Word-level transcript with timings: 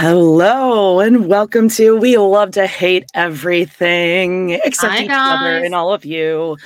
Hello 0.00 1.00
and 1.00 1.26
welcome 1.26 1.68
to 1.68 1.94
We 1.94 2.16
Love 2.16 2.52
to 2.52 2.66
Hate 2.66 3.04
Everything 3.12 4.58
except 4.64 4.94
Hi, 4.94 5.02
each 5.04 5.10
other 5.12 5.62
and 5.62 5.74
all 5.74 5.92
of 5.92 6.06
you. 6.06 6.56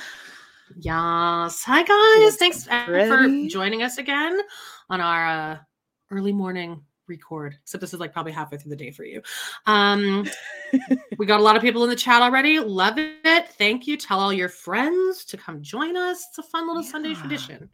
Yes. 0.77 1.61
Hi, 1.65 1.83
guys. 1.83 2.37
Thanks 2.37 2.63
for 2.63 3.27
joining 3.49 3.83
us 3.83 3.97
again 3.97 4.39
on 4.89 5.01
our 5.01 5.27
uh, 5.27 5.57
early 6.11 6.31
morning 6.31 6.81
record. 7.09 7.57
Except 7.61 7.81
this 7.81 7.93
is 7.93 7.99
like 7.99 8.13
probably 8.13 8.31
halfway 8.31 8.57
through 8.57 8.69
the 8.69 8.77
day 8.77 8.91
for 8.91 9.03
you. 9.03 9.21
Um, 9.65 10.25
we 11.17 11.25
got 11.25 11.41
a 11.41 11.43
lot 11.43 11.57
of 11.57 11.61
people 11.61 11.83
in 11.83 11.89
the 11.89 11.95
chat 11.97 12.21
already. 12.21 12.57
Love 12.59 12.93
it. 12.97 13.49
Thank 13.49 13.85
you. 13.85 13.97
Tell 13.97 14.21
all 14.21 14.31
your 14.31 14.47
friends 14.47 15.25
to 15.25 15.35
come 15.35 15.61
join 15.61 15.97
us. 15.97 16.25
It's 16.29 16.37
a 16.37 16.43
fun 16.43 16.67
little 16.67 16.83
Sunday 16.83 17.13
tradition. 17.13 17.69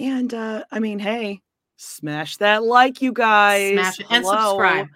And 0.00 0.34
uh 0.34 0.64
I 0.72 0.80
mean, 0.80 0.98
hey, 0.98 1.42
smash 1.82 2.36
that 2.38 2.62
like 2.62 3.02
you 3.02 3.12
guys. 3.12 3.72
Smash 3.72 4.00
it 4.00 4.06
and 4.10 4.24
Hello. 4.24 4.50
subscribe. 4.50 4.88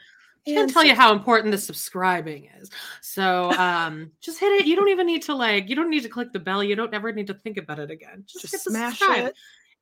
I 0.47 0.50
can't 0.52 0.72
tell 0.72 0.84
you 0.84 0.94
how 0.94 1.12
important 1.12 1.50
the 1.50 1.58
subscribing 1.58 2.48
is. 2.60 2.70
So 3.00 3.50
um, 3.52 4.12
just 4.20 4.38
hit 4.38 4.52
it. 4.52 4.66
You 4.66 4.76
don't 4.76 4.88
even 4.88 5.06
need 5.06 5.22
to 5.22 5.34
like. 5.34 5.69
You 5.69 5.75
don't 5.75 5.91
need 5.91 6.04
to 6.04 6.08
click 6.08 6.32
the 6.32 6.38
bell. 6.38 6.62
You 6.62 6.76
don't 6.76 6.94
ever 6.94 7.12
need 7.12 7.26
to 7.26 7.34
think 7.34 7.56
about 7.56 7.80
it 7.80 7.91
again. 7.91 8.25
Just, 8.26 8.42
Just 8.42 8.54
hit 8.54 8.60
smash 8.60 8.98
subscribe. 8.98 9.26
it. 9.26 9.34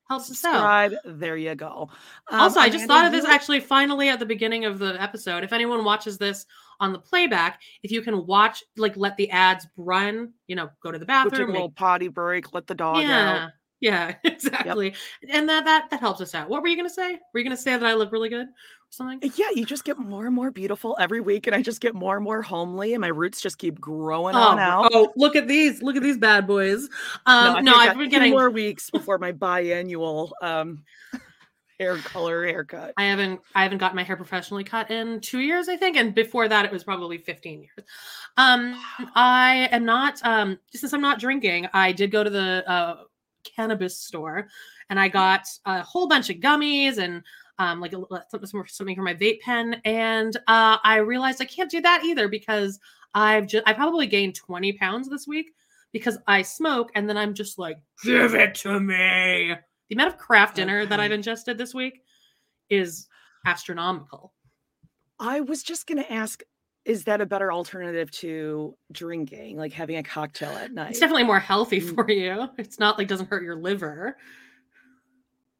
Helps 0.09 0.29
us 0.29 0.45
out. 0.45 0.91
Subscribe. 0.91 1.19
There 1.19 1.37
you 1.37 1.55
go. 1.55 1.89
Um, 2.31 2.39
also, 2.39 2.59
I 2.59 2.69
just 2.69 2.85
Amanda, 2.85 2.93
thought 2.93 3.05
of 3.07 3.11
this 3.11 3.25
actually 3.25 3.59
finally 3.59 4.09
at 4.09 4.19
the 4.19 4.25
beginning 4.25 4.65
of 4.65 4.77
the 4.77 5.01
episode. 5.01 5.43
If 5.43 5.51
anyone 5.51 5.83
watches 5.83 6.19
this 6.19 6.45
on 6.79 6.93
the 6.93 6.99
playback, 6.99 7.61
if 7.81 7.91
you 7.91 8.01
can 8.03 8.25
watch, 8.27 8.63
like, 8.77 8.95
let 8.97 9.17
the 9.17 9.31
ads 9.31 9.67
run, 9.77 10.33
you 10.45 10.55
know, 10.55 10.69
go 10.83 10.91
to 10.91 10.99
the 10.99 11.05
bathroom. 11.05 11.51
little 11.51 11.69
make- 11.69 11.75
potty 11.75 12.07
break, 12.07 12.53
let 12.53 12.67
the 12.67 12.75
dog 12.75 13.01
yeah, 13.01 13.45
out. 13.45 13.51
Yeah, 13.79 14.15
exactly. 14.23 14.93
And 15.29 15.47
that 15.49 15.65
that 15.65 15.89
that 15.91 15.99
helps 15.99 16.21
us 16.21 16.33
out. 16.35 16.49
What 16.49 16.61
were 16.61 16.67
you 16.67 16.75
gonna 16.77 16.89
say? 16.89 17.19
Were 17.33 17.39
you 17.39 17.43
gonna 17.43 17.57
say 17.57 17.71
that 17.71 17.85
I 17.85 17.93
look 17.93 18.11
really 18.11 18.29
good 18.29 18.47
or 18.47 18.51
something? 18.89 19.31
Yeah, 19.35 19.49
you 19.53 19.65
just 19.65 19.83
get 19.83 19.97
more 19.97 20.25
and 20.25 20.33
more 20.35 20.51
beautiful 20.51 20.95
every 20.99 21.21
week, 21.21 21.47
and 21.47 21.55
I 21.55 21.61
just 21.61 21.81
get 21.81 21.93
more 21.95 22.15
and 22.15 22.23
more 22.23 22.41
homely, 22.41 22.93
and 22.93 23.01
my 23.01 23.07
roots 23.07 23.41
just 23.41 23.57
keep 23.57 23.79
growing 23.79 24.35
Oh, 24.35 24.39
on 24.39 24.59
out. 24.59 24.89
oh, 24.93 25.11
look 25.15 25.35
at 25.35 25.47
these! 25.47 25.81
Look 25.81 25.95
at 25.95 26.03
these 26.03 26.17
bad 26.17 26.47
boys. 26.47 26.87
Um, 27.25 27.63
no, 27.65 27.73
I 27.73 27.79
I've 27.79 27.85
got 27.93 27.97
been 27.97 28.09
getting. 28.09 28.31
more 28.31 28.49
weeks 28.49 28.89
before 28.89 29.17
my 29.17 29.31
biannual 29.31 30.31
um 30.41 30.83
hair 31.79 31.97
color 31.97 32.45
haircut. 32.45 32.93
I 32.95 33.03
haven't 33.03 33.41
I 33.53 33.63
haven't 33.63 33.79
gotten 33.79 33.97
my 33.97 34.03
hair 34.03 34.15
professionally 34.15 34.63
cut 34.63 34.89
in 34.91 35.19
two 35.19 35.39
years, 35.39 35.67
I 35.67 35.75
think, 35.75 35.97
and 35.97 36.15
before 36.15 36.47
that 36.47 36.63
it 36.63 36.71
was 36.71 36.85
probably 36.85 37.17
15 37.17 37.61
years. 37.63 37.85
Um 38.37 38.81
I 39.13 39.67
am 39.71 39.83
not 39.83 40.19
um 40.23 40.57
since 40.73 40.93
I'm 40.93 41.01
not 41.01 41.19
drinking, 41.19 41.67
I 41.73 41.91
did 41.91 42.11
go 42.11 42.23
to 42.23 42.29
the 42.29 42.63
uh 42.65 43.03
cannabis 43.45 43.97
store 43.97 44.47
and 44.89 44.99
I 44.99 45.07
got 45.07 45.47
a 45.65 45.81
whole 45.83 46.07
bunch 46.07 46.29
of 46.29 46.37
gummies 46.37 46.97
and 46.97 47.23
um 47.57 47.79
like 47.79 47.93
a, 47.93 48.01
something 48.29 48.65
something 48.67 48.95
for 48.95 49.01
my 49.01 49.13
vape 49.13 49.39
pen 49.41 49.81
and 49.85 50.35
uh 50.47 50.77
I 50.83 50.97
realized 50.97 51.41
I 51.41 51.45
can't 51.45 51.71
do 51.71 51.81
that 51.81 52.03
either 52.03 52.27
because 52.27 52.79
I've 53.13 53.47
just 53.47 53.67
I 53.67 53.73
probably 53.73 54.07
gained 54.07 54.35
20 54.35 54.73
pounds 54.73 55.09
this 55.09 55.27
week 55.27 55.53
because 55.93 56.17
I 56.27 56.41
smoke 56.41 56.91
and 56.95 57.07
then 57.07 57.17
I'm 57.17 57.33
just 57.33 57.57
like 57.57 57.77
give 58.03 58.35
it 58.35 58.55
to 58.55 58.79
me. 58.79 59.55
The 59.87 59.95
amount 59.95 60.13
of 60.13 60.17
craft 60.19 60.55
dinner 60.55 60.85
that 60.85 60.99
I've 60.99 61.11
ingested 61.11 61.57
this 61.57 61.73
week 61.73 62.01
is 62.69 63.07
astronomical. 63.45 64.33
I 65.19 65.39
was 65.39 65.63
just 65.63 65.87
gonna 65.87 66.05
ask, 66.09 66.43
is 66.85 67.03
that 67.05 67.19
a 67.19 67.25
better 67.25 67.51
alternative 67.51 68.11
to 68.11 68.75
drinking, 68.91 69.57
like 69.57 69.73
having 69.73 69.97
a 69.97 70.03
cocktail 70.03 70.51
at 70.51 70.71
night? 70.71 70.91
It's 70.91 70.99
definitely 70.99 71.23
more 71.23 71.39
healthy 71.39 71.81
Mm. 71.81 71.95
for 71.95 72.09
you. 72.11 72.47
It's 72.57 72.79
not 72.79 72.97
like 72.97 73.07
doesn't 73.07 73.29
hurt 73.29 73.43
your 73.43 73.55
liver. 73.55 74.17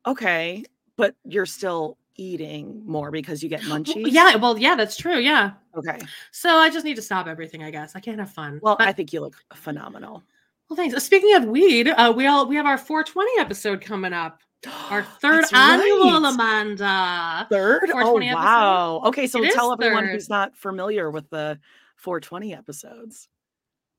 okay, 0.05 0.63
but 0.97 1.15
you're 1.23 1.45
still 1.45 1.97
eating 2.15 2.81
more 2.85 3.11
because 3.11 3.43
you 3.43 3.49
get 3.49 3.61
Well, 3.65 3.79
munchies. 3.79 4.11
Yeah, 4.11 4.35
well, 4.35 4.57
yeah, 4.57 4.75
that's 4.75 4.95
true. 4.95 5.17
Yeah. 5.17 5.51
Okay. 5.75 5.99
So 6.31 6.49
I 6.55 6.69
just 6.69 6.85
need 6.85 6.95
to 6.95 7.01
stop 7.01 7.27
everything, 7.27 7.63
I 7.63 7.71
guess. 7.71 7.95
I 7.95 7.99
can't 7.99 8.19
have 8.19 8.31
fun. 8.31 8.59
Well, 8.61 8.75
But- 8.77 8.87
I 8.87 8.93
think 8.93 9.11
you 9.11 9.19
look 9.19 9.35
phenomenal. 9.53 10.23
well, 10.69 10.77
thanks. 10.77 11.03
Speaking 11.03 11.35
of 11.35 11.45
weed, 11.45 11.89
uh, 11.89 12.13
we 12.15 12.27
all 12.27 12.45
we 12.47 12.55
have 12.55 12.65
our 12.65 12.77
420 12.77 13.31
episode 13.39 13.81
coming 13.81 14.13
up. 14.13 14.39
Our 14.89 15.03
third 15.21 15.43
That's 15.43 15.53
annual, 15.53 16.21
right. 16.21 16.33
Amanda. 16.33 17.47
Third? 17.49 17.83
Oh 17.89 17.91
420 17.91 18.29
episode? 18.29 18.43
wow. 18.43 19.01
Okay, 19.05 19.27
so 19.27 19.43
It 19.43 19.53
tell 19.53 19.73
everyone 19.73 20.05
third. 20.05 20.11
who's 20.13 20.29
not 20.29 20.55
familiar 20.55 21.09
with 21.11 21.29
the 21.29 21.59
420 21.97 22.53
episodes. 22.53 23.27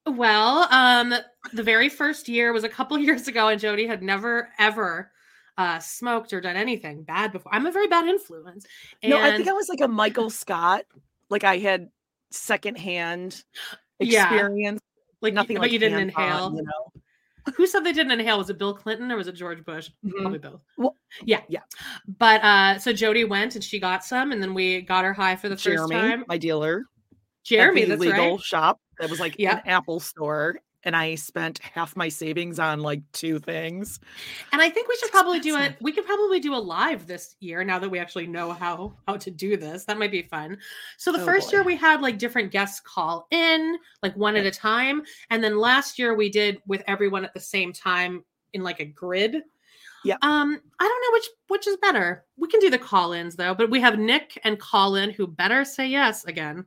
Well, 0.07 0.69
um, 0.71 1.15
the 1.53 1.63
very 1.63 1.89
first 1.89 2.29
year 2.29 2.53
was 2.53 2.63
a 2.65 2.69
couple 2.69 2.99
years 3.01 3.27
ago, 3.29 3.49
and 3.49 3.61
Jody 3.61 3.87
had 3.87 4.03
never 4.03 4.51
ever 4.59 5.11
uh 5.59 5.79
smoked 5.79 6.33
or 6.35 6.41
done 6.41 6.55
anything 6.57 7.03
bad 7.03 7.33
before. 7.33 7.53
I'm 7.55 7.67
a 7.67 7.73
very 7.73 7.87
bad 7.89 8.07
influence. 8.07 8.67
And 9.03 9.11
No, 9.11 9.21
I 9.21 9.35
think 9.37 9.49
I 9.49 9.53
was 9.53 9.69
like 9.69 9.81
a 9.81 9.89
Michael 9.89 10.29
Scott. 10.31 10.85
Like 11.31 11.45
I 11.45 11.57
had 11.59 11.89
secondhand 12.31 13.43
Yeah. 13.99 14.25
experience. 14.33 14.81
like 15.23 15.33
Nothing 15.35 15.57
but 15.57 15.63
like 15.63 15.73
you 15.73 15.79
didn't 15.79 15.99
inhale. 15.99 16.53
You 16.55 16.63
know. 16.63 16.96
Who 17.55 17.67
said 17.67 17.85
they 17.85 17.93
didn't 17.93 18.13
inhale? 18.13 18.39
Was 18.39 18.51
it 18.51 18.59
Bill 18.59 18.75
Clinton 18.75 19.11
or 19.13 19.17
was 19.17 19.29
it 19.29 19.33
George 19.33 19.65
Bush? 19.65 19.91
Mhm. 20.05 20.13
Probably 20.21 20.39
both. 20.39 20.61
Well, 20.77 20.97
yeah, 21.25 21.43
yeah. 21.49 21.61
But 22.19 22.43
uh, 22.43 22.79
so 22.79 22.93
Jody 22.93 23.25
went 23.25 23.55
and 23.55 23.63
she 23.63 23.79
got 23.79 24.05
some, 24.05 24.33
and 24.33 24.43
then 24.43 24.53
we 24.55 24.83
got 24.83 25.05
her 25.05 25.13
high 25.13 25.37
for 25.37 25.49
the 25.49 25.55
first 25.57 25.65
Jeremy, 25.65 25.95
time. 25.95 26.25
my 26.29 26.39
dealer. 26.39 26.81
at 26.81 27.17
Jeremy, 27.45 27.83
the 27.83 27.91
that's 27.91 28.01
legal 28.01 28.31
right. 28.33 28.41
shop 28.41 28.81
that 28.99 29.09
was 29.09 29.21
like 29.21 29.37
Yeah. 29.39 29.59
an 29.59 29.63
Apple 29.67 30.01
store. 30.01 30.59
And 30.85 30.95
I 30.97 31.17
spent 31.17 31.59
half 31.59 31.97
my 31.97 32.09
savings 32.09 32.59
on 32.59 32.81
like 32.81 33.03
two 33.13 33.39
things. 33.41 33.99
And 34.53 34.63
I 34.63 34.71
think 34.71 34.89
we 34.89 34.97
should 34.97 35.11
probably 35.11 35.41
do 35.41 35.57
it. 35.57 35.77
We 35.81 35.91
could 35.93 36.07
probably 36.07 36.39
do 36.39 36.55
a 36.55 36.57
live 36.57 37.07
this 37.07 37.35
year 37.41 37.65
now 37.65 37.79
that 37.79 37.89
we 37.91 37.99
actually 37.99 38.27
know 38.27 38.53
how 38.53 38.95
how 39.09 39.17
to 39.17 39.31
do 39.31 39.57
this. 39.57 39.85
That 39.85 39.99
might 39.99 40.13
be 40.13 40.23
fun. 40.23 40.59
So 40.97 41.11
the 41.13 41.21
Oh, 41.21 41.25
first 41.25 41.51
boy. 41.51 41.57
year 41.57 41.65
we 41.65 41.77
had 41.77 42.03
like 42.03 42.19
different 42.19 42.53
guests 42.53 42.81
call 42.81 43.27
in, 43.31 43.79
like 44.03 44.17
one 44.17 44.37
at 44.37 44.47
a 44.47 44.51
time, 44.51 45.03
and 45.31 45.43
then 45.43 45.59
last 45.59 45.99
year 45.99 46.15
we 46.15 46.31
did 46.31 46.61
with 46.67 46.83
everyone 46.87 47.25
at 47.25 47.35
the 47.35 47.41
same 47.41 47.73
time 47.73 48.25
in 48.53 48.63
like 48.63 48.81
a 48.81 48.85
grid. 48.85 49.43
Yeah. 50.05 50.17
Um, 50.23 50.61
I 50.79 50.85
don't 50.85 51.03
know 51.03 51.13
which 51.15 51.29
which 51.49 51.67
is 51.67 51.77
better. 51.79 52.25
We 52.37 52.47
can 52.49 52.61
do 52.61 52.71
the 52.71 52.79
call-ins 52.79 53.35
though, 53.35 53.55
but 53.55 53.71
we 53.71 53.81
have 53.81 53.99
Nick 53.99 54.39
and 54.45 54.61
Colin 54.61 55.11
who 55.11 55.27
better 55.27 55.65
say 55.65 55.89
yes 55.89 56.25
again. 56.27 56.65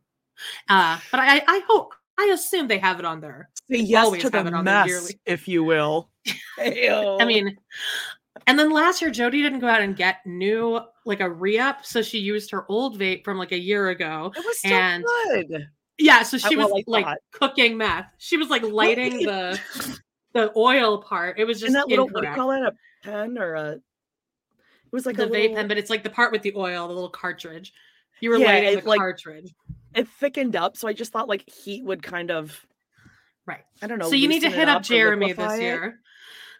Uh, 0.68 1.00
but 1.12 1.22
I 1.22 1.42
I 1.48 1.62
hope 1.68 1.94
I 2.20 2.32
assume 2.34 2.68
they 2.68 2.78
have 2.80 3.00
it 3.00 3.06
on 3.06 3.22
there. 3.22 3.50
Say 3.72 3.78
yes 3.80 4.04
always 4.06 4.22
to 4.24 4.30
the 4.30 4.38
have 4.38 4.48
it 4.48 4.54
on 4.54 4.66
their 4.66 4.74
mess, 4.76 4.88
yearly. 4.90 5.20
if 5.26 5.48
you 5.48 5.64
will. 5.64 6.10
I 6.60 7.24
mean, 7.26 7.58
and 8.46 8.60
then 8.60 8.72
last 8.72 9.02
year 9.02 9.10
Jody 9.10 9.42
didn't 9.42 9.60
go 9.60 9.68
out 9.68 9.82
and 9.82 9.96
get 9.96 10.18
new 10.26 10.82
like 11.06 11.22
a 11.22 11.30
re-up, 11.30 11.86
so 11.86 12.02
she 12.02 12.20
used 12.20 12.52
her 12.52 12.66
old 12.70 13.00
vape 13.00 13.24
from 13.24 13.38
like 13.38 13.54
a 13.54 13.58
year 13.58 13.90
ago. 13.90 14.32
it 14.36 14.46
was 14.46 14.60
still 14.60 14.74
and- 14.74 15.04
good. 15.04 15.68
Yeah, 16.02 16.24
so 16.24 16.38
she 16.38 16.56
was 16.56 16.70
like 16.88 17.04
thought. 17.06 17.18
cooking 17.32 17.78
meth. 17.78 18.06
She 18.20 18.38
was 18.38 18.50
like 18.50 18.64
lighting 18.64 19.18
the 19.26 19.60
the 20.34 20.52
oil 20.56 21.02
part. 21.02 21.38
It 21.40 21.44
was 21.46 21.60
just 21.60 21.68
And 21.68 21.76
that 21.76 21.88
little 21.90 22.08
what 22.08 22.22
do 22.24 22.30
you 22.30 22.36
call 22.36 22.52
it? 22.52 22.62
A 22.64 22.72
pen 23.04 23.38
or 23.38 23.54
a 23.56 23.72
it 23.72 23.82
was 24.94 25.06
like 25.06 25.18
the 25.18 25.24
a 25.24 25.28
vape 25.28 25.32
little, 25.32 25.56
pen, 25.58 25.68
but 25.68 25.78
it's 25.78 25.90
like 25.90 26.04
the 26.04 26.10
part 26.10 26.32
with 26.32 26.42
the 26.42 26.54
oil, 26.56 26.88
the 26.88 26.94
little 26.94 27.10
cartridge. 27.10 27.74
You 28.22 28.30
were 28.30 28.38
Yeah, 28.38 28.46
lighting 28.48 28.80
the 28.80 28.88
like, 28.90 28.98
cartridge, 29.00 29.54
it 29.96 30.08
thickened 30.08 30.56
up, 30.56 30.78
so 30.78 30.88
I 30.88 30.94
just 30.94 31.12
thought 31.12 31.28
like 31.28 31.50
heat 31.50 31.84
would 31.84 32.04
kind 32.04 32.32
of 32.32 32.66
right? 33.46 33.64
I 33.82 33.88
don't 33.88 34.00
know. 34.00 34.10
so 34.10 34.16
you 34.16 34.28
need 34.28 34.42
to 34.42 34.50
hit 34.50 34.70
up 34.70 34.82
or 34.82 34.84
Jeremy 34.84 35.28
this 35.28 35.38
liquefy 35.38 35.58
it. 35.58 35.62
year. 35.62 36.00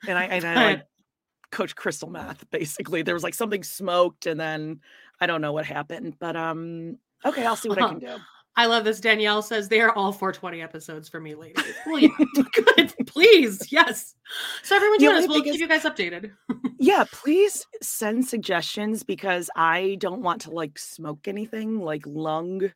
and 0.08 0.18
I 0.18 0.24
and 0.26 0.46
I 0.46 0.66
like 0.66 0.86
coach 1.52 1.76
crystal 1.76 2.10
math 2.10 2.50
basically. 2.52 3.02
There 3.02 3.14
was 3.14 3.24
like 3.24 3.34
something 3.34 3.64
smoked, 3.64 4.26
and 4.26 4.40
then 4.40 4.80
I 5.22 5.28
don't 5.28 5.42
know 5.42 5.54
what 5.54 5.66
happened, 5.66 6.16
but 6.20 6.36
um, 6.36 6.98
okay, 7.26 7.46
I'll 7.46 7.56
see 7.56 7.70
what 7.70 7.82
I 7.82 7.88
can 7.90 8.00
do. 8.00 8.18
I 8.56 8.66
love 8.66 8.84
this. 8.84 9.00
Danielle 9.00 9.42
says 9.42 9.70
they 9.70 9.80
are 9.80 9.94
all 9.94 10.12
420 10.12 10.62
episodes 10.62 11.08
for 11.08 11.22
me, 11.22 11.34
ladies. 11.34 11.64
Well, 11.86 12.00
yeah, 12.00 12.10
good. 12.76 12.94
Please, 13.08 13.72
yes. 13.72 14.16
So 14.64 14.76
everyone 14.76 15.00
join 15.00 15.16
us. 15.16 15.28
We'll 15.30 15.42
keep 15.42 15.54
is- 15.54 15.62
you 15.62 15.68
guys 15.68 15.84
updated. 15.84 16.32
Yeah, 16.78 17.06
please 17.12 17.66
send 17.82 18.26
suggestions 18.26 19.04
because 19.04 19.50
I 19.56 19.98
don't 20.00 20.22
want 20.22 20.42
to 20.42 20.52
like 20.52 20.78
smoke 20.78 21.28
anything 21.28 21.80
like 21.80 22.04
lung. 22.06 22.72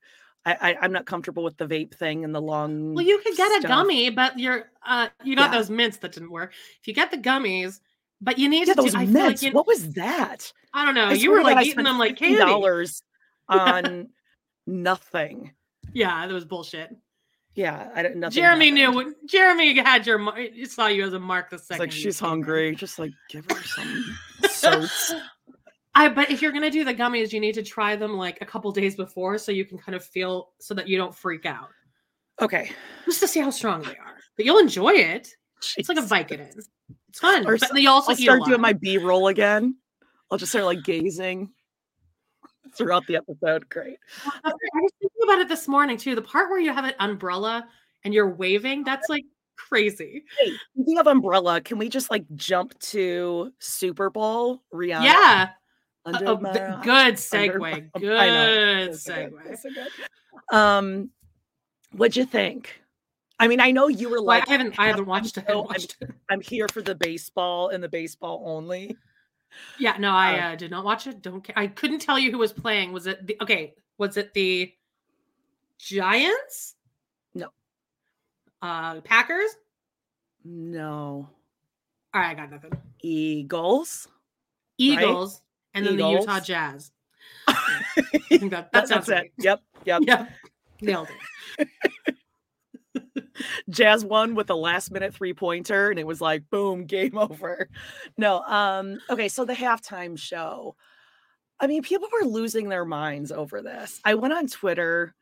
I, 0.45 0.53
I 0.71 0.77
I'm 0.81 0.91
not 0.91 1.05
comfortable 1.05 1.43
with 1.43 1.57
the 1.57 1.65
vape 1.65 1.93
thing 1.95 2.23
and 2.25 2.33
the 2.35 2.41
lung. 2.41 2.93
Well, 2.93 3.05
you 3.05 3.19
could 3.19 3.35
get 3.37 3.49
a 3.51 3.59
stuff. 3.61 3.69
gummy, 3.69 4.09
but 4.09 4.37
you're 4.37 4.69
uh 4.85 5.07
you 5.23 5.35
got 5.35 5.51
Yeah. 5.51 5.57
those 5.57 5.69
mints 5.69 5.97
that 5.97 6.11
didn't 6.11 6.31
work. 6.31 6.53
If 6.81 6.87
you 6.87 6.93
get 6.93 7.11
the 7.11 7.17
gummies, 7.17 7.79
but 8.21 8.37
you 8.37 8.49
need 8.49 8.67
Yeah, 8.67 8.73
to 8.73 8.81
those 8.81 8.91
do, 8.93 8.99
feel 8.99 9.07
like 9.07 9.09
mints. 9.09 9.43
you, 9.43 9.51
What 9.51 9.67
was 9.67 9.93
that? 9.93 10.51
I 10.73 10.85
don't 10.85 10.95
know. 10.95 11.05
I 11.05 11.13
you 11.13 11.31
were 11.31 11.43
like 11.43 11.65
eating 11.65 11.83
them 11.83 11.97
like 11.97 12.17
candy. 12.17 12.37
dollars 12.37 13.01
on 13.49 14.09
nothing. 14.67 15.51
Yeah, 15.93 16.25
that 16.25 16.33
was 16.33 16.45
bullshit. 16.45 16.95
Yeah, 17.55 17.89
I 17.93 18.01
don't. 18.01 18.15
Nothing. 18.17 18.33
Jeremy 18.35 18.81
happened. 18.81 18.95
knew. 19.05 19.15
Jeremy 19.27 19.77
had 19.79 20.07
your. 20.07 20.19
saw 20.65 20.87
you 20.87 21.05
as 21.05 21.13
a 21.13 21.19
mark 21.19 21.51
the 21.51 21.57
It's 21.57 21.67
second. 21.67 21.79
like 21.83 21.91
she's 21.91 22.19
hungry. 22.19 22.75
Just 22.75 22.97
like 22.97 23.11
give 23.29 23.45
her 23.49 23.61
some 23.63 24.17
soaps. 24.49 25.13
I 25.95 26.09
but 26.09 26.31
if 26.31 26.41
you're 26.41 26.51
gonna 26.51 26.71
do 26.71 26.83
the 26.83 26.93
gummies, 26.93 27.31
you 27.31 27.39
need 27.39 27.53
to 27.55 27.63
try 27.63 27.95
them 27.95 28.17
like 28.17 28.39
a 28.41 28.45
couple 28.45 28.71
days 28.71 28.95
before, 28.95 29.37
so 29.37 29.51
you 29.51 29.65
can 29.65 29.77
kind 29.77 29.95
of 29.95 30.03
feel 30.03 30.51
so 30.59 30.73
that 30.73 30.87
you 30.87 30.97
don't 30.97 31.13
freak 31.15 31.45
out, 31.45 31.69
Okay. 32.41 32.71
just 33.05 33.19
to 33.19 33.27
see 33.27 33.39
how 33.39 33.49
strong 33.51 33.81
they 33.83 33.91
are. 33.97 34.17
But 34.35 34.45
you'll 34.45 34.57
enjoy 34.59 34.93
it. 34.93 35.29
It's 35.77 35.89
like 35.89 35.97
a. 35.99 36.01
Vicodin. 36.01 36.49
It's 37.09 37.19
fun. 37.19 37.45
Or 37.47 37.57
but 37.57 37.79
you 37.79 37.89
also 37.89 38.11
I'll 38.11 38.17
start 38.17 38.43
doing 38.45 38.59
my 38.59 38.73
B 38.73 38.97
roll 38.97 39.27
again. 39.27 39.75
I'll 40.31 40.37
just 40.39 40.51
start 40.51 40.65
like 40.65 40.83
gazing 40.83 41.51
throughout 42.75 43.05
the 43.07 43.15
episode. 43.17 43.69
Great. 43.69 43.97
I 44.25 44.49
was 44.49 44.91
thinking 44.99 45.21
about 45.23 45.39
it 45.39 45.47
this 45.47 45.67
morning 45.67 45.95
too. 45.95 46.15
The 46.15 46.23
part 46.23 46.49
where 46.49 46.59
you 46.59 46.73
have 46.73 46.85
an 46.85 46.93
umbrella 46.99 47.67
and 48.03 48.15
you're 48.15 48.33
waving, 48.33 48.83
that's 48.83 49.09
like 49.09 49.25
crazy. 49.57 50.23
Hey, 50.39 50.53
speaking 50.73 50.97
of 50.97 51.05
umbrella, 51.05 51.61
can 51.61 51.77
we 51.77 51.87
just 51.87 52.09
like 52.09 52.25
jump 52.35 52.77
to 52.79 53.53
Super 53.59 54.09
Bowl? 54.09 54.63
Rihanna. 54.73 55.03
yeah. 55.03 55.49
Under 56.05 56.27
Oh, 56.27 56.37
my 56.37 56.51
good 56.83 57.15
segue. 57.15 57.91
Good 57.99 58.17
I 58.19 58.27
know. 58.27 58.85
That's 58.87 59.03
so 59.03 59.29
good, 59.29 59.33
segue. 59.57 59.73
good. 59.73 60.55
Um, 60.57 61.09
what'd 61.93 62.15
you 62.17 62.25
think? 62.25 62.81
I 63.39 63.47
mean, 63.47 63.59
I 63.59 63.71
know 63.71 63.87
you 63.87 64.09
were 64.09 64.17
Well, 64.17 64.25
like, 64.25 64.47
I 64.49 64.51
haven't. 64.51 64.79
I 64.79 64.87
haven't 64.87 65.05
watched 65.05 65.37
it. 65.37 65.45
I 65.47 65.51
haven't 65.51 65.55
so- 65.55 65.59
I'm- 65.59 65.67
watched 65.67 65.97
it. 66.01 66.09
I'm 66.29 66.41
here 66.41 66.67
for 66.67 66.81
the 66.81 66.95
baseball 66.95 67.69
and 67.69 67.83
the 67.83 67.89
baseball 67.89 68.43
only. 68.45 68.95
Yeah, 69.79 69.95
no, 69.99 70.11
I 70.11 70.39
Uh, 70.39 70.53
uh, 70.53 70.55
did 70.55 70.71
not 70.71 70.83
watch 70.83 71.07
it. 71.07 71.21
Don't 71.21 71.43
care. 71.43 71.57
I 71.57 71.67
couldn't 71.67 71.99
tell 71.99 72.17
you 72.19 72.31
who 72.31 72.37
was 72.39 72.51
playing. 72.53 72.91
Was 72.91 73.05
it 73.07 73.25
the 73.27 73.37
okay? 73.41 73.75
Was 73.97 74.17
it 74.17 74.33
the 74.33 74.73
Giants? 75.77 76.75
No. 77.33 77.49
Uh, 78.61 79.01
Packers. 79.01 79.51
No. 80.43 81.29
All 82.13 82.21
right, 82.21 82.31
I 82.31 82.33
got 82.33 82.51
nothing. 82.51 82.71
Eagles. 83.01 84.07
Eagles, 84.77 85.41
and 85.73 85.85
then 85.85 85.97
the 85.97 86.07
Utah 86.09 86.39
Jazz. 86.39 86.91
I 87.47 87.53
think 88.29 88.51
that 88.51 88.71
that 88.71 88.71
That- 88.71 88.87
sounds 88.87 89.07
that's 89.07 89.09
it. 89.09 89.13
right. 89.13 89.31
Yep. 89.37 89.61
Yep. 89.85 90.01
Yep, 90.07 90.29
nailed 90.81 91.07
it. 91.59 91.67
Jazz 93.69 94.03
won 94.05 94.35
with 94.35 94.49
a 94.49 94.55
last 94.55 94.91
minute 94.91 95.13
three 95.13 95.33
pointer, 95.33 95.89
and 95.89 95.99
it 95.99 96.05
was 96.05 96.19
like, 96.21 96.43
boom, 96.49 96.85
game 96.85 97.17
over. 97.17 97.69
No, 98.17 98.41
um, 98.41 98.99
okay, 99.09 99.27
so 99.29 99.45
the 99.45 99.53
halftime 99.53 100.17
show. 100.17 100.75
I 101.59 101.67
mean, 101.67 101.81
people 101.83 102.07
were 102.11 102.27
losing 102.27 102.67
their 102.69 102.85
minds 102.85 103.31
over 103.31 103.61
this. 103.61 103.99
I 104.03 104.15
went 104.15 104.33
on 104.33 104.47
Twitter 104.47 105.15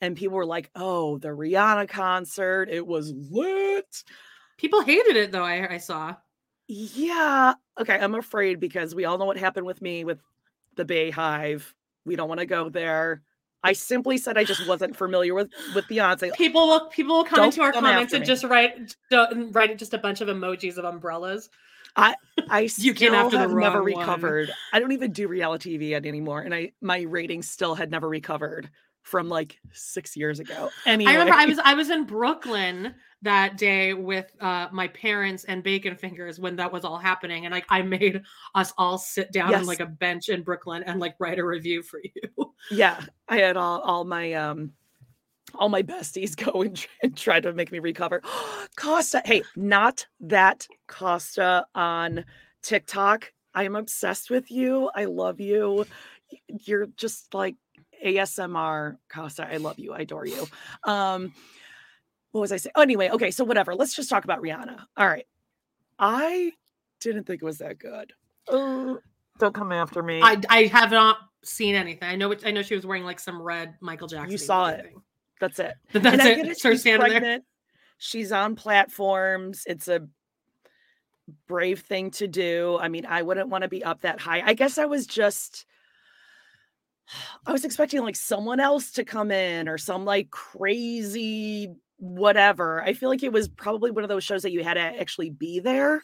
and 0.00 0.16
people 0.16 0.36
were 0.36 0.44
like, 0.46 0.70
oh, 0.76 1.16
the 1.18 1.28
Rihanna 1.28 1.88
concert, 1.88 2.68
it 2.70 2.86
was 2.86 3.12
lit. 3.30 4.04
People 4.58 4.82
hated 4.82 5.16
it 5.16 5.32
though. 5.32 5.44
I 5.44 5.74
I 5.74 5.78
saw. 5.78 6.14
Yeah. 6.68 7.54
Okay, 7.80 7.98
I'm 7.98 8.14
afraid 8.14 8.58
because 8.60 8.94
we 8.94 9.04
all 9.04 9.18
know 9.18 9.24
what 9.24 9.36
happened 9.36 9.66
with 9.66 9.80
me 9.82 10.04
with 10.04 10.18
the 10.76 10.84
BeyHive. 10.84 11.62
We 12.04 12.16
don't 12.16 12.28
want 12.28 12.40
to 12.40 12.46
go 12.46 12.68
there. 12.68 13.22
I 13.62 13.72
simply 13.72 14.18
said 14.18 14.38
I 14.38 14.44
just 14.44 14.66
wasn't 14.68 14.96
familiar 15.04 15.34
with 15.34 15.50
with 15.74 15.86
Beyonce. 15.86 16.32
People 16.34 16.66
will 16.68 16.86
people 16.88 17.16
will 17.16 17.24
come 17.24 17.36
Don't 17.36 17.46
into 17.46 17.62
our 17.62 17.72
come 17.72 17.84
comments 17.84 18.12
and 18.12 18.20
me. 18.22 18.26
just 18.26 18.44
write 18.44 18.94
don't- 19.10 19.52
write 19.52 19.76
just 19.78 19.94
a 19.94 19.98
bunch 19.98 20.20
of 20.20 20.28
emojis 20.28 20.76
of 20.76 20.84
umbrellas. 20.84 21.48
I 21.96 22.14
I 22.50 22.68
You 22.76 22.94
came 22.94 23.08
still 23.10 23.14
after 23.14 23.36
the 23.36 23.42
have 23.42 23.52
never 23.52 23.82
one. 23.82 23.94
recovered. 23.98 24.50
I 24.72 24.78
don't 24.78 24.92
even 24.92 25.12
do 25.12 25.28
reality 25.28 25.78
TV 25.78 25.94
anymore, 25.94 26.40
and 26.40 26.54
I 26.54 26.72
my 26.80 27.00
ratings 27.02 27.48
still 27.50 27.74
had 27.74 27.90
never 27.90 28.08
recovered 28.08 28.70
from 29.06 29.28
like 29.28 29.60
six 29.72 30.16
years 30.16 30.40
ago. 30.40 30.68
Anyway, 30.84 31.10
I 31.10 31.14
remember 31.14 31.34
I 31.34 31.46
was 31.46 31.58
I 31.60 31.74
was 31.74 31.90
in 31.90 32.04
Brooklyn 32.04 32.92
that 33.22 33.56
day 33.56 33.94
with 33.94 34.30
uh, 34.40 34.66
my 34.72 34.88
parents 34.88 35.44
and 35.44 35.62
Bacon 35.62 35.94
Fingers 35.94 36.40
when 36.40 36.56
that 36.56 36.72
was 36.72 36.84
all 36.84 36.98
happening, 36.98 37.46
and 37.46 37.52
like 37.52 37.66
I 37.70 37.82
made 37.82 38.22
us 38.56 38.72
all 38.76 38.98
sit 38.98 39.30
down 39.30 39.54
on 39.54 39.64
like 39.64 39.78
a 39.78 39.86
bench 39.86 40.28
in 40.28 40.42
Brooklyn 40.42 40.82
and 40.82 40.98
like 40.98 41.14
write 41.20 41.38
a 41.38 41.44
review 41.44 41.82
for 41.82 42.00
you. 42.02 42.54
yeah, 42.70 43.00
I 43.28 43.38
had 43.38 43.56
all 43.56 43.80
all 43.80 44.04
my 44.04 44.32
um 44.32 44.72
all 45.54 45.68
my 45.68 45.84
besties 45.84 46.36
go 46.52 46.62
and, 46.62 46.76
tr- 46.76 46.88
and 47.04 47.16
try 47.16 47.38
to 47.38 47.52
make 47.52 47.70
me 47.70 47.78
recover. 47.78 48.22
Costa, 48.76 49.22
hey, 49.24 49.42
not 49.54 50.04
that 50.18 50.66
Costa 50.88 51.64
on 51.76 52.24
TikTok. 52.62 53.32
I 53.54 53.62
am 53.62 53.76
obsessed 53.76 54.30
with 54.30 54.50
you. 54.50 54.90
I 54.96 55.04
love 55.04 55.40
you. 55.40 55.86
You're 56.48 56.88
just 56.96 57.32
like 57.32 57.54
ASMR 58.04 58.96
Costa. 59.08 59.48
I 59.50 59.56
love 59.58 59.78
you. 59.78 59.92
I 59.92 60.00
adore 60.00 60.26
you. 60.26 60.46
Um, 60.84 61.32
what 62.32 62.40
was 62.42 62.52
I 62.52 62.56
saying? 62.58 62.72
Oh, 62.76 62.82
anyway, 62.82 63.08
okay, 63.10 63.30
so 63.30 63.44
whatever. 63.44 63.74
Let's 63.74 63.94
just 63.94 64.10
talk 64.10 64.24
about 64.24 64.42
Rihanna. 64.42 64.84
All 64.96 65.06
right. 65.06 65.26
I 65.98 66.52
didn't 67.00 67.24
think 67.24 67.42
it 67.42 67.44
was 67.44 67.58
that 67.58 67.78
good. 67.78 68.12
Uh, 68.48 68.96
don't 69.38 69.54
come 69.54 69.72
after 69.72 70.02
me. 70.02 70.20
I 70.22 70.40
I 70.48 70.64
have 70.64 70.90
not 70.90 71.18
seen 71.42 71.74
anything. 71.74 72.08
I 72.08 72.16
know 72.16 72.30
it, 72.32 72.42
I 72.44 72.50
know 72.50 72.62
she 72.62 72.74
was 72.74 72.86
wearing 72.86 73.04
like 73.04 73.20
some 73.20 73.40
red 73.40 73.74
Michael 73.80 74.08
Jackson. 74.08 74.30
You 74.30 74.38
saw 74.38 74.68
it. 74.68 74.86
That's 75.40 75.58
it. 75.58 75.74
But 75.92 76.02
that's 76.02 76.22
I 76.22 76.30
it. 76.30 76.38
it. 76.40 76.46
It's 76.48 76.60
She's 76.60 76.80
standing 76.80 77.08
there. 77.08 77.20
pregnant. 77.20 77.44
She's 77.98 78.32
on 78.32 78.56
platforms. 78.56 79.64
It's 79.66 79.88
a 79.88 80.06
brave 81.48 81.80
thing 81.80 82.10
to 82.12 82.28
do. 82.28 82.78
I 82.80 82.88
mean, 82.88 83.06
I 83.06 83.22
wouldn't 83.22 83.48
want 83.48 83.62
to 83.62 83.68
be 83.68 83.82
up 83.82 84.02
that 84.02 84.20
high. 84.20 84.42
I 84.44 84.54
guess 84.54 84.78
I 84.78 84.84
was 84.84 85.06
just 85.06 85.66
I 87.46 87.52
was 87.52 87.64
expecting 87.64 88.00
like 88.02 88.16
someone 88.16 88.60
else 88.60 88.90
to 88.92 89.04
come 89.04 89.30
in 89.30 89.68
or 89.68 89.78
some 89.78 90.04
like 90.04 90.30
crazy 90.30 91.74
whatever. 91.98 92.82
I 92.82 92.92
feel 92.92 93.08
like 93.08 93.22
it 93.22 93.32
was 93.32 93.48
probably 93.48 93.90
one 93.90 94.04
of 94.04 94.08
those 94.08 94.24
shows 94.24 94.42
that 94.42 94.52
you 94.52 94.62
had 94.62 94.74
to 94.74 94.80
actually 94.80 95.30
be 95.30 95.60
there 95.60 96.02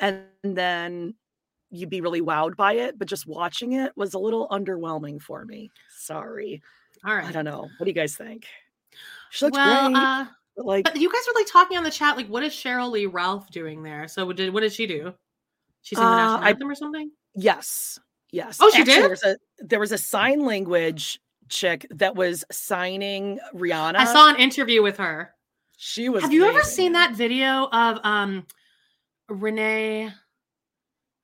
and 0.00 0.22
then 0.42 1.14
you'd 1.70 1.90
be 1.90 2.00
really 2.00 2.20
wowed 2.22 2.56
by 2.56 2.72
it, 2.74 2.98
but 2.98 3.06
just 3.08 3.26
watching 3.26 3.72
it 3.74 3.92
was 3.96 4.14
a 4.14 4.18
little 4.18 4.48
underwhelming 4.48 5.20
for 5.20 5.44
me. 5.44 5.70
Sorry. 5.98 6.62
All 7.04 7.14
right. 7.14 7.26
I 7.26 7.32
don't 7.32 7.44
know. 7.44 7.60
What 7.78 7.84
do 7.84 7.86
you 7.86 7.92
guys 7.94 8.16
think? 8.16 8.46
She 9.30 9.44
looks 9.44 9.56
well, 9.56 9.90
great. 9.90 9.96
uh, 10.02 10.24
But 10.56 10.66
like, 10.66 10.84
But 10.84 10.96
you 10.96 11.12
guys 11.12 11.22
were 11.26 11.38
like 11.40 11.48
talking 11.50 11.76
on 11.76 11.84
the 11.84 11.90
chat, 11.90 12.16
like, 12.16 12.28
what 12.28 12.42
is 12.42 12.52
Sheryl 12.52 12.90
Lee 12.90 13.06
Ralph 13.06 13.50
doing 13.50 13.82
there? 13.82 14.08
So 14.08 14.32
did 14.32 14.52
what 14.54 14.60
did 14.60 14.72
she 14.72 14.86
do? 14.86 15.12
She 15.82 15.94
sang 15.96 16.04
the 16.06 16.10
Uh, 16.12 16.16
national 16.16 16.44
I- 16.44 16.48
anthem 16.50 16.70
or 16.70 16.74
something? 16.74 17.10
yes, 17.34 17.98
yes. 18.34 18.58
Oh, 18.60 18.70
she 18.70 18.82
Actually, 18.82 18.94
did? 18.94 19.02
There 19.02 19.10
was 19.10 19.22
a 19.22 19.36
there 19.58 19.80
was 19.80 19.92
a 19.92 19.98
sign 19.98 20.44
language 20.44 21.20
chick 21.48 21.86
that 21.90 22.16
was 22.16 22.44
signing 22.50 23.38
Rihanna. 23.54 23.96
I 23.96 24.04
saw 24.04 24.30
an 24.30 24.36
interview 24.36 24.82
with 24.82 24.96
her. 24.98 25.34
She 25.76 26.08
was. 26.08 26.22
Have 26.22 26.32
you 26.32 26.44
ever 26.44 26.62
seen 26.62 26.92
that 26.92 27.14
video 27.14 27.68
of 27.72 27.98
um 28.04 28.46
Renee 29.28 30.12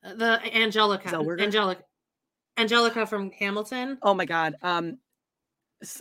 uh, 0.05 0.15
the 0.15 0.57
Angelica 0.57 1.09
Zellweger? 1.09 1.41
Angelica 1.41 1.83
Angelica 2.57 3.07
from 3.07 3.31
Hamilton? 3.33 3.99
Oh 4.03 4.15
my 4.15 4.25
god. 4.25 4.55
Um, 4.63 4.99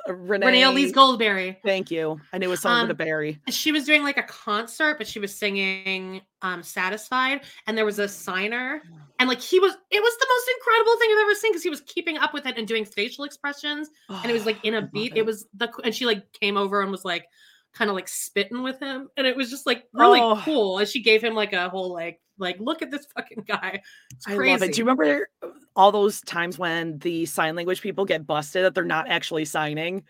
Renee. 0.08 0.46
Renee 0.46 0.64
Elise 0.64 0.92
Goldsberry. 0.92 1.56
Thank 1.64 1.90
you. 1.92 2.20
I 2.34 2.38
knew 2.38 2.48
it 2.48 2.50
was 2.50 2.62
something 2.62 2.90
with 2.90 3.00
a 3.00 3.02
Um, 3.04 3.08
berry. 3.08 3.40
She 3.50 3.72
was 3.72 3.86
doing 3.86 4.04
like 4.04 4.18
a 4.18 4.24
concert, 4.24 4.98
but 4.98 5.08
she 5.08 5.20
was 5.20 5.34
singing 5.36 6.22
um 6.42 6.64
Satisfied, 6.64 7.42
and 7.68 7.78
there 7.78 7.86
was 7.86 8.00
a 8.00 8.08
signer, 8.08 8.82
and 9.20 9.30
like 9.30 9.40
he 9.42 9.60
was 9.60 9.74
it 9.92 10.02
was 10.02 10.18
the 10.20 10.28
most 10.30 10.50
incredible 10.58 10.98
thing 11.00 11.10
I've 11.14 11.22
ever 11.24 11.36
seen 11.36 11.52
because 11.52 11.64
he 11.64 11.70
was 11.70 11.82
keeping 11.82 12.18
up 12.18 12.34
with 12.34 12.46
it 12.46 12.58
and 12.58 12.68
doing 12.68 12.86
facial 12.86 13.24
expressions 13.26 13.90
and 14.10 14.30
it 14.30 14.34
was 14.34 14.46
like 14.46 14.64
in 14.64 14.76
a 14.76 14.82
beat. 14.94 15.14
It. 15.16 15.26
was 15.26 15.48
the 15.54 15.70
and 15.84 15.94
she 15.96 16.06
like 16.06 16.32
came 16.34 16.58
over 16.58 16.82
and 16.82 16.92
was 16.92 17.06
like 17.06 17.26
kind 17.74 17.90
of 17.90 17.96
like 17.96 18.08
spitting 18.08 18.64
with 18.64 18.80
him, 18.80 19.10
and 19.16 19.28
it 19.28 19.36
was 19.36 19.50
just 19.50 19.66
like 19.66 19.84
really 19.94 20.20
Oh. 20.20 20.42
cool. 20.44 20.80
And 20.80 20.88
she 20.88 21.02
gave 21.02 21.22
him 21.24 21.36
like 21.36 21.54
a 21.54 21.70
whole 21.70 21.94
like 21.94 22.20
like 22.39 22.60
look 22.60 22.81
at 22.81 22.91
this 22.91 23.05
fucking 23.15 23.46
guy. 23.48 23.81
It's 24.15 24.27
I 24.27 24.36
crazy. 24.36 24.51
love 24.51 24.63
it. 24.63 24.74
Do 24.74 24.79
you 24.79 24.86
remember 24.86 25.29
all 25.75 25.91
those 25.91 26.22
times 26.22 26.58
when 26.58 26.98
the 27.00 27.25
sign 27.25 27.55
language 27.55 27.81
people 27.81 28.05
get 28.05 28.25
busted 28.25 28.65
that 28.65 28.74
they're 28.75 28.84
not 28.84 29.10
actually 29.10 29.46
signing 29.46 30.03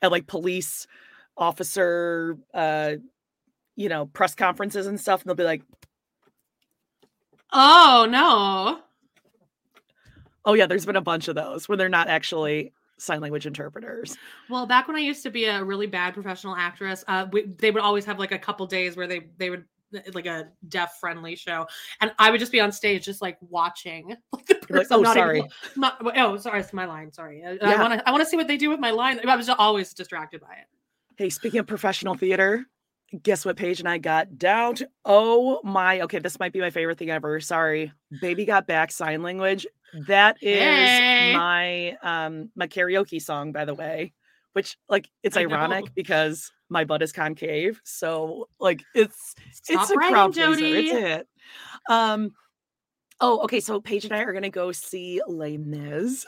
at 0.00 0.10
like 0.10 0.26
police 0.26 0.86
officer, 1.36 2.36
uh, 2.54 2.94
you 3.76 3.88
know, 3.88 4.06
press 4.06 4.34
conferences 4.34 4.86
and 4.86 5.00
stuff, 5.00 5.22
and 5.22 5.28
they'll 5.28 5.36
be 5.36 5.44
like, 5.44 5.62
Oh 7.52 8.06
no. 8.08 8.80
"Oh 10.44 10.54
yeah, 10.54 10.66
there's 10.66 10.86
been 10.86 10.96
a 10.96 11.00
bunch 11.02 11.28
of 11.28 11.34
those 11.34 11.68
where 11.68 11.76
they're 11.76 11.88
not 11.88 12.08
actually 12.08 12.72
sign 12.98 13.20
language 13.20 13.46
interpreters." 13.46 14.16
Well, 14.48 14.66
back 14.66 14.88
when 14.88 14.96
I 14.96 15.00
used 15.00 15.22
to 15.24 15.30
be 15.30 15.44
a 15.44 15.62
really 15.62 15.86
bad 15.86 16.14
professional 16.14 16.56
actress, 16.56 17.04
uh, 17.08 17.26
we, 17.30 17.42
they 17.42 17.70
would 17.70 17.82
always 17.82 18.04
have 18.06 18.18
like 18.18 18.32
a 18.32 18.38
couple 18.38 18.66
days 18.66 18.96
where 18.96 19.06
they 19.06 19.28
they 19.36 19.50
would 19.50 19.64
like 20.14 20.26
a 20.26 20.48
deaf 20.68 20.98
friendly 21.00 21.36
show, 21.36 21.66
and 22.00 22.12
I 22.18 22.30
would 22.30 22.40
just 22.40 22.52
be 22.52 22.60
on 22.60 22.72
stage 22.72 23.04
just 23.04 23.22
like 23.22 23.38
watching. 23.40 24.16
Like 24.32 24.46
the 24.46 24.54
You're 24.68 24.78
like, 24.78 24.88
person 24.88 24.96
"Oh, 24.98 25.02
not 25.02 25.16
even- 25.16 25.26
sorry." 25.26 25.42
not, 25.76 26.16
oh, 26.16 26.36
sorry, 26.38 26.60
it's 26.60 26.72
my 26.72 26.84
line. 26.86 27.12
Sorry, 27.12 27.44
I- 27.44 27.50
I 27.50 27.70
Yeah. 27.72 27.80
want 27.82 27.94
to 27.94 28.08
I 28.08 28.12
want 28.12 28.22
to 28.22 28.28
see 28.28 28.36
what 28.36 28.48
they 28.48 28.56
do 28.56 28.70
with 28.70 28.80
my 28.80 28.90
line. 28.90 29.20
I 29.28 29.36
was 29.36 29.48
always 29.48 29.92
distracted 29.94 30.40
by 30.40 30.52
it. 30.54 30.66
Hey, 31.16 31.28
speaking 31.30 31.60
of 31.60 31.66
professional 31.66 32.14
theater, 32.14 32.64
guess 33.22 33.44
what 33.44 33.56
Paige 33.56 33.80
and 33.80 33.88
I 33.88 33.98
got 33.98 34.38
down 34.38 34.74
to? 34.76 34.88
Oh 35.04 35.60
my, 35.62 36.00
okay, 36.02 36.18
this 36.18 36.38
might 36.40 36.52
be 36.54 36.60
my 36.60 36.70
favorite 36.70 36.98
thing 36.98 37.10
ever. 37.10 37.38
Sorry. 37.40 37.92
Baby 38.20 38.46
Got 38.46 38.66
Back 38.66 38.90
sign 38.90 39.22
language. 39.22 39.66
That 40.06 40.38
is 40.40 40.58
Hey. 40.58 41.34
my 41.36 41.96
um 42.02 42.50
my 42.56 42.66
karaoke 42.66 43.20
song, 43.20 43.52
by 43.52 43.66
the 43.66 43.74
way. 43.74 44.14
Which 44.52 44.76
like 44.88 45.08
it's 45.22 45.36
I 45.36 45.44
know. 45.44 45.54
ironic 45.54 45.94
because 45.94 46.50
my 46.68 46.84
butt 46.84 47.02
is 47.02 47.12
concave. 47.12 47.80
So 47.84 48.48
like 48.60 48.82
it's 48.94 49.34
Stop 49.52 49.82
it's 49.82 49.90
a 49.90 49.94
bragging, 49.94 50.14
crowd 50.14 50.32
pleaser. 50.34 50.50
Jody. 50.50 50.90
It's 50.90 50.92
it. 50.92 51.28
Um 51.88 52.30
oh 53.20 53.40
okay, 53.44 53.60
so 53.60 53.80
Paige 53.80 54.04
and 54.04 54.12
I 54.12 54.22
are 54.22 54.32
gonna 54.32 54.50
go 54.50 54.72
see 54.72 55.20
Les 55.26 55.56
Mis 55.56 56.26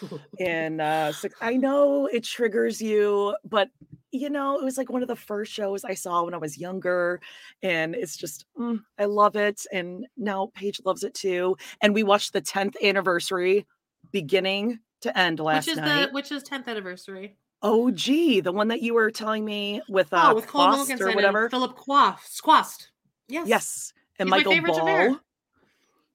and 0.40 0.80
uh 0.80 1.12
so 1.12 1.28
I 1.40 1.56
know 1.56 2.06
it 2.06 2.24
triggers 2.24 2.80
you, 2.80 3.36
but 3.44 3.68
you 4.10 4.30
know, 4.30 4.58
it 4.58 4.64
was 4.64 4.78
like 4.78 4.88
one 4.90 5.02
of 5.02 5.08
the 5.08 5.16
first 5.16 5.52
shows 5.52 5.84
I 5.84 5.92
saw 5.94 6.24
when 6.24 6.32
I 6.32 6.38
was 6.38 6.56
younger, 6.56 7.20
and 7.62 7.94
it's 7.94 8.16
just 8.16 8.46
mm, 8.58 8.80
I 8.98 9.04
love 9.04 9.36
it, 9.36 9.66
and 9.70 10.06
now 10.16 10.50
Paige 10.54 10.80
loves 10.84 11.04
it 11.04 11.12
too. 11.12 11.56
And 11.82 11.92
we 11.92 12.02
watched 12.02 12.32
the 12.32 12.40
10th 12.40 12.76
anniversary 12.82 13.66
beginning 14.10 14.78
to 15.02 15.16
end 15.18 15.40
last 15.40 15.66
which 15.66 15.76
is 15.76 15.78
night. 15.78 16.06
the 16.06 16.12
which 16.12 16.32
is 16.32 16.42
tenth 16.42 16.68
anniversary. 16.68 17.36
Oh, 17.62 17.90
gee, 17.90 18.40
the 18.40 18.52
one 18.52 18.68
that 18.68 18.82
you 18.82 18.94
were 18.94 19.10
telling 19.10 19.44
me 19.44 19.80
with 19.88 20.12
uh 20.12 20.30
oh, 20.30 20.34
with 20.36 20.46
Colm 20.46 20.50
Quast 20.50 20.78
Wilkinson 20.78 21.08
or 21.08 21.14
whatever. 21.14 21.50
Philip 21.50 21.76
Quast. 21.76 22.36
Squast. 22.36 22.90
Yes. 23.28 23.48
Yes, 23.48 23.92
and 24.18 24.28
He's 24.28 24.30
my 24.30 24.36
Michael 24.38 24.52
favorite 24.52 24.72
Ball. 24.74 24.86
Javert. 24.86 25.20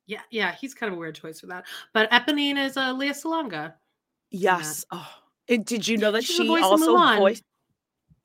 Yeah, 0.06 0.22
yeah, 0.32 0.54
he's 0.54 0.74
kind 0.74 0.92
of 0.92 0.98
a 0.98 1.00
weird 1.00 1.16
choice 1.16 1.40
for 1.40 1.48
that. 1.48 1.66
But 1.94 2.10
Eponine 2.12 2.58
is 2.58 2.76
uh, 2.78 2.92
Lea 2.94 3.10
Salonga. 3.12 3.74
Yes. 4.32 4.86
Oh, 4.92 5.08
and 5.48 5.66
did 5.66 5.88
you 5.88 5.98
know 5.98 6.12
that 6.12 6.24
She's 6.24 6.38
she 6.38 6.48
voice 6.48 6.64
also 6.64 6.96
voiced 7.18 7.44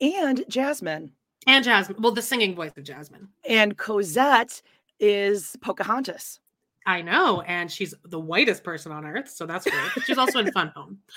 and 0.01 0.43
Jasmine 0.49 1.11
And 1.47 1.63
Jasmine. 1.63 2.01
Well, 2.01 2.11
the 2.13 2.21
singing 2.21 2.55
voice 2.55 2.71
of 2.77 2.83
Jasmine. 2.83 3.27
and 3.47 3.77
Cosette 3.77 4.61
is 4.99 5.55
Pocahontas. 5.61 6.39
I 6.85 7.01
know, 7.01 7.41
and 7.41 7.69
she's 7.71 7.93
the 8.05 8.19
whitest 8.19 8.63
person 8.63 8.91
on 8.91 9.05
earth, 9.05 9.29
so 9.29 9.45
that's 9.45 9.69
great. 9.69 10.05
She's 10.05 10.17
also 10.17 10.39
in 10.39 10.51
Fun 10.51 10.71
Home. 10.75 10.99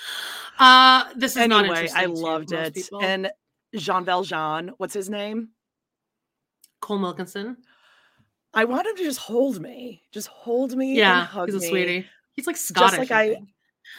Uh, 0.59 1.05
this 1.15 1.31
is 1.35 1.47
not 1.47 1.61
Anyway, 1.65 1.77
interesting. 1.77 1.99
I 2.01 2.05
to 2.05 2.11
loved 2.11 2.51
most 2.51 2.67
it. 2.67 2.73
people. 2.75 3.01
And 3.01 3.31
Jean 3.75 4.05
Valjean, 4.05 4.71
what's 4.77 4.93
his 4.93 5.09
name? 5.09 5.49
Colm 6.81 7.01
Wilkinson. 7.01 7.57
I 8.53 8.65
want 8.65 8.85
him 8.85 8.95
to 8.97 9.03
just 9.03 9.17
hold 9.17 9.59
me, 9.59 10.03
just 10.11 10.27
hold 10.27 10.75
me. 10.77 10.89
and 10.89 10.97
Yeah, 10.97 11.25
hug 11.25 11.47
he's 11.47 11.55
a 11.55 11.59
me. 11.59 11.69
sweetie. 11.69 12.05
He's 12.33 12.45
like 12.45 12.57
Scottish. 12.57 12.99
like 12.99 13.11
I 13.11 13.23
I- 13.31 13.43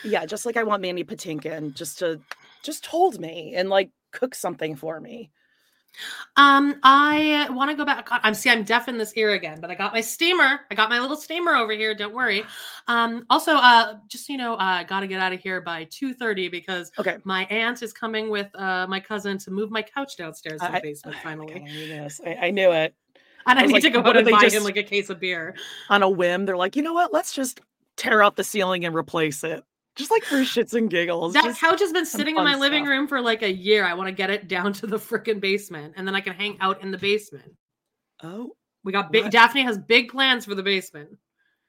Yeah, 0.05 0.27
just 0.27 0.47
like 0.47 0.57
I 0.57 0.63
want 0.63 0.81
Mandy 0.83 1.03
Patinkin 1.03 1.75
just 1.75 1.99
to 1.99 2.21
just 2.63 2.87
hold 2.87 3.19
me 3.21 3.55
and 3.57 3.69
like 3.69 3.91
cook 4.13 4.35
something 4.37 4.77
for 4.77 5.01
me. 5.01 5.33
Um, 6.37 6.77
I 6.83 7.49
want 7.51 7.71
to 7.71 7.77
go 7.77 7.85
back. 7.85 8.09
God, 8.09 8.21
I'm 8.25 8.35
see, 8.35 8.51
I'm 8.51 8.65
deaf 8.65 8.89
in 8.89 8.99
this 8.99 9.13
ear 9.15 9.31
again, 9.33 9.61
but 9.61 9.71
I 9.71 9.75
got 9.75 9.93
my 9.93 10.01
steamer. 10.01 10.61
I 10.71 10.75
got 10.75 10.91
my 10.91 10.99
little 10.99 11.17
steamer 11.17 11.55
over 11.55 11.73
here. 11.73 11.95
Don't 11.95 12.15
worry. 12.15 12.45
Um, 12.89 13.25
also, 13.31 13.53
uh, 13.55 13.95
just 14.09 14.27
so 14.27 14.33
you 14.33 14.39
know, 14.39 14.55
uh, 14.55 14.59
I 14.59 14.85
got 14.85 15.01
to 15.01 15.07
get 15.07 15.21
out 15.21 15.33
of 15.33 15.41
here 15.41 15.61
by 15.61 15.85
two 15.85 16.13
thirty 16.15 16.49
because 16.49 16.91
Okay. 16.99 17.19
my 17.25 17.45
aunt 17.47 17.83
is 17.83 17.93
coming 17.93 18.31
with 18.31 18.49
uh 18.55 18.87
my 18.89 18.99
cousin 19.01 19.39
to 19.39 19.51
move 19.51 19.71
my 19.71 19.83
couch 19.83 20.17
downstairs 20.17 20.61
to 20.61 20.67
the 20.67 20.77
I- 20.77 20.81
basement 20.81 21.17
finally, 21.23 21.55
I 21.55 21.59
knew 21.59 21.87
this. 21.89 22.21
I, 22.27 22.35
I 22.47 22.51
knew 22.51 22.73
it. 22.73 22.95
and 23.47 23.59
I, 23.59 23.63
I 23.63 23.67
need 23.67 23.81
to 23.81 23.87
like, 23.87 23.93
go 23.93 24.01
what 24.01 24.17
out 24.17 24.23
and 24.23 24.31
buy 24.31 24.41
just- 24.41 24.57
him 24.57 24.65
like 24.65 24.77
a 24.77 24.83
case 24.83 25.11
of 25.11 25.21
beer. 25.21 25.55
On 25.91 26.03
a 26.03 26.09
whim, 26.11 26.47
they're 26.47 26.57
like, 26.57 26.77
you 26.77 26.83
know 26.83 26.95
what? 26.95 27.13
Let's 27.13 27.33
just 27.33 27.61
tear 27.97 28.23
out 28.23 28.35
the 28.37 28.45
ceiling 28.45 28.85
and 28.85 28.95
replace 28.95 29.45
it. 29.45 29.63
Just 29.97 30.11
like 30.11 30.25
for 30.25 30.37
shits 30.39 30.75
and 30.75 30.91
giggles. 30.91 31.35
That 31.35 31.45
just- 31.45 31.61
couch 31.61 31.81
has 31.81 31.93
been 31.93 32.07
sitting 32.07 32.37
in 32.37 32.43
my 32.45 32.57
living 32.57 32.85
room 32.85 33.07
for 33.07 33.21
like 33.21 33.43
a 33.43 33.53
year. 33.53 33.85
I 33.85 33.95
want 33.95 34.09
to 34.09 34.13
get 34.13 34.29
it 34.31 34.49
down 34.49 34.73
to 34.75 34.87
the 34.87 34.97
freaking 34.99 35.41
basement, 35.41 35.95
and 35.97 36.07
then 36.07 36.15
I 36.15 36.21
can 36.21 36.33
hang 36.35 36.57
out 36.61 36.83
in 36.83 36.91
the 36.91 36.99
basement. 36.99 37.53
oh, 38.23 38.57
We 38.83 38.93
got 38.93 39.13
big. 39.13 39.25
What? 39.25 39.33
Daphne 39.33 39.63
has 39.63 39.79
big 39.79 40.09
plans 40.11 40.45
for 40.47 40.55
the 40.55 40.63
basement. 40.63 41.11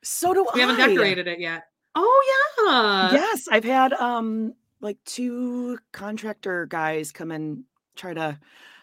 so 0.03 0.33
do 0.33 0.45
I. 0.47 0.51
We 0.55 0.61
haven't 0.61 0.77
decorated 0.77 1.27
it 1.27 1.39
yet. 1.39 1.63
Oh 1.97 3.09
yeah. 3.11 3.13
yes, 3.13 3.47
I've 3.49 3.63
had 3.63 3.93
um 3.93 4.53
like 4.81 4.97
two 5.05 5.77
contractor 5.93 6.65
guys 6.65 7.11
come 7.11 7.31
and 7.31 7.63
try 7.95 8.13
to 8.13 8.37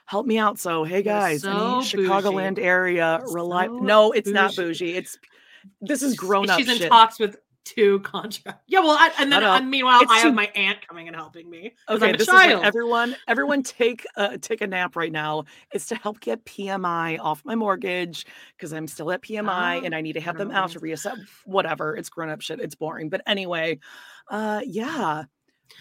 help 0.06 0.24
me 0.26 0.38
out. 0.38 0.58
So 0.58 0.84
hey 0.84 1.02
guys, 1.02 1.42
so 1.42 1.50
any 1.50 1.84
Chicagoland 1.84 2.58
area 2.58 3.20
rely 3.30 3.66
So 3.66 3.78
No, 3.78 4.12
it's 4.12 4.30
not 4.30 4.54
bougie. 4.56 4.92
bougie. 4.92 4.96
It's 4.96 5.18
this 5.80 6.02
is 6.02 6.14
grown 6.16 6.48
up 6.50 6.58
She's 6.58 6.68
in 6.68 6.76
shit. 6.78 6.88
talks 6.88 7.18
with 7.18 7.36
two 7.64 8.00
contract. 8.00 8.62
Yeah, 8.66 8.80
well, 8.80 8.96
I, 8.98 9.10
and 9.18 9.30
then 9.30 9.42
and 9.42 9.70
meanwhile, 9.70 10.00
It's 10.02 10.10
I 10.10 10.16
have 10.16 10.24
too- 10.24 10.32
my 10.32 10.46
aunt 10.54 10.86
coming 10.86 11.06
and 11.08 11.16
helping 11.16 11.48
me. 11.48 11.74
Okay, 11.88 12.06
I'm 12.10 12.12
this 12.12 12.22
is 12.22 12.28
what 12.28 12.46
child. 12.46 12.64
everyone 12.64 13.16
everyone 13.28 13.62
take 13.62 14.06
uh, 14.16 14.38
take 14.40 14.60
a 14.60 14.66
nap 14.66 14.96
right 14.96 15.12
now. 15.12 15.44
It's 15.72 15.86
to 15.86 15.94
help 15.94 16.20
get 16.20 16.44
PMI 16.44 17.18
off 17.20 17.44
my 17.44 17.54
mortgage 17.54 18.26
because 18.56 18.72
I'm 18.72 18.86
still 18.86 19.10
at 19.12 19.22
PMI 19.22 19.80
Oh, 19.80 19.84
and 19.84 19.94
I 19.94 20.00
need 20.00 20.14
to 20.14 20.20
have 20.20 20.36
them 20.36 20.50
out 20.50 20.70
to 20.72 20.80
reassess. 20.80 21.18
Whatever, 21.44 21.96
it's 21.96 22.08
grown 22.08 22.30
up 22.30 22.40
shit. 22.40 22.60
It's 22.60 22.74
boring. 22.74 23.08
But 23.08 23.22
anyway, 23.26 23.78
uh, 24.28 24.60
yeah. 24.64 25.24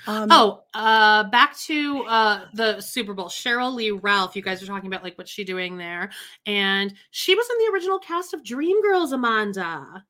Um, 0.08 0.28
Oh, 0.32 0.64
uh, 0.74 1.26
back 1.26 1.58
to 1.60 2.04
uh 2.08 2.46
the 2.54 2.80
Super 2.80 3.14
Bowl. 3.14 3.28
Sheryl 3.28 3.74
Lee 3.74 3.92
Ralph. 3.92 4.38
You 4.38 4.42
guys 4.42 4.64
are 4.64 4.66
talking 4.66 4.88
about 4.88 5.04
like 5.04 5.18
what's 5.18 5.30
she 5.32 5.44
doing 5.44 5.78
there, 5.78 6.12
and 6.46 6.94
she 7.12 7.36
was 7.36 7.46
in 7.50 7.58
the 7.66 7.74
original 7.74 8.00
cast 8.00 8.34
of 8.34 8.42
Dreamgirls. 8.42 9.12
Amanda. 9.12 10.06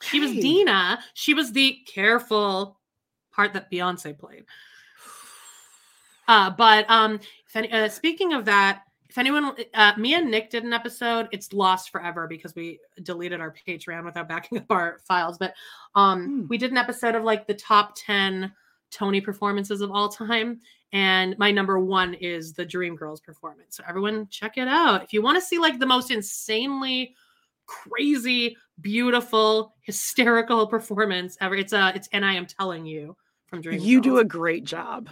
She 0.00 0.20
was. 0.20 0.30
Deena. 0.32 1.00
She 1.14 1.34
was 1.34 1.52
the 1.52 1.78
careful 1.86 2.78
part 3.32 3.52
that 3.54 3.70
Beyonce 3.70 4.18
played. 4.18 4.44
Uh, 6.28 6.50
but 6.50 6.84
um, 6.90 7.18
any, 7.54 7.72
uh, 7.72 7.88
speaking 7.88 8.34
of 8.34 8.44
that, 8.44 8.82
if 9.08 9.16
anyone, 9.16 9.54
uh, 9.72 9.92
me 9.96 10.12
and 10.14 10.30
Nick 10.30 10.50
did 10.50 10.62
an 10.62 10.74
episode. 10.74 11.26
It's 11.32 11.54
lost 11.54 11.88
forever 11.90 12.26
because 12.26 12.54
we 12.54 12.78
deleted 13.02 13.40
our 13.40 13.54
Patreon 13.66 14.04
without 14.04 14.28
backing 14.28 14.58
up 14.58 14.66
our 14.70 14.98
files. 15.08 15.38
But 15.38 15.54
um, 15.94 16.24
Hmm. 16.26 16.48
we 16.48 16.58
did 16.58 16.70
an 16.70 16.76
episode 16.76 17.14
of 17.14 17.24
like 17.24 17.46
the 17.46 17.54
top 17.54 17.94
ten 17.96 18.52
Tony 18.90 19.22
performances 19.22 19.80
of 19.80 19.90
all 19.90 20.10
time, 20.10 20.60
and 20.92 21.34
my 21.38 21.50
number 21.50 21.78
one 21.78 22.12
is 22.12 22.52
the 22.52 22.66
Dreamgirls 22.66 23.22
performance. 23.22 23.76
So 23.76 23.84
everyone, 23.88 24.28
check 24.28 24.58
it 24.58 24.68
out 24.68 25.02
if 25.02 25.14
you 25.14 25.22
want 25.22 25.36
to 25.38 25.42
see 25.42 25.58
like 25.58 25.78
the 25.78 25.86
most 25.86 26.10
insanely 26.10 27.14
crazy, 27.64 28.54
beautiful, 28.80 29.74
hysterical 29.80 30.66
performance 30.66 31.36
ever. 31.40 31.54
It's 31.54 31.72
a 31.72 31.92
it's 31.94 32.08
and 32.12 32.24
I 32.24 32.34
am 32.34 32.46
telling 32.46 32.86
you 32.86 33.16
from 33.46 33.62
Dreamgirls. 33.62 33.82
You 33.82 34.00
do 34.00 34.18
a 34.18 34.24
great 34.24 34.64
job. 34.64 35.10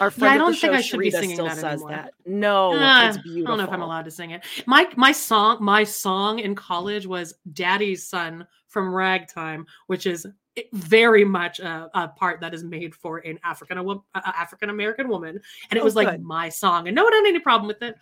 Our 0.00 0.10
friend 0.10 0.32
I 0.32 0.34
at 0.34 0.38
the 0.38 0.44
don't 0.44 0.52
think 0.52 0.72
show, 0.72 0.76
I 0.78 0.80
should 0.80 1.00
be 1.00 1.10
singing 1.10 1.36
still 1.36 1.46
that 1.46 1.56
says 1.56 1.64
anymore. 1.82 1.90
that. 1.90 2.14
No, 2.26 2.72
Ah, 2.74 3.08
it's 3.08 3.18
I 3.18 3.20
don't 3.22 3.58
know 3.58 3.64
if 3.64 3.70
I'm 3.70 3.82
allowed 3.82 4.06
to 4.06 4.10
sing 4.10 4.30
it. 4.32 4.42
My 4.66 4.88
my 4.96 5.12
song 5.12 5.58
my 5.60 5.84
song 5.84 6.40
in 6.40 6.54
college 6.54 7.06
was 7.06 7.34
"Daddy's 7.52 8.06
Son" 8.06 8.46
from 8.66 8.92
Ragtime, 8.92 9.66
which 9.86 10.06
is 10.06 10.26
very 10.72 11.24
much 11.24 11.60
a, 11.60 11.90
a 11.94 12.08
part 12.08 12.40
that 12.40 12.54
is 12.54 12.64
made 12.64 12.94
for 12.94 13.18
an 13.18 13.38
African 13.44 13.78
African 14.14 14.70
American 14.70 15.08
woman, 15.08 15.40
and 15.70 15.76
it 15.78 15.80
Oh, 15.80 15.84
was 15.84 15.94
like 15.94 16.08
good. 16.08 16.22
my 16.22 16.48
song, 16.48 16.88
and 16.88 16.94
no 16.94 17.04
one 17.04 17.12
had 17.12 17.26
any 17.26 17.38
problem 17.38 17.68
with 17.68 17.82
it. 17.82 17.96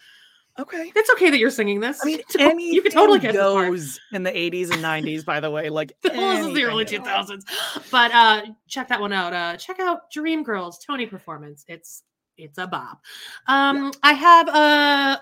Okay. 0.58 0.92
It's 0.94 1.10
okay 1.12 1.30
that 1.30 1.38
you're 1.38 1.50
singing 1.50 1.80
this. 1.80 2.00
I 2.02 2.06
mean, 2.06 2.20
anything 2.38 2.60
you 2.74 2.82
could 2.82 2.92
totally 2.92 3.18
get 3.18 3.32
goes 3.32 3.98
in 4.12 4.22
the 4.22 4.30
80s 4.30 4.70
and 4.70 4.84
90s, 4.84 5.24
by 5.24 5.40
the 5.40 5.50
way. 5.50 5.70
Like, 5.70 5.92
This 6.02 6.46
is 6.46 6.54
the 6.54 6.64
early 6.64 6.84
2000s. 6.84 7.42
But 7.90 8.12
uh 8.12 8.42
check 8.68 8.88
that 8.88 9.00
one 9.00 9.12
out. 9.12 9.32
Uh 9.32 9.56
check 9.56 9.80
out 9.80 10.10
Dream 10.10 10.42
Girls 10.42 10.78
Tony 10.78 11.06
performance. 11.06 11.64
It's 11.68 12.02
it's 12.36 12.58
a 12.58 12.66
bop. 12.66 13.00
Um 13.48 13.92
I 14.02 14.12
have 14.12 14.48
uh 14.48 15.18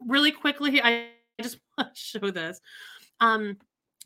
really 0.00 0.30
quickly 0.30 0.82
I 0.82 1.08
just 1.40 1.58
want 1.78 1.94
to 1.94 2.00
show 2.00 2.30
this. 2.30 2.60
Um 3.20 3.56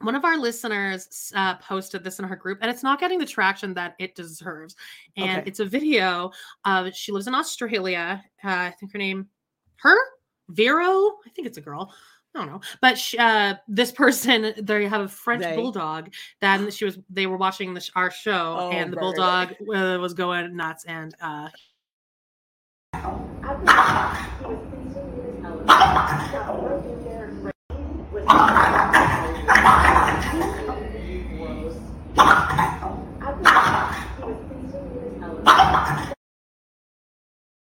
one 0.02 0.14
of 0.14 0.24
our 0.24 0.38
listeners 0.38 1.30
uh, 1.36 1.56
posted 1.56 2.02
this 2.02 2.20
in 2.20 2.24
her 2.24 2.34
group, 2.34 2.60
and 2.62 2.70
it's 2.70 2.82
not 2.82 2.98
getting 3.00 3.18
the 3.18 3.26
traction 3.26 3.74
that 3.74 3.96
it 3.98 4.14
deserves. 4.14 4.74
And 5.18 5.40
Okay. 5.40 5.48
it's 5.50 5.60
a 5.60 5.64
video 5.66 6.30
of 6.64 6.94
she 6.94 7.12
lives 7.12 7.26
in 7.26 7.34
Australia. 7.34 8.24
Uh, 8.42 8.48
I 8.48 8.74
think 8.80 8.92
her 8.92 8.98
name, 8.98 9.28
her 9.76 9.94
Vero. 10.50 11.18
I 11.26 11.30
think 11.34 11.46
it's 11.46 11.58
a 11.58 11.60
girl. 11.60 11.92
I 12.34 12.38
don't 12.38 12.48
know, 12.48 12.60
but 12.80 12.96
she, 12.96 13.18
uh, 13.18 13.54
this 13.66 13.90
person 13.90 14.54
they 14.62 14.86
have 14.86 15.00
a 15.00 15.08
French 15.08 15.42
They? 15.42 15.56
bulldog. 15.56 16.12
Then 16.40 16.70
she 16.70 16.84
was 16.84 16.98
they 17.08 17.26
were 17.26 17.36
watching 17.36 17.74
the, 17.74 17.90
our 17.96 18.10
show, 18.10 18.56
Oh, 18.60 18.70
and 18.70 18.92
the 18.92 18.96
right, 18.96 19.02
bulldog 19.02 19.52
uh, 19.74 19.98
was 20.00 20.14
going 20.14 20.54
nuts. 20.56 20.84
And 20.84 21.14
uh, 21.20 21.48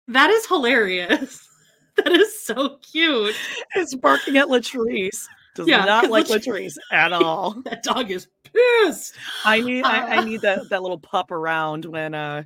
that 0.08 0.30
is 0.30 0.46
hilarious. 0.46 1.48
that 2.04 2.12
is 2.12 2.42
so 2.42 2.78
cute. 2.78 3.34
It's 3.74 3.94
barking 3.94 4.36
at 4.38 4.48
Latrice. 4.48 5.26
Does 5.54 5.68
Yeah, 5.68 5.84
not 5.84 6.10
like 6.10 6.26
Latrice- 6.26 6.76
at 6.90 7.12
all. 7.22 7.52
That 7.64 7.82
dog 7.82 8.10
is 8.10 8.28
pissed. 8.44 9.14
I 9.44 9.60
need 9.60 9.84
I, 9.84 10.16
I 10.16 10.18
Uh. 10.18 10.24
need 10.24 10.40
that 10.42 10.68
that 10.70 10.82
little 10.82 10.98
pup 10.98 11.30
around 11.30 11.84
when 11.84 12.14
uh 12.14 12.44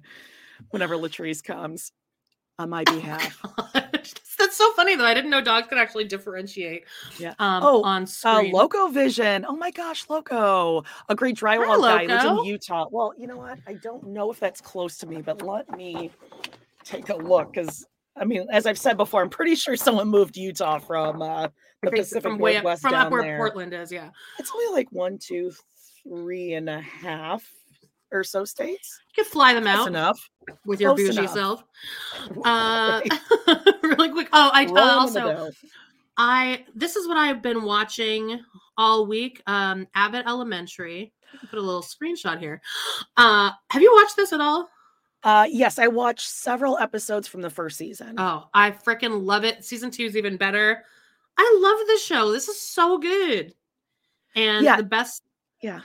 whenever 0.70 0.96
Latrice 0.96 1.42
comes 1.42 1.92
on 2.58 2.70
my 2.70 2.84
behalf. 2.84 3.38
That's 4.38 4.56
so 4.56 4.72
funny 4.74 4.96
though. 4.96 5.04
I 5.04 5.14
didn't 5.14 5.30
know 5.30 5.40
dogs 5.40 5.66
could 5.68 5.78
actually 5.78 6.04
differentiate. 6.04 6.84
Yeah. 7.18 7.34
Um, 7.38 7.62
Oh, 7.62 7.82
on 7.82 8.02
Uh, 8.02 8.06
screen. 8.06 8.52
Loco 8.52 8.88
Vision. 8.88 9.44
Oh 9.48 9.56
my 9.56 9.70
gosh, 9.70 10.08
Loco. 10.08 10.82
A 11.08 11.14
great 11.14 11.36
drywall 11.36 11.82
Hi, 11.82 12.06
guy 12.06 12.14
lives 12.14 12.24
in. 12.24 12.44
Utah. 12.44 12.86
Well, 12.90 13.12
you 13.16 13.26
know 13.26 13.36
what? 13.38 13.58
I 13.66 13.74
don't 13.74 14.08
know 14.08 14.30
if 14.30 14.38
that's 14.40 14.60
close 14.60 14.98
to 14.98 15.06
me, 15.06 15.22
but 15.22 15.42
let 15.42 15.70
me 15.76 16.10
take 16.84 17.08
a 17.08 17.16
look 17.16 17.52
because 17.52 17.86
I 18.18 18.24
mean, 18.24 18.46
as 18.50 18.66
I've 18.66 18.78
said 18.78 18.96
before, 18.96 19.22
I'm 19.22 19.28
pretty 19.30 19.54
sure 19.54 19.76
someone 19.76 20.08
moved 20.08 20.36
Utah 20.36 20.78
from 20.78 21.20
uh, 21.22 21.48
the 21.82 21.90
Pacific 21.90 22.22
from 22.22 22.38
way 22.38 22.56
up, 22.56 22.62
Northwest 22.64 22.82
from 22.82 22.90
down 22.92 23.06
up 23.06 23.12
where 23.12 23.22
there. 23.22 23.36
Portland 23.36 23.72
is. 23.74 23.92
Yeah, 23.92 24.10
It's 24.38 24.50
only 24.54 24.74
like 24.74 24.90
one, 24.92 25.18
two, 25.18 25.52
three 26.02 26.54
and 26.54 26.68
a 26.70 26.80
half 26.80 27.46
or 28.12 28.22
so 28.24 28.44
states. 28.44 29.00
you 29.16 29.22
could 29.24 29.30
fly 29.30 29.52
them 29.52 29.64
That's 29.64 29.80
out 29.80 29.88
enough. 29.88 30.30
with 30.64 30.80
your 30.80 30.94
Close 30.94 31.08
bougie 31.08 31.18
enough. 31.18 31.34
self. 31.34 31.64
Uh, 32.44 33.00
really 33.82 34.10
quick. 34.10 34.28
Oh, 34.32 34.50
I 34.52 34.64
uh, 34.64 34.72
Rolling 34.72 35.08
in 35.08 35.12
the 35.14 35.36
also. 35.36 35.50
I 36.16 36.64
this 36.74 36.96
is 36.96 37.06
what 37.06 37.18
I've 37.18 37.42
been 37.42 37.62
watching 37.64 38.40
all 38.78 39.06
week. 39.06 39.42
Um, 39.46 39.86
Abbott 39.94 40.24
Elementary. 40.26 41.12
Put 41.50 41.58
a 41.58 41.62
little 41.62 41.82
screenshot 41.82 42.38
here. 42.38 42.62
Uh, 43.16 43.50
have 43.70 43.82
you 43.82 43.92
watched 43.94 44.16
this 44.16 44.32
at 44.32 44.40
all? 44.40 44.70
Uh, 45.26 45.44
yes, 45.50 45.80
I 45.80 45.88
watched 45.88 46.28
several 46.28 46.78
episodes 46.78 47.26
from 47.26 47.42
the 47.42 47.50
first 47.50 47.76
season. 47.76 48.14
Oh, 48.16 48.48
I 48.54 48.70
freaking 48.70 49.24
love 49.24 49.42
it. 49.42 49.64
Season 49.64 49.90
two 49.90 50.04
is 50.04 50.16
even 50.16 50.36
better. 50.36 50.84
I 51.36 51.58
love 51.60 51.84
this 51.88 52.04
show. 52.04 52.30
This 52.30 52.46
is 52.46 52.60
so 52.60 52.96
good. 52.96 53.52
And 54.36 54.64
Yeah. 54.64 54.76
the 54.76 54.84
best, 54.84 55.24
yeah. 55.60 55.80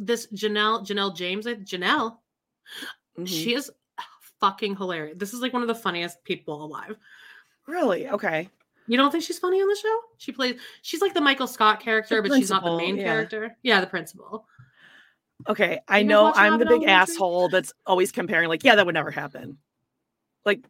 this 0.00 0.26
Janelle, 0.28 0.84
Janelle 0.84 1.14
James, 1.14 1.46
I- 1.46 1.54
Janelle, 1.54 2.18
Mhm. 3.16 3.28
she 3.28 3.54
is 3.54 3.70
fucking 4.40 4.74
hilarious. 4.76 5.18
This 5.18 5.34
is 5.34 5.40
like 5.40 5.52
one 5.52 5.62
of 5.62 5.68
the 5.68 5.74
funniest 5.76 6.24
people 6.24 6.64
alive. 6.64 6.96
really 7.66 8.08
okay. 8.08 8.50
You 8.88 8.96
don't 8.96 9.10
think 9.12 9.22
she's 9.22 9.38
funny 9.38 9.62
on 9.62 9.68
the 9.68 9.76
show? 9.76 10.00
She 10.18 10.32
plays, 10.32 10.60
she's 10.82 11.00
like 11.00 11.14
the 11.14 11.20
Michael 11.20 11.46
Scott 11.46 11.78
character, 11.80 12.20
but 12.20 12.32
she's 12.34 12.50
not 12.50 12.64
the 12.64 12.76
main 12.76 12.96
yeah. 12.96 13.04
character. 13.04 13.56
Yeah, 13.62 13.80
the 13.80 13.86
principal. 13.86 14.46
Okay, 15.48 15.78
I 15.88 15.98
You 15.98 16.04
guys 16.04 16.08
know 16.08 16.32
I'm 16.34 16.52
the 16.58 16.64
big 16.64 16.82
Elementary? 16.84 16.92
asshole 16.92 17.48
that's 17.50 17.72
always 17.86 18.12
comparing, 18.12 18.48
like, 18.48 18.64
yeah, 18.64 18.76
that 18.76 18.86
would 18.86 18.94
never 18.94 19.10
happen. 19.10 19.58
Like, 20.44 20.64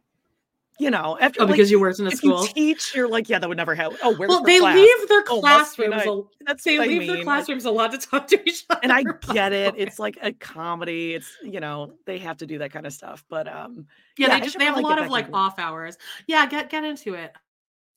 you 0.81 0.91
know, 0.91 1.17
after 1.21 1.43
Oh, 1.43 1.45
like, 1.45 1.53
because 1.55 1.71
you 1.71 1.79
worked 1.79 2.01
in 2.01 2.09
a 2.09 2.11
school. 2.11 2.43
you 2.43 2.49
teach, 2.53 2.95
you're 2.97 3.07
like, 3.07 3.29
yeah, 3.29 3.39
that 3.39 3.49
would 3.49 3.57
never 3.57 3.77
happen. 3.77 3.97
Oh, 4.03 4.15
where's 4.17 4.29
Well, 4.31 4.43
they 4.43 4.59
class? 4.59 4.77
leave 4.77 5.09
their 5.09 5.23
Oh, 5.29 5.41
classrooms. 5.41 5.95
a- 6.05 6.23
That's 6.45 6.65
they 6.65 6.79
what 6.79 6.85
I 6.85 6.89
leave 6.89 7.07
their 7.07 7.17
mean. 7.17 7.25
classrooms 7.25 7.65
a 7.65 7.71
lot 7.71 7.93
to 7.93 7.99
talk 7.99 8.27
to 8.29 8.49
each 8.49 8.65
other. 8.69 8.81
and 8.83 8.93
I 8.93 9.05
get 9.33 9.53
it. 9.53 9.75
It's 9.79 10.01
like 10.01 10.19
a 10.21 10.33
comedy. 10.33 11.15
It's 11.15 11.31
you 11.45 11.61
know 11.61 11.93
they 12.07 12.19
have 12.19 12.39
to 12.39 12.47
do 12.47 12.59
that 12.59 12.73
kind 12.73 12.87
of 12.87 12.93
stuff. 12.93 13.25
But 13.29 13.47
um, 13.47 13.87
yeah, 14.19 14.27
yeah, 14.29 14.39
they 14.41 14.45
just 14.47 14.59
they 14.59 14.65
have 14.65 14.77
a 14.77 14.81
lot 14.81 15.01
of 15.01 15.09
like 15.11 15.29
off 15.33 15.61
hours. 15.61 15.97
Yeah, 16.27 16.45
get 16.47 16.71
get 16.71 16.83
into 16.83 17.15
it. 17.15 17.33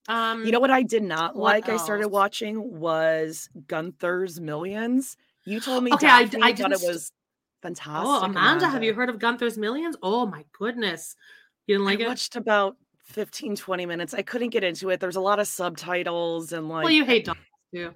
Um, 0.08 0.46
you 0.46 0.52
know 0.52 0.60
what 0.60 0.72
I 0.72 0.84
did 0.84 1.02
not 1.04 1.36
like? 1.36 1.68
I 1.70 1.78
started 1.78 2.10
watching 2.10 2.80
was 2.80 3.50
Gunther's 3.68 4.40
Millions. 4.40 5.18
You 5.48 5.62
told 5.62 5.82
me 5.86 5.94
Okay, 5.94 6.08
I 6.08 6.24
Daphne 6.24 6.40
d- 6.40 6.44
I 6.44 6.54
thought 6.54 6.74
it 6.74 6.82
was 6.86 7.10
oh, 7.14 7.62
fantastic. 7.62 8.10
Oh, 8.10 8.26
Amanda, 8.26 8.68
have 8.68 8.84
you 8.84 8.94
heard 8.94 9.08
of 9.08 9.18
Gunther's 9.18 9.58
Millions? 9.58 9.96
Oh 10.04 10.26
my 10.26 10.44
goodness. 10.52 11.16
You 11.68 11.76
didn't 11.76 11.86
like 11.86 12.00
it. 12.00 12.04
I 12.04 12.06
it? 12.06 12.10
watched 12.10 12.36
about 12.36 12.76
15, 13.06 13.56
20 13.56 13.86
minutes. 13.86 14.14
I 14.14 14.24
couldn't 14.24 14.50
get 14.50 14.66
into 14.66 14.90
it. 14.90 15.00
There's 15.00 15.16
a 15.16 15.22
lot 15.22 15.40
of 15.40 15.48
subtitles 15.48 16.52
and 16.52 16.68
like 16.68 16.84
well, 16.84 16.92
you 16.92 17.06
hate 17.06 17.24
dogs 17.24 17.40
too. 17.74 17.96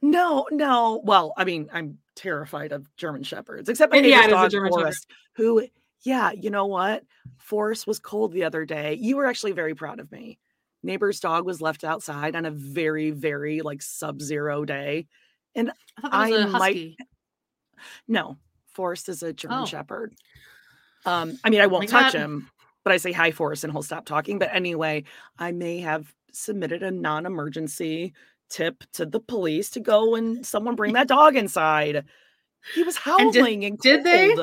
No, 0.00 0.46
no. 0.50 1.02
Well, 1.04 1.34
I 1.36 1.44
mean, 1.44 1.68
I'm 1.74 1.98
terrified 2.14 2.72
of 2.72 2.88
German 2.96 3.22
shepherds, 3.22 3.68
except 3.68 3.92
my 3.92 3.98
yeah, 3.98 4.26
dog 4.26 4.50
German 4.50 4.72
Shepherd. 4.72 4.80
Forrest, 4.80 5.06
who, 5.34 5.66
yeah, 6.04 6.30
you 6.30 6.48
know 6.48 6.64
what? 6.64 7.04
Forrest 7.36 7.86
was 7.86 7.98
cold 7.98 8.32
the 8.32 8.44
other 8.44 8.64
day. 8.64 8.94
You 8.94 9.18
were 9.18 9.26
actually 9.26 9.52
very 9.52 9.74
proud 9.74 10.00
of 10.00 10.10
me. 10.10 10.38
Neighbor's 10.82 11.20
dog 11.20 11.44
was 11.44 11.60
left 11.60 11.84
outside 11.84 12.34
on 12.34 12.46
a 12.46 12.50
very, 12.50 13.10
very 13.10 13.60
like 13.60 13.82
sub-zero 13.82 14.64
day. 14.64 15.06
I 15.56 15.62
was 15.62 15.72
I 16.02 16.28
a 16.30 16.46
might- 16.48 16.96
No, 18.08 18.36
Forrest 18.72 19.08
is 19.08 19.22
a 19.22 19.32
German 19.32 19.62
Oh. 19.62 19.66
shepherd. 19.66 20.14
Um, 21.06 21.38
I 21.44 21.50
mean, 21.50 21.60
I 21.60 21.66
won't 21.66 21.88
touch 21.88 22.12
God. 22.14 22.18
him, 22.18 22.50
but 22.82 22.92
I 22.92 22.96
say 22.96 23.12
hi, 23.12 23.30
Forrest, 23.30 23.64
and 23.64 23.72
he'll 23.72 23.82
stop 23.82 24.06
talking. 24.06 24.38
But 24.38 24.54
anyway, 24.54 25.04
I 25.38 25.52
may 25.52 25.78
have 25.80 26.12
submitted 26.32 26.82
a 26.82 26.90
non-emergency 26.90 28.14
tip 28.50 28.82
to 28.94 29.06
the 29.06 29.20
police 29.20 29.70
to 29.70 29.80
go 29.80 30.14
and 30.14 30.44
someone 30.46 30.74
bring 30.76 30.94
that 30.94 31.08
dog 31.08 31.36
inside. 31.36 32.04
He 32.74 32.82
was 32.82 32.98
And 33.06 33.32
did- 33.32 33.40
howling 33.42 33.64
and, 33.64 33.78
did 33.78 34.04
they? 34.04 34.34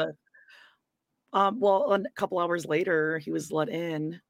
Um, 1.34 1.60
well, 1.60 1.91
a 1.93 2.04
couple 2.15 2.39
hours 2.39 2.65
later, 2.65 3.17
he 3.17 3.32
was 3.32 3.52
let 3.52 3.69
in. 3.69 4.21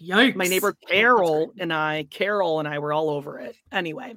Yikes. 0.00 0.34
My 0.34 0.46
neighbor 0.46 0.74
Carol 0.88 1.52
and 1.58 1.72
I, 1.72 2.04
Carol 2.10 2.58
and 2.58 2.66
I 2.66 2.80
were 2.80 2.92
all 2.92 3.08
over 3.10 3.38
it. 3.38 3.54
Anyway, 3.70 4.16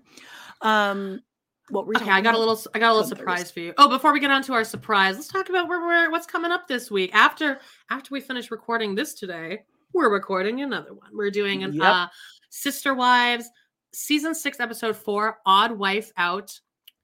um, 0.66 1.22
what 1.70 1.86
were 1.86 1.94
we 1.96 1.96
Okay, 1.98 2.12
I 2.12 2.22
got 2.22 2.36
a 2.36 2.38
little 2.38 2.60
I 2.74 2.80
got 2.80 2.92
a 2.92 2.94
little 2.94 3.08
surprise 3.08 3.50
for 3.52 3.60
you. 3.60 3.74
Oh, 3.78 3.90
before 3.90 4.14
we 4.14 4.20
get 4.20 4.30
on 4.32 4.44
to 4.44 4.54
our 4.54 4.64
surprise, 4.64 5.16
let's 5.16 5.28
talk 5.28 5.50
about 5.50 5.68
where 5.68 5.80
we're 5.82 6.12
what's 6.12 6.28
coming 6.28 6.52
up 6.52 6.68
this 6.68 6.92
week. 6.92 7.12
After 7.14 7.60
after 7.90 8.10
we 8.12 8.22
finish 8.22 8.52
recording 8.52 8.96
this 8.96 9.14
today, 9.14 9.64
we're 9.94 10.12
recording 10.12 10.62
another 10.62 10.94
one. 10.94 11.10
We're 11.14 11.32
doing 11.32 11.64
an 11.64 11.74
Yep. 11.74 11.84
uh 11.84 12.08
Sister 12.50 12.94
Wives 12.94 13.50
season 13.94 14.36
6 14.36 14.60
episode 14.60 14.96
4 14.96 15.40
Odd 15.46 15.72
Wife 15.72 16.12
Out. 16.18 16.60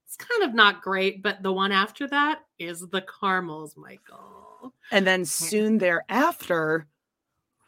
It's 0.06 0.18
kind 0.18 0.44
of 0.44 0.54
not 0.54 0.82
great, 0.82 1.24
but 1.24 1.42
the 1.42 1.54
one 1.54 1.72
after 1.72 2.08
that 2.08 2.40
is 2.60 2.82
The 2.82 3.02
Carmels, 3.02 3.78
Michael. 3.78 4.74
And 4.92 5.08
then 5.08 5.24
soon 5.26 5.78
thereafter, 5.78 6.88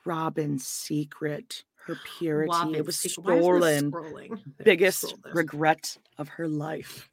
Robyn's 0.05 0.67
secret, 0.67 1.63
her 1.87 1.97
purity, 2.17 2.49
Whopping 2.49 2.75
it 2.75 2.85
was 2.85 2.99
stolen. 2.99 3.91
scrolling? 3.91 4.41
Biggest 4.63 5.01
scroll 5.01 5.19
regret 5.33 5.97
of 6.17 6.29
her 6.29 6.47
life. 6.47 7.09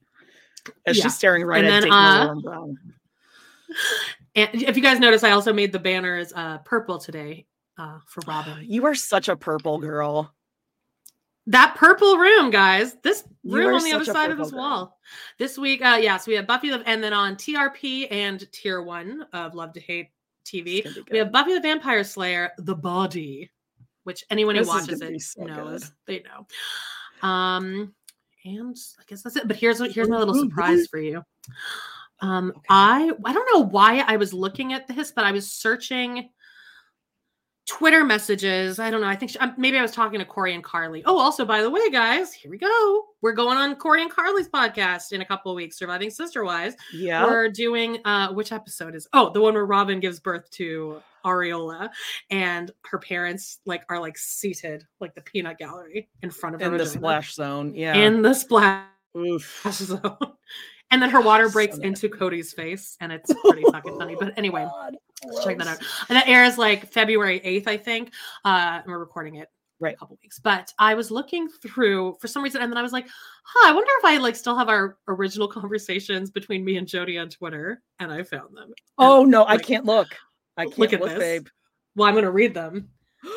As 0.86 0.96
Yeah. 0.96 1.04
she's 1.04 1.14
staring 1.16 1.44
right 1.44 1.64
And 1.64 1.74
at 1.74 1.82
then, 1.82 1.92
uh, 1.92 2.34
Brown. 2.36 2.76
And 4.36 4.50
if 4.62 4.76
you 4.76 4.82
guys 4.82 5.00
notice, 5.00 5.24
I 5.24 5.32
also 5.32 5.52
made 5.52 5.72
the 5.72 5.78
banners 5.78 6.32
uh 6.34 6.58
purple 6.58 6.98
today 6.98 7.46
uh 7.78 7.98
for 8.06 8.20
Robyn. 8.26 8.58
You 8.68 8.84
are 8.86 8.94
such 8.94 9.28
a 9.28 9.36
purple 9.36 9.78
girl. 9.78 10.32
That 11.46 11.74
purple 11.76 12.16
room, 12.16 12.50
guys. 12.50 12.94
This 13.02 13.24
room 13.44 13.74
on 13.74 13.82
the 13.82 13.92
other 13.92 14.04
side 14.04 14.30
of 14.30 14.38
this 14.38 14.50
girl. 14.52 14.58
wall. 14.60 14.98
This 15.38 15.58
week, 15.58 15.84
uh, 15.84 15.98
yeah, 16.00 16.16
so 16.16 16.30
we 16.30 16.36
have 16.36 16.46
Buffy, 16.46 16.70
the- 16.70 16.86
and 16.86 17.02
then 17.02 17.12
on 17.12 17.34
TRP 17.34 18.06
and 18.12 18.46
Tier 18.52 18.82
One 18.82 19.22
of 19.32 19.54
Love 19.54 19.72
to 19.72 19.80
Hate, 19.80 20.10
TV. 20.44 20.78
It's 20.84 20.94
gonna 20.94 21.04
be 21.06 21.12
We 21.12 21.18
have. 21.18 21.32
Buffy 21.32 21.54
the 21.54 21.60
Vampire 21.60 22.04
Slayer, 22.04 22.52
The 22.58 22.74
Body, 22.76 23.50
which 24.10 24.24
anyone 24.28 24.56
who 24.56 24.62
This 24.62 24.68
watches 24.68 25.00
it 25.00 25.20
so 25.22 25.44
knows. 25.44 25.84
good. 25.84 25.90
They 26.06 26.22
know. 26.28 27.28
Um, 27.28 27.94
and 28.44 28.76
I 28.98 29.02
guess 29.06 29.22
that's 29.22 29.36
it. 29.36 29.46
But 29.46 29.56
here's 29.56 29.78
what 29.78 29.92
here's 29.92 30.08
my 30.08 30.18
little 30.18 30.34
surprise 30.34 30.88
for 30.88 30.98
you. 30.98 31.22
Um, 32.20 32.50
Okay. 32.50 32.60
I 32.68 33.12
I 33.24 33.32
don't 33.32 33.48
know 33.54 33.64
why 33.66 34.02
I 34.06 34.16
was 34.16 34.32
looking 34.34 34.72
at 34.72 34.88
this, 34.88 35.12
but 35.12 35.24
I 35.24 35.30
was 35.32 35.48
searching 35.50 36.28
Twitter 37.66 38.04
messages. 38.04 38.80
I 38.80 38.90
don't 38.90 39.00
know. 39.00 39.06
I 39.06 39.14
think 39.14 39.30
she, 39.30 39.38
um, 39.38 39.54
maybe 39.56 39.78
I 39.78 39.82
was 39.82 39.92
talking 39.92 40.18
to 40.18 40.24
Corey 40.24 40.54
and 40.54 40.64
Carly. 40.64 41.04
Oh, 41.06 41.16
also, 41.18 41.44
by 41.44 41.62
the 41.62 41.70
way, 41.70 41.88
guys, 41.90 42.32
here 42.32 42.50
we 42.50 42.58
go. 42.58 43.04
We're 43.22 43.32
going 43.32 43.56
on 43.58 43.76
Corey 43.76 44.02
and 44.02 44.10
Carly's 44.10 44.48
podcast 44.48 45.12
in 45.12 45.20
a 45.20 45.24
couple 45.24 45.52
of 45.52 45.56
weeks, 45.56 45.78
Surviving 45.78 46.10
Sister 46.10 46.42
Wise. 46.44 46.74
Yeah. 46.92 47.24
We're 47.24 47.48
doing 47.48 47.98
uh 48.04 48.32
which 48.32 48.50
episode 48.50 48.94
is 48.96 49.06
oh 49.12 49.30
the 49.32 49.40
one 49.40 49.54
where 49.54 49.66
Robyn 49.66 50.00
gives 50.00 50.18
birth 50.18 50.50
to 50.52 51.00
Ariella 51.24 51.90
and 52.30 52.70
her 52.86 52.98
parents 52.98 53.58
like 53.66 53.82
are 53.88 54.00
like 54.00 54.16
seated 54.18 54.84
like 55.00 55.14
the 55.14 55.20
peanut 55.22 55.58
gallery 55.58 56.08
in 56.22 56.30
front 56.30 56.54
of 56.54 56.60
her 56.60 56.66
in 56.66 56.72
the 56.72 56.78
vagina. 56.78 56.98
splash 56.98 57.34
zone. 57.34 57.74
Yeah. 57.74 57.94
in 57.94 58.22
the 58.22 58.34
splash 58.34 58.86
Oof. 59.16 59.62
zone. 59.72 60.16
And 60.92 61.00
then 61.00 61.10
her 61.10 61.20
water 61.20 61.48
breaks 61.48 61.76
nasty. 61.78 61.86
into 62.06 62.08
Kody's 62.16 62.52
face, 62.52 62.96
and 63.00 63.12
it's 63.12 63.32
pretty 63.44 63.62
fucking 63.70 63.96
funny. 63.96 64.16
But 64.18 64.36
anyway, 64.36 64.64
God, 64.64 64.96
let's 65.24 65.44
check 65.44 65.56
that 65.58 65.66
out. 65.68 65.78
And 66.08 66.16
that 66.16 66.26
airs 66.26 66.58
like 66.58 66.90
February 66.90 67.38
8th, 67.40 67.68
I 67.68 67.76
think. 67.76 68.12
Uh, 68.44 68.80
and 68.82 68.86
we're 68.86 68.98
recording 68.98 69.36
it 69.36 69.48
Right. 69.78 69.94
a 69.94 69.96
couple 69.96 70.18
weeks. 70.20 70.40
But 70.40 70.72
I 70.80 70.94
was 70.94 71.10
looking 71.12 71.48
through 71.48 72.16
for 72.20 72.26
some 72.26 72.42
reason, 72.42 72.60
and 72.60 72.70
then 72.72 72.76
I 72.76 72.82
was 72.82 72.92
like, 72.92 73.06
huh, 73.44 73.68
I 73.70 73.72
wonder 73.72 73.90
if 73.98 74.04
I 74.04 74.16
like 74.18 74.34
still 74.34 74.56
have 74.56 74.68
our 74.68 74.98
original 75.06 75.46
conversations 75.58 76.30
between 76.30 76.64
me 76.64 76.76
and 76.76 76.88
Jody 76.88 77.16
on 77.18 77.28
Twitter. 77.28 77.82
And 78.00 78.10
I 78.12 78.24
found 78.24 78.56
them. 78.56 78.64
And, 78.64 78.74
Oh 78.98 79.24
no, 79.24 79.46
I 79.46 79.58
can't 79.58 79.84
look. 79.86 80.08
I 80.60 80.64
can't 80.66 80.78
Look 80.78 80.92
look, 80.92 81.02
at 81.02 81.08
this. 81.08 81.18
babe. 81.18 81.46
Well, 81.96 82.08
I'm 82.08 82.14
gonna 82.14 82.30
read 82.30 82.54
them. 82.54 82.88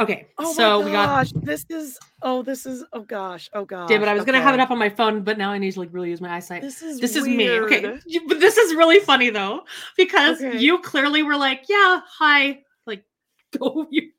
Okay. 0.00 0.26
Oh 0.36 0.52
so 0.52 0.84
we 0.84 0.90
got 0.90 1.28
this 1.44 1.64
is 1.68 1.96
oh, 2.22 2.42
this 2.42 2.66
is 2.66 2.82
oh 2.92 3.02
gosh, 3.02 3.48
oh 3.52 3.64
gosh. 3.64 3.88
David. 3.88 4.08
I 4.08 4.14
was 4.14 4.24
gonna 4.24 4.40
have 4.40 4.54
it 4.54 4.58
up 4.58 4.72
on 4.72 4.78
my 4.78 4.88
phone, 4.88 5.22
but 5.22 5.38
now 5.38 5.52
I 5.52 5.58
need 5.58 5.72
to 5.74 5.78
like 5.80 5.90
really 5.92 6.10
use 6.10 6.20
my 6.20 6.34
eyesight. 6.34 6.60
This 6.62 6.82
is 6.82 6.98
this 6.98 7.14
is 7.14 7.24
me. 7.24 7.48
Okay. 7.50 7.98
You- 8.06 8.26
But 8.26 8.40
this 8.40 8.56
is 8.56 8.74
really 8.74 8.98
funny 8.98 9.30
though, 9.30 9.62
because 9.96 10.42
Okay. 10.42 10.58
you 10.58 10.80
clearly 10.80 11.22
were 11.22 11.36
like, 11.36 11.66
yeah, 11.68 12.00
hi. 12.04 12.62
Like, 12.84 13.04
go 13.58 13.86
you 13.90 14.10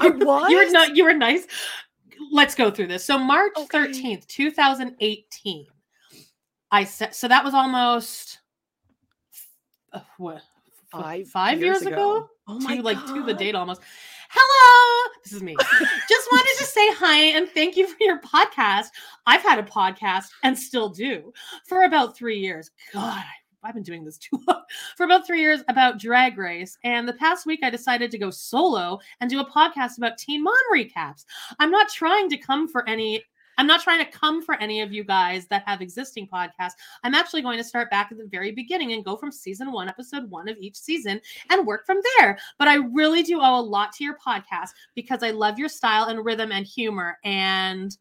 I 0.00 0.06
you, 0.06 0.48
you 0.50 0.56
were 0.64 0.70
not 0.70 0.94
you 0.96 1.04
were 1.04 1.14
nice. 1.14 1.46
Let's 2.30 2.54
go 2.54 2.70
through 2.70 2.88
this. 2.88 3.04
So 3.04 3.18
March 3.18 3.52
Okay. 3.56 3.78
13th, 3.88 4.26
2018. 4.26 5.66
I 6.70 6.84
said 6.84 7.14
so 7.14 7.26
that 7.26 7.42
was 7.42 7.54
almost 7.54 8.38
uh, 9.92 10.00
what 10.18 10.42
Five 10.90 11.28
five 11.28 11.60
years, 11.60 11.82
years 11.82 11.86
ago? 11.86 12.16
ago. 12.16 12.28
Oh 12.46 12.58
my 12.60 12.76
to 12.76 12.82
like 12.82 13.04
to 13.06 13.22
the 13.22 13.34
date 13.34 13.54
almost. 13.54 13.82
Hello, 14.30 15.10
this 15.22 15.34
is 15.34 15.42
me. 15.42 15.54
Just 16.08 16.32
wanted 16.32 16.54
to 16.58 16.64
say 16.64 16.92
hi 16.94 17.18
and 17.36 17.48
thank 17.50 17.76
you 17.76 17.86
for 17.86 17.96
your 18.00 18.20
podcast. 18.20 18.86
I've 19.26 19.42
had 19.42 19.58
a 19.58 19.62
podcast 19.62 20.28
and 20.44 20.58
still 20.58 20.88
do 20.88 21.32
for 21.66 21.84
about 21.84 22.16
three 22.16 22.38
years. 22.38 22.70
God, 22.92 23.22
I've 23.62 23.74
been 23.74 23.82
doing 23.82 24.04
this 24.04 24.18
too 24.18 24.40
long 24.48 24.62
for 24.96 25.04
about 25.04 25.26
three 25.26 25.40
years 25.40 25.60
about 25.68 25.98
Drag 25.98 26.38
Race. 26.38 26.78
And 26.84 27.06
the 27.06 27.14
past 27.14 27.44
week, 27.44 27.60
I 27.62 27.70
decided 27.70 28.10
to 28.10 28.18
go 28.18 28.30
solo 28.30 28.98
and 29.20 29.28
do 29.28 29.40
a 29.40 29.50
podcast 29.50 29.98
about 29.98 30.16
Teen 30.16 30.42
Mom 30.42 30.54
recaps. 30.74 31.24
I'm 31.58 31.70
not 31.70 31.88
trying 31.90 32.30
to 32.30 32.38
come 32.38 32.68
for 32.68 32.88
any. 32.88 33.22
I'm 33.58 33.66
not 33.66 33.82
trying 33.82 34.04
to 34.04 34.10
come 34.10 34.40
for 34.40 34.54
any 34.54 34.80
of 34.80 34.92
you 34.92 35.04
guys 35.04 35.46
that 35.48 35.64
have 35.66 35.82
existing 35.82 36.28
podcasts. 36.28 36.74
I'm 37.02 37.14
actually 37.14 37.42
going 37.42 37.58
to 37.58 37.64
start 37.64 37.90
back 37.90 38.10
at 38.10 38.18
the 38.18 38.26
very 38.26 38.52
beginning 38.52 38.92
and 38.92 39.04
go 39.04 39.16
from 39.16 39.32
season 39.32 39.72
one, 39.72 39.88
episode 39.88 40.30
one 40.30 40.48
of 40.48 40.56
each 40.58 40.76
season, 40.76 41.20
and 41.50 41.66
work 41.66 41.84
from 41.84 41.98
there. 42.16 42.38
But 42.58 42.68
I 42.68 42.76
really 42.76 43.22
do 43.22 43.40
owe 43.40 43.58
a 43.58 43.60
lot 43.60 43.92
to 43.94 44.04
your 44.04 44.16
podcast 44.16 44.70
because 44.94 45.22
I 45.22 45.32
love 45.32 45.58
your 45.58 45.68
style 45.68 46.04
and 46.04 46.24
rhythm 46.24 46.52
and 46.52 46.64
humor 46.64 47.18
and 47.24 47.96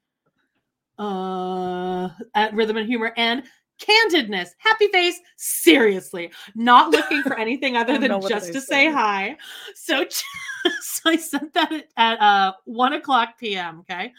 uh 0.99 2.09
at 2.33 2.53
rhythm 2.55 2.77
and 2.77 2.87
humor 2.87 3.13
and 3.17 3.43
candidness 3.79 4.49
happy 4.57 4.87
face 4.87 5.19
seriously 5.35 6.31
not 6.55 6.89
looking 6.91 7.21
for 7.21 7.37
anything 7.37 7.77
other 7.77 7.99
than 7.99 8.19
just 8.27 8.51
to 8.51 8.59
say 8.59 8.87
say? 8.87 8.91
hi 8.91 9.37
so 9.75 10.03
so 10.81 11.09
i 11.09 11.15
sent 11.15 11.53
that 11.53 11.71
at, 11.71 11.85
at 11.97 12.19
uh 12.19 12.53
1 12.65 12.93
o'clock 12.93 13.37
pm 13.37 13.81
okay 13.81 14.11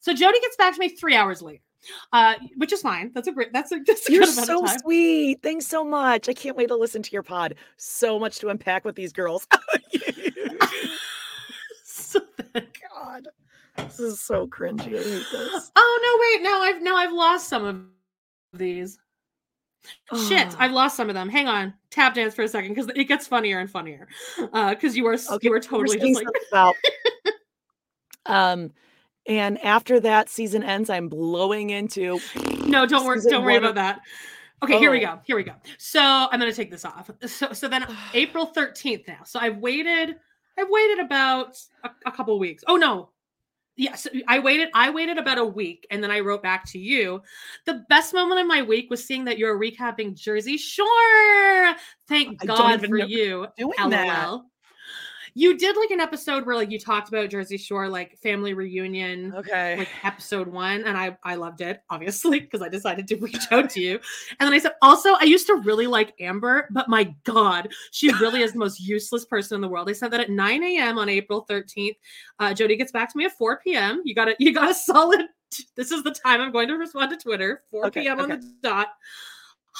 so 0.00 0.12
jody 0.14 0.40
gets 0.40 0.56
back 0.56 0.74
to 0.74 0.80
me 0.80 0.88
three 0.88 1.14
hours 1.14 1.42
later 1.42 1.62
uh 2.12 2.34
which 2.56 2.72
is 2.72 2.80
fine 2.82 3.10
that's 3.14 3.28
a 3.28 3.32
great 3.32 3.52
that's 3.52 3.70
a, 3.72 3.78
that's 3.86 4.08
a 4.08 4.12
You're 4.12 4.24
good 4.24 4.34
so 4.34 4.62
of 4.64 4.68
time 4.70 4.78
sweet. 4.80 5.42
Thanks 5.42 5.66
so 5.66 5.84
much. 5.84 6.28
I 6.28 6.32
can't 6.34 6.56
wait 6.56 6.68
to 6.68 6.76
listen 6.76 7.02
to 7.02 7.10
your 7.12 7.22
pod. 7.22 7.54
So 7.76 8.18
much 8.18 8.38
to 8.40 8.48
unpack 8.48 8.84
with 8.84 8.96
these 8.96 9.12
girls. 9.12 9.46
so 11.84 12.20
God, 12.54 13.28
this 13.76 14.00
is 14.00 14.20
so 14.20 14.46
cringy. 14.46 14.80
I 14.98 15.02
hate 15.02 15.26
this. 15.32 15.70
oh 15.76 16.00
no 16.02 16.38
wait 16.38 16.42
now 16.42 16.60
i've 16.62 16.82
now 16.82 16.96
i've 16.96 17.12
lost 17.12 17.48
some 17.48 17.64
of 17.64 17.82
these 18.58 18.98
Shit, 20.28 20.48
Ah. 20.50 20.56
I've 20.58 20.72
lost 20.72 20.96
some 20.96 21.08
of 21.08 21.14
them. 21.14 21.28
Hang 21.30 21.46
on, 21.46 21.72
tap 21.90 22.14
dance 22.14 22.34
for 22.34 22.42
a 22.42 22.48
second 22.48 22.74
because 22.74 22.90
it 22.94 23.04
gets 23.04 23.26
funnier 23.26 23.60
and 23.60 23.70
funnier. 23.70 24.06
Uh, 24.52 24.70
because 24.74 24.96
you 24.96 25.04
were 25.04 25.14
s- 25.14 25.30
Okay, 25.30 25.46
you 25.46 25.50
were 25.50 25.56
we're 25.58 25.60
totally 25.62 25.98
just 25.98 26.14
like 26.16 26.26
about- 26.50 26.74
um, 28.26 28.70
and 29.28 29.62
after 29.64 30.00
that 30.00 30.28
season 30.28 30.62
ends, 30.64 30.90
I'm 30.90 31.08
blowing 31.08 31.70
into. 31.70 32.18
no, 32.66 32.86
don't 32.86 33.04
worry, 33.06 33.20
don't 33.22 33.44
worry 33.44 33.56
about 33.56 33.70
of- 33.70 33.74
that. 33.76 34.00
Okay, 34.64 34.78
here 34.78 34.90
we 34.90 34.98
Oh. 35.06 35.14
go. 35.14 35.20
Here 35.24 35.36
we 35.36 35.44
go. 35.44 35.52
So 35.78 36.00
I'm 36.02 36.40
gonna 36.40 36.52
take 36.52 36.70
this 36.70 36.84
off. 36.84 37.08
So 37.26 37.52
so 37.52 37.68
then 37.68 37.86
April 38.14 38.48
13th 38.48 39.06
now. 39.06 39.20
So 39.24 39.38
I've 39.38 39.58
waited. 39.58 40.16
I've 40.58 40.66
waited 40.68 40.98
about 40.98 41.56
a, 41.84 41.90
a 42.06 42.10
couple 42.10 42.36
weeks. 42.40 42.64
Oh 42.66 42.76
no. 42.76 43.10
Yes, 43.76 44.08
I 44.26 44.40
waited. 44.40 44.70
I 44.74 44.90
waited 44.90 45.18
about 45.18 45.38
a 45.38 45.44
week, 45.44 45.86
and 45.92 46.02
then 46.02 46.10
I 46.10 46.18
wrote 46.18 46.42
back 46.42 46.64
to 46.72 46.80
you. 46.80 47.22
The 47.64 47.84
best 47.88 48.12
moment 48.12 48.40
of 48.40 48.48
my 48.48 48.60
week 48.60 48.90
was 48.90 49.04
seeing 49.04 49.24
that 49.26 49.38
you're 49.38 49.56
recapping 49.56 50.16
Jersey 50.16 50.56
Shore. 50.56 51.76
Thank 52.08 52.44
God 52.44 52.84
for 52.84 52.96
you. 52.98 53.46
doing 53.56 53.72
LOL. 53.78 53.90
that. 53.90 54.40
You 55.38 55.56
did 55.56 55.76
like 55.76 55.92
an 55.92 56.00
episode 56.00 56.44
where 56.46 56.56
like 56.56 56.68
you 56.68 56.80
talked 56.80 57.08
about 57.08 57.30
Jersey 57.30 57.56
Shore, 57.56 57.88
like 57.88 58.18
family 58.18 58.54
reunion, 58.54 59.32
Okay. 59.36 59.76
like 59.78 59.88
episode 60.02 60.48
one, 60.48 60.82
and 60.84 60.98
I 60.98 61.16
I 61.22 61.36
loved 61.36 61.60
it, 61.60 61.80
obviously, 61.90 62.40
because 62.44 62.60
I 62.60 62.68
decided 62.68 63.06
to 63.06 63.16
reach 63.18 63.44
out 63.52 63.70
to 63.70 63.80
you. 63.80 64.00
And 64.40 64.46
then 64.48 64.52
I 64.52 64.58
said, 64.58 64.72
also, 64.82 65.10
I 65.20 65.24
used 65.24 65.46
to 65.46 65.54
really 65.54 65.86
like 65.86 66.12
Amber, 66.20 66.66
but 66.72 66.88
my 66.88 67.14
God, 67.22 67.68
she 67.92 68.12
really 68.14 68.42
is 68.42 68.52
the 68.54 68.58
most 68.58 68.80
useless 68.80 69.24
person 69.26 69.54
in 69.54 69.60
the 69.60 69.68
world. 69.68 69.88
I 69.88 69.92
said 69.92 70.10
that 70.10 70.20
at 70.20 70.30
9 70.30 70.62
a.m. 70.64 70.98
on 70.98 71.08
April 71.08 71.46
13th. 71.48 71.94
Uh, 72.40 72.52
Jody 72.52 72.74
gets 72.74 72.90
back 72.90 73.12
to 73.12 73.16
me 73.16 73.26
at 73.26 73.32
4 73.38 73.60
p.m. 73.60 74.02
You 74.04 74.16
got 74.16 74.26
it. 74.26 74.36
You 74.40 74.52
got 74.52 74.70
a 74.70 74.74
solid. 74.74 75.20
This 75.76 75.92
is 75.92 76.02
the 76.02 76.10
time 76.10 76.42
I'm 76.42 76.52
going 76.52 76.68
to 76.68 76.74
respond 76.74 77.10
to 77.10 77.16
Twitter. 77.16 77.62
4 77.70 77.86
Okay, 77.86 78.02
p.m. 78.02 78.20
on 78.20 78.28
the 78.28 78.52
dot. 78.62 78.88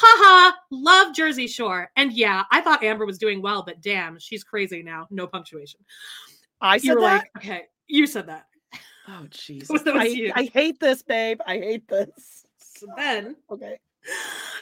Haha, 0.00 0.52
love 0.70 1.14
Jersey 1.14 1.46
Shore. 1.48 1.90
And 1.96 2.12
yeah, 2.12 2.44
I 2.52 2.61
thought 2.61 2.84
Amber 2.84 3.04
was 3.04 3.18
doing 3.18 3.42
well, 3.42 3.62
but 3.64 3.80
damn, 3.80 4.18
she's 4.18 4.44
crazy 4.44 4.82
now. 4.82 5.06
No 5.11 5.26
punctuation. 5.26 5.80
I 6.61 6.78
said 6.78 6.96
that. 6.98 7.00
like, 7.00 7.30
okay, 7.38 7.62
you 7.88 8.06
said 8.06 8.26
that. 8.28 8.46
oh 9.08 9.26
Jesus! 9.30 9.82
that 9.82 9.96
I. 9.96 10.30
I 10.34 10.44
hate 10.52 10.78
this, 10.78 11.02
babe. 11.02 11.40
I 11.46 11.58
hate 11.58 11.88
this. 11.88 12.44
So 12.58 12.87
then, 12.96 13.34
Okay. 13.50 13.78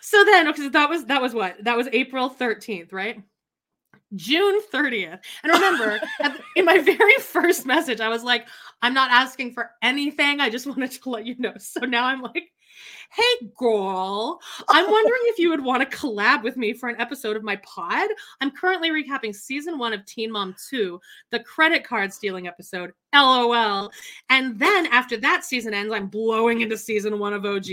so 0.00 0.24
then, 0.24 0.48
okay, 0.48 0.62
so 0.62 0.68
that 0.70 0.88
was 0.88 1.04
that 1.04 1.20
was 1.20 1.34
what? 1.34 1.62
That 1.64 1.76
was 1.76 1.88
April 1.92 2.30
13th, 2.30 2.92
right? 2.92 3.22
June 4.14 4.60
30th. 4.72 5.18
And 5.42 5.52
remember, 5.52 6.00
the- 6.20 6.38
in 6.54 6.64
my 6.64 6.78
very 6.78 7.16
first 7.18 7.66
message, 7.66 8.00
I 8.00 8.08
was 8.08 8.22
like, 8.24 8.46
I'm 8.80 8.94
not 8.94 9.10
asking 9.10 9.52
for 9.52 9.70
anything. 9.82 10.40
I 10.40 10.48
just 10.48 10.66
wanted 10.66 10.92
to 10.92 11.10
let 11.10 11.26
you 11.26 11.34
know. 11.38 11.52
So 11.58 11.80
now 11.80 12.04
I'm 12.06 12.22
like, 12.22 12.50
hey, 13.10 13.48
girl, 13.56 14.40
I'm 14.68 14.90
wondering 14.90 15.20
if 15.24 15.38
you 15.38 15.50
would 15.50 15.64
want 15.64 15.88
to 15.88 15.96
collab 15.96 16.42
with 16.42 16.56
me 16.56 16.72
for 16.72 16.88
an 16.88 17.00
episode 17.00 17.36
of 17.36 17.42
my 17.42 17.56
pod. 17.56 18.08
I'm 18.40 18.50
currently 18.50 18.90
recapping 18.90 19.34
season 19.34 19.78
one 19.78 19.92
of 19.92 20.04
Teen 20.04 20.30
Mom 20.30 20.54
2, 20.68 21.00
the 21.30 21.40
credit 21.40 21.84
card 21.84 22.12
stealing 22.12 22.46
episode. 22.46 22.92
LOL. 23.14 23.90
And 24.28 24.58
then 24.58 24.86
after 24.86 25.16
that 25.18 25.44
season 25.44 25.74
ends, 25.74 25.92
I'm 25.92 26.08
blowing 26.08 26.60
into 26.60 26.76
season 26.76 27.18
one 27.18 27.32
of 27.32 27.44
OG, 27.44 27.66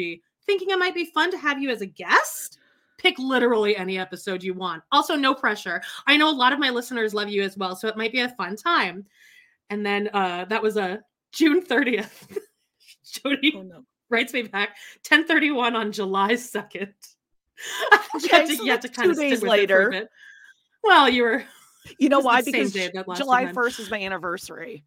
thinking 0.46 0.70
it 0.70 0.80
might 0.80 0.96
be 0.96 1.06
fun 1.06 1.32
to 1.32 1.38
have 1.38 1.62
you 1.62 1.70
as 1.70 1.82
a 1.82 1.86
guest. 1.86 2.60
Pick 2.98 3.20
literally 3.20 3.76
any 3.76 4.00
episode 4.00 4.44
you 4.44 4.54
want. 4.54 4.84
Also, 4.92 5.16
no 5.16 5.34
pressure. 5.34 5.82
I 6.08 6.16
know 6.16 6.30
a 6.30 6.32
lot 6.32 6.54
of 6.54 6.60
my 6.60 6.70
listeners 6.70 7.14
love 7.14 7.30
you 7.30 7.44
as 7.44 7.58
well, 7.58 7.76
so 7.76 7.88
it 7.88 7.98
might 7.98 8.14
be 8.14 8.22
a 8.22 8.30
fun 8.30 8.56
time. 8.56 9.06
And 9.70 9.86
then 9.86 10.10
uh 10.14 10.46
that 10.46 10.62
was 10.62 10.78
a 10.78 11.02
June 11.32 11.66
30th. 11.66 12.38
Jody 13.04 13.54
Oh 13.58 13.64
no. 13.64 13.86
Writes 14.14 14.32
me 14.34 14.44
back 14.44 14.70
1031 15.10 15.76
on 15.76 15.92
July 15.92 16.34
2nd. 16.34 16.72
you 16.74 16.88
Okay, 18.16 18.28
had 18.38 18.48
to, 18.48 18.56
so 18.56 18.66
had 18.66 18.82
to 18.84 18.90
kind 18.90 19.12
of 19.12 19.18
two 19.18 19.28
stick 19.28 19.30
days 19.32 19.42
with 19.42 19.52
it 19.60 19.70
for 19.70 19.92
later. 19.92 20.10
Well, 20.84 21.10
you 21.10 21.24
were 21.24 21.44
You 21.98 22.10
know 22.10 22.20
why? 22.20 22.42
Because 22.42 22.74
July 22.74 23.42
event. 23.42 23.56
first 23.56 23.80
is 23.80 23.90
my 23.92 24.00
anniversary. 24.00 24.86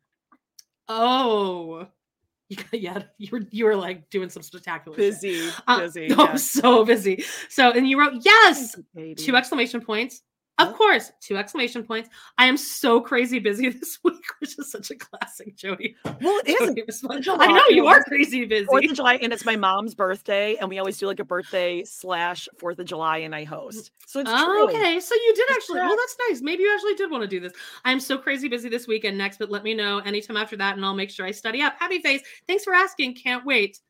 oh 0.88 1.86
you, 2.48 2.58
yeah, 2.72 3.02
you 3.18 3.28
were 3.32 3.40
you 3.50 3.64
were 3.64 3.74
like 3.74 4.08
doing 4.08 4.30
some 4.30 4.42
spectacular 4.42 4.96
shit. 4.96 5.20
Busy, 5.20 5.50
Uh, 5.66 5.80
busy. 5.80 6.06
no, 6.06 6.16
yeah. 6.24 6.30
I'm 6.30 6.38
so 6.38 6.84
busy. 6.84 7.24
So 7.48 7.72
and 7.72 7.88
you 7.88 7.98
wrote 7.98 8.24
yes, 8.24 8.76
two 9.18 9.34
exclamation 9.34 9.80
points. 9.80 10.22
Of 10.59 10.73
course, 10.75 11.12
two 11.21 11.37
exclamation 11.37 11.83
points. 11.83 12.09
I 12.38 12.47
am 12.47 12.57
so 12.57 12.99
crazy 13.01 13.38
busy 13.38 13.69
this 13.71 13.99
week, 14.03 14.25
which 14.38 14.59
is 14.59 14.71
such 14.71 14.90
a 14.90 14.95
classic 14.95 15.55
Jody. 15.55 15.95
Well, 16.05 16.40
it 16.47 16.49
is. 16.88 16.99
Jody. 17.03 17.21
July, 17.21 17.45
I 17.45 17.53
know 17.53 17.64
you 17.69 17.87
are 17.87 18.03
crazy 18.05 18.47
busy. 18.47 18.64
Fourth 18.64 18.85
of 18.87 18.95
July, 18.95 19.14
and 19.16 19.33
it's 19.35 19.45
my 19.45 19.57
mom's 19.57 19.95
birthday, 19.95 20.57
and 20.57 20.69
we 20.71 20.79
always 20.79 20.97
do 20.97 21.07
like 21.07 21.21
a 21.21 21.25
birthday 21.25 21.85
slash 21.85 22.49
Fourth 22.59 22.79
of 22.79 22.87
July, 22.87 23.19
and 23.19 23.35
I 23.35 23.45
host. 23.45 23.90
So 24.07 24.21
it's 24.21 24.31
Oh, 24.33 24.45
true. 24.45 24.69
okay, 24.69 24.99
so 24.99 25.14
you 25.14 25.35
did 25.35 25.45
It's 25.51 25.57
actually. 25.57 25.81
Well, 25.81 25.97
that's 25.97 26.16
nice. 26.31 26.40
Maybe 26.40 26.62
you 26.62 26.73
actually 26.75 26.95
did 26.95 27.11
want 27.11 27.23
to 27.23 27.29
do 27.29 27.38
this. 27.40 27.53
I'm 27.85 28.01
so 28.01 28.16
crazy 28.16 28.49
busy 28.49 28.71
this 28.71 28.87
week 28.87 29.05
and 29.05 29.19
next, 29.19 29.38
but 29.38 29.51
let 29.51 29.62
me 29.62 29.75
know 29.75 29.99
anytime 29.99 30.38
after 30.38 30.57
that, 30.57 30.77
and 30.77 30.85
I'll 30.87 30.95
make 30.95 31.11
sure 31.11 31.27
I 31.27 31.33
study 31.33 31.61
up. 31.61 31.75
Happy 31.79 31.99
face. 32.01 32.23
Thanks 32.47 32.64
for 32.64 32.73
asking. 32.73 33.14
Can't 33.16 33.45
wait. 33.45 33.81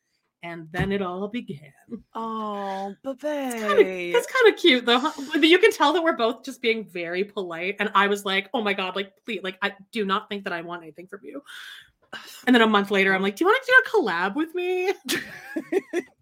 And 0.46 0.68
then 0.70 0.92
it 0.92 1.02
all 1.02 1.26
began. 1.26 1.72
Oh, 2.14 2.94
kind 3.04 4.14
that's 4.14 4.26
kind 4.26 4.54
of 4.54 4.56
cute 4.56 4.86
though. 4.86 5.00
huh? 5.00 5.12
But 5.32 5.42
You 5.42 5.58
can 5.58 5.72
tell 5.72 5.92
that 5.92 6.02
we're 6.02 6.16
both 6.16 6.44
just 6.44 6.62
being 6.62 6.84
very 6.84 7.24
polite. 7.24 7.76
And 7.80 7.90
I 7.94 8.06
was 8.06 8.24
like, 8.24 8.48
oh 8.54 8.62
my 8.62 8.72
god, 8.72 8.94
like 8.94 9.12
please, 9.24 9.40
like 9.42 9.58
I 9.60 9.72
do 9.90 10.04
not 10.04 10.28
think 10.28 10.44
that 10.44 10.52
I 10.52 10.60
want 10.60 10.82
anything 10.82 11.08
from 11.08 11.20
you. 11.24 11.42
And 12.46 12.54
then 12.54 12.62
a 12.62 12.66
month 12.66 12.92
later, 12.92 13.12
I'm 13.12 13.22
like, 13.22 13.34
do 13.36 13.44
you 13.44 13.48
want 13.48 13.62
to 13.64 13.72
do 13.72 13.98
a 13.98 14.02
collab 14.02 14.36
with 14.36 14.54
me? 14.54 14.92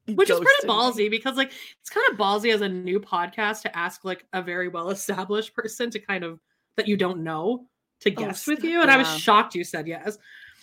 Which 0.15 0.31
is 0.31 0.41
pretty 0.41 0.67
ballsy 0.67 1.11
because 1.11 1.37
like 1.37 1.53
it's 1.81 1.91
kind 1.91 2.07
of 2.11 2.17
ballsy 2.19 2.53
as 2.53 2.63
a 2.63 2.69
new 2.69 3.01
podcast 3.01 3.63
to 3.63 3.77
ask 3.77 4.05
like 4.05 4.25
a 4.33 4.43
very 4.43 4.69
well 4.69 4.91
established 4.91 5.55
person 5.55 5.91
to 5.91 5.99
kind 5.99 6.25
of 6.25 6.41
that 6.77 6.89
you 6.89 6.97
don't 6.97 7.23
know 7.23 7.67
to 8.01 8.11
Oh, 8.11 8.15
guest 8.15 8.47
with 8.49 8.65
you. 8.65 8.81
And 8.81 8.91
I 8.91 8.97
was 8.97 9.09
shocked 9.19 9.55
you 9.55 9.65
said 9.65 9.87
yes. 9.87 10.19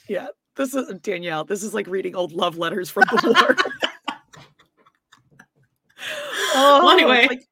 Yeah, 0.07 0.27
this 0.55 0.73
is 0.73 0.93
Danielle. 1.01 1.43
This 1.43 1.63
is 1.63 1.73
like 1.73 1.87
reading 1.87 2.15
old 2.15 2.33
love 2.33 2.57
letters 2.57 2.89
from 2.89 3.03
the 3.11 3.33
war. 3.33 3.55
oh, 6.55 6.81
it's 6.83 6.93
anyway. 7.01 7.27
like, 7.27 7.47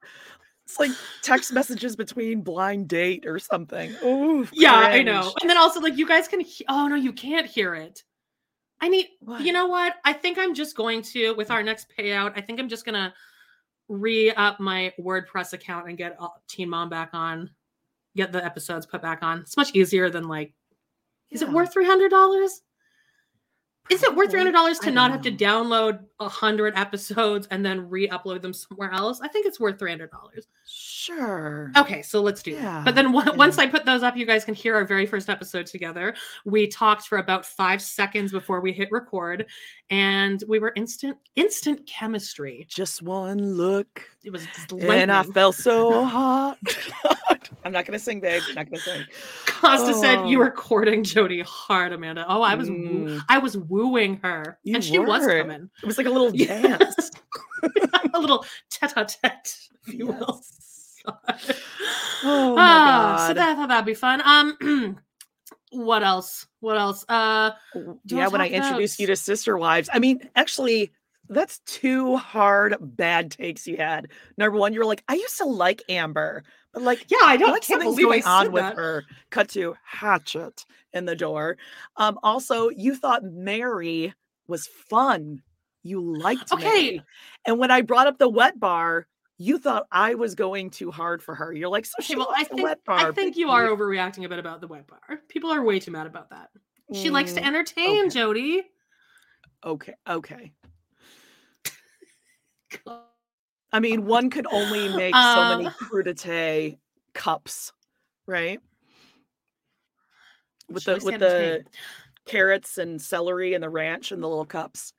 it's 0.66 0.80
like 0.80 0.92
text 1.22 1.54
messages 1.54 1.96
between 1.96 2.42
blind 2.42 2.88
date 2.88 3.26
or 3.26 3.40
something. 3.40 3.96
Oh, 4.04 4.46
Yeah, 4.52 4.74
I 4.76 5.02
know. 5.02 5.34
And 5.42 5.50
then 5.50 5.58
also 5.58 5.80
like 5.80 5.98
you 5.98 6.08
guys 6.08 6.28
can 6.28 6.40
he- 6.42 6.66
oh 6.68 6.88
no, 6.88 6.96
you 6.96 7.14
can't 7.14 7.48
hear 7.48 7.76
it. 7.76 8.04
I 8.82 8.88
need 8.88 9.08
What? 9.20 9.42
you 9.42 9.52
know 9.52 9.68
what? 9.68 9.96
I 10.06 10.14
think 10.14 10.38
I'm 10.38 10.54
just 10.54 10.76
going 10.76 11.02
to 11.04 11.34
with 11.36 11.52
our 11.52 11.64
next 11.64 11.88
payout, 11.98 12.34
I 12.36 12.42
think 12.42 12.60
I'm 12.60 12.70
just 12.70 12.86
gonna 12.86 13.14
re 13.88 14.32
up 14.32 14.60
my 14.60 14.94
WordPress 15.00 15.54
account 15.54 15.88
and 15.90 15.98
get 15.98 16.16
uh, 16.20 16.28
Teen 16.48 16.70
Mom 16.70 16.90
back 16.90 17.10
on, 17.14 17.50
get 18.16 18.32
the 18.32 18.44
episodes 18.44 18.86
put 18.86 19.02
back 19.02 19.24
on. 19.24 19.40
It's 19.40 19.58
much 19.58 19.74
easier 19.74 20.10
than 20.10 20.28
like, 20.28 20.54
is 21.32 21.42
it 21.42 21.50
worth 21.50 21.74
three 21.74 21.86
hundred 21.86 22.10
dollars? 22.10 22.62
Is 23.90 24.04
it 24.04 24.16
worth 24.16 24.30
three 24.30 24.40
hundred 24.40 24.52
dollars 24.52 24.80
to 24.80 24.92
not 24.92 25.12
have 25.12 25.22
to 25.22 25.32
download 25.32 26.00
a 26.20 26.30
hundred 26.30 26.76
episodes 26.76 27.48
and 27.50 27.66
then 27.66 27.90
re-upload 27.90 28.42
them 28.42 28.54
somewhere 28.54 28.92
else? 28.92 29.20
I 29.22 29.28
think 29.28 29.48
it's 29.48 29.60
worth 29.60 29.80
three 29.80 29.92
hundred 29.92 30.12
dollars. 30.12 30.48
Sure. 30.72 31.72
Okay, 31.76 32.04
so 32.04 32.22
let's 32.22 32.44
do 32.44 32.56
that. 32.58 32.86
But 32.86 32.94
then 32.94 33.08
on- 33.08 33.26
yeah. 33.26 33.32
once 33.34 33.58
I 33.58 33.66
put 33.66 33.86
those 33.86 34.04
up, 34.04 34.16
you 34.16 34.26
guys 34.26 34.46
can 34.46 34.54
hear 34.54 34.76
our 34.76 34.86
very 34.86 35.08
first 35.08 35.28
episode 35.28 35.66
together. 35.66 36.14
We 36.46 36.68
talked 36.68 37.08
for 37.08 37.18
about 37.18 37.44
five 37.44 37.82
seconds 37.82 38.32
before 38.32 38.62
we 38.62 38.72
hit 38.72 38.88
record, 38.92 39.48
and 39.90 40.44
we 40.48 40.60
were 40.60 40.72
instant 40.76 41.18
instant 41.36 41.88
chemistry. 41.88 42.68
Just 42.70 43.02
one 43.02 43.54
look, 43.56 44.04
It 44.24 44.32
was 44.32 44.46
and 44.80 45.12
I 45.12 45.24
felt 45.24 45.56
so 45.56 46.06
hot. 46.06 46.58
I'm 47.66 47.72
not 47.72 47.86
gonna 47.86 47.98
sing, 48.00 48.20
babe. 48.20 48.44
I'm 48.48 48.56
not 48.56 48.66
gonna 48.70 48.82
sing. 48.82 49.04
Costa 49.48 49.94
said 49.96 50.28
you 50.28 50.38
Oh. 50.38 50.44
were 50.46 50.52
courting 50.52 51.04
Jody 51.04 51.42
hard, 51.42 51.94
Amanda. 51.94 52.26
Oh, 52.28 52.42
I 52.44 52.54
was 52.56 52.70
Mm. 52.70 53.22
I 53.28 53.40
was 53.40 53.58
wooing 53.58 54.20
her, 54.24 54.60
You 54.64 54.76
and 54.76 54.84
she 54.84 55.00
was 55.00 55.26
coming. 55.26 55.70
It 55.82 55.86
was 55.88 55.98
like 55.98 56.06
a 56.08 56.12
little 56.12 56.32
dance. 56.46 57.10
a 58.14 58.20
little 58.20 58.46
tete-a-tete, 58.70 59.58
if 59.88 59.94
you 59.94 60.08
will. 60.08 60.42
Oh 62.24 62.56
my 62.56 62.62
Ah, 62.62 63.26
so 63.28 63.34
that, 63.34 63.50
I 63.50 63.56
thought 63.56 63.70
that'd 63.70 63.86
be 63.86 63.94
fun. 63.94 64.22
Um, 64.26 64.98
what 65.72 66.04
else? 66.04 66.46
What 66.60 66.78
else? 66.78 67.06
Uh, 67.08 67.52
yeah, 68.06 68.28
when 68.28 68.42
I 68.42 68.48
about- 68.48 68.66
introduced 68.66 69.00
you 69.00 69.08
to 69.08 69.16
Sister 69.16 69.58
Wives, 69.58 69.90
I 69.94 70.00
mean, 70.00 70.30
actually, 70.36 70.92
that's 71.30 71.60
two 71.60 72.18
hard 72.18 72.76
bad 72.82 73.32
takes 73.32 73.66
you 73.66 73.78
had. 73.78 74.10
Number 74.38 74.58
one, 74.58 74.74
you 74.74 74.80
were 74.80 74.86
like, 74.86 75.04
I 75.08 75.14
used 75.16 75.38
to 75.38 75.46
like 75.46 75.82
Amber, 75.88 76.44
but 76.74 76.84
like, 76.84 77.06
yeah, 77.10 77.20
I 77.24 77.34
I 77.34 77.38
don't 77.38 77.52
like 77.52 77.62
can't 77.62 77.82
something's 77.82 77.98
I 78.00 78.02
going 78.02 78.24
on 78.26 78.52
with 78.52 78.64
that. 78.64 78.76
her. 78.76 79.06
Cut 79.30 79.48
to 79.52 79.76
hatchet 79.86 80.66
in 80.92 81.06
the 81.06 81.16
door. 81.16 81.58
Um, 81.96 82.20
also, 82.24 82.70
you 82.70 82.96
thought 82.96 83.24
Meri 83.24 84.14
was 84.48 84.68
fun. 84.68 85.42
You 85.84 86.02
liked 86.02 86.54
Okay. 86.54 86.92
Meri. 86.92 87.06
And 87.46 87.58
when 87.60 87.72
I 87.72 87.82
brought 87.82 88.08
up 88.08 88.18
the 88.18 88.30
wet 88.30 88.60
bar, 88.60 89.08
you 89.38 89.58
thought 89.58 89.88
I 89.92 90.16
was 90.16 90.36
going 90.36 90.70
too 90.70 90.92
hard 90.92 91.24
for 91.24 91.34
her. 91.36 91.54
You're 91.54 91.70
like, 91.70 91.86
so 91.86 91.96
she 92.02 92.14
Okay, 92.14 92.20
well, 92.20 92.34
I 92.36 92.44
think 92.44 92.62
wet 92.62 92.84
bar. 92.86 93.10
I 93.10 93.12
think 93.14 93.38
you 93.38 93.50
are 93.50 93.64
deal." 93.64 93.76
overreacting 93.76 94.26
a 94.26 94.30
bit 94.30 94.40
about 94.40 94.60
the 94.62 94.68
wet 94.68 94.88
bar. 94.88 95.22
People 95.30 95.50
are 95.52 95.64
way 95.64 95.80
too 95.80 95.92
mad 95.92 96.08
about 96.08 96.30
that. 96.32 96.50
She 96.94 97.10
likes 97.10 97.34
to 97.34 97.40
Mm, 97.42 97.48
entertain, 97.48 98.08
okay. 98.08 98.10
Jody. 98.10 98.64
Okay, 99.64 99.94
okay. 100.08 100.54
I 103.72 103.80
mean, 103.80 104.06
one 104.06 104.30
could 104.30 104.48
only 104.52 104.90
make 104.90 105.16
so 105.22 105.46
many 105.46 105.66
Um, 105.66 105.74
crudité 105.92 106.80
cups, 107.14 107.72
right? 108.26 108.60
With 110.70 110.84
the 110.86 111.00
with 111.04 111.18
the 111.20 111.64
carrots 112.26 112.78
and 112.78 113.02
celery 113.02 113.54
and 113.54 113.64
the 113.64 113.70
ranch 113.70 114.12
and 114.12 114.22
the 114.22 114.28
little 114.28 114.46
cups. 114.46 114.94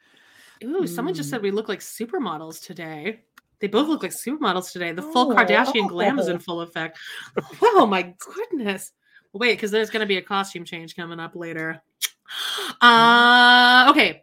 Ooh, 0.65 0.87
someone 0.87 1.15
just 1.15 1.29
Mm. 1.29 1.31
said 1.31 1.43
we 1.43 1.51
look 1.51 1.69
like 1.69 1.81
supermodels 1.81 2.63
today. 2.65 3.21
They 3.61 3.67
both 3.69 3.89
look 3.89 4.03
like 4.03 4.13
supermodels 4.13 4.73
today. 4.73 4.93
The 4.93 5.03
full 5.03 5.35
Kardashian 5.35 5.89
glam 5.89 6.19
is 6.19 6.29
in 6.29 6.37
Oh. 6.37 6.41
full 6.41 6.61
effect. 6.63 6.99
Oh 7.63 7.87
my 7.87 8.15
goodness. 8.19 8.93
Wait, 9.33 9.55
because 9.55 9.71
there's 9.71 9.91
going 9.91 10.01
to 10.01 10.07
be 10.07 10.17
a 10.17 10.23
costume 10.23 10.65
change 10.65 10.97
coming 10.97 11.21
up 11.21 11.35
later. 11.37 11.81
Uh, 12.81 13.87
okay. 13.91 14.23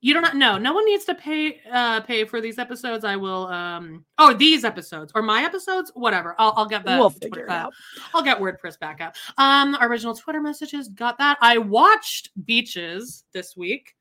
You 0.00 0.14
don't 0.14 0.36
know. 0.36 0.58
No 0.58 0.72
one 0.72 0.84
needs 0.84 1.04
to 1.06 1.14
pay 1.16 1.60
uh 1.72 2.00
pay 2.02 2.24
for 2.24 2.40
these 2.40 2.58
episodes. 2.58 3.04
I 3.04 3.16
will 3.16 3.48
um 3.48 4.04
oh 4.18 4.32
these 4.32 4.64
episodes 4.64 5.10
or 5.14 5.22
my 5.22 5.42
episodes, 5.42 5.90
whatever. 5.94 6.36
I'll 6.38 6.54
I'll 6.56 6.66
get 6.66 6.84
that. 6.84 6.98
we'll 7.00 7.10
Twitter- 7.10 7.26
figure 7.26 7.44
it 7.46 7.50
out. 7.50 7.72
I'll 8.14 8.22
get 8.22 8.38
WordPress 8.38 8.78
back 8.78 9.00
up. 9.00 9.16
Um, 9.38 9.76
original 9.80 10.14
Twitter 10.14 10.40
messages, 10.40 10.88
got 10.88 11.18
that. 11.18 11.36
I 11.40 11.58
watched 11.58 12.30
Beaches 12.46 13.24
this 13.32 13.56
week. 13.56 13.96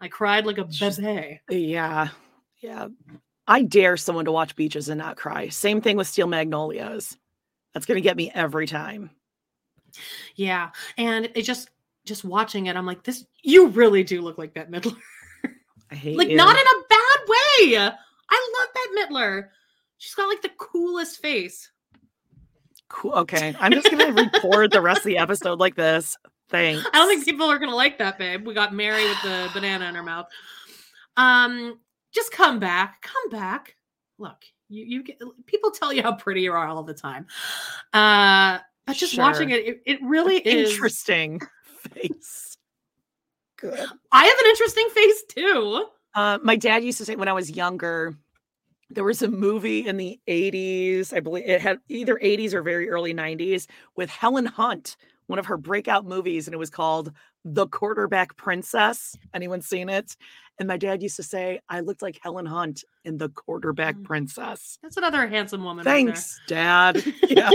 I 0.00 0.08
cried 0.08 0.46
like 0.46 0.58
a 0.58 0.64
bebe. 0.64 1.40
Yeah, 1.48 2.08
yeah. 2.60 2.88
I 3.46 3.62
dare 3.62 3.96
someone 3.96 4.24
to 4.24 4.32
watch 4.32 4.56
beaches 4.56 4.88
and 4.88 4.98
not 4.98 5.16
cry. 5.16 5.48
Same 5.48 5.80
thing 5.80 5.96
with 5.96 6.08
Steel 6.08 6.26
Magnolias. 6.26 7.16
That's 7.72 7.86
gonna 7.86 8.00
get 8.00 8.16
me 8.16 8.30
every 8.34 8.66
time. 8.66 9.10
Yeah, 10.34 10.70
and 10.98 11.30
it 11.34 11.42
just 11.42 11.70
just 12.04 12.24
watching 12.24 12.66
it, 12.66 12.76
I'm 12.76 12.86
like, 12.86 13.02
this. 13.02 13.24
You 13.42 13.68
really 13.68 14.04
do 14.04 14.20
look 14.20 14.38
like 14.38 14.54
Bette 14.54 14.70
Midler. 14.70 14.96
I 15.90 15.94
hate 15.94 16.16
like 16.16 16.28
you. 16.28 16.36
not 16.36 16.56
in 16.56 16.66
a 16.66 16.82
bad 16.88 17.28
way. 17.28 17.76
I 18.28 18.52
love 18.58 18.68
Bette 18.74 19.12
Midler. 19.14 19.48
She's 19.98 20.14
got 20.14 20.28
like 20.28 20.42
the 20.42 20.50
coolest 20.58 21.20
face. 21.20 21.70
Cool. 22.88 23.12
Okay, 23.12 23.54
I'm 23.58 23.72
just 23.72 23.90
gonna 23.90 24.12
record 24.12 24.70
the 24.70 24.80
rest 24.80 24.98
of 24.98 25.04
the 25.04 25.18
episode 25.18 25.58
like 25.58 25.74
this. 25.74 26.16
Thanks. 26.48 26.86
I 26.92 26.98
don't 26.98 27.08
think 27.08 27.24
people 27.24 27.46
are 27.46 27.58
gonna 27.58 27.74
like 27.74 27.98
that, 27.98 28.18
babe. 28.18 28.46
We 28.46 28.54
got 28.54 28.74
Meri 28.74 29.04
with 29.04 29.22
the 29.22 29.50
banana 29.54 29.86
in 29.86 29.94
her 29.94 30.02
mouth. 30.02 30.26
Um, 31.16 31.78
just 32.12 32.32
come 32.32 32.58
back, 32.58 33.02
come 33.02 33.30
back. 33.30 33.76
Look, 34.18 34.44
you 34.68 34.84
you 34.84 35.02
get 35.02 35.20
people 35.46 35.70
tell 35.70 35.92
you 35.92 36.02
how 36.02 36.12
pretty 36.14 36.42
you 36.42 36.52
are 36.52 36.66
all 36.66 36.82
the 36.82 36.94
time. 36.94 37.26
Uh, 37.92 38.58
but 38.86 38.96
just 38.96 39.18
watching 39.18 39.50
it, 39.50 39.66
it, 39.66 39.82
it 39.84 39.98
really 40.02 40.36
is. 40.36 40.72
interesting 40.72 41.40
face. 41.92 42.56
Good. 43.58 43.86
I 44.12 44.24
have 44.24 44.38
an 44.38 44.46
interesting 44.46 44.88
face 44.94 45.24
too. 45.28 45.86
Uh, 46.14 46.38
my 46.42 46.56
dad 46.56 46.84
used 46.84 46.98
to 46.98 47.04
say 47.04 47.16
when 47.16 47.28
I 47.28 47.32
was 47.32 47.50
younger, 47.50 48.16
there 48.90 49.04
was 49.04 49.22
a 49.22 49.28
movie 49.28 49.86
in 49.86 49.96
the 49.96 50.18
80s, 50.28 51.12
I 51.12 51.20
believe 51.20 51.44
it 51.46 51.60
had 51.60 51.78
either 51.88 52.16
80s 52.16 52.54
or 52.54 52.62
very 52.62 52.88
early 52.88 53.12
90s 53.12 53.66
with 53.96 54.08
Helen 54.08 54.46
Hunt, 54.46 54.96
one 55.26 55.38
of 55.38 55.46
her 55.46 55.56
breakout 55.56 56.06
movies, 56.06 56.46
and 56.46 56.54
it 56.54 56.58
was 56.58 56.70
called 56.70 57.12
The 57.44 57.66
Quarterback 57.66 58.36
Princess. 58.36 59.14
Anyone 59.34 59.60
seen 59.60 59.88
it? 59.88 60.16
And 60.58 60.68
my 60.68 60.76
dad 60.76 61.02
used 61.02 61.16
to 61.16 61.22
say, 61.22 61.60
I 61.68 61.80
looked 61.80 62.00
like 62.02 62.18
Helen 62.22 62.46
Hunt 62.46 62.84
in 63.04 63.18
The 63.18 63.28
Quarterback 63.28 63.96
Mm. 63.96 64.04
Princess. 64.04 64.78
That's 64.82 64.96
another 64.96 65.26
handsome 65.26 65.62
woman. 65.64 65.84
right. 65.84 65.92
Thanks, 66.06 66.40
Dad. 66.46 67.02
Yeah. 67.28 67.50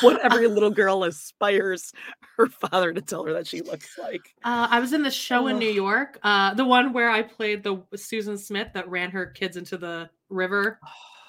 what 0.00 0.20
every 0.24 0.46
little 0.48 0.70
girl 0.70 1.04
aspires 1.04 1.92
her 2.36 2.46
father 2.46 2.92
to 2.92 3.00
tell 3.00 3.24
her 3.24 3.32
that 3.34 3.46
she 3.46 3.60
looks 3.62 3.98
like. 3.98 4.34
Uh, 4.44 4.68
I 4.70 4.80
was 4.80 4.92
in 4.92 5.02
the 5.02 5.10
show 5.10 5.46
in 5.48 5.58
New 5.58 5.70
York, 5.70 6.18
uh, 6.22 6.54
the 6.54 6.64
one 6.64 6.92
where 6.92 7.10
I 7.10 7.22
played 7.22 7.62
the 7.62 7.82
Susan 7.94 8.36
Smith 8.38 8.68
that 8.74 8.88
ran 8.88 9.10
her 9.10 9.26
kids 9.26 9.56
into 9.56 9.76
the 9.76 10.08
river 10.28 10.78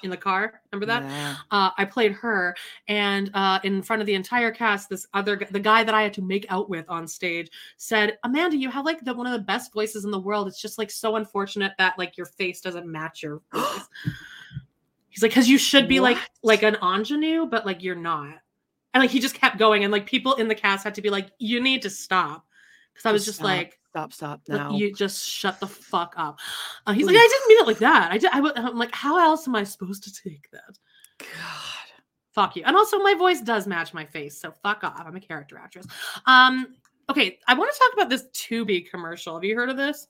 in 0.03 0.09
the 0.09 0.17
car. 0.17 0.61
Remember 0.71 0.85
that? 0.85 1.03
Yeah. 1.03 1.35
Uh, 1.51 1.71
I 1.77 1.85
played 1.85 2.11
her, 2.13 2.55
and 2.87 3.31
uh, 3.33 3.59
in 3.63 3.81
front 3.81 4.01
of 4.01 4.05
the 4.05 4.13
entire 4.13 4.51
cast, 4.51 4.89
this 4.89 5.07
other 5.13 5.39
the 5.51 5.59
guy 5.59 5.83
that 5.83 5.95
I 5.95 6.03
had 6.03 6.13
to 6.13 6.21
make 6.21 6.45
out 6.49 6.69
with 6.69 6.85
on 6.89 7.07
stage 7.07 7.49
said, 7.77 8.17
"Amanda, 8.23 8.57
you 8.57 8.69
have 8.69 8.85
like 8.85 9.03
the 9.03 9.13
one 9.13 9.25
of 9.27 9.33
the 9.33 9.39
best 9.45 9.73
voices 9.73 10.05
in 10.05 10.11
the 10.11 10.19
world. 10.19 10.47
It's 10.47 10.61
just 10.61 10.77
like 10.77 10.91
so 10.91 11.15
unfortunate 11.15 11.73
that 11.77 11.97
like 11.97 12.17
your 12.17 12.27
face 12.27 12.61
doesn't 12.61 12.85
match 12.87 13.23
your 13.23 13.41
voice." 13.53 13.87
He's 15.09 15.23
like, 15.23 15.31
because 15.31 15.49
you 15.49 15.57
should 15.57 15.87
be 15.87 15.99
like 15.99 16.17
What? 16.17 16.29
like 16.43 16.63
an 16.63 16.75
ingenue, 16.81 17.47
but 17.47 17.65
like 17.65 17.81
you're 17.81 17.95
not. 17.95 18.35
And 18.93 19.01
like 19.01 19.09
he 19.09 19.19
just 19.19 19.35
kept 19.35 19.57
going, 19.57 19.83
and 19.83 19.91
like 19.91 20.05
people 20.05 20.35
in 20.35 20.47
the 20.47 20.55
cast 20.55 20.83
had 20.83 20.93
to 20.95 21.01
be 21.01 21.09
like, 21.09 21.31
you 21.39 21.59
need 21.61 21.81
to 21.83 21.89
stop. 21.89 22.45
Because 22.93 23.09
I 23.09 23.11
was 23.11 23.25
just 23.25 23.37
Stop. 23.37 23.45
like, 23.45 23.76
Stop, 23.97 24.13
stop 24.13 24.41
like, 24.47 24.57
now. 24.59 24.71
you 24.75 24.93
just 24.93 25.27
shut 25.27 25.59
the 25.59 25.67
fuck 25.67 26.13
up. 26.17 26.39
Uh, 26.85 26.93
he's 26.93 27.07
like, 27.07 27.15
I 27.15 27.19
didn't 27.19 27.47
mean 27.47 27.57
it 27.59 27.67
like 27.67 27.79
that. 27.79 28.11
I 28.11 28.17
did. 28.17 28.29
I, 28.31 28.37
am 28.67 28.77
like, 28.77 28.93
how 28.93 29.17
else 29.17 29.47
am 29.47 29.55
I 29.55 29.63
supposed 29.63 30.03
to 30.03 30.13
take 30.13 30.49
that? 30.51 30.77
God. 31.19 31.27
Fuck 32.33 32.55
you. 32.55 32.63
And 32.65 32.75
also, 32.75 32.99
my 32.99 33.15
voice 33.15 33.41
does 33.41 33.65
match 33.65 33.93
my 33.95 34.05
face, 34.05 34.39
so 34.39 34.53
fuck 34.61 34.83
off. 34.83 35.01
I'm 35.03 35.15
a 35.15 35.19
character 35.19 35.57
actress. 35.57 35.87
Um. 36.25 36.75
Okay, 37.09 37.39
I 37.47 37.53
want 37.53 37.73
to 37.73 37.79
talk 37.79 37.93
about 37.93 38.09
this 38.09 38.25
Tubi 38.33 38.89
commercial. 38.89 39.33
Have 39.33 39.43
you 39.43 39.55
heard 39.55 39.69
of 39.69 39.77
this? 39.77 40.07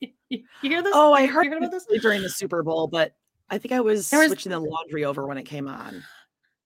You, 0.00 0.08
you- 0.28 0.44
hear 0.62 0.82
this? 0.82 0.92
Oh, 0.94 1.12
I 1.12 1.22
You 1.22 1.32
heard 1.32 1.52
about 1.52 1.70
this? 1.70 1.86
during 2.00 2.22
the 2.22 2.28
Super 2.28 2.62
Bowl, 2.62 2.86
but 2.86 3.14
I 3.50 3.58
think 3.58 3.72
I 3.72 3.80
was, 3.80 4.10
was- 4.10 4.26
switching 4.26 4.52
the 4.52 4.58
laundry 4.58 5.04
over 5.04 5.26
when 5.26 5.38
it 5.38 5.44
came 5.44 5.68
on. 5.68 6.02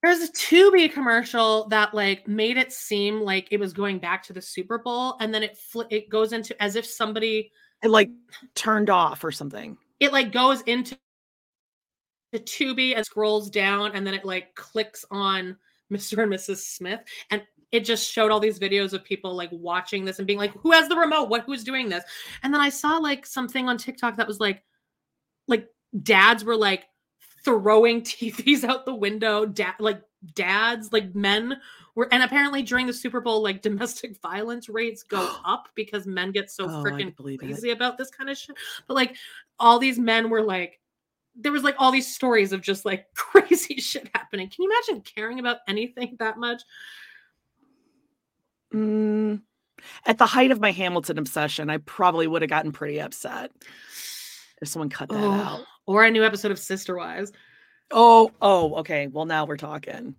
There's 0.02 0.20
a 0.20 0.32
Tubi 0.32 0.92
commercial 0.92 1.68
that 1.68 1.94
like 1.94 2.26
made 2.26 2.56
it 2.56 2.72
seem 2.72 3.20
like 3.20 3.46
it 3.52 3.60
was 3.60 3.72
going 3.72 3.98
back 3.98 4.22
to 4.24 4.32
the 4.32 4.42
Super 4.42 4.78
Bowl, 4.78 5.16
and 5.20 5.32
then 5.32 5.42
it 5.44 5.56
fl- 5.56 5.82
it 5.90 6.08
goes 6.08 6.32
into 6.32 6.60
as 6.62 6.74
if 6.74 6.84
somebody 6.84 7.52
It 7.82 7.90
like 7.90 8.10
turned 8.54 8.90
off 8.90 9.22
or 9.22 9.30
something. 9.30 9.78
it 10.00 10.12
like 10.12 10.32
goes 10.32 10.62
into 10.62 10.98
the 12.32 12.40
Tubi 12.40 12.96
and 12.96 13.04
scrolls 13.06 13.48
down, 13.50 13.92
and 13.94 14.04
then 14.06 14.14
it 14.14 14.24
like 14.24 14.54
clicks 14.56 15.04
on 15.10 15.56
Mr. 15.92 16.22
and 16.22 16.32
Mrs. 16.32 16.58
Smith, 16.58 17.00
and 17.30 17.42
it 17.70 17.84
just 17.84 18.10
showed 18.10 18.30
all 18.30 18.40
these 18.40 18.58
videos 18.58 18.92
of 18.94 19.04
people 19.04 19.34
like 19.34 19.50
watching 19.52 20.04
this 20.04 20.18
and 20.18 20.26
being 20.26 20.38
like, 20.38 20.52
"Who 20.62 20.72
has 20.72 20.88
the 20.88 20.96
remote? 20.96 21.28
What? 21.28 21.44
Who's 21.44 21.62
doing 21.62 21.88
this?" 21.88 22.02
And 22.42 22.52
then 22.52 22.60
I 22.60 22.70
saw 22.70 22.98
like 22.98 23.24
something 23.24 23.68
on 23.68 23.78
TikTok 23.78 24.16
that 24.16 24.26
was 24.26 24.40
like, 24.40 24.64
like 25.46 25.68
dads 26.02 26.44
were 26.44 26.56
like 26.56 26.86
throwing 27.44 28.02
TVs 28.02 28.64
out 28.64 28.84
the 28.86 28.94
window. 28.94 29.46
Dad, 29.46 29.74
like 29.78 30.02
dads, 30.34 30.92
like 30.92 31.14
men 31.14 31.58
were, 31.94 32.08
and 32.12 32.22
apparently 32.22 32.62
during 32.62 32.86
the 32.86 32.92
Super 32.92 33.20
Bowl, 33.20 33.42
like 33.42 33.62
domestic 33.62 34.20
violence 34.20 34.68
rates 34.68 35.02
go 35.02 35.36
up 35.44 35.68
because 35.74 36.06
men 36.06 36.32
get 36.32 36.50
so 36.50 36.64
Oh, 36.64 36.82
freaking 36.84 37.16
believe 37.16 37.42
it. 37.42 37.46
crazy 37.46 37.70
about 37.70 37.98
this 37.98 38.10
kind 38.10 38.30
of 38.30 38.38
shit. 38.38 38.56
But 38.86 38.94
like 38.94 39.16
all 39.58 39.78
these 39.78 39.98
men 39.98 40.30
were 40.30 40.42
like, 40.42 40.78
there 41.34 41.52
was 41.52 41.62
like 41.62 41.76
all 41.78 41.90
these 41.90 42.12
stories 42.14 42.52
of 42.52 42.60
just 42.60 42.84
like 42.84 43.06
crazy 43.14 43.76
shit 43.76 44.08
happening. 44.14 44.48
Can 44.48 44.64
you 44.64 44.70
imagine 44.70 45.02
caring 45.02 45.38
about 45.38 45.58
anything 45.66 46.16
that 46.18 46.38
much? 46.38 46.62
Mm, 48.74 49.42
at 50.06 50.18
the 50.18 50.26
height 50.26 50.50
of 50.50 50.60
my 50.60 50.72
Hamilton 50.72 51.18
obsession, 51.18 51.68
I 51.70 51.78
probably 51.78 52.26
would 52.26 52.42
have 52.42 52.48
gotten 52.50 52.72
pretty 52.72 53.00
upset 53.00 53.50
if 54.62 54.68
someone 54.68 54.88
cut 54.88 55.10
that 55.10 55.22
Oh, 55.22 55.32
out. 55.32 55.60
Or 55.84 56.04
a 56.04 56.10
new 56.10 56.24
episode 56.24 56.52
of 56.52 56.58
Sister 56.58 56.96
Wives. 56.96 57.32
Oh, 57.90 58.30
oh, 58.40 58.76
okay. 58.76 59.08
Well, 59.08 59.26
now 59.26 59.44
we're 59.44 59.56
talking. 59.58 60.14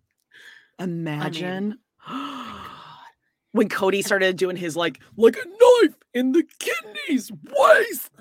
Imagine 0.79 1.79
when 3.53 3.69
Kody 3.69 4.03
started 4.03 4.35
doing 4.37 4.55
his 4.57 4.75
like 4.75 4.99
like 5.15 5.37
a 5.37 5.47
knife 5.47 5.95
in 6.13 6.31
the 6.33 6.43
kidneys, 6.59 7.31
waist. 7.57 8.11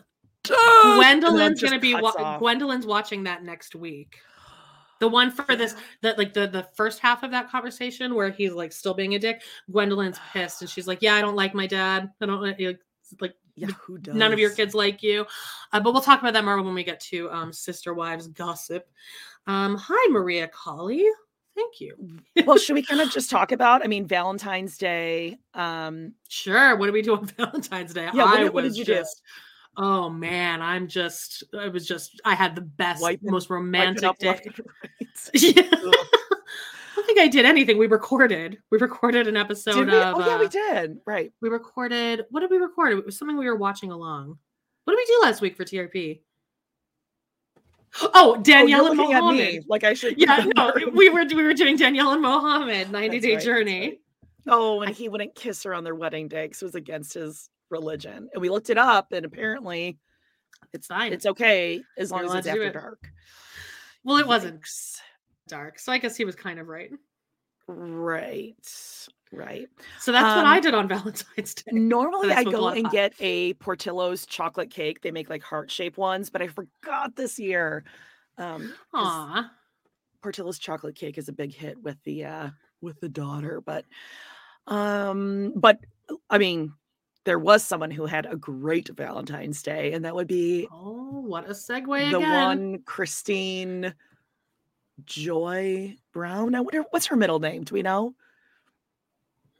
dad," 0.45 0.97
Gwendolyn's 0.97 1.61
gonna 1.61 1.81
be 1.81 1.95
wa- 1.95 2.39
Gwendolyn's 2.39 2.87
watching 2.87 3.25
that 3.25 3.43
next 3.43 3.75
week. 3.75 4.19
The 5.01 5.09
one 5.09 5.33
for 5.33 5.57
this, 5.57 5.75
that 6.03 6.17
like 6.17 6.33
the 6.33 6.47
the 6.47 6.63
first 6.77 7.01
half 7.01 7.23
of 7.25 7.33
that 7.33 7.51
conversation 7.51 8.15
where 8.15 8.31
he's 8.31 8.53
like 8.53 8.73
still 8.73 8.95
being 8.95 9.15
a 9.15 9.19
dick. 9.19 9.43
Gwendolyn's 9.71 10.19
pissed 10.33 10.61
and 10.61 10.71
she's 10.71 10.87
like, 10.87 11.03
"Yeah, 11.03 11.17
I 11.17 11.21
don't 11.21 11.35
like 11.37 11.55
my 11.55 11.67
dad. 11.67 12.11
I 12.21 12.27
don't 12.27 12.41
like 12.41 12.61
like 13.21 13.35
Yeah, 13.57 13.69
who 13.69 13.99
does? 13.99 14.15
none 14.15 14.33
of 14.33 14.38
your 14.38 14.51
kids 14.51 14.75
like 14.75 15.03
you." 15.03 15.27
Uh, 15.73 15.81
but 15.81 15.93
we'll 15.93 16.03
talk 16.03 16.21
about 16.21 16.33
that 16.35 16.45
more 16.45 16.61
when 16.62 16.75
we 16.75 16.85
get 16.85 17.01
to 17.01 17.31
um, 17.31 17.53
sister 17.53 17.95
wives 17.95 18.29
gossip. 18.29 18.88
Um, 19.47 19.77
hi, 19.77 20.11
Maria 20.11 20.49
Colley. 20.49 21.05
Thank 21.55 21.81
you. 21.81 21.95
well, 22.47 22.57
should 22.57 22.75
we 22.75 22.83
kind 22.83 23.01
of 23.03 23.11
just 23.11 23.29
talk 23.29 23.53
about? 23.53 23.85
I 23.85 23.87
mean, 23.87 24.07
Valentine's 24.07 24.79
Day. 24.79 25.38
Um, 25.53 26.15
Sure. 26.29 26.77
What 26.77 26.87
do 26.87 26.93
we 26.93 27.03
do 27.03 27.15
on 27.17 27.27
Valentine's 27.37 27.93
Day? 27.93 28.05
Yeah, 28.15 28.25
what 28.25 28.41
I 28.41 28.43
did- 28.45 28.55
what 28.55 28.62
did 28.62 28.69
was 28.69 28.79
you 28.79 28.85
do? 28.87 29.05
Oh 29.77 30.11
man, 30.11 30.61
I'm 30.61 30.87
just. 30.87 31.45
I 31.59 31.69
was 31.69 31.87
just. 31.87 32.21
I 32.27 32.35
had 32.35 32.55
the 32.55 32.61
best, 32.62 33.01
Wiping- 33.03 33.31
most 33.31 33.49
romantic 33.51 34.19
day. 34.19 34.29
right. 34.83 35.31
Yeah. 35.35 35.62
Think 37.12 37.25
I 37.27 37.29
did 37.29 37.44
anything. 37.44 37.77
We 37.77 37.88
recorded. 37.88 38.57
We 38.70 38.79
recorded 38.79 39.29
an 39.29 39.37
episode 39.37 39.88
we? 39.88 39.94
of. 39.94 40.14
Oh 40.16 40.27
yeah, 40.27 40.37
uh, 40.37 40.38
we 40.38 40.48
did. 40.48 40.96
Right. 41.05 41.31
we 41.42 41.51
recorded. 41.51 42.25
What 42.31 42.40
did 42.40 42.51
we 42.51 42.57
record? 42.57 42.92
It 42.92 43.05
was 43.05 43.18
something 43.18 43.37
we 43.37 43.44
were 43.44 43.55
watching 43.57 43.90
along. 43.90 44.38
What 44.85 44.94
did 44.94 44.96
we 44.96 45.05
do 45.05 45.20
last 45.22 45.42
week 45.42 45.55
for 45.55 45.64
TRP? 45.64 46.20
Oh, 48.01 48.11
Oh, 48.14 48.37
Danielle 48.40 48.87
and 48.92 48.98
at 48.98 49.07
me 49.07 49.12
Mohammed. 49.12 49.64
like 49.68 49.85
I 49.85 49.92
should. 49.92 50.18
Yeah, 50.18 50.46
no, 50.57 50.72
we 50.94 51.11
were 51.11 51.27
we 51.27 51.42
were 51.42 51.53
doing 51.53 51.77
Danielle 51.77 52.12
and 52.12 52.22
Mohammed, 52.22 52.90
90 52.90 53.09
That's 53.18 53.27
Day 53.27 53.35
right, 53.35 53.44
Journey. 53.44 53.98
Oh, 54.48 54.81
and 54.81 54.94
he 54.96 55.11
wouldn't 55.11 55.35
kiss 55.35 55.62
her 55.64 55.75
on 55.75 55.85
their 55.85 55.94
wedding 55.94 56.29
day 56.29 56.46
because 56.46 56.62
it 56.62 56.64
was 56.64 56.75
against 56.77 57.12
his 57.12 57.51
religion. 57.70 58.31
And 58.33 58.40
we 58.40 58.48
looked 58.48 58.70
it 58.70 58.79
up, 58.79 59.12
and 59.12 59.27
apparently, 59.27 59.98
It's 60.72 60.87
fine. 60.87 61.12
it's 61.12 61.27
okay 61.27 61.83
as 61.98 62.11
long 62.11 62.25
as 62.25 62.35
it's 62.35 62.46
allowed 62.46 62.55
to 62.55 62.61
do 62.61 62.66
after 62.66 62.79
it. 62.79 62.81
dark. 62.81 63.09
well, 64.03 64.16
it 64.16 64.27
wasn't 64.27 64.62
Yikes. 64.62 64.96
Dark, 65.48 65.78
so 65.78 65.92
I 65.92 65.98
guess 65.98 66.16
he 66.16 66.24
was 66.24 66.37
kind 66.37 66.59
of 66.59 66.68
right. 66.68 66.90
Right. 67.66 69.09
Right. 69.31 69.68
So 69.96 70.12
that's 70.12 70.35
what 70.35 70.44
I 70.44 70.61
Um, 70.61 70.61
did 70.61 70.74
on 70.74 70.88
Valentine's 70.88 71.55
Day. 71.55 71.72
Normally, 71.74 72.31
I 72.31 72.35
I 72.35 72.44
go 72.44 72.68
and 72.70 72.90
get 72.90 73.14
a 73.18 73.55
Portillo's 73.55 74.26
chocolate 74.26 74.70
cake. 74.70 75.00
They 75.00 75.11
make 75.11 75.31
like 75.31 75.42
heart 75.42 75.70
shaped 75.70 75.96
ones, 75.96 76.28
but 76.28 76.42
I 76.42 76.48
forgot 76.48 77.16
this 77.16 77.38
year. 77.38 77.85
Um, 78.38 78.74
'cause 78.98 79.26
Aw. 79.33 79.50
Portillo's 80.22 80.59
chocolate 80.59 80.94
cake 80.94 81.18
is 81.18 81.28
a 81.28 81.33
big 81.33 81.52
hit 81.55 81.83
with 81.83 82.02
the 82.05 82.24
uh 82.24 82.50
with 82.81 83.00
the 83.00 83.09
daughter, 83.09 83.61
but 83.61 83.85
um, 84.66 85.52
but 85.57 85.81
I 86.31 86.38
mean, 86.38 86.74
there 87.24 87.38
was 87.38 87.64
someone 87.64 87.90
who 87.92 88.07
had 88.07 88.26
a 88.26 88.37
great 88.37 88.88
Valentine's 88.90 89.62
Day, 89.62 89.92
and 89.92 90.05
that 90.05 90.14
would 90.16 90.28
be 90.28 90.70
Oh, 90.70 91.20
what 91.20 91.44
a 91.44 91.50
segue 91.50 92.11
the 92.11 92.20
again. 92.20 92.61
one 92.61 92.83
Christine 92.85 93.94
Joy 95.05 95.96
Brown. 96.12 96.55
I 96.55 96.61
wonder 96.61 96.85
what's 96.90 97.07
her 97.07 97.16
middle 97.16 97.40
name. 97.40 97.64
Do 97.64 97.74
we 97.74 97.83
know? 97.83 98.14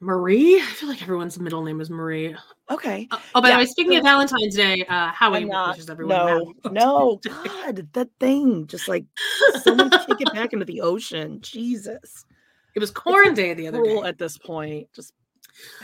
Marie. 0.01 0.61
I 0.61 0.65
feel 0.65 0.89
like 0.89 1.03
everyone's 1.03 1.39
middle 1.39 1.63
name 1.63 1.81
is 1.81 1.89
Marie. 1.89 2.37
Okay. 2.69 3.07
Oh, 3.11 3.23
oh, 3.37 3.41
by 3.41 3.51
Yeah, 3.51 3.55
the 3.57 3.59
way, 3.61 3.67
speaking 3.67 3.97
of 3.97 4.03
Valentine's 4.03 4.57
Day, 4.57 4.85
uh, 4.89 5.13
Howie 5.13 5.45
not. 5.45 5.71
wishes 5.71 5.89
everyone 5.89 6.17
No, 6.17 6.55
no, 6.71 7.21
God, 7.45 7.89
that 7.93 8.09
thing. 8.19 8.67
Just 8.67 8.89
like 8.89 9.05
someone 9.61 9.91
kick 9.91 10.21
it 10.21 10.33
back 10.33 10.53
into 10.53 10.65
the 10.65 10.81
ocean. 10.81 11.41
Jesus. 11.41 12.25
It 12.75 12.81
was 12.81 12.91
corn 12.91 13.35
day 13.35 13.55
the 13.55 13.69
other 13.69 13.83
day. 13.83 14.01
at 14.03 14.19
this 14.19 14.39
point. 14.39 14.89
Just 14.93 15.13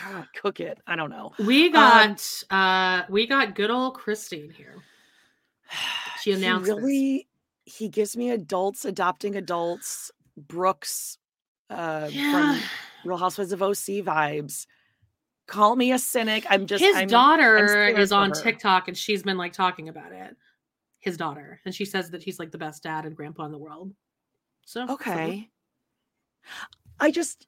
ah, 0.00 0.26
cook 0.34 0.58
it. 0.58 0.78
I 0.87 0.96
don't 0.96 1.11
know. 1.11 1.32
We 1.38 1.70
got 1.70 2.26
uh 2.50 3.02
we 3.08 3.26
got 3.26 3.54
good 3.54 3.70
old 3.70 3.94
Christine 3.94 4.50
here. 4.50 4.74
She 6.22 6.32
announced 6.32 6.66
this. 6.66 6.74
really 6.76 7.28
he 7.68 7.88
gives 7.88 8.16
me 8.16 8.31
adults 8.31 8.85
adopting 8.85 9.37
adults 9.37 10.11
brooks 10.37 11.18
uh 11.70 12.09
Yeah. 12.11 12.59
from 12.59 12.68
real 13.04 13.18
housewives 13.18 13.52
of 13.52 13.62
oc 13.62 13.74
vibes 13.76 14.66
call 15.46 15.76
me 15.76 15.92
a 15.92 15.98
cynic 15.98 16.44
i'm 16.50 16.66
just 16.66 16.83
His 16.83 16.96
I'm, 16.96 17.09
daughter 17.09 17.68
scared 17.68 17.98
is 17.98 18.12
on 18.12 18.31
her. 18.31 18.35
TikTok 18.42 18.88
and 18.88 18.96
she's 18.96 19.22
been 19.22 19.37
like 19.38 19.52
talking 19.52 19.88
about 19.88 20.12
it. 20.12 20.37
His 21.00 21.16
daughter. 21.16 21.61
And 21.64 21.74
she 21.74 21.85
says 21.85 22.11
that 22.11 22.22
he's 22.22 22.38
like 22.40 22.50
the 22.50 22.59
best 22.59 22.83
dad 22.83 23.07
and 23.07 23.14
grandpa 23.16 23.44
in 23.46 23.52
the 23.52 23.59
world. 23.59 23.92
So 24.66 24.87
good 24.87 24.98
for 24.98 25.04
her. 25.11 25.20
okay 25.20 25.48
i 27.00 27.11
just 27.11 27.46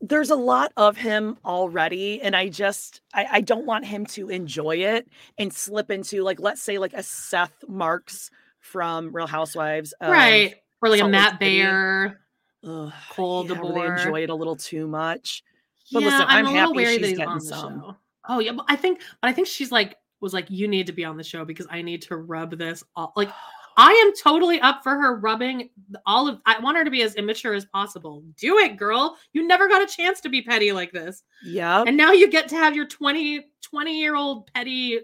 there's 0.00 0.30
a 0.30 0.34
lot 0.36 0.72
of 0.76 0.96
him 0.96 1.36
already 1.44 2.20
and 2.22 2.34
i 2.36 2.48
just 2.48 3.00
I, 3.14 3.26
I 3.32 3.40
don't 3.40 3.66
want 3.66 3.84
him 3.86 4.04
to 4.06 4.28
enjoy 4.30 4.76
it 4.76 5.08
and 5.38 5.52
slip 5.52 5.90
into 5.90 6.22
like 6.22 6.40
let's 6.40 6.62
say 6.62 6.78
like 6.78 6.92
a 6.94 7.02
seth 7.02 7.64
marks 7.68 8.30
from 8.62 9.14
real 9.14 9.26
housewives 9.26 9.92
right. 10.00 10.54
Or 10.80 10.88
like 10.88 10.98
a 10.98 11.02
Salt 11.02 11.12
Lake 11.12 11.20
Matt 11.20 11.38
Bayer, 11.38 12.20
Bear, 12.64 12.74
ugh, 12.86 12.92
Cole 13.10 13.46
yeah, 13.46 13.54
they 13.54 14.02
enjoy 14.02 14.22
it 14.22 14.30
a 14.30 14.34
little 14.34 14.56
too 14.56 14.88
much 14.88 15.44
But 15.92 16.02
yeah, 16.02 16.08
listen, 16.08 16.22
I'm, 16.22 16.28
I'm 16.28 16.46
a 16.46 16.50
little 16.50 16.68
happy 16.68 16.76
wary 16.76 16.86
that 16.86 17.00
she's 17.00 17.08
he's 17.08 17.18
getting 17.18 17.32
on 17.32 17.38
the 17.38 17.44
some. 17.44 17.80
show. 17.80 17.96
Oh 18.28 18.38
yeah, 18.38 18.52
but 18.52 18.64
I 18.68 18.76
think, 18.76 19.00
but 19.20 19.28
I 19.28 19.32
think 19.32 19.48
she's 19.48 19.70
like 19.70 19.96
was 20.22 20.32
like, 20.32 20.48
you 20.48 20.68
need 20.68 20.86
to 20.86 20.92
be 20.92 21.04
on 21.04 21.16
the 21.16 21.24
show 21.24 21.44
because 21.44 21.66
I 21.68 21.82
need 21.82 22.00
to 22.02 22.16
rub 22.16 22.56
this. 22.56 22.82
All, 22.96 23.12
like, 23.16 23.28
I 23.76 23.90
am 23.90 24.12
totally 24.14 24.60
up 24.60 24.82
for 24.82 24.90
her 24.90 25.16
rubbing 25.16 25.70
all 26.04 26.28
of. 26.28 26.40
I 26.44 26.58
want 26.60 26.76
her 26.76 26.84
to 26.84 26.90
be 26.90 27.02
as 27.02 27.14
immature 27.14 27.54
as 27.54 27.64
possible. 27.64 28.22
Do 28.36 28.58
it, 28.58 28.76
girl. 28.76 29.16
You 29.32 29.46
never 29.46 29.66
got 29.66 29.82
a 29.82 29.86
chance 29.86 30.20
to 30.20 30.28
be 30.28 30.42
petty 30.42 30.72
like 30.72 30.92
this, 30.92 31.22
yeah 31.42 31.82
and 31.86 31.96
now 31.96 32.12
you 32.12 32.30
get 32.30 32.48
to 32.48 32.56
have 32.56 32.76
your 32.76 32.86
20 32.86 33.46
20 33.62 33.98
year 33.98 34.14
old 34.14 34.52
petty 34.52 35.00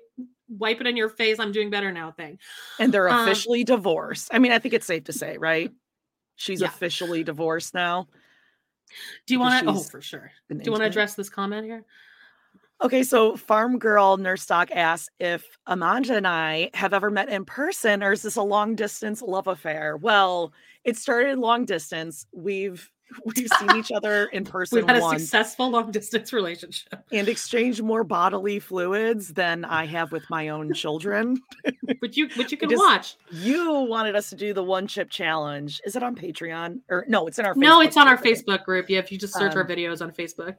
wipe 0.48 0.80
it 0.80 0.86
in 0.86 0.96
your 0.96 1.08
face. 1.08 1.38
I'm 1.38 1.52
doing 1.52 1.70
better 1.70 1.92
now 1.92 2.10
thing. 2.12 2.38
And 2.78 2.92
they're 2.92 3.08
Um, 3.08 3.20
officially 3.20 3.64
divorced. 3.64 4.28
I 4.32 4.38
mean, 4.38 4.52
I 4.52 4.58
think 4.58 4.74
it's 4.74 4.86
safe 4.86 5.04
to 5.04 5.12
say, 5.12 5.36
right? 5.38 5.72
She's 6.36 6.60
Yeah. 6.60 6.68
officially 6.68 7.24
divorced 7.24 7.74
now. 7.74 8.08
Do 9.26 9.34
you 9.34 9.40
want 9.40 9.64
to? 9.64 9.70
Oh, 9.70 9.80
for 9.82 10.00
sure. 10.00 10.32
Do 10.48 10.58
you 10.64 10.70
want 10.70 10.82
to 10.82 10.88
address 10.88 11.14
this 11.14 11.28
comment 11.28 11.66
here? 11.66 11.84
Okay, 12.80 13.02
so 13.02 13.36
Farm 13.36 13.78
Girl 13.78 14.16
Nurse 14.18 14.46
Doc 14.46 14.70
asks 14.70 15.10
if 15.18 15.58
Amanda 15.66 16.16
and 16.16 16.26
I 16.28 16.70
have 16.74 16.94
ever 16.94 17.10
met 17.10 17.28
in 17.28 17.44
person 17.44 18.04
or 18.04 18.12
is 18.12 18.22
this 18.22 18.36
a 18.36 18.42
long 18.42 18.76
distance 18.76 19.20
love 19.20 19.48
affair? 19.48 19.96
Well, 19.96 20.52
it 20.84 20.96
started 20.96 21.38
long 21.38 21.64
distance. 21.64 22.24
We've 22.32 22.88
we've 23.24 23.48
seen 23.58 23.76
each 23.76 23.90
other 23.92 24.26
in 24.26 24.44
person 24.56 24.76
We've 24.76 24.86
had 24.86 24.96
a 24.96 25.08
successful 25.18 25.70
long 25.70 25.90
distance 25.90 26.32
relationship, 26.32 26.94
and 27.12 27.28
exchanged 27.28 27.82
more 27.82 28.04
bodily 28.04 28.58
fluids 28.58 29.32
than 29.34 29.64
I 29.64 29.86
have 29.86 30.12
with 30.12 30.28
my 30.30 30.48
own 30.48 30.72
children. 30.74 31.40
but 32.00 32.16
you 32.16 32.28
which 32.36 32.52
you 32.52 32.58
can 32.58 32.68
just- 32.70 32.80
watch. 32.80 33.16
You 33.30 33.72
wanted 33.82 34.16
us 34.16 34.30
to 34.30 34.36
do 34.36 34.52
the 34.52 34.62
one 34.64 34.86
chip 34.86 35.10
challenge. 35.10 35.80
Is 35.84 35.96
it 35.96 36.02
on 36.02 36.14
Patreon? 36.14 36.80
Or 36.88 37.04
no, 37.08 37.26
it's 37.26 37.38
in 37.38 37.46
our 37.46 37.54
No, 37.54 37.80
it's 37.80 37.96
on 37.96 38.08
our 38.08 38.16
group, 38.16 38.24
right? 38.26 38.36
Facebook 38.36 38.64
group. 38.64 38.88
Yeah, 38.90 38.98
if 38.98 39.10
you 39.12 39.18
just 39.18 39.34
search 39.34 39.54
our 39.54 39.62
Um, 39.62 39.68
videos 39.68 40.02
on 40.02 40.10
Facebook. 40.12 40.56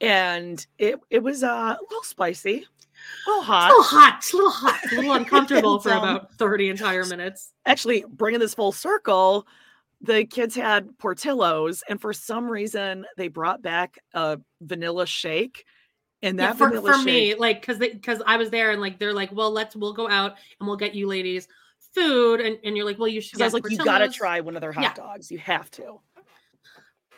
And 0.00 0.64
it 0.78 1.00
it 1.10 1.22
was 1.22 1.42
uh, 1.42 1.76
a 1.78 1.78
little 1.90 2.04
spicy, 2.04 2.64
a 3.26 3.30
little 3.30 3.42
hot. 3.42 3.70
a 3.70 3.72
little 3.72 3.82
hot. 3.82 4.24
A 4.32 4.36
little 4.36 4.50
hot. 4.50 4.80
A 4.92 4.94
little 4.94 5.12
uncomfortable 5.12 5.74
And, 5.74 5.82
for 5.82 5.92
um, 5.92 5.98
about 5.98 6.34
30 6.34 6.68
entire 6.68 7.04
minutes. 7.04 7.52
actually 7.66 8.04
bringing 8.08 8.38
this 8.38 8.54
full 8.54 8.70
circle 8.70 9.46
the 10.00 10.24
kids 10.24 10.54
had 10.54 10.88
portillos 10.98 11.82
and 11.88 12.00
for 12.00 12.12
some 12.12 12.48
reason 12.50 13.04
they 13.16 13.28
brought 13.28 13.62
back 13.62 13.98
a 14.14 14.38
vanilla 14.60 15.06
shake 15.06 15.64
and 16.22 16.38
Yeah, 16.38 16.48
that 16.48 16.56
for, 16.58 16.68
vanilla 16.68 16.92
for 16.92 16.98
me, 17.04 17.34
like, 17.34 17.60
because 17.60 17.78
because 17.78 18.22
I 18.26 18.36
was 18.36 18.50
there 18.50 18.70
and 18.72 18.80
like 18.80 18.98
they're 18.98 19.12
like, 19.14 19.30
well, 19.32 19.50
let's 19.50 19.74
we'll 19.76 19.92
go 19.92 20.08
out 20.08 20.36
and 20.58 20.66
we'll 20.66 20.76
get 20.76 20.94
you 20.94 21.06
ladies 21.06 21.46
food, 21.94 22.40
and, 22.40 22.58
and 22.64 22.76
you're 22.76 22.84
like, 22.86 22.98
well, 22.98 23.08
you 23.08 23.20
should. 23.20 23.38
because 23.38 23.42
i 23.42 23.44
was 23.46 23.54
get 23.54 23.64
like 23.64 23.70
you 23.72 23.78
gotta 23.84 24.08
try 24.08 24.40
one 24.40 24.56
of 24.56 24.60
their 24.60 24.72
hot 24.72 24.82
Yeah. 24.82 24.94
dogs 24.94 25.30
you 25.30 25.38
have 25.38 25.70
to 25.72 26.00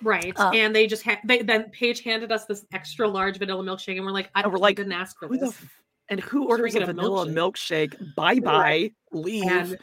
right? 0.03 0.39
Um, 0.39 0.55
and 0.55 0.75
they 0.75 0.87
just 0.87 1.03
had 1.03 1.19
they 1.25 1.43
then 1.43 1.71
Paige 1.71 2.03
handed 2.03 2.33
us 2.33 2.47
this 2.47 2.65
extra 2.73 3.07
large 3.09 3.39
vanilla 3.39 3.63
milkshake, 3.63 3.97
and 3.97 4.05
we're 4.05 4.13
like, 4.13 4.31
I 4.35 4.47
we're 4.47 4.57
like, 4.59 4.77
didn't 4.77 4.93
ask 4.93 5.19
for 5.19 5.29
who 5.29 5.37
the 5.37 5.47
this. 5.47 5.51
f- 5.51 5.69
and 6.09 6.21
who 6.21 6.49
orders 6.49 6.75
a 6.75 6.79
drinking 6.79 6.83
a 6.83 6.87
vanilla 6.87 7.27
milkshake 7.27 7.95
bye 8.17 8.41
bye 8.41 8.91
leave 9.13 9.47
and 9.51 9.79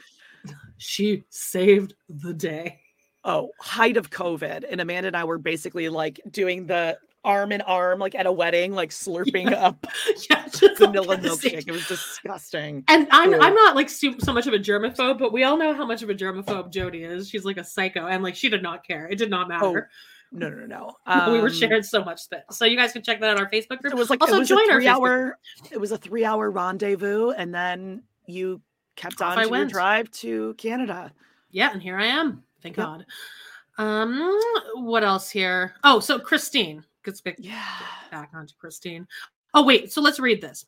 she 0.78 1.24
saved 1.30 1.94
the 2.10 2.34
day. 2.34 2.82
Oh 3.28 3.52
height 3.60 3.98
of 3.98 4.10
covid 4.10 4.64
and 4.70 4.82
amanda 4.82 5.08
and 5.08 5.16
i 5.16 5.24
were 5.24 5.38
basically 5.38 5.88
like 5.90 6.20
doing 6.32 6.66
the 6.66 6.98
arm 7.24 7.52
in 7.52 7.60
arm 7.62 8.00
like 8.00 8.16
at 8.16 8.26
a 8.26 8.32
wedding 8.32 8.72
like 8.72 8.90
slurping 8.90 9.52
up 9.52 9.86
yeah, 10.30 10.46
vanilla 10.78 11.18
milkshake 11.18 11.68
it 11.68 11.72
was 11.72 11.86
disgusting 11.88 12.84
And 12.88 13.06
I'm. 13.12 13.34
I'm 13.42 13.54
not 13.54 13.76
like 13.76 13.90
so 13.90 14.14
much 14.32 14.48
of 14.48 14.54
a 14.54 14.60
germaphobe, 14.60 15.20
but 15.20 15.34
we 15.34 15.44
all 15.44 15.58
know 15.58 15.74
how 15.74 15.86
much 15.86 16.02
of 16.04 16.10
a 16.10 16.16
germaphobe 16.16 16.72
Jody 16.72 17.04
is. 17.04 17.28
She's 17.30 17.44
like 17.44 17.58
a 17.58 17.64
psycho, 17.66 18.08
and 18.08 18.24
like 18.24 18.36
she 18.36 18.48
did 18.50 18.64
not 18.64 18.88
care. 18.88 19.08
It 19.10 19.18
did 19.18 19.30
not 19.30 19.50
matter. 19.50 19.90
no 20.32 20.50
no 20.50 20.66
no 20.66 20.96
no 21.06 21.32
we 21.34 21.40
were 21.40 21.48
Um, 21.48 21.54
sharing 21.54 21.84
so 21.84 22.04
much 22.04 22.22
spit. 22.22 22.44
So 22.52 22.64
you 22.64 22.78
guys 22.78 22.94
can 22.94 23.02
check 23.02 23.20
that 23.20 23.30
out 23.32 23.38
on 23.38 23.44
our 23.44 23.50
Facebook 23.52 23.80
group. 23.82 23.94
It 23.94 23.98
was 23.98 24.10
like 24.10 24.22
Also 24.22 24.40
was 24.40 24.48
join 24.48 24.70
a 24.70 24.74
our 24.74 24.82
hour. 24.86 25.38
It 25.70 25.82
was 25.82 25.92
a 25.92 25.98
three 25.98 26.24
hour 26.24 26.50
rendezvous, 26.50 27.32
and 27.32 27.54
then 27.54 28.04
you 28.26 28.62
kept 28.96 29.22
Off 29.22 29.34
on 29.34 29.40
I 29.40 29.44
to 29.48 29.56
your 29.56 29.66
drive 29.66 30.10
to 30.12 30.54
Canada. 30.54 31.12
Yeah, 31.52 31.72
and 31.74 31.82
here 31.82 31.98
I 31.98 32.06
am. 32.06 32.44
Thank 32.62 32.78
Yep. 32.78 32.86
God. 32.86 33.06
Um, 33.78 34.40
what 34.76 35.04
else 35.04 35.30
here? 35.30 35.76
Oh, 35.84 36.00
so 36.00 36.18
Christine. 36.20 36.84
Let's 37.06 37.22
get 37.22 37.40
Yeah. 37.40 37.64
back 38.12 38.32
onto 38.34 38.54
Christine. 38.60 39.08
Oh 39.54 39.64
wait, 39.64 39.92
so 39.94 40.02
let's 40.02 40.20
read 40.20 40.42
this. 40.42 40.66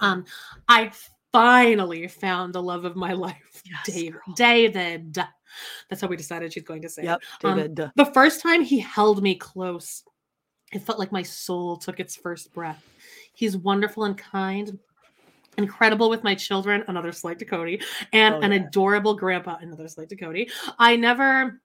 Um, 0.00 0.24
I 0.68 0.92
finally 1.32 2.08
found 2.08 2.54
the 2.54 2.62
love 2.62 2.84
of 2.84 2.94
my 2.96 3.12
life, 3.12 3.62
Yes, 3.64 3.86
Dave, 3.86 4.12
girl. 4.12 4.34
David. 4.36 5.14
That's 5.88 6.02
how 6.02 6.08
we 6.08 6.16
decided 6.16 6.52
she's 6.52 6.64
going 6.64 6.82
to 6.82 6.88
say. 6.88 7.02
it. 7.02 7.06
Yep. 7.06 7.22
Um, 7.44 7.56
David. 7.56 7.90
The 7.94 8.04
first 8.12 8.42
time 8.42 8.62
he 8.62 8.78
held 8.78 9.22
me 9.22 9.34
close, 9.36 10.02
it 10.72 10.80
felt 10.82 10.98
like 10.98 11.12
my 11.12 11.22
soul 11.22 11.76
took 11.78 12.00
its 12.00 12.16
first 12.16 12.52
breath. 12.52 12.84
He's 13.32 13.56
wonderful 13.56 14.04
and 14.04 14.18
kind, 14.18 14.78
incredible 15.58 16.10
with 16.10 16.24
my 16.24 16.34
children, 16.34 16.84
another 16.88 17.12
slight 17.12 17.38
to 17.40 17.44
Kody, 17.44 17.82
and 18.12 18.36
Oh, 18.36 18.40
an 18.40 18.52
adorable 18.52 19.14
grandpa, 19.14 19.56
another 19.60 19.88
slight 19.88 20.08
to 20.10 20.16
Kody. 20.16 20.50
I 20.78 20.96
never 20.96 21.60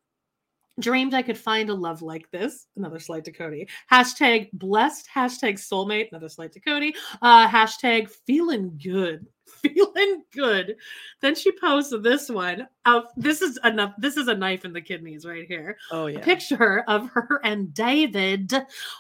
dreamed 0.80 1.14
I 1.14 1.22
could 1.22 1.38
find 1.38 1.70
a 1.70 1.74
love 1.74 2.02
like 2.02 2.30
this, 2.32 2.68
another 2.76 3.00
slight 3.00 3.26
to 3.26 3.32
Kody. 3.32 3.68
Hashtag 3.92 4.50
blessed, 4.54 5.08
hashtag 5.14 5.54
soulmate, 5.56 6.10
another 6.12 6.30
slight 6.30 6.52
to 6.54 6.62
Kody. 6.62 6.94
Uh, 7.22 7.48
hashtag 7.48 8.10
feeling 8.26 8.80
good. 8.82 9.28
Feeling 9.62 10.24
good. 10.32 10.78
Then 11.20 11.36
she 11.36 11.52
posted 11.52 12.04
this 12.04 12.30
one. 12.30 12.68
Of 12.86 13.04
this 13.18 13.42
is 13.42 13.60
enough. 13.66 13.94
This 13.98 14.16
is 14.16 14.30
a 14.30 14.34
knife 14.34 14.64
in 14.64 14.72
the 14.72 14.80
kidneys 14.82 15.26
right 15.26 15.46
here 15.46 15.78
oh 15.92 16.08
a 16.08 16.14
yeah. 16.14 16.22
picture 16.22 16.86
of 16.88 17.10
her 17.10 17.42
and 17.44 17.74
David 17.74 18.54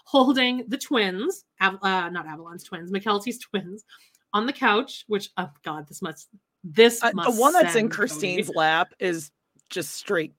holding 0.03 0.65
the 0.67 0.77
twins, 0.77 1.45
Av- 1.61 1.79
uh, 1.81 2.09
not 2.09 2.27
Avalon's 2.27 2.65
twins, 2.65 2.91
Mykelti's 2.91 3.39
twins, 3.39 3.85
on 4.33 4.45
the 4.45 4.53
couch. 4.53 5.03
Which, 5.07 5.29
oh 5.37 5.49
God, 5.63 5.87
this 5.87 6.01
must 6.01 6.29
this 6.63 7.03
Uh, 7.03 7.11
the 7.11 7.31
one 7.31 7.53
that's 7.53 7.75
in. 7.75 7.89
Christine's 7.89 8.49
lap 8.49 8.93
is 8.99 9.31
just 9.69 9.93
straight 9.93 10.33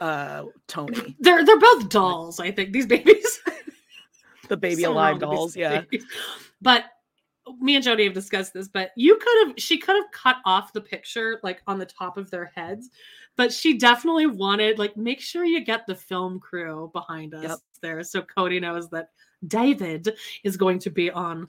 uh 0.00 0.44
Tony, 0.68 1.16
They're 1.20 1.44
they're 1.44 1.58
both 1.58 1.88
dolls. 1.88 2.38
I 2.40 2.50
think 2.50 2.72
these 2.72 2.86
babies. 2.86 3.40
the 4.48 4.56
baby 4.56 4.82
So 4.82 4.92
alive 4.92 5.18
dolls. 5.18 5.56
Yeah. 5.56 5.80
babies. 5.80 6.04
but 6.60 6.84
me 7.60 7.76
and 7.76 7.84
Jody 7.84 8.04
have 8.04 8.12
discussed 8.12 8.52
this. 8.52 8.68
But 8.68 8.90
you 8.96 9.16
could 9.16 9.46
have 9.48 9.58
she 9.58 9.78
could 9.78 9.96
have 9.96 10.10
cut 10.12 10.36
off 10.44 10.72
the 10.72 10.80
picture 10.80 11.40
like 11.42 11.62
on 11.66 11.78
the 11.78 11.86
top 11.86 12.18
of 12.18 12.30
their 12.30 12.52
heads. 12.54 12.90
But 13.36 13.52
she 13.52 13.78
definitely 13.78 14.26
wanted 14.26 14.78
like 14.78 14.96
make 14.96 15.20
sure 15.20 15.44
you 15.44 15.64
get 15.64 15.86
the 15.86 15.94
film 15.94 16.40
crew 16.40 16.90
behind 16.92 17.34
us 17.34 17.42
Yep. 17.44 17.58
there, 17.82 18.02
so 18.02 18.22
Kody 18.22 18.60
knows 18.60 18.88
that 18.90 19.10
David 19.46 20.14
is 20.42 20.56
going 20.56 20.78
to 20.80 20.90
be 20.90 21.10
on 21.10 21.48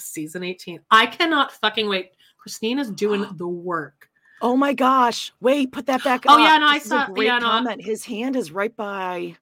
season 0.00 0.42
18. 0.42 0.80
I 0.90 1.06
cannot 1.06 1.52
fucking 1.52 1.88
wait. 1.88 2.12
Christine 2.38 2.78
is 2.78 2.90
doing 2.90 3.26
the 3.36 3.48
work. 3.48 4.08
Oh 4.42 4.56
my 4.56 4.72
gosh! 4.72 5.32
Wait, 5.40 5.70
put 5.70 5.84
that 5.86 6.02
back. 6.02 6.24
Oh, 6.26 6.34
up. 6.34 6.40
yeah, 6.40 6.56
no, 6.56 6.66
I 6.66 6.78
This 6.78 6.86
is 6.86 6.92
a 6.92 6.94
saw- 7.06 7.06
Great 7.12 7.26
yeah, 7.26 7.38
no, 7.38 7.46
comment. 7.46 7.82
His 7.84 8.04
hand 8.04 8.36
is 8.36 8.50
right 8.50 8.74
by 8.74 9.36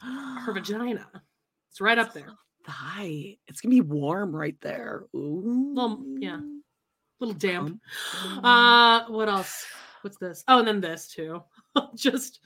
Her 0.00 0.52
vagina. 0.54 1.06
It's 1.70 1.80
right 1.80 1.98
up 1.98 2.12
there. 2.12 2.28
thigh. 2.66 3.36
It's 3.46 3.60
gonna 3.62 3.74
be 3.74 3.80
warm 3.80 4.34
right 4.36 4.56
there. 4.60 5.04
Ooh. 5.14 5.72
Well, 5.74 6.04
yeah. 6.18 6.40
little 7.18 7.34
damp. 7.34 7.80
Uh, 8.42 9.04
what 9.06 9.28
else? 9.28 9.64
What's 10.02 10.18
this? 10.18 10.44
Oh, 10.48 10.58
and 10.58 10.68
then 10.68 10.80
this 10.82 11.08
too. 11.08 11.42
just 11.96 12.40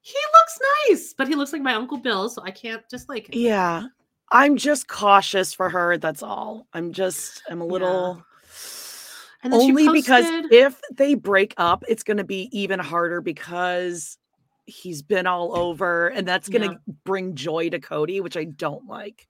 he 0.00 0.14
looks 0.40 0.58
nice, 0.88 1.14
but 1.16 1.26
he 1.28 1.34
looks 1.34 1.52
like 1.52 1.62
my 1.62 1.74
uncle 1.74 1.98
Bill, 1.98 2.28
so 2.28 2.42
I 2.44 2.50
can't 2.52 2.82
just 2.88 3.08
like. 3.08 3.28
Yeah. 3.32 3.86
I'm 4.32 4.56
just 4.56 4.88
cautious 4.88 5.52
for 5.52 5.68
her. 5.68 5.98
That's 5.98 6.22
all. 6.22 6.66
I'm 6.72 6.92
just, 6.92 7.42
I'm 7.50 7.60
a 7.60 7.66
little 7.66 8.24
And 9.42 9.52
then 9.52 9.60
she 9.60 9.68
only 9.70 9.88
because 9.92 10.24
if 10.50 10.80
they 10.92 11.14
break 11.14 11.54
up, 11.58 11.84
it's 11.88 12.02
going 12.02 12.16
to 12.16 12.24
be 12.24 12.48
even 12.50 12.78
harder 12.80 13.20
because 13.20 14.16
he's 14.64 15.02
been 15.02 15.26
all 15.26 15.56
over 15.56 16.08
and 16.08 16.26
that's 16.26 16.48
going 16.48 16.68
to 16.70 16.80
bring 17.04 17.34
joy 17.34 17.68
to 17.68 17.78
Kody, 17.78 18.22
which 18.22 18.36
I 18.36 18.44
don't 18.44 18.86
like. 18.86 19.26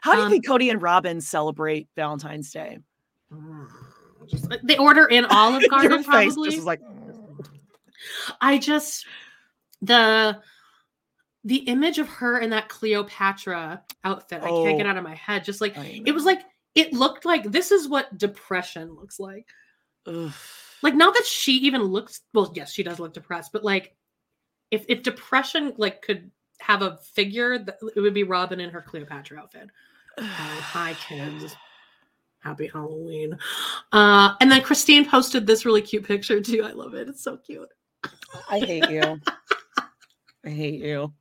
How 0.00 0.12
do 0.12 0.18
you 0.18 0.24
Um, 0.26 0.30
think 0.30 0.46
Kody 0.46 0.70
and 0.70 0.80
Robyn 0.80 1.20
celebrate 1.20 1.88
Valentine's 1.96 2.50
Day? 2.52 2.78
Just- 4.28 4.48
they 4.62 4.78
order 4.78 5.04
in 5.06 5.24
Olive 5.26 5.60
Your 5.62 5.68
Garden 5.70 6.02
face 6.04 6.34
probably. 6.34 6.50
just 6.50 6.64
like, 6.64 6.80
I 8.40 8.56
just 8.58 9.04
the 9.82 10.40
the 11.44 11.56
image 11.58 11.98
of 11.98 12.08
her 12.08 12.38
in 12.38 12.50
that 12.50 12.68
Cleopatra 12.68 13.82
outfit. 14.02 14.42
I 14.42 14.48
can't 14.48 14.78
get 14.78 14.86
Oh. 14.86 14.90
out 14.90 14.96
of 14.96 15.04
my 15.04 15.14
head. 15.14 15.44
Just 15.44 15.60
like 15.60 15.74
it 15.76 16.12
was 16.12 16.24
like 16.24 16.40
it 16.74 16.92
looked 16.92 17.24
like 17.24 17.44
this 17.44 17.70
is 17.70 17.86
what 17.88 18.16
depression 18.18 18.94
looks 18.94 19.20
like. 19.20 19.46
Ugh. 20.06 20.32
like 20.82 20.94
not 20.94 21.14
that 21.14 21.24
she 21.24 21.52
even 21.52 21.82
looks 21.82 22.20
well 22.34 22.52
yes 22.54 22.70
she 22.70 22.82
does 22.82 22.98
look 22.98 23.14
depressed 23.14 23.52
but 23.54 23.64
like 23.64 23.96
if 24.70 24.84
if 24.86 25.02
depression 25.02 25.72
like 25.78 26.02
could 26.02 26.30
have 26.60 26.82
a 26.82 26.98
figure 27.14 27.58
that 27.58 27.78
it 27.96 28.00
would 28.00 28.12
be 28.12 28.22
robyn 28.22 28.60
in 28.60 28.68
her 28.68 28.82
cleopatra 28.82 29.38
outfit 29.38 29.70
oh, 30.18 30.22
hi 30.22 30.94
kids 31.08 31.56
happy 32.40 32.66
halloween 32.66 33.34
uh 33.92 34.34
and 34.42 34.52
then 34.52 34.60
christine 34.60 35.08
posted 35.08 35.46
this 35.46 35.64
really 35.64 35.80
cute 35.80 36.04
picture 36.06 36.38
too 36.42 36.62
i 36.62 36.72
love 36.72 36.92
it 36.92 37.08
it's 37.08 37.22
so 37.24 37.38
cute 37.38 37.70
I 38.50 38.58
hate 38.58 38.90
you. 38.90 39.18
I 40.44 40.50
hate 40.50 40.82
you. 40.82 41.14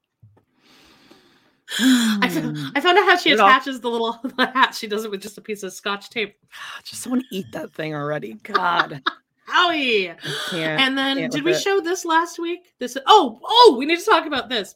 I, 2.22 2.30
found, 2.30 2.58
I 2.76 2.82
found 2.82 2.98
out 2.98 3.06
how 3.06 3.18
she 3.18 3.30
Get 3.30 3.36
it 3.36 3.40
off. 3.42 3.50
attaches 3.62 3.80
the 3.82 3.90
little 3.90 4.20
the 4.38 4.46
hat 4.48 4.76
she 4.76 4.88
does 4.88 5.06
it 5.06 5.12
with 5.12 5.22
just 5.22 5.38
a 5.38 5.42
piece 5.42 5.64
of 5.64 5.74
scotch 5.74 6.10
tape 6.10 6.36
Just 6.84 7.02
someone 7.04 7.24
eat 7.32 7.46
that 7.54 7.72
thing 7.74 7.94
already. 7.96 8.34
God. 8.44 9.02
Howie! 9.46 10.14
And 10.54 10.98
then 10.98 11.30
did 11.30 11.44
we 11.44 11.52
it. 11.52 11.60
show 11.62 11.82
this 11.82 12.06
last 12.06 12.40
week 12.40 12.74
this 12.80 12.98
oh 13.08 13.40
oh 13.44 13.76
we 13.78 13.86
need 13.86 14.00
to 14.00 14.06
talk 14.06 14.26
about 14.26 14.50
this 14.50 14.76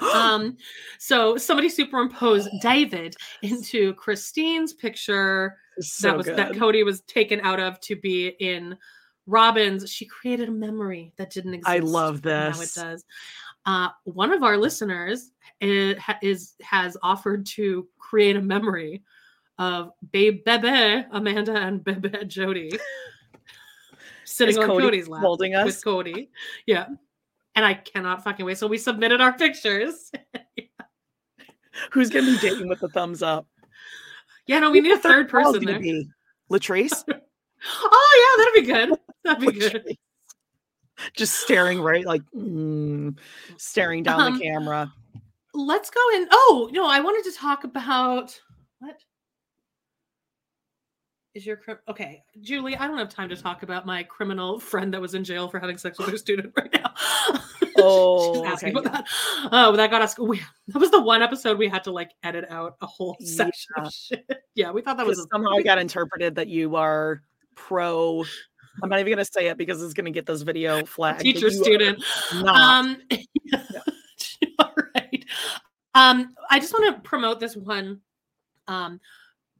um 0.14 0.56
so 0.98 1.36
somebody 1.38 1.68
superimposed 1.70 2.48
david 2.60 3.14
into 3.42 3.94
christine's 3.94 4.74
picture 4.74 5.56
so 5.80 6.08
that 6.08 6.16
was 6.16 6.26
good. 6.26 6.36
that 6.36 6.52
kody 6.52 6.84
was 6.84 7.00
taken 7.02 7.40
out 7.40 7.58
of 7.58 7.80
to 7.80 7.96
be 7.96 8.28
in 8.38 8.76
robyn's 9.26 9.90
she 9.90 10.04
created 10.04 10.50
a 10.50 10.52
memory 10.52 11.12
that 11.16 11.30
didn't 11.30 11.54
exist 11.54 11.70
I 11.70 11.78
love 11.78 12.16
and 12.16 12.24
now 12.26 12.48
it 12.50 12.58
this. 12.58 12.74
does 12.74 13.04
uh 13.66 13.88
one 14.04 14.32
of 14.32 14.42
our 14.42 14.56
listeners 14.56 15.32
is, 15.60 15.96
is 16.22 16.54
has 16.62 16.96
offered 17.02 17.44
to 17.46 17.86
create 17.98 18.36
a 18.36 18.42
memory 18.42 19.02
of 19.58 19.90
Babe 20.12 20.44
Bebe 20.44 21.04
Amanda 21.12 21.56
and 21.56 21.82
Bebe 21.82 22.24
Jody 22.26 22.70
sitting 24.24 24.52
Is 24.54 24.58
on 24.58 24.68
Kody 24.68 24.82
Kody's 24.90 25.08
lap 25.08 25.22
holding 25.22 25.54
us? 25.54 25.66
with 25.66 25.84
Kody. 25.84 26.28
Yeah. 26.66 26.86
And 27.54 27.64
I 27.64 27.74
cannot 27.74 28.22
fucking 28.22 28.44
wait. 28.44 28.58
So 28.58 28.66
we 28.66 28.76
submitted 28.76 29.20
our 29.22 29.32
pictures. 29.32 30.12
Who's 31.92 32.10
gonna 32.10 32.26
be 32.26 32.38
dating 32.38 32.68
with 32.68 32.80
the 32.80 32.88
thumbs 32.88 33.22
up? 33.22 33.46
yeah, 34.46 34.58
no, 34.60 34.70
we 34.70 34.80
need 34.80 34.92
a 34.92 34.98
third 34.98 35.28
person 35.28 35.64
there. 35.64 35.78
be? 35.80 36.08
Latrice? 36.50 37.02
Oh 37.82 38.36
yeah, 38.38 38.44
that'd 38.44 38.66
be 38.66 38.72
good. 38.72 39.00
That'd 39.24 39.52
be 39.54 39.58
good. 39.58 39.98
Just 41.14 41.34
staring 41.40 41.80
right, 41.80 42.04
like 42.06 42.22
mm, 42.34 43.16
staring 43.56 44.02
down 44.02 44.20
Um, 44.20 44.34
the 44.34 44.40
camera. 44.40 44.92
Let's 45.54 45.90
go 45.90 46.00
in. 46.14 46.26
Oh 46.30 46.68
no, 46.72 46.86
I 46.86 47.00
wanted 47.00 47.24
to 47.30 47.36
talk 47.36 47.64
about 47.64 48.38
what 48.78 48.96
is 51.34 51.44
your 51.46 51.60
okay, 51.88 52.22
Julie? 52.40 52.76
I 52.76 52.86
don't 52.88 52.98
have 52.98 53.08
time 53.10 53.28
to 53.28 53.36
talk 53.36 53.62
about 53.62 53.84
my 53.84 54.02
criminal 54.02 54.58
friend 54.58 54.92
that 54.94 55.00
was 55.00 55.14
in 55.14 55.22
jail 55.24 55.48
for 55.48 55.58
having 55.58 55.76
sex 55.76 55.98
with 55.98 56.08
her 56.08 56.16
student 56.16 56.52
right 56.56 56.72
now. 56.72 56.92
Oh, 57.78 58.50
okay, 58.54 58.70
about 58.70 58.84
that. 58.84 59.04
Oh, 59.52 59.76
that 59.76 59.90
got 59.90 60.00
us. 60.00 60.18
We, 60.18 60.40
that 60.68 60.78
was 60.78 60.90
the 60.90 61.02
one 61.02 61.20
episode 61.20 61.58
we 61.58 61.68
had 61.68 61.84
to 61.84 61.90
like 61.92 62.10
edit 62.22 62.46
out 62.48 62.76
a 62.80 62.86
whole 62.86 63.18
section 63.20 63.70
Yeah. 63.76 63.84
of 63.84 63.92
shit. 63.92 64.30
Yeah, 64.54 64.70
we 64.70 64.80
thought 64.80 64.96
that 64.96 65.04
was 65.06 65.26
somehow 65.30 65.50
I 65.50 65.62
got 65.62 65.76
interpreted 65.78 66.36
that 66.36 66.48
you 66.48 66.74
are 66.76 67.20
pro. 67.54 68.24
I'm 68.82 68.88
not 68.88 69.00
even 69.00 69.12
gonna 69.12 69.24
say 69.24 69.48
it 69.48 69.56
because 69.58 69.82
it's 69.82 69.94
gonna 69.94 70.10
get 70.10 70.26
this 70.26 70.42
video 70.42 70.84
flagged. 70.84 71.20
teacher 71.20 71.50
student. 71.50 72.02
Um, 72.46 72.96
all 74.58 74.72
right. 74.94 75.24
Um, 75.94 76.34
I 76.50 76.58
just 76.60 76.72
want 76.72 76.94
to 76.94 77.00
promote 77.02 77.40
this 77.40 77.56
one 77.56 78.00
um 78.68 79.00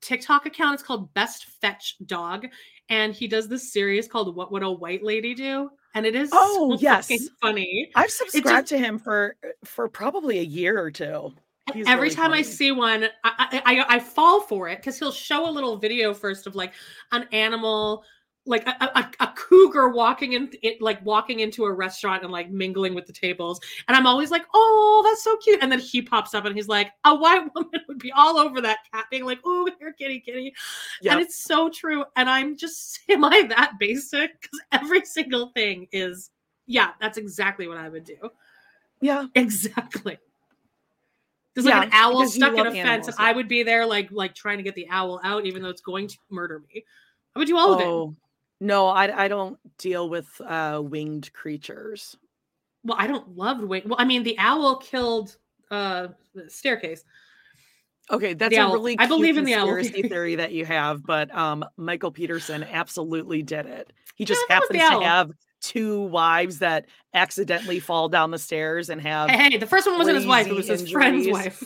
TikTok 0.01 0.47
account. 0.47 0.75
It's 0.75 0.83
called 0.83 1.13
Best 1.15 1.47
Fetch 1.61 1.97
Dog, 2.07 2.47
and 2.89 3.15
he 3.15 3.27
does 3.27 3.49
this 3.49 3.73
series 3.73 4.07
called 4.09 4.37
"What 4.37 4.53
Would 4.53 4.63
a 4.63 4.71
White 4.71 5.03
Lady 5.03 5.35
Do?" 5.35 5.71
And 5.95 6.05
it 6.05 6.15
is 6.15 6.29
Oh, 6.33 6.77
so 6.77 6.83
yes. 6.83 7.09
fucking 7.09 7.27
funny. 7.41 7.91
I've 7.95 8.11
subscribed 8.11 8.69
just- 8.69 8.69
to 8.69 8.79
him 8.79 8.99
for 8.99 9.37
for 9.65 9.89
probably 9.89 10.39
a 10.41 10.43
year 10.43 10.79
or 10.81 10.91
two. 10.91 11.33
He's 11.75 11.87
Every 11.89 12.05
really 12.05 12.15
time 12.15 12.33
I 12.33 12.43
see 12.43 12.71
one, 12.71 13.09
I 13.25 13.63
I, 13.65 13.79
I, 13.81 13.97
I 13.97 13.99
fall 13.99 14.41
for 14.43 14.69
it 14.69 14.77
because 14.77 14.99
he'll 15.01 15.11
show 15.11 15.49
a 15.49 15.51
little 15.51 15.77
video 15.77 16.15
first 16.15 16.47
of 16.47 16.55
like 16.55 16.73
an 17.11 17.27
animal, 17.33 18.05
like 18.47 18.67
a, 18.67 18.75
a, 18.81 19.11
a 19.21 19.33
cougar 19.37 19.89
walking 19.89 20.35
in, 20.35 20.51
it, 20.63 20.81
like 20.81 21.05
walking 21.05 21.41
into 21.41 21.65
a 21.65 21.73
restaurant 21.73 22.23
and 22.23 22.31
like 22.33 22.51
mingling 22.51 22.95
with 22.95 23.07
the 23.07 23.13
tables, 23.13 23.61
and 23.89 23.97
I'm 23.97 24.07
always 24.07 24.31
like, 24.31 24.45
oh, 24.55 25.03
that's 25.05 25.23
so 25.25 25.37
cute. 25.39 25.61
And 25.63 25.71
then 25.71 25.81
he 25.81 26.01
pops 26.01 26.35
up 26.35 26.45
and 26.45 26.55
he's 26.55 26.69
like, 26.69 26.93
a 27.05 27.15
white 27.15 27.49
woman 27.55 27.81
would 27.89 27.99
be 27.99 28.13
all 28.13 28.39
over 28.39 28.61
that 28.61 28.79
cat, 28.93 29.07
being 29.11 29.25
like, 29.25 29.41
oh, 29.45 29.69
here, 29.79 29.93
kitty, 29.93 30.21
kitty, 30.21 30.55
Yep. 31.03 31.13
and 31.13 31.21
it's 31.23 31.37
so 31.37 31.69
true. 31.69 32.05
And 32.17 32.29
I'm 32.31 32.57
just, 32.57 33.01
am 33.09 33.25
I 33.25 33.43
that 33.49 33.73
basic? 33.79 34.41
Because 34.41 34.61
every 34.73 35.05
single 35.05 35.49
thing 35.49 35.89
is, 35.93 36.31
yeah, 36.67 36.91
that's 37.01 37.19
exactly 37.19 37.69
what 37.69 37.79
I 37.79 37.89
would 37.89 38.05
do. 38.05 38.17
yeah, 39.01 39.27
Exactly. 39.35 40.19
There's 41.55 41.65
like 41.65 41.87
an 41.87 41.91
owl 41.93 42.27
stuck 42.29 42.53
in 42.53 42.67
a 42.67 42.71
fence, 42.71 42.79
animals, 42.87 43.09
and 43.09 43.17
yeah. 43.19 43.25
I 43.25 43.33
would 43.33 43.49
be 43.49 43.63
there, 43.63 43.87
like 43.87 44.11
like 44.13 44.35
trying 44.35 44.59
to 44.59 44.63
get 44.63 44.75
the 44.75 44.87
owl 44.91 45.21
out, 45.25 45.47
even 45.47 45.63
though 45.63 45.71
it's 45.71 45.81
going 45.81 46.07
to 46.09 46.19
murder 46.29 46.63
me. 46.73 46.85
I 47.35 47.39
would 47.39 47.49
do 47.49 47.57
all 47.57 47.73
of 47.73 47.81
it. 47.81 48.17
No, 48.61 48.87
I 48.87 49.25
I 49.25 49.29
don't 49.29 49.59
deal 49.79 50.09
with 50.09 50.29
uh 50.41 50.81
winged 50.85 51.33
creatures. 51.33 52.17
Well, 52.85 52.97
I 52.99 53.07
don't 53.07 53.37
love 53.37 53.61
wing. 53.61 53.83
Well, 53.87 53.97
I 53.99 54.05
mean, 54.05 54.23
the 54.23 54.39
owl 54.39 54.77
killed 54.77 55.37
uh 55.71 56.09
the 56.35 56.49
staircase. 56.51 57.05
Okay, 58.11 58.35
that's 58.35 58.57
owl- 58.57 58.71
a 58.71 58.75
really 58.75 58.97
I 58.99 59.07
believe 59.07 59.37
in 59.37 59.45
the 59.45 59.55
owl 59.55 59.67
conspiracy 59.67 59.91
theory. 59.91 60.09
theory 60.09 60.35
that 60.37 60.53
you 60.53 60.65
have, 60.65 61.05
but 61.05 61.35
um 61.37 61.65
Michael 61.77 62.11
Peterson 62.13 62.65
absolutely 62.65 63.43
did 63.43 63.67
it. 63.67 63.93
He 64.15 64.25
just 64.25 64.47
the 64.49 64.55
happens 64.55 64.81
to 64.81 64.95
owl. 64.95 65.03
have 65.03 65.31
two 65.61 66.03
wives 66.03 66.61
that 66.61 66.87
accidentally 67.13 67.81
fall 67.81 68.09
down 68.09 68.31
the 68.31 68.39
stairs 68.39 68.89
and 68.89 69.01
have 69.01 69.31
Hey, 69.31 69.51
hey, 69.51 69.57
the 69.59 69.67
first 69.67 69.87
one 69.87 69.99
wasn't 69.99 70.17
his 70.17 70.27
wife; 70.27 70.47
it 70.47 70.53
was 70.55 70.69
his 70.69 70.91
friend's 70.91 71.29
wife. 71.29 71.63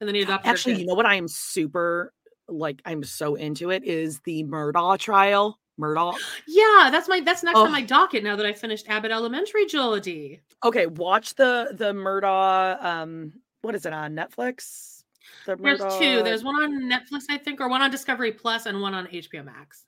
And 0.00 0.08
then 0.08 0.14
he 0.14 0.22
adopted. 0.22 0.46
her 0.46 0.52
Actually, 0.52 0.80
you 0.80 0.86
know 0.86 0.94
what 0.94 1.06
I 1.06 1.16
am 1.16 1.28
super 1.28 2.12
like 2.48 2.80
I'm 2.84 3.02
so 3.04 3.34
into 3.34 3.70
it 3.70 3.84
is 3.84 4.20
the 4.24 4.44
Murdaugh 4.44 4.98
trial. 4.98 5.58
Murdaugh. 5.80 6.16
Yeah, 6.46 6.88
that's 6.90 7.08
my 7.08 7.20
that's 7.20 7.42
next 7.42 7.58
Oh. 7.58 7.64
on 7.64 7.72
my 7.72 7.82
docket 7.82 8.22
now 8.24 8.36
that 8.36 8.46
I 8.46 8.52
finished 8.52 8.86
Abbott 8.88 9.10
Elementary, 9.10 9.66
Geordie. 9.66 10.40
Okay, 10.64 10.86
watch 10.86 11.34
the 11.34 11.70
the 11.72 11.92
Murdaugh 11.92 12.82
um 12.84 13.32
what 13.62 13.74
is 13.74 13.86
it 13.86 13.92
on 13.92 14.14
Netflix? 14.14 15.02
The 15.46 15.56
There's 15.56 15.78
two. 15.98 16.22
There's 16.22 16.44
one 16.44 16.56
on 16.56 16.82
Netflix, 16.82 17.22
I 17.30 17.38
think, 17.38 17.60
or 17.60 17.68
one 17.68 17.80
on 17.80 17.90
Discovery 17.90 18.32
Plus, 18.32 18.66
and 18.66 18.80
one 18.80 18.92
on 18.94 19.06
HBO 19.06 19.44
Max. 19.44 19.84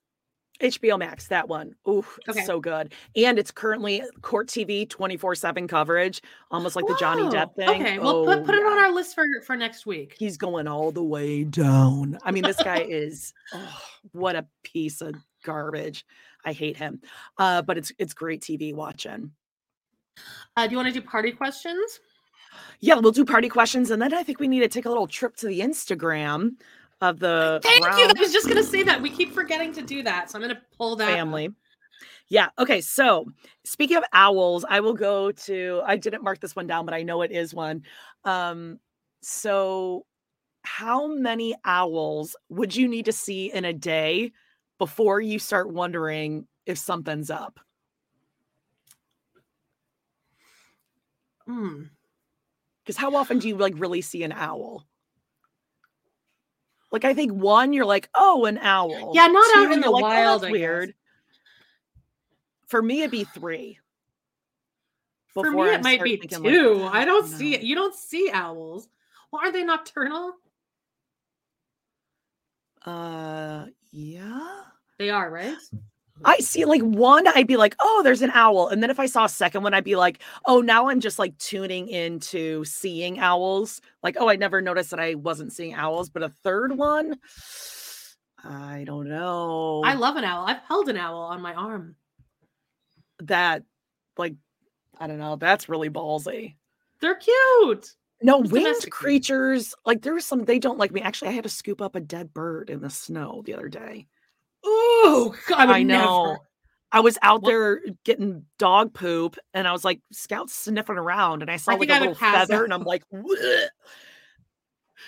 HBO 0.61 0.97
Max, 0.97 1.27
that 1.29 1.49
one. 1.49 1.75
Ooh, 1.89 2.05
it's 2.29 2.37
Okay. 2.39 2.47
so 2.47 2.61
good. 2.61 2.95
And 3.17 3.41
it's 3.41 3.51
currently 3.51 4.03
court 4.23 4.47
TV 4.47 4.87
24/7 4.87 5.69
coverage, 5.69 6.23
almost 6.53 6.77
like 6.77 6.87
the 6.87 6.95
Johnny 7.01 7.23
Depp 7.25 7.57
thing. 7.57 7.69
Okay, 7.83 7.99
well, 7.99 8.25
put, 8.25 8.39
Oh, 8.39 8.43
put 8.45 8.55
it 8.55 8.65
on 8.65 8.79
our 8.79 8.93
list 8.93 9.17
for 9.17 9.27
for 9.45 9.57
next 9.57 9.85
week. 9.85 10.15
He's 10.17 10.37
going 10.37 10.69
all 10.69 10.93
the 10.93 11.03
way 11.03 11.43
down. 11.43 12.19
I 12.23 12.31
mean, 12.31 12.45
this 12.45 12.63
guy 12.63 12.79
is 12.89 13.35
oh, 13.53 13.81
what 14.13 14.37
a 14.37 14.47
piece 14.63 15.01
of 15.01 15.17
garbage. 15.45 16.05
I 16.45 16.53
hate 16.53 16.77
him. 16.77 17.01
Uh, 17.39 17.63
but 17.63 17.79
it's 17.79 17.93
it's 17.99 18.15
great 18.15 18.43
TV 18.43 18.75
watching. 18.75 19.31
Uh, 20.57 20.67
do 20.67 20.73
you 20.73 20.77
want 20.77 20.93
to 20.93 21.01
do 21.01 21.07
party 21.07 21.33
questions? 21.33 22.01
Yeah, 22.81 22.95
we'll 22.95 23.13
do 23.13 23.25
party 23.25 23.49
questions, 23.49 23.91
and 23.91 24.01
then 24.01 24.15
I 24.15 24.23
think 24.23 24.41
we 24.41 24.49
need 24.49 24.61
to 24.61 24.69
take 24.69 24.87
a 24.87 24.89
little 24.89 25.07
trip 25.07 25.37
to 25.37 25.47
the 25.47 25.61
Instagram 25.61 26.53
of 27.01 27.19
the 27.19 27.61
Thank 27.63 27.85
you. 27.85 27.91
I 27.91 28.13
was 28.19 28.33
just 28.33 28.49
gonna 28.49 28.63
say 28.63 28.83
that. 28.83 29.01
We 29.01 29.11
keep 29.11 29.33
forgetting 29.33 29.73
to 29.75 29.83
do 29.83 30.03
that, 30.03 30.31
so 30.31 30.37
I'm 30.37 30.43
gonna 30.43 30.61
pull 30.77 30.97
that. 30.97 31.09
up. 31.09 31.15
family. 31.15 31.51
Yeah. 32.29 32.49
Okay. 32.59 32.81
So 32.81 33.27
speaking 33.65 33.97
of 33.97 34.05
owls, 34.13 34.65
I 34.69 34.81
will 34.81 34.95
go 34.95 35.33
to. 35.33 35.83
I 35.85 35.97
didn't 35.97 36.23
mark 36.23 36.41
this 36.41 36.57
one 36.57 36.67
down, 36.67 36.85
but 36.85 36.95
I 36.95 37.03
know 37.03 37.23
it 37.23 37.33
is 37.33 37.55
one. 37.55 37.83
Um, 38.25 38.79
so, 39.23 40.07
how 40.63 41.07
many 41.07 41.55
owls 41.65 42.37
would 42.49 42.75
you 42.75 42.89
need 42.89 43.07
to 43.07 43.13
see 43.13 43.53
in 43.53 43.65
a 43.65 43.73
day 43.73 44.33
before 44.79 45.21
you 45.21 45.39
start 45.39 45.71
wondering 45.71 46.47
if 46.67 46.79
something's 46.79 47.31
up? 47.31 47.61
Hmm. 51.47 51.85
Because 52.85 52.97
how 52.97 53.15
often 53.17 53.39
do 53.39 53.49
you 53.49 53.57
like 53.57 53.75
really 53.77 54.01
see 54.01 54.23
an 54.23 54.33
owl? 54.33 54.87
Like 56.91 57.05
I 57.05 57.15
think 57.15 57.33
one, 57.33 57.73
you're 57.73 57.85
like, 57.85 58.09
oh, 58.15 58.45
an 58.45 58.59
owl. 58.59 59.13
Yeah, 59.15 59.27
not 59.27 59.57
out 59.57 59.67
Two, 59.67 59.73
in 59.73 59.81
the 59.81 59.91
like, 59.91 60.05
"Oh, 60.05 60.07
wild, 60.07 60.43
that's 60.43 60.53
weird. 60.53 60.95
For 62.69 62.81
me, 62.81 63.01
it'd 63.01 63.11
be 63.11 63.25
three. 63.25 63.79
For 65.29 65.43
me, 65.43 65.51
before 65.51 65.67
I 65.67 65.75
it 65.75 65.83
might 65.83 66.03
be 66.03 66.17
thinking, 66.17 66.43
like, 66.43 66.53
two. 66.53 66.83
"Oh, 66.83 66.87
I 66.93 67.05
don't 67.05 67.27
see 67.27 67.51
no." 67.51 67.57
it. 67.57 67.63
You 67.63 67.75
don't 67.75 67.95
see 67.95 68.31
owls. 68.33 68.89
Well, 69.33 69.43
are 69.43 69.51
they 69.51 69.65
nocturnal? 69.65 70.35
Uh, 72.85 73.67
yeah. 73.95 74.63
They 74.99 75.11
are, 75.11 75.31
right? 75.31 75.57
I 76.25 76.39
see 76.39 76.65
like 76.65 76.83
one, 76.83 77.27
I'd 77.29 77.47
be 77.47 77.57
like, 77.57 77.75
oh, 77.81 78.03
there's 78.05 78.23
an 78.23 78.31
owl. 78.35 78.69
And 78.69 78.83
then 78.83 78.91
if 78.91 79.01
I 79.01 79.07
saw 79.07 79.25
a 79.25 79.29
second 79.29 79.63
one, 79.63 79.75
I'd 79.75 79.85
be 79.85 79.97
like, 79.97 80.21
oh, 80.47 80.61
now 80.61 80.89
I'm 80.89 81.01
just 81.01 81.19
like 81.19 81.37
tuning 81.39 81.89
into 81.89 82.65
seeing 82.65 83.19
owls. 83.19 83.81
Like, 84.03 84.17
oh, 84.19 84.29
I 84.29 84.37
never 84.37 84.61
noticed 84.61 84.91
that 84.91 85.01
I 85.01 85.15
wasn't 85.15 85.53
seeing 85.53 85.75
owls. 85.75 86.11
But 86.11 86.23
a 86.23 86.29
third 86.29 86.77
one, 86.77 87.19
I 88.45 88.85
don't 88.87 89.09
know. 89.09 89.83
I 89.85 89.95
love 89.95 90.17
an 90.17 90.25
owl. 90.25 90.47
I've 90.47 90.63
held 90.69 90.89
an 90.89 90.97
owl 90.97 91.23
on 91.23 91.41
my 91.41 91.55
arm. 91.55 91.97
that, 93.21 93.63
like, 94.17 94.35
I 94.99 95.07
don't 95.07 95.19
know. 95.19 95.37
That's 95.37 95.69
really 95.69 95.91
ballsy. 95.91 96.55
They're 97.01 97.17
cute. 97.17 97.95
No, 98.25 98.39
winged 98.39 98.91
creatures, 98.91 99.75
like 99.85 100.01
there 100.03 100.15
was 100.15 100.25
some, 100.25 100.45
they 100.45 100.59
don't 100.59 100.79
like 100.79 100.91
me. 100.93 101.03
Actually, 101.03 101.29
I 101.29 101.33
had 101.35 101.45
to 101.45 101.51
scoop 101.51 101.83
up 101.83 101.95
a 101.95 102.01
dead 102.01 102.33
bird 102.33 102.71
in 102.71 102.81
the 102.81 102.89
snow 102.89 103.43
the 103.45 103.53
other 103.55 103.69
day. 103.69 104.07
Oh, 104.65 105.35
I 105.55 105.67
would 105.67 105.77
I 105.77 105.83
know. 105.83 106.25
never. 106.25 106.39
I 106.91 107.01
was 107.01 107.19
out 107.23 107.43
What- 107.43 107.51
there 107.51 107.81
getting 108.05 108.47
dog 108.59 108.95
poop 108.95 109.37
and 109.53 109.69
I 109.69 109.73
was 109.73 109.85
like 109.85 110.01
scouts 110.11 110.55
sniffing 110.55 110.97
around 110.97 111.43
and 111.43 111.51
I 111.51 111.57
saw 111.57 111.73
like 111.73 111.81
think 111.81 111.91
a 111.91 111.95
I 111.95 111.99
little 111.99 112.15
feather 112.15 112.65
and 112.65 112.73
I'm 112.73 112.85
like, 112.85 113.03
"Bleh." 113.13 113.67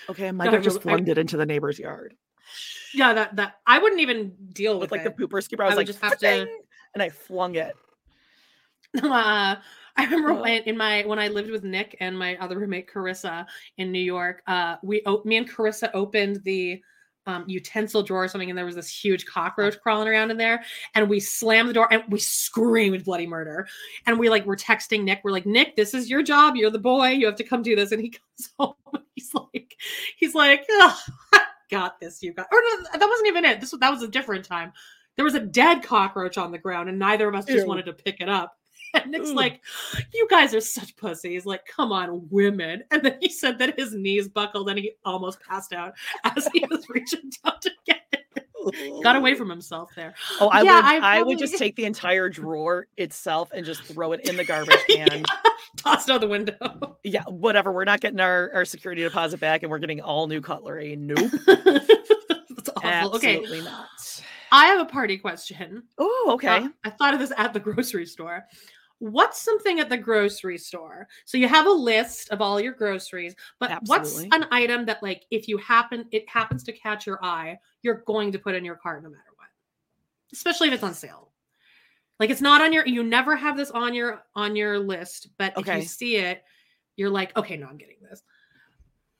okay, 0.09 0.27
I 0.27 0.31
might 0.31 0.45
No, 0.45 0.51
have 0.51 0.61
I 0.61 0.63
just 0.63 0.81
flung 0.81 1.07
it 1.07 1.17
into 1.17 1.37
the 1.37 1.45
neighbor's 1.45 1.79
yard 1.79 2.13
Yeah, 2.93 3.13
that 3.13 3.35
that 3.37 3.55
I 3.65 3.79
wouldn't 3.79 4.01
even 4.01 4.35
deal 4.53 4.73
with 4.79 4.91
with, 4.91 4.99
like 4.99 5.07
it. 5.07 5.15
the 5.17 5.27
pooper 5.27 5.41
skipper. 5.41 5.63
I 5.63 5.67
was 5.67 5.73
I 5.73 5.77
like, 5.77 5.87
just 5.87 6.01
have 6.01 6.17
to- 6.19 6.47
and 6.93 7.01
I 7.01 7.09
flung 7.09 7.55
it. 7.55 7.73
uh, 9.01 9.55
I 9.97 10.03
remember 10.05 10.31
Uh. 10.31 10.41
when 10.41 10.63
in 10.63 10.77
my 10.77 11.03
when 11.05 11.19
I 11.19 11.27
lived 11.27 11.49
with 11.49 11.63
Nick 11.63 11.97
and 11.99 12.17
my 12.17 12.37
other 12.37 12.57
roommate 12.59 12.89
Carissa 12.89 13.45
in 13.77 13.91
New 13.91 13.99
York. 13.99 14.43
Uh, 14.47 14.77
we 14.83 15.01
me 15.25 15.37
and 15.37 15.49
Carissa 15.49 15.89
opened 15.93 16.43
the 16.43 16.81
um, 17.25 17.43
utensil 17.45 18.03
drawer 18.03 18.23
or 18.23 18.27
something, 18.29 18.49
and 18.49 18.57
there 18.57 18.65
was 18.65 18.75
this 18.75 18.87
huge 18.89 19.25
cockroach 19.25 19.77
crawling 19.81 20.07
around 20.07 20.31
in 20.31 20.37
there. 20.37 20.63
And 20.95 21.09
we 21.09 21.19
slammed 21.19 21.67
the 21.67 21.73
door 21.73 21.91
and 21.91 22.01
we 22.09 22.19
screamed 22.19 23.03
bloody 23.03 23.27
murder. 23.27 23.67
And 24.05 24.17
we 24.17 24.29
like 24.29 24.45
were 24.45 24.55
texting 24.55 25.03
Nick. 25.03 25.19
We're 25.25 25.31
like, 25.31 25.45
Nick, 25.45 25.75
this 25.75 25.93
is 25.93 26.09
your 26.09 26.23
job. 26.23 26.55
You're 26.55 26.69
the 26.71 26.79
boy. 26.79 27.09
You 27.09 27.25
have 27.25 27.35
to 27.35 27.43
come 27.43 27.61
do 27.63 27.75
this. 27.75 27.91
And 27.91 28.01
he 28.01 28.09
comes 28.37 28.49
home. 28.57 28.75
And 28.93 29.03
he's 29.15 29.33
like, 29.33 29.75
he's 30.15 30.35
like, 30.35 30.65
"Ugh, 30.81 30.97
got 31.69 31.99
this, 31.99 32.23
you 32.23 32.33
got. 32.33 32.47
Or 32.51 32.61
no, 32.61 32.83
that 32.97 33.09
wasn't 33.09 33.27
even 33.27 33.43
it. 33.43 33.59
This 33.59 33.71
that 33.71 33.91
was 33.91 34.03
a 34.03 34.07
different 34.07 34.45
time. 34.45 34.71
There 35.17 35.25
was 35.25 35.35
a 35.35 35.39
dead 35.41 35.83
cockroach 35.83 36.37
on 36.37 36.51
the 36.51 36.57
ground, 36.59 36.87
and 36.87 36.97
neither 36.99 37.27
of 37.27 37.35
us 37.35 37.45
just 37.45 37.63
Ew. 37.63 37.67
wanted 37.67 37.87
to 37.87 37.93
pick 37.93 38.21
it 38.21 38.29
up. 38.29 38.55
And 38.93 39.11
Nick's 39.11 39.29
Ooh. 39.29 39.35
like, 39.35 39.61
"You 40.13 40.27
guys 40.29 40.53
are 40.55 40.61
such 40.61 40.95
pussies! 40.95 41.45
Like, 41.45 41.65
come 41.65 41.91
on, 41.91 42.27
women!" 42.31 42.83
And 42.91 43.03
then 43.03 43.17
he 43.21 43.29
said 43.29 43.59
that 43.59 43.77
his 43.77 43.93
knees 43.93 44.27
buckled 44.27 44.69
and 44.69 44.79
he 44.79 44.93
almost 45.05 45.39
passed 45.41 45.73
out 45.73 45.93
as 46.23 46.47
he 46.53 46.65
was 46.69 46.87
reaching 46.89 47.29
down 47.43 47.59
to 47.61 47.71
get 47.85 48.01
it. 48.11 49.03
Got 49.03 49.15
away 49.15 49.33
from 49.35 49.49
himself 49.49 49.91
there. 49.95 50.13
Oh, 50.41 50.49
I 50.49 50.61
Yeah, 50.61 50.75
would. 50.75 50.85
I 50.85 51.19
I, 51.19 51.21
would 51.21 51.37
just 51.39 51.57
take 51.57 51.75
the 51.75 51.85
entire 51.85 52.27
drawer 52.27 52.87
itself 52.97 53.49
and 53.53 53.65
just 53.65 53.83
throw 53.83 54.11
it 54.13 54.27
in 54.27 54.35
the 54.35 54.43
garbage 54.45 54.79
can. 54.89 55.23
Tossed 55.77 56.09
out 56.09 56.19
the 56.21 56.27
window. 56.27 56.97
yeah, 57.03 57.23
whatever. 57.27 57.71
We're 57.71 57.85
not 57.85 58.01
getting 58.01 58.19
our, 58.19 58.51
our 58.53 58.65
security 58.65 59.03
deposit 59.03 59.39
back, 59.39 59.63
and 59.63 59.71
we're 59.71 59.79
getting 59.79 60.01
all 60.01 60.27
new 60.27 60.41
cutlery. 60.41 60.95
Nope, 60.97 61.31
That's 61.45 62.69
awful. 62.75 63.15
Okay, 63.15 63.37
absolutely 63.37 63.61
not. 63.61 63.87
I 64.51 64.65
have 64.67 64.79
a 64.79 64.85
party 64.85 65.17
question. 65.17 65.83
Oh, 65.97 66.31
okay. 66.33 66.57
Uh, 66.57 66.69
I 66.83 66.89
thought 66.89 67.13
of 67.13 67.19
this 67.19 67.31
at 67.37 67.53
the 67.53 67.59
grocery 67.59 68.05
store. 68.05 68.45
What's 68.99 69.41
something 69.41 69.79
at 69.79 69.89
the 69.89 69.97
grocery 69.97 70.57
store? 70.57 71.07
So 71.25 71.37
you 71.37 71.47
have 71.47 71.67
a 71.67 71.71
list 71.71 72.29
of 72.29 72.41
all 72.41 72.59
your 72.59 72.73
groceries, 72.73 73.35
but 73.59 73.69
Absolutely. 73.69 74.29
what's 74.29 74.35
an 74.35 74.47
item 74.51 74.85
that 74.85 75.03
like 75.03 75.25
if 75.29 75.47
you 75.47 75.57
happen 75.57 76.05
it 76.11 76.27
happens 76.27 76.63
to 76.63 76.71
catch 76.71 77.05
your 77.05 77.23
eye, 77.23 77.59
you're 77.83 78.03
going 78.07 78.31
to 78.31 78.39
put 78.39 78.55
in 78.55 78.65
your 78.65 78.75
cart 78.75 79.03
no 79.03 79.09
matter 79.09 79.23
what. 79.35 79.49
Especially 80.33 80.67
if 80.67 80.73
it's 80.73 80.83
on 80.83 80.95
sale. 80.95 81.31
Like 82.19 82.31
it's 82.31 82.41
not 82.41 82.61
on 82.61 82.73
your 82.73 82.87
you 82.87 83.03
never 83.03 83.35
have 83.35 83.55
this 83.55 83.69
on 83.69 83.93
your 83.93 84.23
on 84.35 84.55
your 84.55 84.79
list, 84.79 85.29
but 85.37 85.53
if 85.57 85.67
you 85.67 85.81
see 85.83 86.15
it, 86.17 86.43
you're 86.95 87.11
like, 87.11 87.37
okay, 87.37 87.55
no, 87.55 87.67
I'm 87.67 87.77
getting 87.77 87.97
this. 88.01 88.23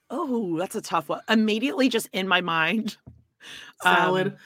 Oh, 0.10 0.58
that's 0.58 0.76
a 0.76 0.82
tough 0.82 1.10
one. 1.10 1.22
Immediately, 1.30 1.90
just 1.90 2.10
in 2.14 2.28
my 2.28 2.42
mind, 2.42 2.98
Salad. 3.84 4.28
Um, 4.28 4.38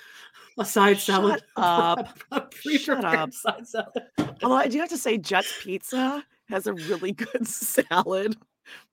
a 0.59 0.65
side 0.65 0.99
salad. 0.99 1.41
shut 1.57 1.65
up. 1.65 2.19
a 2.31 2.41
pre-prepared 2.41 3.05
up. 3.05 3.33
side 3.33 3.67
salad. 3.67 4.03
Although 4.43 4.55
I 4.55 4.67
do 4.67 4.79
have 4.79 4.89
to 4.89 4.97
say, 4.97 5.17
Jets 5.17 5.53
Pizza 5.63 6.23
has 6.49 6.67
a 6.67 6.73
really 6.73 7.11
good 7.11 7.47
salad 7.47 8.35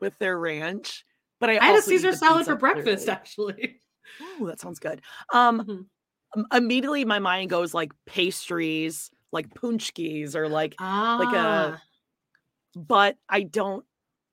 with 0.00 0.16
their 0.18 0.38
ranch. 0.38 1.04
But 1.40 1.50
I, 1.50 1.58
I 1.58 1.64
had 1.66 1.78
a 1.78 1.82
Caesar 1.82 2.12
salad 2.12 2.46
for 2.46 2.56
breakfast, 2.56 3.06
clearly. 3.06 3.10
actually. 3.10 3.80
Oh, 4.40 4.46
that 4.46 4.60
sounds 4.60 4.78
good. 4.78 5.02
Um, 5.32 5.60
Mhm. 5.64 5.84
um, 6.36 6.46
immediately 6.52 7.04
my 7.04 7.18
mind 7.18 7.50
goes 7.50 7.74
like 7.74 7.92
pastries, 8.06 9.10
like 9.32 9.48
paczki, 9.54 10.34
or 10.34 10.48
like, 10.48 10.74
Ah, 10.78 11.16
Like 11.20 11.34
a- 11.36 11.82
but 12.76 13.16
I 13.28 13.42
don't. 13.42 13.84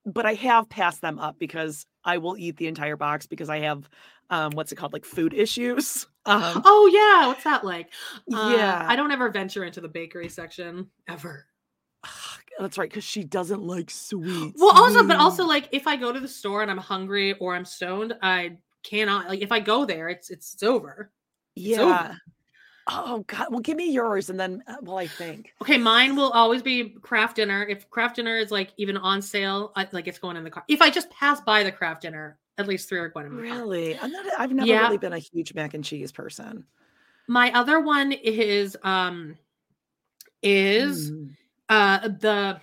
But 0.06 0.26
I 0.26 0.34
have 0.36 0.70
passed 0.70 1.02
them 1.02 1.18
up 1.20 1.38
because 1.40 1.86
I 2.04 2.20
will 2.20 2.38
eat 2.38 2.58
the 2.58 2.68
entire 2.68 2.96
box 2.96 3.26
because 3.26 3.50
I 3.50 3.60
have, 3.60 3.90
um, 4.30 4.52
what's 4.54 4.72
it 4.72 4.76
called, 4.76 4.94
like 4.94 5.06
food 5.06 5.34
issues. 5.34 6.06
Um, 6.26 6.64
oh 6.66 6.90
yeah, 6.92 7.28
what's 7.28 7.44
that 7.44 7.64
like? 7.64 7.90
Uh, 8.34 8.56
yeah, 8.58 8.86
I 8.88 8.96
don't 8.96 9.12
ever 9.12 9.30
venture 9.30 9.64
into 9.64 9.82
the 9.82 9.88
bakery 9.88 10.30
section 10.30 10.90
ever. 11.08 11.46
that's 12.60 12.78
right 12.78 12.90
because 12.90 13.04
she 13.04 13.24
doesn't 13.24 13.62
like 13.62 13.92
sweets. 13.92 14.60
Well, 14.60 14.76
also, 14.76 15.06
but 15.06 15.18
also 15.18 15.46
like 15.46 15.70
if 15.72 15.88
I 15.88 15.96
go 15.96 16.12
to 16.12 16.20
the 16.20 16.28
store 16.28 16.62
and 16.62 16.72
I'm 16.72 16.78
hungry 16.78 17.34
or 17.34 17.56
I'm 17.56 17.66
stoned, 17.66 18.16
I 18.22 18.58
cannot 18.84 19.28
like 19.28 19.42
if 19.42 19.52
I 19.52 19.60
go 19.60 19.86
there, 19.86 20.10
it's 20.10 20.30
it's, 20.30 20.54
it's 20.54 20.64
over. 20.64 21.12
yeah. 21.56 21.82
over. 21.82 22.18
Oh 22.88 23.24
God! 23.26 23.48
Well, 23.50 23.62
give 23.62 23.78
me 23.78 23.92
yours, 23.92 24.30
and 24.30 24.40
then 24.40 24.64
uh, 24.68 24.76
well, 24.82 25.00
I 25.00 25.08
think. 25.08 25.54
Okay, 25.60 25.78
mine 25.78 26.16
will 26.16 26.30
always 26.30 26.62
be 26.62 26.90
Kraft 27.02 27.38
Dinner. 27.38 27.66
If 27.68 27.90
Kraft 27.90 28.18
Dinner 28.18 28.38
is 28.38 28.52
like 28.52 28.74
even 28.78 28.96
on 28.96 29.24
sale, 29.24 29.72
I, 29.76 29.88
like 29.92 30.08
it's 30.08 30.20
going 30.20 30.38
in 30.38 30.44
the 30.44 30.52
car. 30.52 30.64
If 30.68 30.84
I 30.84 30.92
just 30.92 31.10
pass 31.10 31.42
by 31.42 31.64
the 31.64 31.72
Kraft 31.72 32.04
Dinner, 32.04 32.38
at 32.58 32.68
least 32.68 32.88
three 32.90 33.00
are 33.00 33.10
going 33.10 33.26
in 33.26 33.34
my 33.34 33.48
car. 33.48 33.58
Really, 33.60 33.98
I'm 34.00 34.12
not. 34.12 34.26
I've 34.38 34.52
never 34.52 34.68
Yeah. 34.68 34.84
really 34.84 34.98
been 34.98 35.14
a 35.14 35.20
huge 35.20 35.54
mac 35.54 35.74
and 35.74 35.84
cheese 35.84 36.12
person. 36.12 36.66
My 37.28 37.52
other 37.54 37.80
one 37.80 38.12
is 38.12 38.78
um 38.84 39.38
is 40.42 41.12
Mm. 41.12 41.36
uh 41.70 42.08
the 42.08 42.62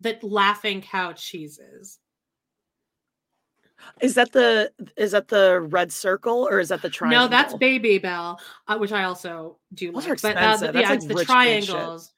the 0.00 0.18
laughing 0.22 0.82
cow 0.82 1.12
cheeses. 1.12 1.98
Is 4.00 4.14
that 4.14 4.32
the 4.32 4.72
is 4.96 5.12
that 5.12 5.28
the 5.28 5.60
red 5.60 5.92
circle 5.92 6.46
or 6.50 6.60
is 6.60 6.68
that 6.68 6.82
the 6.82 6.90
triangle? 6.90 7.24
No, 7.24 7.28
that's 7.28 7.54
Babybel, 7.54 8.38
uh, 8.68 8.78
which 8.78 8.92
I 8.92 9.04
also 9.04 9.58
do 9.74 9.92
Those 9.92 10.06
like. 10.06 10.12
are 10.12 10.16
But 10.22 10.36
uh, 10.36 10.40
expensive. 10.40 10.66
the, 10.68 10.72
That's 10.72 10.82
yeah, 10.82 10.88
like 10.90 10.96
it's 10.98 11.06
the 11.06 11.14
rich 11.14 11.28
man 11.28 11.60
shit. 11.60 11.68
triangles. 11.68 12.12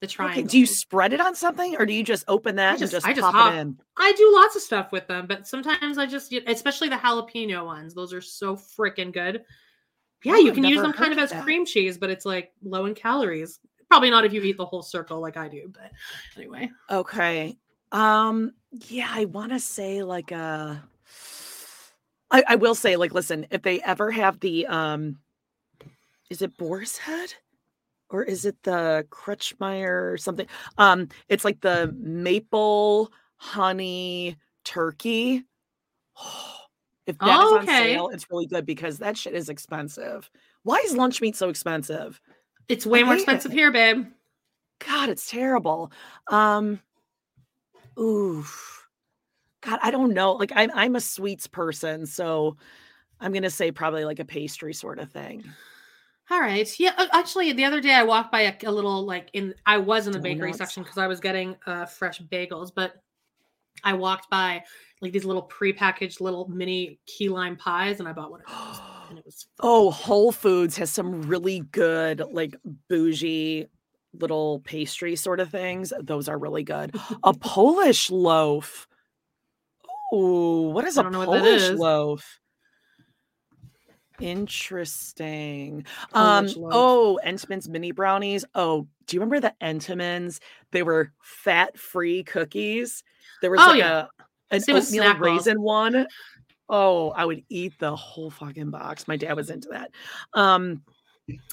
The 0.00 0.06
Okay, 0.18 0.42
do 0.42 0.58
you 0.58 0.64
spread 0.64 1.12
it 1.12 1.20
on 1.20 1.34
something 1.34 1.76
or 1.76 1.84
do 1.84 1.92
you 1.92 2.02
just 2.02 2.24
open 2.26 2.56
that 2.56 2.78
just- 2.78 2.82
and 2.84 2.90
just 2.90 3.06
I 3.06 3.12
just 3.12 3.20
pop 3.22 3.34
hop- 3.34 3.52
it 3.52 3.58
in? 3.58 3.78
I 3.98 4.12
do 4.12 4.32
lots 4.34 4.56
of 4.56 4.62
stuff 4.62 4.92
with 4.92 5.06
them, 5.06 5.26
but 5.26 5.46
sometimes 5.46 5.98
I 5.98 6.06
just, 6.06 6.32
especially 6.32 6.88
the 6.88 6.96
jalapeno 6.96 7.66
ones. 7.66 7.94
Those 7.94 8.14
are 8.14 8.22
so 8.22 8.56
freaking 8.56 9.12
good. 9.12 9.44
Yeah, 10.24 10.38
you 10.38 10.48
I've 10.48 10.54
can 10.54 10.64
use 10.64 10.80
them 10.80 10.92
kind 10.94 11.12
of 11.12 11.18
as 11.18 11.30
that. 11.30 11.44
cream 11.44 11.66
cheese, 11.66 11.98
but 11.98 12.08
it's 12.10 12.24
like 12.24 12.52
low 12.62 12.86
in 12.86 12.94
calories. 12.94 13.58
Probably 13.88 14.08
not 14.10 14.24
if 14.24 14.32
you 14.32 14.42
eat 14.42 14.56
the 14.56 14.64
whole 14.64 14.82
circle 14.82 15.20
like 15.20 15.36
I 15.36 15.48
do, 15.48 15.70
but 15.72 15.90
anyway. 16.36 16.70
Okay. 16.90 17.58
Um. 17.92 18.52
Yeah, 18.88 19.08
I 19.10 19.24
want 19.26 19.52
to 19.52 19.58
say 19.60 20.02
like 20.02 20.30
uh 20.30 20.76
I, 22.30 22.44
I 22.48 22.54
will 22.54 22.74
say 22.74 22.96
like 22.96 23.12
listen 23.12 23.46
if 23.50 23.62
they 23.62 23.82
ever 23.82 24.10
have 24.12 24.38
the 24.40 24.66
um 24.66 25.18
is 26.30 26.40
it 26.40 26.56
boar's 26.56 26.96
head 26.96 27.34
or 28.10 28.22
is 28.22 28.44
it 28.44 28.56
the 28.64 29.06
Kretschmar 29.10 30.12
or 30.12 30.16
something 30.16 30.46
um 30.78 31.08
it's 31.28 31.44
like 31.44 31.60
the 31.60 31.94
maple 31.98 33.12
honey 33.36 34.36
turkey 34.64 35.44
if 37.06 37.18
that 37.18 37.40
is 37.40 37.52
Oh, 37.52 37.56
on 37.58 37.64
okay. 37.64 37.94
sale 37.94 38.08
it's 38.12 38.30
really 38.30 38.46
good 38.46 38.66
because 38.66 38.98
that 38.98 39.16
shit 39.16 39.34
is 39.34 39.48
expensive 39.48 40.30
why 40.62 40.82
is 40.84 40.94
lunch 40.96 41.20
meat 41.20 41.36
so 41.36 41.48
expensive 41.48 42.20
It's 42.68 42.84
way 42.86 43.02
more 43.02 43.14
expensive 43.14 43.52
it. 43.52 43.54
here, 43.54 43.70
babe. 43.70 44.06
God, 44.86 45.08
it's 45.10 45.28
terrible. 45.30 45.92
Um, 46.28 46.80
ooh, 47.98 48.44
God, 49.62 49.78
I 49.82 49.90
don't 49.90 50.14
know. 50.14 50.32
Like 50.32 50.52
I'm, 50.54 50.70
I'm 50.74 50.96
a 50.96 51.00
sweets 51.00 51.46
person, 51.46 52.06
so 52.06 52.56
I'm 53.20 53.32
gonna 53.32 53.50
say 53.50 53.70
probably 53.72 54.04
like 54.06 54.18
a 54.20 54.24
pastry 54.24 54.72
sort 54.72 54.98
of 54.98 55.10
thing. 55.10 55.44
All 56.30 56.40
right. 56.40 56.78
Yeah. 56.78 56.92
uh, 56.96 57.06
Actually, 57.12 57.52
the 57.52 57.64
other 57.64 57.80
day 57.80 57.92
I 57.92 58.04
walked 58.04 58.30
by 58.30 58.42
a, 58.42 58.54
a 58.64 58.70
little 58.70 59.04
like 59.04 59.30
in. 59.32 59.54
I 59.66 59.78
was 59.78 60.06
in 60.06 60.12
the 60.12 60.20
bakery 60.20 60.52
section 60.52 60.82
because 60.82 60.98
I 60.98 61.06
was 61.06 61.18
getting 61.20 61.56
uh, 61.66 61.86
fresh 61.86 62.20
bagels, 62.20 62.70
but 62.74 62.94
I 63.82 63.94
walked 63.94 64.30
by 64.30 64.62
like 65.00 65.12
these 65.12 65.24
little 65.24 65.48
prepackaged 65.48 66.20
little 66.20 66.48
mini 66.48 67.00
key 67.06 67.28
lime 67.28 67.56
pies, 67.56 67.98
and 67.98 68.08
I 68.08 68.12
bought 68.12 68.30
one 68.30 68.42
of 68.42 68.46
those, 68.46 68.80
and 69.10 69.18
it 69.18 69.24
was. 69.24 69.46
Oh, 69.60 69.90
Whole 69.90 70.32
Foods 70.32 70.76
has 70.76 70.90
some 70.90 71.22
really 71.22 71.60
good, 71.72 72.22
like 72.32 72.54
bougie 72.88 73.66
little 74.12 74.60
pastry 74.60 75.16
sort 75.16 75.40
of 75.40 75.50
things. 75.50 75.92
Those 76.00 76.28
are 76.28 76.38
really 76.38 76.62
good. 76.64 76.94
A 77.24 77.34
Polish 77.34 78.10
loaf. 78.10 78.86
Oh, 80.12 80.70
what 80.70 80.84
is 80.84 80.98
a 80.98 81.02
don't 81.02 81.12
know 81.12 81.20
what 81.20 81.30
that 81.30 81.42
Polish 81.42 81.62
is. 81.62 81.78
loaf? 81.78 82.39
Interesting. 84.20 85.84
Um, 86.12 86.48
oh, 86.70 87.18
Entenmann's 87.24 87.68
mini 87.68 87.92
brownies. 87.92 88.44
Oh, 88.54 88.86
do 89.06 89.16
you 89.16 89.20
remember 89.20 89.40
the 89.40 89.54
Entenmanns? 89.62 90.40
They 90.70 90.82
were 90.82 91.12
fat-free 91.22 92.24
cookies. 92.24 93.02
There 93.40 93.50
was 93.50 93.60
Oh, 93.62 93.68
like 93.68 93.78
yeah. 93.78 94.06
a 94.50 94.56
an 94.56 94.62
oatmeal 94.68 95.16
raisin 95.16 95.60
one. 95.62 96.06
Oh, 96.68 97.10
I 97.10 97.24
would 97.24 97.42
eat 97.48 97.78
the 97.78 97.94
whole 97.96 98.30
fucking 98.30 98.70
box. 98.70 99.08
My 99.08 99.16
dad 99.16 99.34
was 99.34 99.50
into 99.50 99.68
that. 99.70 99.90
Um, 100.34 100.82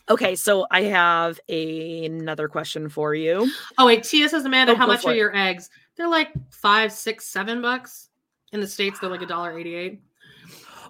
okay, 0.09 0.35
so 0.35 0.67
I 0.69 0.83
have 0.83 1.39
a, 1.49 2.05
another 2.05 2.47
question 2.47 2.89
for 2.89 3.15
you. 3.15 3.51
Oh 3.77 3.85
wait, 3.85 4.03
Tia 4.03 4.29
says, 4.29 4.45
Amanda, 4.45 4.73
Oh, 4.73 4.75
how 4.75 4.87
much 4.87 5.05
are 5.05 5.13
it. 5.13 5.17
your 5.17 5.35
eggs? 5.35 5.69
They're 5.95 6.07
like 6.07 6.31
five, 6.51 6.91
six, 6.91 7.25
seven 7.25 7.61
bucks. 7.61 8.09
In 8.51 8.59
the 8.61 8.67
states, 8.67 8.99
they're 8.99 9.09
like 9.09 9.21
a 9.21 9.25
dollar 9.25 9.57
eighty-eight. 9.57 10.01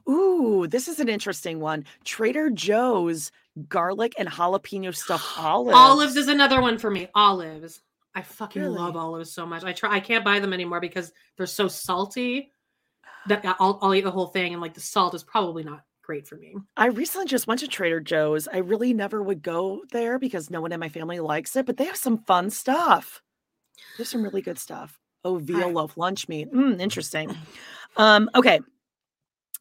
Ooh, 0.10 0.68
this 0.68 0.88
is 0.88 1.00
an 1.00 1.10
interesting 1.10 1.60
one. 1.60 1.86
Trader 2.06 2.50
Joe's 2.50 3.32
garlic 3.68 4.14
and 4.18 4.30
jalapeno 4.30 4.96
stuffed 4.96 5.26
olives. 5.38 5.78
Olives 5.78 6.16
is 6.16 6.28
another 6.28 6.62
one 6.62 6.78
for 6.78 6.90
me. 6.90 7.08
Olives. 7.16 7.82
I 8.16 8.22
fucking 8.22 8.62
Really? 8.62 8.76
love 8.76 8.96
olives 8.96 9.32
so 9.32 9.46
much. 9.46 9.64
I 9.64 9.74
try. 9.74 9.94
I 9.94 10.00
can't 10.00 10.26
buy 10.26 10.40
them 10.40 10.54
anymore 10.54 10.80
because 10.80 11.12
they're 11.36 11.46
so 11.46 11.68
salty 11.68 12.52
that 13.28 13.44
I'll, 13.60 13.78
I'll 13.82 13.94
eat 13.94 14.02
the 14.06 14.12
whole 14.12 14.28
thing, 14.28 14.54
and 14.54 14.62
like 14.62 14.74
the 14.74 14.82
salt 14.82 15.14
is 15.14 15.24
probably 15.24 15.64
not 15.64 15.84
great 16.02 16.26
for 16.26 16.38
me. 16.38 16.56
I 16.78 16.88
recently 16.88 17.28
just 17.28 17.48
went 17.48 17.60
to 17.60 17.68
Trader 17.68 18.00
Joe's. 18.00 18.48
I 18.48 18.60
really 18.60 18.94
never 18.94 19.22
would 19.22 19.42
go 19.44 19.82
there 19.92 20.18
because 20.18 20.50
no 20.50 20.62
one 20.62 20.72
in 20.72 20.80
my 20.80 20.88
family 20.90 21.20
likes 21.20 21.56
it, 21.58 21.66
but 21.66 21.76
they 21.78 21.84
have 21.86 21.98
some 21.98 22.20
fun 22.20 22.50
stuff. 22.50 23.22
There's 23.98 24.10
some 24.10 24.24
really 24.24 24.42
good 24.42 24.58
stuff. 24.58 24.98
Oh, 25.26 25.38
veal 25.38 25.70
loaf 25.70 25.98
lunch 25.98 26.30
meat. 26.30 26.52
Mm, 26.54 26.80
interesting. 26.80 27.36
Um, 27.98 28.30
okay. 28.34 28.62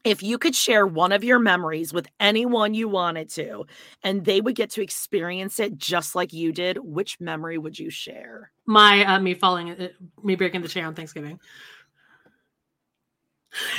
If 0.06 0.22
you 0.22 0.38
could 0.38 0.54
share 0.54 0.86
one 0.86 1.10
of 1.10 1.24
your 1.24 1.40
memories 1.40 1.92
with 1.92 2.06
anyone 2.20 2.74
you 2.74 2.88
wanted 2.88 3.28
to, 3.30 3.66
and 4.04 4.24
they 4.24 4.40
would 4.40 4.54
get 4.54 4.70
to 4.70 4.80
experience 4.80 5.58
it 5.58 5.76
just 5.78 6.14
like 6.14 6.32
you 6.32 6.52
did, 6.52 6.78
which 6.78 7.18
memory 7.18 7.58
would 7.58 7.76
you 7.76 7.90
share? 7.90 8.52
My 8.66 9.04
uh, 9.04 9.18
me 9.18 9.34
falling, 9.34 9.72
uh, 9.72 9.88
me 10.22 10.36
breaking 10.36 10.62
the 10.62 10.68
chair 10.68 10.86
on 10.86 10.94
Thanksgiving. 10.94 11.40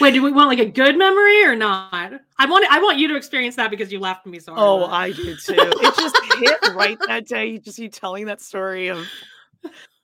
Wait, 0.02 0.16
do 0.16 0.22
we 0.22 0.34
want 0.34 0.50
like 0.50 0.60
a 0.60 0.70
good 0.70 0.98
memory 0.98 1.46
or 1.46 1.56
not? 1.56 2.20
I 2.38 2.46
want 2.46 2.66
I 2.70 2.82
want 2.82 2.98
you 2.98 3.08
to 3.08 3.16
experience 3.16 3.56
that 3.56 3.72
because 3.72 3.90
you 3.90 4.02
laughed 4.02 4.28
at 4.28 4.32
me 4.32 4.40
so 4.40 4.54
hard. 4.54 4.66
Oh, 4.68 4.86
I 4.86 5.14
do 5.14 5.34
too. 5.34 5.56
It 5.56 5.96
just 5.96 6.18
hit 6.40 6.76
right 6.76 6.98
that 7.08 7.26
day. 7.26 7.52
you 7.52 7.60
Just 7.60 7.80
you 7.80 7.88
telling 7.88 8.26
that 8.26 8.42
story 8.42 8.90
of 8.90 9.08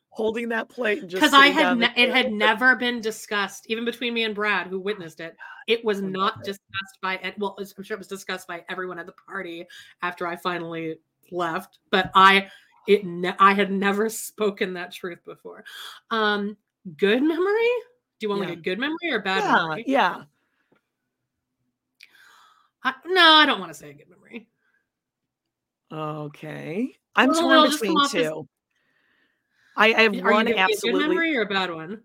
holding 0.07 0.49
that 0.49 0.69
plate 0.69 1.05
because 1.05 1.33
I 1.33 1.47
had 1.47 1.77
ne- 1.77 1.93
it 1.97 2.11
had 2.11 2.31
never 2.31 2.77
been 2.77 3.01
discussed 3.01 3.65
even 3.67 3.83
between 3.83 4.13
me 4.13 4.23
and 4.23 4.33
Brad 4.33 4.67
who 4.67 4.79
witnessed 4.79 5.19
it. 5.19 5.35
It 5.67 5.83
was 5.85 6.01
not 6.01 6.37
it. 6.39 6.43
discussed 6.45 6.99
by 7.01 7.33
well, 7.37 7.55
I'm 7.59 7.83
sure 7.83 7.95
it 7.95 7.99
was 7.99 8.07
discussed 8.07 8.47
by 8.47 8.63
everyone 8.69 8.99
at 8.99 9.05
the 9.05 9.13
party 9.13 9.65
after 10.01 10.27
I 10.27 10.35
finally 10.35 10.97
left, 11.31 11.79
but 11.89 12.11
I 12.15 12.49
it 12.87 13.05
ne- 13.05 13.35
I 13.39 13.53
had 13.53 13.71
never 13.71 14.09
spoken 14.09 14.73
that 14.73 14.91
truth 14.91 15.23
before. 15.25 15.63
Um, 16.11 16.57
good 16.97 17.23
memory. 17.23 17.69
Do 18.19 18.25
you 18.25 18.29
want 18.29 18.41
Yeah. 18.43 18.49
like 18.49 18.57
a 18.57 18.61
good 18.61 18.79
memory 18.79 19.11
or 19.11 19.19
bad 19.21 19.43
Yeah, 19.43 19.55
memory? 19.55 19.83
yeah. 19.87 20.23
I, 22.83 22.93
no, 23.05 23.21
I 23.33 23.45
don't 23.45 23.59
want 23.59 23.71
to 23.71 23.77
say 23.77 23.91
a 23.91 23.93
good 23.93 24.09
memory. 24.09 24.47
Okay. 25.91 26.95
I'm 27.15 27.29
Well, 27.29 27.41
torn 27.41 27.69
between 27.71 27.97
off 27.97 28.05
as- 28.15 28.23
two. 28.23 28.47
I, 29.75 29.93
I 29.93 30.01
have 30.03 30.15
Are 30.23 30.31
one 30.31 30.45
giving 30.45 30.63
me 30.65 30.73
a 30.73 30.77
good 30.77 30.95
memory 30.95 31.35
or 31.37 31.41
a 31.41 31.45
bad 31.47 31.73
one? 31.73 32.01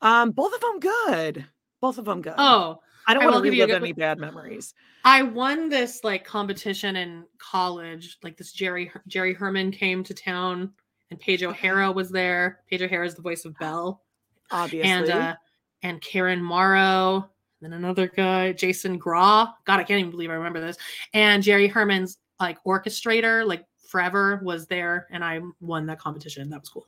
Um, 0.00 0.30
both 0.32 0.52
of 0.54 0.60
them 0.60 0.80
good. 0.80 1.46
Both 1.80 1.98
of 1.98 2.06
them 2.06 2.22
good. 2.22 2.34
Oh, 2.38 2.80
I 3.06 3.14
don't 3.14 3.24
want 3.24 3.36
to 3.36 3.42
give 3.42 3.54
you 3.54 3.64
relive 3.64 3.82
any 3.82 3.92
bad 3.92 4.18
memories. 4.18 4.74
I 5.04 5.22
won 5.22 5.68
this 5.68 6.02
like 6.04 6.24
competition 6.24 6.96
in 6.96 7.24
college. 7.38 8.18
Like 8.22 8.36
this 8.36 8.52
Jerry 8.52 8.90
Jerry 9.06 9.34
Herman 9.34 9.70
came 9.70 10.02
to 10.04 10.14
town, 10.14 10.72
and 11.10 11.20
Paige 11.20 11.42
O'Hara 11.42 11.92
was 11.92 12.10
there. 12.10 12.60
Paige 12.70 12.82
O'Hara 12.82 13.06
is 13.06 13.14
the 13.14 13.22
voice 13.22 13.44
of 13.44 13.56
Belle, 13.58 14.02
Obviously. 14.50 14.90
and 14.90 15.10
uh, 15.10 15.34
and 15.82 16.00
Karen 16.00 16.42
Morrow, 16.42 17.28
then 17.60 17.74
another 17.74 18.08
guy, 18.08 18.52
Jason 18.52 18.98
Graae. 18.98 19.46
God, 19.66 19.80
I 19.80 19.84
can't 19.84 20.00
even 20.00 20.10
believe 20.10 20.30
I 20.30 20.34
remember 20.34 20.60
this. 20.60 20.76
And 21.12 21.42
Jerry 21.42 21.68
Herman's 21.68 22.18
like 22.40 22.58
orchestrator, 22.64 23.46
like 23.46 23.64
forever, 23.88 24.40
was 24.42 24.66
there, 24.66 25.06
and 25.10 25.22
I 25.22 25.40
won 25.60 25.86
that 25.86 25.98
competition. 25.98 26.48
That 26.50 26.60
was 26.60 26.68
cool, 26.70 26.86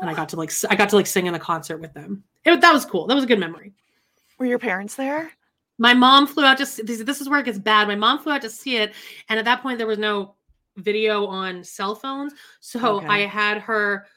and 0.00 0.10
I 0.10 0.14
got 0.14 0.28
to 0.30 0.36
like 0.36 0.52
I 0.68 0.76
got 0.76 0.90
to 0.90 0.96
like 0.96 1.06
sing 1.06 1.26
in 1.26 1.34
a 1.34 1.38
concert 1.38 1.78
with 1.78 1.94
them. 1.94 2.22
It, 2.44 2.60
that 2.60 2.72
was 2.72 2.84
cool. 2.84 3.06
That 3.06 3.14
was 3.14 3.24
a 3.24 3.26
good 3.26 3.40
memory. 3.40 3.72
Were 4.42 4.46
your 4.46 4.58
parents 4.58 4.96
there? 4.96 5.30
My 5.78 5.94
mom 5.94 6.26
flew 6.26 6.44
out 6.44 6.58
to 6.58 6.66
see 6.66 6.82
this, 6.82 7.00
this 7.04 7.20
is 7.20 7.28
where 7.28 7.38
it 7.38 7.44
gets 7.44 7.60
bad. 7.60 7.86
My 7.86 7.94
mom 7.94 8.18
flew 8.18 8.32
out 8.32 8.42
to 8.42 8.50
see 8.50 8.76
it, 8.76 8.92
and 9.28 9.38
at 9.38 9.44
that 9.44 9.62
point 9.62 9.78
there 9.78 9.86
was 9.86 10.00
no 10.00 10.34
video 10.76 11.26
on 11.26 11.62
cell 11.62 11.94
phones. 11.94 12.32
So 12.58 12.96
Okay. 12.96 13.06
I 13.06 13.18
had 13.20 13.58
her 13.58 14.08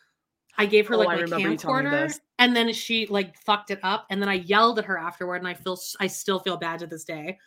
I 0.57 0.65
gave 0.65 0.87
her 0.87 0.95
Oh, 0.95 0.97
like 0.97 1.09
I 1.09 1.15
my 1.17 1.21
remember 1.21 1.49
you 1.49 1.57
telling 1.57 1.85
me 1.85 1.91
camcorder 1.91 2.19
and 2.39 2.55
then 2.55 2.73
she 2.73 3.05
like 3.05 3.37
fucked 3.37 3.69
it 3.69 3.77
up 3.83 4.07
and 4.09 4.19
then 4.19 4.27
I 4.27 4.33
yelled 4.33 4.79
at 4.79 4.85
her 4.85 4.97
afterward 4.97 5.35
and 5.35 5.47
I 5.47 5.53
feel 5.53 5.77
I 5.99 6.07
still 6.07 6.39
feel 6.39 6.57
bad 6.57 6.79
to 6.79 6.87
this 6.87 7.03
day. 7.03 7.37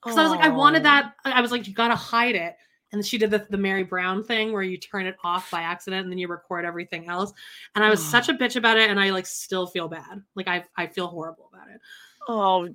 Cuz 0.00 0.16
I 0.16 0.22
was 0.22 0.30
like 0.30 0.40
I 0.40 0.48
wanted 0.48 0.84
that 0.84 1.12
I 1.26 1.42
was 1.42 1.50
like 1.50 1.68
you 1.68 1.74
got 1.74 1.88
to 1.88 1.96
hide 1.96 2.34
it. 2.34 2.56
And 2.92 3.04
she 3.04 3.16
did 3.16 3.30
the, 3.30 3.46
the 3.48 3.56
Meri 3.58 3.84
Brown 3.84 4.22
thing 4.22 4.52
where 4.52 4.62
you 4.62 4.76
turn 4.76 5.06
it 5.06 5.16
off 5.24 5.50
by 5.50 5.62
accident 5.62 6.04
and 6.04 6.12
then 6.12 6.18
you 6.18 6.28
record 6.28 6.64
everything 6.66 7.08
else. 7.08 7.32
And 7.74 7.82
I 7.82 7.90
was 7.90 8.02
such 8.04 8.28
a 8.28 8.34
bitch 8.34 8.56
about 8.56 8.76
it 8.78 8.90
and 8.90 9.00
I 9.00 9.10
like 9.10 9.26
still 9.26 9.66
feel 9.66 9.88
bad. 9.88 10.22
Like 10.34 10.48
I 10.48 10.64
I 10.76 10.86
feel 10.86 11.08
horrible 11.08 11.50
about 11.52 11.68
it. 11.68 11.80
Oh, 12.28 12.68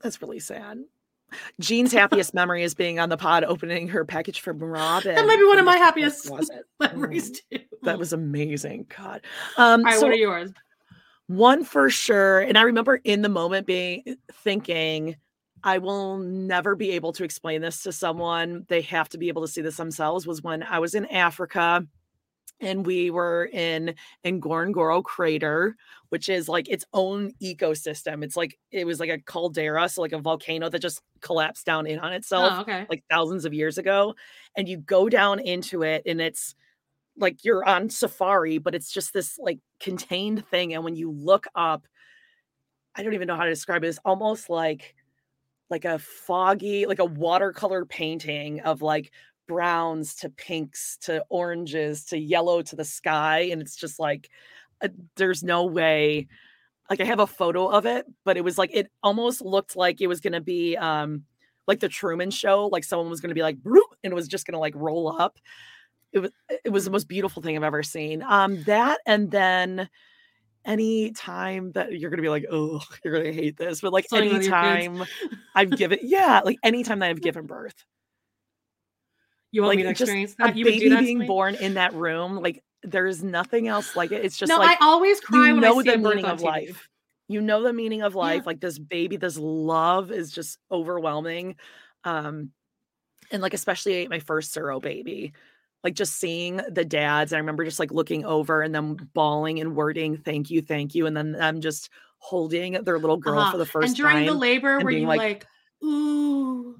that's 0.00 0.20
really 0.20 0.40
sad. 0.40 0.78
Jean's 1.60 1.92
happiest 1.92 2.34
memory 2.34 2.62
is 2.62 2.74
being 2.74 2.98
on 3.00 3.08
the 3.08 3.16
pod 3.16 3.44
opening 3.44 3.88
her 3.88 4.04
package 4.04 4.40
from 4.40 4.58
Robyn. 4.58 5.14
That 5.14 5.26
might 5.26 5.38
be 5.38 5.44
one 5.44 5.58
of 5.58 5.64
my 5.64 5.76
happiest 5.76 6.30
memories 6.80 7.40
too. 7.50 7.58
That 7.82 7.98
was 7.98 8.12
amazing. 8.12 8.86
God. 8.96 9.22
Um, 9.56 9.80
All 9.80 9.84
right, 9.84 9.98
so 9.98 10.06
what 10.06 10.12
are 10.12 10.16
yours? 10.16 10.52
one 11.26 11.64
for 11.64 11.88
sure, 11.90 12.40
and 12.40 12.58
I 12.58 12.62
remember 12.62 12.96
in 12.96 13.22
the 13.22 13.28
moment 13.28 13.66
being 13.66 14.04
thinking, 14.32 15.16
I 15.62 15.78
will 15.78 16.18
never 16.18 16.76
be 16.76 16.90
able 16.92 17.12
to 17.14 17.24
explain 17.24 17.62
this 17.62 17.82
to 17.84 17.92
someone. 17.92 18.66
They 18.68 18.82
have 18.82 19.08
to 19.10 19.18
be 19.18 19.28
able 19.28 19.42
to 19.42 19.48
see 19.48 19.62
this 19.62 19.78
themselves. 19.78 20.26
Was 20.26 20.42
when 20.42 20.62
I 20.62 20.78
was 20.78 20.94
in 20.94 21.06
Africa 21.06 21.86
and 22.64 22.86
we 22.86 23.10
were 23.10 23.48
in 23.52 23.94
Ngorongoro 24.24 25.02
crater, 25.04 25.76
which 26.08 26.28
is 26.28 26.48
like 26.48 26.68
its 26.68 26.84
own 26.92 27.32
ecosystem. 27.42 28.24
It's 28.24 28.36
like 28.36 28.58
it 28.70 28.86
was 28.86 29.00
like 29.00 29.10
a 29.10 29.18
caldera, 29.20 29.88
so 29.88 30.00
like 30.02 30.12
a 30.12 30.18
volcano 30.18 30.68
that 30.70 30.80
just 30.80 31.00
collapsed 31.20 31.66
down 31.66 31.86
in 31.86 31.98
on 31.98 32.12
itself 32.12 32.52
Oh, 32.56 32.60
okay. 32.62 32.86
like 32.90 33.04
thousands 33.10 33.44
of 33.44 33.54
years 33.54 33.78
ago. 33.78 34.14
And 34.56 34.68
you 34.68 34.78
go 34.78 35.08
down 35.08 35.40
into 35.40 35.82
it 35.82 36.02
and 36.06 36.20
it's 36.20 36.54
like 37.16 37.44
you're 37.44 37.64
on 37.64 37.90
safari, 37.90 38.58
but 38.58 38.74
it's 38.74 38.92
just 38.92 39.12
this 39.12 39.38
like 39.38 39.60
contained 39.80 40.46
thing. 40.48 40.74
And 40.74 40.84
when 40.84 40.96
you 40.96 41.10
look 41.10 41.46
up, 41.54 41.86
I 42.94 43.02
don't 43.02 43.14
even 43.14 43.26
know 43.26 43.36
how 43.36 43.44
to 43.44 43.50
describe 43.50 43.84
it. 43.84 43.88
It's 43.88 43.98
almost 44.04 44.48
like 44.50 44.94
like 45.70 45.84
a 45.84 45.98
foggy, 45.98 46.86
like 46.86 46.98
a 46.98 47.04
watercolor 47.04 47.84
painting 47.86 48.60
of 48.60 48.82
like 48.82 49.12
browns 49.46 50.14
to 50.16 50.30
pinks 50.30 50.96
to 51.02 51.24
oranges 51.28 52.04
to 52.06 52.18
yellow 52.18 52.62
to 52.62 52.76
the 52.76 52.84
sky. 52.84 53.48
And 53.50 53.60
it's 53.60 53.76
just 53.76 53.98
like 53.98 54.30
uh, 54.80 54.88
there's 55.16 55.42
no 55.42 55.64
way. 55.64 56.28
Like 56.90 57.00
I 57.00 57.04
have 57.04 57.20
a 57.20 57.26
photo 57.26 57.66
of 57.68 57.86
it, 57.86 58.06
but 58.24 58.36
it 58.36 58.44
was 58.44 58.58
like 58.58 58.70
it 58.72 58.90
almost 59.02 59.40
looked 59.40 59.76
like 59.76 60.00
it 60.00 60.06
was 60.06 60.20
gonna 60.20 60.40
be 60.40 60.76
um 60.76 61.24
like 61.66 61.80
the 61.80 61.88
Truman 61.88 62.30
Show, 62.30 62.66
like 62.66 62.84
someone 62.84 63.08
was 63.08 63.20
gonna 63.20 63.34
be 63.34 63.42
like 63.42 63.56
and 63.64 64.12
it 64.12 64.14
was 64.14 64.28
just 64.28 64.46
gonna 64.46 64.58
like 64.58 64.74
roll 64.76 65.20
up. 65.20 65.38
It 66.12 66.18
was 66.18 66.30
it 66.64 66.70
was 66.70 66.84
the 66.84 66.90
most 66.90 67.08
beautiful 67.08 67.42
thing 67.42 67.56
I've 67.56 67.64
ever 67.64 67.82
seen. 67.82 68.22
Um, 68.22 68.62
that 68.64 69.00
and 69.06 69.30
then 69.30 69.88
any 70.64 71.12
time 71.12 71.72
that 71.72 71.98
you're 71.98 72.10
gonna 72.10 72.22
be 72.22 72.28
like, 72.28 72.46
oh, 72.50 72.82
you're 73.04 73.16
gonna 73.16 73.32
hate 73.32 73.56
this, 73.56 73.80
but 73.80 73.92
like 73.92 74.06
any 74.12 74.32
with 74.32 74.44
your 74.44 74.60
kids. 74.60 74.86
anytime 74.86 75.06
I've 75.54 75.70
given, 75.70 75.98
yeah, 76.02 76.40
like 76.44 76.58
any 76.62 76.82
time 76.84 77.00
that 77.00 77.10
I've 77.10 77.22
given 77.22 77.46
birth, 77.46 77.84
You 79.54 79.62
want 79.62 79.70
like 79.72 79.76
me 79.78 79.82
to 79.84 79.90
just 79.90 80.02
experience 80.02 80.32
a 80.34 80.36
that? 80.38 80.56
You 80.56 80.64
would 80.64 80.74
do 80.74 80.90
baby 80.90 81.04
being 81.04 81.26
born 81.26 81.54
in 81.54 81.74
that 81.74 81.94
room, 81.94 82.36
like 82.42 82.62
there's 82.82 83.22
nothing 83.22 83.68
else 83.68 83.94
like 83.96 84.12
it. 84.12 84.24
It's 84.24 84.36
just 84.36 84.50
no, 84.50 84.58
like 84.58 84.80
I 84.82 84.84
always 84.86 85.20
cry 85.20 85.48
you 85.48 85.52
when 85.54 85.62
know 85.62 85.78
I 85.80 85.82
see 85.82 85.90
the 85.90 85.98
meaning 85.98 86.24
of 86.26 86.40
TV. 86.40 86.44
life. 86.44 86.88
You 87.28 87.40
know 87.40 87.62
the 87.62 87.72
meaning 87.72 88.02
of 88.02 88.14
life. 88.14 88.42
Yeah. 88.42 88.46
Like 88.46 88.60
this 88.60 88.78
baby, 88.78 89.16
this 89.16 89.38
love 89.38 90.10
is 90.10 90.30
just 90.30 90.58
overwhelming. 90.70 91.56
Um, 92.04 92.50
and 93.30 93.40
like 93.40 93.54
especially 93.54 94.06
my 94.08 94.18
first 94.18 94.54
Suro 94.54 94.82
baby, 94.82 95.32
like 95.82 95.94
just 95.94 96.16
seeing 96.16 96.60
the 96.68 96.84
dads. 96.84 97.32
I 97.32 97.38
remember 97.38 97.64
just 97.64 97.78
like 97.78 97.92
looking 97.92 98.24
over 98.26 98.60
and 98.60 98.74
them 98.74 98.96
bawling 99.14 99.60
and 99.60 99.74
wording, 99.76 100.18
thank 100.18 100.50
you, 100.50 100.60
thank 100.60 100.94
you. 100.94 101.06
And 101.06 101.16
then 101.16 101.32
them 101.32 101.60
just 101.62 101.88
holding 102.18 102.72
their 102.84 102.98
little 102.98 103.16
girl 103.16 103.38
Uh-huh. 103.38 103.52
for 103.52 103.58
the 103.58 103.66
first 103.66 103.84
time. 103.84 103.88
and 103.88 103.96
during 103.96 104.16
time. 104.16 104.26
the 104.26 104.34
labor, 104.34 104.74
and 104.76 104.84
were 104.84 104.90
you 104.90 105.06
like, 105.06 105.18
like, 105.18 105.46
ooh, 105.82 106.78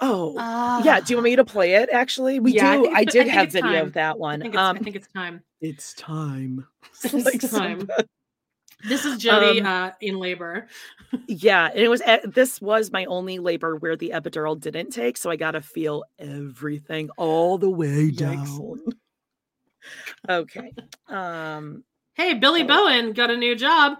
oh, 0.00 0.34
ah. 0.38 0.82
yeah. 0.84 1.00
Do 1.00 1.12
you 1.12 1.16
want 1.16 1.24
me 1.24 1.36
to 1.36 1.44
play 1.44 1.74
it? 1.74 1.88
Actually, 1.92 2.40
we 2.40 2.52
Yeah, 2.52 2.76
do. 2.76 2.88
I, 2.88 2.98
I 2.98 3.04
did 3.04 3.12
think 3.24 3.30
have 3.30 3.52
video 3.52 3.72
time. 3.72 3.86
of 3.86 3.92
that 3.94 4.14
I 4.14 4.18
one. 4.18 4.40
think 4.40 4.54
it's, 4.54 4.58
I 4.60 4.70
Um, 4.70 4.76
think 4.78 4.96
it's 4.96 5.08
time. 5.08 5.42
it's 5.60 5.94
time. 5.94 6.66
It's 7.04 7.12
Like, 7.24 7.50
time. 7.50 7.88
This 8.86 9.04
is 9.06 9.16
Jody 9.16 9.60
Um, 9.60 9.66
uh, 9.66 9.90
in 10.00 10.18
labor. 10.18 10.68
Yeah, 11.28 11.68
and 11.70 11.78
it 11.80 11.88
was 11.88 12.02
this 12.26 12.60
was 12.60 12.90
my 12.92 13.04
only 13.06 13.38
labor 13.38 13.76
where 13.76 13.96
the 13.96 14.10
epidural 14.14 14.58
didn't 14.60 14.90
take, 14.90 15.16
so 15.16 15.30
I 15.30 15.36
got 15.36 15.52
to 15.52 15.60
feel 15.62 16.04
everything 16.18 17.08
all 17.16 17.56
the 17.58 17.70
way 17.70 18.10
Yikes. 18.10 18.16
down. 18.18 18.80
okay. 20.28 20.74
Um 21.08 21.84
Hey, 22.14 22.34
Billy 22.34 22.62
Oh. 22.62 22.66
Bowen 22.66 23.12
got 23.12 23.30
a 23.30 23.36
new 23.36 23.54
job. 23.54 23.98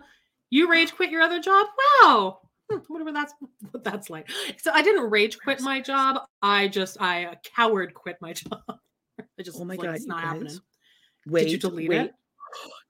You 0.51 0.71
rage 0.71 0.95
quit 0.95 1.11
your 1.11 1.23
other 1.23 1.39
job? 1.41 1.67
Wow. 2.03 2.41
Hmm, 2.71 2.79
Whatever 2.89 3.13
that's 3.13 3.33
what 3.71 3.85
that's 3.85 4.11
like. 4.11 4.29
So 4.61 4.71
I 4.73 4.83
didn't 4.83 5.09
rage 5.11 5.39
quit 5.39 5.61
my 5.61 5.81
job. 5.81 6.23
I 6.43 6.69
just 6.69 7.01
I 7.01 7.25
uh, 7.27 7.35
coward 7.57 7.95
quit 7.95 8.17
my 8.21 8.33
job. 8.35 8.61
I 8.69 9.43
just 9.43 9.59
oh 9.61 9.65
my 9.65 9.75
like, 9.75 9.87
god, 9.87 9.95
it's 9.97 10.07
not 10.07 10.23
guys. 10.23 10.33
happening. 10.33 10.59
Wait, 11.27 11.43
Did 11.45 11.53
you 11.53 11.59
delete 11.59 11.89
wait. 11.91 12.01
it? 12.03 12.15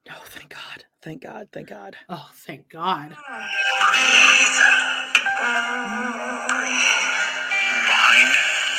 No, 0.07 0.13
thank 0.23 0.49
God. 0.51 0.85
Thank 1.01 1.21
God. 1.23 1.49
Thank 1.51 1.67
God. 1.67 1.97
Oh, 2.07 2.29
thank 2.33 2.69
God. 2.69 3.09
Mine, 7.89 8.31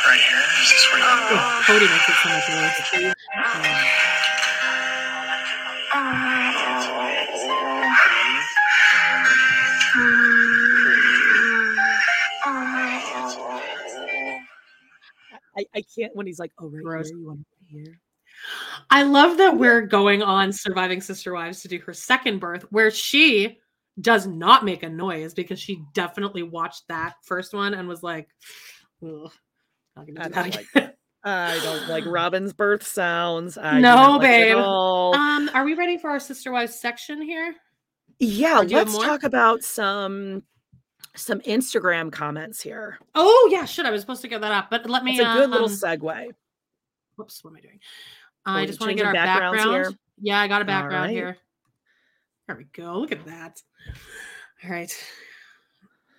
right 0.07 0.21
here. 0.25 0.45
Is 0.63 0.71
this 0.71 0.87
where 0.91 1.01
you 1.01 1.07
want 1.07 1.29
to? 1.29 1.35
Oh, 1.37 1.63
Kody 1.67 1.87
makes 1.91 2.09
it 2.09 2.17
so 2.23 2.29
much 2.31 2.49
worse. 2.49 2.79
I, 15.59 15.67
I 15.75 15.83
can't 15.97 16.15
when 16.15 16.27
he's 16.27 16.39
like, 16.39 16.53
oh 16.61 16.69
right 16.69 16.83
Gross. 16.83 17.09
here, 17.09 17.19
you 17.19 17.27
want 17.27 17.47
here. 17.69 18.01
I 18.91 19.03
love 19.03 19.39
that 19.39 19.57
we're 19.57 19.83
going 19.83 20.23
on 20.23 20.53
Surviving 20.53 21.01
Sister 21.01 21.33
Wives 21.35 21.61
to 21.63 21.69
do 21.69 21.81
her 21.81 21.93
second 21.93 22.39
birth, 22.39 22.63
where 22.71 22.91
she 22.91 23.59
does 24.01 24.27
not 24.27 24.65
make 24.65 24.85
a 24.85 24.89
noise 24.89 25.35
because 25.35 25.59
she 25.59 25.83
definitely 25.93 26.45
watched 26.45 26.85
that 26.89 27.15
first 27.25 27.53
one 27.53 27.75
and 27.75 27.89
was 27.89 28.03
like, 28.03 28.29
Ugh, 29.03 29.31
not 29.97 30.07
gonna 30.07 30.21
I 30.21 30.25
do 30.25 30.33
that 30.33 30.33
don't 30.33 30.55
like 30.55 30.67
again. 30.75 30.93
I 31.25 31.61
don't 31.63 31.89
like 31.89 32.05
Robyn's 32.07 32.53
birth 32.53 32.87
sounds. 32.87 33.59
I 33.59 33.81
No, 33.81 33.97
not 33.97 34.21
like 34.21 34.21
babe. 34.21 34.57
Um, 34.57 35.51
are 35.53 35.65
we 35.65 35.75
ready 35.75 35.99
for 35.99 36.11
our 36.11 36.21
Sister 36.21 36.53
Wives 36.53 36.79
section 36.79 37.21
here? 37.21 37.55
Yeah, 38.21 38.61
Or 38.61 38.65
do 38.65 38.71
you 38.71 38.79
have 38.79 38.93
let's 38.93 39.05
talk 39.05 39.25
about 39.25 39.63
some 39.63 40.43
some 41.19 41.41
Instagram 41.41 42.11
comments 42.13 42.61
here. 42.61 42.99
Oh 43.15 43.49
yeah, 43.51 43.65
shit. 43.65 43.87
I 43.87 43.91
was 43.91 44.01
supposed 44.01 44.23
to 44.23 44.29
get 44.29 44.41
that 44.41 44.53
up, 44.53 44.71
but 44.71 44.89
let 44.89 45.05
me. 45.05 45.13
It's 45.13 45.21
a 45.21 45.33
good 45.33 45.51
little 45.51 45.69
um, 45.69 45.73
segue. 45.73 46.31
Whoops, 47.17 47.43
what 47.43 47.51
am 47.51 47.57
I 47.57 47.61
doing? 47.61 47.81
Oh, 48.47 48.53
I 48.53 48.67
just 48.67 48.81
want 48.81 48.91
to 48.91 48.97
get 48.97 49.07
our 49.07 49.13
backgrounds 49.13 49.59
background. 49.59 49.87
here? 49.87 49.99
Yeah, 50.21 50.41
I 50.41 50.49
got 50.49 50.63
a 50.63 50.65
background 50.65 51.05
right. 51.07 51.11
here. 51.11 51.37
There 52.47 52.57
we 52.57 52.65
go. 52.73 52.99
Look 52.99 53.13
at 53.13 53.25
that. 53.27 53.61
All 54.65 54.71
right. 54.71 55.05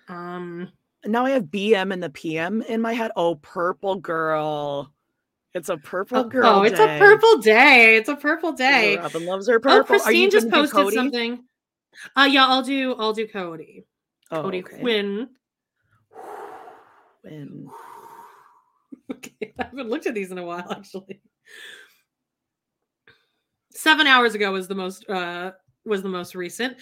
Um. 0.08 0.70
Now 1.06 1.24
I 1.24 1.30
have 1.30 1.44
BM 1.44 1.92
and 1.92 2.02
the 2.02 2.10
PM 2.10 2.60
in 2.62 2.80
my 2.82 2.92
head. 2.92 3.10
Oh, 3.16 3.36
purple 3.36 3.96
girl. 3.96 4.92
It's 5.54 5.68
a 5.68 5.76
purple 5.78 6.18
Oh, 6.18 6.24
girl. 6.24 6.46
oh, 6.46 6.62
it's 6.62 6.78
a 6.78 6.98
purple 6.98 7.38
day. 7.38 7.96
It's 7.96 8.08
a 8.08 8.14
purple 8.14 8.52
day. 8.52 8.98
Robyn 8.98 9.26
loves 9.26 9.48
her 9.48 9.56
Oh, 9.56 9.60
purple. 9.60 9.96
Are 10.02 10.12
you 10.12 10.28
Christine 10.28 10.30
just 10.30 10.50
posted 10.50 10.92
something. 10.94 11.42
Uh 12.14 12.28
yeah, 12.30 12.46
I'll 12.46 12.62
do 12.62 12.94
I'll 12.94 13.12
do 13.12 13.26
Kody. 13.26 13.84
Oh, 14.30 14.44
Kody 14.44 14.64
okay. 14.64 14.80
Quinn. 14.80 15.28
Quinn. 17.22 17.68
Okay, 19.12 19.52
I 19.58 19.64
haven't 19.64 19.90
looked 19.90 20.06
at 20.06 20.14
these 20.14 20.30
in 20.30 20.38
a 20.38 20.44
while 20.44 20.70
actually. 20.70 21.20
Seven 23.72 24.06
hours 24.06 24.36
ago 24.36 24.52
was 24.52 24.68
the 24.68 24.74
most 24.74 25.08
uh 25.10 25.50
was 25.84 26.02
the 26.02 26.08
most 26.08 26.36
recent. 26.36 26.76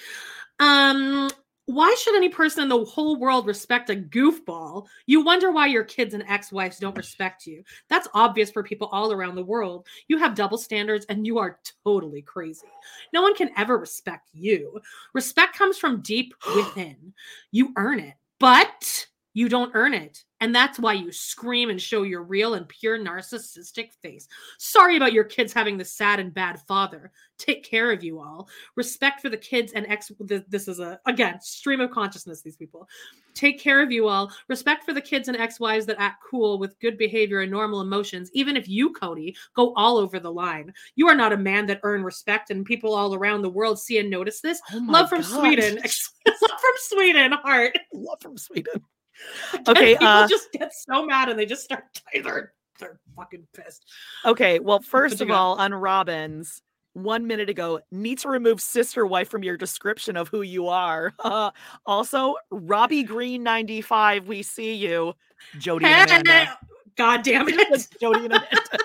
Um 0.61 1.31
why 1.69 1.95
should 1.99 2.17
any 2.17 2.31
person 2.31 2.63
in 2.63 2.71
the 2.71 2.83
whole 2.83 3.17
world 3.17 3.47
respect 3.47 3.91
a 3.91 3.95
goofball? 3.95 4.87
You 5.05 5.23
wonder 5.23 5.53
why 5.53 5.67
your 5.67 5.85
kids 5.85 6.15
and 6.15 6.25
ex-wives 6.27 6.79
don't 6.79 6.97
respect 6.97 7.47
you. 7.47 7.63
That's 7.91 8.09
obvious 8.15 8.51
for 8.51 8.63
people 8.63 8.89
all 8.91 9.13
around 9.13 9.35
the 9.35 9.45
world. 9.45 9.87
You 10.07 10.17
have 10.17 10.35
double 10.35 10.57
standards 10.57 11.05
and 11.11 11.27
you 11.27 11.37
are 11.37 11.61
totally 11.85 12.23
crazy. 12.23 12.69
No 13.13 13.21
one 13.21 13.35
can 13.35 13.51
ever 13.55 13.77
respect 13.77 14.31
you. 14.33 14.81
Respect 15.13 15.59
comes 15.59 15.77
from 15.77 16.01
deep 16.01 16.33
within. 16.57 17.13
You 17.51 17.75
earn 17.77 18.01
it, 18.01 18.15
but 18.41 19.07
you 19.35 19.51
don't 19.51 19.73
earn 19.75 19.93
it. 19.93 20.25
And 20.41 20.55
that's 20.55 20.79
why 20.79 20.93
you 20.93 21.11
scream 21.11 21.71
and 21.71 21.81
show 21.81 22.03
your 22.03 22.23
real 22.23 22.55
and 22.55 22.69
pure 22.69 22.99
narcissistic 22.99 23.93
face. 24.03 24.29
Sorry 24.59 24.97
about 24.97 25.13
your 25.13 25.25
kids 25.25 25.53
having 25.53 25.77
the 25.77 25.85
sad 25.85 26.21
and 26.21 26.33
bad 26.33 26.61
father. 26.63 27.11
Take 27.39 27.65
care 27.65 27.91
of 27.93 28.03
you 28.03 28.21
all. 28.21 28.49
Respect 28.77 29.21
for 29.21 29.29
the 29.29 29.37
kids 29.37 29.73
and 29.73 29.87
ex. 29.89 30.11
This 30.21 30.69
is 30.69 30.81
a, 30.81 31.01
again, 31.07 31.41
stream 31.41 31.81
of 31.81 31.91
consciousness, 31.91 32.43
these 32.43 32.57
people. 32.57 32.89
Take 33.35 33.61
care 33.61 33.83
of 33.83 33.93
you 33.93 34.09
all. 34.09 34.33
Respect 34.49 34.85
for 34.85 34.93
the 34.93 35.01
kids 35.01 35.29
and 35.29 35.37
ex 35.37 35.61
wives 35.61 35.87
that 35.87 36.01
act 36.01 36.23
cool 36.29 36.59
with 36.59 36.79
good 36.81 36.99
behavior 36.99 37.41
and 37.41 37.51
normal 37.51 37.81
emotions, 37.81 38.31
even 38.33 38.57
if 38.57 38.69
you, 38.69 38.93
Kody, 38.93 39.37
go 39.55 39.73
all 39.75 39.97
over 39.97 40.19
the 40.19 40.33
line. 40.33 40.73
You 40.97 41.09
are 41.09 41.15
not 41.15 41.33
a 41.33 41.37
man 41.37 41.67
that 41.67 41.81
earn 41.85 42.03
respect, 42.03 42.51
and 42.51 42.65
people 42.65 42.95
all 42.95 43.15
around 43.15 43.43
the 43.43 43.51
world 43.51 43.79
see 43.79 43.99
and 43.99 44.11
notice 44.11 44.41
this. 44.41 44.61
Oh 44.73 44.85
Love 44.89 45.09
from 45.09 45.23
gosh. 45.23 45.31
Sweden. 45.31 45.77
Love 46.27 46.61
from 46.61 46.75
Sweden, 46.77 47.33
heart. 47.33 47.79
Love 47.93 48.19
from 48.21 48.37
Sweden. 48.37 48.83
Okay, 49.69 49.95
people 49.95 50.07
uh, 50.07 50.29
just 50.29 50.53
get 50.53 50.73
so 50.73 51.05
mad 51.05 51.29
and 51.29 51.39
they 51.39 51.47
just 51.47 51.65
start 51.65 51.85
they're 52.23 52.53
they're 52.79 53.01
fucking 53.17 53.47
pissed. 53.55 53.85
Okay, 54.25 54.59
well, 54.59 54.81
first 54.81 55.21
of 55.21 55.31
all, 55.31 55.57
on 55.57 55.73
Robyn's, 55.73 56.63
one 56.93 57.27
minute 57.27 57.51
ago, 57.51 57.81
need 57.91 58.19
to 58.19 58.29
remove 58.29 58.61
sister 58.61 59.07
wife 59.07 59.29
from 59.29 59.43
your 59.43 59.57
description 59.57 60.17
of 60.17 60.29
who 60.29 60.43
you 60.43 60.69
are. 60.69 61.13
Uh, 61.19 61.51
also, 61.87 62.37
Robbie 62.51 63.03
Green 63.03 63.43
95, 63.43 64.29
we 64.29 64.43
see 64.43 64.75
you. 64.75 65.15
Jody 65.59 65.87
and 65.87 66.11
Hey, 66.11 66.21
Amanda. 66.21 66.59
God 66.97 67.23
damn 67.23 67.49
it! 67.49 67.89
Jody 68.01 68.25
and 68.25 68.35
Amanda. 68.35 68.79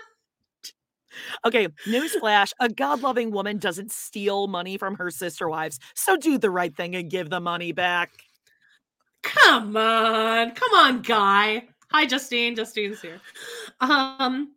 Okay, 1.46 1.68
newsflash 1.88 2.54
a 2.60 2.70
God 2.70 3.02
loving 3.02 3.32
woman 3.32 3.58
doesn't 3.58 3.92
steal 3.92 4.48
money 4.48 4.78
from 4.78 4.96
her 4.96 5.12
sister 5.12 5.50
wives. 5.50 5.80
So 5.96 6.18
do 6.18 6.38
the 6.38 6.50
right 6.50 6.76
thing 6.76 6.96
and 6.96 7.10
give 7.10 7.30
the 7.30 7.40
money 7.40 7.72
back. 7.72 8.12
Come 9.24 9.76
on, 9.76 10.52
come 10.52 10.74
on, 10.74 11.02
guy. 11.02 11.68
Hi, 11.92 12.06
Justine. 12.06 12.56
Justine's 12.56 13.02
here. 13.02 13.20
Um, 13.82 14.52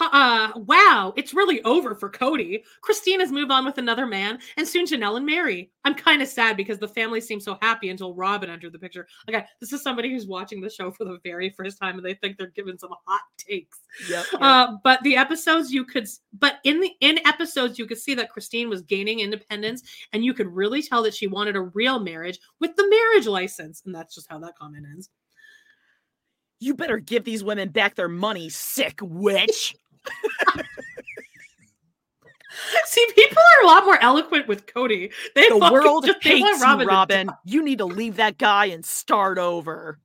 uh, 0.00 0.52
wow, 0.54 1.12
it's 1.16 1.34
really 1.34 1.62
over 1.62 1.94
for 1.94 2.10
Kody. 2.10 2.62
Christine 2.82 3.20
has 3.20 3.32
moved 3.32 3.50
on 3.50 3.64
with 3.64 3.78
another 3.78 4.06
man, 4.06 4.38
and 4.56 4.66
soon 4.66 4.86
Janelle 4.86 5.16
and 5.16 5.26
Meri. 5.26 5.70
I'm 5.84 5.94
kind 5.94 6.22
of 6.22 6.28
sad 6.28 6.56
because 6.56 6.78
the 6.78 6.88
family 6.88 7.20
seemed 7.20 7.42
so 7.42 7.58
happy 7.60 7.88
until 7.88 8.14
Robyn 8.14 8.50
entered 8.50 8.72
the 8.72 8.78
picture. 8.78 9.06
Okay, 9.28 9.44
this 9.60 9.72
is 9.72 9.82
somebody 9.82 10.10
who's 10.10 10.26
watching 10.26 10.60
the 10.60 10.70
show 10.70 10.90
for 10.90 11.04
the 11.04 11.18
very 11.24 11.50
first 11.50 11.78
time, 11.80 11.96
and 11.96 12.04
they 12.04 12.14
think 12.14 12.36
they're 12.36 12.48
giving 12.48 12.78
some 12.78 12.90
hot 13.06 13.22
takes. 13.38 13.80
Yep. 14.08 14.26
Uh, 14.40 14.76
but 14.84 15.02
the 15.02 15.16
episodes 15.16 15.72
you 15.72 15.84
could, 15.84 16.06
but 16.38 16.56
in 16.64 16.80
the 16.80 16.92
in 17.00 17.18
episodes 17.26 17.78
you 17.78 17.86
could 17.86 17.98
see 17.98 18.14
that 18.14 18.30
Christine 18.30 18.68
was 18.68 18.82
gaining 18.82 19.20
independence, 19.20 19.82
and 20.12 20.24
you 20.24 20.34
could 20.34 20.48
really 20.48 20.82
tell 20.82 21.02
that 21.02 21.14
she 21.14 21.26
wanted 21.26 21.56
a 21.56 21.62
real 21.62 21.98
marriage 21.98 22.38
with 22.60 22.76
the 22.76 22.88
marriage 22.88 23.26
license, 23.26 23.82
and 23.84 23.94
that's 23.94 24.14
just 24.14 24.30
how 24.30 24.38
that 24.38 24.56
comment 24.56 24.86
ends. 24.90 25.10
You 26.60 26.74
better 26.74 26.98
give 26.98 27.24
these 27.24 27.42
women 27.42 27.70
back 27.70 27.94
their 27.94 28.08
money, 28.08 28.50
sick 28.50 28.98
witch. 29.02 29.74
See, 32.84 33.06
people 33.14 33.38
are 33.38 33.64
a 33.64 33.66
lot 33.66 33.84
more 33.84 33.98
eloquent 34.02 34.46
with 34.48 34.66
Kody. 34.66 35.12
They 35.34 35.48
The 35.48 35.56
world 35.72 36.04
just- 36.04 36.22
hates 36.22 36.60
you, 36.60 36.84
Robyn. 36.86 37.30
You 37.44 37.62
need 37.62 37.78
to 37.78 37.84
leave 37.86 38.16
that 38.16 38.38
guy 38.38 38.66
and 38.66 38.84
start 38.84 39.38
over. 39.38 39.98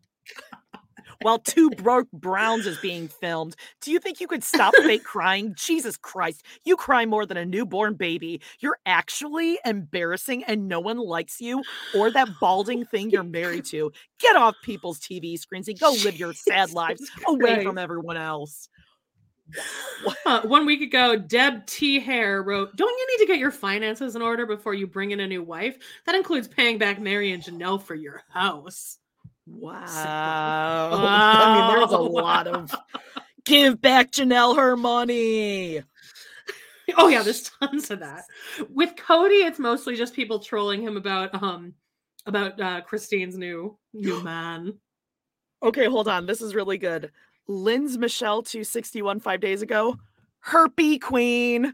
While 1.22 1.40
Two 1.40 1.70
Broke 1.72 2.10
Browns 2.12 2.66
is 2.66 2.78
being 2.78 3.08
filmed, 3.08 3.56
do 3.82 3.92
you 3.92 4.00
think 4.00 4.20
you 4.20 4.28
could 4.28 4.44
stop 4.44 4.74
fake 4.76 5.04
crying? 5.06 5.54
Jesus 5.58 5.98
Christ, 5.98 6.44
you 6.64 6.76
cry 6.76 7.06
more 7.06 7.26
than 7.26 7.38
a 7.38 7.46
newborn 7.46 7.96
baby. 7.96 8.42
You're 8.60 8.78
actually 8.86 9.60
embarrassing 9.66 10.44
and 10.44 10.68
no 10.68 10.80
one 10.80 10.98
likes 10.98 11.42
you 11.42 11.64
or 11.96 12.12
that 12.12 12.30
balding 12.40 12.86
thing 12.86 13.10
you're 13.10 13.24
married 13.24 13.66
to. 13.72 13.92
Get 14.20 14.36
off 14.36 14.56
people's 14.64 15.00
TV 15.00 15.38
screens 15.38 15.68
and 15.68 15.80
go 15.80 15.92
live 16.04 16.18
your 16.18 16.34
sad 16.34 16.72
lives 16.72 17.10
away 17.28 17.64
from 17.64 17.78
everyone 17.78 18.18
else. 18.18 18.70
Uh, 20.26 20.42
one 20.42 20.66
week 20.66 20.82
ago, 20.82 21.16
Deb 21.16 21.66
T. 21.68 22.00
Hare 22.00 22.42
wrote, 22.42 22.76
Don't 22.76 22.98
you 22.98 23.08
need 23.12 23.26
to 23.26 23.32
get 23.32 23.40
your 23.40 23.52
finances 23.52 24.16
in 24.16 24.22
order 24.22 24.46
before 24.46 24.74
you 24.74 24.88
bring 24.88 25.12
in 25.12 25.20
a 25.20 25.28
new 25.28 25.44
wife? 25.44 25.78
That 26.06 26.16
includes 26.16 26.48
paying 26.48 26.78
back 26.78 27.00
Meri 27.00 27.32
and 27.32 27.44
Janelle 27.44 27.82
for 27.82 27.96
your 27.96 28.24
house. 28.30 28.98
Wow. 29.48 29.80
I 30.94 31.70
mean, 31.70 31.80
there's 31.80 31.92
a 31.92 31.98
lot 31.98 32.48
of 32.48 32.74
give 33.46 33.80
back 33.82 34.12
Janelle 34.12 34.56
her 34.56 34.76
money. 34.76 35.82
Oh 36.98 37.08
yeah, 37.08 37.24
there's 37.24 37.50
tons 37.62 37.90
of 37.92 38.00
that. 38.00 38.24
With 38.70 38.96
Kody, 38.96 39.46
it's 39.48 39.60
mostly 39.60 39.96
just 39.96 40.14
people 40.14 40.40
trolling 40.40 40.82
him 40.82 40.98
about 40.98 41.42
um 41.42 41.74
about 42.26 42.60
uh 42.60 42.82
Christine's 42.82 43.38
new 43.38 43.78
new 43.94 44.20
man. 44.24 44.74
Okay, 45.64 45.86
hold 45.88 46.08
on. 46.08 46.26
This 46.26 46.42
is 46.42 46.54
really 46.54 46.78
good. 46.78 47.12
Lynn's 47.48 47.98
Michelle 47.98 48.44
261 48.44 49.20
five 49.20 49.40
days 49.40 49.62
ago. 49.62 49.98
Herpy 50.46 51.02
Queen. 51.02 51.74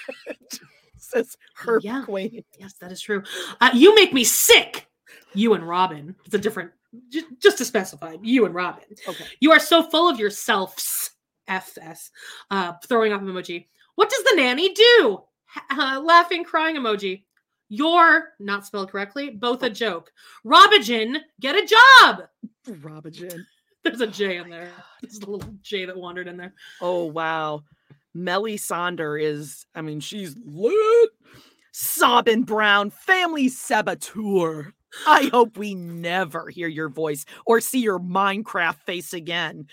Says 0.98 1.36
Herp 1.58 1.80
Yeah. 1.82 2.02
Queen. 2.04 2.44
Yes, 2.58 2.74
that 2.80 2.92
is 2.92 3.00
true. 3.00 3.22
Uh, 3.60 3.70
you 3.74 3.94
make 3.94 4.12
me 4.12 4.24
sick. 4.24 4.86
You 5.34 5.54
and 5.54 5.66
Robyn. 5.66 6.14
It's 6.24 6.34
a 6.34 6.38
different 6.38 6.72
j- 7.08 7.22
just 7.38 7.58
to 7.58 7.64
specify, 7.64 8.16
you 8.22 8.46
and 8.46 8.54
Robyn. 8.54 8.84
Okay. 9.08 9.24
You 9.40 9.52
are 9.52 9.60
so 9.60 9.82
full 9.82 10.08
of 10.08 10.18
yourselves. 10.18 11.10
FS. 11.50 12.10
Uh, 12.50 12.74
throwing 12.86 13.12
up 13.12 13.20
emoji. 13.20 13.66
What 13.96 14.08
does 14.08 14.22
the 14.22 14.36
nanny 14.36 14.72
do? 14.72 15.22
Uh, 15.68 16.00
laughing, 16.02 16.44
crying 16.44 16.76
emoji. 16.76 17.24
You're 17.68 18.30
not 18.38 18.64
spelled 18.64 18.90
correctly. 18.90 19.30
Both 19.30 19.62
a 19.62 19.70
joke. 19.70 20.12
Robijin, 20.46 21.18
get 21.40 21.56
a 21.56 21.66
job. 21.66 22.22
Robyn. 22.82 23.44
There's 23.84 24.00
a 24.00 24.06
J 24.06 24.36
in 24.36 24.50
there. 24.50 24.70
There's 25.02 25.18
a 25.18 25.30
little 25.30 25.54
J 25.62 25.86
that 25.86 25.96
wandered 25.96 26.28
in 26.28 26.36
there. 26.36 26.54
Oh 26.80 27.04
wow. 27.04 27.64
Melly 28.12 28.56
Sonder 28.56 29.20
is, 29.22 29.66
I 29.74 29.82
mean, 29.82 30.00
she's 30.00 30.36
lit. 30.44 31.10
Sobbin 31.72 32.42
Brown, 32.42 32.90
family 32.90 33.48
saboteur. 33.48 34.74
I 35.06 35.30
hope 35.32 35.56
we 35.56 35.74
never 35.74 36.48
hear 36.48 36.68
your 36.68 36.88
voice 36.88 37.24
or 37.46 37.60
see 37.60 37.80
your 37.80 37.98
Minecraft 37.98 38.78
face 38.86 39.12
again. 39.12 39.66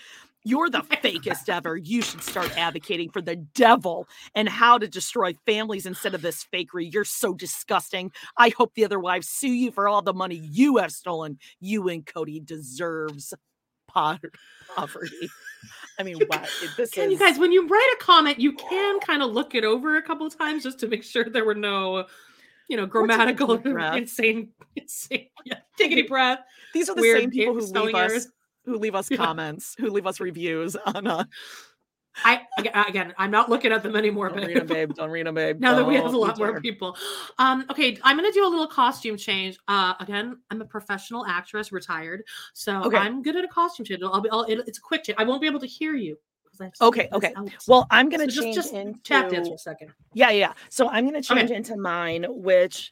You're 0.43 0.69
the 0.69 0.79
fakest 0.79 1.49
ever. 1.49 1.75
You 1.75 2.01
should 2.01 2.23
start 2.23 2.57
advocating 2.57 3.09
for 3.09 3.21
the 3.21 3.35
devil 3.35 4.07
and 4.33 4.47
how 4.47 4.77
to 4.77 4.87
destroy 4.87 5.35
families 5.45 5.85
instead 5.85 6.15
of 6.15 6.21
this 6.21 6.45
fakery. 6.53 6.93
You're 6.93 7.03
so 7.03 7.33
disgusting. 7.33 8.13
I 8.37 8.49
hope 8.49 8.73
the 8.73 8.85
other 8.85 8.99
wives 8.99 9.27
sue 9.27 9.51
you 9.51 9.71
for 9.71 9.89
all 9.89 10.01
the 10.01 10.13
money 10.13 10.35
you 10.35 10.77
have 10.77 10.93
stolen. 10.93 11.37
You 11.59 11.89
and 11.89 12.05
Cody 12.05 12.39
deserves 12.39 13.33
poverty. 13.89 15.29
I 15.99 16.03
mean, 16.03 16.19
wow. 16.29 16.45
This 16.77 16.91
Can 16.91 17.11
is 17.11 17.13
you 17.13 17.19
guys, 17.19 17.39
when 17.39 17.51
you 17.51 17.67
write 17.67 17.97
a 17.99 18.03
comment, 18.03 18.39
you 18.39 18.53
can 18.53 19.01
kind 19.01 19.23
of 19.23 19.31
look 19.31 19.53
it 19.53 19.65
over 19.65 19.97
a 19.97 20.01
couple 20.01 20.29
times 20.29 20.63
just 20.63 20.79
to 20.79 20.87
make 20.87 21.03
sure 21.03 21.25
there 21.25 21.43
were 21.43 21.55
no, 21.55 22.05
you 22.67 22.77
know, 22.77 22.85
grammatical 22.85 23.53
insane, 23.95 24.51
insane. 24.75 25.29
Yeah, 25.45 25.59
take 25.77 25.91
a 25.91 25.95
deep 25.95 26.09
breath. 26.09 26.39
These 26.73 26.89
are 26.89 26.95
the 26.95 27.01
weird 27.01 27.19
same 27.21 27.31
people 27.31 27.53
who 27.53 27.61
leave 27.61 27.95
us 27.95 28.11
errors. 28.11 28.27
who 28.65 28.77
leave 28.77 28.95
us 28.95 29.09
Yeah. 29.09 29.17
comments, 29.17 29.75
who 29.79 29.89
leave 29.89 30.05
us 30.07 30.19
reviews 30.19 30.75
on 30.75 31.07
uh 31.07 31.23
I 32.25 32.41
again, 32.57 33.13
I'm 33.19 33.29
not 33.29 33.47
looking 33.47 33.71
at 33.71 33.83
them 33.83 33.95
anymore, 33.95 34.29
Don't 34.29 34.39
but 34.39 34.47
read 34.47 34.57
'em, 34.57 34.65
babe. 34.67 34.93
Don't 34.95 35.11
read 35.11 35.27
'em, 35.27 35.35
babe. 35.35 35.59
now 35.61 35.75
that 35.75 35.85
we 35.85 35.93
have 35.95 36.13
a 36.13 36.17
lot 36.17 36.37
more 36.39 36.59
people. 36.59 36.97
Um, 37.37 37.63
okay, 37.69 37.95
I'm 38.03 38.15
gonna 38.17 38.31
do 38.31 38.43
a 38.45 38.49
little 38.49 38.65
costume 38.67 39.17
change. 39.17 39.57
Uh, 39.67 39.93
again, 39.99 40.41
I'm 40.49 40.61
a 40.61 40.65
professional 40.65 41.25
actress, 41.27 41.71
retired, 41.71 42.23
so 42.53 42.83
Okay. 42.85 42.97
I'm 42.97 43.21
good 43.21 43.35
at 43.35 43.43
a 43.45 43.47
costume 43.47 43.85
change. 43.85 44.01
I'll 44.03 44.19
be, 44.19 44.29
I'll, 44.31 44.43
it, 44.45 44.61
it's 44.67 44.79
a 44.79 44.81
quick 44.81 45.03
change. 45.03 45.15
I 45.19 45.25
won't 45.25 45.41
be 45.41 45.47
able 45.47 45.59
to 45.59 45.67
hear 45.67 45.93
you 45.93 46.17
because 46.57 46.81
I 46.81 46.85
Okay, 46.87 47.09
okay. 47.13 47.33
out. 47.35 47.51
Well, 47.67 47.87
I'm 47.91 48.09
gonna 48.09 48.29
So 48.29 48.41
change 48.41 48.55
just 48.55 48.71
just 48.71 48.73
into 48.73 48.99
tap 49.03 49.29
dance 49.29 49.47
for 49.47 49.55
a 49.55 49.57
second. 49.57 49.91
Yeah, 50.13 50.31
yeah. 50.31 50.53
So 50.69 50.89
I'm 50.89 51.05
gonna 51.05 51.19
Okay. 51.19 51.39
change 51.39 51.51
into 51.51 51.77
mine, 51.77 52.25
which 52.29 52.91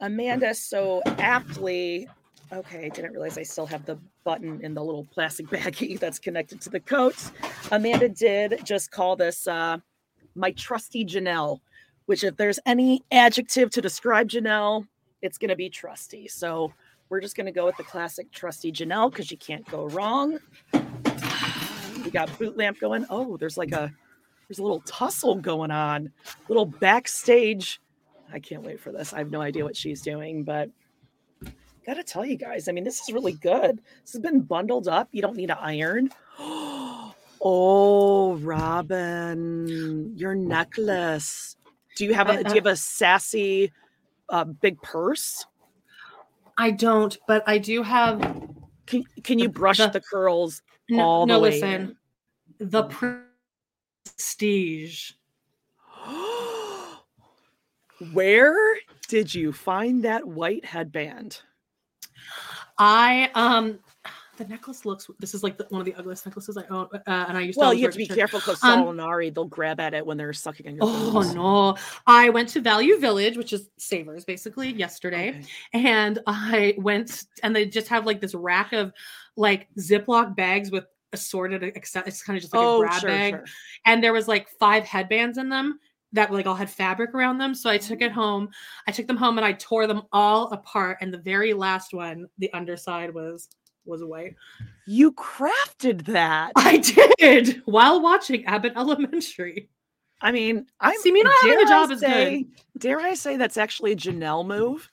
Amanda 0.00 0.54
so 0.54 1.02
aptly. 1.18 2.08
Okay, 2.52 2.86
I 2.86 2.88
didn't 2.90 3.12
realize 3.12 3.38
I 3.38 3.42
still 3.42 3.66
have 3.66 3.84
the 3.86 3.98
button 4.24 4.60
in 4.62 4.72
the 4.74 4.82
little 4.82 5.04
plastic 5.12 5.46
baggie 5.50 5.98
that's 5.98 6.18
connected 6.18 6.60
to 6.62 6.70
the 6.70 6.80
coat. 6.80 7.16
Amanda 7.72 8.08
did 8.08 8.60
just 8.64 8.90
call 8.90 9.16
this 9.16 9.46
uh, 9.48 9.78
my 10.36 10.52
trusty 10.52 11.04
Janelle, 11.04 11.60
which 12.06 12.22
if 12.22 12.36
there's 12.36 12.60
any 12.66 13.02
adjective 13.10 13.70
to 13.70 13.80
describe 13.80 14.28
Janelle, 14.28 14.86
it's 15.22 15.38
gonna 15.38 15.56
be 15.56 15.68
trusty. 15.68 16.28
So 16.28 16.72
we're 17.08 17.20
just 17.20 17.36
gonna 17.36 17.52
go 17.52 17.66
with 17.66 17.76
the 17.76 17.84
classic 17.84 18.30
trusty 18.30 18.70
Janelle 18.70 19.10
because 19.10 19.30
you 19.30 19.38
can't 19.38 19.66
go 19.68 19.86
wrong. 19.88 20.38
We 22.06 22.12
got 22.12 22.38
boot 22.38 22.56
lamp 22.56 22.78
going. 22.78 23.04
Oh, 23.10 23.36
there's 23.36 23.58
like 23.58 23.72
a 23.72 23.92
there's 24.48 24.60
a 24.60 24.62
little 24.62 24.80
tussle 24.86 25.34
going 25.34 25.72
on, 25.72 26.12
little 26.48 26.64
backstage. 26.64 27.80
I 28.32 28.38
can't 28.38 28.62
wait 28.62 28.78
for 28.78 28.92
this. 28.92 29.12
I 29.12 29.18
have 29.18 29.32
no 29.32 29.40
idea 29.40 29.64
what 29.64 29.76
she's 29.76 30.02
doing, 30.02 30.44
but 30.44 30.70
gotta 31.84 32.04
tell 32.04 32.24
you 32.24 32.36
guys, 32.36 32.68
I 32.68 32.72
mean, 32.72 32.84
this 32.84 33.00
is 33.00 33.12
really 33.12 33.32
good. 33.32 33.80
This 34.02 34.12
has 34.12 34.20
been 34.22 34.40
bundled 34.40 34.86
up. 34.86 35.08
You 35.10 35.20
don't 35.20 35.36
need 35.36 35.48
to 35.48 35.58
iron. 35.60 36.10
Oh, 37.48 38.34
Robyn, 38.38 40.16
your 40.16 40.34
necklace. 40.34 41.56
Do 41.94 42.04
you 42.04 42.14
have 42.14 42.28
a 42.28 42.38
I- 42.38 42.42
do 42.42 42.48
you 42.48 42.54
have 42.56 42.66
a 42.66 42.74
sassy 42.76 43.72
uh, 44.28 44.44
big 44.44 44.80
purse? 44.80 45.46
I 46.56 46.70
don't, 46.72 47.16
but 47.28 47.44
I 47.46 47.58
do 47.58 47.82
have 47.82 48.20
Can 48.86 49.04
can 49.22 49.38
you 49.38 49.48
brush 49.48 49.76
the- 49.78 49.88
the 49.90 50.00
curls 50.00 50.62
no, 50.88 51.02
all 51.02 51.26
no 51.26 51.40
way 51.40 51.60
listen. 51.60 51.96
The 52.58 52.84
prestige. 54.04 55.12
Where 58.12 58.54
did 59.08 59.34
you 59.34 59.52
find 59.52 60.04
that 60.04 60.26
white 60.26 60.64
headband? 60.64 61.40
I 62.78 63.30
um 63.34 63.78
the 64.36 64.44
necklace 64.44 64.84
looks 64.84 65.08
this 65.18 65.34
is 65.34 65.42
like 65.42 65.56
the, 65.56 65.66
one 65.70 65.80
of 65.80 65.86
the 65.86 65.94
ugliest 65.94 66.26
necklaces 66.26 66.58
I 66.58 66.64
own 66.66 66.88
uh, 66.92 67.00
and 67.06 67.38
I 67.38 67.40
used 67.40 67.58
to 67.58 67.64
Well, 67.64 67.74
you 67.74 67.84
have 67.84 67.92
to 67.92 67.98
be 67.98 68.06
careful 68.06 68.38
because 68.38 68.62
Um, 68.62 68.84
Solinari, 68.84 69.34
they'll 69.34 69.46
grab 69.46 69.80
at 69.80 69.94
it 69.94 70.04
when 70.04 70.18
they're 70.18 70.34
sucking 70.34 70.68
on 70.68 70.74
your 70.74 70.84
Oh 70.84 71.32
no. 71.34 71.76
I 72.06 72.28
went 72.28 72.50
to 72.50 72.60
Value 72.60 72.98
Village, 72.98 73.36
which 73.36 73.52
is 73.52 73.70
Savers 73.78 74.24
basically 74.24 74.72
yesterday. 74.72 75.30
Okay. 75.30 75.46
And 75.72 76.18
I 76.26 76.74
went 76.78 77.24
and 77.42 77.56
they 77.56 77.64
just 77.66 77.88
have 77.88 78.04
like 78.04 78.20
this 78.20 78.34
rack 78.34 78.72
of 78.72 78.92
like 79.36 79.68
Ziploc 79.78 80.36
bags 80.36 80.70
with 80.70 80.86
assorted 81.12 81.62
it's 81.62 81.90
kind 81.90 82.36
of 82.36 82.42
just 82.42 82.52
like 82.52 82.62
a 82.62 82.66
oh, 82.66 82.80
grab 82.80 83.00
sure, 83.00 83.08
bag. 83.08 83.34
sure. 83.34 83.44
And 83.84 84.02
there 84.02 84.12
was 84.12 84.28
like 84.28 84.48
five 84.58 84.84
headbands 84.84 85.38
in 85.38 85.48
them 85.48 85.78
that 86.12 86.32
like 86.32 86.46
all 86.46 86.54
had 86.54 86.70
fabric 86.70 87.14
around 87.14 87.38
them. 87.38 87.54
So 87.54 87.70
I 87.70 87.78
took 87.78 88.00
it 88.00 88.12
mm. 88.12 88.14
home. 88.14 88.48
I 88.86 88.92
took 88.92 89.06
them 89.06 89.16
home 89.16 89.38
and 89.38 89.44
I 89.44 89.52
tore 89.52 89.86
them 89.86 90.02
all 90.12 90.50
apart. 90.52 90.98
And 91.00 91.12
the 91.12 91.18
very 91.18 91.52
last 91.52 91.92
one, 91.92 92.26
the 92.38 92.52
underside 92.52 93.12
was 93.14 93.48
was 93.84 94.02
white. 94.02 94.34
You 94.86 95.12
crafted 95.12 96.06
that. 96.06 96.52
I 96.56 96.78
did 97.18 97.62
while 97.66 98.02
watching 98.02 98.44
Abbott 98.46 98.72
Elementary. 98.76 99.68
I 100.22 100.32
mean, 100.32 100.66
I'm 100.80 100.98
See, 101.00 101.12
me 101.12 101.22
not 101.22 101.34
having 101.42 101.58
a 101.58 101.62
I 101.62 101.68
job 101.68 101.90
is 101.90 102.00
good. 102.00 102.46
Dare 102.78 103.00
I 103.00 103.14
say 103.14 103.36
that's 103.36 103.58
actually 103.58 103.92
a 103.92 103.96
Janelle 103.96 104.46
move? 104.46 104.90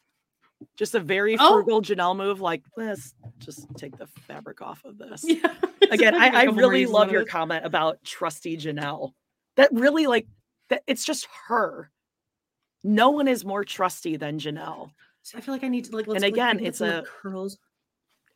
Just 0.77 0.95
a 0.95 0.99
very 0.99 1.37
Oh. 1.39 1.53
frugal 1.63 1.81
Janelle 1.81 2.15
move. 2.15 2.41
Like, 2.41 2.63
let's 2.77 3.13
just 3.39 3.67
take 3.77 3.97
the 3.97 4.07
fabric 4.07 4.61
off 4.61 4.83
of 4.85 4.97
this. 4.97 5.23
Yeah. 5.27 5.53
Again, 5.91 6.15
I, 6.21 6.29
I, 6.29 6.43
really 6.45 6.85
love 6.85 7.11
your 7.11 7.25
comment 7.25 7.65
about 7.65 8.03
trusty 8.03 8.57
Janelle. 8.57 9.11
That 9.57 9.69
really 9.73 10.07
like 10.07 10.27
that. 10.69 10.81
It's 10.87 11.05
just 11.05 11.27
her. 11.47 11.91
No 12.83 13.11
one 13.11 13.27
is 13.27 13.45
more 13.45 13.63
trusty 13.63 14.15
than 14.17 14.39
Janelle. 14.39 14.91
So 15.23 15.37
I 15.37 15.41
feel 15.41 15.53
like 15.53 15.63
I 15.63 15.67
need 15.67 15.85
to 15.85 15.95
like. 15.95 16.07
Let's, 16.07 16.23
And 16.23 16.33
again, 16.33 16.59
it's 16.59 16.81
a- 16.81 17.03
curls. 17.21 17.57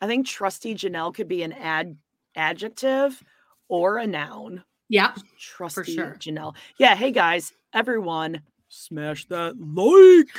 I 0.01 0.07
think 0.07 0.27
trusty 0.27 0.75
Janelle 0.75 1.13
could 1.13 1.27
be 1.27 1.41
an 1.43 1.53
ad 1.53 1.97
adjective 2.35 3.21
or 3.67 3.97
a 3.97 4.05
noun. 4.07 4.63
Yeah, 4.89 5.13
Trusty 5.39 5.95
sure. 5.95 6.15
Janelle. 6.19 6.55
Yeah. 6.77 6.95
Hey 6.95 7.11
guys, 7.11 7.51
everyone, 7.73 8.41
smash 8.69 9.25
that 9.25 9.55
like. 9.59 10.29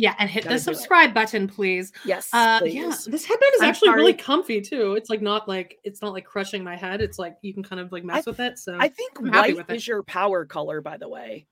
Yeah, 0.00 0.14
and 0.18 0.30
hit 0.30 0.44
Gotta 0.44 0.56
the 0.56 0.60
subscribe 0.60 1.12
button, 1.12 1.46
please. 1.46 1.92
Yes. 2.04 2.30
Uh, 2.32 2.60
please. 2.60 2.74
yeah, 2.74 2.94
this 3.06 3.24
headband 3.24 3.52
is 3.56 3.60
I'm 3.62 3.68
actually 3.68 3.90
really 3.90 4.14
comfy 4.14 4.60
too. 4.60 4.94
It's 4.94 5.10
like 5.10 5.20
not 5.20 5.46
like 5.48 5.78
it's 5.84 6.00
not 6.00 6.12
like 6.12 6.24
crushing 6.24 6.64
my 6.64 6.74
head. 6.76 7.00
It's 7.02 7.18
like 7.18 7.36
you 7.42 7.52
can 7.52 7.62
kind 7.62 7.80
of 7.80 7.92
like 7.92 8.02
mess 8.04 8.24
with 8.26 8.40
it. 8.40 8.58
So 8.58 8.76
I 8.78 8.88
think 8.88 9.18
I'm 9.18 9.26
happy 9.26 9.48
white 9.52 9.56
with 9.56 9.70
it. 9.70 9.76
is 9.76 9.86
your 9.86 10.02
power 10.02 10.44
color, 10.46 10.80
by 10.80 10.96
the 10.96 11.08
way. 11.08 11.46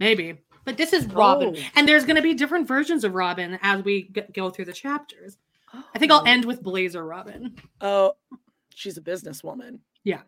maybe, 0.00 0.36
but 0.64 0.76
this 0.76 0.92
is 0.92 1.06
Robyn, 1.06 1.54
Oh. 1.56 1.62
and 1.76 1.86
there's 1.86 2.04
going 2.04 2.16
to 2.16 2.22
be 2.22 2.34
different 2.34 2.66
versions 2.66 3.04
of 3.04 3.14
Robyn 3.14 3.58
as 3.62 3.84
we 3.84 4.08
g- 4.08 4.22
go 4.34 4.50
through 4.50 4.64
the 4.64 4.72
chapters. 4.72 5.36
I 5.94 5.98
think 6.00 6.10
I'll 6.10 6.22
Oh. 6.22 6.24
end 6.30 6.44
with 6.44 6.60
Blazer 6.62 7.04
Robyn. 7.06 7.54
Oh, 7.80 8.14
she's 8.74 8.96
a 8.96 9.00
businesswoman. 9.00 9.78
Yeah. 10.02 10.22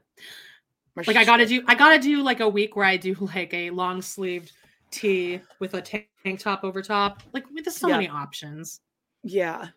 Like 0.97 1.09
I 1.17 1.25
gotta 1.25 1.45
do, 1.47 1.63
I 1.67 1.75
gotta 1.75 1.99
do 1.99 2.23
like 2.23 2.39
a 2.39 2.49
week 2.49 2.77
where 2.77 2.87
I 2.87 2.97
do 2.99 3.15
like 3.35 3.53
a 3.53 3.71
long 3.71 4.01
sleeved 4.01 4.53
tee 4.95 5.41
with 5.59 5.75
a 5.75 5.83
tank 5.83 6.09
top 6.39 6.65
over 6.65 6.83
top. 6.83 7.23
Like 7.33 7.45
there's 7.53 7.77
so 7.77 7.89
Yeah. 7.89 7.97
many 7.97 8.09
options. 8.09 8.81
Yeah, 9.23 9.69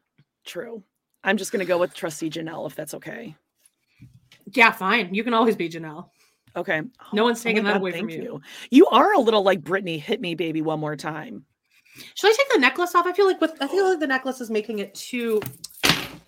true. 0.45 0.83
I'm 1.23 1.37
just 1.37 1.51
gonna 1.51 1.65
go 1.65 1.77
with 1.77 1.93
trusty 1.93 2.29
Janelle 2.29 2.67
if 2.67 2.75
that's 2.75 2.93
okay. 2.93 3.35
Yeah, 4.53 4.71
fine. 4.71 5.13
You 5.13 5.23
can 5.23 5.33
always 5.33 5.55
be 5.55 5.69
Janelle. 5.69 6.09
Okay. 6.55 6.81
No 7.13 7.21
Oh, 7.21 7.25
one's 7.25 7.43
my 7.43 7.51
taking 7.51 7.63
that 7.65 7.73
God, 7.73 7.81
away 7.81 7.91
from 7.91 8.09
thank 8.09 8.21
you. 8.23 8.41
You 8.71 8.87
are 8.87 9.13
a 9.13 9.19
little 9.19 9.43
like 9.43 9.61
Britney. 9.61 9.99
Hit 9.99 10.21
me, 10.21 10.35
baby, 10.35 10.61
one 10.61 10.79
more 10.79 10.95
time. 10.95 11.45
Should 12.15 12.31
I 12.31 12.33
take 12.35 12.49
the 12.53 12.59
necklace 12.59 12.95
off? 12.95 13.05
I 13.05 13.13
feel 13.13 13.27
like 13.27 13.41
with 13.41 13.53
I 13.61 13.67
feel 13.67 13.89
like 13.89 13.99
the 13.99 14.07
necklace 14.07 14.39
is 14.41 14.49
making 14.49 14.79
it 14.79 14.93
too 14.95 15.41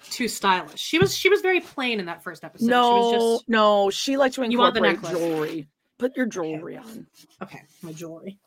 too 0.09 0.27
stylish. 0.27 0.79
She 0.79 0.97
was 0.99 1.15
she 1.15 1.29
was 1.29 1.41
very 1.41 1.59
plain 1.61 1.99
in 1.99 2.05
that 2.07 2.23
first 2.23 2.43
episode. 2.43 2.67
no, 2.67 2.83
She 3.11 3.15
was 3.17 3.37
just 3.39 3.49
no, 3.49 3.89
she 3.89 4.17
likes 4.17 4.35
to 4.35 4.49
You 4.49 4.57
want 4.59 4.73
the 4.73 4.83
incorporate 4.83 5.03
necklace? 5.03 5.19
jewelry. 5.29 5.67
Put 5.97 6.15
your 6.17 6.25
jewelry 6.25 6.77
on. 6.77 7.07
okay, 7.41 7.61
my 7.81 7.91
jewelry. 7.93 8.39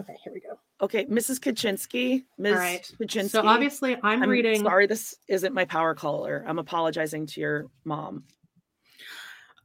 Okay, 0.00 0.16
here 0.22 0.32
we 0.32 0.40
go. 0.40 0.58
Okay, 0.80 1.06
Mrs. 1.06 1.40
Kaczynski. 1.40 2.24
Ms. 2.38 2.52
All 2.52 2.58
right. 2.58 2.92
Kaczynski. 3.00 3.30
So 3.30 3.42
obviously 3.46 3.96
I'm, 4.02 4.22
I'm 4.22 4.28
reading 4.28 4.62
Sorry, 4.62 4.86
this 4.86 5.16
isn't 5.28 5.52
my 5.54 5.64
power 5.64 5.94
color. 5.94 6.44
I'm 6.46 6.58
apologizing 6.58 7.26
to 7.26 7.40
your 7.40 7.66
mom. 7.84 8.24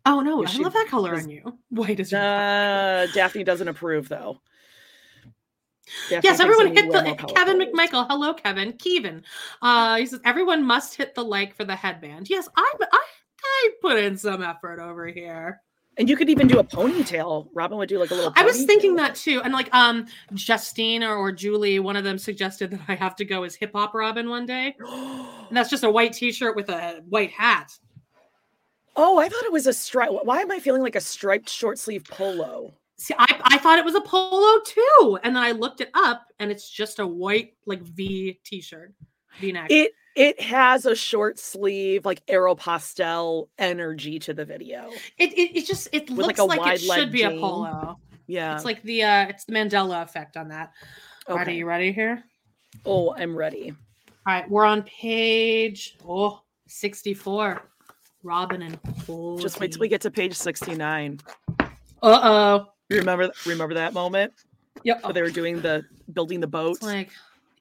Oh 0.05 0.19
no, 0.21 0.41
Yeah, 0.41 0.47
I 0.49 0.51
she 0.51 0.63
love 0.63 0.73
that 0.73 0.87
color 0.89 1.11
was- 1.13 1.23
on 1.23 1.29
you. 1.29 1.57
White 1.69 1.99
is 1.99 2.11
your 2.11 2.19
Uh, 2.21 3.07
Daphne 3.13 3.43
doesn't 3.43 3.67
approve, 3.67 4.09
though. 4.09 4.41
Daphne 6.09 6.29
Yes, 6.29 6.39
everyone 6.39 6.75
hit 6.75 6.91
the 6.91 7.01
Kevin 7.35 7.59
colors. 7.59 7.67
McMichael. 7.73 8.07
Hello, 8.09 8.33
Kevin. 8.33 8.73
Kevin. 8.73 9.23
Uh, 9.61 9.97
he 9.97 10.05
says 10.07 10.19
everyone 10.25 10.63
must 10.65 10.95
hit 10.95 11.13
the 11.13 11.23
like 11.23 11.55
for 11.55 11.63
the 11.65 11.75
headband. 11.75 12.29
Yes, 12.29 12.49
I 12.57 12.73
I 12.91 12.99
I 13.43 13.69
put 13.81 13.97
in 13.99 14.17
some 14.17 14.41
effort 14.41 14.79
over 14.79 15.07
here. 15.07 15.61
And 15.97 16.09
you 16.09 16.17
could 16.17 16.29
even 16.29 16.47
do 16.47 16.57
a 16.57 16.63
ponytail. 16.63 17.49
Robyn 17.53 17.77
would 17.77 17.89
do 17.89 17.99
like 17.99 18.09
a 18.09 18.15
little. 18.15 18.33
I 18.35 18.43
was 18.43 18.65
thinking 18.65 18.95
that 18.95 19.13
too, 19.15 19.41
and 19.43 19.53
like 19.53 19.71
um 19.73 20.07
Justine 20.33 21.03
or, 21.03 21.15
or 21.15 21.31
Julie, 21.31 21.79
one 21.79 21.95
of 21.95 22.03
them 22.03 22.17
suggested 22.17 22.71
that 22.71 22.81
I 22.87 22.95
have 22.95 23.15
to 23.17 23.25
go 23.25 23.43
as 23.43 23.53
hip 23.53 23.71
hop 23.75 23.93
Robyn 23.93 24.27
one 24.29 24.45
day, 24.47 24.75
and 24.81 25.55
that's 25.55 25.69
just 25.69 25.83
a 25.83 25.89
white 25.91 26.13
T-shirt 26.13 26.55
with 26.55 26.69
a 26.69 27.03
white 27.09 27.31
hat. 27.31 27.77
oh, 28.95 29.19
I 29.19 29.29
thought 29.29 29.43
it 29.43 29.51
was 29.51 29.67
a 29.67 29.73
stripe. 29.73 30.09
Why 30.23 30.39
am 30.41 30.51
I 30.51 30.59
feeling 30.59 30.81
like 30.81 30.95
a 30.95 31.01
striped 31.01 31.49
short 31.49 31.77
sleeve 31.77 32.05
polo? 32.05 32.73
See, 32.97 33.13
I, 33.17 33.41
I 33.43 33.57
thought 33.57 33.79
it 33.79 33.85
was 33.85 33.95
a 33.95 34.01
polo 34.01 34.61
too, 34.65 35.19
and 35.23 35.35
then 35.35 35.43
I 35.43 35.51
looked 35.51 35.81
it 35.81 35.89
up, 35.93 36.25
and 36.39 36.49
it's 36.51 36.69
just 36.69 36.99
a 36.99 37.05
white 37.05 37.53
like 37.67 37.81
V 37.83 38.39
T-shirt, 38.43 38.93
V-neck. 39.39 39.67
It 39.69 39.93
it 40.15 40.39
has 40.41 40.85
a 40.85 40.95
short 40.95 41.39
sleeve 41.39 42.05
like 42.05 42.25
Aeropostale 42.27 43.47
energy 43.57 44.19
to 44.19 44.33
the 44.33 44.45
video. 44.45 44.91
It, 45.17 45.33
it, 45.33 45.57
it 45.57 45.65
just 45.65 45.89
it 45.91 46.09
With, 46.09 46.27
looks 46.27 46.39
like, 46.39 46.59
a 46.59 46.63
like, 46.63 46.75
it 46.75 46.81
should 46.81 47.11
be 47.11 47.23
a 47.23 47.31
polo. 47.31 47.97
Yeah. 48.27 48.55
It's 48.55 48.65
like 48.65 48.83
the 48.83 49.03
uh 49.03 49.27
it's 49.27 49.45
the 49.45 49.53
Mandela 49.53 50.03
effect 50.03 50.37
on 50.37 50.49
that. 50.49 50.71
All 51.27 51.35
right, 51.35 51.47
are 51.47 51.49
okay. 51.49 51.57
you 51.57 51.65
ready 51.65 51.91
here? 51.91 52.23
Oh, 52.85 53.13
I'm 53.15 53.35
ready. 53.35 53.73
All 54.25 54.33
right, 54.33 54.49
we're 54.49 54.65
on 54.65 54.83
page 54.83 55.97
oh 56.07 56.41
64. 56.67 57.61
Robyn 58.23 58.61
and 58.61 58.79
Just 59.41 59.59
wait 59.59 59.73
till 59.73 59.81
we 59.81 59.89
get 59.89 60.01
to 60.01 60.11
page 60.11 60.33
69. 60.33 61.19
Uh-oh. 62.01 62.67
You 62.89 62.97
remember 62.97 63.31
remember 63.45 63.75
that 63.75 63.93
moment 63.93 64.33
Yep. 64.83 65.03
where 65.03 65.13
they 65.13 65.21
were 65.21 65.29
doing 65.29 65.61
the 65.61 65.83
building 66.13 66.39
the 66.39 66.47
boat? 66.47 66.77
It's 66.77 66.83
like, 66.83 67.11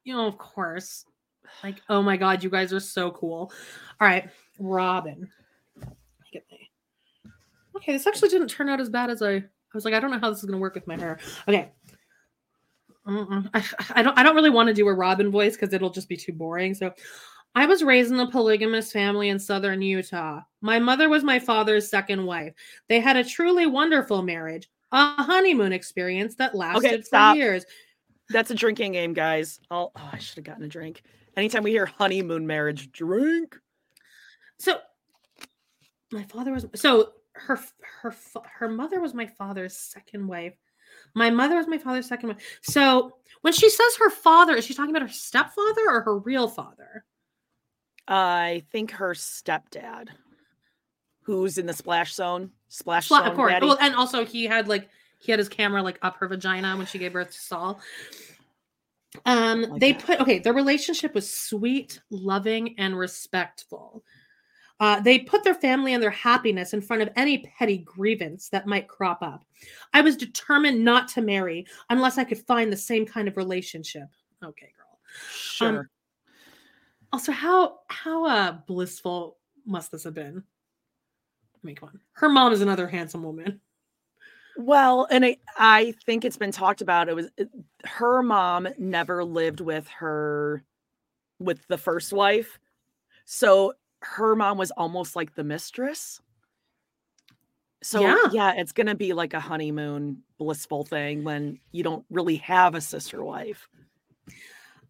you 0.05 0.15
know, 0.15 0.27
of 0.27 0.39
course. 0.39 1.05
Like, 1.63 1.83
oh 1.89 2.03
my 2.03 2.17
god, 2.17 2.43
you 2.43 2.51
guys 2.51 2.73
are 2.73 2.81
so 2.81 3.11
cool. 3.13 3.53
All 4.01 4.09
right, 4.09 4.29
Robyn. 4.59 5.29
Okay, 7.77 7.93
this 7.93 8.07
actually 8.07 8.29
didn't 8.29 8.49
turn 8.49 8.69
out 8.69 8.81
as 8.81 8.89
bad 8.89 9.11
as 9.11 9.23
I. 9.23 9.35
I 9.35 9.45
was 9.75 9.85
like, 9.85 9.95
I 9.95 10.01
don't 10.01 10.11
know 10.11 10.19
how 10.19 10.29
this 10.29 10.41
is 10.41 10.45
going 10.45 10.59
to 10.59 10.61
work 10.61 10.75
with 10.75 10.87
my 10.87 10.99
hair. 10.99 11.19
Okay. 11.49 11.71
I, 13.07 13.65
I 13.95 14.03
don't. 14.03 14.19
I 14.19 14.23
don't 14.23 14.37
really 14.37 14.51
want 14.51 14.69
to 14.69 14.75
do 14.75 14.87
a 14.87 14.95
Robyn 14.95 15.31
voice 15.31 15.57
because 15.57 15.73
it'll 15.73 15.91
just 15.91 16.09
be 16.09 16.17
too 16.17 16.33
boring. 16.33 16.75
So, 16.75 16.93
I 17.55 17.67
was 17.67 17.83
raised 17.83 18.13
in 18.13 18.21
a 18.21 18.31
polygamous 18.31 18.93
family 18.93 19.29
in 19.29 19.39
southern 19.39 19.83
Utah. 19.83 20.41
My 20.61 20.79
mother 20.79 21.09
was 21.09 21.25
my 21.25 21.39
father's 21.39 21.89
second 21.89 22.25
wife. 22.25 22.55
They 22.89 23.01
had 23.01 23.17
a 23.17 23.25
truly 23.25 23.67
wonderful 23.67 24.23
marriage, 24.23 24.71
a 24.93 25.23
honeymoon 25.23 25.73
experience 25.73 26.35
that 26.37 26.55
lasted 26.55 27.07
for 27.07 27.35
years. 27.35 27.65
That's 28.31 28.51
a 28.51 28.55
drinking 28.55 28.93
game, 28.93 29.13
guys. 29.13 29.61
I'll, 29.71 29.93
oh, 29.97 30.11
I 30.13 30.19
should 30.19 30.37
have 30.37 30.45
gotten 30.45 30.65
a 30.65 30.69
drink. 30.69 31.03
Anytime 31.37 31.63
we 31.63 31.71
hear 31.71 31.87
honeymoon 31.87 32.47
marriage, 32.47 32.93
drink. 32.93 33.57
So, 34.59 34.79
my 36.11 36.25
father 36.25 36.53
was 36.53 36.67
so 36.75 37.13
her 37.35 37.59
her 38.03 38.15
her 38.59 38.69
mother 38.69 39.01
was 39.01 39.15
my 39.15 39.27
father's 39.27 39.77
second 39.77 40.27
wife. 40.27 40.55
My 41.15 41.31
mother 41.31 41.57
was 41.57 41.67
my 41.67 41.79
father's 41.79 42.07
second 42.07 42.31
wife. 42.31 42.59
So 42.63 43.17
when 43.41 43.53
she 43.53 43.71
says 43.71 43.97
her 43.99 44.11
father, 44.11 44.55
is 44.55 44.65
she 44.65 44.75
talking 44.75 44.95
about 44.95 45.09
her 45.09 45.13
stepfather 45.13 45.83
or 45.89 46.03
her 46.03 46.19
real 46.19 46.49
father? 46.49 47.05
I 48.07 48.65
think 48.71 48.93
her 48.93 49.15
stepdad, 49.15 50.09
who's 51.23 51.59
in 51.59 51.67
the 51.67 51.73
splash 51.73 52.15
zone, 52.15 52.51
splash 52.69 53.09
zone. 53.09 53.27
of 53.27 53.35
course. 53.35 53.53
daddy. 53.53 53.67
Well, 53.67 53.79
and 53.81 53.95
also 53.95 54.25
he 54.25 54.45
had 54.45 54.69
like 54.69 54.89
he 55.19 55.33
had 55.33 55.39
his 55.39 55.49
camera 55.49 55.83
like 55.83 55.99
up 56.03 56.17
her 56.17 56.29
vagina 56.29 56.77
when 56.77 56.87
she 56.87 56.99
gave 56.99 57.13
birth 57.13 57.31
to 57.33 57.39
Saul. 57.41 57.81
Um, 59.27 59.63
like 59.63 59.81
they 59.81 59.93
that. 59.93 60.05
put 60.05 60.21
okay. 60.21 60.39
Their 60.39 60.55
relationship 60.55 61.15
was 61.15 61.31
sweet, 61.31 62.01
loving, 62.11 62.75
and 62.79 62.99
respectful. 62.99 64.05
Uh, 64.81 65.01
they 65.01 65.21
put 65.21 65.45
their 65.45 65.55
family 65.55 65.95
and 65.95 66.03
their 66.03 66.11
happiness 66.11 66.73
in 66.73 66.81
front 66.81 67.03
of 67.03 67.09
any 67.15 67.39
petty 67.39 67.79
grievance 67.79 68.49
that 68.49 68.67
might 68.67 68.89
crop 68.89 69.23
up. 69.23 69.45
I 69.93 70.01
was 70.01 70.17
determined 70.17 70.85
not 70.85 71.07
to 71.09 71.23
marry 71.23 71.67
unless 71.89 72.19
I 72.19 72.25
could 72.25 72.39
find 72.39 72.73
the 72.73 72.77
same 72.77 73.07
kind 73.07 73.29
of 73.29 73.37
relationship. 73.37 74.09
Okay, 74.43 74.73
girl. 74.77 74.99
sure. 75.31 75.91
Also, 77.13 77.31
how 77.31 77.81
how 77.89 78.25
uh 78.27 78.53
blissful 78.67 79.37
must 79.67 79.93
this 79.93 80.05
have 80.05 80.15
been? 80.15 80.43
I 81.55 81.67
mean, 81.67 81.77
come 81.77 81.91
on. 81.91 82.01
Her 82.15 82.29
mom 82.29 82.53
is 82.53 82.61
another 82.61 82.89
handsome 82.89 83.23
woman. 83.23 83.61
Well, 84.57 85.07
and 85.11 85.25
I, 85.25 85.37
I 85.57 85.93
think 86.05 86.25
it's 86.25 86.37
been 86.37 86.53
talked 86.53 86.81
about. 86.83 87.09
It 87.09 87.15
was 87.15 87.29
it- 87.37 87.51
her 87.85 88.23
mom 88.23 88.69
never 88.79 89.25
lived 89.25 89.61
with 89.61 89.89
her, 89.89 90.63
with 91.39 91.67
the 91.69 91.79
first 91.79 92.13
wife, 92.13 92.59
so 93.25 93.75
her 94.01 94.35
mom 94.37 94.59
was 94.59 94.71
almost 94.73 95.17
like 95.17 95.35
the 95.35 95.45
mistress. 95.45 96.21
So 97.83 98.01
Yeah. 98.01 98.17
yeah, 98.33 98.53
it's 98.57 98.73
gonna 98.73 98.95
be 98.95 99.13
like 99.13 99.35
a 99.35 99.41
honeymoon 99.41 100.23
blissful 100.39 100.85
thing 100.85 101.25
when 101.25 101.59
you 101.73 101.83
don't 101.83 102.05
really 102.11 102.37
have 102.37 102.75
a 102.75 102.81
sister 102.81 103.25
wife. 103.25 103.69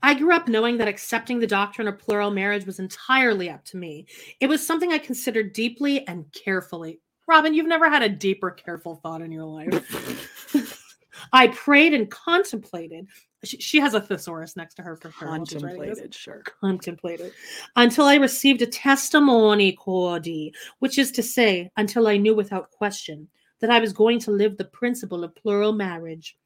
I 0.02 0.14
grew 0.14 0.34
up 0.34 0.48
knowing 0.48 0.78
that 0.78 0.88
accepting 0.88 1.38
the 1.38 1.46
doctrine 1.46 1.86
of 1.86 1.98
plural 1.98 2.30
marriage 2.32 2.66
was 2.66 2.80
entirely 2.80 3.48
up 3.48 3.64
to 3.66 3.76
me. 3.76 4.06
It 4.40 4.48
was 4.48 4.66
something 4.66 4.92
I 4.92 4.98
considered 4.98 5.52
deeply 5.52 6.06
and 6.08 6.24
carefully. 6.32 7.00
Robyn, 7.26 7.54
you've 7.54 7.66
never 7.66 7.88
had 7.88 8.02
a 8.02 8.08
deeper, 8.08 8.50
careful 8.50 8.96
thought 8.96 9.22
in 9.22 9.30
your 9.32 9.44
life. 9.44 10.88
I 11.32 11.48
prayed 11.48 11.94
and 11.94 12.10
contemplated. 12.10 13.06
She, 13.44 13.58
she 13.58 13.80
has 13.80 13.94
a 13.94 14.00
thesaurus 14.00 14.56
next 14.56 14.74
to 14.74 14.82
her 14.82 14.96
for 14.96 15.10
her. 15.10 15.26
while 15.26 15.44
she's 15.44 15.62
writing 15.62 15.80
this. 15.80 15.88
Contemplated, 15.98 16.14
sure. 16.14 16.42
Contemplated 16.60 17.32
until 17.76 18.04
I 18.06 18.16
received 18.16 18.62
a 18.62 18.66
testimony, 18.66 19.72
Cordy, 19.72 20.52
which 20.80 20.98
is 20.98 21.10
to 21.12 21.22
say, 21.22 21.70
until 21.76 22.06
I 22.08 22.16
knew 22.16 22.34
without 22.34 22.70
question 22.70 23.28
that 23.60 23.70
I 23.70 23.78
was 23.78 23.92
going 23.92 24.18
to 24.20 24.30
live 24.30 24.56
the 24.56 24.64
principle 24.64 25.22
of 25.24 25.34
plural 25.36 25.72
marriage. 25.72 26.36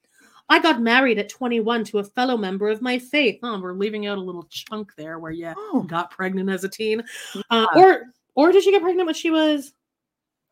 I 0.49 0.61
got 0.61 0.81
married 0.81 1.19
at 1.19 1.29
21 1.29 1.85
to 1.85 1.99
a 1.99 2.05
fellow 2.05 2.37
member 2.37 2.69
of 2.69 2.81
my 2.81 2.99
faith. 2.99 3.41
Oh, 3.43 3.61
we're 3.61 3.73
leaving 3.73 4.07
out 4.07 4.19
a 4.19 4.21
little 4.23 4.47
chunk 4.51 4.95
there 4.97 5.19
where 5.19 5.33
you 5.33 5.53
Oh, 5.57 5.83
got 5.89 6.11
pregnant 6.11 6.49
as 6.51 6.63
a 6.65 6.69
teen, 6.69 7.03
uh, 7.51 7.67
Yeah. 7.75 7.83
or 7.83 8.03
or 8.37 8.53
did 8.53 8.63
she 8.63 8.71
get 8.71 8.83
pregnant 8.83 9.07
when 9.07 9.15
she 9.15 9.31
was? 9.31 9.73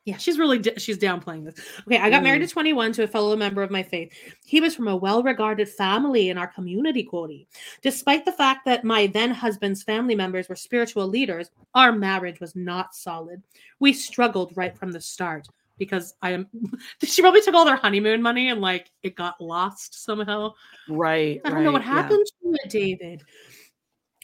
Yeah, 0.06 0.18
she's 0.18 0.38
really 0.38 0.62
she's 0.76 0.98
downplaying 0.98 1.46
this. 1.46 1.54
Okay, 1.86 1.96
I 1.98 2.10
got 2.10 2.22
married 2.22 2.42
Mm. 2.42 2.44
at 2.44 2.50
21 2.50 2.92
to 2.92 3.04
a 3.04 3.08
fellow 3.08 3.34
member 3.36 3.62
of 3.62 3.70
my 3.70 3.82
faith. 3.82 4.12
He 4.44 4.60
was 4.60 4.74
from 4.76 4.88
a 4.88 4.94
well-regarded 4.96 5.66
family 5.66 6.28
in 6.28 6.36
our 6.36 6.46
community, 6.46 7.08
Kody. 7.10 7.46
Despite 7.80 8.26
the 8.26 8.32
fact 8.32 8.66
that 8.66 8.84
my 8.84 9.06
then 9.06 9.30
husband's 9.30 9.82
family 9.82 10.14
members 10.14 10.48
were 10.48 10.56
spiritual 10.56 11.08
leaders, 11.08 11.50
our 11.74 11.90
marriage 11.90 12.38
was 12.38 12.54
not 12.54 12.94
solid. 12.94 13.42
We 13.80 13.94
struggled 13.94 14.54
right 14.56 14.76
from 14.76 14.92
the 14.92 15.00
start 15.00 15.48
because 15.78 16.12
I 16.20 16.32
am. 16.32 16.48
she 17.02 17.22
probably 17.22 17.40
took 17.40 17.54
all 17.54 17.64
their 17.64 17.76
honeymoon 17.76 18.20
money 18.20 18.50
and 18.50 18.60
like 18.60 18.90
it 19.02 19.16
got 19.16 19.40
lost 19.40 20.04
somehow. 20.04 20.52
right. 20.86 21.40
I 21.46 21.50
don't 21.50 21.64
know 21.64 21.72
what 21.72 21.80
right, 21.80 21.88
yeah. 21.88 22.02
happened 22.02 22.26
to 22.42 22.48
it, 22.62 22.68
David. 22.70 23.22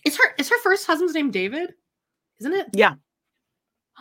Is 0.04 0.18
her 0.18 0.34
is 0.38 0.50
her 0.50 0.58
first 0.60 0.86
husband's 0.86 1.14
name 1.14 1.30
David? 1.30 1.72
Isn't 2.38 2.52
it? 2.52 2.66
Yeah. 2.74 2.96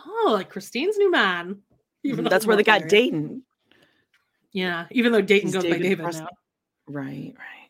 Oh, 0.06 0.30
like 0.32 0.50
Christine's 0.50 0.98
new 0.98 1.10
man. 1.10 1.58
Even 2.02 2.24
That's 2.24 2.46
where 2.46 2.56
they 2.56 2.62
got. 2.62 2.88
Dayton. 2.88 3.42
Yeah, 4.52 4.86
even 4.90 5.12
though 5.12 5.20
Dayton 5.20 5.48
He's 5.48 5.54
goes 5.54 5.64
by 5.64 5.78
David 5.78 6.00
now. 6.12 6.28
Right, 6.88 7.34
right. 7.38 7.60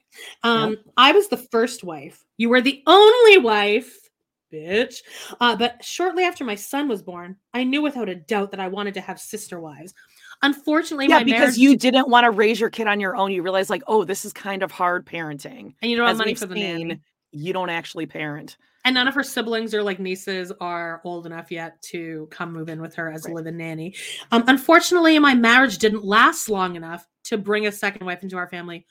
Um, 0.43 0.79
I 0.97 1.13
was 1.13 1.29
the 1.29 1.37
first 1.37 1.85
wife. 1.85 2.25
You 2.37 2.49
were 2.49 2.61
the 2.61 2.83
only 2.87 3.39
wife, 3.39 4.09
bitch. 4.53 4.97
Uh, 5.41 5.57
but 5.57 5.85
shortly 5.85 6.25
after 6.25 6.45
my 6.45 6.55
son 6.55 6.89
was 6.89 7.03
born, 7.03 7.37
I 7.53 7.65
knew 7.65 7.83
without 7.83 8.09
a 8.09 8.15
doubt 8.15 8.51
that 8.53 8.61
I 8.61 8.69
wanted 8.69 8.95
to 8.95 9.01
have 9.01 9.21
sister 9.21 9.61
wives. 9.61 9.95
Unfortunately, 10.43 11.07
Yeah, 11.07 11.19
my 11.19 11.25
because 11.25 11.59
you 11.59 11.77
didn't 11.77 12.09
want 12.09 12.25
to 12.25 12.31
raise 12.31 12.59
your 12.59 12.71
kid 12.71 12.87
on 12.87 12.99
your 12.99 13.15
own. 13.15 13.31
You 13.31 13.43
realize, 13.43 13.69
like, 13.69 13.83
oh, 13.87 14.05
this 14.05 14.25
is 14.25 14.33
kind 14.33 14.63
of 14.63 14.71
hard 14.71 15.05
parenting. 15.05 15.75
and 15.83 15.91
you 15.91 15.97
don't 15.97 16.09
have 16.09 16.17
money 16.17 16.35
for 16.35 16.47
the 16.47 16.55
nanny. 16.55 17.01
you 17.31 17.53
don't 17.53 17.71
actually 17.71 18.07
parent. 18.07 18.57
And 18.85 18.95
none 18.95 19.07
of 19.07 19.15
her 19.15 19.23
siblings 19.23 19.75
or 19.75 19.83
like 19.83 20.01
nieces 20.01 20.51
are 20.61 21.03
old 21.05 21.27
enough 21.27 21.51
yet 21.51 21.81
to 21.83 22.27
come 22.31 22.53
move 22.53 22.69
in 22.71 22.81
with 22.81 22.95
her 22.95 23.11
as 23.11 23.27
a 23.27 23.29
Right. 23.29 23.37
live-in 23.37 23.59
nanny. 23.59 23.95
Um, 24.33 24.43
unfortunately, 24.47 25.19
my 25.19 25.35
marriage 25.35 25.77
didn't 25.79 26.03
last 26.05 26.49
long 26.49 26.77
enough 26.77 27.07
to 27.25 27.37
bring 27.37 27.67
a 27.67 27.73
second 27.73 28.07
wife 28.07 28.23
into 28.23 28.37
our 28.39 28.49
family. 28.49 28.87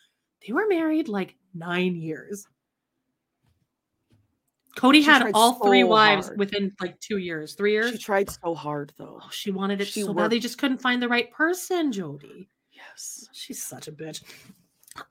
They 0.46 0.54
were 0.54 0.68
married 0.68 1.08
like 1.08 1.36
nine 1.56 1.96
years. 1.96 2.46
Kody 4.78 4.98
She 4.98 5.04
had 5.04 5.32
all 5.34 5.54
three 5.66 5.84
wives 5.84 6.28
hard. 6.28 6.40
within 6.40 6.72
like 6.80 7.00
two 7.00 7.18
years, 7.18 7.56
three 7.56 7.72
years. 7.74 7.92
She 7.92 7.98
tried 7.98 8.30
so 8.30 8.54
hard, 8.54 8.94
though. 8.98 9.20
Oh, 9.24 9.30
she 9.32 9.52
wanted 9.52 9.82
it 9.82 9.88
She 9.88 10.02
so 10.02 10.08
worked- 10.10 10.18
bad. 10.18 10.30
They 10.30 10.40
just 10.40 10.58
couldn't 10.60 10.82
find 10.82 11.02
the 11.02 11.10
right 11.10 11.32
person, 11.32 11.92
Jody. 11.92 12.48
Yes. 12.72 13.28
She's 13.34 13.62
such 13.62 13.88
a 13.88 13.92
bitch. 13.92 14.22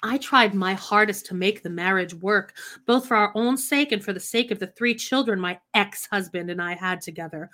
I 0.03 0.19
tried 0.19 0.55
my 0.55 0.75
hardest 0.75 1.27
to 1.27 1.35
make 1.35 1.63
the 1.63 1.71
marriage 1.71 2.15
work, 2.15 2.55
both 2.87 3.07
for 3.07 3.17
our 3.17 3.33
own 3.35 3.57
sake 3.57 3.93
and 3.93 4.05
for 4.05 4.13
the 4.13 4.21
sake 4.21 4.51
of 4.51 4.59
the 4.59 4.69
three 4.69 4.95
children 4.95 5.41
my 5.41 5.59
ex 5.75 6.07
husband 6.11 6.51
and 6.51 6.61
I 6.61 6.75
had 6.75 7.01
together. 7.01 7.51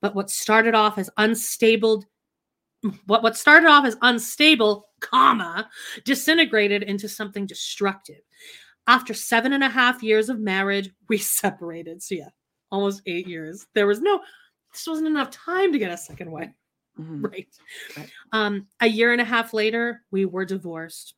But 0.00 0.14
what 0.14 0.30
started 0.30 0.74
off 0.74 0.98
as 0.98 1.10
unstable, 1.16 2.04
what, 3.06 3.22
what 3.22 3.36
started 3.36 3.68
off 3.68 3.84
as 3.84 3.96
unstable, 4.02 4.88
comma, 5.00 5.68
disintegrated 6.04 6.82
into 6.82 7.08
something 7.08 7.46
destructive. 7.46 8.20
After 8.86 9.14
seven 9.14 9.52
and 9.52 9.64
a 9.64 9.68
half 9.68 10.02
years 10.02 10.28
of 10.28 10.38
marriage, 10.38 10.90
we 11.08 11.18
separated. 11.18 12.02
So, 12.02 12.16
yeah, 12.16 12.28
almost 12.70 13.02
eight 13.06 13.26
years. 13.26 13.66
There 13.74 13.86
was 13.86 14.00
no, 14.00 14.20
this 14.72 14.86
wasn't 14.86 15.08
enough 15.08 15.30
time 15.30 15.72
to 15.72 15.78
get 15.78 15.90
a 15.90 15.96
second 15.96 16.30
wife. 16.30 16.50
Mhm. 16.98 17.22
Right. 17.30 17.48
Right. 17.96 18.10
Um, 18.32 18.66
a 18.80 18.86
year 18.86 19.12
and 19.12 19.20
a 19.20 19.24
half 19.24 19.52
later, 19.52 20.02
we 20.10 20.24
were 20.24 20.44
divorced. 20.44 21.14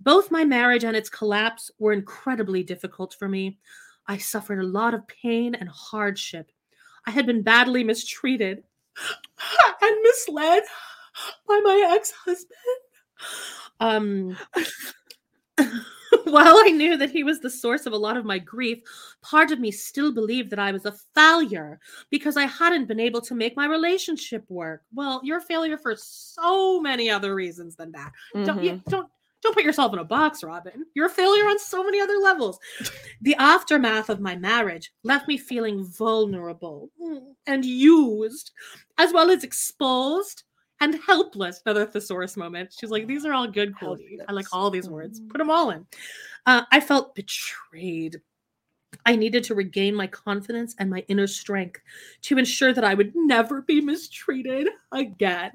Both 0.00 0.30
my 0.30 0.44
marriage 0.44 0.84
and 0.84 0.96
its 0.96 1.08
collapse 1.08 1.70
were 1.78 1.92
incredibly 1.92 2.62
difficult 2.62 3.14
for 3.18 3.28
me. 3.28 3.58
I 4.06 4.18
suffered 4.18 4.60
a 4.60 4.66
lot 4.66 4.94
of 4.94 5.06
pain 5.06 5.54
and 5.54 5.68
hardship. 5.68 6.50
I 7.06 7.10
had 7.10 7.26
been 7.26 7.42
badly 7.42 7.84
mistreated 7.84 8.62
and 9.82 9.96
misled 10.02 10.62
by 11.46 11.60
my 11.62 11.90
ex-husband. 11.94 12.58
Um 13.80 14.36
while 16.24 16.56
I 16.56 16.70
knew 16.70 16.96
that 16.96 17.10
he 17.10 17.24
was 17.24 17.40
the 17.40 17.50
source 17.50 17.86
of 17.86 17.92
a 17.92 17.98
lot 17.98 18.16
of 18.16 18.24
my 18.24 18.38
grief, 18.38 18.78
part 19.22 19.50
of 19.50 19.60
me 19.60 19.70
still 19.70 20.12
believed 20.12 20.50
that 20.50 20.58
I 20.58 20.72
was 20.72 20.86
a 20.86 20.94
failure 21.14 21.80
because 22.10 22.36
I 22.36 22.44
hadn't 22.44 22.86
been 22.86 23.00
able 23.00 23.20
to 23.22 23.34
make 23.34 23.56
my 23.56 23.66
relationship 23.66 24.44
work. 24.48 24.82
Well, 24.94 25.20
you're 25.24 25.38
a 25.38 25.42
failure 25.42 25.78
for 25.78 25.94
so 25.96 26.80
many 26.80 27.10
other 27.10 27.34
reasons 27.34 27.76
than 27.76 27.92
that. 27.92 28.12
Don't 28.44 28.62
you 28.62 28.82
don't 28.88 29.10
don't 29.42 29.54
put 29.54 29.64
yourself 29.64 29.92
in 29.92 29.98
a 29.98 30.04
box, 30.04 30.42
Robyn. 30.42 30.84
You're 30.94 31.06
a 31.06 31.10
failure 31.10 31.44
on 31.44 31.58
so 31.58 31.84
many 31.84 32.00
other 32.00 32.18
levels. 32.18 32.58
The 33.20 33.34
aftermath 33.34 34.10
of 34.10 34.20
my 34.20 34.36
marriage 34.36 34.92
left 35.02 35.26
me 35.26 35.38
feeling 35.38 35.84
vulnerable 35.84 36.88
and 37.46 37.64
used, 37.64 38.52
as 38.96 39.12
well 39.12 39.28
as 39.30 39.42
exposed 39.42 40.44
and 40.80 41.00
helpless. 41.04 41.60
Another 41.66 41.84
thesaurus 41.84 42.36
moment. 42.36 42.72
She's 42.78 42.90
like, 42.90 43.08
these 43.08 43.24
are 43.24 43.32
all 43.32 43.48
good, 43.48 43.74
Kody. 43.74 44.18
I 44.28 44.32
like 44.32 44.46
all 44.52 44.70
these 44.70 44.88
words. 44.88 45.20
Put 45.28 45.38
them 45.38 45.50
all 45.50 45.70
in. 45.70 45.84
Uh, 46.46 46.62
I 46.70 46.78
felt 46.78 47.16
betrayed. 47.16 48.20
I 49.04 49.16
needed 49.16 49.44
to 49.44 49.54
regain 49.54 49.94
my 49.94 50.06
confidence 50.06 50.74
and 50.78 50.90
my 50.90 51.04
inner 51.08 51.26
strength 51.26 51.80
to 52.22 52.38
ensure 52.38 52.72
that 52.72 52.84
I 52.84 52.94
would 52.94 53.12
never 53.14 53.62
be 53.62 53.80
mistreated 53.80 54.68
again. 54.92 55.52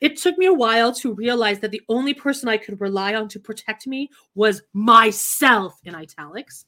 It 0.00 0.16
took 0.16 0.38
me 0.38 0.46
a 0.46 0.52
while 0.52 0.92
to 0.94 1.14
realize 1.14 1.58
that 1.60 1.70
the 1.70 1.82
only 1.88 2.14
person 2.14 2.48
I 2.48 2.56
could 2.56 2.80
rely 2.80 3.14
on 3.14 3.28
to 3.28 3.40
protect 3.40 3.86
me 3.86 4.10
was 4.34 4.62
myself 4.72 5.78
in 5.84 5.94
italics. 5.94 6.64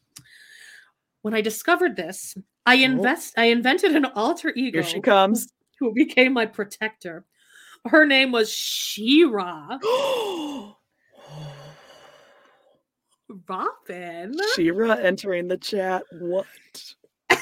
When 1.23 1.35
I 1.35 1.41
discovered 1.41 1.97
this, 1.97 2.37
I 2.67 2.79
oh. 2.79 2.85
invest 2.85 3.35
I 3.39 3.47
invented 3.47 3.97
an 3.97 4.05
alter 4.05 4.53
ego 4.55 4.83
Here 4.83 4.91
she 4.91 5.01
comes. 5.01 5.53
who 5.79 5.95
became 5.95 6.33
my 6.33 6.47
protector. 6.47 7.25
Her 7.87 8.07
name 8.07 8.33
was 8.33 8.53
Shira. 8.53 9.79
Oh, 9.85 10.52
Robyn. 13.49 14.37
Shira 14.55 14.99
entering 14.99 15.49
the 15.49 15.57
chat. 15.57 16.03
What? 16.13 16.47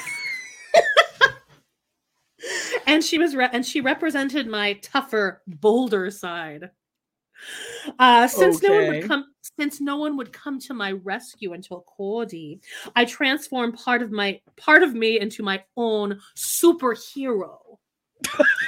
and 2.87 3.03
she 3.03 3.17
was 3.17 3.35
re- 3.35 3.49
and 3.51 3.65
she 3.65 3.81
represented 3.81 4.47
my 4.47 4.73
tougher 4.81 5.41
bolder 5.47 6.09
side 6.11 6.69
uh 7.99 8.27
since 8.27 8.61
no 8.61 8.71
one 8.71 8.87
would 8.87 9.07
come 9.07 9.25
since 9.59 9.81
no 9.81 9.97
one 9.97 10.15
would 10.17 10.31
come 10.31 10.59
to 10.59 10.73
my 10.73 10.91
rescue 10.91 11.53
until 11.53 11.81
cordy 11.81 12.59
i 12.95 13.03
transformed 13.03 13.75
part 13.75 14.01
of 14.01 14.11
my 14.11 14.39
part 14.57 14.83
of 14.83 14.93
me 14.93 15.19
into 15.19 15.41
my 15.41 15.63
own 15.75 16.19
superhero 16.37 17.57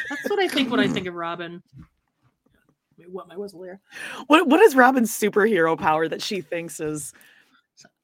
that's 0.10 0.30
what 0.30 0.40
i 0.40 0.48
think 0.48 0.72
when 0.72 0.80
i 0.80 0.88
think 0.88 1.06
of 1.06 1.14
robyn 1.14 1.62
Wet 3.10 3.28
my 3.28 3.38
whistle 3.38 3.66
What 4.28 4.48
what 4.48 4.60
is 4.62 4.76
Robyn's 4.76 5.12
superhero 5.12 5.78
power 5.78 6.08
that 6.08 6.22
she 6.22 6.42
thinks 6.42 6.80
is 6.80 7.14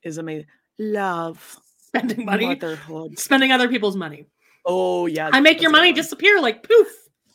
is 0.04 0.18
amazing? 0.18 0.48
Love. 0.78 1.58
spending 1.82 2.26
money 2.26 2.46
Motherhood. 2.48 3.18
spending 3.20 3.52
other 3.52 3.68
people's 3.68 3.96
money 3.96 4.28
Oh 4.66 5.06
yeah. 5.08 5.30
i 5.34 5.40
make 5.40 5.62
your 5.62 5.72
money 5.72 5.92
disappear 5.94 6.40
like 6.42 6.64
poof 6.64 6.88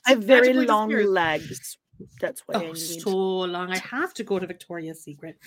I 0.06 0.10
have 0.10 0.22
very 0.22 0.52
long 0.52 0.88
disappears. 0.90 1.08
legs. 1.10 1.78
That's 2.20 2.42
what 2.46 2.56
oh, 2.56 2.60
I 2.60 2.64
Oh, 2.64 2.72
need. 2.72 3.00
so 3.00 3.10
long. 3.10 3.70
I 3.70 3.78
have 3.78 4.14
to 4.14 4.24
go 4.24 4.38
to 4.38 4.46
Victoria's 4.46 5.02
Secret. 5.02 5.38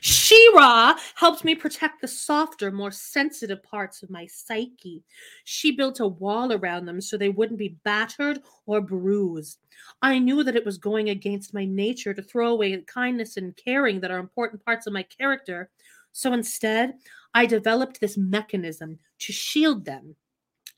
Shira 0.00 0.96
helped 1.14 1.44
me 1.44 1.54
protect 1.54 2.00
the 2.00 2.08
softer, 2.08 2.70
more 2.70 2.90
sensitive 2.90 3.62
parts 3.62 4.02
of 4.02 4.10
my 4.10 4.26
psyche. 4.26 5.02
She 5.44 5.72
built 5.72 6.00
a 6.00 6.06
wall 6.06 6.52
around 6.52 6.86
them 6.86 7.00
so 7.00 7.16
they 7.16 7.28
wouldn't 7.28 7.58
be 7.58 7.76
battered 7.84 8.40
or 8.66 8.80
bruised. 8.80 9.58
I 10.02 10.18
knew 10.18 10.44
that 10.44 10.56
it 10.56 10.64
was 10.64 10.78
going 10.78 11.10
against 11.10 11.54
my 11.54 11.64
nature 11.64 12.14
to 12.14 12.22
throw 12.22 12.52
away 12.52 12.76
kindness 12.86 13.36
and 13.36 13.56
caring 13.56 14.00
that 14.00 14.10
are 14.10 14.18
important 14.18 14.64
parts 14.64 14.86
of 14.86 14.92
my 14.92 15.02
character. 15.02 15.70
So 16.12 16.32
instead, 16.32 16.94
I 17.34 17.46
developed 17.46 18.00
this 18.00 18.16
mechanism 18.16 18.98
to 19.20 19.32
shield 19.32 19.84
them. 19.84 20.16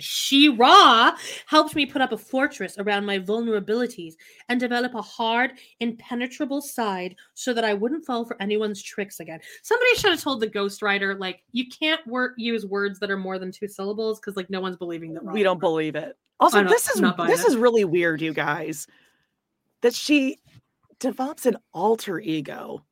She-Ra 0.02 1.16
helped 1.46 1.74
me 1.74 1.86
put 1.86 2.02
up 2.02 2.12
a 2.12 2.18
fortress 2.18 2.76
around 2.78 3.06
my 3.06 3.18
vulnerabilities 3.18 4.14
and 4.48 4.58
develop 4.60 4.94
a 4.94 5.02
hard, 5.02 5.52
impenetrable 5.80 6.60
side 6.60 7.16
so 7.34 7.54
that 7.54 7.64
I 7.64 7.74
wouldn't 7.74 8.04
fall 8.04 8.24
for 8.24 8.40
anyone's 8.40 8.82
tricks 8.82 9.20
again. 9.20 9.40
Somebody 9.62 9.94
should 9.96 10.10
have 10.10 10.20
told 10.20 10.40
the 10.40 10.48
ghostwriter, 10.48 11.18
like, 11.18 11.42
you 11.52 11.66
can't 11.68 12.04
wor- 12.06 12.34
use 12.36 12.66
words 12.66 12.98
that 13.00 13.10
are 13.10 13.16
more 13.16 13.38
than 13.38 13.52
two 13.52 13.68
syllables 13.68 14.20
because, 14.20 14.36
like, 14.36 14.50
no 14.50 14.60
one's 14.60 14.76
believing 14.76 15.14
that. 15.14 15.24
we 15.24 15.42
don't 15.42 15.60
believe 15.60 15.96
it. 15.96 16.16
Also, 16.40 16.64
this 16.64 16.88
is 16.90 16.96
I'm 16.96 17.02
not 17.02 17.16
buying 17.16 17.30
this 17.30 17.44
it. 17.44 17.48
is 17.48 17.56
really 17.56 17.84
weird, 17.84 18.20
you 18.20 18.32
guys. 18.32 18.88
That 19.82 19.94
she 19.94 20.38
develops 20.98 21.46
an 21.46 21.56
alter 21.72 22.18
ego. 22.18 22.84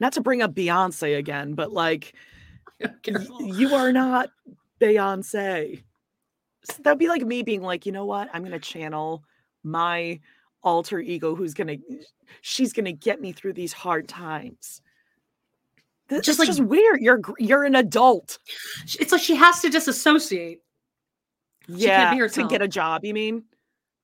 Not 0.00 0.12
to 0.14 0.20
bring 0.20 0.42
up 0.42 0.54
Beyonce 0.54 1.16
again, 1.16 1.54
but 1.54 1.72
like 1.72 2.14
you 3.06 3.74
are 3.74 3.92
not 3.92 4.30
Beyonce. 4.80 5.82
So 6.64 6.82
that'd 6.82 6.98
be 6.98 7.08
like 7.08 7.22
me 7.22 7.42
being 7.42 7.62
like, 7.62 7.86
you 7.86 7.92
know 7.92 8.04
what? 8.04 8.28
I'm 8.32 8.42
gonna 8.42 8.58
channel 8.58 9.24
my 9.62 10.20
alter 10.62 10.98
ego 11.00 11.34
who's 11.34 11.54
gonna 11.54 11.76
she's 12.40 12.72
gonna 12.72 12.92
get 12.92 13.20
me 13.20 13.32
through 13.32 13.52
these 13.52 13.72
hard 13.72 14.08
times. 14.08 14.80
Th- 16.08 16.22
Just 16.22 16.38
like- 16.38 16.48
just 16.48 16.60
weird. 16.60 17.00
You're 17.00 17.20
you're 17.38 17.64
an 17.64 17.74
adult. 17.76 18.38
It's 18.98 19.12
like 19.12 19.22
she 19.22 19.34
has 19.36 19.60
to 19.60 19.70
disassociate. 19.70 20.60
Yeah, 21.66 22.14
to 22.28 22.46
get 22.48 22.60
a 22.60 22.68
job. 22.68 23.04
You 23.04 23.14
mean 23.14 23.44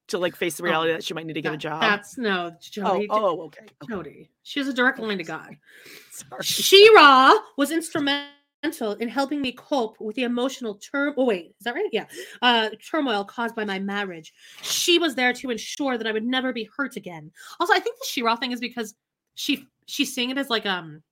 to 0.08 0.18
like 0.18 0.34
face 0.34 0.56
the 0.56 0.62
Oh, 0.62 0.66
reality 0.66 0.92
that 0.92 1.04
she 1.04 1.14
might 1.14 1.26
need 1.26 1.34
to 1.34 1.42
get 1.42 1.52
a 1.52 1.58
job? 1.58 1.80
That's 1.82 2.16
no, 2.18 2.52
oh, 2.52 2.56
Jody. 2.60 3.06
oh, 3.10 3.42
okay. 3.42 3.66
okay. 3.82 3.94
Jody. 3.94 4.30
She 4.42 4.60
has 4.60 4.68
a 4.68 4.72
direct 4.72 4.98
line 4.98 5.18
to 5.18 5.24
God. 5.24 5.56
Sorry. 6.10 6.42
Shira 6.42 7.34
was 7.56 7.70
instrumental 7.70 8.30
in 8.62 9.08
helping 9.08 9.40
me 9.40 9.52
cope 9.52 9.96
with 10.00 10.16
the 10.16 10.24
emotional 10.24 10.74
turmoil. 10.74 11.14
Oh, 11.16 11.24
wait, 11.24 11.54
is 11.58 11.64
that 11.64 11.74
right? 11.74 11.88
Yeah. 11.92 12.06
Uh, 12.42 12.70
turmoil 12.90 13.24
caused 13.24 13.54
by 13.54 13.64
my 13.64 13.78
marriage. 13.78 14.32
She 14.62 14.98
was 14.98 15.14
there 15.14 15.32
to 15.32 15.50
ensure 15.50 15.96
that 15.96 16.06
I 16.06 16.12
would 16.12 16.24
never 16.26 16.52
be 16.52 16.68
hurt 16.76 16.96
again. 16.96 17.30
Also, 17.58 17.72
I 17.72 17.80
think 17.80 17.98
the 17.98 18.06
Shira 18.06 18.36
thing 18.36 18.52
is 18.52 18.60
because 18.60 18.94
she 19.34 19.66
she's 19.86 20.14
seeing 20.14 20.30
it 20.30 20.38
as 20.38 20.50
like 20.50 20.66
um 20.66 21.02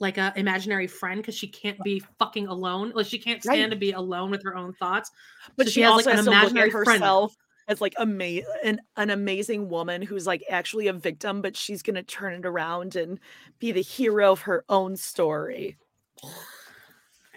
like 0.00 0.18
a 0.18 0.32
imaginary 0.34 0.88
friend 0.88 1.20
because 1.22 1.36
she 1.36 1.46
can't 1.46 1.78
be 1.84 2.02
fucking 2.18 2.48
alone. 2.48 2.90
Like 2.94 3.06
she 3.06 3.18
can't 3.18 3.40
stand 3.42 3.60
Right. 3.62 3.70
to 3.70 3.76
be 3.76 3.92
alone 3.92 4.30
with 4.32 4.42
her 4.42 4.56
own 4.56 4.72
thoughts. 4.74 5.10
But 5.56 5.66
So 5.66 5.70
she, 5.70 5.74
she 5.74 5.80
has, 5.82 5.90
also 5.92 6.10
like, 6.10 6.16
has 6.16 6.26
an 6.26 6.32
imaginary 6.32 6.66
at 6.68 6.72
friend. 6.72 6.88
herself 6.88 7.36
as 7.68 7.80
like 7.80 7.94
ama- 8.00 8.42
an, 8.64 8.80
an 8.96 9.10
amazing 9.10 9.68
woman 9.68 10.02
who's 10.02 10.26
like 10.26 10.42
actually 10.50 10.88
a 10.88 10.92
victim, 10.92 11.40
but 11.40 11.56
she's 11.56 11.82
gonna 11.82 12.02
turn 12.02 12.32
it 12.34 12.44
around 12.46 12.96
and 12.96 13.20
be 13.60 13.70
the 13.70 13.80
hero 13.82 14.32
of 14.32 14.40
her 14.40 14.64
own 14.68 14.96
story. 14.96 15.76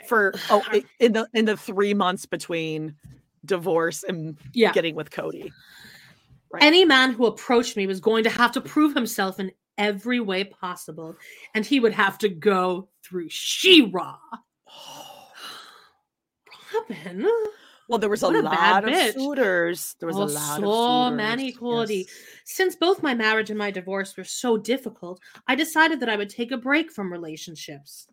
For 0.07 0.33
oh, 0.49 0.63
in 0.99 1.13
the 1.13 1.27
in 1.33 1.45
the 1.45 1.57
three 1.57 1.93
months 1.93 2.25
between 2.25 2.95
divorce 3.45 4.03
and 4.03 4.37
Yeah. 4.53 4.71
getting 4.71 4.95
with 4.95 5.09
Kody. 5.11 5.51
Right. 6.51 6.63
Any 6.63 6.85
man 6.85 7.11
who 7.13 7.25
approached 7.25 7.75
me 7.75 7.85
was 7.87 7.99
going 7.99 8.23
to 8.23 8.29
have 8.29 8.51
to 8.53 8.61
prove 8.61 8.93
himself 8.95 9.39
in 9.39 9.51
every 9.77 10.19
way 10.19 10.43
possible, 10.45 11.15
and 11.53 11.65
he 11.65 11.79
would 11.79 11.91
have 11.93 12.17
to 12.19 12.29
go 12.29 12.87
through 13.03 13.29
Shira. 13.29 14.17
Robyn. 16.73 17.27
Well, 17.87 17.99
there 17.99 18.09
was 18.09 18.23
a 18.23 18.27
What 18.27 18.35
a 18.37 18.41
lot 18.41 18.83
of 18.83 18.89
bitch. 18.89 19.13
suitors. 19.13 19.95
There 19.99 20.07
was 20.07 20.15
Oh, 20.17 20.23
a 20.23 20.25
lot 20.25 20.59
so 20.59 21.07
of 21.09 21.13
many, 21.13 21.53
Kody. 21.53 21.99
yes. 22.07 22.15
Since 22.43 22.75
both 22.77 23.03
my 23.03 23.13
marriage 23.13 23.51
and 23.51 23.59
my 23.59 23.69
divorce 23.69 24.17
were 24.17 24.23
so 24.23 24.57
difficult, 24.57 25.19
I 25.47 25.53
decided 25.53 25.99
that 25.99 26.09
I 26.09 26.15
would 26.15 26.31
take 26.31 26.51
a 26.51 26.57
break 26.57 26.91
from 26.91 27.11
relationships. 27.11 28.07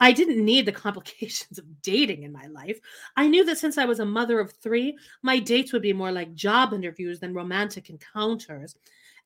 I 0.00 0.12
didn't 0.12 0.44
need 0.44 0.66
the 0.66 0.72
complications 0.72 1.58
of 1.58 1.82
dating 1.82 2.22
in 2.22 2.32
my 2.32 2.46
life. 2.46 2.78
I 3.16 3.28
knew 3.28 3.44
that 3.44 3.58
since 3.58 3.78
I 3.78 3.84
was 3.84 4.00
a 4.00 4.04
mother 4.04 4.40
of 4.40 4.52
three, 4.52 4.96
my 5.22 5.38
dates 5.38 5.72
would 5.72 5.82
be 5.82 5.92
more 5.92 6.12
like 6.12 6.34
job 6.34 6.72
interviews 6.72 7.20
than 7.20 7.34
romantic 7.34 7.90
encounters. 7.90 8.76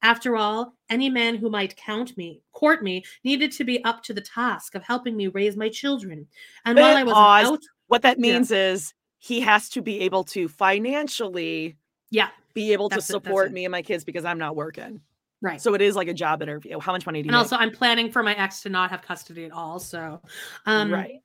After 0.03 0.35
all, 0.37 0.75
any 0.89 1.11
man 1.11 1.37
who 1.37 1.51
might 1.51 1.77
count 1.77 2.17
me, 2.17 2.41
court 2.53 2.83
me, 2.83 3.05
needed 3.23 3.53
to 3.53 3.65
be 3.65 3.85
up 3.85 4.03
to 4.05 4.15
the 4.15 4.23
task 4.23 4.75
of 4.75 4.83
helping 4.83 5.15
me 5.17 5.29
raise 5.29 5.57
my 5.57 5.69
children. 5.69 6.27
And 6.65 6.79
while 6.79 6.97
I 6.97 7.03
was 7.03 7.13
out, 7.15 7.61
What 7.89 8.03
that 8.03 8.19
Yeah. 8.19 8.35
means 8.35 8.51
is 8.51 8.95
he 9.19 9.41
has 9.41 9.69
to 9.71 9.83
be 9.83 10.01
able 10.01 10.25
to 10.25 10.49
financially 10.49 11.77
yeah, 12.11 12.31
be 12.55 12.73
able 12.73 12.89
to 12.89 12.97
That's 12.97 13.07
support 13.07 13.49
it. 13.49 13.53
me 13.53 13.65
and 13.65 13.73
my 13.73 13.83
kids 13.83 14.05
because 14.05 14.25
I'm 14.25 14.39
not 14.39 14.57
working. 14.57 15.01
Right. 15.43 15.61
So 15.61 15.75
it 15.75 15.81
is 15.81 15.97
like 15.97 16.09
a 16.09 16.15
job 16.15 16.43
interview. 16.43 16.79
How 16.81 16.93
much 16.93 17.07
money 17.07 17.23
do 17.23 17.27
you 17.27 17.31
and 17.31 17.35
make? 17.35 17.39
also 17.39 17.57
i'm 17.57 17.71
planning 17.71 18.11
for 18.11 18.23
my 18.23 18.35
ex 18.35 18.61
to 18.63 18.69
not 18.69 18.91
have 18.91 19.03
custody 19.03 19.45
at 19.45 19.53
all 19.53 19.79
so 19.79 20.21
um 20.67 20.93
right. 20.93 21.21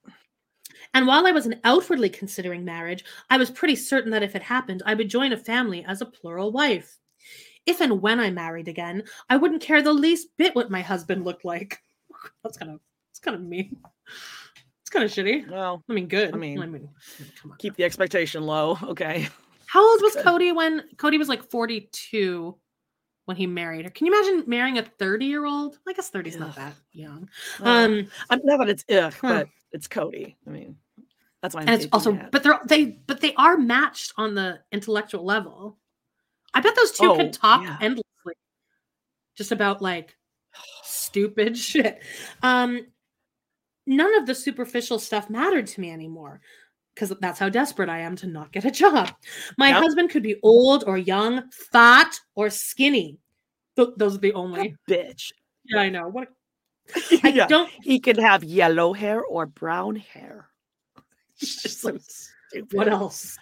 and 0.93 1.05
while 1.05 1.25
i 1.27 1.31
wasn't 1.31 1.59
outwardly 1.63 2.09
considering 2.09 2.63
marriage 2.63 3.03
i 3.29 3.37
was 3.37 3.49
pretty 3.51 3.75
certain 3.75 4.11
that 4.11 4.23
if 4.23 4.35
it 4.35 4.41
happened 4.41 4.81
i 4.85 4.93
would 4.93 5.09
join 5.09 5.33
a 5.33 5.37
family 5.37 5.83
as 5.85 6.01
a 6.01 6.05
plural 6.05 6.51
wife 6.51 6.97
if 7.65 7.81
and 7.81 8.01
when 8.01 8.19
i 8.19 8.29
married 8.29 8.67
again 8.67 9.03
i 9.29 9.35
wouldn't 9.35 9.61
care 9.61 9.81
the 9.81 9.91
least 9.93 10.29
bit 10.37 10.55
what 10.55 10.71
my 10.71 10.81
husband 10.81 11.25
looked 11.25 11.45
like 11.45 11.79
that's 12.43 12.57
kind 12.57 12.71
of 12.71 12.79
it's 13.11 13.19
kind 13.19 13.35
of 13.35 13.41
mean 13.43 13.75
it's 14.81 14.89
kind 14.89 15.03
of 15.03 15.11
shitty 15.11 15.49
Well, 15.49 15.83
i 15.89 15.93
mean 15.93 16.07
good 16.07 16.33
I 16.33 16.37
mean, 16.37 16.61
i 16.61 16.65
mean 16.65 16.87
come 17.41 17.51
on 17.51 17.57
keep 17.57 17.75
the 17.75 17.83
expectation 17.83 18.43
low. 18.43 18.77
Okay. 18.83 19.27
how 19.67 19.87
old 19.87 20.01
was 20.01 20.15
kody 20.15 20.55
when 20.55 20.83
kody 20.95 21.17
was 21.19 21.29
like 21.29 21.49
42 21.49 22.57
when 23.25 23.35
he 23.37 23.47
married 23.47 23.85
her 23.85 23.91
can 23.91 24.07
you 24.07 24.13
imagine 24.13 24.49
marrying 24.49 24.77
a 24.77 24.83
30 24.83 25.25
year 25.25 25.45
old 25.45 25.77
i 25.87 25.93
guess 25.93 26.09
30 26.09 26.29
is 26.29 26.37
not 26.37 26.55
that 26.55 26.73
young 26.93 27.27
um 27.61 28.07
I'm 28.29 28.41
not 28.43 28.57
that 28.59 28.69
it's 28.69 28.85
ugh, 28.89 29.13
huh. 29.21 29.27
but 29.39 29.47
it's 29.71 29.87
Kody. 29.87 30.35
I 30.47 30.49
mean, 30.51 30.77
that's 31.41 31.53
why 31.53 31.61
I'm 31.61 31.67
and 31.69 31.81
it's 31.81 31.89
also 31.91 32.13
that. 32.13 32.31
but 32.31 32.43
they're 32.43 32.59
they 32.65 32.85
but 33.07 33.19
they 33.21 33.33
are 33.35 33.57
matched 33.57 34.13
on 34.17 34.35
the 34.35 34.59
intellectual 34.71 35.25
level 35.25 35.77
i 36.53 36.61
bet 36.61 36.75
those 36.75 36.91
two 36.91 37.11
Oh, 37.11 37.15
could 37.17 37.33
talk 37.33 37.63
yeah. 37.63 37.77
endlessly 37.81 38.33
just 39.35 39.51
about 39.51 39.81
like 39.81 40.15
stupid 40.83 41.57
shit 41.69 42.01
um 42.43 42.85
none 43.87 44.15
of 44.17 44.25
the 44.25 44.33
superficial 44.35 44.97
stuff 44.97 45.29
mattered 45.29 45.67
to 45.67 45.81
me 45.81 45.91
anymore 45.91 46.41
because 46.95 47.13
that's 47.21 47.37
how 47.39 47.49
desperate 47.49 47.89
i 47.89 47.99
am 47.99 48.15
to 48.15 48.25
not 48.27 48.51
get 48.51 48.65
a 48.65 48.71
job 48.71 49.11
my 49.57 49.69
Yep. 49.69 49.77
husband 49.83 50.09
could 50.09 50.23
be 50.23 50.37
old 50.41 50.83
or 50.87 50.97
young 50.97 51.43
fat 51.71 52.17
or 52.35 52.49
skinny 52.49 53.19
Th- 53.75 53.89
those 53.97 54.15
are 54.15 54.19
the 54.19 54.33
only 54.33 54.75
bitch. 54.89 55.31
yeah 55.65 55.81
i 55.81 55.89
know 55.89 56.07
what 56.07 56.29
a 56.29 56.31
I 57.23 57.29
Yeah. 57.29 57.47
don't 57.47 57.69
He 57.81 57.99
could 57.99 58.17
have 58.17 58.43
yellow 58.43 58.93
hair 58.93 59.23
or 59.23 59.47
brown 59.47 59.95
hair. 59.95 60.49
Just 61.39 61.81
so 61.81 61.97
stupid. 61.97 62.77
what 62.77 62.87
else? 62.87 63.37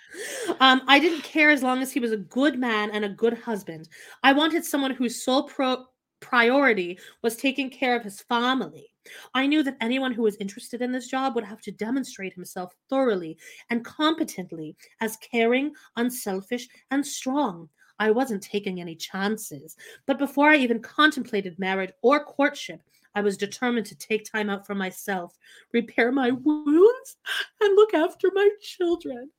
Um, 0.61 0.81
I 0.87 0.97
didn't 0.97 1.23
care 1.23 1.49
as 1.49 1.61
long 1.61 1.81
as 1.81 1.91
he 1.91 1.99
was 1.99 2.13
a 2.13 2.17
good 2.17 2.57
man 2.57 2.89
and 2.91 3.03
a 3.03 3.09
good 3.09 3.37
husband. 3.37 3.89
I 4.23 4.31
wanted 4.31 4.63
someone 4.63 4.91
whose 4.91 5.23
sole 5.25 5.43
pro- 5.43 5.85
priority 6.21 6.97
was 7.21 7.35
taking 7.35 7.69
care 7.69 7.97
of 7.97 8.03
his 8.05 8.21
family. 8.21 8.92
I 9.33 9.47
knew 9.47 9.63
that 9.63 9.77
anyone 9.81 10.13
who 10.13 10.23
was 10.23 10.37
interested 10.37 10.81
in 10.81 10.91
this 10.91 11.07
job 11.07 11.35
would 11.35 11.43
have 11.43 11.61
to 11.61 11.71
demonstrate 11.71 12.33
himself 12.33 12.73
thoroughly 12.89 13.37
and 13.69 13.83
competently 13.83 14.75
as 15.01 15.17
caring, 15.17 15.73
unselfish, 15.97 16.67
and 16.91 17.05
strong. 17.05 17.69
I 17.99 18.11
wasn't 18.11 18.43
taking 18.43 18.81
any 18.81 18.95
chances. 18.95 19.75
But 20.05 20.17
before 20.17 20.49
I 20.49 20.57
even 20.57 20.81
contemplated 20.81 21.59
marriage 21.59 21.91
or 22.01 22.23
courtship, 22.23 22.81
I 23.15 23.21
was 23.21 23.37
determined 23.37 23.85
to 23.87 23.95
take 23.95 24.29
time 24.29 24.49
out 24.49 24.65
for 24.65 24.73
myself, 24.73 25.37
repair 25.71 26.11
my 26.11 26.31
wounds, 26.31 27.17
and 27.61 27.75
look 27.75 27.93
after 27.93 28.29
my 28.33 28.49
children. 28.61 29.29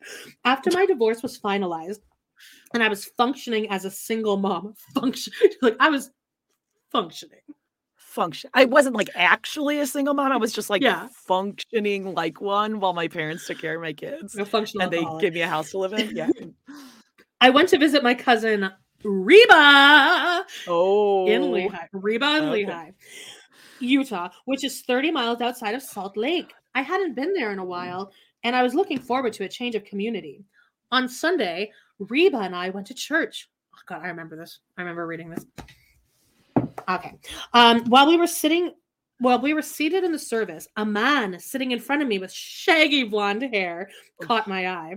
After 0.44 0.70
my 0.70 0.86
divorce 0.86 1.22
was 1.22 1.40
finalized 1.40 2.00
and 2.72 2.82
I 2.82 2.88
was 2.88 3.06
functioning 3.16 3.68
as 3.70 3.84
a 3.84 3.90
single 3.90 4.36
mom, 4.36 4.74
function 4.94 5.32
like 5.62 5.76
I 5.80 5.90
was 5.90 6.10
functioning. 6.90 7.40
Function. 8.14 8.48
I 8.54 8.64
wasn't 8.66 8.94
like 8.94 9.10
actually 9.16 9.80
a 9.80 9.86
single 9.88 10.14
mom. 10.14 10.30
I 10.30 10.36
was 10.36 10.52
just 10.52 10.70
like 10.70 10.82
Yeah. 10.82 11.08
functioning 11.26 12.14
like 12.14 12.40
one 12.40 12.78
while 12.78 12.92
my 12.92 13.08
parents 13.08 13.44
took 13.44 13.58
care 13.58 13.74
of 13.74 13.82
my 13.82 13.92
kids. 13.92 14.36
A 14.36 14.44
functional 14.46 14.84
And 14.84 14.92
they 14.92 14.98
alcoholic. 14.98 15.22
gave 15.22 15.34
me 15.34 15.40
a 15.40 15.48
house 15.48 15.72
to 15.72 15.78
live 15.78 15.94
in. 15.94 16.14
Yeah. 16.14 16.28
I 17.40 17.50
went 17.50 17.70
to 17.70 17.78
visit 17.78 18.04
my 18.04 18.14
cousin 18.14 18.70
Reba 19.02 20.46
Oh. 20.68 21.26
in 21.26 21.42
Lehi. 21.42 21.88
Reba 21.92 22.36
in 22.36 22.44
Okay. 22.44 22.64
Lehi, 22.64 22.94
Utah, 23.80 24.28
which 24.44 24.62
is 24.62 24.82
30 24.82 25.10
miles 25.10 25.40
outside 25.40 25.74
of 25.74 25.82
Salt 25.82 26.16
Lake. 26.16 26.52
I 26.76 26.82
hadn't 26.82 27.14
been 27.14 27.32
there 27.34 27.50
in 27.52 27.58
a 27.58 27.64
mm. 27.64 27.66
while, 27.66 28.12
and 28.44 28.54
I 28.54 28.62
was 28.62 28.74
looking 28.76 29.00
forward 29.00 29.32
to 29.34 29.44
a 29.44 29.48
change 29.48 29.74
of 29.74 29.84
community. 29.84 30.44
On 30.92 31.08
Sunday, 31.08 31.72
Reba 31.98 32.38
and 32.38 32.54
I 32.54 32.70
went 32.70 32.86
to 32.86 32.94
church. 32.94 33.48
Oh 33.74 33.78
God, 33.88 34.02
I 34.04 34.06
remember 34.08 34.36
this. 34.36 34.60
I 34.78 34.82
remember 34.82 35.04
reading 35.04 35.30
this. 35.30 35.44
Okay. 36.88 37.14
Um, 37.52 37.84
while 37.86 38.06
we 38.06 38.16
were 38.16 38.26
sitting, 38.26 38.72
while 39.18 39.40
we 39.40 39.54
were 39.54 39.62
seated 39.62 40.04
in 40.04 40.12
the 40.12 40.18
service, 40.18 40.68
a 40.76 40.84
man 40.84 41.38
sitting 41.38 41.72
in 41.72 41.80
front 41.80 42.02
of 42.02 42.08
me 42.08 42.18
with 42.18 42.32
shaggy 42.32 43.04
blonde 43.04 43.42
hair 43.42 43.88
caught 44.22 44.48
my 44.48 44.68
eye. 44.68 44.96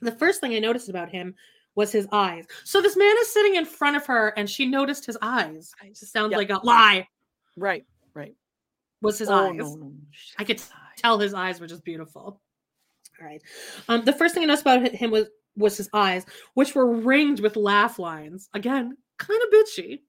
The 0.00 0.12
first 0.12 0.40
thing 0.40 0.54
I 0.54 0.58
noticed 0.58 0.88
about 0.88 1.10
him 1.10 1.34
was 1.74 1.90
his 1.90 2.06
eyes. 2.12 2.44
So 2.64 2.80
this 2.80 2.96
man 2.96 3.14
is 3.20 3.32
sitting 3.32 3.56
in 3.56 3.64
front 3.64 3.96
of 3.96 4.06
her, 4.06 4.28
and 4.36 4.48
she 4.48 4.66
noticed 4.66 5.06
his 5.06 5.18
eyes. 5.20 5.72
It 5.82 5.96
sounds 5.96 6.30
Yep. 6.30 6.38
like 6.38 6.50
a 6.50 6.64
lie. 6.64 7.08
Right. 7.56 7.84
Right. 8.14 8.34
Was 9.00 9.18
his 9.18 9.28
oh, 9.28 9.50
eyes? 9.50 9.54
no, 9.56 9.74
no. 9.74 9.92
I 10.38 10.44
could 10.44 10.62
tell 10.96 11.18
his 11.18 11.34
eyes 11.34 11.60
were 11.60 11.66
just 11.66 11.84
beautiful. 11.84 12.40
All 13.20 13.26
right. 13.26 13.42
Um, 13.88 14.04
the 14.04 14.12
first 14.12 14.34
thing 14.34 14.42
I 14.42 14.46
noticed 14.46 14.62
about 14.62 14.88
him 14.88 15.10
was 15.10 15.28
was 15.56 15.76
his 15.76 15.88
eyes, 15.92 16.26
which 16.54 16.74
were 16.74 16.92
ringed 16.92 17.40
with 17.40 17.54
laugh 17.56 17.98
lines. 17.98 18.48
Again, 18.54 18.96
kind 19.18 19.40
of 19.42 19.50
bitchy. 19.50 20.00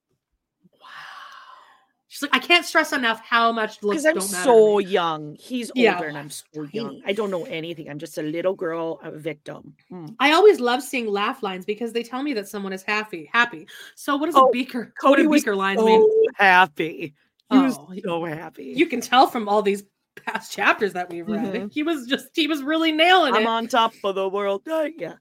She's 2.15 2.21
like, 2.21 2.33
I 2.33 2.39
can't 2.39 2.65
stress 2.65 2.93
enough 2.93 3.19
how 3.19 3.51
much 3.51 3.83
looks 3.83 4.03
Because 4.03 4.05
I'm 4.05 4.13
don't 4.15 4.31
matter. 4.31 4.43
so 4.45 4.79
young. 4.79 5.35
He's 5.37 5.69
Yeah, 5.75 5.95
older 5.95 6.07
and 6.07 6.17
I'm 6.17 6.23
I'm 6.23 6.29
so 6.29 6.45
tiny. 6.53 6.69
young. 6.71 7.01
I 7.05 7.11
don't 7.11 7.29
know 7.29 7.43
anything. 7.43 7.89
I'm 7.89 7.99
just 7.99 8.17
a 8.17 8.21
little 8.21 8.53
girl, 8.55 9.01
a 9.03 9.11
victim. 9.11 9.75
Mm. 9.91 10.15
I 10.17 10.31
always 10.31 10.61
love 10.61 10.81
seeing 10.81 11.07
laugh 11.07 11.43
lines 11.43 11.65
because 11.65 11.91
they 11.91 12.03
tell 12.03 12.23
me 12.23 12.33
that 12.35 12.47
someone 12.47 12.71
is 12.71 12.83
happy. 12.83 13.29
Happy. 13.33 13.67
So 13.95 14.15
what 14.15 14.27
does 14.27 14.35
Oh, 14.37 14.47
a 14.47 14.51
beaker? 14.51 14.93
what 15.01 15.17
Kody 15.19 15.23
do 15.23 15.29
was 15.29 15.41
beaker 15.43 15.57
lines 15.57 15.81
so 15.81 15.85
mean? 15.85 16.07
happy. 16.35 17.13
He 17.51 17.57
was 17.57 17.75
Oh, 17.77 17.97
so 18.01 18.23
happy. 18.23 18.63
You 18.77 18.85
can 18.87 19.01
tell 19.01 19.27
from 19.27 19.49
all 19.49 19.61
these 19.61 19.83
past 20.25 20.53
chapters 20.53 20.93
that 20.93 21.09
we've 21.09 21.27
read. 21.27 21.53
Mhm. 21.53 21.73
He 21.73 21.83
was 21.83 22.07
just 22.07 22.29
he 22.33 22.47
was 22.47 22.63
really 22.63 22.93
nailing 22.93 23.33
I'm 23.33 23.41
it. 23.41 23.47
on 23.47 23.67
top 23.67 23.93
of 24.05 24.15
the 24.15 24.29
world. 24.29 24.61
Uh, 24.65 24.87
yeah. 24.97 25.15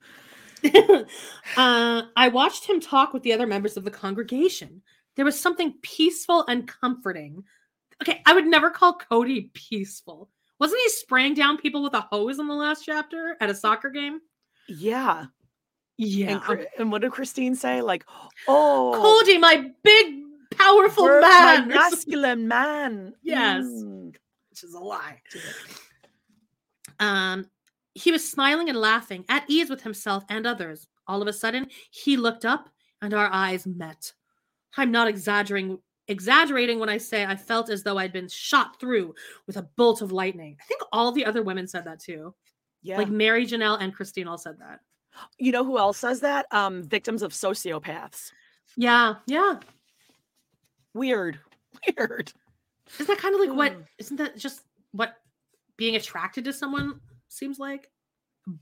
uh, 1.57 2.03
I 2.17 2.29
watched 2.29 2.67
him 2.67 2.79
talk 2.79 3.13
with 3.13 3.25
the 3.25 3.33
other 3.33 3.49
members 3.49 3.77
of 3.77 3.83
the 3.85 3.91
congregation. 3.91 4.83
There 5.17 5.25
was 5.25 5.39
something 5.39 5.75
peaceful 5.83 6.45
and 6.47 6.67
comforting. 6.67 7.45
Okay, 8.03 8.21
I 8.27 8.35
would 8.35 8.47
never 8.47 8.71
call 8.71 8.99
Kody 8.99 9.53
peaceful. 9.53 10.29
Wasn't 10.59 10.81
he 10.81 10.89
spraying 10.91 11.35
down 11.35 11.59
people 11.59 11.83
with 11.83 11.95
a 11.95 12.01
hose 12.01 12.39
in 12.39 12.49
the 12.49 12.55
last 12.55 12.85
chapter 12.85 13.37
at 13.41 13.51
a 13.51 13.55
soccer 13.55 13.91
game? 13.91 14.21
Yeah. 14.69 15.27
Yeah. 15.97 16.41
And, 16.49 16.67
and 16.79 16.93
what 16.93 17.03
did 17.03 17.13
Christine 17.13 17.55
say? 17.55 17.83
Like, 17.83 18.05
oh, 18.49 19.23
Kody, 19.27 19.41
my 19.41 19.71
big, 19.83 20.23
powerful 20.57 21.07
man. 21.07 21.21
my 21.21 21.65
masculine 21.75 22.49
man. 22.49 23.15
Yes. 23.23 23.65
Mm. 23.65 24.15
Which 24.51 24.63
is 24.63 24.75
a 24.75 24.79
lie. 24.79 25.21
Um, 27.01 27.47
he 27.95 28.11
was 28.11 28.29
smiling 28.29 28.69
and 28.69 28.79
laughing, 28.79 29.25
at 29.29 29.45
ease 29.49 29.71
with 29.71 29.83
himself 29.83 30.25
and 30.29 30.47
others. 30.47 30.87
All 31.07 31.23
of 31.23 31.29
a 31.29 31.33
sudden, 31.33 31.69
he 31.91 32.17
looked 32.17 32.45
up 32.45 32.69
and 33.03 33.15
our 33.15 33.29
eyes 33.33 33.67
met. 33.67 34.13
I'm 34.77 34.91
not 34.91 35.09
exaggerating 35.09 35.79
exaggerating 36.09 36.79
when 36.79 36.91
I 36.91 36.99
say 36.99 37.25
I 37.25 37.35
felt 37.35 37.71
as 37.71 37.83
though 37.83 37.97
I'd 37.97 38.13
been 38.13 38.29
shot 38.29 38.79
through 38.79 39.15
with 39.47 39.57
a 39.57 39.63
bolt 39.77 40.03
of 40.03 40.13
lightning. 40.13 40.57
I 40.61 40.65
think 40.65 40.83
all 40.93 41.13
the 41.13 41.25
other 41.25 41.43
women 41.43 41.67
said 41.67 41.85
that 41.87 41.99
too. 42.01 42.35
Yeah. 42.83 42.99
Like 42.99 43.09
Meri 43.09 43.47
Janelle 43.47 43.81
and 43.81 43.95
Christine 43.95 44.29
all 44.29 44.37
said 44.37 44.59
that. 44.59 44.81
you 45.39 45.51
know 45.53 45.65
who 45.65 45.79
else 45.79 45.97
says 45.99 46.21
that? 46.21 46.47
Um, 46.51 46.83
victims 46.83 47.23
of 47.23 47.33
sociopaths. 47.33 48.33
Yeah, 48.77 49.15
yeah. 49.27 49.61
Weird. 50.93 51.39
Weird. 51.97 52.33
Isn't 52.95 53.07
that 53.07 53.19
kind 53.19 53.35
of 53.35 53.41
like 53.41 53.57
what 53.57 53.73
Mm. 53.73 53.85
isn't 53.99 54.17
that 54.19 54.37
just 54.37 54.61
what 54.93 55.17
being 55.77 55.97
attracted 55.97 56.45
to 56.45 56.53
someone 56.53 57.01
seems 57.29 57.59
like? 57.59 57.91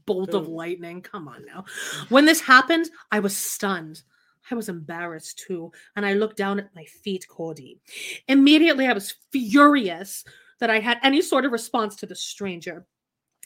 Bolt 0.07 0.33
of 0.35 0.47
lightning. 0.49 1.03
Come 1.03 1.27
on 1.27 1.45
now. 1.45 1.65
When 2.09 2.25
this 2.25 2.41
happened, 2.41 2.89
I 3.11 3.19
was 3.19 3.37
stunned. 3.37 4.03
I 4.51 4.55
was 4.55 4.69
embarrassed 4.69 5.39
too, 5.47 5.73
and 5.97 6.05
I 6.05 6.15
looked 6.15 6.37
down 6.37 6.59
at 6.59 6.75
my 6.75 6.85
feet, 6.85 7.27
Kody. 7.31 7.79
Immediately, 8.29 8.87
I 8.87 8.93
was 8.93 9.15
furious 9.31 10.25
that 10.59 10.71
I 10.71 10.81
had 10.81 10.99
any 11.03 11.23
sort 11.23 11.45
of 11.45 11.53
response 11.53 11.97
to 11.97 12.07
the 12.07 12.15
stranger. 12.15 12.87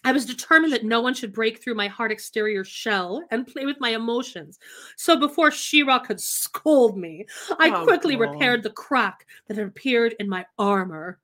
I 0.05 0.12
was 0.12 0.24
determined 0.27 0.73
that 0.73 0.85
no 0.85 1.01
one 1.01 1.14
should 1.14 1.32
break 1.32 1.62
through 1.62 1.74
my 1.74 1.89
hard 1.89 2.12
exterior 2.12 2.64
shell 2.64 3.24
and 3.31 3.47
play 3.47 3.66
with 3.66 3.81
my 3.81 3.90
emotions. 3.90 4.59
So 4.97 5.16
before 5.16 5.51
Shira 5.51 6.01
could 6.01 6.20
scold 6.20 6.97
me, 6.97 7.27
I 7.59 7.70
Oh, 7.70 7.85
quickly 7.85 8.14
God. 8.14 8.20
repaired 8.32 8.62
the 8.62 8.70
crack 8.70 9.27
that 9.48 9.56
had 9.56 9.66
appeared 9.66 10.14
in 10.20 10.28
my 10.28 10.47
armor. 10.59 11.18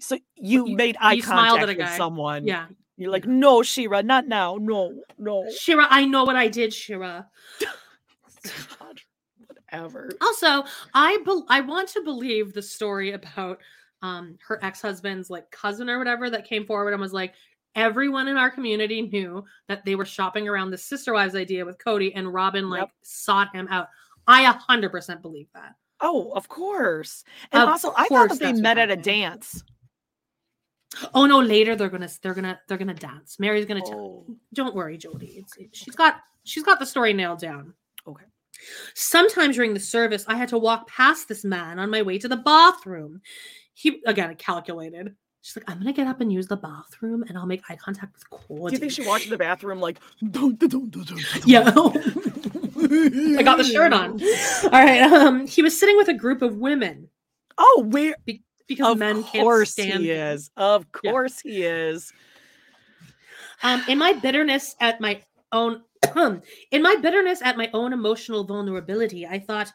So 0.00 0.18
you, 0.36 0.66
You- 0.68 0.76
made 0.76 0.96
eye 1.00 1.14
you 1.14 1.22
contact 1.22 1.66
with 1.68 1.78
guy. 1.78 1.96
someone. 1.96 2.46
Yeah. 2.46 2.66
You're 2.98 3.12
like, 3.12 3.26
no, 3.26 3.62
Shira, 3.62 4.02
not 4.02 4.26
now. 4.26 4.58
No, 4.60 4.92
no. 5.18 5.48
Shira, 5.56 5.86
I 5.88 6.04
know 6.04 6.24
what 6.24 6.34
I 6.36 6.48
did, 6.48 6.74
Shira. 6.74 7.28
God, 8.80 9.00
whatever. 9.70 10.10
Also, 10.20 10.64
I 10.94 11.18
bel 11.24 11.46
I 11.48 11.60
want 11.60 11.88
to 11.90 12.02
believe 12.02 12.52
the 12.52 12.62
story 12.62 13.12
about 13.12 13.60
um 14.02 14.36
her 14.46 14.62
ex-husband's 14.64 15.30
like 15.30 15.50
cousin 15.50 15.88
or 15.88 15.98
whatever 15.98 16.28
that 16.30 16.44
came 16.44 16.66
forward 16.66 16.92
and 16.92 17.00
was 17.00 17.12
like 17.12 17.34
everyone 17.74 18.28
in 18.28 18.36
our 18.36 18.50
community 18.50 19.02
knew 19.02 19.44
that 19.68 19.84
they 19.84 19.94
were 19.94 20.04
shopping 20.04 20.48
around 20.48 20.70
the 20.70 20.78
sister 20.78 21.12
wives 21.12 21.36
idea 21.36 21.64
with 21.64 21.78
Kody 21.78 22.12
and 22.14 22.32
Robyn 22.32 22.68
like 22.68 22.80
Yep. 22.80 22.90
sought 23.02 23.54
him 23.54 23.68
out. 23.68 23.88
I 24.26 24.42
a 24.42 24.52
hundred 24.52 24.90
percent 24.90 25.22
believe 25.22 25.48
that. 25.54 25.74
Oh, 26.00 26.32
of 26.32 26.48
course. 26.48 27.24
And 27.52 27.62
Of 27.62 27.68
also, 27.68 27.92
I 27.96 28.06
thought 28.08 28.28
that 28.30 28.38
they 28.38 28.52
met 28.52 28.78
at 28.78 28.90
a 28.90 28.96
dance. 28.96 29.62
Oh 31.14 31.26
no, 31.26 31.40
later 31.40 31.76
they're 31.76 31.88
gonna 31.90 32.08
they're 32.22 32.34
gonna 32.34 32.58
they're 32.66 32.78
gonna 32.78 32.94
dance. 32.94 33.38
Meri's 33.38 33.66
gonna 33.66 33.82
tell. 33.82 34.24
Oh, 34.28 34.36
Don't 34.54 34.74
worry, 34.74 34.96
Jody. 34.96 35.36
It's, 35.38 35.56
it- 35.56 35.74
she's 35.76 35.94
got 35.94 36.16
she's 36.44 36.62
got 36.62 36.78
the 36.78 36.86
story 36.86 37.12
nailed 37.12 37.40
down. 37.40 37.74
Okay. 38.06 38.24
Sometimes 38.94 39.56
during 39.56 39.74
the 39.74 39.80
service, 39.80 40.24
I 40.26 40.34
had 40.36 40.48
to 40.48 40.58
walk 40.58 40.88
past 40.88 41.28
this 41.28 41.44
man 41.44 41.78
on 41.78 41.90
my 41.90 42.02
way 42.02 42.18
to 42.18 42.26
the 42.28 42.36
bathroom. 42.38 43.20
He 43.74 44.02
again 44.06 44.34
calculated. 44.36 45.14
She's 45.42 45.56
like, 45.56 45.70
I'm 45.70 45.78
gonna 45.78 45.92
get 45.92 46.06
up 46.08 46.20
and 46.20 46.32
use 46.32 46.46
the 46.48 46.56
bathroom, 46.56 47.22
and 47.28 47.38
I'll 47.38 47.46
make 47.46 47.62
eye 47.70 47.76
contact 47.76 48.14
with 48.14 48.28
Kody. 48.30 48.68
do 48.68 48.72
you 48.72 48.78
think 48.78 48.92
she 48.92 49.06
walked 49.06 49.24
in 49.24 49.30
the 49.30 49.36
bathroom 49.38 49.78
like, 49.80 49.98
dun, 50.30 50.56
dun, 50.56 50.88
dun, 50.90 51.04
Yeah. 51.46 51.70
I 51.70 53.42
got 53.42 53.58
the 53.58 53.64
shirt 53.64 53.92
on. 53.92 54.20
All 54.64 54.70
right. 54.70 55.02
Um, 55.02 55.46
he 55.46 55.62
was 55.62 55.78
sitting 55.78 55.96
with 55.96 56.08
a 56.08 56.14
group 56.14 56.42
of 56.42 56.56
women 56.56 57.08
Oh, 57.56 57.84
where? 57.88 58.14
Because 58.68 58.92
Of 58.92 58.98
men 58.98 59.24
can't 59.24 59.44
course 59.44 59.72
stand 59.72 60.02
he 60.02 60.08
them. 60.12 60.34
is. 60.34 60.50
Of 60.56 60.86
Yeah. 61.02 61.10
course 61.10 61.40
he 61.40 61.62
is. 61.64 62.12
Um, 63.62 63.82
in 63.88 63.98
my 63.98 64.12
bitterness 64.12 64.76
at 64.80 65.00
my 65.00 65.20
own, 65.52 65.82
in 66.70 66.82
my 66.82 66.96
bitterness 66.96 67.40
at 67.42 67.56
my 67.56 67.70
own 67.72 67.92
emotional 67.92 68.44
vulnerability, 68.44 69.26
I 69.26 69.38
thought 69.38 69.72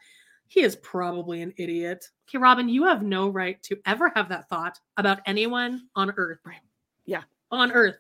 he 0.48 0.62
is 0.62 0.76
probably 0.78 1.42
an 1.42 1.54
idiot. 1.58 2.06
Okay, 2.30 2.38
Robyn, 2.38 2.70
you 2.70 2.86
have 2.86 3.02
no 3.04 3.28
right 3.30 3.62
to 3.64 3.78
ever 3.86 4.12
have 4.16 4.30
that 4.30 4.48
thought 4.48 4.80
about 4.98 5.20
anyone 5.26 5.88
on 5.96 6.12
Earth. 6.16 6.40
Right. 6.46 6.62
Yeah. 7.06 7.24
on 7.52 7.72
Earth. 7.72 7.98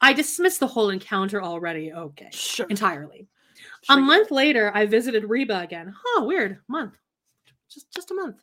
I 0.00 0.12
dismissed 0.12 0.60
the 0.60 0.66
whole 0.66 0.90
encounter 0.90 1.42
already. 1.42 1.92
Okay, 1.92 2.28
Sure. 2.32 2.66
entirely. 2.68 3.28
sure 3.82 3.96
A 3.98 4.00
month 4.00 4.30
later, 4.30 4.70
I 4.74 4.86
visited 4.86 5.24
Reba 5.24 5.60
again. 5.60 5.94
Oh, 6.06 6.24
weird 6.26 6.58
month. 6.68 6.96
Just 7.68 7.90
just 7.92 8.10
a 8.10 8.14
month. 8.14 8.42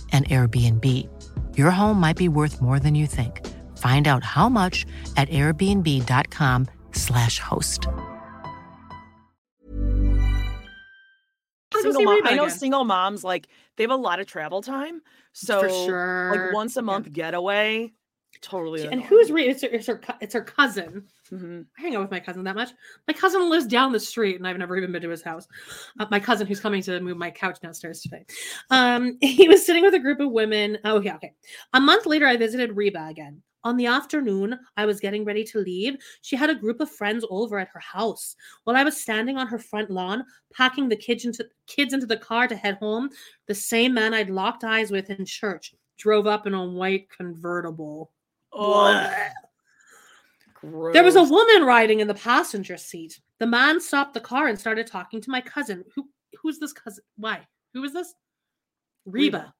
an 0.11 0.25
Airbnb. 0.25 1.07
Your 1.57 1.71
home 1.71 1.97
might 1.99 2.17
be 2.17 2.27
worth 2.27 2.61
more 2.61 2.79
than 2.79 2.95
you 2.95 3.07
think. 3.07 3.47
Find 3.77 4.05
out 4.07 4.23
how 4.25 4.49
much 4.49 4.85
at 5.15 5.29
airbnb.com/slash 5.29 7.39
host. 7.39 7.87
Single 11.73 12.01
mom, 12.03 12.21
I 12.25 12.35
know 12.35 12.43
again. 12.45 12.57
single 12.57 12.83
moms 12.83 13.23
like 13.23 13.47
they 13.77 13.83
have 13.83 13.91
a 13.91 13.95
lot 13.95 14.19
of 14.19 14.27
travel 14.27 14.61
time. 14.61 15.01
So 15.33 15.61
For 15.61 15.69
sure. 15.69 16.31
like 16.35 16.53
once 16.53 16.75
a 16.77 16.81
Yeah. 16.81 16.85
month 16.85 17.11
getaway, 17.13 17.93
totally. 18.41 18.85
And 18.87 19.01
who's 19.01 19.31
Reba? 19.31 19.49
It's 19.51 19.61
her, 19.63 19.69
it's 19.69 19.87
her, 19.87 20.01
it's 20.19 20.33
her 20.33 20.41
cousin. 20.43 21.05
Hmm 21.31 21.61
I 21.77 21.81
hang 21.81 21.95
out 21.95 22.01
with 22.01 22.11
my 22.11 22.19
cousin 22.19 22.43
that 22.43 22.55
much. 22.55 22.71
My 23.07 23.13
cousin 23.13 23.49
lives 23.49 23.65
down 23.65 23.91
the 23.91 23.99
street, 23.99 24.35
and 24.35 24.47
I've 24.47 24.57
never 24.57 24.77
even 24.77 24.91
been 24.91 25.01
to 25.01 25.09
his 25.09 25.23
house. 25.23 25.47
Uh, 25.99 26.05
my 26.11 26.19
cousin, 26.19 26.45
who's 26.45 26.59
coming 26.59 26.81
to 26.83 26.99
move 26.99 27.17
my 27.17 27.31
couch 27.31 27.59
downstairs 27.61 28.01
today, 28.01 28.25
um, 28.69 29.17
he 29.21 29.47
was 29.47 29.65
sitting 29.65 29.83
with 29.83 29.93
a 29.93 29.99
group 29.99 30.19
of 30.19 30.31
women. 30.31 30.77
Oh, 30.83 31.01
yeah, 31.01 31.15
okay. 31.15 31.33
A 31.73 31.79
month 31.79 32.05
later, 32.05 32.27
I 32.27 32.37
visited 32.37 32.75
Reba 32.75 33.07
again. 33.07 33.41
On 33.63 33.77
the 33.77 33.85
afternoon, 33.85 34.57
I 34.75 34.85
was 34.85 34.99
getting 34.99 35.23
ready 35.23 35.43
to 35.45 35.59
leave. 35.59 35.95
She 36.21 36.35
had 36.35 36.49
a 36.49 36.55
group 36.55 36.81
of 36.81 36.89
friends 36.89 37.23
over 37.29 37.59
at 37.59 37.67
her 37.67 37.79
house. 37.79 38.35
While 38.63 38.75
I 38.75 38.83
was 38.83 38.99
standing 38.99 39.37
on 39.37 39.47
her 39.47 39.59
front 39.59 39.91
lawn, 39.91 40.25
packing 40.51 40.89
the 40.89 40.95
kids 40.95 41.25
into 41.25 41.47
kids 41.67 41.93
into 41.93 42.07
the 42.07 42.17
car 42.17 42.47
to 42.47 42.55
head 42.55 42.77
home, 42.77 43.09
the 43.47 43.53
same 43.53 43.93
man 43.93 44.15
I'd 44.15 44.31
locked 44.31 44.63
eyes 44.63 44.89
with 44.89 45.11
in 45.11 45.25
church 45.25 45.75
drove 45.99 46.25
up 46.25 46.47
in 46.47 46.55
a 46.55 46.65
white 46.65 47.07
convertible. 47.15 48.11
Oh, 48.51 49.13
There 50.63 51.03
was 51.03 51.15
a 51.15 51.23
woman 51.23 51.63
riding 51.63 51.99
in 52.01 52.07
the 52.07 52.13
passenger 52.13 52.77
seat. 52.77 53.19
The 53.39 53.47
man 53.47 53.79
stopped 53.81 54.13
the 54.13 54.19
car 54.19 54.47
and 54.47 54.59
started 54.59 54.87
talking 54.87 55.21
to 55.21 55.29
my 55.31 55.41
cousin. 55.41 55.83
Who 55.95 56.07
who's 56.41 56.59
this 56.59 56.73
cousin? 56.73 57.03
Why? 57.17 57.47
Who 57.73 57.83
is 57.83 57.93
this? 57.93 58.13
Reba. 59.05 59.53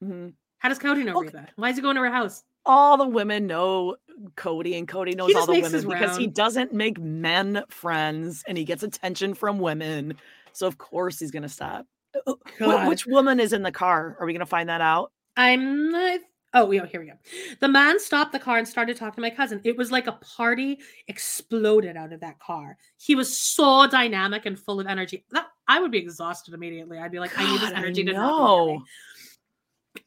Reba. 0.00 0.14
Mhm. 0.14 0.34
How 0.58 0.68
does 0.68 0.78
Kody 0.78 1.04
know 1.04 1.18
Okay. 1.18 1.26
Reba? 1.28 1.48
Why 1.56 1.70
is 1.70 1.76
he 1.76 1.82
going 1.82 1.96
to 1.96 2.02
her 2.02 2.10
house? 2.10 2.42
all 2.66 2.96
the 2.96 3.06
women 3.06 3.46
know 3.46 3.94
Kody, 4.36 4.78
and 4.78 4.88
Kody 4.88 5.14
knows 5.14 5.34
all 5.34 5.46
the 5.46 5.60
women 5.60 5.86
because 5.86 6.16
he 6.16 6.26
doesn't 6.26 6.72
make 6.72 6.98
men 6.98 7.62
friends 7.68 8.42
and 8.48 8.56
he 8.56 8.64
gets 8.64 8.82
attention 8.82 9.34
from 9.34 9.58
women. 9.58 10.14
So 10.52 10.66
of 10.66 10.78
course 10.78 11.18
he's 11.18 11.30
gonna 11.30 11.48
stop. 11.48 11.86
Uh, 12.14 12.30
uh, 12.30 12.34
God. 12.58 12.88
Which 12.88 13.06
woman 13.06 13.40
is 13.40 13.52
in 13.52 13.62
the 13.62 13.72
car? 13.72 14.16
Are 14.18 14.24
we 14.26 14.32
gonna 14.32 14.46
find 14.46 14.68
that 14.68 14.80
out? 14.80 15.12
I'm 15.36 15.90
not. 15.90 16.20
Oh, 16.56 16.70
yeah, 16.70 16.86
here 16.86 17.00
we 17.00 17.06
go. 17.06 17.14
The 17.60 17.68
man 17.68 17.98
stopped 17.98 18.30
the 18.30 18.38
car 18.38 18.58
and 18.58 18.66
started 18.66 18.96
talking 18.96 19.16
to 19.16 19.20
my 19.20 19.30
cousin. 19.30 19.60
It 19.64 19.76
was 19.76 19.90
like 19.90 20.06
a 20.06 20.12
party 20.12 20.78
exploded 21.08 21.96
out 21.96 22.12
of 22.12 22.20
that 22.20 22.38
car. 22.38 22.78
He 22.96 23.16
was 23.16 23.36
so 23.36 23.88
dynamic 23.88 24.46
and 24.46 24.56
full 24.56 24.78
of 24.78 24.86
energy. 24.86 25.24
That 25.32 25.48
I 25.66 25.80
would 25.80 25.90
be 25.90 25.98
exhausted 25.98 26.54
immediately. 26.54 26.98
I'd 26.98 27.10
be 27.10 27.18
like, 27.18 27.36
I 27.36 27.50
need 27.50 27.60
this 27.60 27.70
God, 27.70 27.78
energy 27.78 28.04
to 28.04 28.12
know. 28.12 28.82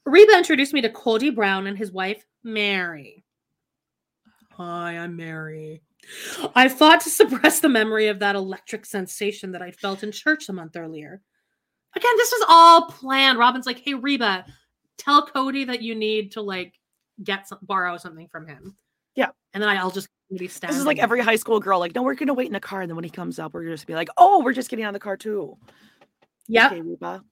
Reba 0.06 0.38
introduced 0.38 0.74
me 0.74 0.82
to 0.82 0.90
Kody 0.90 1.36
Brown 1.36 1.68
and 1.68 1.78
his 1.78 1.92
wife, 1.92 2.24
Meri. 2.46 3.26
Hi, 4.54 4.98
I'm 4.98 5.18
Meri. 5.18 5.82
I 6.56 6.70
fought 6.70 7.02
to 7.02 7.10
suppress 7.10 7.60
the 7.60 7.68
memory 7.68 8.08
of 8.08 8.20
that 8.20 8.36
electric 8.36 8.86
sensation 8.86 9.52
that 9.52 9.62
I 9.62 9.72
felt 9.72 10.04
in 10.04 10.14
church 10.14 10.48
a 10.48 10.54
month 10.54 10.78
earlier. 10.78 11.22
Again, 11.96 12.14
this 12.16 12.32
was 12.32 12.46
all 12.48 12.88
planned. 12.88 13.38
Robyn's 13.38 13.66
like, 13.66 13.80
hey, 13.80 13.96
Reba, 13.96 14.46
tell 14.98 15.28
Kody 15.28 15.66
that 15.68 15.82
you 15.82 15.96
need 15.96 16.32
to 16.34 16.42
like 16.42 16.74
get 17.24 17.48
some 17.48 17.60
borrow 17.62 17.98
something 17.98 18.28
from 18.28 18.48
him. 18.48 18.76
Yeah. 19.16 19.30
And 19.54 19.64
then 19.64 19.76
I'll 19.78 19.92
just 19.92 20.10
be 20.36 20.48
standing. 20.48 20.74
This 20.74 20.80
is 20.80 20.86
like 20.86 21.00
every 21.00 21.22
high 21.22 21.36
school 21.36 21.60
girl. 21.60 21.80
Like, 21.80 21.96
no, 21.96 22.04
we're 22.04 22.16
gonna 22.16 22.34
wait 22.34 22.48
in 22.48 22.54
the 22.54 22.60
car, 22.60 22.82
and 22.82 22.90
then 22.90 22.96
when 22.96 23.04
he 23.04 23.10
comes 23.10 23.40
up, 23.40 23.54
we're 23.54 23.66
just 23.66 23.88
be 23.88 23.96
like, 23.96 24.10
oh, 24.18 24.44
we're 24.44 24.54
just 24.54 24.70
getting 24.70 24.86
on 24.86 24.94
the 24.94 25.00
car 25.00 25.18
too. 25.18 25.58
Yeah. 26.48 26.68
Okay, 26.68 26.82
Reba. 26.82 27.24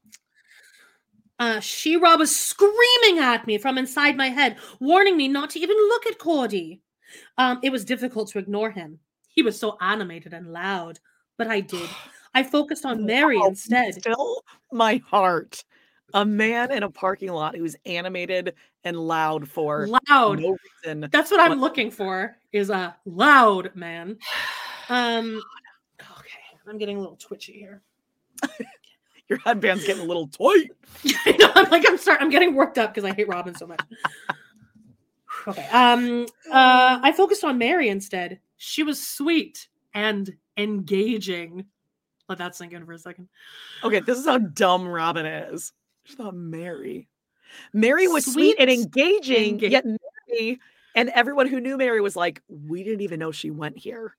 Uh, 1.37 1.59
She-Ra 1.59 2.15
was 2.15 2.33
screaming 2.33 3.19
at 3.19 3.45
me 3.45 3.57
from 3.57 3.77
inside 3.77 4.15
my 4.15 4.29
head, 4.29 4.57
warning 4.79 5.17
me 5.17 5.27
not 5.27 5.49
to 5.51 5.59
even 5.59 5.75
look 5.75 6.05
at 6.05 6.17
Kody. 6.17 6.79
Um, 7.37 7.59
it 7.61 7.71
was 7.71 7.83
difficult 7.83 8.29
to 8.29 8.39
ignore 8.39 8.71
him. 8.71 8.99
He 9.27 9.41
was 9.41 9.59
so 9.59 9.77
animated 9.81 10.33
and 10.33 10.53
loud, 10.53 10.99
but 11.37 11.47
I 11.47 11.59
did. 11.59 11.89
I 12.33 12.43
focused 12.43 12.85
on 12.85 13.05
Meri 13.05 13.37
Wow, 13.37 13.47
instead. 13.47 13.95
Still 13.95 14.43
my 14.71 15.01
heart. 15.07 15.63
A 16.15 16.25
man 16.25 16.71
in 16.71 16.83
a 16.83 16.89
parking 16.89 17.31
lot 17.33 17.57
who's 17.57 17.75
animated 17.85 18.53
and 18.85 18.97
loud 18.97 19.49
for 19.49 19.85
Loud. 19.87 20.39
no 20.39 20.57
reason. 20.83 21.09
That's 21.11 21.29
what 21.29 21.41
I'm 21.41 21.59
looking 21.59 21.91
for. 21.91 22.37
Is 22.53 22.69
a 22.69 22.95
loud 23.05 23.75
man. 23.75 24.17
Um. 24.87 25.41
Okay, 25.99 26.69
I'm 26.69 26.77
getting 26.77 26.97
a 26.97 26.99
little 26.99 27.15
twitchy 27.15 27.53
here. 27.53 27.81
Your 29.29 29.39
headband's 29.39 29.83
getting 29.83 30.03
a 30.03 30.05
little 30.05 30.27
tight. 30.27 30.69
I 31.25 31.35
know. 31.39 31.51
I'm 31.55 31.71
like, 31.71 31.83
I'm 31.87 31.97
sorry. 31.97 32.19
I'm 32.21 32.29
getting 32.29 32.53
worked 32.53 32.77
up 32.77 32.93
because 32.93 33.03
I 33.09 33.11
hate 33.15 33.27
Robyn 33.27 33.55
so 33.55 33.65
much. 33.65 33.81
okay. 35.47 35.67
Um. 35.69 36.27
Uh. 36.51 36.99
I 37.01 37.11
focused 37.13 37.43
on 37.43 37.57
Meri 37.57 37.89
instead. 37.89 38.39
She 38.57 38.83
was 38.83 39.03
sweet 39.03 39.67
and 39.95 40.31
engaging. 40.55 41.65
Let 42.29 42.37
that 42.37 42.55
sink 42.55 42.73
in 42.73 42.85
for 42.85 42.93
a 42.93 42.99
second. 42.99 43.27
Okay, 43.83 44.01
this 44.01 44.19
is 44.19 44.25
how 44.27 44.37
dumb 44.37 44.87
Robyn 44.87 45.25
is. 45.25 45.73
She 46.05 46.15
thought 46.15 46.35
Meri. 46.35 47.07
Meri 47.73 48.07
was 48.07 48.25
sweet, 48.31 48.55
and 48.59 48.69
Sweet, 48.69 48.79
engaging, 48.85 49.59
yet 49.59 49.85
Meri 49.85 50.59
and 50.95 51.09
everyone 51.09 51.47
who 51.47 51.59
knew 51.59 51.77
Meri 51.77 52.01
was 52.01 52.15
like, 52.15 52.41
we 52.47 52.83
didn't 52.83 53.01
even 53.01 53.19
know 53.19 53.31
she 53.31 53.51
went 53.51 53.77
here 53.77 54.15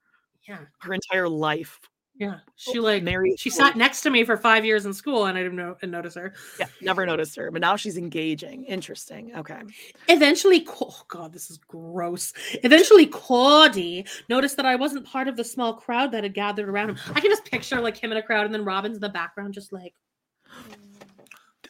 Yeah. 0.47 0.59
her 0.81 0.93
entire 0.93 1.29
life. 1.29 1.81
Yeah, 2.19 2.37
oh, 2.39 2.53
she 2.57 2.81
like 2.81 3.03
Meri. 3.03 3.35
she 3.37 3.51
sat 3.51 3.77
next 3.77 4.01
to 4.01 4.11
me 4.11 4.25
for 4.25 4.39
five 4.39 4.65
years 4.65 4.87
in 4.87 4.95
school, 4.95 5.27
and 5.27 5.37
I 5.37 5.43
didn't 5.43 5.59
know 5.59 5.77
and 5.83 5.93
notice 5.93 6.15
her. 6.15 6.33
Yeah, 6.59 6.65
never 6.81 7.05
noticed 7.05 7.37
her, 7.37 7.51
but 7.51 7.61
now 7.61 7.77
she's 7.77 7.99
engaging. 7.99 8.65
Interesting. 8.65 9.37
Okay. 9.37 9.61
Eventually, 10.09 10.67
oh 10.81 11.03
god, 11.09 11.35
this 11.35 11.51
is 11.51 11.59
gross. 11.59 12.33
Eventually, 12.63 13.07
Kody 13.07 14.09
noticed 14.31 14.57
that 14.57 14.65
I 14.65 14.77
wasn't 14.77 15.05
part 15.05 15.29
of 15.29 15.37
the 15.37 15.45
small 15.45 15.75
crowd 15.75 16.11
that 16.13 16.23
had 16.25 16.33
gathered 16.33 16.71
around 16.71 16.89
him. 16.89 16.99
I 17.15 17.21
can 17.21 17.31
just 17.31 17.45
picture 17.45 17.83
like 17.83 17.99
him 17.99 18.13
in 18.13 18.17
a 18.17 18.23
crowd, 18.23 18.47
and 18.47 18.55
then 18.55 18.65
Robyn's 18.65 18.95
in 18.97 19.01
the 19.03 19.11
background, 19.11 19.53
just 19.53 19.71
like. 19.73 19.93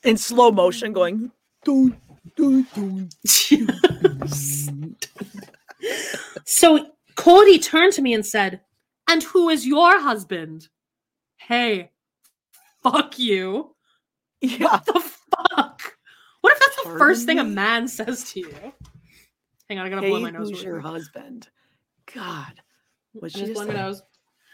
In 0.07 0.17
slow 0.17 0.51
motion, 0.53 0.93
going. 0.93 1.31
Dun, 1.65 1.97
dun, 2.37 2.67
dun. 2.75 3.11
So 6.45 6.87
Kody 7.17 7.63
turned 7.63 7.93
to 7.95 8.03
me 8.03 8.15
and 8.15 8.25
said, 8.25 8.61
And 9.09 9.23
who 9.23 9.49
is 9.49 9.67
your 9.67 10.01
husband? 10.01 10.69
Hey, 11.39 11.91
fuck 12.83 13.19
you. 13.19 13.75
Yeah. 14.41 14.79
The 14.87 15.01
fuck? 15.01 15.97
What 16.43 16.53
if 16.53 16.61
that's 16.61 16.77
the 16.85 16.99
first 16.99 17.27
thing 17.27 17.39
a 17.41 17.45
man 17.45 17.89
says 17.89 18.31
to 18.33 18.41
you? 18.41 18.55
Hang 19.69 19.79
on, 19.81 19.87
I 19.87 19.89
gotta 19.91 20.03
blow 20.03 20.17
Hey, 20.19 20.23
my 20.23 20.31
nose. 20.31 20.51
who's 20.51 20.63
your 20.63 20.81
quick. 20.81 20.93
husband? 20.93 21.49
God. 22.15 22.53
What 23.15 23.33
she 23.33 23.41
just 23.41 23.55
blow 23.55 23.65
my 23.67 23.73
say? 23.73 23.77
nose. 23.79 24.03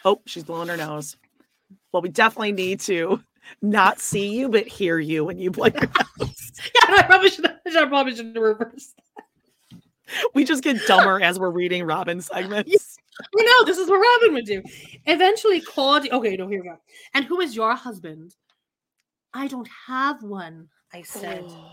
Oh, 0.04 0.20
she's 0.24 0.44
blowing 0.44 0.68
her 0.68 0.76
nose. 0.76 1.16
Well, 1.92 2.00
we 2.00 2.08
definitely 2.08 2.52
need 2.52 2.80
to 2.80 3.20
not 3.60 4.00
see 4.00 4.38
you, 4.38 4.48
but 4.48 4.66
hear 4.66 4.98
you 4.98 5.24
when 5.24 5.38
you 5.38 5.50
blow 5.50 5.66
your 5.66 5.82
nose. 6.18 6.52
Yeah, 6.74 6.96
I 6.96 7.02
probably 7.02 7.30
should. 7.30 7.46
I 7.46 7.86
probably 7.86 8.14
should 8.14 8.36
reverse. 8.36 8.94
We 10.34 10.44
just 10.44 10.62
get 10.62 10.78
dumber 10.86 11.20
as 11.22 11.38
we're 11.38 11.50
reading 11.50 11.84
Robyn 11.84 12.20
segments. 12.20 12.98
You 13.34 13.44
know, 13.44 13.64
this 13.64 13.78
is 13.78 13.88
what 13.88 13.98
Robyn 13.98 14.34
would 14.34 14.46
do. 14.46 14.62
Eventually, 15.06 15.60
Kody. 15.60 16.10
Okay, 16.10 16.36
no, 16.36 16.48
here 16.48 16.62
we 16.62 16.68
go. 16.68 16.78
And 17.14 17.24
who 17.24 17.40
is 17.40 17.54
your 17.54 17.74
husband? 17.74 18.34
I 19.34 19.48
don't 19.48 19.68
have 19.86 20.22
one. 20.22 20.68
I 20.92 21.02
said. 21.02 21.44
Oh, 21.46 21.70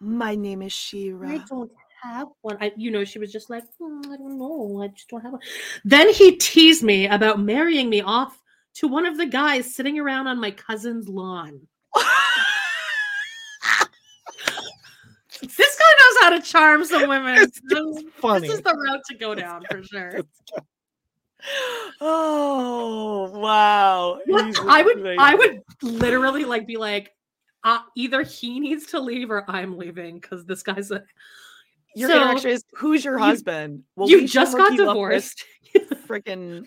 my 0.00 0.34
name 0.34 0.62
is 0.62 0.72
Shira. 0.72 1.28
I 1.28 1.38
don't 1.48 1.70
have 2.02 2.28
one. 2.40 2.56
I, 2.60 2.72
you 2.76 2.90
know, 2.90 3.04
she 3.04 3.18
was 3.20 3.30
just 3.30 3.50
like, 3.50 3.64
"Hmm, 3.78 4.00
I 4.06 4.16
don't 4.16 4.38
know. 4.38 4.82
I 4.82 4.88
just 4.88 5.08
don't 5.08 5.20
have 5.20 5.32
one. 5.32 5.42
Then 5.84 6.12
he 6.12 6.36
teased 6.36 6.82
me 6.82 7.06
about 7.06 7.38
marrying 7.38 7.88
me 7.88 8.00
off 8.00 8.41
to 8.74 8.88
one 8.88 9.06
of 9.06 9.16
the 9.16 9.26
guys 9.26 9.74
sitting 9.74 9.98
around 9.98 10.26
on 10.26 10.40
my 10.40 10.50
cousin's 10.50 11.08
lawn. 11.08 11.60
This 15.40 15.76
guy 15.78 15.92
knows 15.98 16.16
how 16.20 16.30
to 16.30 16.40
charm 16.40 16.84
some 16.84 17.08
women. 17.08 17.38
It's 17.38 17.60
This, 17.64 18.04
funny. 18.16 18.46
this 18.48 18.58
is 18.58 18.62
the 18.62 18.74
route 18.74 19.00
to 19.08 19.16
go 19.16 19.34
down 19.34 19.64
for 19.70 19.82
sure. 19.82 20.20
Oh 22.00 23.28
wow! 23.34 24.20
I 24.68 24.82
would, 24.82 25.06
I 25.18 25.34
would 25.34 25.60
literally 25.82 26.44
like 26.44 26.66
be 26.68 26.76
like, 26.76 27.10
uh, 27.64 27.80
either 27.96 28.22
he 28.22 28.60
needs 28.60 28.86
to 28.88 29.00
leave 29.00 29.30
or 29.32 29.44
I'm 29.50 29.76
leaving 29.76 30.20
because 30.20 30.44
this 30.44 30.62
guy's 30.62 30.92
a. 30.92 31.02
Your 31.96 32.08
So, 32.10 32.48
is 32.48 32.64
who's 32.74 33.04
your 33.04 33.18
you- 33.18 33.24
husband? 33.24 33.82
Well, 33.96 34.08
you 34.08 34.18
we 34.18 34.26
just 34.26 34.56
got 34.56 34.70
hook 34.70 34.78
you 34.78 34.84
up 34.88 34.88
with 34.88 34.94
divorced. 34.94 35.44
Freaking 36.06 36.66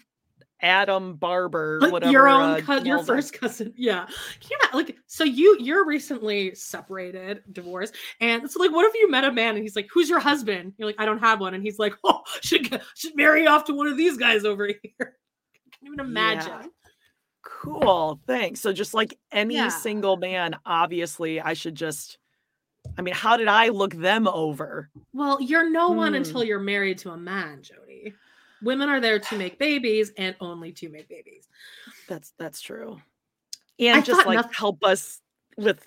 Adam 0.62 1.16
Barber, 1.16 1.80
Like, 1.82 1.92
whatever. 1.92 2.12
your 2.12 2.28
own 2.30 2.42
uh, 2.56 2.62
cou- 2.62 2.84
your 2.84 3.04
first 3.04 3.34
cousin 3.34 3.74
yeah 3.76 4.06
can 4.40 4.52
you 4.52 4.58
like 4.74 4.96
so 5.06 5.24
you 5.24 5.58
you're 5.60 5.86
recently 5.86 6.56
separated 6.56 7.44
divorced 7.52 7.94
and 8.22 8.50
so 8.50 8.60
like 8.62 8.72
what 8.72 8.86
if 8.86 8.94
you 8.96 9.10
met 9.12 9.24
a 9.26 9.32
man 9.32 9.56
and 9.56 9.64
he's 9.64 9.76
like 9.76 9.88
who's 9.94 10.10
your 10.10 10.20
husband 10.20 10.74
you're 10.78 10.88
like 10.88 10.96
i 11.00 11.06
don't 11.06 11.20
have 11.20 11.40
one 11.42 11.54
and 11.54 11.64
he's 11.64 11.78
like 11.78 11.94
oh 12.06 12.22
should 12.42 12.82
should 12.96 13.16
marry 13.16 13.46
off 13.48 13.66
to 13.66 13.74
one 13.74 13.88
of 13.88 13.98
these 13.98 14.18
guys 14.18 14.46
over 14.46 14.66
here 14.82 14.82
can 14.98 15.10
you 15.82 15.94
even 15.94 16.00
imagine 16.00 16.52
Yeah. 16.52 16.68
Cool. 17.48 18.20
Thanks. 18.26 18.60
So 18.60 18.74
just 18.74 18.96
like 18.96 19.20
any 19.32 19.54
Yeah. 19.56 19.68
single 19.70 20.18
man, 20.18 20.56
obviously 20.66 21.40
I 21.40 21.54
should 21.54 21.76
just 21.76 22.18
I 22.98 23.02
mean, 23.02 23.14
how 23.14 23.36
did 23.38 23.48
I 23.48 23.70
look 23.70 23.94
them 23.94 24.28
over? 24.28 24.90
well 25.14 25.40
you're 25.42 25.70
no 25.70 25.90
one 25.92 26.14
Hmm. 26.14 26.16
until 26.18 26.44
you're 26.44 26.60
married 26.60 26.98
to 27.00 27.12
a 27.12 27.18
man 27.18 27.62
jody 27.62 27.85
women 28.62 28.90
are 28.90 29.00
there 29.00 29.20
to 29.20 29.38
make 29.38 29.58
babies 29.60 30.12
and 30.18 30.36
only 30.40 30.72
to 30.72 30.90
make 30.90 31.08
babies 31.10 31.48
That's 32.08 32.34
that's 32.38 32.62
true. 32.62 32.98
And 33.80 33.98
I 33.98 34.02
just 34.02 34.26
like 34.26 34.38
noth- 34.38 34.56
help 34.56 34.84
us 34.84 35.22
with 35.58 35.86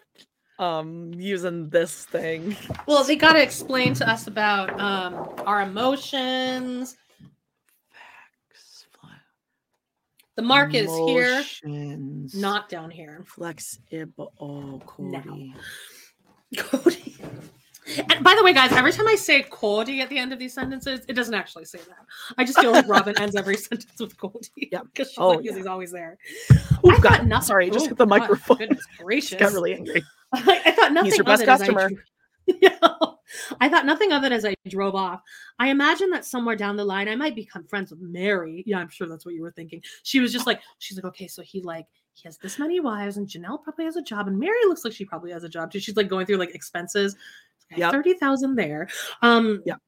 um 0.58 1.12
using 1.14 1.68
this 1.70 2.04
thing. 2.06 2.56
well 2.86 3.04
they 3.04 3.16
got 3.16 3.34
to 3.34 3.42
explain 3.42 3.94
to 3.94 4.08
us 4.08 4.26
about 4.26 4.78
um 4.80 5.34
our 5.46 5.62
emotions 5.62 6.96
the 10.38 10.42
market 10.42 10.84
is 10.88 10.96
here 11.08 11.44
not 12.32 12.68
down 12.68 12.92
here 12.92 13.24
flexible. 13.26 14.32
Oh. 14.38 14.80
Kody. 14.86 15.52
Kody. 16.54 17.50
And 17.96 18.22
by 18.22 18.34
the 18.34 18.42
way, 18.44 18.52
guys, 18.52 18.72
every 18.72 18.92
time 18.92 19.08
I 19.08 19.14
say 19.14 19.42
Kody 19.42 20.00
at 20.00 20.08
the 20.08 20.18
end 20.18 20.32
of 20.32 20.38
these 20.38 20.52
sentences, 20.52 21.00
it 21.08 21.14
doesn't 21.14 21.34
actually 21.34 21.64
say 21.64 21.78
that. 21.78 22.06
I 22.36 22.44
just 22.44 22.60
feel 22.60 22.72
like 22.72 22.84
Robyn 22.88 23.18
ends 23.20 23.34
every 23.36 23.56
sentence 23.56 23.98
with 24.00 24.16
Kody. 24.16 24.48
Yeah. 24.56 24.82
Because 24.82 25.08
she's 25.08 25.18
Oh, 25.18 25.28
like, 25.30 25.44
yeah. 25.44 25.54
he's 25.54 25.66
always 25.66 25.90
there. 25.92 26.18
Oh, 26.84 26.90
I 26.90 26.98
God. 26.98 27.02
thought 27.02 27.26
nothing. 27.26 27.46
Sorry, 27.46 27.70
just 27.70 27.86
oh, 27.86 27.88
hit 27.88 27.98
the 27.98 28.06
God, 28.06 28.20
microphone. 28.20 28.58
Goodness 28.58 28.84
gracious. 28.98 29.38
Got 29.38 29.52
really 29.52 29.74
angry. 29.74 30.04
I, 30.32 30.62
I 30.66 30.72
thought 30.72 30.92
nothing 30.92 31.10
He's 31.10 31.16
your 31.18 31.24
best 31.24 31.42
of 31.42 31.48
it 31.48 31.52
as 31.52 31.62
I 31.62 31.66
customer. 31.66 31.90
Yeah. 32.60 32.78
I 33.60 33.68
thought 33.68 33.84
nothing 33.86 34.12
of 34.12 34.24
it 34.24 34.32
as 34.32 34.44
I 34.44 34.54
drove 34.68 34.94
off. 34.94 35.20
I 35.58 35.68
imagine 35.68 36.10
that 36.10 36.24
somewhere 36.24 36.56
down 36.56 36.76
the 36.76 36.84
line 36.84 37.08
I 37.08 37.16
might 37.16 37.34
become 37.34 37.64
friends 37.64 37.90
with 37.90 38.00
Meri. 38.00 38.62
Yeah, 38.66 38.78
I'm 38.78 38.88
sure 38.88 39.06
that's 39.06 39.26
what 39.26 39.34
you 39.34 39.42
were 39.42 39.50
thinking. 39.52 39.82
She 40.02 40.20
was 40.20 40.32
just 40.32 40.46
like, 40.46 40.60
she's 40.78 40.96
like, 40.96 41.04
okay, 41.04 41.26
so 41.26 41.42
he 41.42 41.60
like 41.60 41.86
he 42.14 42.26
has 42.26 42.38
this 42.38 42.58
many 42.58 42.80
wives, 42.80 43.16
and 43.16 43.28
Janelle 43.28 43.62
probably 43.62 43.84
has 43.84 43.96
a 43.96 44.02
job, 44.02 44.26
and 44.26 44.38
Meri 44.38 44.64
looks 44.66 44.84
like 44.84 44.92
she 44.92 45.04
probably 45.04 45.30
has 45.30 45.44
a 45.44 45.48
job 45.48 45.70
too. 45.70 45.78
She's 45.78 45.96
like 45.96 46.08
going 46.08 46.26
through 46.26 46.38
like 46.38 46.54
expenses. 46.54 47.14
Yep. 47.76 47.92
Thirty 47.92 48.14
thousand 48.14 48.54
there. 48.56 48.88
Um 49.22 49.62
Yep. 49.66 49.78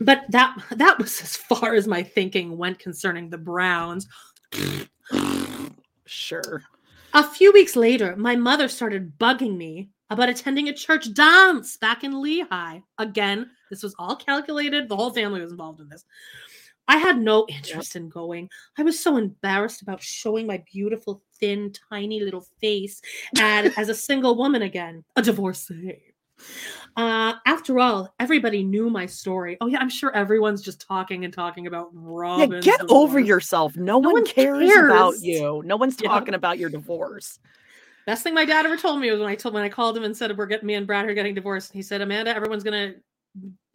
but 0.00 0.24
that 0.30 0.56
that 0.76 0.98
was 0.98 1.20
as 1.20 1.36
far 1.36 1.74
as 1.74 1.86
my 1.86 2.02
thinking 2.02 2.56
went 2.56 2.78
concerning 2.78 3.30
the 3.30 3.38
Browns. 3.38 4.08
Sure. 6.06 6.62
A 7.12 7.22
few 7.24 7.52
weeks 7.52 7.76
later, 7.76 8.16
my 8.16 8.36
mother 8.36 8.68
started 8.68 9.18
bugging 9.18 9.56
me 9.56 9.90
about 10.10 10.28
attending 10.28 10.68
a 10.68 10.72
church 10.72 11.12
dance 11.14 11.76
back 11.76 12.04
in 12.04 12.12
Lehi. 12.12 12.82
Again, 12.98 13.50
this 13.68 13.82
was 13.82 13.94
all 13.98 14.16
calculated. 14.16 14.88
The 14.88 14.96
whole 14.96 15.10
family 15.12 15.40
was 15.40 15.52
involved 15.52 15.80
in 15.80 15.88
this. 15.88 16.04
I 16.88 16.96
had 16.96 17.20
no 17.20 17.46
interest 17.48 17.94
in 17.94 18.08
going. 18.08 18.48
I 18.76 18.82
was 18.82 18.98
so 18.98 19.16
embarrassed 19.16 19.82
about 19.82 20.02
showing 20.02 20.46
my 20.48 20.62
beautiful, 20.72 21.22
thin, 21.38 21.72
tiny 21.88 22.20
little 22.20 22.46
face 22.60 23.00
and 23.38 23.72
as 23.76 23.88
a 23.88 23.94
single 23.94 24.34
woman 24.36 24.62
again, 24.62 25.04
a 25.14 25.22
divorcee. 25.22 26.09
Uh, 26.96 27.34
after 27.46 27.78
all, 27.78 28.12
everybody 28.18 28.62
knew 28.64 28.90
my 28.90 29.06
story. 29.06 29.56
Oh 29.60 29.66
yeah, 29.66 29.78
I'm 29.78 29.88
sure 29.88 30.14
everyone's 30.14 30.62
just 30.62 30.86
talking 30.86 31.24
and 31.24 31.32
talking 31.32 31.66
about 31.66 31.90
Yeah, 31.94 32.00
Robyn's 32.02 32.64
get 32.64 32.80
over 32.88 33.18
yourself. 33.18 33.76
No, 33.76 33.98
one, 33.98 34.12
one 34.12 34.26
cares, 34.26 34.70
about 34.76 35.20
you. 35.20 35.62
No 35.64 35.76
one's 35.76 35.96
Yeah. 36.00 36.08
talking 36.08 36.34
about 36.34 36.58
your 36.58 36.70
divorce. 36.70 37.38
Best 38.06 38.24
thing 38.24 38.34
my 38.34 38.44
dad 38.44 38.66
ever 38.66 38.76
told 38.76 39.00
me 39.00 39.10
was 39.10 39.20
when 39.20 39.28
I 39.28 39.34
told 39.34 39.54
when 39.54 39.62
I 39.62 39.68
called 39.68 39.96
him 39.96 40.04
and 40.04 40.16
said 40.16 40.36
we're 40.36 40.46
getting 40.46 40.66
me 40.66 40.74
and 40.74 40.86
Brad 40.86 41.06
are 41.06 41.14
getting 41.14 41.34
divorced. 41.34 41.70
And 41.70 41.76
he 41.76 41.82
said, 41.82 42.00
Amanda, 42.00 42.34
everyone's 42.34 42.64
gonna 42.64 42.94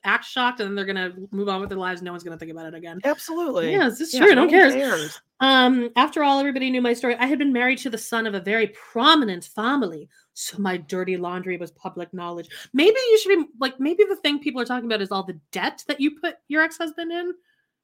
act 0.06 0.26
shocked 0.26 0.60
and 0.60 0.70
then 0.70 0.76
they're 0.76 0.86
gonna 0.86 1.14
move 1.32 1.50
on 1.50 1.60
with 1.60 1.70
their 1.70 1.78
lives. 1.78 2.02
No 2.02 2.12
one's 2.12 2.24
gonna 2.24 2.38
think 2.38 2.52
about 2.52 2.68
it 2.68 2.74
again. 2.74 3.00
Absolutely. 3.04 3.72
Yeah, 3.72 3.90
this 3.90 4.02
is 4.02 4.14
Yeah, 4.14 4.20
true. 4.22 4.30
No 4.30 4.36
no 4.36 4.42
one 4.44 4.50
cares. 4.50 4.74
cares. 4.74 5.22
Um, 5.42 5.90
after 5.96 6.24
all, 6.24 6.40
everybody 6.40 6.70
knew 6.70 6.82
my 6.82 6.94
story. 6.94 7.16
I 7.18 7.26
had 7.26 7.40
been 7.40 7.52
married 7.52 7.80
to 7.80 7.90
the 7.90 7.98
son 7.98 8.26
of 8.26 8.34
a 8.36 8.40
very 8.40 8.68
prominent 8.68 9.46
family, 9.46 10.08
so 10.34 10.58
my 10.60 10.78
dirty 10.78 11.18
laundry 11.18 11.58
was 11.58 11.72
public 11.72 12.14
knowledge. 12.14 12.48
Maybe 12.74 12.96
you 13.10 13.20
should 13.20 13.38
be 13.38 13.46
like, 13.60 13.80
maybe 13.80 14.04
the 14.08 14.16
thing 14.18 14.40
people 14.40 14.62
are 14.62 14.66
talking 14.66 14.86
about 14.86 15.02
is 15.02 15.12
all 15.12 15.24
the 15.24 15.40
debt 15.52 15.84
that 15.88 16.00
you 16.00 16.20
put 16.20 16.36
your 16.48 16.62
ex-husband 16.64 17.12
in. 17.12 17.34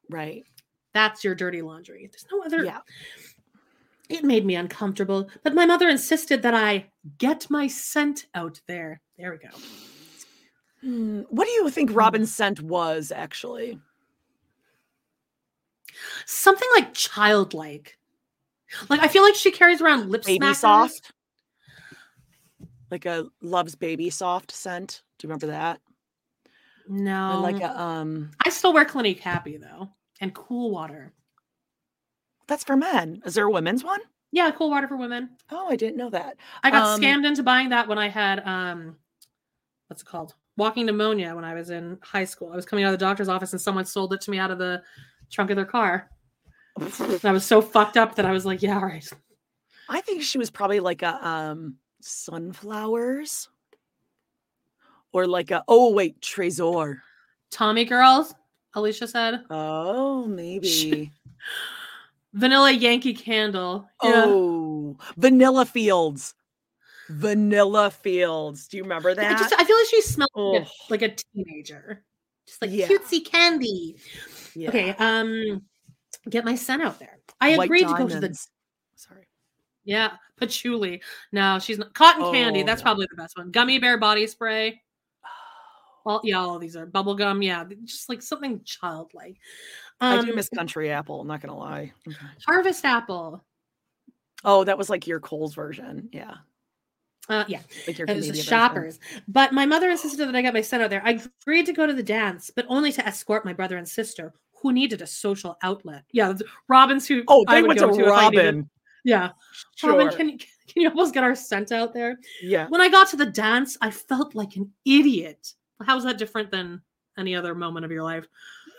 Right. 0.09 0.43
That's 0.93 1.23
your 1.23 1.35
dirty 1.35 1.61
laundry. 1.61 2.09
There's 2.11 2.25
no 2.31 2.43
other. 2.43 2.63
Yeah. 2.63 2.79
It 4.09 4.25
made 4.25 4.45
me 4.45 4.55
uncomfortable, 4.55 5.29
but 5.43 5.55
my 5.55 5.65
mother 5.65 5.87
insisted 5.87 6.41
that 6.41 6.53
I 6.53 6.91
get 7.17 7.49
my 7.49 7.67
scent 7.67 8.25
out 8.35 8.59
there. 8.67 9.01
There 9.17 9.31
we 9.31 9.37
go. 9.37 9.55
Hmm, 10.81 11.21
What 11.29 11.45
do 11.45 11.51
you 11.51 11.69
think 11.69 11.91
Robyn's 11.91 12.33
scent 12.33 12.59
was 12.61 13.11
actually? 13.11 13.79
Something 16.25 16.67
like 16.75 16.93
childlike. 16.93 17.97
Like 18.89 19.01
I 19.01 19.07
feel 19.07 19.23
like 19.23 19.35
she 19.35 19.51
carries 19.51 19.81
around 19.81 20.09
lip 20.09 20.23
Baby 20.23 20.47
smackers. 20.47 20.55
soft? 20.55 21.11
Like 22.89 23.05
a 23.05 23.27
loves 23.41 23.75
baby 23.75 24.09
soft 24.09 24.51
scent. 24.51 25.03
Do 25.17 25.25
you 25.25 25.29
remember 25.29 25.47
that? 25.47 25.79
No, 26.87 27.33
Or 27.33 27.41
like 27.51 27.61
a 27.61 27.79
um 27.79 28.31
I 28.43 28.49
still 28.49 28.73
wear 28.73 28.85
Clinique 28.85 29.19
Happy 29.19 29.57
though, 29.57 29.89
and 30.19 30.33
Cool 30.33 30.71
Water. 30.71 31.13
that's 32.47 32.63
for 32.63 32.75
men. 32.75 33.21
Is 33.25 33.35
there 33.35 33.45
a 33.45 33.51
women's 33.51 33.83
one? 33.83 33.99
Yeah, 34.31 34.51
Cool 34.51 34.69
Water 34.71 34.87
for 34.87 34.97
women. 34.97 35.29
Oh, 35.51 35.69
I 35.69 35.75
didn't 35.75 35.97
know 35.97 36.09
that. 36.09 36.37
I 36.63 36.71
got 36.71 36.83
Um, 36.87 37.01
scammed 37.01 37.25
into 37.25 37.43
buying 37.43 37.69
that 37.69 37.87
when 37.87 37.97
I 37.97 38.09
had 38.09 38.39
um, 38.45 38.97
what's 39.87 40.01
it 40.01 40.05
called? 40.05 40.33
Walking 40.61 40.85
pneumonia 40.85 41.33
when 41.33 41.43
I 41.43 41.55
was 41.55 41.71
in 41.71 41.97
high 42.03 42.23
school. 42.23 42.51
I 42.53 42.55
was 42.55 42.67
coming 42.67 42.85
out 42.85 42.93
of 42.93 42.99
the 42.99 43.03
doctor's 43.03 43.27
office 43.27 43.51
and 43.51 43.59
someone 43.59 43.83
sold 43.83 44.13
it 44.13 44.21
to 44.21 44.29
me 44.29 44.37
out 44.37 44.51
of 44.51 44.59
the 44.59 44.83
trunk 45.31 45.49
of 45.49 45.55
their 45.55 45.65
car. 45.65 46.07
And 46.79 47.19
I 47.25 47.31
was 47.31 47.43
so 47.43 47.63
fucked 47.63 47.97
up 47.97 48.13
that 48.13 48.27
I 48.27 48.31
was 48.31 48.45
like, 48.45 48.61
yeah, 48.61 48.75
all 48.75 48.85
right. 48.85 49.09
I 49.89 50.01
think 50.01 50.21
she 50.21 50.37
was 50.37 50.51
probably 50.51 50.79
like 50.79 51.01
a 51.01 51.27
um 51.27 51.77
sunflowers 52.01 53.49
or 55.11 55.25
like 55.25 55.49
a 55.49 55.63
oh 55.67 55.93
wait 55.93 56.21
Trésor. 56.21 56.99
Tommy 57.49 57.83
girls, 57.83 58.35
Alicia 58.75 59.07
said. 59.07 59.43
Oh, 59.49 60.27
maybe. 60.27 61.11
Vanilla 62.33 62.71
Yankee 62.71 63.15
Candle. 63.15 63.89
Yeah. 64.03 64.25
Oh, 64.27 64.95
Vanilla 65.17 65.65
Fields. 65.65 66.35
Vanilla 67.11 67.91
Fields. 67.91 68.67
Do 68.67 68.77
you 68.77 68.83
remember 68.83 69.09
I 69.11 69.13
that? 69.15 69.39
just 69.39 69.53
I 69.53 69.63
feel 69.63 69.77
like 69.77 69.87
she 69.87 70.01
smelled 70.01 70.29
like, 70.35 70.63
a, 70.63 70.67
like 70.89 71.01
a 71.03 71.15
teenager. 71.33 72.03
Just 72.47 72.61
like 72.61 72.71
Yeah. 72.71 72.87
cutesy 72.87 73.23
candy. 73.25 73.97
Yeah. 74.55 74.69
Okay, 74.69 74.89
um 74.97 75.61
get 76.29 76.45
my 76.45 76.55
scent 76.55 76.81
out 76.81 76.99
there. 76.99 77.19
I 77.39 77.55
White 77.57 77.65
agreed 77.65 77.87
to 77.87 77.93
go 77.95 78.07
to 78.07 78.19
the. 78.19 78.37
Sorry. 78.95 79.27
yeah, 79.83 80.11
patchouli. 80.37 81.01
No, 81.31 81.57
she's 81.59 81.77
not 81.77 81.93
cotton 81.93 82.31
candy. 82.31 82.61
Oh, 82.61 82.65
That's 82.65 82.81
no. 82.81 82.83
probably 82.83 83.07
the 83.09 83.15
best 83.17 83.37
one. 83.37 83.51
Gummy 83.51 83.79
bear 83.79 83.97
body 83.97 84.27
spray. 84.27 84.81
All 86.05 86.19
yeah, 86.23 86.39
all 86.39 86.55
of 86.55 86.61
these 86.61 86.75
are 86.75 86.85
bubble 86.85 87.15
gum. 87.15 87.41
Yeah, 87.43 87.63
just 87.85 88.09
like 88.09 88.21
something 88.23 88.61
childlike. 88.63 89.37
I 89.99 90.17
Um, 90.17 90.25
do 90.25 90.33
miss 90.35 90.49
Country 90.49 90.89
Apple. 90.91 91.21
I'm 91.21 91.27
not 91.27 91.41
gonna 91.41 91.57
lie. 91.57 91.93
Okay. 92.07 92.17
Harvest 92.47 92.83
apple. 92.85 93.43
Oh, 94.43 94.63
that 94.63 94.79
was 94.79 94.89
like 94.89 95.05
your 95.05 95.19
Kohl's 95.19 95.53
version. 95.53 96.09
Yeah, 96.11 96.37
Uh, 97.31 97.45
yeah, 97.47 97.61
like 97.87 97.97
your 97.97 98.07
it 98.09 98.15
was 98.15 98.25
the 98.27 98.31
version. 98.33 98.43
shoppers. 98.45 98.99
But 99.27 99.53
my 99.53 99.65
mother 99.65 99.89
insisted 99.89 100.25
that 100.27 100.35
I 100.35 100.41
get 100.41 100.53
my 100.53 100.61
son 100.61 100.81
out 100.81 100.89
there. 100.89 101.01
I 101.05 101.19
agreed 101.41 101.65
to 101.67 101.73
go 101.73 101.87
to 101.87 101.93
the 101.93 102.03
dance, 102.03 102.51
but 102.55 102.65
only 102.67 102.91
to 102.91 103.05
escort 103.07 103.45
my 103.45 103.53
brother 103.53 103.77
and 103.77 103.87
sister, 103.87 104.33
who 104.53 104.71
needed 104.73 105.01
a 105.01 105.07
social 105.07 105.57
outlet. 105.63 106.03
Yeah, 106.11 106.33
th- 106.33 106.49
Robyn's 106.67 107.07
who. 107.07 107.23
Oh, 107.27 107.45
I 107.47 107.55
they 107.55 107.61
would 107.61 107.67
went 107.69 107.79
to 107.79 107.87
go 107.87 107.93
if 107.99 108.05
Robyn. 108.05 108.69
Yeah, 109.03 109.29
Sure. 109.75 109.97
Robyn, 109.97 110.15
can 110.15 110.29
you 110.29 110.37
can 110.37 110.81
you 110.83 110.89
help 110.89 110.99
us 110.99 111.11
get 111.11 111.23
our 111.23 111.33
scent 111.35 111.71
out 111.71 111.93
there? 111.93 112.19
yeah. 112.43 112.67
When 112.67 112.81
I 112.81 112.89
got 112.89 113.07
to 113.09 113.15
the 113.17 113.25
dance, 113.25 113.77
I 113.81 113.89
felt 113.91 114.35
like 114.35 114.55
an 114.57 114.71
idiot. 114.85 115.53
How 115.83 115.97
is 115.97 116.03
that 116.03 116.17
different 116.19 116.51
than 116.51 116.81
any 117.17 117.35
other 117.35 117.55
moment 117.55 117.85
of 117.85 117.91
your 117.91 118.03
life? 118.03 118.25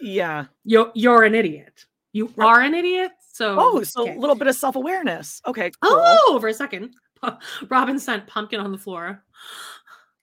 Yeah. 0.01 0.45
You're 0.65 0.93
you're 0.95 1.25
an 1.25 1.35
idiot. 1.35 1.87
You 2.13 2.33
are 2.39 2.61
an 2.61 2.75
idiot. 2.75 3.13
So 3.33 3.57
Oh, 3.59 3.83
so 3.83 4.03
okay. 4.03 4.15
a 4.17 4.19
little 4.21 4.37
bit 4.37 4.47
of 4.47 4.55
self 4.55 4.77
awareness. 4.77 5.41
Okay. 5.47 5.71
Cool. 5.81 5.93
Oh, 6.05 6.39
for 6.41 6.49
a 6.49 6.55
second. 6.55 6.95
Robyn 7.69 7.99
sent 7.99 8.27
pumpkin 8.27 8.61
on 8.61 8.73
the 8.73 8.79
floor. 8.79 9.25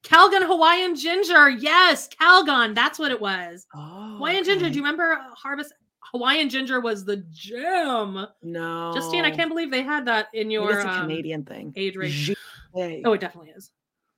Calgon 0.03 0.45
Hawaiian 0.45 0.95
ginger. 0.95 1.49
Yes, 1.49 2.07
Calgon. 2.07 2.73
That's 2.73 2.97
what 2.97 3.11
it 3.11 3.19
was. 3.19 3.65
Oh, 3.75 4.15
Hawaiian 4.17 4.43
ginger. 4.43 4.69
Do 4.69 4.75
you 4.75 4.81
remember 4.81 5.17
Harvest? 5.35 5.73
Hawaiian 6.11 6.49
ginger 6.49 6.79
was 6.79 7.05
the 7.05 7.17
jam. 7.31 8.25
No. 8.41 8.91
Justine, 8.95 9.25
I 9.25 9.31
can't 9.31 9.49
believe 9.49 9.69
they 9.69 9.83
had 9.83 10.05
that 10.07 10.27
in 10.33 10.49
your 10.49 10.71
it's 10.71 10.85
a 10.85 10.89
um, 10.89 11.01
Canadian 11.01 11.43
thing. 11.43 11.73
age 11.75 11.95
range. 11.95 12.33
Oh, 12.73 13.13
it 13.13 13.21
definitely 13.21 13.51
is. 13.51 13.71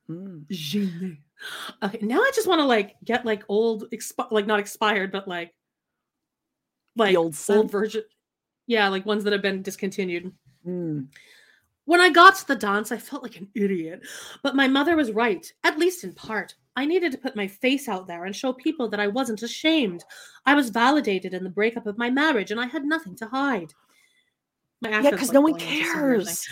Mm. 0.09 1.17
Okay, 1.81 1.97
now 2.03 2.19
I 2.19 2.31
just 2.35 2.47
want 2.47 2.59
to 2.59 2.65
like 2.65 2.95
get 3.03 3.25
like 3.25 3.43
old, 3.49 3.89
expi- 3.91 4.31
like 4.31 4.45
not 4.45 4.59
expired, 4.59 5.11
but 5.11 5.27
like 5.27 5.51
like 6.95 7.09
the 7.09 7.17
old 7.17 7.35
old 7.49 7.71
version. 7.71 8.03
Yeah, 8.67 8.89
like 8.89 9.05
ones 9.05 9.23
that 9.23 9.33
have 9.33 9.41
been 9.41 9.63
discontinued. 9.63 10.31
Mm. 10.67 11.07
When 11.85 11.99
I 11.99 12.09
got 12.09 12.35
to 12.37 12.47
the 12.47 12.55
dance, 12.55 12.91
I 12.91 12.97
felt 12.97 13.23
like 13.23 13.37
an 13.37 13.49
idiot. 13.55 14.01
But 14.43 14.55
my 14.55 14.67
mother 14.67 14.95
was 14.95 15.11
right, 15.11 15.51
at 15.63 15.79
least 15.79 16.03
in 16.03 16.13
part. 16.13 16.55
I 16.75 16.85
needed 16.85 17.11
to 17.11 17.17
put 17.17 17.35
my 17.35 17.47
face 17.47 17.89
out 17.89 18.07
there 18.07 18.25
and 18.25 18.35
show 18.35 18.53
people 18.53 18.87
that 18.89 18.99
I 18.99 19.07
wasn't 19.07 19.41
ashamed. 19.43 20.03
I 20.45 20.53
was 20.53 20.69
validated 20.69 21.33
in 21.33 21.43
the 21.43 21.49
breakup 21.49 21.85
of 21.87 21.97
my 21.97 22.09
marriage 22.09 22.51
and 22.51 22.59
I 22.61 22.65
had 22.67 22.85
nothing 22.85 23.15
to 23.17 23.25
hide. 23.27 23.73
Yeah, 24.81 25.09
because 25.11 25.31
no 25.33 25.41
one 25.41 25.53
going 25.53 25.63
into 25.63 25.83
some 25.85 26.01
weird 26.01 26.17
thing. 26.19 26.25
cares. 26.25 26.47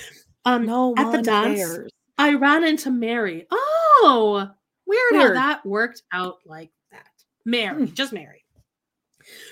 Um, 0.45 0.65
No 0.65 0.93
at 0.97 1.11
the 1.11 1.22
dance, 1.22 1.57
cares. 1.60 1.91
I 2.18 2.34
ran 2.34 2.64
into 2.64 2.91
Meri. 2.91 3.47
Oh, 3.49 4.49
weird, 4.85 4.99
Weird. 5.11 5.27
how 5.38 5.41
that 5.41 5.65
worked 5.65 6.03
out 6.11 6.38
like 6.45 6.72
that. 6.91 7.07
Meri, 7.45 7.85
Hmm. 7.88 7.93
just 7.93 8.11
Meri. 8.14 8.43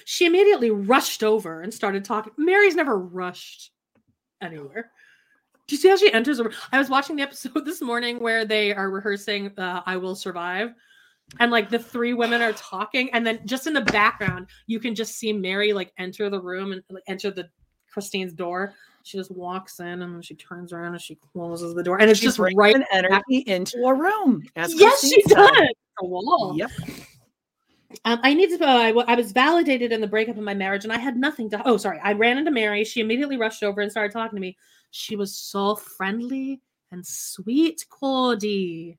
She 0.05 0.25
immediately 0.25 0.69
rushed 0.71 1.23
over 1.23 1.61
and 1.61 1.73
started 1.73 2.03
talking. 2.03 2.33
Meri's 2.37 2.75
never 2.75 2.97
rushed 2.97 3.71
anywhere. 4.41 4.91
Do 5.67 5.75
you 5.75 5.81
see 5.81 5.89
how 5.89 5.97
she 5.97 6.11
enters? 6.13 6.39
a- 6.39 6.49
I 6.71 6.77
was 6.79 6.89
watching 6.89 7.15
the 7.15 7.23
episode 7.23 7.51
this 7.65 7.81
morning 7.81 8.19
where 8.19 8.45
they 8.45 8.73
are 8.73 8.89
rehearsing 8.89 9.51
uh, 9.57 9.81
"I 9.85 9.97
Will 9.97 10.15
Survive," 10.15 10.73
and 11.39 11.51
like 11.51 11.69
the 11.69 11.79
three 11.79 12.13
women 12.13 12.41
are 12.41 12.53
talking, 12.53 13.09
and 13.13 13.25
then 13.27 13.39
just 13.45 13.67
in 13.67 13.73
the 13.73 13.81
background, 13.81 14.47
you 14.67 14.79
can 14.79 14.95
just 14.95 15.15
see 15.17 15.33
Meri 15.33 15.73
like 15.73 15.91
enter 15.97 16.29
the 16.29 16.39
room 16.39 16.71
and 16.71 16.81
like 16.89 17.03
enter 17.07 17.31
the 17.31 17.49
Christine's 17.91 18.33
door. 18.33 18.73
She 19.03 19.17
just 19.17 19.31
walks 19.31 19.79
in 19.79 20.01
and 20.01 20.15
then 20.15 20.21
she 20.21 20.35
turns 20.35 20.73
around 20.73 20.91
and 20.93 21.01
she 21.01 21.15
closes 21.15 21.73
the 21.73 21.83
door, 21.83 21.99
and 22.01 22.09
it's 22.09 22.19
She 22.19 22.25
just 22.25 22.39
right 22.39 22.75
an 22.75 22.83
energy 22.91 23.43
into 23.47 23.77
a 23.85 23.93
room. 23.93 24.43
Yes, 24.55 24.73
Christine 24.73 25.11
she 25.11 25.21
said. 25.23 25.35
does. 25.35 25.67
A 26.01 26.05
wall. 26.05 26.53
Yep. 26.57 26.71
Um, 28.03 28.19
I 28.21 28.33
need 28.33 28.57
to. 28.57 28.65
Uh, 28.65 28.67
I, 28.67 28.89
I 28.89 29.15
was 29.15 29.31
validated 29.31 29.91
in 29.91 30.01
the 30.01 30.07
breakup 30.07 30.37
of 30.37 30.43
my 30.43 30.53
marriage, 30.53 30.83
and 30.83 30.91
I 30.91 30.97
had 30.97 31.17
nothing 31.17 31.49
to. 31.51 31.61
Oh, 31.65 31.77
sorry. 31.77 31.99
I 32.03 32.13
ran 32.13 32.37
into 32.37 32.51
Meri. 32.51 32.83
She 32.83 32.99
immediately 32.99 33.37
rushed 33.37 33.63
over 33.63 33.81
and 33.81 33.91
started 33.91 34.11
talking 34.11 34.35
to 34.35 34.41
me. 34.41 34.57
She 34.91 35.15
was 35.15 35.35
so 35.35 35.75
friendly 35.75 36.61
and 36.91 37.05
sweet, 37.05 37.85
Kody. 37.89 38.97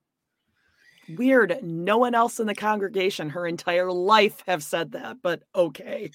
Weird. 1.17 1.59
No 1.63 1.99
one 1.99 2.15
else 2.15 2.39
in 2.41 2.47
the 2.47 2.55
congregation 2.55 3.31
her 3.31 3.47
entire 3.47 3.91
life 3.91 4.43
have 4.47 4.63
said 4.63 4.93
that, 4.93 5.19
but 5.23 5.43
okay. 5.55 6.11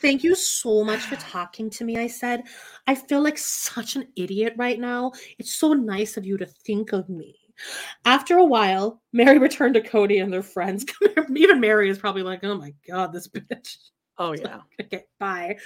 Thank 0.00 0.24
you 0.24 0.34
so 0.34 0.82
much 0.82 1.00
for 1.00 1.16
talking 1.16 1.68
to 1.70 1.84
me. 1.84 1.98
I 1.98 2.06
said, 2.06 2.44
I 2.86 2.94
feel 2.94 3.22
like 3.22 3.36
such 3.36 3.96
an 3.96 4.08
idiot 4.16 4.54
right 4.56 4.80
now. 4.80 5.12
It's 5.38 5.54
so 5.54 5.74
nice 5.74 6.16
of 6.16 6.24
you 6.24 6.38
to 6.38 6.46
think 6.46 6.92
of 6.92 7.10
me. 7.10 7.36
After 8.04 8.38
a 8.38 8.44
while, 8.44 9.00
Meri 9.12 9.38
returned 9.46 9.74
to 9.74 9.80
Kody 9.80 10.22
and 10.22 10.32
their 10.32 10.42
friends. 10.42 10.84
Even 11.34 11.60
Meri 11.60 11.90
is 11.90 11.98
probably 11.98 12.22
like, 12.22 12.44
oh 12.44 12.56
my 12.56 12.74
God, 12.88 13.12
this 13.12 13.28
bitch. 13.28 13.76
Oh 14.18 14.32
yeah. 14.38 14.60
Okay, 14.80 15.04
bye. 15.18 15.56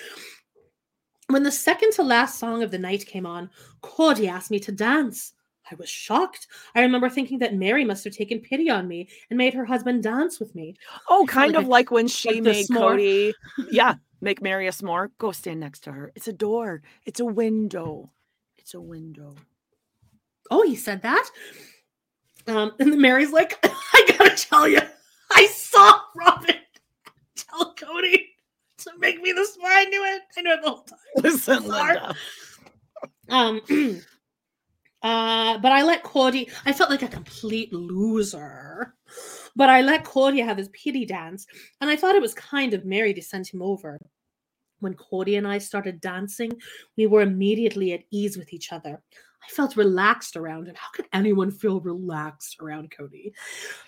When 1.29 1.43
the 1.43 1.51
second 1.53 1.93
to 1.93 2.03
last 2.03 2.39
song 2.39 2.63
of 2.63 2.71
the 2.71 2.79
night 2.79 3.07
came 3.07 3.27
on, 3.27 3.49
Kody 3.83 4.29
asked 4.29 4.51
me 4.51 4.61
to 4.61 4.73
dance. 4.73 5.33
I 5.71 5.75
was 5.77 5.89
shocked. 5.89 6.47
I 6.75 6.83
remember 6.83 7.09
thinking 7.09 7.39
that 7.39 7.55
Meri 7.55 7.87
must 7.87 8.05
have 8.05 8.13
taken 8.13 8.39
pity 8.41 8.69
on 8.69 8.87
me 8.87 9.09
and 9.31 9.39
made 9.39 9.55
her 9.55 9.65
husband 9.65 10.03
dance 10.03 10.39
with 10.39 10.55
me. 10.55 10.77
Oh, 11.09 11.25
kind 11.27 11.55
like 11.55 11.63
of 11.63 11.67
a- 11.67 11.71
like 11.71 11.91
when 11.91 12.07
she 12.07 12.35
like 12.35 12.43
made. 12.43 12.69
Kody. 12.69 13.33
Yeah, 13.71 13.95
make 14.21 14.43
Meri 14.43 14.69
a 14.69 14.73
s'more. 14.73 15.09
Go 15.17 15.33
stand 15.33 15.61
next 15.61 15.81
to 15.85 15.93
her. 15.93 16.13
It's 16.15 16.29
a 16.29 16.35
door. 16.35 16.83
It's 17.07 17.21
a 17.21 17.25
window. 17.25 18.11
It's 18.59 18.75
a 18.75 18.81
window. 18.81 19.35
Oh, 20.51 20.63
he 20.63 20.77
said 20.77 21.01
that? 21.03 21.29
Um, 22.47 22.73
and 22.79 22.93
then 22.93 23.01
Meri's 23.01 23.33
like, 23.33 23.59
I 23.93 24.17
gotta 24.19 24.37
tell 24.37 24.69
you, 24.69 24.81
I 25.31 25.47
saw 25.47 26.01
Robyn 26.15 26.57
tell 27.37 27.75
Kody 27.75 28.19
to 28.79 28.91
make 28.99 29.21
me 29.23 29.33
the 29.33 29.45
smile. 29.45 29.73
I 29.73 29.85
knew 29.87 30.05
it. 30.05 30.23
I 30.37 30.43
knew 30.43 30.53
it 30.53 30.63
the 30.63 30.69
whole 30.69 30.83
time. 30.83 30.99
Listen, 31.17 31.63
Linda. 31.67 32.15
Um, 33.31 33.61
uh, 35.03 35.59
but 35.59 35.73
I 35.73 35.83
let 35.83 36.05
Kody. 36.05 36.51
I 36.67 36.73
felt 36.73 36.91
like 36.91 37.03
a 37.03 37.09
complete 37.09 37.73
loser. 37.73 38.95
But 39.57 39.71
I 39.71 39.83
let 39.83 40.05
Kody 40.05 40.45
have 40.45 40.59
his 40.59 40.69
pity 40.71 41.07
dance, 41.07 41.47
and 41.81 41.89
I 41.89 41.97
thought 41.97 42.17
it 42.17 42.23
was 42.23 42.35
kind 42.35 42.75
of 42.75 42.85
Meri 42.85 43.15
to 43.15 43.23
send 43.23 43.47
him 43.47 43.63
over. 43.63 44.01
When 44.81 44.95
Kody 44.95 45.39
and 45.39 45.47
I 45.47 45.59
started 45.59 46.01
dancing, 46.01 46.53
we 46.97 47.07
were 47.07 47.23
immediately 47.23 47.93
at 47.93 48.03
ease 48.11 48.37
with 48.37 48.53
each 48.53 48.73
other. 48.73 49.01
I 49.47 49.51
felt 49.53 49.77
relaxed 49.77 50.37
around 50.37 50.69
him. 50.69 50.75
How 50.75 50.89
could 50.95 51.07
anyone 51.13 51.51
feel 51.51 51.81
relaxed 51.81 52.57
around 52.61 52.91
Kody? 52.91 53.33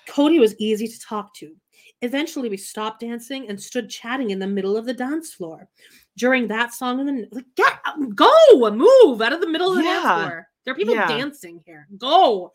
Kody 0.09 0.39
was 0.39 0.55
easy 0.59 0.87
to 0.87 1.01
talk 1.01 1.35
to. 1.37 1.55
Eventually, 2.03 2.49
we 2.49 2.57
stopped 2.57 3.01
dancing 3.01 3.49
and 3.49 3.61
stood 3.61 3.89
chatting 3.89 4.31
in 4.31 4.39
the 4.39 4.47
middle 4.47 4.77
of 4.77 4.85
the 4.85 4.93
dance 4.95 5.33
floor. 5.33 5.69
During 6.17 6.47
that 6.49 6.75
song, 6.75 7.01
and 7.01 7.09
then 7.09 7.29
like, 7.33 7.47
get 7.57 7.73
go, 8.15 8.31
move 8.71 9.23
out 9.23 9.33
of 9.33 9.41
the 9.41 9.49
middle 9.49 9.71
of 9.71 9.77
the 9.77 9.83
Yeah. 9.85 10.01
dance 10.03 10.23
floor. 10.23 10.49
There 10.65 10.73
are 10.73 10.77
people 10.77 10.95
Yeah. 10.95 11.09
dancing 11.09 11.63
here. 11.65 11.89
Go 11.97 12.53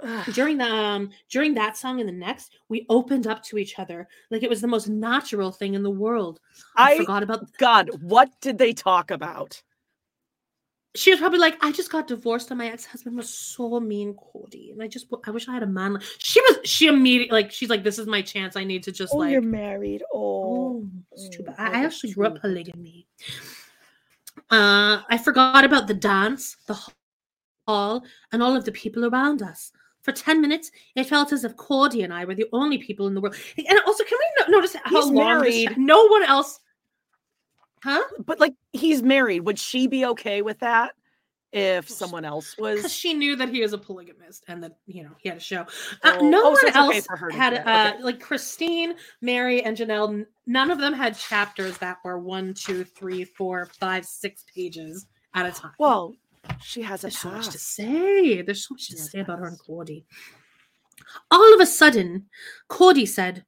Ugh. 0.00 0.26
during 0.32 0.58
the 0.58 0.66
um 0.66 1.10
during 1.30 1.54
that 1.54 1.74
song 1.76 2.00
and 2.00 2.08
the 2.08 2.12
next 2.12 2.52
we 2.68 2.84
opened 2.90 3.26
up 3.26 3.42
to 3.42 3.56
each 3.56 3.78
other 3.78 4.06
like 4.30 4.42
it 4.42 4.50
was 4.50 4.60
the 4.60 4.66
most 4.68 4.88
natural 4.88 5.50
thing 5.50 5.72
in 5.72 5.82
the 5.82 5.90
world 5.90 6.38
i, 6.76 6.92
I 6.92 6.96
forgot 6.98 7.22
about 7.22 7.46
God, 7.56 7.88
what 8.02 8.28
did 8.42 8.58
they 8.58 8.74
talk 8.74 9.10
about? 9.10 9.62
She 10.96 11.10
was 11.10 11.20
probably 11.20 11.38
like 11.38 11.56
i 11.62 11.70
just 11.72 11.90
got 11.92 12.08
divorced 12.08 12.50
and 12.50 12.58
my 12.58 12.68
ex-husband 12.70 13.16
was 13.16 13.28
so 13.28 13.78
mean 13.80 14.14
kody 14.14 14.72
and 14.72 14.82
i 14.82 14.88
just 14.88 15.06
I 15.26 15.30
wish 15.30 15.46
i 15.48 15.52
had 15.54 15.62
a 15.62 15.66
man 15.66 15.94
like 15.94 16.02
she 16.18 16.40
was 16.40 16.58
she 16.64 16.86
immediately 16.88 17.32
like 17.38 17.52
she's 17.52 17.68
like 17.68 17.84
this 17.84 17.98
is 17.98 18.06
my 18.06 18.22
chance 18.22 18.56
i 18.56 18.64
need 18.64 18.82
to 18.84 18.92
just 18.92 19.12
Oh, 19.14 19.18
like 19.18 19.30
you're 19.32 19.42
married. 19.42 20.02
Oh, 20.12 20.82
Oh, 20.82 20.88
it's 21.12 21.28
too 21.28 21.44
oh, 21.46 21.52
bad. 21.52 21.56
oh, 21.58 21.78
I 21.78 21.84
actually 21.84 22.12
grew 22.12 22.26
up 22.26 22.40
polygamy. 22.40 23.06
Uh, 24.50 25.02
I 25.08 25.18
forgot 25.18 25.64
about 25.64 25.86
the 25.86 25.94
dance, 25.94 26.56
the 26.66 26.78
hall, 27.66 28.02
and 28.32 28.42
all 28.42 28.54
of 28.56 28.64
the 28.64 28.72
people 28.72 29.04
around 29.06 29.42
us. 29.42 29.72
For 30.02 30.12
10 30.12 30.40
minutes, 30.40 30.70
it 30.94 31.04
felt 31.04 31.32
as 31.32 31.42
if 31.44 31.56
Kody 31.56 32.04
and 32.04 32.14
I 32.14 32.24
were 32.24 32.34
the 32.36 32.46
only 32.52 32.78
people 32.78 33.08
in 33.08 33.14
the 33.14 33.20
world. 33.20 33.34
And 33.58 33.80
also, 33.86 34.04
can 34.04 34.18
we 34.18 34.44
no- 34.44 34.56
notice 34.58 34.76
how 34.84 34.90
He's 35.02 35.06
long 35.10 35.14
married. 35.14 35.68
chat- 35.68 35.78
no 35.78 36.06
one 36.06 36.22
else 36.22 36.60
Huh? 37.86 38.02
But 38.24 38.40
like 38.40 38.54
he's 38.72 39.00
married. 39.00 39.42
Would 39.42 39.60
she 39.60 39.86
be 39.86 40.06
okay 40.06 40.42
with 40.42 40.58
that 40.58 40.90
if 41.52 41.88
someone 41.88 42.24
else 42.24 42.56
Because 42.56 42.82
was? 42.82 42.92
she 42.92 43.14
knew 43.14 43.36
that 43.36 43.48
he 43.48 43.60
was 43.60 43.72
a 43.74 43.78
polygamist 43.78 44.42
and 44.48 44.60
that 44.64 44.78
you 44.86 45.04
know 45.04 45.10
he 45.18 45.28
had 45.28 45.38
a 45.38 45.40
show. 45.40 45.60
Uh, 46.02 46.16
Oh, 46.18 46.28
no 46.28 46.42
oh, 46.46 46.54
so 46.56 46.66
one 46.66 46.90
okay 46.90 46.96
else 46.98 47.06
to 47.06 47.32
had 47.36 47.54
uh, 47.54 47.92
Okay. 47.92 48.02
like 48.02 48.18
Christine, 48.20 48.96
Meri, 49.20 49.62
and 49.62 49.76
Janelle. 49.76 50.26
None 50.48 50.72
of 50.72 50.78
them 50.80 50.92
had 50.94 51.16
chapters 51.16 51.78
that 51.78 51.98
were 52.04 52.18
one, 52.18 52.54
two, 52.54 52.82
three, 52.82 53.22
four, 53.22 53.66
five, 53.78 54.04
six 54.04 54.44
pages 54.52 55.06
at 55.34 55.46
a 55.46 55.52
time. 55.52 55.70
Well, 55.78 56.12
she 56.60 56.82
has 56.82 57.04
a 57.04 57.06
There's 57.06 57.18
so 57.18 57.30
much 57.30 57.50
to 57.50 57.58
say. 57.58 58.42
There's 58.42 58.66
so 58.66 58.74
much 58.74 58.88
to 58.88 58.96
Yes, 58.96 59.12
say 59.12 59.20
about 59.20 59.38
her 59.38 59.46
and. 59.46 59.58
Cordy. 59.60 60.04
All 61.30 61.54
of 61.54 61.60
a 61.60 61.66
sudden, 61.66 62.26
Cordy 62.66 63.06
said, 63.06 63.44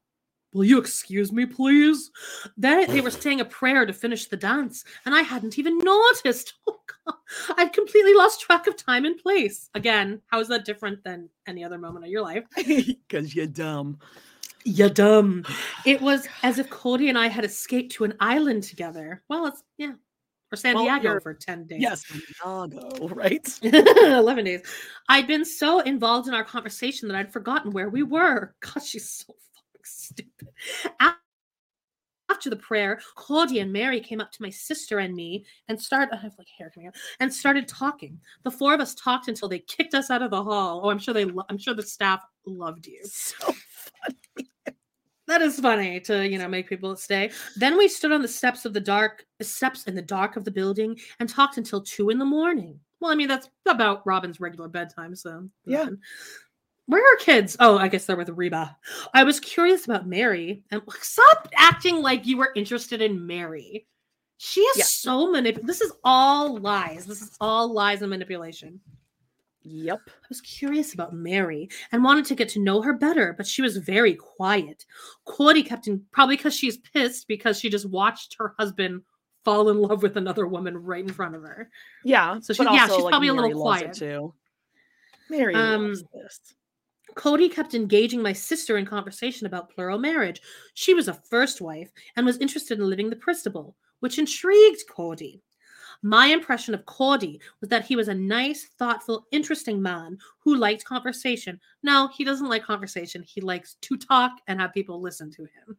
Will 0.55 0.65
you 0.65 0.79
excuse 0.79 1.31
me, 1.31 1.45
please? 1.45 2.11
Then 2.57 2.91
they 2.91 3.01
were 3.01 3.11
mm. 3.11 3.23
saying 3.23 3.41
a 3.41 3.45
prayer 3.45 3.85
to 3.85 3.93
finish 3.93 4.27
the 4.27 4.37
dance, 4.37 4.85
and 5.05 5.15
I 5.15 5.23
hadn't 5.23 5.59
even 5.59 5.79
noticed. 5.79 6.55
Oh, 6.69 6.81
God. 7.07 7.17
I'd 7.57 7.73
completely 7.73 8.15
lost 8.15 8.41
track 8.41 8.67
of 8.67 8.77
time 8.77 9.05
and 9.05 9.19
place. 9.19 9.71
Again, 9.75 10.21
how 10.27 10.41
is 10.41 10.49
that 10.49 10.65
different 10.65 11.03
than 11.03 11.29
any 11.47 11.65
other 11.65 11.79
moment 11.79 12.05
of 12.05 12.11
your 12.11 12.23
life? 12.23 12.45
Because 12.57 13.35
you're 13.35 13.47
dumb. 13.47 13.99
You're 14.65 14.91
dumb. 14.91 15.45
It 15.87 16.01
was 16.01 16.27
as 16.43 16.59
if 16.59 16.69
Kody 16.69 17.09
and 17.09 17.19
I 17.19 17.29
had 17.29 17.45
escaped 17.45 17.93
to 17.93 18.05
an 18.05 18.15
island 18.21 18.65
together. 18.65 19.23
Well, 19.29 19.47
it's, 19.47 19.63
yeah, 19.79 19.93
or 20.53 20.57
San 20.57 20.75
Well, 20.75 20.85
Diego 20.85 21.21
for 21.21 21.35
10 21.35 21.67
days. 21.67 21.81
Yes, 21.81 22.05
Chicago, 22.05 23.09
right? 23.09 23.47
11 23.63 24.45
days. 24.45 24.63
I'd 25.09 25.27
been 25.27 25.45
so 25.45 25.81
involved 25.81 26.29
in 26.29 26.35
our 26.35 26.45
conversation 26.45 27.09
that 27.09 27.17
I'd 27.17 27.33
forgotten 27.33 27.73
where 27.73 27.89
we 27.89 28.03
were. 28.03 28.55
God, 28.61 28.85
she's 28.85 29.11
so 29.11 29.35
stupid. 29.85 30.49
After 32.31 32.51
the 32.51 32.57
prayer, 32.57 33.01
Claudia 33.15 33.63
and 33.63 33.73
Meri 33.73 34.01
came 34.01 34.21
up 34.21 34.31
to 34.33 34.43
my 34.43 34.51
sister 34.51 34.99
and 34.99 35.15
me 35.15 35.47
and 35.69 35.81
started. 35.81 36.15
I 36.15 36.19
have 36.21 36.35
like 36.39 36.49
hair 36.57 36.71
coming 36.71 36.89
out 36.89 36.95
and 37.21 37.33
started 37.33 37.67
talking. 37.67 38.21
The 38.45 38.51
four 38.51 38.75
of 38.75 38.81
us 38.81 38.95
talked 38.95 39.29
until 39.29 39.49
they 39.49 39.61
kicked 39.61 39.95
us 39.95 40.11
out 40.11 40.23
of 40.23 40.31
the 40.31 40.45
hall. 40.45 40.83
Oh, 40.85 40.91
I'm 40.91 40.99
sure 40.99 41.15
they. 41.15 41.25
Lo- 41.25 41.45
I'm 41.49 41.57
sure 41.59 41.73
the 41.75 41.83
staff 41.83 42.23
loved 42.47 42.87
you. 42.87 43.01
So 43.11 43.37
funny. 43.47 44.51
That 45.27 45.43
is 45.43 45.59
funny 45.61 46.01
to 46.01 46.27
you 46.29 46.39
know 46.39 46.49
make 46.49 46.69
people 46.69 46.95
stay. 46.97 47.31
Then 47.57 47.77
we 47.77 47.89
stood 47.89 48.13
on 48.13 48.23
the 48.23 48.29
steps 48.29 48.65
of 48.65 48.73
the 48.75 48.81
dark 48.81 49.25
steps 49.43 49.85
in 49.85 49.95
the 49.95 50.03
dark 50.03 50.37
of 50.37 50.45
the 50.45 50.51
building 50.51 50.99
and 51.21 51.29
talked 51.29 51.57
until 51.59 51.81
two 51.83 52.11
in 52.11 52.19
the 52.19 52.25
morning. 52.25 52.79
Well, 53.01 53.11
I 53.11 53.15
mean 53.15 53.29
that's 53.29 53.49
about 53.67 54.05
Robyn's 54.07 54.41
regular 54.41 54.69
bedtime, 54.69 55.15
so 55.17 55.49
Yeah. 55.67 55.89
Where 56.89 57.03
are 57.03 57.17
kids? 57.19 57.55
Oh, 57.61 57.77
I 57.77 57.89
guess 57.89 58.07
they're 58.07 58.17
with 58.17 58.31
Reba. 58.31 58.75
I 59.13 59.23
was 59.25 59.41
curious 59.41 59.85
about 59.85 60.07
Meri 60.07 60.63
and 60.71 60.81
stop 61.01 61.49
acting 61.55 62.01
like 62.01 62.27
you 62.27 62.39
were 62.39 62.51
interested 62.57 63.03
in 63.03 63.27
Meri. 63.27 63.87
She 64.39 64.61
is 64.63 64.79
Yeah. 64.79 64.85
so 64.85 65.27
manip. 65.33 65.61
This 65.67 65.83
is 65.83 65.93
all 66.03 66.57
lies. 66.59 67.05
This 67.05 67.21
is 67.21 67.37
all 67.43 67.73
lies 67.73 68.01
and 68.01 68.09
manipulation. 68.11 68.81
Yep. 69.65 70.01
I 70.07 70.27
was 70.31 70.41
curious 70.41 70.95
about 70.95 71.13
Meri 71.13 71.69
and 71.93 72.03
wanted 72.03 72.25
to 72.27 72.35
get 72.35 72.49
to 72.51 72.61
know 72.61 72.81
her 72.81 72.95
better, 72.95 73.35
but 73.37 73.47
she 73.47 73.61
was 73.61 73.77
very 73.77 74.15
quiet. 74.15 74.87
Cordy 75.27 75.63
kept 75.63 75.89
in 75.89 76.03
probably 76.13 76.37
because 76.37 76.55
she's 76.57 76.79
pissed 76.79 77.29
because 77.29 77.59
she 77.61 77.69
just 77.69 77.85
watched 77.91 78.37
her 78.39 78.55
husband 78.59 79.03
fall 79.45 79.69
in 79.69 79.77
love 79.79 80.03
with 80.03 80.17
another 80.17 80.47
woman 80.47 80.75
right 80.79 81.05
in 81.05 81.13
front 81.13 81.35
of 81.35 81.43
her. 81.43 81.69
Yeah. 82.03 82.39
So 82.41 82.55
she- 82.55 82.63
yeah, 82.65 82.87
she's 82.87 83.03
like, 83.03 83.11
probably 83.13 83.29
a 83.29 83.35
little 83.35 83.51
Meri 83.51 83.61
loves 83.61 83.81
it 83.83 83.85
quiet. 83.85 83.95
too. 83.97 84.35
Meri 85.29 85.55
Um, 85.55 85.89
loves 85.89 86.05
this. 86.15 86.55
Kody 87.15 87.51
kept 87.51 87.75
engaging 87.75 88.23
my 88.23 88.33
sister 88.33 88.77
in 88.77 88.87
conversation 88.87 89.47
about 89.47 89.71
plural 89.71 89.99
marriage. 89.99 90.41
She 90.75 90.95
was 90.95 91.09
a 91.09 91.15
first 91.15 91.61
wife 91.61 91.91
and 92.17 92.25
was 92.25 92.39
interested 92.39 92.79
in 92.79 92.89
living 92.89 93.11
the 93.11 93.17
Principle, 93.17 93.77
which 94.01 94.19
intrigued 94.19 94.83
Kody. 94.89 95.41
My 96.03 96.27
impression 96.27 96.75
of 96.75 96.85
Kody 96.85 97.41
was 97.61 97.71
that 97.71 97.85
he 97.85 97.97
was 97.97 98.09
a 98.09 98.15
nice, 98.15 98.67
thoughtful, 98.79 99.27
interesting 99.33 99.83
man 99.83 100.17
who 100.39 100.55
liked 100.55 100.85
conversation. 100.85 101.59
No, 101.83 102.09
he 102.09 102.25
doesn't 102.25 102.49
like 102.49 102.63
conversation. 102.63 103.23
He 103.23 103.41
likes 103.41 103.75
to 103.83 103.97
talk 103.97 104.33
and 104.47 104.61
have 104.61 104.73
people 104.73 105.01
listen 105.01 105.31
to 105.33 105.43
him 105.43 105.77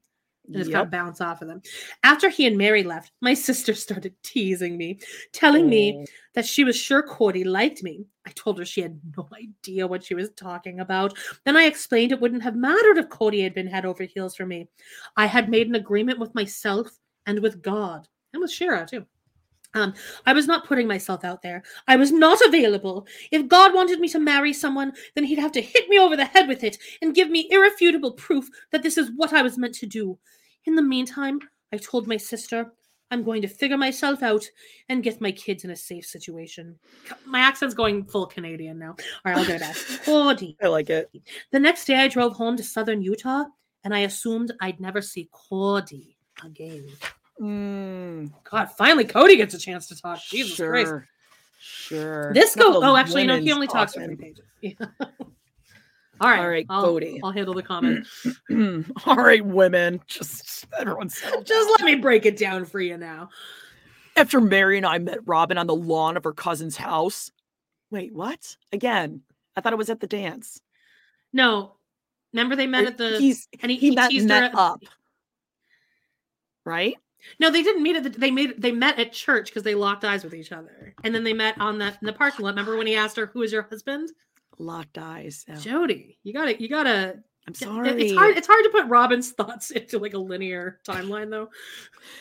and 0.49 0.57
just 0.57 0.71
kind 0.71 0.81
of 0.81 0.87
Yep. 0.87 0.91
bounce 0.91 1.21
off 1.21 1.41
of 1.41 1.47
them. 1.47 1.61
After 2.03 2.29
he 2.29 2.45
and 2.47 2.57
Meri 2.57 2.83
left, 2.83 3.11
my 3.21 3.33
sister 3.33 3.73
started 3.73 4.13
teasing 4.23 4.77
me, 4.77 4.99
telling 5.31 5.69
me 5.69 5.99
Oh. 5.99 6.05
that 6.33 6.45
she 6.45 6.63
was 6.63 6.75
sure 6.75 7.03
Kody 7.03 7.45
liked 7.45 7.83
me. 7.83 8.05
I 8.25 8.31
told 8.31 8.57
her 8.59 8.65
she 8.65 8.81
had 8.81 8.99
no 9.17 9.27
idea 9.33 9.87
what 9.87 10.03
she 10.03 10.15
was 10.15 10.29
talking 10.31 10.79
about. 10.79 11.17
Then 11.45 11.55
I 11.57 11.63
explained 11.65 12.11
it 12.11 12.21
wouldn't 12.21 12.43
have 12.43 12.55
mattered 12.55 12.97
if 12.97 13.09
Kody 13.09 13.41
had 13.43 13.53
been 13.53 13.67
head 13.67 13.85
over 13.85 14.03
heels 14.03 14.35
for 14.35 14.45
me. 14.45 14.67
I 15.15 15.25
had 15.25 15.49
made 15.49 15.67
an 15.67 15.75
agreement 15.75 16.19
with 16.19 16.35
myself 16.35 16.89
and 17.25 17.39
with 17.39 17.61
God 17.61 18.07
and 18.33 18.41
with 18.41 18.51
Shira 18.51 18.85
too. 18.89 19.05
Um, 19.75 19.93
I 20.25 20.33
was 20.33 20.47
not 20.47 20.65
putting 20.65 20.87
myself 20.87 21.23
out 21.23 21.43
there. 21.43 21.61
I 21.87 21.95
was 21.95 22.11
not 22.11 22.41
available. 22.41 23.05
If 23.31 23.47
God 23.47 23.75
wanted 23.75 23.99
me 23.99 24.07
to 24.09 24.19
marry 24.19 24.51
someone, 24.51 24.93
then 25.13 25.23
he'd 25.25 25.37
have 25.37 25.51
to 25.51 25.61
hit 25.61 25.87
me 25.89 25.99
over 25.99 26.15
the 26.17 26.25
head 26.25 26.47
with 26.47 26.63
it 26.63 26.79
and 27.03 27.13
give 27.13 27.29
me 27.29 27.47
irrefutable 27.51 28.13
proof 28.13 28.49
that 28.71 28.81
this 28.81 28.97
is 28.97 29.11
what 29.15 29.31
I 29.31 29.43
was 29.43 29.59
meant 29.59 29.75
to 29.75 29.85
do. 29.85 30.17
In 30.65 30.75
the 30.75 30.81
meantime, 30.81 31.39
I 31.73 31.77
told 31.77 32.07
my 32.07 32.17
sister, 32.17 32.71
I'm 33.11 33.23
going 33.23 33.41
to 33.41 33.47
figure 33.47 33.77
myself 33.77 34.21
out 34.21 34.45
and 34.87 35.03
get 35.03 35.19
my 35.21 35.31
kids 35.31 35.63
in 35.63 35.71
a 35.71 35.75
safe 35.75 36.05
situation. 36.05 36.77
My 37.25 37.39
accent's 37.39 37.73
going 37.73 38.05
full 38.05 38.27
Canadian 38.27 38.77
now. 38.77 38.95
All 39.25 39.31
right, 39.31 39.37
I'll 39.37 39.45
get 39.45 39.55
it 39.57 39.61
back. 39.61 39.75
Kody. 40.05 40.55
I 40.61 40.67
like 40.67 40.89
it. 40.89 41.09
The 41.51 41.59
next 41.59 41.85
day, 41.85 41.95
I 41.95 42.07
drove 42.07 42.33
home 42.33 42.55
to 42.57 42.63
southern 42.63 43.01
Utah, 43.01 43.45
and 43.83 43.95
I 43.95 43.99
assumed 43.99 44.51
I'd 44.61 44.79
never 44.79 45.01
see 45.01 45.29
Kody 45.33 46.15
again. 46.43 46.87
Mm, 47.41 48.31
God, 48.43 48.65
finally, 48.77 49.05
Kody 49.05 49.37
gets 49.37 49.55
a 49.55 49.59
chance 49.59 49.87
to 49.87 49.99
talk. 49.99 50.19
Jesus 50.21 50.55
sure. 50.55 50.69
Christ. 50.69 50.93
Sure. 51.59 52.33
This 52.33 52.55
goes. 52.55 52.75
Oh, 52.83 52.95
actually, 52.95 53.25
no. 53.25 53.39
He 53.39 53.51
only 53.51 53.67
talks 53.67 53.93
for 53.93 54.03
three 54.05 54.15
pages. 54.15 54.45
Yeah. 54.61 54.73
All 56.21 56.29
right. 56.29 56.39
All 56.39 56.47
right, 56.49 56.65
I'll, 56.69 56.85
Kody. 56.85 57.19
I'll 57.23 57.31
handle 57.31 57.53
the 57.53 57.63
comment. 57.63 58.07
All 59.05 59.15
right, 59.15 59.43
women. 59.45 60.01
Just 60.07 60.65
everyone 60.77 61.09
settle 61.09 61.43
Just 61.43 61.69
let 61.71 61.81
me 61.85 61.95
break 61.95 62.25
it 62.25 62.37
down 62.37 62.65
for 62.65 62.79
you 62.79 62.97
now. 62.97 63.29
After 64.15 64.41
Meri 64.41 64.77
and 64.77 64.85
I 64.85 64.97
met 64.97 65.19
Robyn 65.25 65.57
on 65.57 65.67
the 65.67 65.75
lawn 65.75 66.17
of 66.17 66.23
her 66.25 66.33
cousin's 66.33 66.75
house. 66.75 67.31
Wait, 67.91 68.13
what? 68.13 68.57
Again, 68.73 69.21
I 69.55 69.61
thought 69.61 69.73
it 69.73 69.77
was 69.77 69.89
at 69.89 69.99
the 70.01 70.07
dance. 70.07 70.59
No, 71.31 71.73
remember 72.33 72.55
they 72.55 72.67
met 72.67 72.83
Or 72.83 72.87
at 72.87 72.97
the. 72.97 73.17
he's 73.17 73.47
and 73.61 73.71
he, 73.71 73.77
he 73.77 73.89
he 73.89 73.95
met, 73.95 74.09
teased 74.09 74.23
her 74.29 74.35
met 74.41 74.43
at- 74.51 74.55
up, 74.55 74.81
right? 76.65 76.95
No, 77.39 77.51
they 77.51 77.63
didn't 77.63 77.83
meet 77.83 77.95
at 77.97 78.03
the. 78.03 78.09
They 78.09 78.31
made. 78.31 78.61
They 78.61 78.71
met 78.71 78.97
at 78.97 79.11
church 79.11 79.47
because 79.47 79.63
they 79.63 79.75
locked 79.75 80.05
eyes 80.05 80.23
with 80.23 80.33
each 80.33 80.51
other, 80.51 80.93
and 81.03 81.13
then 81.13 81.23
they 81.23 81.33
met 81.33 81.59
on 81.59 81.77
that 81.79 81.97
in 82.01 82.05
the 82.05 82.13
parking 82.13 82.43
lot. 82.45 82.51
Remember 82.51 82.77
when 82.77 82.87
he 82.87 82.95
asked 82.95 83.17
her, 83.17 83.25
"Who 83.27 83.41
is 83.41 83.51
your 83.51 83.63
husband?" 83.63 84.09
Locked 84.59 84.97
eyes. 84.97 85.45
yeah. 85.47 85.55
Jody. 85.55 86.19
You 86.23 86.33
got 86.33 86.45
to 86.45 86.61
You 86.61 86.69
got 86.69 86.83
to 86.83 87.23
I'm 87.49 87.55
sorry. 87.55 87.89
It's 87.89 88.13
hard. 88.13 88.37
It's 88.37 88.45
hard 88.45 88.63
to 88.63 88.69
put 88.69 88.85
Robyn's 88.85 89.31
thoughts 89.37 89.71
into 89.71 89.97
like 89.97 90.13
a 90.13 90.19
linear 90.19 90.79
timeline, 90.87 91.31
though. 91.31 91.49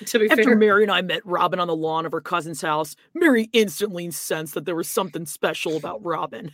To 0.06 0.18
be 0.18 0.28
After 0.30 0.42
fair, 0.42 0.56
Meri 0.56 0.82
and 0.82 0.92
I 0.92 1.02
met 1.02 1.24
Robyn 1.24 1.60
on 1.60 1.68
the 1.68 1.76
lawn 1.76 2.04
of 2.04 2.12
her 2.12 2.20
cousin's 2.20 2.60
house, 2.60 2.96
Meri 3.14 3.48
instantly 3.52 4.10
sensed 4.10 4.54
that 4.54 4.64
there 4.64 4.74
was 4.74 4.88
something 4.88 5.24
special 5.24 5.76
about 5.76 6.04
Robyn. 6.04 6.52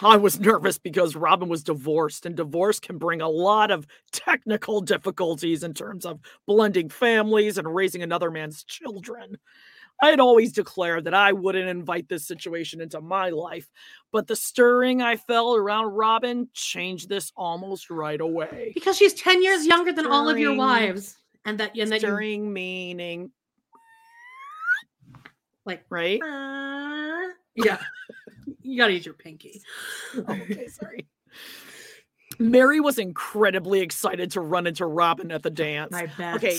I 0.00 0.16
was 0.16 0.40
nervous 0.40 0.78
because 0.78 1.14
Robyn 1.14 1.48
was 1.48 1.62
divorced, 1.62 2.26
and 2.26 2.34
divorce 2.34 2.80
can 2.80 2.98
bring 2.98 3.20
a 3.20 3.28
lot 3.28 3.70
of 3.70 3.86
technical 4.10 4.80
difficulties 4.80 5.62
in 5.62 5.74
terms 5.74 6.06
of 6.06 6.20
blending 6.46 6.88
families 6.88 7.58
and 7.58 7.72
raising 7.72 8.02
another 8.02 8.30
man's 8.30 8.64
children. 8.64 9.36
I 10.02 10.10
had 10.10 10.18
always 10.18 10.50
declared 10.50 11.04
that 11.04 11.14
I 11.14 11.30
wouldn't 11.30 11.68
invite 11.68 12.08
this 12.08 12.26
situation 12.26 12.80
into 12.80 13.00
my 13.00 13.30
life, 13.30 13.70
but 14.10 14.26
the 14.26 14.34
stirring 14.34 15.00
I 15.00 15.14
felt 15.14 15.56
around 15.56 15.92
Robyn 15.92 16.48
changed 16.52 17.08
this 17.08 17.32
almost 17.36 17.88
right 17.88 18.20
away. 18.20 18.72
because 18.74 18.96
she's 18.96 19.14
ten 19.14 19.44
years 19.44 19.64
younger 19.64 19.92
than 19.92 20.06
all 20.06 20.28
of 20.28 20.40
your 20.40 20.56
wives, 20.56 21.16
and 21.44 21.58
that 21.60 21.76
and 21.78 21.92
that 21.92 22.02
you 22.02 22.08
Stirring 22.08 22.52
meaning, 22.52 23.30
like 25.64 25.84
right? 25.88 26.20
uh, 26.20 27.28
yeah, 27.54 27.78
you 28.60 28.76
got 28.76 28.88
to 28.88 28.94
use 28.94 29.06
your 29.06 29.14
pinky. 29.14 29.62
Oh, 30.16 30.24
okay, 30.28 30.66
sorry. 30.66 31.06
Meri 32.40 32.80
was 32.80 32.98
incredibly 32.98 33.80
excited 33.82 34.32
to 34.32 34.40
run 34.40 34.66
into 34.66 34.84
Robyn 34.84 35.30
at 35.30 35.44
the 35.44 35.50
dance. 35.50 35.94
I 35.94 36.06
bet. 36.06 36.36
Okay. 36.36 36.58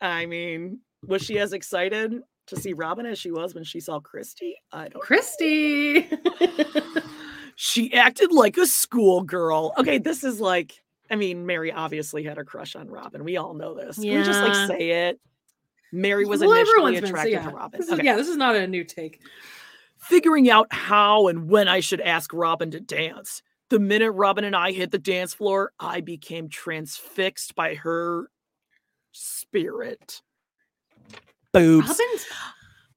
I 0.00 0.24
mean, 0.24 0.80
was 1.06 1.22
she 1.22 1.38
as 1.38 1.52
excited 1.52 2.22
to 2.52 2.60
see 2.60 2.72
Robyn 2.72 3.06
as 3.06 3.18
she 3.18 3.30
was 3.30 3.54
when 3.54 3.64
she 3.64 3.80
saw 3.80 4.00
Christy? 4.00 4.56
I 4.72 4.88
don't 4.88 5.02
Christy. 5.02 6.08
She 7.54 7.92
acted 7.92 8.32
like 8.32 8.56
a 8.56 8.66
schoolgirl. 8.66 9.74
Okay, 9.78 9.98
this 9.98 10.24
is 10.24 10.40
like, 10.40 10.82
I 11.10 11.16
mean, 11.16 11.44
Meri 11.46 11.70
obviously 11.70 12.24
had 12.24 12.38
a 12.38 12.44
crush 12.44 12.74
on 12.74 12.88
Robyn. 12.88 13.24
We 13.24 13.36
all 13.36 13.52
know 13.52 13.74
this. 13.74 13.96
Can 13.96 14.04
we 14.08 14.22
just 14.24 14.40
like 14.40 14.54
say 14.66 15.08
it? 15.08 15.20
Meri 15.92 16.24
was 16.24 16.40
Well, 16.40 16.52
initially 16.52 16.96
everyone's 16.96 17.00
been- 17.00 17.04
so 17.04 17.08
attracted 17.10 17.32
yeah. 17.32 17.50
to 17.50 17.54
Robyn. 17.54 17.80
This 17.80 17.88
is- 17.88 17.92
Okay. 17.94 18.04
Yeah, 18.04 18.16
this 18.16 18.28
is 18.28 18.36
not 18.38 18.56
a 18.56 18.66
new 18.66 18.84
take. 18.84 19.20
figuring 19.98 20.48
out 20.50 20.66
how 20.72 21.28
and 21.28 21.48
when 21.48 21.68
I 21.68 21.80
should 21.80 22.00
ask 22.00 22.32
Robyn 22.32 22.70
to 22.72 22.80
dance. 22.80 23.42
The 23.68 23.78
minute 23.78 24.12
Robyn 24.12 24.44
and 24.44 24.56
I 24.56 24.72
hit 24.72 24.90
the 24.90 24.98
dance 24.98 25.34
floor, 25.34 25.72
I 25.78 26.00
became 26.00 26.48
transfixed 26.48 27.54
by 27.54 27.74
her 27.76 28.30
spirit. 29.12 30.22
Boobs. 31.52 31.88
Robyn's 31.88 32.26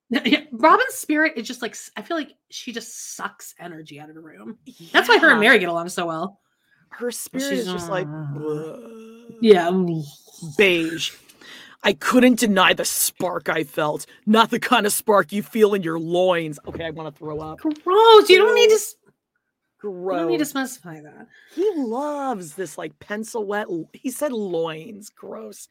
yeah, 0.31 0.41
Robyn's 0.51 0.93
spirit 0.93 1.33
is 1.35 1.47
just 1.47 1.61
like 1.61 1.75
I 1.97 2.01
feel 2.01 2.17
like 2.17 2.31
she 2.49 2.71
just 2.71 3.15
sucks 3.15 3.53
energy 3.59 3.99
out 3.99 4.09
of 4.09 4.15
the 4.15 4.21
room. 4.21 4.57
That's 4.91 5.09
why 5.09 5.17
her 5.19 5.31
and 5.31 5.39
Meri 5.39 5.59
get 5.59 5.69
along 5.69 5.89
so 5.89 6.05
well. 6.05 6.39
Her 6.89 7.11
spirit 7.11 7.49
she's 7.49 7.59
is 7.67 7.71
just 7.73 7.89
like 7.89 8.07
uh, 8.07 8.39
"Ugh." 8.39 8.91
Yeah. 9.41 9.69
beige. 10.57 11.11
I 11.83 11.93
couldn't 11.93 12.39
deny 12.39 12.73
the 12.73 12.85
spark 12.85 13.49
I 13.49 13.63
felt. 13.63 14.05
Not 14.25 14.49
the 14.49 14.59
kind 14.59 14.85
of 14.85 14.93
spark 14.93 15.31
you 15.33 15.43
feel 15.43 15.73
in 15.73 15.83
your 15.83 15.99
loins. 15.99 16.57
Okay, 16.67 16.85
I 16.85 16.89
want 16.91 17.13
to 17.13 17.17
throw 17.19 17.39
up. 17.39 17.59
Gross. 17.59 18.29
You 18.29 18.37
don't 18.37 18.55
need 18.55 18.69
to. 18.69 18.75
s- 18.75 18.95
You 19.83 19.89
don't 19.89 20.27
need 20.29 20.37
to 20.39 20.45
specify 20.45 21.01
that. 21.01 21.27
He 21.53 21.69
loves 21.75 22.53
this 22.55 22.77
like 22.77 22.97
pencil 22.99 23.43
wet. 23.45 23.67
He 23.93 24.09
said 24.09 24.31
loins. 24.31 25.09
Gross. 25.09 25.67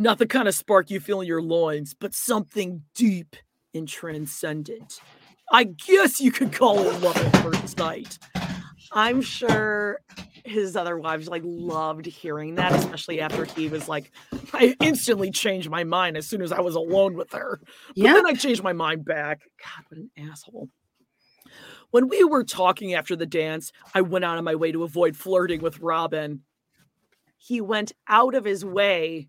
Not 0.00 0.16
the 0.16 0.26
kind 0.26 0.48
of 0.48 0.54
spark 0.54 0.90
you 0.90 0.98
feel 0.98 1.20
in 1.20 1.26
your 1.26 1.42
loins, 1.42 1.92
but 1.92 2.14
something 2.14 2.84
deep 2.94 3.36
and 3.74 3.86
transcendent. 3.86 4.98
I 5.52 5.64
guess 5.64 6.22
you 6.22 6.32
could 6.32 6.54
call 6.54 6.78
it 6.78 7.02
love 7.02 7.18
at 7.18 7.36
first 7.42 7.76
sight. 7.76 8.18
I'm 8.92 9.20
sure 9.20 10.00
his 10.42 10.74
other 10.74 10.96
wives 10.98 11.28
like 11.28 11.42
loved 11.44 12.06
hearing 12.06 12.54
that, 12.54 12.72
especially 12.72 13.20
after 13.20 13.44
he 13.44 13.68
was 13.68 13.88
like, 13.88 14.10
I 14.54 14.74
instantly 14.80 15.30
changed 15.30 15.68
my 15.68 15.84
mind 15.84 16.16
as 16.16 16.26
soon 16.26 16.40
as 16.40 16.50
I 16.50 16.60
was 16.60 16.76
alone 16.76 17.12
with 17.12 17.32
her. 17.32 17.60
But 17.88 17.96
Yeah. 17.96 18.14
then 18.14 18.26
I 18.26 18.32
changed 18.32 18.62
my 18.62 18.72
mind 18.72 19.04
back. 19.04 19.40
God, 19.62 19.84
what 19.90 19.98
an 19.98 20.10
asshole. 20.30 20.70
When 21.90 22.08
we 22.08 22.24
were 22.24 22.44
talking 22.44 22.94
after 22.94 23.16
the 23.16 23.26
dance, 23.26 23.70
I 23.94 24.00
went 24.00 24.24
out 24.24 24.38
of 24.38 24.44
my 24.44 24.54
way 24.54 24.72
to 24.72 24.82
avoid 24.82 25.14
flirting 25.14 25.60
with 25.60 25.78
Robyn. 25.80 26.40
He 27.36 27.60
went 27.60 27.92
out 28.08 28.34
of 28.34 28.46
his 28.46 28.64
way 28.64 29.28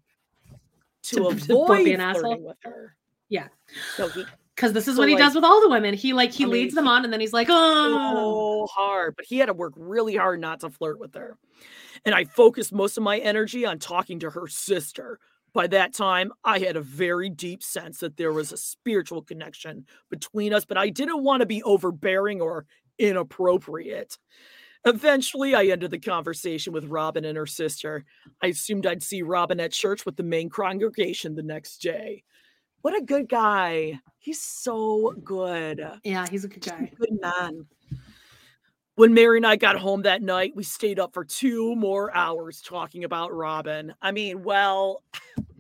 to, 1.04 1.16
To- 1.16 1.28
avoid 1.28 1.86
be 1.86 1.94
an 1.94 2.00
flirting 2.00 2.02
asshole? 2.02 2.40
with 2.40 2.58
her. 2.64 2.96
Yeah. 3.30 3.48
So 3.96 4.10
he 4.10 4.26
Because 4.56 4.74
this 4.74 4.88
is 4.88 4.96
So, 4.96 5.02
what 5.02 5.08
he 5.10 5.16
like- 5.16 5.24
does 5.24 5.36
with 5.36 5.44
all 5.44 5.62
the 5.62 5.70
women. 5.70 5.94
He 5.94 6.14
like 6.14 6.32
he 6.32 6.44
I 6.44 6.48
mean, 6.48 6.54
leads 6.54 6.76
them 6.76 6.88
on, 6.88 7.04
and 7.04 7.12
then 7.14 7.20
he's 7.22 7.34
like, 7.34 7.48
oh. 7.50 8.66
so 8.68 8.74
hard, 8.74 9.16
but 9.16 9.26
he 9.26 9.38
had 9.38 9.46
to 9.48 9.54
work 9.54 9.74
really 9.78 10.16
hard 10.16 10.40
not 10.40 10.60
to 10.62 10.70
flirt 10.70 11.00
with 11.00 11.16
her. 11.16 11.38
And 12.06 12.14
I 12.16 12.26
focused 12.26 12.74
most 12.74 12.98
of 12.98 13.04
my 13.04 13.20
energy 13.20 13.66
on 13.66 13.80
talking 13.80 14.20
to 14.20 14.30
her 14.32 14.48
sister. 14.48 15.20
By 15.54 15.68
that 15.68 15.94
time, 15.94 16.32
I 16.46 16.60
had 16.60 16.78
a 16.78 16.82
very 16.82 17.30
deep 17.30 17.62
sense 17.62 18.00
that 18.00 18.16
there 18.18 18.32
was 18.32 18.52
a 18.54 18.58
spiritual 18.58 19.22
connection 19.22 19.86
between 20.10 20.54
us, 20.54 20.64
but 20.66 20.78
I 20.78 20.90
didn't 20.90 21.24
want 21.24 21.42
to 21.42 21.46
be 21.46 21.62
overbearing 21.64 22.40
or 22.42 22.66
inappropriate. 22.98 24.18
Eventually, 24.86 25.54
I 25.54 25.66
ended 25.66 25.92
the 25.92 26.00
conversation 26.00 26.74
with 26.74 26.86
Robyn 26.86 27.26
and 27.26 27.38
her 27.38 27.46
sister. 27.46 28.04
I 28.42 28.48
assumed 28.48 28.88
I'd 28.88 29.04
see 29.04 29.22
Robyn 29.22 29.60
at 29.60 29.72
church 29.72 30.06
with 30.06 30.16
the 30.16 30.24
main 30.24 30.50
congregation 30.50 31.36
the 31.36 31.44
next 31.44 31.78
day. 31.78 32.24
What 32.82 32.98
a 32.98 33.04
good 33.04 33.30
guy. 33.30 34.00
He's 34.18 34.42
so 34.42 35.14
good. 35.24 35.86
Yeah, 36.04 36.26
he's 36.28 36.46
a 36.46 36.48
good 36.48 36.64
Just 36.64 36.76
a 36.76 36.80
guy. 36.80 36.92
Good 36.98 37.22
man. 37.22 37.68
When 38.96 39.14
Meri 39.14 39.38
and 39.38 39.46
I 39.46 39.56
got 39.56 39.78
home 39.78 40.02
that 40.02 40.22
night, 40.22 40.54
we 40.56 40.64
stayed 40.64 41.00
up 41.00 41.14
for 41.14 41.24
two 41.24 41.76
more 41.76 42.14
hours 42.16 42.62
talking 42.62 43.04
about 43.04 43.34
Robyn. 43.34 43.94
I 44.02 44.12
mean, 44.12 44.44
well, 44.44 45.04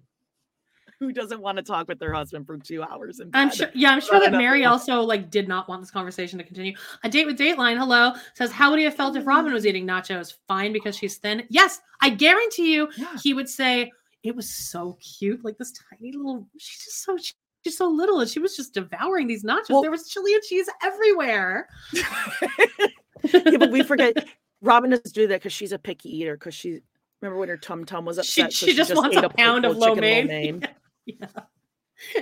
who 1.01 1.11
doesn't 1.11 1.41
want 1.41 1.57
to 1.57 1.63
talk 1.63 1.87
with 1.87 1.97
their 1.97 2.13
husband 2.13 2.45
for 2.45 2.57
two 2.59 2.83
hours? 2.83 3.19
In 3.19 3.31
I'm 3.33 3.51
sure. 3.51 3.69
Yeah, 3.73 3.89
I'm 3.89 3.99
sure 3.99 4.19
that 4.19 4.31
Meri 4.37 4.65
also 4.65 5.01
like 5.01 5.31
did 5.31 5.47
not 5.47 5.67
want 5.67 5.81
this 5.81 5.89
conversation 5.89 6.37
to 6.37 6.45
continue. 6.45 6.75
A 7.03 7.09
date 7.09 7.25
with 7.25 7.39
Dateline, 7.39 7.77
hello, 7.77 8.13
says 8.35 8.51
how 8.51 8.69
would 8.69 8.77
he 8.77 8.85
have 8.85 8.93
felt 8.93 9.15
if 9.15 9.21
mm-hmm. 9.21 9.29
Robyn 9.29 9.51
was 9.51 9.65
eating 9.65 9.85
nachos? 9.85 10.35
Fine 10.47 10.71
because 10.71 10.95
she's 10.95 11.17
thin. 11.17 11.43
Yes, 11.49 11.81
I 12.01 12.11
guarantee 12.11 12.73
you, 12.73 12.87
Yeah. 12.97 13.17
he 13.21 13.33
would 13.33 13.49
say 13.49 13.91
it 14.21 14.35
was 14.35 14.47
so 14.47 14.95
cute, 15.01 15.43
like 15.43 15.57
this 15.57 15.73
tiny 15.89 16.11
little. 16.11 16.47
She's 16.59 16.85
just 16.85 17.03
so 17.03 17.17
she's 17.63 17.77
so 17.77 17.89
little, 17.89 18.19
and 18.19 18.29
she 18.29 18.39
was 18.39 18.55
just 18.55 18.75
devouring 18.75 19.25
these 19.25 19.43
nachos. 19.43 19.69
Well- 19.71 19.81
there 19.81 19.91
was 19.91 20.07
chili 20.07 20.35
and 20.35 20.43
cheese 20.43 20.69
everywhere. 20.83 21.67
yeah, 21.93 23.57
but 23.57 23.71
we 23.71 23.81
forget 23.81 24.23
Robyn 24.61 24.91
doesn't 24.91 25.15
do 25.15 25.25
that 25.27 25.41
because 25.41 25.53
she's 25.53 25.71
a 25.71 25.79
picky 25.79 26.15
eater. 26.15 26.35
Because 26.35 26.53
she 26.53 26.81
remember 27.23 27.39
when 27.39 27.49
her 27.49 27.57
tum 27.57 27.85
tum 27.85 28.05
was 28.05 28.23
She- 28.23 28.43
upset, 28.43 28.53
so 28.53 28.67
she 28.67 28.75
just 28.75 28.95
wants 28.95 29.17
ate 29.17 29.23
a 29.23 29.29
pound 29.29 29.65
of 29.65 29.75
lo 29.77 29.95
mein. 29.95 30.61
yeah, 31.05 31.27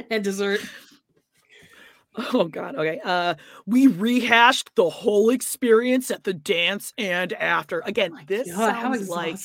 and 0.09 0.23
dessert. 0.23 0.61
Oh 2.33 2.45
God. 2.45 2.75
Okay. 2.75 2.99
Uh, 3.03 3.35
we 3.65 3.87
rehashed 3.87 4.71
the 4.75 4.89
whole 4.89 5.29
experience 5.29 6.11
at 6.11 6.23
the 6.23 6.33
dance 6.33 6.93
and 6.97 7.31
after. 7.33 7.81
Again, 7.85 8.13
this 8.27 8.51
God, 8.51 8.73
how 8.75 8.93
sounds 8.93 9.09
like. 9.09 9.37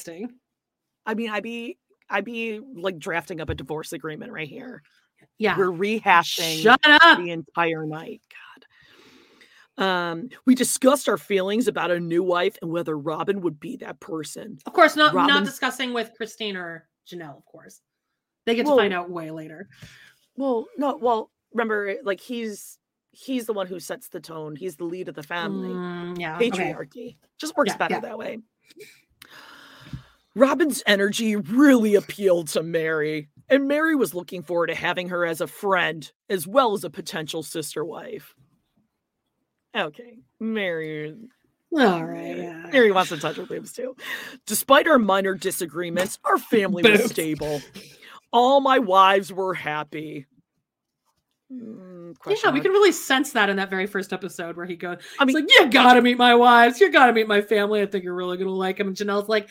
I 1.06 1.14
mean, 1.14 1.30
I'd 1.30 1.42
be 1.42 1.78
I'd 2.08 2.24
be 2.24 2.60
like 2.74 2.98
drafting 2.98 3.40
up 3.40 3.50
a 3.50 3.54
divorce 3.54 3.92
agreement 3.92 4.32
right 4.32 4.48
here. 4.48 4.82
Yeah, 5.38 5.56
We're 5.56 5.70
rehashing 5.70 6.62
shut 6.62 6.80
up. 6.84 7.18
the 7.18 7.30
entire 7.30 7.86
night. 7.86 8.22
God. 9.76 9.84
Um, 9.84 10.28
we 10.46 10.54
discussed 10.54 11.08
our 11.08 11.18
feelings 11.18 11.66
about 11.66 11.90
a 11.90 11.98
new 11.98 12.22
wife 12.22 12.56
and 12.62 12.70
whether 12.70 12.96
Robyn 12.96 13.40
would 13.40 13.58
be 13.58 13.76
that 13.78 13.98
person. 14.00 14.58
Of 14.66 14.72
course, 14.72 14.96
not 14.96 15.14
not 15.14 15.44
discussing 15.44 15.92
with 15.92 16.12
Christine 16.16 16.56
or 16.56 16.88
Janelle. 17.10 17.36
Of 17.36 17.44
course, 17.46 17.80
they 18.46 18.54
get 18.54 18.66
Well- 18.66 18.76
to 18.76 18.82
find 18.82 18.94
out 18.94 19.10
way 19.10 19.30
later. 19.30 19.68
Well, 20.36 20.66
no, 20.76 20.96
well, 20.96 21.30
remember, 21.52 21.94
like 22.02 22.20
he's 22.20 22.78
he's 23.12 23.46
the 23.46 23.52
one 23.52 23.68
who 23.68 23.78
sets 23.78 24.08
the 24.08 24.18
tone. 24.20 24.56
He's 24.56 24.74
the 24.76 24.84
lead 24.84 25.08
of 25.08 25.14
the 25.14 25.22
family. 25.22 25.68
Mm, 25.68 26.18
yeah, 26.18 26.36
okay. 26.36 26.50
Patriarchy 26.50 27.16
just 27.38 27.56
works 27.56 27.70
Yeah, 27.70 27.76
better 27.76 27.94
yeah. 27.94 28.00
that 28.00 28.18
way. 28.18 28.38
Robyn's 30.36 30.82
energy 30.86 31.36
really 31.36 31.94
appealed 31.94 32.48
to 32.48 32.62
Meri, 32.64 33.28
and 33.48 33.68
Meri 33.68 33.94
was 33.94 34.14
looking 34.14 34.42
forward 34.42 34.66
to 34.66 34.74
having 34.74 35.08
her 35.10 35.24
as 35.24 35.40
a 35.40 35.46
friend 35.46 36.10
as 36.28 36.44
well 36.46 36.72
as 36.74 36.82
a 36.82 36.90
potential 36.90 37.44
sister 37.44 37.84
wife. 37.84 38.34
Okay, 39.76 40.18
Meri. 40.40 41.14
All 41.76 42.04
right. 42.04 42.36
Yeah. 42.36 42.66
Meri 42.72 42.90
wants 42.92 43.10
to 43.10 43.16
touch 43.16 43.36
her 43.36 43.46
boobs 43.46 43.72
too. 43.72 43.96
Despite 44.46 44.86
our 44.88 44.98
minor 44.98 45.34
disagreements, 45.34 46.18
our 46.24 46.38
family 46.38 46.82
was 46.88 47.04
stable. 47.10 47.60
All 48.34 48.60
my 48.60 48.78
wives 48.80 49.32
were 49.32 49.54
happy. 49.54 50.26
Mm, 51.52 52.08
Yeah, 52.08 52.14
question 52.18 52.52
we 52.54 52.60
can 52.60 52.72
really 52.72 52.90
sense 52.92 53.32
that 53.32 53.48
in 53.48 53.56
that 53.58 53.70
very 53.70 53.86
first 53.86 54.12
episode 54.12 54.56
where 54.56 54.66
he 54.66 54.76
goes, 54.76 54.98
I 55.18 55.22
I 55.22 55.24
mean- 55.24 55.36
mean, 55.36 55.44
like, 55.46 55.54
you 55.56 55.70
gotta 55.70 56.02
meet 56.02 56.18
my 56.18 56.34
wives, 56.34 56.80
you 56.80 56.90
gotta 56.90 57.12
meet 57.12 57.28
my 57.28 57.40
family. 57.42 57.80
I 57.82 57.86
think 57.86 58.02
you're 58.02 58.14
really 58.14 58.36
gonna 58.36 58.50
like 58.50 58.78
him. 58.80 58.88
And 58.88 58.96
Janelle's 58.96 59.28
like, 59.28 59.48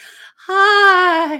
Hi, 0.47 1.37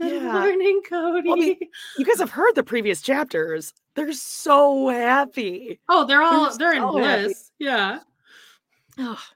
good 0.00 0.22
Yeah. 0.22 0.32
morning, 0.32 0.80
Kody. 0.90 1.24
Well, 1.26 1.34
I 1.34 1.36
mean, 1.40 1.58
You 1.98 2.04
guys 2.06 2.18
have 2.20 2.30
heard 2.30 2.54
the 2.54 2.62
previous 2.64 3.02
chapters. 3.02 3.74
They're 3.94 4.12
so 4.12 4.88
happy. 4.88 5.80
oh, 5.88 6.06
they're 6.06 6.22
all 6.22 6.48
they're 6.56 6.58
they're 6.58 6.72
in 6.72 6.80
so 6.88 6.96
happy. 6.98 7.22
bliss. 7.24 7.50
Yeah. 7.58 8.00
Ugh. 8.98 9.18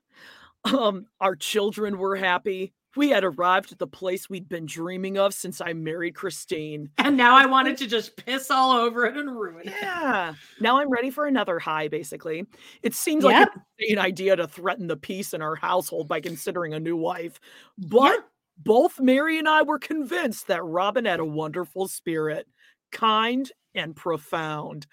Um, 0.64 1.06
our 1.20 1.34
children 1.36 1.96
were 1.98 2.16
happy. 2.16 2.74
We 2.98 3.10
had 3.10 3.22
arrived 3.22 3.70
at 3.70 3.78
the 3.78 3.86
place 3.86 4.28
we'd 4.28 4.48
been 4.48 4.66
dreaming 4.66 5.18
of 5.18 5.32
since 5.32 5.60
I 5.60 5.72
married 5.72 6.16
Christine. 6.16 6.90
And 6.98 7.16
now 7.16 7.36
I 7.36 7.46
wanted 7.46 7.76
to 7.78 7.86
just 7.86 8.16
piss 8.16 8.50
all 8.50 8.72
over 8.72 9.06
it 9.06 9.16
and 9.16 9.30
ruin 9.30 9.68
it. 9.68 9.74
Yeah. 9.80 10.34
Now 10.60 10.78
I'm 10.80 10.90
ready 10.90 11.10
for 11.10 11.24
another 11.26 11.60
high, 11.60 11.86
basically. 11.86 12.44
It 12.82 12.94
seems 12.96 13.22
like 13.22 13.36
an 13.54 13.62
insane 13.78 13.98
idea 13.98 14.34
to 14.34 14.48
threaten 14.48 14.88
the 14.88 14.96
peace 14.96 15.32
in 15.32 15.40
our 15.42 15.54
household 15.54 16.08
by 16.08 16.20
considering 16.20 16.74
a 16.74 16.80
new 16.80 16.96
wife. 16.96 17.38
But 17.78 18.14
Yeah. 18.14 18.20
both 18.64 18.98
Meri 18.98 19.38
and 19.38 19.48
I 19.48 19.62
were 19.62 19.78
convinced 19.78 20.48
that 20.48 20.64
Robyn 20.64 21.04
had 21.04 21.20
a 21.20 21.24
wonderful 21.24 21.86
spirit, 21.86 22.48
kind 22.90 23.48
and 23.76 23.94
profound. 23.94 24.88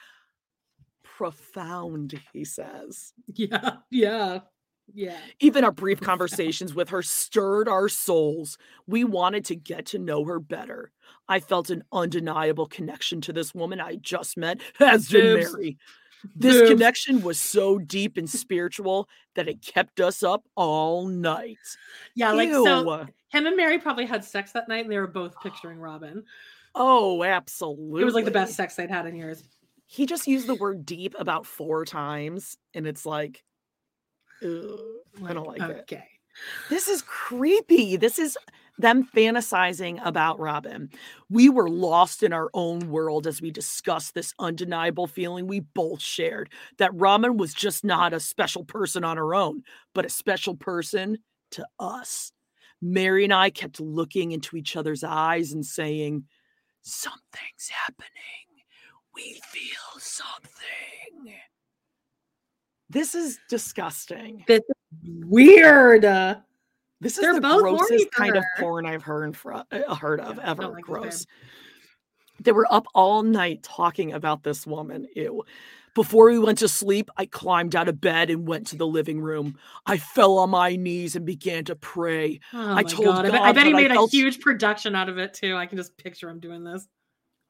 Profound, 1.03 2.21
he 2.33 2.45
says. 2.45 3.13
Yeah. 3.33 3.77
Yeah. 3.89 4.41
Yeah. 4.93 5.17
Even 5.39 5.63
our 5.63 5.71
brief 5.71 5.99
conversations 6.01 6.73
with 6.73 6.89
her 6.89 7.01
stirred 7.01 7.67
our 7.67 7.89
souls. 7.89 8.57
We 8.87 9.03
wanted 9.03 9.45
to 9.45 9.55
get 9.55 9.85
to 9.87 9.99
know 9.99 10.23
her 10.25 10.39
better. 10.39 10.91
I 11.27 11.39
felt 11.39 11.69
an 11.69 11.83
undeniable 11.91 12.67
connection 12.67 13.19
to 13.21 13.33
this 13.33 13.53
woman 13.55 13.79
I 13.79 13.95
just 13.95 14.37
met, 14.37 14.61
as 14.79 15.07
did. 15.07 15.43
Meri. 15.51 15.77
This 16.35 16.57
Boobs. 16.57 16.69
connection 16.69 17.21
was 17.21 17.39
so 17.39 17.77
deep 17.77 18.17
and 18.17 18.27
spiritual 18.27 19.07
that 19.35 19.47
it 19.47 19.61
kept 19.61 19.99
us 19.99 20.23
up 20.23 20.43
all 20.55 21.07
night. 21.07 21.57
Yeah. 22.15 22.31
Like, 22.31 22.51
so 22.51 23.05
him 23.29 23.45
and 23.45 23.55
Meri 23.55 23.77
probably 23.77 24.05
had 24.05 24.23
sex 24.23 24.51
that 24.53 24.67
night 24.67 24.85
and 24.85 24.91
they 24.91 24.97
were 24.97 25.07
both 25.07 25.39
picturing 25.41 25.77
Robyn. 25.79 26.23
oh, 26.73 27.23
absolutely. 27.23 28.01
It 28.01 28.05
was 28.05 28.15
like 28.15 28.25
the 28.25 28.31
best 28.31 28.55
sex 28.55 28.75
they'd 28.75 28.89
had 28.89 29.05
in 29.05 29.15
years. 29.15 29.43
He 29.87 30.07
just 30.07 30.27
used 30.27 30.47
the 30.47 30.55
word 30.55 30.83
deep 30.85 31.13
about 31.19 31.45
four 31.45 31.85
times, 31.85 32.57
and 32.73 32.87
it's 32.87 33.05
like, 33.05 33.43
ugh, 34.43 34.79
I 35.25 35.33
don't 35.33 35.47
like 35.47 35.61
it. 35.61 35.79
okay. 35.81 36.07
This 36.69 36.87
is 36.87 37.01
creepy. 37.01 37.95
This 37.95 38.19
is 38.19 38.37
them 38.77 39.07
fantasizing 39.15 40.05
about 40.05 40.39
Robyn. 40.39 40.89
We 41.29 41.47
were 41.49 41.69
lost 41.69 42.23
in 42.23 42.33
our 42.33 42.49
own 42.53 42.89
world 42.89 43.25
as 43.25 43.41
we 43.41 43.51
discussed 43.51 44.13
this 44.13 44.33
undeniable 44.37 45.07
feeling 45.07 45.47
we 45.47 45.61
both 45.61 46.01
shared 46.01 46.49
that 46.77 46.93
Robyn 46.93 47.37
was 47.37 47.53
just 47.53 47.85
not 47.85 48.13
a 48.13 48.19
special 48.19 48.65
person 48.65 49.03
on 49.05 49.15
her 49.17 49.33
own, 49.33 49.63
but 49.93 50.05
a 50.05 50.09
special 50.09 50.55
person 50.55 51.19
to 51.51 51.65
us. 51.79 52.33
Meri 52.81 53.23
and 53.23 53.33
I 53.33 53.49
kept 53.49 53.79
looking 53.79 54.33
into 54.33 54.57
each 54.57 54.75
other's 54.75 55.03
eyes 55.03 55.53
and 55.53 55.65
saying, 55.65 56.25
Something's 56.81 57.69
happening. 57.69 58.09
We 59.15 59.39
feel 59.51 59.99
something. 59.99 61.33
This 62.89 63.15
is 63.15 63.39
disgusting. 63.49 64.43
This 64.47 64.59
is 64.59 65.09
weird. 65.25 66.05
Uh, 66.05 66.35
This 67.01 67.17
is 67.17 67.21
They're 67.23 67.33
the 67.35 67.41
both 67.41 67.61
grossest 67.61 68.11
kind 68.11 68.35
of 68.37 68.43
porn 68.59 68.85
I've 68.85 69.03
heard 69.03 69.35
fro- 69.35 69.63
uh, 69.71 69.95
heard 69.95 70.19
of 70.19 70.37
Yeah, 70.37 70.49
ever. 70.51 70.67
like 70.67 70.83
Gross. 70.83 71.25
They 72.41 72.51
were 72.51 72.67
up 72.71 72.85
all 72.93 73.23
night 73.23 73.63
talking 73.63 74.13
about 74.13 74.43
this 74.43 74.67
woman. 74.67 75.07
Ew. 75.15 75.43
Before 75.93 76.25
we 76.29 76.37
went 76.37 76.57
to 76.57 76.67
sleep, 76.67 77.09
I 77.15 77.25
climbed 77.25 77.73
out 77.73 77.87
of 77.87 78.01
bed 78.01 78.29
and 78.29 78.45
went 78.45 78.67
to 78.67 78.75
the 78.75 78.85
living 78.85 79.21
room. 79.21 79.57
I 79.85 79.97
fell 79.97 80.37
on 80.39 80.49
my 80.49 80.75
knees 80.75 81.15
and 81.15 81.25
began 81.25 81.63
to 81.65 81.75
pray. 81.75 82.41
Oh 82.53 82.75
I 82.75 82.83
told 82.83 83.05
God. 83.15 83.25
I 83.25 83.29
bet, 83.29 83.41
I 83.41 83.51
bet 83.53 83.67
he 83.67 83.73
made 83.73 83.91
a 83.91 84.05
huge 84.07 84.41
production 84.41 84.93
out 84.93 85.07
of 85.07 85.17
it 85.17 85.33
too. 85.33 85.55
I 85.55 85.65
can 85.65 85.77
just 85.77 85.97
picture 85.97 86.29
him 86.29 86.39
doing 86.41 86.65
this. 86.65 86.85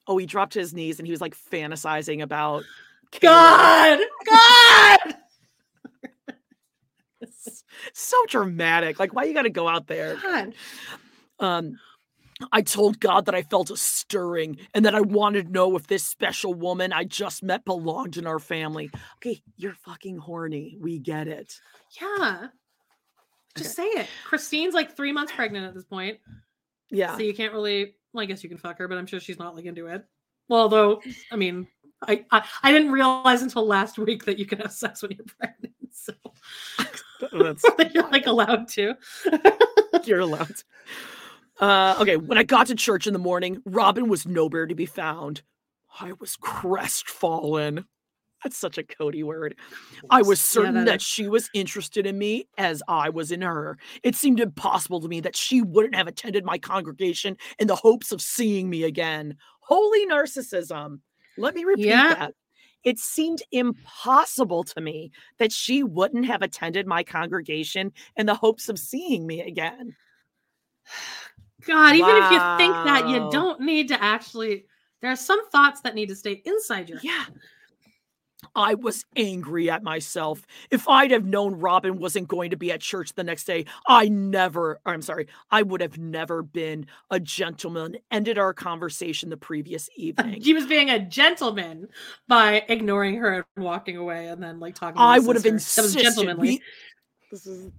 Oh, 0.05 0.17
he 0.17 0.27
dropped 0.27 0.53
to 0.53 0.59
his 0.59 0.75
knees 0.75 0.99
and 0.99 1.07
he 1.07 1.11
was 1.11 1.21
like 1.21 1.35
fantasizing 1.35 2.21
about 2.21 2.63
Caleb. 3.09 3.33
God, 3.33 3.99
God. 4.27 5.15
so 7.93 8.18
dramatic. 8.27 8.99
Like, 8.99 9.14
why 9.14 9.23
you 9.23 9.34
got 9.34 9.43
to 9.43 9.49
go 9.49 9.68
out 9.68 9.88
there? 9.88 10.15
God. 10.15 10.53
Um, 11.39 11.80
I 12.52 12.61
told 12.61 12.99
God 12.99 13.26
that 13.26 13.35
I 13.35 13.43
felt 13.43 13.69
a 13.69 13.77
stirring 13.77 14.57
and 14.73 14.85
that 14.85 14.95
I 14.95 15.02
wanted 15.02 15.47
to 15.47 15.52
know 15.52 15.76
if 15.77 15.88
this 15.88 16.03
special 16.03 16.53
woman 16.53 16.91
I 16.91 17.06
just 17.06 17.43
met 17.43 17.64
belonged 17.64 18.18
in 18.18 18.27
our 18.27 18.39
family. 18.39 18.89
Okay, 19.18 19.41
you're 19.56 19.73
fucking 19.73 20.18
horny. 20.18 20.77
We 20.80 20.99
get 20.99 21.27
it. 21.27 21.60
Yeah. 22.02 22.47
Just 23.57 23.76
say 23.76 23.85
it. 23.85 24.07
Christine's 24.26 24.73
like 24.73 24.97
three 24.97 25.14
months 25.14 25.31
pregnant 25.31 25.65
at 25.65 25.73
this 25.73 25.85
point. 25.85 26.19
Yeah. 26.89 27.15
So 27.15 27.23
you 27.23 27.34
can't 27.34 27.53
really 27.53 27.95
well, 28.14 28.23
I 28.23 28.26
guess 28.26 28.43
you 28.43 28.49
can 28.49 28.57
fuck 28.57 28.77
her, 28.80 28.88
but 28.88 28.97
I'm 28.97 29.06
sure 29.06 29.19
she's 29.19 29.39
not 29.39 29.56
like 29.56 29.65
into 29.65 29.88
it. 29.88 30.06
Well, 30.49 30.61
although 30.61 31.02
I 31.31 31.38
mean, 31.38 31.68
I, 32.06 32.26
I 32.31 32.45
I 32.64 32.72
didn't 32.72 32.91
realize 32.91 33.43
until 33.43 33.65
last 33.65 33.97
week 33.97 34.26
that 34.26 34.38
you 34.38 34.45
can 34.45 34.60
have 34.60 34.73
sex 34.73 35.02
when 35.02 35.11
you're 35.11 35.26
pregnant. 35.26 35.73
So 36.06 36.14
That's 37.32 37.65
you're 37.94 38.10
like 38.10 38.27
allowed 38.27 38.68
to. 38.69 38.95
you're 40.06 40.19
allowed. 40.19 40.56
Uh, 41.60 41.95
okay, 42.02 42.18
when 42.18 42.38
I 42.38 42.44
got 42.44 42.68
to 42.68 42.76
church 42.76 43.07
in 43.07 43.14
the 43.14 43.19
morning, 43.19 43.61
Robyn 43.65 44.10
was 44.10 44.26
nowhere 44.27 44.68
to 44.68 44.76
be 44.76 44.86
found. 44.86 45.41
I 45.99 46.11
was 46.19 46.36
crestfallen. 46.36 47.86
That's 48.44 48.57
such 48.57 48.77
a 48.77 48.84
Kody 48.84 49.23
word. 49.23 49.56
I 50.10 50.22
was 50.22 50.40
Yeah, 50.40 50.44
certain 50.44 50.73
that 50.76 50.86
that 50.86 50.95
is. 50.98 51.03
she 51.03 51.27
was 51.27 51.49
interested 51.53 52.06
in 52.06 52.18
me 52.18 52.48
as 52.57 52.84
I 52.88 53.10
was 53.10 53.32
in 53.32 53.41
her. 53.41 53.77
It 54.03 54.15
seemed 54.15 54.40
impossible 54.40 54.99
to 55.02 55.07
me 55.07 55.22
that 55.22 55.36
she 55.36 55.61
wouldn't 55.61 55.95
have 55.95 56.07
attended 56.07 56.44
my 56.45 56.57
congregation 56.57 57.38
in 57.60 57.68
the 57.68 57.76
hopes 57.76 58.11
of 58.11 58.22
seeing 58.22 58.69
me 58.69 58.84
again. 58.84 59.38
Holy 59.61 60.06
narcissism. 60.06 60.99
Let 61.38 61.56
me 61.56 61.64
repeat 61.64 61.86
Yeah. 61.88 62.10
that. 62.10 62.34
It 62.85 62.99
seemed 62.99 63.41
impossible 63.51 64.63
to 64.63 64.79
me 64.79 65.11
that 65.39 65.51
she 65.51 65.83
wouldn't 65.83 66.27
have 66.27 66.43
attended 66.43 66.87
my 66.87 67.03
congregation 67.03 67.91
in 68.15 68.27
the 68.27 68.35
hopes 68.35 68.69
of 68.69 68.79
seeing 68.79 69.27
me 69.27 69.41
again. 69.41 69.95
God, 71.65 71.95
even 71.95 72.15
if 72.15 72.31
you 72.31 72.39
think 72.57 72.73
that, 72.85 73.09
you 73.09 73.27
don't 73.31 73.59
need 73.59 73.87
to 73.89 74.01
actually. 74.01 74.65
There 75.01 75.11
are 75.11 75.15
some 75.15 75.49
thoughts 75.49 75.81
that 75.81 75.95
need 75.95 76.09
to 76.09 76.15
stay 76.15 76.41
inside 76.45 76.89
your. 76.89 76.99
Yeah. 77.01 77.25
I 78.55 78.73
was 78.76 79.05
angry 79.15 79.69
at 79.69 79.84
myself. 79.84 80.45
If 80.72 80.88
I'd 80.88 81.11
have 81.11 81.26
known 81.26 81.55
Robyn 81.55 81.97
wasn't 81.97 82.27
going 82.27 82.49
to 82.51 82.57
be 82.57 82.72
at 82.72 82.81
church 82.81 83.13
the 83.13 83.23
next 83.23 83.45
day, 83.45 83.65
I 83.88 84.09
never, 84.09 84.80
I'm 84.85 85.01
sorry, 85.01 85.27
I 85.51 85.61
would 85.61 85.81
have 85.81 85.97
never 85.97 86.43
been 86.43 86.85
a 87.11 87.19
gentleman. 87.19 87.97
Ended 88.11 88.38
our 88.38 88.53
conversation 88.53 89.30
the 89.30 89.38
previous 89.38 89.89
evening. 89.95 90.41
He 90.41 90.53
was 90.53 90.65
being 90.65 90.89
a 90.89 90.99
gentleman 90.99 91.88
by 92.27 92.63
ignoring 92.67 93.15
her 93.17 93.45
and 93.55 93.65
walking 93.65 93.97
away, 93.97 94.27
and 94.27 94.41
then 94.43 94.59
like 94.59 94.76
talking. 94.76 94.95
To 94.95 95.01
her. 95.01 95.05
I 95.07 95.15
his 95.15 95.27
would 95.27 95.35
have 95.38 95.43
sister. 95.61 95.81
That 95.81 95.85
was 95.85 95.95
insisted. 95.95 96.03
gentlemanly. 96.03 96.47
we- 96.49 96.61
This 97.31 97.47
is. 97.47 97.72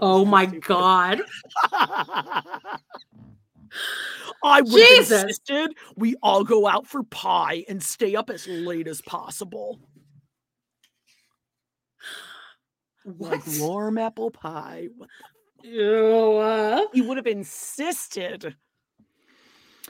Oh 0.00 0.24
my 0.24 0.44
stupid. 0.46 0.64
god! 0.64 1.20
I 4.44 4.60
would 4.60 4.70
Jesus. 4.70 5.10
have 5.10 5.22
insisted 5.28 5.74
we 5.96 6.14
all 6.22 6.44
go 6.44 6.66
out 6.68 6.86
for 6.86 7.02
pie 7.04 7.64
and 7.68 7.82
stay 7.82 8.14
up 8.16 8.28
as 8.30 8.46
late 8.46 8.86
as 8.88 9.00
possible. 9.02 9.78
Like 13.04 13.42
warm 13.58 13.98
apple 13.98 14.30
pie. 14.30 14.88
What 14.96 15.08
Ew, 15.62 16.36
uh, 16.36 16.86
He 16.92 17.00
would 17.02 17.16
have 17.16 17.26
insisted. 17.26 18.54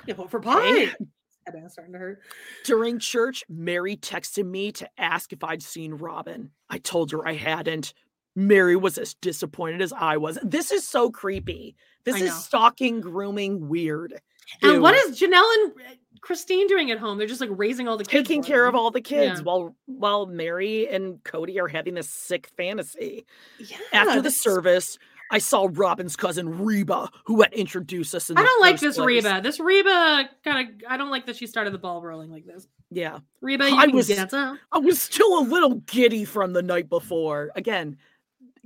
yeah, 0.06 0.14
vote 0.14 0.30
for 0.30 0.40
pie. 0.40 0.94
Head 1.46 1.70
starting 1.70 1.92
to 1.94 1.98
hurt. 1.98 2.20
During 2.64 2.98
church, 2.98 3.42
Meri 3.48 3.96
texted 3.96 4.46
me 4.46 4.70
to 4.72 4.88
ask 4.98 5.32
if 5.32 5.42
I'd 5.42 5.62
seen 5.62 5.94
Robyn. 5.94 6.50
I 6.70 6.78
told 6.78 7.10
her 7.12 7.26
I 7.26 7.34
hadn't. 7.34 7.94
Meri 8.36 8.76
was 8.76 8.96
as 8.96 9.14
disappointed 9.14 9.82
as 9.82 9.92
I 9.92 10.16
was. 10.18 10.38
This 10.42 10.70
is 10.70 10.86
so 10.86 11.10
creepy. 11.10 11.74
This 12.04 12.16
I 12.16 12.18
is 12.20 12.30
know. 12.30 12.36
stalking, 12.36 13.00
grooming, 13.00 13.68
weird. 13.68 14.14
And 14.62 14.80
what 14.82 14.94
Ew. 14.94 15.10
is 15.10 15.20
Janelle 15.20 15.54
and 15.64 15.72
Christine 16.22 16.66
doing 16.68 16.90
at 16.90 16.98
home? 16.98 17.18
They're 17.18 17.26
just 17.26 17.40
like 17.40 17.50
raising 17.52 17.86
all 17.88 17.96
the 17.98 18.04
kids, 18.04 18.26
taking 18.28 18.42
care 18.42 18.66
of 18.66 18.74
all 18.74 18.90
the 18.90 19.00
kids 19.02 19.40
Yeah. 19.40 19.44
while 19.44 19.76
while 19.86 20.26
Meri 20.26 20.88
and 20.88 21.22
Kody 21.24 21.60
are 21.60 21.68
having 21.68 21.94
this 21.94 22.08
sick 22.08 22.48
fantasy. 22.56 23.26
Yeah, 23.58 23.76
After 23.92 24.22
the 24.22 24.30
service, 24.30 24.98
I 25.30 25.38
saw 25.38 25.68
Robyn's 25.70 26.14
cousin 26.14 26.62
Reba, 26.62 27.10
who 27.24 27.42
had 27.42 27.52
introduced 27.52 28.14
us 28.14 28.30
in 28.30 28.38
I 28.38 28.42
don't 28.42 28.60
like 28.60 28.78
this 28.80 28.96
place. 28.96 29.24
Reba. 29.24 29.40
This 29.42 29.58
Reba 29.60 30.28
kind 30.44 30.68
of. 30.68 30.74
I 30.88 30.96
don't 30.96 31.10
like 31.10 31.26
that 31.26 31.36
she 31.36 31.46
started 31.46 31.72
the 31.74 31.78
ball 31.78 32.02
rolling 32.02 32.30
like 32.30 32.46
this. 32.46 32.68
Yeah. 32.90 33.18
Reba, 33.40 33.68
you 33.70 33.76
I 33.76 33.86
can 33.86 33.96
was-. 33.96 34.10
I 34.10 34.78
was 34.78 35.00
still 35.02 35.38
a 35.38 35.44
little 35.44 35.76
giddy 35.86 36.24
from 36.24 36.52
the 36.52 36.62
night 36.62 36.88
before. 36.88 37.50
Again, 37.56 37.96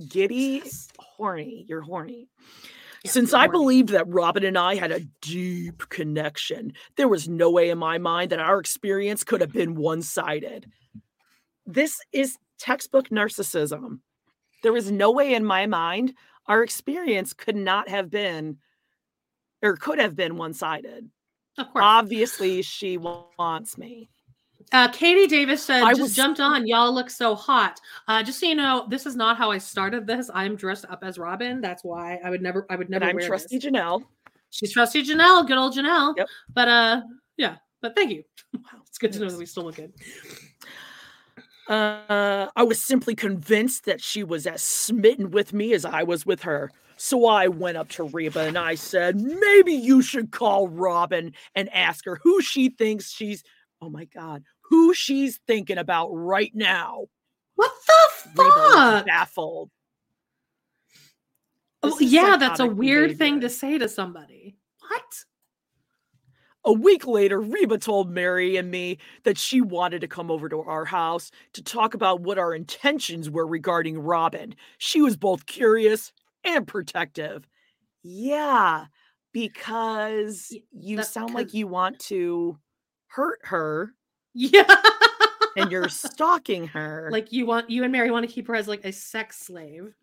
giddy, 0.09 0.62
horny. 0.99 1.65
You're 1.69 1.83
horny. 1.83 2.28
Since 3.07 3.35
I 3.35 3.47
believed 3.47 3.91
that 3.91 4.09
Robyn 4.09 4.45
and 4.45 4.59
I 4.59 4.74
had 4.77 4.93
a 4.93 5.07
deep 5.20 5.89
connection, 5.89 6.73
there 6.97 7.09
was 7.09 7.28
no 7.28 7.51
way 7.51 7.70
in 7.70 7.78
my 7.78 7.99
mind 7.99 8.31
that 8.33 8.39
our 8.39 8.59
experience 8.59 9.24
could 9.24 9.41
have 9.41 9.53
been 9.53 9.74
one 9.74 10.03
sided. 10.03 10.70
This 11.66 12.01
is 12.12 12.37
textbook 12.59 13.09
narcissism. 13.09 14.01
There 14.62 14.73
was 14.73 14.91
no 14.91 15.11
way 15.11 15.35
in 15.35 15.45
my 15.45 15.66
mind 15.66 16.15
our 16.47 16.62
experience 16.62 17.33
could 17.33 17.57
not 17.57 17.89
have 17.89 18.11
been 18.11 18.59
or 19.62 19.77
could 19.77 19.99
have 19.99 20.15
been 20.15 20.37
one 20.37 20.55
sided. 20.55 21.11
Of 21.59 21.73
course. 21.73 21.83
Obviously, 21.85 22.62
she 22.62 22.99
wants 22.99 23.78
me. 23.78 24.11
Uh, 24.72 24.88
Katie 24.88 25.26
Davis 25.28 25.62
said, 25.62 25.82
I 25.82 25.90
just 25.90 26.01
was- 26.01 26.14
jumped 26.14 26.40
on. 26.40 26.66
Y'all 26.66 26.93
look 26.93 27.09
so 27.10 27.34
hot. 27.34 27.80
Uh, 28.09 28.22
just 28.22 28.40
so 28.40 28.47
you 28.47 28.55
know, 28.55 28.86
this 28.90 29.06
is 29.06 29.14
not 29.16 29.36
how 29.38 29.51
I 29.51 29.59
started 29.59 30.06
this. 30.06 30.28
I'm 30.34 30.56
dressed 30.56 30.84
up 30.88 31.01
as 31.02 31.18
Robyn. 31.18 31.60
That's 31.60 31.84
why 31.84 32.18
I 32.24 32.30
would 32.30 32.43
never, 32.43 32.66
I 32.68 32.76
would 32.76 32.88
And 32.88 32.90
never 32.90 33.05
I'm 33.06 33.16
wear 33.16 33.26
trusty 33.26 33.59
this. 33.59 33.66
Janelle. 33.70 34.02
She's 34.51 34.72
trusty 34.72 35.02
Janelle, 35.05 35.47
good 35.47 35.59
old 35.59 35.74
Janelle. 35.76 36.16
Yep. 36.16 36.28
But 36.52 36.68
uh, 36.68 37.02
yeah. 37.36 37.56
But 37.82 37.94
thank 37.94 38.10
you. 38.10 38.24
Wow, 38.55 38.80
it's 38.86 38.98
good 38.98 39.12
to 39.12 39.20
know 39.20 39.28
that 39.28 39.38
we 39.38 39.44
still 39.47 39.64
look 39.64 39.76
good. 39.76 39.93
Uh, 41.68 42.48
I 42.55 42.62
was 42.62 42.80
simply 42.80 43.14
convinced 43.14 43.84
that 43.86 44.01
she 44.01 44.22
was 44.22 44.47
as 44.47 44.62
smitten 44.62 45.30
with 45.30 45.52
me 45.52 45.74
as 45.74 45.84
I 45.84 46.05
was 46.05 46.24
with 46.24 46.43
her. 46.43 46.70
So 46.97 47.26
I 47.26 47.48
went 47.48 47.76
up 47.76 47.88
to 47.90 48.05
Reba 48.05 48.40
and 48.40 48.56
I 48.56 48.76
said, 48.76 49.16
maybe 49.20 49.72
you 49.72 50.01
should 50.01 50.30
call 50.30 50.68
Robyn 50.68 51.34
and 51.55 51.68
ask 51.74 52.05
her 52.06 52.18
who 52.22 52.40
she 52.40 52.70
thinks 52.70 53.10
she's, 53.10 53.43
oh 53.82 53.90
my 53.90 54.05
God, 54.06 54.43
who 54.68 54.94
she's 54.94 55.38
thinking 55.47 55.78
about 55.78 56.09
right 56.09 56.52
now. 56.55 57.06
What 57.55 57.72
the 57.86 58.30
fuck? 58.34 59.06
baffled. 59.06 59.70
Oh, 61.82 61.98
yeah, 62.01 62.36
that's 62.36 62.60
a 62.60 62.66
weird 62.66 63.16
thing 63.16 63.40
to 63.40 63.48
say 63.48 63.78
to 63.78 63.88
somebody. 63.88 64.56
What? 64.80 65.24
A 66.64 66.72
week 66.72 67.06
later, 67.06 67.40
Reba 67.40 67.78
told 67.78 68.10
Meri 68.10 68.56
and 68.56 68.70
me 68.70 68.98
that 69.22 69.38
she 69.38 69.60
wanted 69.60 70.01
to 70.01 70.09
come 70.09 70.32
over 70.32 70.48
to 70.48 70.62
our 70.62 70.84
house 70.84 71.30
to 71.52 71.62
talk 71.62 71.94
about 71.94 72.22
what 72.22 72.38
our 72.38 72.52
intentions 72.55 73.30
were 73.30 73.47
regarding 73.47 74.01
Robyn. 74.01 74.56
She 74.78 75.01
was 75.01 75.16
both 75.16 75.47
curious 75.47 76.12
and 76.43 76.66
protective. 76.66 77.47
Yeah, 78.02 78.86
because 79.32 80.56
you 80.72 80.97
that- 80.97 81.06
sound 81.06 81.34
like 81.34 81.55
you 81.55 81.68
want 81.68 82.01
to 82.01 82.59
hurt 83.06 83.38
her 83.44 83.94
Yeah. 84.38 84.64
and 85.56 85.72
you're 85.72 85.88
stalking 85.88 86.66
her. 86.68 87.08
like 87.10 87.32
you 87.32 87.46
want 87.46 87.70
you 87.70 87.82
and 87.82 87.90
Meri 87.92 88.10
want 88.10 88.28
to 88.28 88.32
keep 88.32 88.46
her 88.48 88.54
as 88.54 88.68
like 88.68 88.84
a 88.84 88.92
sex 88.92 89.38
slave. 89.38 89.94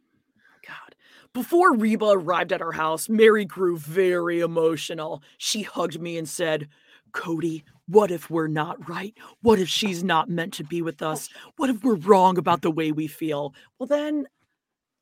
God. 0.68 0.96
Before 1.34 1.76
Reba 1.76 2.06
arrived 2.06 2.52
at 2.52 2.62
our 2.62 2.72
house, 2.72 3.10
Mary 3.10 3.46
grew 3.46 3.78
very 3.78 4.40
emotional. 4.40 5.22
She 5.38 5.62
hugged 5.62 6.00
me 6.02 6.18
and 6.18 6.28
said, 6.28 6.68
Kody, 7.12 7.64
what 7.88 8.12
if 8.12 8.30
we're 8.30 8.48
not 8.48 8.88
right? 8.90 9.14
What 9.42 9.60
if 9.60 9.68
she's 9.68 10.04
not 10.04 10.30
meant 10.30 10.54
to 10.56 10.64
be 10.64 10.82
with 10.82 11.02
us? 11.02 11.30
Oh. 11.36 11.52
What 11.58 11.70
if 11.70 11.84
we're 11.84 11.96
wrong 11.96 12.38
about 12.38 12.62
the 12.62 12.72
way 12.72 12.92
we 12.92 13.08
feel? 13.08 13.54
Well, 13.78 13.88
then, 13.88 14.26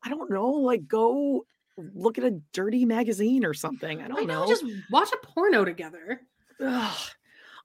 I 0.02 0.08
don't 0.10 0.30
know, 0.30 0.50
like 0.50 0.86
go 0.88 1.46
look 1.94 2.18
at 2.18 2.24
a 2.24 2.38
dirty 2.52 2.84
magazine 2.84 3.44
or 3.44 3.54
something. 3.54 4.02
I 4.02 4.08
don't 4.08 4.18
I 4.20 4.24
know. 4.24 4.42
know, 4.42 4.48
just 4.48 4.64
watch 4.90 5.10
a 5.12 5.26
porno 5.26 5.64
together. 5.64 6.20
Ugh. 6.60 6.98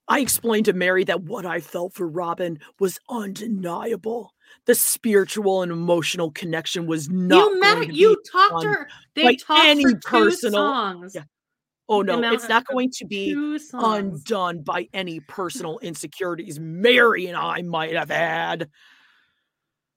I 0.07 0.19
explained 0.19 0.65
to 0.65 0.73
Meri 0.73 1.03
that 1.05 1.23
what 1.23 1.45
I 1.45 1.59
felt 1.59 1.93
for 1.93 2.07
Robyn 2.07 2.59
was 2.79 2.99
undeniable. 3.09 4.33
The 4.65 4.75
spiritual 4.75 5.61
and 5.61 5.71
emotional 5.71 6.31
connection 6.31 6.87
was 6.87 7.09
not. 7.09 7.37
you 7.37 7.59
met 7.59 7.75
going 7.75 7.89
to 7.89 7.93
you 7.93 8.15
be 8.15 8.29
talked 8.31 8.61
to 8.61 8.67
her. 8.69 8.87
They 9.15 9.35
talked 9.35 9.65
any 9.65 9.83
for 9.83 9.91
two 9.91 9.99
personal- 9.99 10.53
songs. 10.53 11.15
Yeah. 11.15 11.23
Oh 11.89 12.01
no, 12.01 12.21
it's 12.33 12.49
not 12.49 12.65
going 12.67 12.91
to 12.95 13.05
be 13.05 13.31
undone 13.73 14.61
by 14.61 14.89
any 14.93 15.21
personal 15.21 15.79
insecurities 15.79 16.59
Meri 16.59 17.27
and 17.27 17.37
I 17.37 17.61
might 17.61 17.95
have 17.95 18.09
had. 18.09 18.69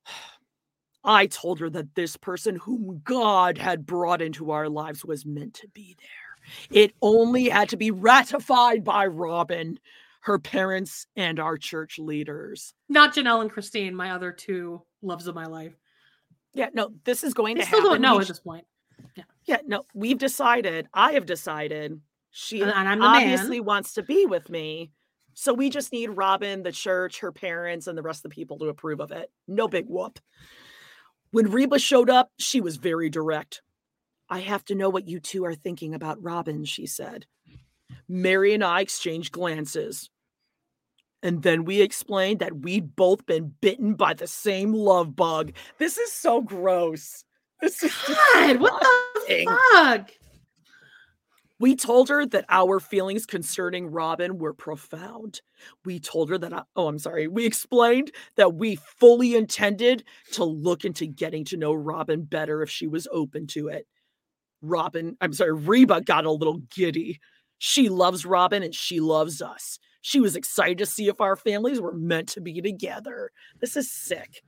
I 1.04 1.26
told 1.26 1.58
her 1.60 1.70
that 1.70 1.94
this 1.94 2.16
person 2.16 2.56
whom 2.56 3.00
God 3.04 3.58
had 3.58 3.86
brought 3.86 4.22
into 4.22 4.50
our 4.52 4.68
lives 4.68 5.04
was 5.04 5.26
meant 5.26 5.54
to 5.54 5.68
be 5.68 5.96
there. 5.98 6.30
It 6.70 6.94
only 7.02 7.48
had 7.48 7.68
to 7.70 7.76
be 7.76 7.90
ratified 7.90 8.84
by 8.84 9.06
Robyn, 9.06 9.78
her 10.20 10.38
parents, 10.38 11.06
and 11.16 11.40
our 11.40 11.56
church 11.56 11.98
leaders. 11.98 12.74
Not 12.88 13.14
Janelle 13.14 13.40
and 13.40 13.50
Christine, 13.50 13.94
my 13.94 14.10
other 14.10 14.32
two 14.32 14.82
loves 15.02 15.26
of 15.26 15.34
my 15.34 15.46
life. 15.46 15.72
Yeah, 16.52 16.68
no, 16.74 16.90
this 17.04 17.24
is 17.24 17.32
going 17.34 17.56
I 17.56 17.60
to 17.60 17.66
still 17.66 17.78
happen. 17.80 17.92
don't 17.92 18.02
know 18.02 18.16
We 18.16 18.22
at 18.22 18.28
this 18.28 18.40
point. 18.40 18.66
Yeah, 19.16 19.24
yeah, 19.46 19.58
no, 19.66 19.86
we've 19.94 20.18
decided. 20.18 20.88
I 20.92 21.12
have 21.12 21.24
decided. 21.26 22.00
She 22.30 22.60
And- 22.60 22.70
and 22.70 22.88
I'm 22.88 23.02
obviously 23.02 23.58
man. 23.60 23.66
wants 23.66 23.94
to 23.94 24.02
be 24.02 24.26
with 24.26 24.50
me. 24.50 24.92
So 25.34 25.54
we 25.54 25.70
just 25.70 25.92
need 25.92 26.08
Robyn, 26.10 26.62
the 26.64 26.72
church, 26.72 27.20
her 27.20 27.32
parents, 27.32 27.86
and 27.86 27.96
the 27.96 28.02
rest 28.02 28.24
of 28.24 28.30
the 28.30 28.34
people 28.34 28.58
to 28.58 28.66
approve 28.68 29.00
of 29.00 29.10
it. 29.12 29.30
No 29.48 29.68
big 29.68 29.86
whoop. 29.88 30.18
When 31.30 31.50
Reba 31.50 31.78
showed 31.78 32.10
up, 32.10 32.30
she 32.38 32.60
was 32.60 32.76
very 32.76 33.08
direct. 33.08 33.62
I 34.28 34.40
have 34.40 34.64
to 34.66 34.74
know 34.74 34.90
what 34.90 35.08
you 35.08 35.18
two 35.20 35.44
are 35.44 35.54
thinking 35.54 35.94
about 35.94 36.22
Robyn, 36.22 36.64
she 36.64 36.86
said. 36.86 37.26
Meri 38.08 38.54
and 38.54 38.64
I 38.64 38.80
exchanged 38.80 39.32
glances. 39.32 40.10
And 41.22 41.42
then 41.42 41.64
we 41.64 41.82
explained 41.82 42.38
that 42.40 42.60
we'd 42.60 42.96
both 42.96 43.26
been 43.26 43.54
bitten 43.60 43.94
by 43.94 44.14
the 44.14 44.26
same 44.26 44.72
love 44.72 45.14
bug. 45.14 45.52
This 45.78 45.98
is 45.98 46.12
so 46.12 46.40
gross. 46.40 47.24
This 47.60 47.82
is 47.82 47.94
God, 48.06 48.58
what 48.58 48.80
the 49.28 49.58
fuck? 49.74 50.10
We 51.58 51.76
told 51.76 52.08
her 52.08 52.24
that 52.24 52.46
our 52.48 52.80
feelings 52.80 53.26
concerning 53.26 53.90
Robyn 53.90 54.38
were 54.38 54.54
profound. 54.54 55.42
We 55.84 56.00
told 56.00 56.30
her 56.30 56.38
that, 56.38 56.54
I- 56.54 56.62
oh, 56.74 56.88
I'm 56.88 56.98
sorry. 56.98 57.28
We 57.28 57.44
explained 57.44 58.12
that 58.36 58.54
we 58.54 58.76
fully 58.76 59.34
intended 59.34 60.04
to 60.32 60.44
look 60.44 60.86
into 60.86 61.04
getting 61.06 61.44
to 61.46 61.58
know 61.58 61.74
Robyn 61.74 62.22
better 62.22 62.62
if 62.62 62.70
she 62.70 62.86
was 62.86 63.06
open 63.12 63.46
to 63.48 63.68
it. 63.68 63.86
Robyn, 64.62 65.18
I'm 65.20 65.34
sorry, 65.34 65.52
Reba 65.52 66.00
got 66.00 66.24
a 66.24 66.30
little 66.30 66.62
giddy. 66.74 67.20
She 67.62 67.90
loves 67.90 68.24
Robyn 68.24 68.62
and 68.62 68.74
she 68.74 69.00
loves 69.00 69.42
us. 69.42 69.78
She 70.00 70.18
was 70.18 70.34
excited 70.34 70.78
to 70.78 70.86
see 70.86 71.08
if 71.08 71.20
our 71.20 71.36
families 71.36 71.78
were 71.78 71.92
meant 71.92 72.30
to 72.30 72.40
be 72.40 72.62
together. 72.62 73.32
This 73.60 73.76
is 73.76 73.92
sick. 73.92 74.42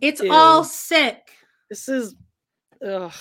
It's 0.00 0.20
all 0.30 0.62
sick. 0.62 1.32
This 1.68 1.88
is, 1.88 2.14
ugh. 2.86 3.12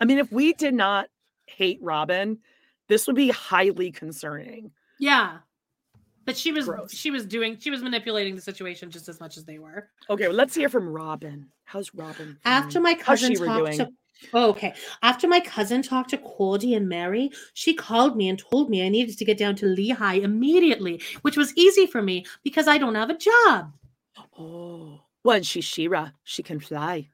I 0.00 0.04
mean, 0.04 0.18
if 0.18 0.32
we 0.32 0.52
did 0.52 0.74
not 0.74 1.06
hate 1.46 1.78
Robyn, 1.80 2.38
this 2.88 3.06
would 3.06 3.14
be 3.14 3.30
highly 3.30 3.92
concerning. 3.92 4.72
Yeah. 4.98 5.38
But 6.24 6.36
she 6.36 6.50
was 6.50 6.64
Gross. 6.64 6.92
she 6.92 7.12
was 7.12 7.24
doing 7.24 7.56
she 7.58 7.70
was 7.70 7.82
manipulating 7.82 8.34
the 8.34 8.42
situation 8.42 8.90
just 8.90 9.08
as 9.08 9.20
much 9.20 9.36
as 9.36 9.44
they 9.44 9.60
were. 9.60 9.90
Okay, 10.10 10.26
well, 10.26 10.36
let's 10.36 10.56
hear 10.56 10.68
from 10.68 10.88
Robyn. 10.88 11.46
How's 11.64 11.94
Robyn? 11.94 12.36
After 12.44 12.80
my 12.80 12.94
cousin 12.94 13.34
talked 13.34 13.76
to 13.76 13.88
Oh, 14.34 14.50
okay. 14.50 14.74
After 15.02 15.28
my 15.28 15.40
cousin 15.40 15.80
talked 15.82 16.10
to 16.10 16.18
Cordy 16.18 16.74
and 16.74 16.88
Meri, 16.88 17.30
she 17.54 17.72
called 17.74 18.16
me 18.16 18.28
and 18.28 18.38
told 18.38 18.68
me 18.68 18.84
I 18.84 18.88
needed 18.88 19.16
to 19.18 19.24
get 19.24 19.38
down 19.38 19.54
to 19.56 19.66
Lehi 19.66 20.22
immediately, 20.22 21.00
which 21.22 21.36
was 21.36 21.54
easy 21.56 21.86
for 21.86 22.02
me 22.02 22.24
because 22.42 22.66
I 22.68 22.78
don't 22.78 22.94
have 22.96 23.10
a 23.10 23.16
job. 23.16 23.72
Oh, 24.38 25.00
well, 25.24 25.42
she's 25.42 25.64
Shira. 25.64 26.12
She 26.24 26.42
can 26.42 26.58
fly. 26.60 27.08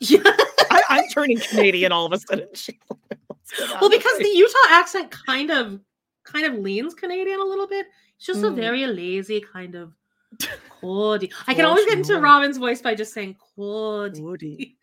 Yeah. 0.00 0.20
I, 0.70 0.82
I'm 0.88 1.04
turning 1.08 1.38
Canadian 1.40 1.92
all 1.92 2.06
of 2.06 2.12
a 2.12 2.18
sudden. 2.18 2.48
She- 2.54 2.78
What's 2.88 3.58
going 3.58 3.80
well, 3.80 3.90
because 3.90 4.18
the? 4.18 4.28
Utah 4.28 4.56
accent 4.70 5.10
kind 5.10 5.50
of 5.50 5.80
kind 6.24 6.46
of 6.46 6.54
leans 6.54 6.94
Canadian 6.94 7.40
a 7.40 7.44
little 7.44 7.66
bit. 7.66 7.86
It's 8.16 8.26
just 8.26 8.42
a 8.44 8.46
Mm. 8.48 8.54
very 8.56 8.86
lazy 8.86 9.40
kind 9.52 9.74
of 9.74 9.92
Cordy. 10.80 11.30
I 11.48 11.54
can 11.54 11.64
always 11.64 11.84
get 11.86 11.98
into 11.98 12.14
Robyn's 12.20 12.56
voice 12.58 12.80
by 12.80 12.94
just 12.94 13.12
saying 13.12 13.36
Cordy. 13.56 14.20
Woody. 14.22 14.76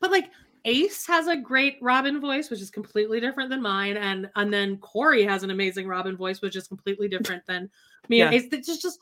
But 0.00 0.10
like 0.10 0.30
Ace 0.64 1.06
has 1.06 1.26
a 1.26 1.36
great 1.36 1.76
Robyn 1.82 2.20
voice, 2.20 2.50
which 2.50 2.60
is 2.60 2.70
completely 2.70 3.20
different 3.20 3.50
than 3.50 3.60
mine, 3.60 3.96
and 3.96 4.30
and 4.36 4.52
then 4.52 4.78
Corey 4.78 5.24
has 5.24 5.42
an 5.42 5.50
amazing 5.50 5.86
Robyn 5.86 6.16
voice, 6.16 6.40
which 6.40 6.56
is 6.56 6.68
completely 6.68 7.08
different 7.08 7.44
than 7.46 7.70
me 8.08 8.18
Yeah. 8.18 8.30
Ace. 8.30 8.48
It's 8.52 8.66
just 8.66 8.82
just 8.82 8.98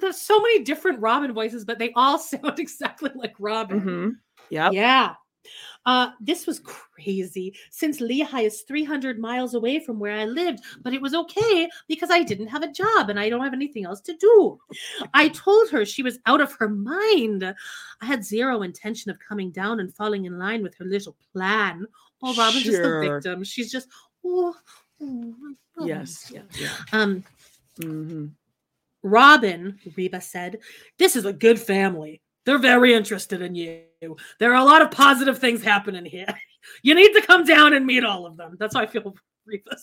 there's 0.00 0.20
so 0.20 0.38
many 0.40 0.62
different 0.62 1.00
Robyn 1.00 1.32
voices, 1.32 1.64
but 1.64 1.78
they 1.78 1.92
all 1.96 2.18
sound 2.18 2.58
exactly 2.58 3.10
like 3.14 3.34
Robyn. 3.38 3.80
hmm 3.80 4.08
Yep. 4.50 4.72
Yeah. 4.74 5.14
Uh, 5.84 6.10
this 6.20 6.46
was 6.46 6.60
crazy 6.60 7.54
since 7.70 8.00
Lehi 8.00 8.44
is 8.44 8.62
300 8.62 9.18
miles 9.18 9.54
away 9.54 9.80
from 9.80 9.98
where 9.98 10.12
I 10.12 10.24
lived, 10.24 10.60
but 10.82 10.94
it 10.94 11.02
was 11.02 11.14
okay 11.14 11.68
because 11.88 12.10
I 12.10 12.22
didn't 12.22 12.48
have 12.48 12.62
a 12.62 12.72
job 12.72 13.10
and 13.10 13.18
I 13.18 13.28
don't 13.28 13.42
have 13.42 13.52
anything 13.52 13.84
else 13.84 14.00
to 14.02 14.16
do. 14.16 14.58
I 15.12 15.28
told 15.28 15.70
her 15.70 15.84
she 15.84 16.02
was 16.02 16.18
out 16.26 16.40
of 16.40 16.52
her 16.54 16.68
mind. 16.68 17.44
I 18.00 18.06
had 18.06 18.24
zero 18.24 18.62
intention 18.62 19.10
of 19.10 19.18
coming 19.18 19.50
down 19.50 19.80
and 19.80 19.94
falling 19.94 20.24
in 20.26 20.38
line 20.38 20.62
with 20.62 20.76
her 20.76 20.84
little 20.84 21.16
plan. 21.32 21.86
Oh, 22.22 22.34
Robyn's 22.34 22.64
just 22.64 22.82
the 22.82 22.98
victim. 23.00 23.42
She's 23.42 23.72
just, 23.72 23.88
oh, 24.24 24.54
oh 25.00 25.06
my 25.06 25.54
Yes. 25.84 26.30
Yeah. 26.32 26.42
yeah. 26.58 26.76
Um, 26.92 27.24
hmm 27.80 28.26
Robyn, 29.04 29.78
Reba 29.96 30.20
said, 30.20 30.60
this 30.96 31.16
is 31.16 31.24
a 31.24 31.32
good 31.32 31.58
family. 31.58 32.21
They're 32.44 32.58
very 32.58 32.94
interested 32.94 33.42
in 33.42 33.54
you. 33.54 33.82
There 34.38 34.52
are 34.52 34.60
a 34.60 34.64
lot 34.64 34.82
of 34.82 34.90
positive 34.90 35.38
things 35.38 35.62
happening 35.62 36.04
here. 36.04 36.26
You 36.84 36.94
need 36.94 37.12
to 37.14 37.22
come 37.22 37.42
down 37.44 37.72
and 37.72 37.84
meet 37.84 38.04
all 38.04 38.24
of 38.24 38.36
them. 38.36 38.56
That's 38.56 38.76
how 38.76 38.82
I 38.82 38.86
feel 38.86 39.16
Reba. 39.46 39.76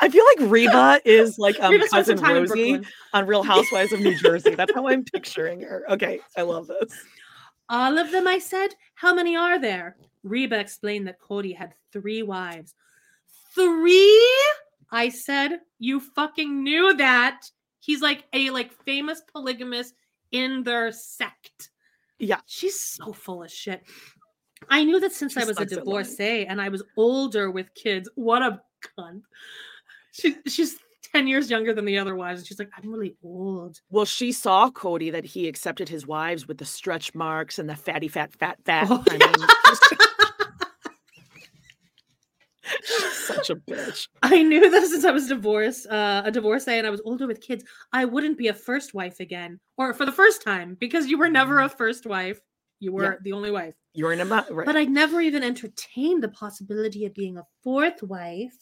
I 0.00 0.08
feel 0.08 0.24
like 0.24 0.50
Reba 0.50 1.00
is 1.08 1.38
like 1.38 1.58
um, 1.60 1.70
Reba 1.70 1.86
spent 1.86 2.06
some 2.06 2.18
cousin 2.18 2.42
Rosie 2.42 2.80
on 3.12 3.26
Real 3.26 3.42
Housewives 3.54 3.92
of 3.92 4.00
New 4.00 4.16
Jersey. 4.16 4.54
That's 4.54 4.74
how 4.74 4.88
I'm 4.88 5.04
picturing 5.04 5.60
her. 5.62 5.84
Okay, 5.88 6.20
I 6.36 6.42
love 6.42 6.66
this. 6.66 6.92
All 7.68 7.98
of 7.98 8.10
them, 8.10 8.26
I 8.26 8.38
said. 8.38 8.74
How 8.94 9.14
many 9.14 9.36
are 9.36 9.60
there? 9.60 9.96
Reba 10.24 10.58
explained 10.58 11.06
that 11.06 11.20
Kody 11.20 11.56
had 11.56 11.74
three 11.92 12.22
wives. 12.22 12.74
Three? 13.54 14.36
I 14.90 15.08
said, 15.08 15.60
you 15.78 16.00
fucking 16.00 16.62
knew 16.62 16.94
that. 16.96 17.42
He's 17.78 18.02
like 18.02 18.24
a 18.32 18.50
like 18.50 18.72
famous 18.84 19.22
polygamist 19.32 19.94
in 20.32 20.62
their 20.64 20.92
sect. 20.92 21.70
Yeah. 22.20 22.40
She's 22.46 22.78
so 22.78 23.12
full 23.12 23.42
of 23.42 23.50
shit. 23.50 23.82
I 24.68 24.84
knew 24.84 25.00
that 25.00 25.12
since 25.12 25.32
She 25.32 25.40
I 25.40 25.44
was 25.44 25.56
a 25.56 25.60
sucks 25.60 25.72
at 25.72 25.86
lying. 25.86 26.04
divorcee 26.04 26.46
and 26.46 26.60
I 26.60 26.68
was 26.68 26.82
older 26.96 27.50
with 27.50 27.74
kids. 27.74 28.08
What 28.14 28.42
a 28.42 28.60
cunt. 28.98 29.22
She, 30.12 30.36
she's 30.46 30.76
10 31.12 31.26
years 31.26 31.50
younger 31.50 31.72
than 31.72 31.86
the 31.86 31.98
other 31.98 32.14
wives. 32.14 32.40
And 32.40 32.46
she's 32.46 32.58
like, 32.58 32.68
I'm 32.76 32.90
really 32.90 33.16
old. 33.24 33.80
Well, 33.90 34.04
she 34.04 34.32
saw 34.32 34.70
Kody 34.70 35.10
that 35.12 35.24
he 35.24 35.48
accepted 35.48 35.88
his 35.88 36.06
wives 36.06 36.46
with 36.46 36.58
the 36.58 36.66
stretch 36.66 37.14
marks 37.14 37.58
and 37.58 37.68
the 37.68 37.74
fatty, 37.76 38.08
fat, 38.08 38.32
fat, 38.34 38.58
fat. 38.64 38.86
Oh, 38.90 39.02
I 39.08 39.16
mean, 39.16 39.32
such 43.34 43.50
a 43.50 43.56
bitch. 43.56 44.08
I 44.22 44.42
knew 44.42 44.70
that 44.70 44.86
since 44.86 45.04
I 45.04 45.10
was 45.10 45.28
divorced, 45.28 45.86
uh, 45.86 46.22
a 46.24 46.30
divorcee, 46.30 46.72
and 46.78 46.86
I 46.86 46.90
was 46.90 47.02
older 47.04 47.26
with 47.26 47.40
kids, 47.40 47.64
I 47.92 48.04
wouldn't 48.04 48.38
be 48.38 48.48
a 48.48 48.54
first 48.54 48.94
wife 48.94 49.20
again, 49.20 49.58
or 49.76 49.92
for 49.94 50.04
the 50.06 50.12
first 50.12 50.42
time, 50.42 50.76
because 50.80 51.06
you 51.08 51.18
were 51.18 51.28
never 51.30 51.60
a 51.60 51.68
first 51.68 52.06
wife. 52.06 52.40
You 52.80 52.92
were 52.92 53.02
Mm-hmm. 53.02 53.12
Yeah. 53.12 53.18
the 53.22 53.32
only 53.32 53.50
wife. 53.50 53.74
You 53.94 54.04
were 54.06 54.12
in 54.12 54.20
a 54.20 54.24
mo- 54.24 54.44
right. 54.50 54.64
But 54.66 54.76
I 54.76 54.84
never 54.84 55.20
even 55.20 55.42
entertained 55.42 56.22
the 56.22 56.28
possibility 56.28 57.04
of 57.06 57.12
being 57.14 57.36
a 57.36 57.46
fourth 57.62 58.02
wife. 58.02 58.54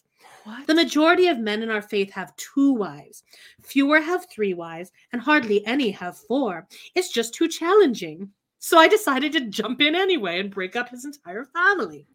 what? 0.44 0.66
The 0.66 0.74
majority 0.74 1.28
of 1.28 1.38
men 1.38 1.62
in 1.62 1.70
our 1.70 1.82
faith 1.82 2.10
have 2.12 2.34
two 2.36 2.72
wives. 2.72 3.22
Fewer 3.62 4.00
have 4.00 4.26
three 4.30 4.54
wives, 4.54 4.90
and 5.12 5.20
hardly 5.22 5.64
any 5.66 5.90
have 5.92 6.16
four. 6.18 6.66
It's 6.96 7.10
just 7.12 7.34
too 7.34 7.46
challenging. 7.46 8.30
So 8.60 8.76
I 8.76 8.88
decided 8.88 9.30
to 9.34 9.42
jump 9.42 9.80
in 9.80 9.94
anyway 9.94 10.40
and 10.40 10.50
break 10.50 10.74
up 10.74 10.88
his 10.88 11.04
entire 11.04 11.44
family. 11.44 12.08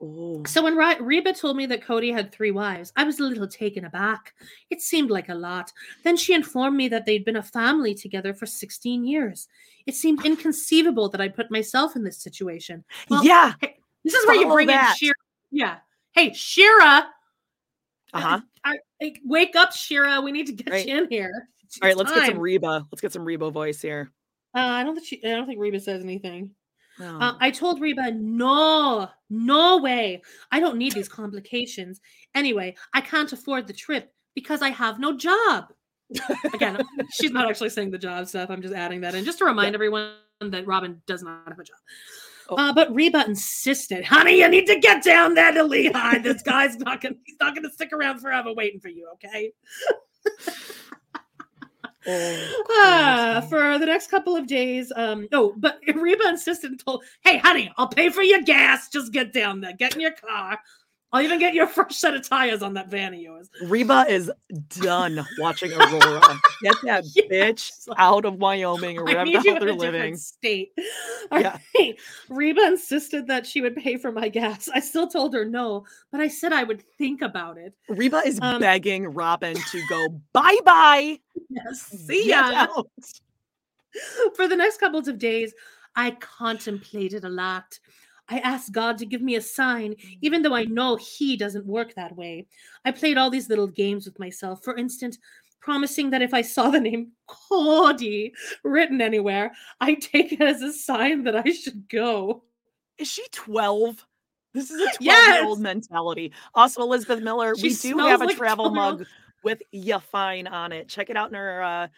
Oh, 0.00 0.42
So 0.46 0.62
when 0.62 0.76
Re- 0.76 0.98
Reba 1.00 1.32
told 1.32 1.56
me 1.56 1.66
that 1.66 1.82
Kody 1.84 2.12
had 2.12 2.32
three 2.32 2.50
wives, 2.50 2.92
I 2.96 3.04
was 3.04 3.18
a 3.18 3.22
little 3.24 3.48
taken 3.48 3.84
aback. 3.84 4.34
It 4.70 4.80
seemed 4.82 5.10
like 5.10 5.28
a 5.28 5.34
lot. 5.34 5.72
Then 6.04 6.16
she 6.16 6.34
informed 6.34 6.76
me 6.76 6.88
that 6.88 7.06
they'd 7.06 7.24
been 7.24 7.36
a 7.36 7.42
family 7.42 7.94
together 7.94 8.34
for 8.34 8.46
16 8.46 9.04
years. 9.06 9.48
It 9.86 9.94
seemed 9.94 10.24
inconceivable 10.26 11.08
that 11.10 11.20
I 11.20 11.28
put 11.28 11.50
myself 11.50 11.96
in 11.96 12.04
this 12.04 12.18
situation. 12.18 12.84
Well, 13.08 13.24
yeah. 13.24 13.54
hey, 13.60 13.76
this 14.04 14.14
is 14.14 14.26
where 14.26 14.36
you 14.36 14.48
bring 14.52 14.66
that. 14.68 14.90
in 14.90 14.96
Shira. 14.96 15.14
Yeah. 15.50 15.76
Hey, 16.12 16.32
Shira. 16.32 17.06
Uh 18.12 18.20
huh. 18.20 18.40
I- 18.64 18.78
I- 19.02 19.14
wake 19.24 19.56
up, 19.56 19.72
Shira. 19.72 20.20
We 20.20 20.32
need 20.32 20.46
to 20.46 20.52
get 20.52 20.70
Right. 20.70 20.86
you 20.86 20.96
in 20.98 21.08
here. 21.10 21.48
It's 21.64 21.78
All 21.82 21.88
right, 21.88 21.96
let's 21.96 22.12
get 22.12 22.26
some. 22.26 22.38
Reba. 22.38 22.86
Let's 22.92 23.00
get 23.00 23.12
some 23.12 23.24
Reba 23.24 23.50
voice 23.50 23.80
here. 23.82 24.10
Uh, 24.54 24.60
I 24.60 24.84
don't 24.84 24.94
think 24.94 25.06
she. 25.06 25.24
I 25.24 25.30
don't 25.30 25.46
think 25.46 25.60
Reba 25.60 25.80
says 25.80 26.02
anything. 26.02 26.52
No. 26.98 27.18
Uh, 27.18 27.34
I 27.40 27.50
told 27.50 27.80
Reba, 27.80 28.12
no, 28.12 29.08
no 29.28 29.78
way. 29.78 30.22
I 30.50 30.60
don't 30.60 30.78
need 30.78 30.92
these 30.92 31.08
complications. 31.08 32.00
Anyway, 32.34 32.74
I 32.94 33.00
can't 33.00 33.32
afford 33.32 33.66
the 33.66 33.72
trip. 33.72 34.12
because 34.36 34.62
I 34.62 34.68
have 34.68 35.00
no 35.00 35.16
job. 35.16 35.72
Again, 36.54 36.78
she's 37.10 37.32
not 37.32 37.48
actually 37.48 37.70
saying 37.70 37.90
the 37.90 37.98
job 37.98 38.28
stuff. 38.28 38.50
I'm 38.50 38.62
just 38.62 38.74
adding 38.74 39.00
that 39.00 39.16
in 39.16 39.24
just 39.24 39.38
to 39.38 39.44
remind 39.44 39.74
everyone 39.74 40.12
that 40.40 40.64
Robyn 40.66 41.02
does 41.06 41.24
not 41.24 41.48
have 41.48 41.58
a 41.58 41.64
job. 41.64 41.76
Oh. 42.48 42.56
Uh, 42.56 42.72
but 42.72 42.94
Reba 42.94 43.24
insisted, 43.26 44.04
honey, 44.04 44.38
you 44.38 44.48
need 44.48 44.66
to 44.66 44.78
get 44.78 45.02
down 45.02 45.34
there 45.34 45.50
to 45.50 45.64
Lehi. 45.64 46.22
This 46.22 46.42
guy's 46.42 46.76
not 46.76 47.00
gonna 47.00 47.16
he's 47.24 47.34
not 47.40 47.56
gonna 47.56 47.72
stick 47.72 47.92
around 47.92 48.20
forever 48.20 48.52
waiting 48.52 48.78
for 48.78 48.88
you, 48.88 49.08
okay? 49.14 49.52
Oh, 52.08 53.40
crazy. 53.40 53.48
for 53.48 53.78
the 53.78 53.86
next 53.86 54.10
couple 54.10 54.36
of 54.36 54.46
days. 54.46 54.92
Um, 54.94 55.28
oh, 55.32 55.54
but 55.56 55.80
Reba 55.94 56.28
insisted 56.28 56.70
and 56.70 56.80
told, 56.84 57.04
hey, 57.22 57.38
honey, 57.38 57.72
I'll 57.76 57.88
pay 57.88 58.10
for 58.10 58.22
your 58.22 58.42
gas. 58.42 58.88
Just 58.88 59.12
get 59.12 59.32
down 59.32 59.60
there. 59.60 59.72
Get 59.72 59.94
in 59.94 60.00
your 60.00 60.12
car. 60.12 60.58
I'll 61.16 61.22
even 61.22 61.38
get 61.38 61.54
you 61.54 61.62
a 61.64 61.66
fresh 61.66 61.96
set 61.96 62.14
of 62.14 62.28
tires 62.28 62.62
on 62.62 62.74
that 62.74 62.88
van 62.88 63.14
of 63.14 63.20
yours. 63.20 63.48
Reba 63.62 64.04
is 64.08 64.30
done 64.80 65.26
watching 65.38 65.72
Aurora. 65.72 66.38
Get 66.62 66.76
that 66.84 67.04
bitch 67.30 67.72
out 67.96 68.26
of 68.26 68.34
Wyoming 68.34 68.98
or 68.98 69.02
I 69.08 69.12
wherever 69.12 69.24
need 69.24 69.40
the 69.42 69.48
you 69.48 69.54
hell 69.54 69.62
in 69.62 69.68
a 69.68 69.72
they're 69.72 69.74
different 69.74 69.94
living. 69.94 70.16
state. 70.16 70.72
All 71.30 71.40
Yeah. 71.40 71.56
right. 71.78 71.96
Reba 72.28 72.60
insisted 72.66 73.26
that 73.28 73.46
she 73.46 73.62
would 73.62 73.76
pay 73.76 73.96
for 73.96 74.12
my 74.12 74.28
gas. 74.28 74.68
I 74.68 74.80
still 74.80 75.06
told 75.08 75.32
her 75.32 75.44
no, 75.46 75.86
but 76.12 76.20
I 76.20 76.28
said 76.28 76.52
I 76.52 76.64
would 76.64 76.82
think 76.98 77.22
about 77.22 77.56
it. 77.56 77.72
Reba 77.88 78.22
is 78.26 78.38
Um, 78.42 78.60
begging 78.60 79.06
Robyn 79.06 79.56
to 79.56 79.82
go 79.88 80.20
bye 80.34 80.58
bye. 80.64 81.18
Yes. 81.48 81.80
See 82.06 82.28
ya. 82.28 82.66
For 84.34 84.46
the 84.46 84.56
next 84.56 84.78
couple 84.78 84.98
of 84.98 85.18
days, 85.18 85.54
I 85.94 86.10
contemplated 86.10 87.24
a 87.24 87.30
lot. 87.30 87.78
I 88.28 88.38
asked 88.40 88.72
God 88.72 88.98
to 88.98 89.06
give 89.06 89.22
me 89.22 89.36
a 89.36 89.40
sign, 89.40 89.94
even 90.20 90.42
though 90.42 90.54
I 90.54 90.64
know 90.64 90.96
He 90.96 91.36
doesn't 91.36 91.66
work 91.66 91.94
that 91.94 92.16
way. 92.16 92.46
I 92.84 92.90
played 92.90 93.18
all 93.18 93.30
these 93.30 93.48
little 93.48 93.66
games 93.68 94.04
with 94.06 94.18
myself. 94.18 94.64
For 94.64 94.76
instance, 94.76 95.18
promising 95.60 96.10
that 96.10 96.22
if 96.22 96.34
I 96.34 96.42
saw 96.42 96.70
the 96.70 96.80
name 96.80 97.12
Kody 97.28 98.32
written 98.64 99.00
anywhere, 99.00 99.52
I'd 99.80 100.00
take 100.02 100.32
it 100.32 100.40
as 100.40 100.62
a 100.62 100.72
sign 100.72 101.24
that 101.24 101.36
I 101.36 101.50
should 101.50 101.88
go. 101.88 102.44
Is 102.98 103.08
she 103.08 103.24
12? 103.32 104.04
This 104.54 104.70
is 104.70 104.80
a 104.80 104.86
12 104.86 104.96
Yes. 105.00 105.34
year 105.36 105.44
old 105.44 105.60
mentality. 105.60 106.32
Also, 106.54 106.80
Elizabeth 106.82 107.20
Miller, 107.22 107.54
She 107.56 107.68
we 107.68 107.74
do 107.74 107.98
have 107.98 108.22
a 108.22 108.26
like 108.26 108.36
travel 108.36 108.66
12-year-old. 108.70 108.98
mug 109.00 109.06
with 109.44 109.62
Ya 109.70 109.98
Fine 109.98 110.46
on 110.46 110.72
it. 110.72 110.88
Check 110.88 111.10
it 111.10 111.16
out 111.16 111.28
in 111.30 111.36
our 111.36 111.62
uh, 111.62 111.88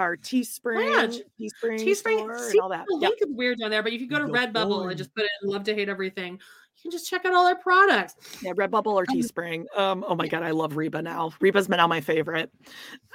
our 0.00 0.16
Teespring, 0.16 0.84
Yeah, 0.84 1.06
Teespring, 1.38 1.84
Teespring, 1.86 2.38
see, 2.40 2.50
and 2.52 2.60
all 2.60 2.68
that. 2.70 2.86
the 2.88 2.98
Yep. 3.00 3.10
link 3.10 3.22
is 3.22 3.28
weird 3.36 3.58
down 3.60 3.70
there, 3.70 3.82
but 3.82 3.92
if 3.92 4.00
you 4.00 4.08
go 4.08 4.18
to 4.18 4.24
Redbubble 4.26 4.88
and 4.88 4.96
just 4.98 5.14
put 5.14 5.24
in 5.24 5.48
"Love 5.50 5.64
to 5.64 5.74
Hate 5.74 5.88
Everything," 5.88 6.32
you 6.34 6.82
can 6.82 6.90
just 6.90 7.08
check 7.08 7.24
out 7.24 7.34
all 7.34 7.46
our 7.46 7.56
products. 7.56 8.14
Yeah, 8.42 8.52
Redbubble 8.52 8.86
or 8.94 9.04
Um, 9.08 9.14
Teespring. 9.16 9.64
Um, 9.78 10.04
oh 10.08 10.14
my 10.14 10.26
god, 10.26 10.42
I 10.42 10.50
love 10.50 10.76
Reba 10.76 11.02
now. 11.02 11.32
Reba's 11.40 11.68
now 11.68 11.86
my 11.86 12.00
favorite. 12.00 12.50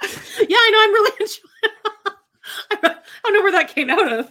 Yeah, 0.48 0.56
I 0.58 0.70
know. 0.70 0.82
I'm 0.82 0.92
really 0.92 1.12
enjoying. 1.20 2.16
I 2.94 2.96
don't 3.24 3.34
know 3.34 3.42
where 3.42 3.52
that 3.52 3.68
came 3.68 3.90
out 3.90 4.12
of. 4.12 4.30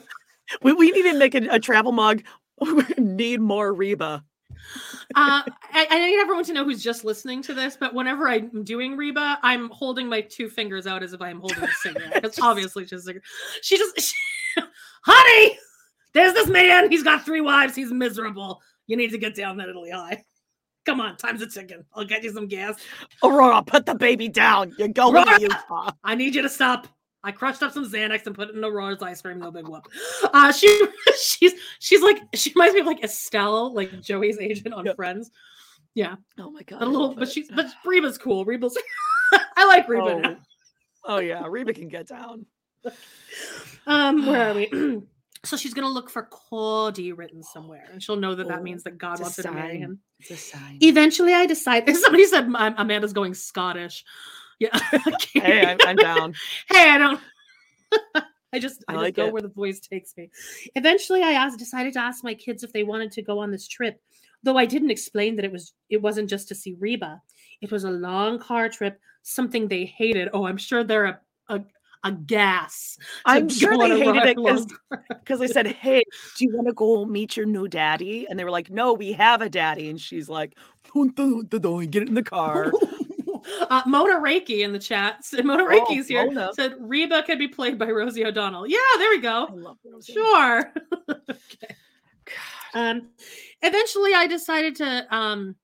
We, 0.61 0.73
we 0.73 0.91
need 0.91 1.03
to 1.03 1.13
make 1.17 1.35
a, 1.35 1.47
a 1.55 1.59
travel 1.59 1.91
mug. 1.91 2.23
We 2.61 2.83
need 2.97 3.41
more 3.41 3.73
Reba. 3.73 4.23
Uh, 5.15 5.43
I, 5.73 5.87
I 5.89 5.99
need 5.99 6.19
everyone 6.19 6.43
to 6.45 6.53
know 6.53 6.65
who's 6.65 6.83
just 6.83 7.05
listening 7.05 7.41
to 7.43 7.53
this, 7.53 7.77
but 7.77 7.93
whenever 7.93 8.27
I'm 8.27 8.63
doing 8.63 8.97
Reba, 8.97 9.39
I'm 9.43 9.69
holding 9.69 10.09
my 10.09 10.21
two 10.21 10.49
fingers 10.49 10.87
out 10.87 11.03
as 11.03 11.13
if 11.13 11.21
I'm 11.21 11.39
holding 11.39 11.63
a 11.63 11.67
cigarette. 11.81 12.13
Because 12.15 12.39
obviously, 12.39 12.85
she's 12.87 13.07
a, 13.07 13.13
she 13.61 13.77
just, 13.77 13.99
she, 14.57 14.63
honey, 15.03 15.57
there's 16.13 16.33
this 16.33 16.47
man. 16.47 16.89
He's 16.89 17.03
got 17.03 17.25
three 17.25 17.41
wives. 17.41 17.75
He's 17.75 17.91
miserable. 17.91 18.61
You 18.87 18.97
need 18.97 19.11
to 19.11 19.17
get 19.17 19.35
down 19.35 19.57
that 19.57 19.69
Italy 19.69 19.91
high. 19.91 20.23
Come 20.85 21.01
on, 21.01 21.17
time's 21.17 21.41
a 21.41 21.47
ticking. 21.47 21.83
I'll 21.95 22.05
get 22.05 22.23
you 22.23 22.31
some 22.31 22.47
gas. 22.47 22.79
Aurora, 23.23 23.63
put 23.63 23.87
the 23.87 23.95
baby 23.95 24.29
down. 24.29 24.73
You're 24.77 24.87
going 24.89 25.15
Aurora! 25.15 25.37
to 25.37 25.41
Utah. 25.41 25.91
I 26.03 26.13
need 26.13 26.35
you 26.35 26.43
to 26.43 26.49
stop. 26.49 26.87
I 27.25 27.31
crushed 27.31 27.63
up 27.63 27.73
some 27.73 27.89
Xanax 27.89 28.25
and 28.27 28.35
put 28.35 28.49
it 28.49 28.55
in 28.55 28.63
a 28.63 28.67
Aurora's 28.69 29.01
ice 29.01 29.21
cream. 29.21 29.39
No 29.39 29.51
big 29.51 29.67
whoop. 29.67 29.87
Uh, 30.33 30.51
she 30.51 30.67
she's 31.19 31.53
she's 31.79 32.01
like 32.01 32.19
she 32.35 32.51
reminds 32.55 32.75
me 32.75 32.81
of 32.81 32.87
like 32.87 33.03
Estelle, 33.03 33.73
like 33.73 34.01
Joey's 34.01 34.37
agent 34.39 34.73
on 34.73 34.85
Yep. 34.85 34.95
Friends. 34.95 35.31
Yeah, 35.95 36.15
Oh 36.39 36.51
my 36.51 36.61
god. 36.63 36.79
but 36.79 36.87
a 36.87 36.91
little, 36.91 37.15
but 37.15 37.23
it. 37.27 37.31
she's 37.31 37.49
but 37.49 37.67
Reba's 37.85 38.17
cool. 38.17 38.45
Reba's 38.45 38.77
I 39.57 39.65
like 39.65 39.87
Reba. 39.89 40.03
Oh. 40.05 40.19
now. 40.19 40.37
oh 41.05 41.19
yeah, 41.19 41.43
Reba 41.47 41.73
can 41.73 41.87
get 41.89 42.07
down. 42.07 42.45
Um, 43.87 44.25
where 44.25 44.49
are 44.49 44.53
we? 44.53 44.67
so 45.43 45.57
she's 45.57 45.73
gonna 45.73 45.89
look 45.89 46.09
for 46.09 46.27
Kody 46.31 47.15
written 47.15 47.43
somewhere, 47.43 47.85
and 47.91 48.01
she'll 48.01 48.15
know 48.15 48.33
that 48.35 48.47
that 48.47 48.59
Oh, 48.59 48.63
means 48.63 48.83
that 48.83 48.97
God 48.97 49.19
wants 49.19 49.37
her 49.37 49.43
to 49.43 49.51
marry 49.51 49.77
him. 49.77 49.99
It's 50.19 50.31
a 50.31 50.37
sign. 50.37 50.77
Eventually, 50.81 51.33
I 51.33 51.45
decided. 51.45 51.95
Somebody 51.95 52.25
said 52.25 52.45
Amanda's 52.77 53.13
going 53.13 53.33
Scottish. 53.33 54.03
Yeah. 54.59 54.77
hey, 55.33 55.65
I'm, 55.65 55.77
I'm 55.85 55.95
down. 55.95 56.33
hey, 56.69 56.89
I 56.89 56.97
don't. 56.97 57.19
I 58.53 58.59
just 58.59 58.85
I, 58.87 58.93
I 58.93 58.95
just 58.95 59.03
like 59.03 59.15
go 59.15 59.25
it. 59.27 59.33
where 59.33 59.41
the 59.41 59.49
voice 59.49 59.79
takes 59.79 60.15
me. 60.17 60.29
Eventually, 60.75 61.23
I 61.23 61.33
asked, 61.33 61.59
decided 61.59 61.93
to 61.93 61.99
ask 61.99 62.23
my 62.23 62.33
kids 62.33 62.63
if 62.63 62.71
they 62.71 62.83
wanted 62.83 63.11
to 63.13 63.21
go 63.21 63.39
on 63.39 63.51
this 63.51 63.67
trip, 63.67 64.01
though 64.43 64.57
I 64.57 64.65
didn't 64.65 64.91
explain 64.91 65.35
that 65.35 65.45
it 65.45 65.51
was 65.51 65.73
it 65.89 66.01
wasn't 66.01 66.29
just 66.29 66.47
to 66.49 66.55
see 66.55 66.75
Reba. 66.79 67.21
It 67.61 67.71
was 67.71 67.83
a 67.83 67.91
long 67.91 68.39
car 68.39 68.69
trip, 68.69 68.99
something 69.23 69.67
they 69.67 69.85
hated. 69.85 70.29
Oh, 70.33 70.45
I'm 70.45 70.57
sure 70.57 70.83
they're 70.83 71.05
a 71.05 71.19
a, 71.49 71.61
a 72.03 72.11
gas. 72.11 72.97
I'm 73.25 73.49
sure 73.49 73.77
they 73.77 73.99
hated 73.99 74.23
it 74.23 74.37
because 75.09 75.41
I 75.41 75.47
said, 75.47 75.67
"Hey, 75.67 76.03
do 76.37 76.45
you 76.45 76.55
want 76.55 76.67
to 76.67 76.73
go 76.73 77.05
meet 77.05 77.35
your 77.35 77.45
new 77.45 77.67
daddy?" 77.67 78.25
And 78.29 78.39
they 78.39 78.43
were 78.43 78.51
like, 78.51 78.69
"No, 78.69 78.93
we 78.93 79.11
have 79.13 79.41
a 79.41 79.49
daddy." 79.49 79.89
And 79.89 79.99
she's 79.99 80.29
like, 80.29 80.55
"Don't, 80.93 81.15
don't, 81.15 81.49
don't, 81.49 81.61
don't, 81.61 81.91
get 81.91 82.07
in 82.07 82.13
the 82.13 82.23
car." 82.23 82.71
uh, 83.69 83.81
Mona 83.85 84.15
Reiki 84.15 84.63
in 84.63 84.73
the 84.73 84.79
chat. 84.79 85.23
said- 85.25 85.45
Mona 85.45 85.63
Oh, 85.63 85.67
Reiki's 85.67 86.07
here. 86.07 86.25
Mona. 86.25 86.51
Said 86.53 86.75
Reba 86.79 87.23
could 87.23 87.39
be 87.39 87.47
played 87.47 87.77
by 87.77 87.89
Rosie 87.89 88.25
O'Donnell. 88.25 88.67
Yeah, 88.67 88.77
there 88.97 89.09
we 89.09 89.19
go. 89.19 89.47
I 89.49 89.53
love 89.53 89.77
Rosie. 89.83 90.13
Sure. 90.13 90.73
okay. 91.09 91.75
Um, 92.73 93.09
eventually, 93.61 94.13
I 94.13 94.27
decided 94.27 94.75
to. 94.77 95.15
Um, 95.15 95.55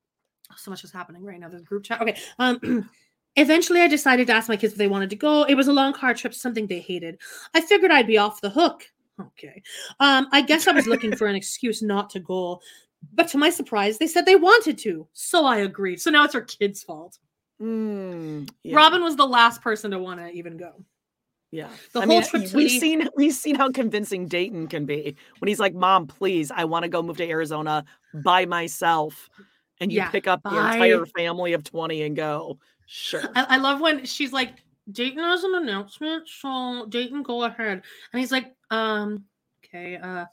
oh, 0.52 0.56
so 0.58 0.72
much 0.72 0.84
is 0.84 0.92
happening 0.92 1.24
right 1.24 1.40
now. 1.40 1.50
There's 1.50 1.62
a 1.62 1.66
group 1.66 1.84
chat. 1.84 2.02
Okay. 2.02 2.18
Um, 2.40 2.90
eventually, 3.36 3.82
I 3.82 3.88
decided 3.88 4.28
to 4.28 4.34
ask 4.34 4.50
my 4.50 4.58
kids 4.58 4.74
if 4.74 4.80
they 4.80 4.88
wanted 4.88 5.10
to 5.10 5.16
go. 5.16 5.44
It 5.44 5.56
was 5.56 5.68
a 5.68 5.74
long 5.74 5.94
car 5.94 6.14
trip, 6.14 6.34
something 6.34 6.68
they 6.68 6.80
hated. 6.80 7.20
I 7.54 7.62
figured 7.62 7.92
I'd 7.92 8.08
be 8.08 8.18
off 8.18 8.42
the 8.42 8.50
hook. 8.50 8.84
Okay. 9.20 9.62
Um, 10.00 10.28
I 10.32 10.42
guess 10.42 10.68
I 10.68 10.72
was 10.72 10.88
looking 10.88 11.16
for 11.16 11.28
an 11.28 11.36
excuse 11.36 11.82
not 11.82 12.10
to 12.12 12.20
go. 12.20 12.62
But 13.14 13.28
to 13.30 13.38
my 13.38 13.50
surprise, 13.50 13.98
they 13.98 14.08
said 14.08 14.26
they 14.26 14.36
wanted 14.36 14.78
to. 14.80 15.08
So 15.14 15.46
I 15.46 15.58
agreed. 15.58 16.00
So 16.00 16.12
now 16.12 16.24
it's 16.24 16.36
our 16.36 16.42
kids' 16.42 16.84
fault. 16.84 17.18
Mm, 17.62 18.50
yeah, 18.64 18.76
Robyn 18.76 19.04
was 19.04 19.16
the 19.16 19.28
last 19.28 19.62
person 19.62 19.92
to 19.92 20.00
want 20.00 20.20
to 20.20 20.30
even 20.32 20.58
go. 20.58 20.84
yeah. 21.52 21.70
the 21.94 22.00
I 22.02 22.06
whole 22.06 22.20
mean, 22.20 22.24
trip 22.24 22.54
we've 22.54 22.72
seen 22.72 23.08
we've 23.16 23.34
seen 23.34 23.56
how 23.56 23.70
convincing 23.72 24.28
Dayton 24.28 24.68
can 24.68 24.86
be 24.86 25.16
when 25.40 25.48
he's 25.48 25.60
like, 25.60 25.74
"Mom, 25.76 26.08
please, 26.08 26.52
I 26.52 26.66
want 26.66 26.84
to 26.84 26.90
go 26.90 27.04
move 27.04 27.18
to 27.18 27.30
Arizona 27.30 27.86
by 28.24 28.46
myself," 28.46 29.30
and 29.80 29.92
you 29.92 29.98
Yeah, 29.98 30.10
pick 30.10 30.28
up 30.28 30.42
the 30.44 30.50
bye. 30.50 30.74
entire 30.74 31.06
family 31.06 31.54
of 31.54 31.64
twenty 31.64 32.02
and 32.04 32.16
go. 32.16 32.58
Sure. 32.88 33.22
I, 33.36 33.46
I 33.50 33.58
love 33.58 33.80
when 33.80 34.06
she's 34.06 34.34
like, 34.34 34.56
Dayton 34.92 35.20
has 35.24 35.44
an 35.44 35.56
announcement, 35.56 36.28
so 36.28 36.88
Dayton, 36.90 37.24
go 37.24 37.44
ahead. 37.44 37.84
And 38.12 38.20
he's 38.20 38.32
like, 38.32 38.54
um, 38.70 39.24
okay, 39.64 39.96
uh, 39.98 40.26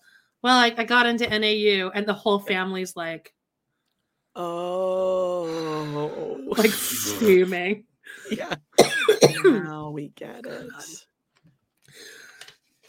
well, 0.42 0.58
I, 0.58 0.74
I 0.76 0.84
got 0.84 1.06
into 1.06 1.28
NAU, 1.28 1.90
and 1.94 2.06
the 2.06 2.14
whole 2.14 2.38
family's 2.40 2.96
like, 2.96 3.32
Oh, 4.38 6.40
like 6.56 6.70
fuming. 6.70 7.84
yeah. 8.30 8.54
now 9.44 9.90
we 9.90 10.08
get 10.16 10.46
it. 10.46 10.70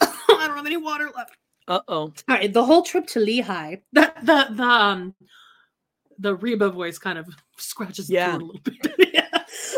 I 0.00 0.46
don't 0.46 0.56
have 0.56 0.66
any 0.66 0.76
water 0.76 1.10
left. 1.14 1.36
Uh 1.68 1.80
oh. 1.88 1.94
All 1.94 2.12
right, 2.28 2.52
the 2.52 2.64
whole 2.64 2.82
trip 2.82 3.06
to 3.08 3.20
Lehi, 3.20 3.80
the 3.92 4.12
the 4.22 4.46
the 4.54 4.62
um, 4.62 5.14
the 6.18 6.34
Reba 6.36 6.70
voice 6.70 6.98
kind 6.98 7.18
of 7.18 7.28
scratches 7.56 8.08
the 8.08 8.14
Yeah. 8.14 8.36
throat 8.38 8.42
a 8.42 8.44
little 8.44 8.60
bit. 8.62 9.10
Yeah. 9.14 9.26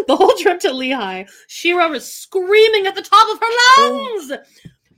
The 0.06 0.16
whole 0.16 0.34
trip 0.38 0.60
to 0.60 0.68
Lehi, 0.68 1.28
Shira 1.48 1.88
was 1.88 2.10
screaming 2.12 2.86
at 2.86 2.94
the 2.94 3.02
top 3.02 3.28
of 3.30 3.40
her 3.40 3.90
lungs. 3.90 4.32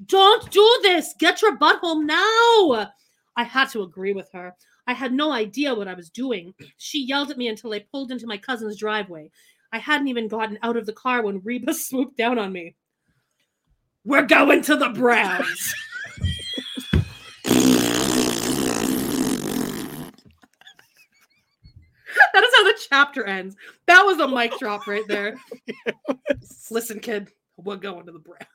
Don't 0.06 0.51
do 0.51 0.78
this. 0.82 1.14
Get 1.18 1.40
your 1.40 1.56
butt 1.56 1.78
home 1.78 2.06
now. 2.06 2.90
I 3.36 3.44
had 3.44 3.70
to 3.70 3.82
agree 3.82 4.12
with 4.12 4.28
her. 4.32 4.55
I 4.86 4.93
had 4.93 5.12
no 5.12 5.32
idea 5.32 5.74
what 5.74 5.89
I 5.89 5.94
was 5.94 6.11
doing. 6.11 6.55
She 6.77 7.05
yelled 7.05 7.31
at 7.31 7.39
me 7.39 7.48
until 7.48 7.73
I 7.73 7.85
pulled 7.90 8.11
into 8.11 8.27
my 8.27 8.36
cousin's 8.36 8.77
driveway. 8.77 9.31
I 9.73 9.78
hadn't 9.78 10.09
even 10.09 10.28
gotten 10.28 10.59
out 10.62 10.77
of 10.77 10.86
the 10.86 10.93
car 10.93 11.23
when 11.23 11.40
Reba 11.43 11.74
swooped 11.74 12.16
down 12.16 12.39
on 12.39 12.52
me. 12.52 12.77
We're 14.05 14.27
going 14.27 14.62
to 14.62 14.77
the 14.77 14.90
Browns. 14.90 15.74
that 22.35 22.44
is 22.44 22.55
how 22.55 22.65
the 22.65 22.78
chapter 22.90 23.24
ends. 23.24 23.56
That 23.86 24.02
was 24.02 24.19
a 24.19 24.28
mic 24.28 24.59
drop 24.59 24.86
right 24.86 25.06
there. 25.09 25.36
Listen, 26.70 27.01
kid, 27.01 27.28
we're 27.56 27.77
going 27.77 28.05
to 28.06 28.12
the 28.12 28.19
Browns. 28.19 28.47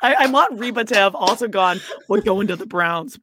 I, 0.00 0.14
I 0.20 0.26
want 0.28 0.58
Reba 0.58 0.84
to 0.84 0.94
have 0.94 1.14
also 1.14 1.48
gone. 1.48 1.80
We're 2.08 2.20
going 2.20 2.46
to 2.48 2.56
the 2.56 2.66
Browns. 2.66 3.18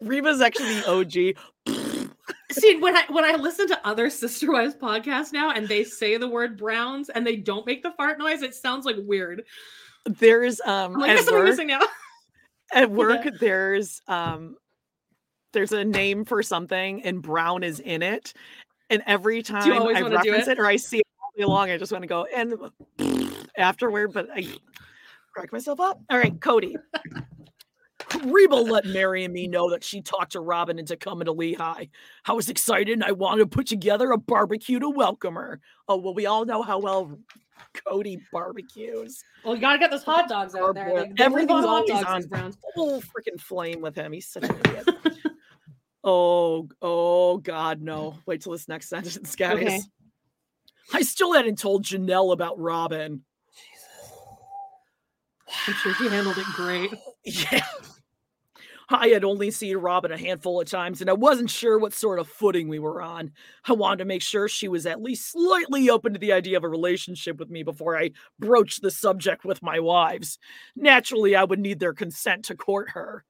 Reba's 0.00 0.40
actually 0.40 0.80
the 0.80 0.90
OG. 0.90 1.76
See, 2.52 2.76
when 2.78 2.96
I 2.96 3.04
when 3.08 3.24
I 3.24 3.36
listen 3.36 3.68
to 3.68 3.86
other 3.86 4.10
sister 4.10 4.50
wives 4.50 4.74
podcasts 4.74 5.32
now 5.32 5.52
and 5.52 5.68
they 5.68 5.84
say 5.84 6.16
the 6.16 6.28
word 6.28 6.56
Browns 6.58 7.08
and 7.08 7.26
they 7.26 7.36
don't 7.36 7.66
make 7.66 7.82
the 7.82 7.92
fart 7.92 8.18
noise, 8.18 8.42
it 8.42 8.54
sounds 8.54 8.84
like 8.84 8.96
weird. 8.98 9.44
There's 10.06 10.60
um 10.62 10.94
I'm 10.94 11.00
like, 11.00 11.10
at 11.10 11.32
work, 11.32 11.44
missing 11.44 11.68
now. 11.68 11.80
at 12.72 12.90
work 12.90 13.26
there's 13.38 14.02
um 14.08 14.56
there's 15.52 15.72
a 15.72 15.84
name 15.84 16.24
for 16.24 16.42
something 16.42 17.02
and 17.02 17.22
brown 17.22 17.62
is 17.62 17.80
in 17.80 18.02
it 18.02 18.32
and 18.88 19.02
every 19.06 19.42
time 19.42 19.72
i 19.72 20.00
reference 20.00 20.46
it? 20.46 20.52
it? 20.52 20.58
or 20.58 20.66
i 20.66 20.76
see 20.76 20.98
it 20.98 21.06
all 21.20 21.30
day 21.36 21.44
long 21.44 21.70
i 21.70 21.76
just 21.76 21.92
want 21.92 22.02
to 22.02 22.08
go 22.08 22.26
and 22.34 22.54
afterward 23.56 24.12
but 24.12 24.28
i 24.34 24.46
crack 25.34 25.52
myself 25.52 25.80
up 25.80 26.00
all 26.10 26.18
right 26.18 26.38
kody 26.40 26.76
Reba 28.24 28.54
let 28.56 28.84
Meri 28.86 29.24
and 29.24 29.32
me 29.34 29.46
know 29.46 29.70
that 29.70 29.84
she 29.84 30.00
talked 30.00 30.32
to 30.32 30.40
Robyn 30.40 30.78
into 30.78 30.96
coming 30.96 31.26
to 31.26 31.34
Lehi. 31.34 31.88
I 32.26 32.32
was 32.32 32.48
excited 32.48 32.92
and 32.92 33.04
I 33.04 33.12
wanted 33.12 33.40
to 33.40 33.46
put 33.46 33.66
together 33.66 34.10
a 34.12 34.18
barbecue 34.18 34.78
to 34.78 34.88
welcome 34.90 35.34
her. 35.34 35.60
Oh, 35.88 35.96
well, 35.96 36.14
we 36.14 36.26
all 36.26 36.44
know 36.44 36.62
how 36.62 36.78
well 36.78 37.18
Kody 37.86 38.18
barbecues. 38.32 39.22
Well, 39.44 39.54
you 39.54 39.60
gotta 39.60 39.78
get 39.78 39.90
those 39.90 40.02
hot 40.04 40.28
dogs 40.28 40.54
out 40.54 40.74
there. 40.74 40.94
Like, 40.94 41.12
Everything's 41.18 41.64
on 41.64 41.86
hot 41.86 41.86
dogs, 41.86 42.04
on 42.06 42.22
Browns. 42.28 42.56
full 42.74 43.00
freaking 43.02 43.40
flame 43.40 43.80
with 43.80 43.94
him. 43.94 44.12
He's 44.12 44.28
such 44.28 44.44
an 44.44 44.56
idiot. 44.64 44.88
oh, 46.04 46.68
oh 46.82 47.38
God, 47.38 47.80
no. 47.82 48.18
Wait 48.26 48.42
till 48.42 48.52
this 48.52 48.68
next 48.68 48.88
sentence, 48.88 49.36
guys. 49.36 49.54
Okay. 49.58 49.80
I 50.92 51.02
still 51.02 51.32
hadn't 51.32 51.58
told 51.58 51.84
Janelle 51.84 52.32
about 52.32 52.58
Robyn. 52.58 53.20
I'm 55.68 55.74
sure 55.74 55.94
she 55.94 56.08
handled 56.08 56.38
it 56.38 56.46
great. 56.54 56.90
Yeah. 57.22 57.62
I 58.90 59.08
had 59.08 59.24
only 59.24 59.50
seen 59.50 59.76
Robyn 59.76 60.10
a 60.12 60.18
handful 60.18 60.60
of 60.60 60.68
times, 60.68 61.00
and 61.00 61.08
I 61.08 61.12
wasn't 61.12 61.48
sure 61.50 61.78
what 61.78 61.92
sort 61.94 62.18
of 62.18 62.28
footing 62.28 62.68
we 62.68 62.78
were 62.78 63.00
on. 63.00 63.30
I 63.66 63.72
wanted 63.72 63.98
to 63.98 64.04
make 64.04 64.22
sure 64.22 64.48
she 64.48 64.68
was 64.68 64.84
at 64.86 65.00
least 65.02 65.30
slightly 65.30 65.88
open 65.88 66.12
to 66.12 66.18
the 66.18 66.32
idea 66.32 66.56
of 66.56 66.64
a 66.64 66.68
relationship 66.68 67.38
with 67.38 67.50
me 67.50 67.62
before 67.62 67.96
I 67.96 68.10
broached 68.38 68.82
the 68.82 68.90
subject 68.90 69.44
with 69.44 69.62
my 69.62 69.78
wives. 69.78 70.38
Naturally, 70.74 71.36
I 71.36 71.44
would 71.44 71.60
need 71.60 71.78
their 71.78 71.94
consent 71.94 72.46
to 72.46 72.56
court 72.56 72.90
her. 72.90 73.24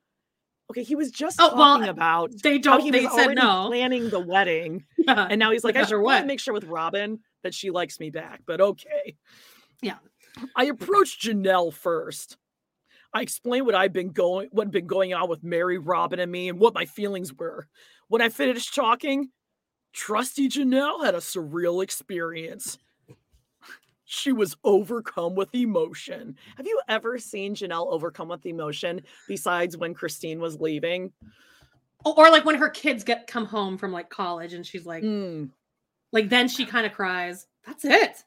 Okay, 0.70 0.82
he 0.84 0.94
was 0.94 1.10
just 1.10 1.38
Oh, 1.40 1.48
well, 1.56 1.76
talking 1.78 1.88
about 1.88 2.30
They 2.42 2.58
don't. 2.58 2.80
he 2.80 2.90
They 2.90 3.04
was 3.04 3.12
already 3.12 3.34
no. 3.34 3.66
planning 3.68 4.08
the 4.08 4.20
wedding, 4.20 4.84
Yeah. 4.98 5.26
and 5.28 5.38
now 5.38 5.50
he's 5.50 5.64
like, 5.64 5.74
no 5.74 5.80
I 5.82 5.84
should 5.84 6.00
want 6.00 6.18
to 6.18 6.22
what. 6.22 6.26
make 6.26 6.40
sure 6.40 6.54
with 6.54 6.64
Robyn 6.64 7.18
that 7.42 7.54
she 7.54 7.70
likes 7.70 7.98
me 7.98 8.10
back. 8.10 8.40
But 8.46 8.60
okay. 8.60 9.16
Yeah. 9.82 9.96
I 10.54 10.66
approached 10.66 11.22
Janelle 11.22 11.72
first. 11.74 12.36
I 13.12 13.22
explained 13.22 13.66
what 13.66 13.74
I'd 13.74 13.92
been 13.92 14.10
going 14.10 14.48
what 14.52 14.66
had 14.66 14.72
been 14.72 14.86
going 14.86 15.12
on 15.14 15.28
with 15.28 15.42
Meri, 15.42 15.78
Robyn, 15.78 16.20
and 16.20 16.30
me, 16.30 16.48
and 16.48 16.58
what 16.58 16.74
my 16.74 16.84
feelings 16.86 17.34
were. 17.34 17.66
When 18.08 18.22
I 18.22 18.28
finished 18.28 18.74
talking, 18.74 19.30
trusty 19.92 20.48
Janelle 20.48 21.04
had 21.04 21.14
a 21.14 21.18
surreal 21.18 21.82
experience. 21.82 22.78
She 24.04 24.32
was 24.32 24.56
overcome 24.64 25.36
with 25.36 25.54
emotion. 25.54 26.36
Have 26.56 26.66
you 26.66 26.80
ever 26.88 27.18
seen 27.18 27.54
Janelle 27.54 27.92
overcome 27.92 28.28
with 28.28 28.44
emotion 28.44 29.02
besides 29.28 29.76
when 29.76 29.94
Christine 29.94 30.40
was 30.40 30.60
leaving? 30.60 31.12
Or, 32.04 32.14
or 32.18 32.30
like 32.30 32.44
when 32.44 32.56
her 32.56 32.68
kids 32.70 33.04
get 33.04 33.28
come 33.28 33.44
home 33.46 33.78
from 33.78 33.92
like 33.92 34.10
college 34.10 34.52
and 34.52 34.66
she's 34.66 34.84
like, 34.84 35.04
Mm. 35.04 35.50
like 36.12 36.28
then 36.28 36.48
she 36.48 36.66
kind 36.66 36.86
of 36.86 36.92
cries. 36.92 37.46
That's 37.64 37.84
it. 37.84 38.24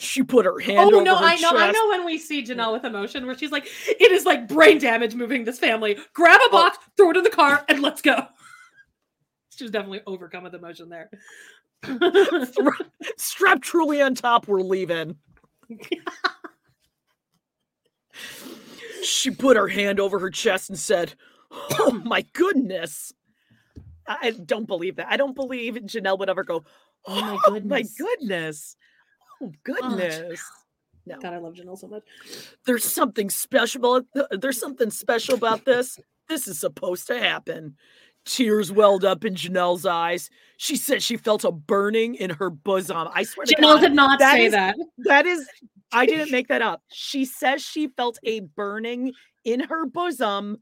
She 0.00 0.22
put 0.22 0.44
her 0.46 0.60
hand 0.60 0.78
Oh 0.78 0.94
over 0.94 1.02
no, 1.02 1.16
her 1.16 1.24
I 1.24 1.34
know, 1.40 1.50
I 1.56 1.72
know 1.72 1.88
when 1.88 2.04
we 2.04 2.18
see 2.18 2.44
Janelle 2.44 2.72
with 2.72 2.84
emotion 2.84 3.26
where 3.26 3.36
she's 3.36 3.50
like, 3.50 3.66
it 3.88 4.12
is 4.12 4.24
like 4.24 4.46
brain 4.46 4.78
damage 4.78 5.12
moving 5.16 5.44
this 5.44 5.58
family. 5.58 5.98
Grab 6.12 6.38
Oh. 6.40 6.46
a 6.46 6.50
box, 6.52 6.78
throw 6.96 7.10
it 7.10 7.16
in 7.16 7.24
the 7.24 7.30
car, 7.30 7.64
and 7.68 7.82
let's 7.82 8.00
go. 8.00 8.16
She 9.50 9.64
was 9.64 9.72
definitely 9.72 10.02
overcome 10.06 10.44
with 10.44 10.54
emotion 10.54 10.88
there. 10.88 11.10
Strap 13.16 13.60
truly 13.60 14.00
on 14.00 14.14
top, 14.14 14.46
we're 14.46 14.60
leaving. 14.60 15.16
she 19.02 19.32
put 19.32 19.56
her 19.56 19.66
hand 19.66 19.98
over 19.98 20.20
her 20.20 20.30
chest 20.30 20.70
and 20.70 20.78
said, 20.78 21.14
Oh 21.50 22.00
my 22.04 22.24
goodness. 22.34 23.12
I 24.06 24.30
don't 24.30 24.68
believe 24.68 24.94
that. 24.96 25.08
I 25.10 25.16
don't 25.16 25.34
believe 25.34 25.74
Janelle 25.74 26.20
would 26.20 26.30
ever 26.30 26.44
go, 26.44 26.62
Oh 27.04 27.20
my 27.20 27.38
Oh 27.48 27.60
my 27.64 27.82
goodness. 27.98 28.76
Goodness. 29.64 29.82
Oh 29.82 30.20
goodness. 30.22 30.42
No. 31.06 31.18
God, 31.20 31.32
I 31.32 31.38
love 31.38 31.54
Janelle 31.54 31.78
so 31.78 31.88
much. 31.88 32.02
There's 32.66 32.84
something 32.84 33.30
special 33.30 33.96
about 33.96 34.30
there's 34.40 34.60
something 34.60 34.90
special 34.90 35.34
about 35.34 35.64
this. 35.64 35.98
This 36.28 36.46
is 36.46 36.60
supposed 36.60 37.06
to 37.06 37.18
happen. 37.18 37.76
Tears 38.26 38.70
welled 38.70 39.06
up 39.06 39.24
in 39.24 39.34
Janelle's 39.34 39.86
eyes. 39.86 40.28
She 40.58 40.76
said 40.76 41.02
she 41.02 41.16
felt 41.16 41.44
a 41.44 41.50
burning 41.52 42.14
in 42.16 42.28
her 42.30 42.50
bosom. 42.50 43.08
I 43.14 43.22
swear 43.22 43.46
to 43.46 43.54
Janelle 43.54 43.62
God, 43.76 43.80
did 43.80 43.92
not 43.94 44.18
that 44.18 44.32
say 44.32 44.44
is- 44.46 44.52
that. 44.52 44.76
That 44.98 45.24
is, 45.24 45.48
I 45.92 46.04
didn't 46.04 46.30
make 46.30 46.48
that 46.48 46.60
up. 46.60 46.82
She 46.92 47.24
says 47.24 47.62
she 47.62 47.88
felt 47.88 48.18
a 48.24 48.40
burning 48.40 49.12
in 49.44 49.60
her 49.60 49.86
bosom. 49.86 50.58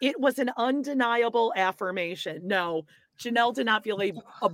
It 0.00 0.20
was 0.20 0.38
an 0.38 0.52
undeniable 0.56 1.52
affirmation. 1.56 2.46
No, 2.46 2.84
Janelle 3.18 3.52
did 3.52 3.66
not 3.66 3.82
feel 3.82 4.00
a, 4.00 4.12
a 4.42 4.50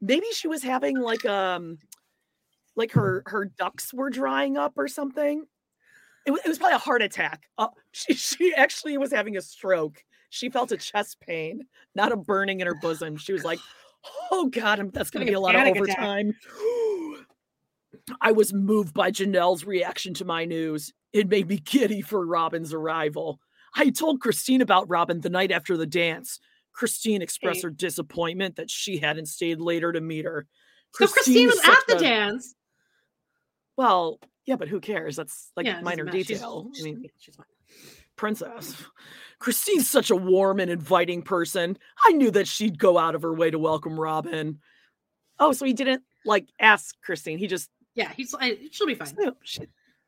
maybe 0.00 0.24
she 0.32 0.48
was 0.48 0.62
having 0.62 0.98
like 0.98 1.26
um 1.26 1.76
like 2.76 2.92
her 2.92 3.22
her 3.26 3.44
ducts 3.46 3.92
were 3.92 4.10
drying 4.10 4.56
up 4.56 4.74
or 4.76 4.88
something. 4.88 5.44
It, 6.26 6.30
wa- 6.32 6.38
it 6.44 6.48
was 6.48 6.58
probably 6.58 6.76
a 6.76 6.78
heart 6.78 7.02
attack. 7.02 7.44
Uh, 7.58 7.68
she 7.92 8.14
she 8.14 8.54
actually 8.54 8.96
was 8.98 9.12
having 9.12 9.36
a 9.36 9.40
stroke. 9.40 10.02
She 10.28 10.48
felt 10.50 10.70
a 10.72 10.76
chest 10.76 11.18
pain, 11.20 11.62
not 11.94 12.12
a 12.12 12.16
burning 12.16 12.60
in 12.60 12.66
her 12.66 12.74
bosom. 12.80 13.16
She 13.16 13.32
was 13.32 13.42
like, 13.44 13.58
"Oh 14.30 14.46
God, 14.46 14.78
I'm- 14.78 14.90
that's 14.90 15.10
going 15.10 15.24
to 15.26 15.30
be 15.30 15.34
a 15.34 15.40
lot 15.40 15.56
of 15.56 15.66
overtime." 15.66 16.34
I 18.20 18.32
was 18.32 18.52
moved 18.52 18.94
by 18.94 19.10
Janelle's 19.10 19.64
reaction 19.64 20.14
to 20.14 20.24
my 20.24 20.44
news. 20.44 20.92
It 21.12 21.28
made 21.28 21.48
me 21.48 21.58
giddy 21.58 22.02
for 22.02 22.24
Robyn's 22.24 22.72
arrival. 22.72 23.40
I 23.74 23.90
told 23.90 24.20
Christine 24.20 24.62
about 24.62 24.88
Robyn 24.88 25.20
the 25.20 25.30
night 25.30 25.50
after 25.52 25.76
the 25.76 25.86
dance. 25.86 26.38
Christine 26.72 27.22
expressed 27.22 27.58
Hey. 27.62 27.66
her 27.66 27.70
disappointment 27.70 28.56
that 28.56 28.70
she 28.70 28.98
hadn't 28.98 29.26
stayed 29.26 29.60
later 29.60 29.92
to 29.92 30.00
meet 30.00 30.24
her. 30.24 30.46
So 30.94 31.06
Christine 31.08 31.48
was 31.48 31.60
at 31.64 31.78
the 31.88 31.96
a- 31.96 32.00
dance. 32.00 32.54
Well, 33.80 34.20
yeah, 34.44 34.56
but 34.56 34.68
who 34.68 34.78
cares? 34.78 35.16
That's 35.16 35.52
like 35.56 35.64
Yeah, 35.64 35.80
minor 35.80 36.04
matter. 36.04 36.18
She's- 36.18 36.26
detail. 36.38 36.70
I 36.78 36.82
mean, 36.82 37.04
she's 37.18 37.34
fine. 37.34 37.46
princess. 38.16 38.76
Christine's 39.38 39.88
such 39.88 40.10
a 40.10 40.16
warm 40.16 40.60
and 40.60 40.70
inviting 40.70 41.22
person. 41.22 41.78
I 42.06 42.12
knew 42.12 42.30
that 42.32 42.46
she'd 42.46 42.78
go 42.78 42.98
out 42.98 43.14
of 43.14 43.22
her 43.22 43.32
way 43.32 43.50
to 43.50 43.58
welcome 43.58 43.98
Robyn. 43.98 44.58
Oh, 45.38 45.52
so 45.52 45.64
he 45.64 45.72
didn't 45.72 46.02
like 46.26 46.46
ask 46.60 46.94
Christine. 47.02 47.38
He 47.38 47.46
just 47.46 47.70
Yeah, 47.94 48.12
he's 48.14 48.34
I, 48.38 48.58
she'll 48.70 48.86
be 48.86 48.94
fine. 48.94 49.14
no, 49.18 49.32
she, 49.42 49.62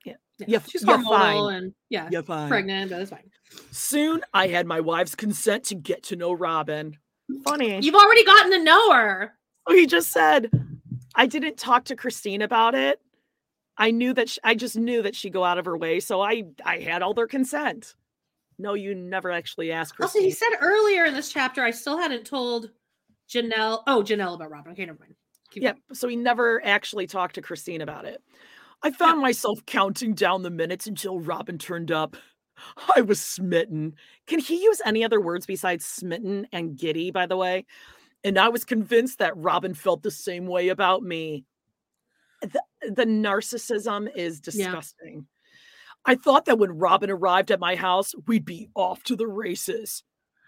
yeah, 0.04 0.16
Yeah, 0.38 0.46
yeah, 0.48 0.58
she's 0.68 0.84
hormonal 0.84 1.08
fine. 1.48 1.54
and 1.54 1.74
yeah, 1.88 2.20
fine. 2.20 2.50
pregnant, 2.50 2.90
but 2.90 3.00
it's 3.00 3.10
fine. 3.10 3.30
Soon 3.70 4.22
I 4.34 4.48
had 4.48 4.66
my 4.66 4.80
wife's 4.80 5.14
consent 5.14 5.64
to 5.64 5.74
get 5.76 6.02
to 6.04 6.16
know 6.16 6.32
Robyn. 6.32 6.98
Funny. 7.46 7.80
You've 7.80 7.94
already 7.94 8.24
gotten 8.24 8.52
to 8.52 8.62
know 8.62 8.92
her. 8.92 9.32
Oh, 9.66 9.74
he 9.74 9.86
just 9.86 10.10
said, 10.10 10.50
I 11.14 11.26
didn't 11.26 11.56
talk 11.56 11.84
to 11.86 11.96
Christine 11.96 12.42
about 12.42 12.74
it. 12.74 13.00
I 13.78 13.90
knew 13.90 14.12
that 14.14 14.28
sh 14.28 14.38
I 14.44 14.54
just 14.54 14.76
knew 14.76 15.02
that 15.02 15.16
she'd 15.16 15.32
go 15.32 15.44
out 15.44 15.58
of 15.58 15.64
her 15.64 15.76
way, 15.76 16.00
so 16.00 16.20
I 16.20 16.44
I 16.64 16.78
had 16.78 17.02
all 17.02 17.14
their 17.14 17.26
consent. 17.26 17.94
No, 18.58 18.74
you 18.74 18.94
never 18.94 19.30
actually 19.30 19.72
asked 19.72 19.94
Also, 20.00 20.18
Christine. 20.20 20.24
he 20.24 20.30
said 20.30 20.50
earlier 20.60 21.04
in 21.06 21.14
this 21.14 21.32
chapter, 21.32 21.62
I 21.64 21.70
still 21.70 21.98
hadn't 21.98 22.24
told 22.26 22.70
Janelle. 23.28 23.82
Oh, 23.86 24.02
Janelle 24.02 24.34
about 24.34 24.50
Robyn. 24.50 24.72
Okay, 24.72 24.84
never 24.84 24.98
mind. 25.00 25.14
Keep 25.50 25.62
Yep. 25.64 25.78
So 25.94 26.06
he 26.08 26.16
never 26.16 26.64
actually 26.64 27.06
talked 27.06 27.34
to 27.36 27.42
Christine 27.42 27.80
about 27.80 28.04
it. 28.04 28.22
I 28.82 28.90
found 28.90 29.20
myself 29.20 29.64
counting 29.66 30.14
down 30.14 30.42
the 30.42 30.50
minutes 30.50 30.86
until 30.86 31.20
Robyn 31.20 31.58
turned 31.58 31.90
up. 31.90 32.16
I 32.96 33.00
was 33.00 33.20
smitten. 33.20 33.94
Can 34.26 34.38
he 34.38 34.62
use 34.62 34.80
any 34.84 35.02
other 35.04 35.20
words 35.20 35.46
besides 35.46 35.84
smitten 35.84 36.46
and 36.52 36.76
giddy, 36.76 37.10
by 37.10 37.26
the 37.26 37.36
way? 37.36 37.64
And 38.24 38.38
I 38.38 38.48
was 38.48 38.64
convinced 38.64 39.18
that 39.18 39.36
Robyn 39.36 39.74
felt 39.74 40.02
the 40.02 40.10
same 40.10 40.46
way 40.46 40.68
about 40.68 41.02
me. 41.02 41.44
The, 42.42 42.62
the 42.90 43.04
narcissism 43.04 44.08
is 44.14 44.40
Yeah. 44.52 44.66
disgusting. 44.66 45.26
I 46.04 46.16
thought 46.16 46.46
that 46.46 46.58
when 46.58 46.72
Robyn 46.78 47.10
arrived 47.10 47.50
at 47.52 47.60
my 47.60 47.76
house, 47.76 48.12
we'd 48.26 48.44
be 48.44 48.68
off 48.74 49.04
to 49.04 49.14
the 49.16 49.28
races. 49.28 50.02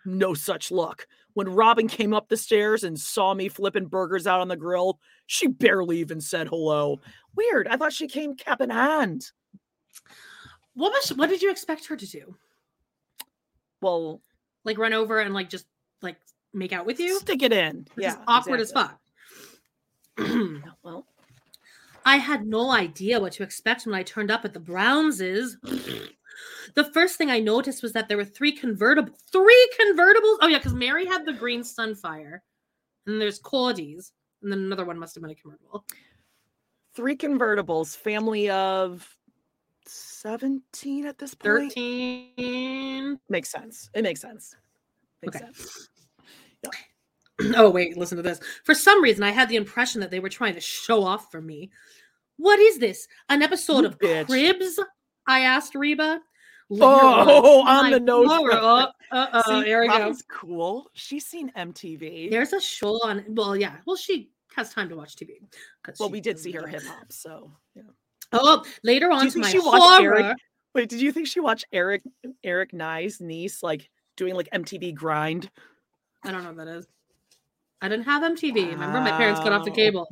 No 0.04 0.34
such 0.34 0.70
luck. 0.72 1.06
When 1.34 1.48
Robyn 1.48 1.88
came 1.88 2.12
up 2.12 2.28
the 2.28 2.36
stairs 2.36 2.82
and 2.84 2.98
saw 2.98 3.32
me 3.34 3.48
flipping 3.48 3.86
burgers 3.86 4.26
out 4.26 4.40
on 4.40 4.48
the 4.48 4.56
grill, 4.56 4.98
she 5.26 5.46
barely 5.46 5.98
even 6.00 6.20
said 6.20 6.48
hello. 6.48 7.00
Weird. 7.36 7.68
I 7.68 7.76
thought 7.76 7.92
she 7.92 8.08
came 8.08 8.34
cap 8.34 8.60
in 8.60 8.70
hand. 8.70 9.30
What 10.74 10.90
was 10.92 11.10
what 11.16 11.28
did 11.30 11.40
you 11.40 11.50
expect 11.50 11.86
her 11.86 11.96
to 11.96 12.06
do? 12.06 12.36
Well, 13.80 14.20
Like 14.64 14.76
run 14.78 14.92
over 14.92 15.20
and 15.20 15.32
like 15.34 15.48
just 15.48 15.66
like 16.02 16.16
make 16.52 16.72
out 16.72 16.84
with 16.86 16.98
you? 17.00 17.18
stick 17.20 17.42
it 17.42 17.52
in. 17.52 17.86
Which 17.94 18.04
Yeah. 18.04 18.22
awkward 18.26 18.60
exactly. 18.60 18.82
as 18.82 18.88
fuck. 18.88 19.00
Well, 20.82 21.06
I 22.04 22.16
had 22.16 22.46
no 22.46 22.70
idea 22.70 23.18
what 23.20 23.32
to 23.34 23.42
expect 23.42 23.86
when 23.86 23.94
I 23.94 24.02
turned 24.02 24.30
up 24.30 24.44
at 24.44 24.52
the 24.52 24.60
Brownses. 24.60 25.56
The 26.74 26.84
first 26.92 27.16
thing 27.16 27.30
I 27.30 27.38
noticed 27.40 27.82
was 27.82 27.92
that 27.92 28.08
there 28.08 28.16
were 28.16 28.24
three 28.24 28.52
convertible, 28.52 29.14
three 29.32 29.68
convertibles. 29.80 30.38
Oh 30.40 30.48
yeah, 30.48 30.58
because 30.58 30.74
Meri 30.74 31.06
had 31.06 31.24
the 31.24 31.32
green 31.32 31.62
Sunfire, 31.62 32.40
and 33.06 33.20
there's 33.20 33.38
Kody's, 33.38 34.12
and 34.42 34.50
then 34.50 34.60
another 34.60 34.84
one 34.84 34.98
must 34.98 35.14
have 35.14 35.22
been 35.22 35.30
a 35.30 35.34
convertible. 35.34 35.84
Three 36.94 37.16
convertibles, 37.16 37.96
family 37.96 38.50
of 38.50 39.08
17 39.86 41.06
at 41.06 41.18
this 41.18 41.34
point. 41.34 41.72
Thirteen. 41.72 43.18
Makes 43.28 43.50
sense. 43.50 43.90
It 43.94 44.02
makes 44.02 44.20
sense. 44.20 44.54
Makes 45.22 45.36
Okay. 45.36 45.44
sense. 45.46 45.88
oh 47.56 47.70
wait, 47.70 47.96
listen 47.96 48.16
to 48.16 48.22
this. 48.22 48.40
For 48.64 48.74
some 48.74 49.02
reason, 49.02 49.22
I 49.22 49.30
had 49.30 49.48
the 49.48 49.56
impression 49.56 50.00
that 50.00 50.10
they 50.10 50.20
were 50.20 50.28
trying 50.28 50.54
to 50.54 50.60
show 50.60 51.02
off 51.04 51.30
for 51.30 51.40
me. 51.40 51.70
What 52.36 52.58
is 52.58 52.78
this? 52.78 53.06
An 53.28 53.42
episode 53.42 53.80
You 53.80 53.86
of 53.86 53.98
bitch. 53.98 54.26
Cribs? 54.26 54.78
I 55.26 55.40
asked 55.40 55.74
Reba. 55.74 56.20
Oh, 56.70 57.62
on 57.66 57.90
the 57.90 58.00
nose. 58.00 58.28
Uh 58.30 58.86
oh, 59.12 59.42
See, 59.46 59.66
here 59.66 59.80
we 59.82 59.88
go. 59.88 60.14
Cool. 60.28 60.90
She's 60.94 61.26
seen 61.26 61.52
MTV. 61.56 62.30
There's 62.30 62.52
a 62.52 62.60
show 62.60 62.94
on. 63.04 63.24
Well, 63.28 63.56
yeah. 63.56 63.76
Well, 63.86 63.96
she 63.96 64.30
has 64.56 64.72
time 64.72 64.88
to 64.88 64.96
watch 64.96 65.16
TV. 65.16 65.34
well, 66.00 66.10
we 66.10 66.20
did 66.20 66.38
see 66.38 66.52
her 66.52 66.66
hip 66.66 66.82
hop, 66.84 67.12
so 67.12 67.50
yeah. 67.74 67.82
Oh, 68.32 68.64
later 68.82 69.10
on 69.10 69.30
to 69.30 69.38
my 69.38 69.48
she 69.48 69.60
Eric? 70.02 70.36
Wait, 70.74 70.88
did 70.88 71.00
you 71.00 71.12
think 71.12 71.28
she 71.28 71.40
watched 71.40 71.66
Eric 71.72 72.02
Eric 72.42 72.72
Nye's 72.72 73.20
niece 73.20 73.62
like 73.62 73.88
doing 74.16 74.34
like 74.34 74.48
MTV 74.50 74.94
grind? 74.94 75.50
I 76.24 76.32
don't 76.32 76.42
know 76.42 76.48
what 76.52 76.64
that 76.64 76.68
is. 76.68 76.86
I 77.84 77.88
didn't 77.88 78.06
have 78.06 78.22
MTV. 78.22 78.70
Remember, 78.70 78.98
my 78.98 79.12
parents 79.12 79.42
cut 79.42 79.52
off 79.52 79.62
the 79.62 79.70
Wow. 79.70 79.76
cable. 79.76 80.08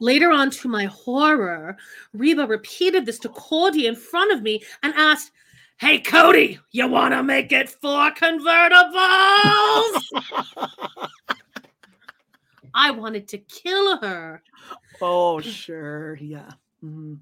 Later 0.00 0.32
on, 0.32 0.50
to 0.50 0.68
my 0.68 0.86
horror, 0.86 1.76
Reba 2.12 2.44
repeated 2.44 3.06
this 3.06 3.20
to 3.20 3.28
Kody 3.28 3.84
in 3.84 3.94
front 3.94 4.32
of 4.32 4.42
me 4.42 4.64
and 4.82 4.92
asked, 4.96 5.30
Hey, 5.78 6.00
Kody, 6.00 6.58
you 6.72 6.88
want 6.88 7.14
to 7.14 7.22
make 7.22 7.52
it 7.52 7.68
four 7.68 8.10
convertibles? 8.10 8.94
I 12.74 12.90
wanted 12.90 13.28
to 13.28 13.38
kill 13.38 13.98
her. 13.98 14.42
oh, 15.00 15.40
sure. 15.40 16.16
Yeah. 16.16 16.50
Mhm. 16.82 17.20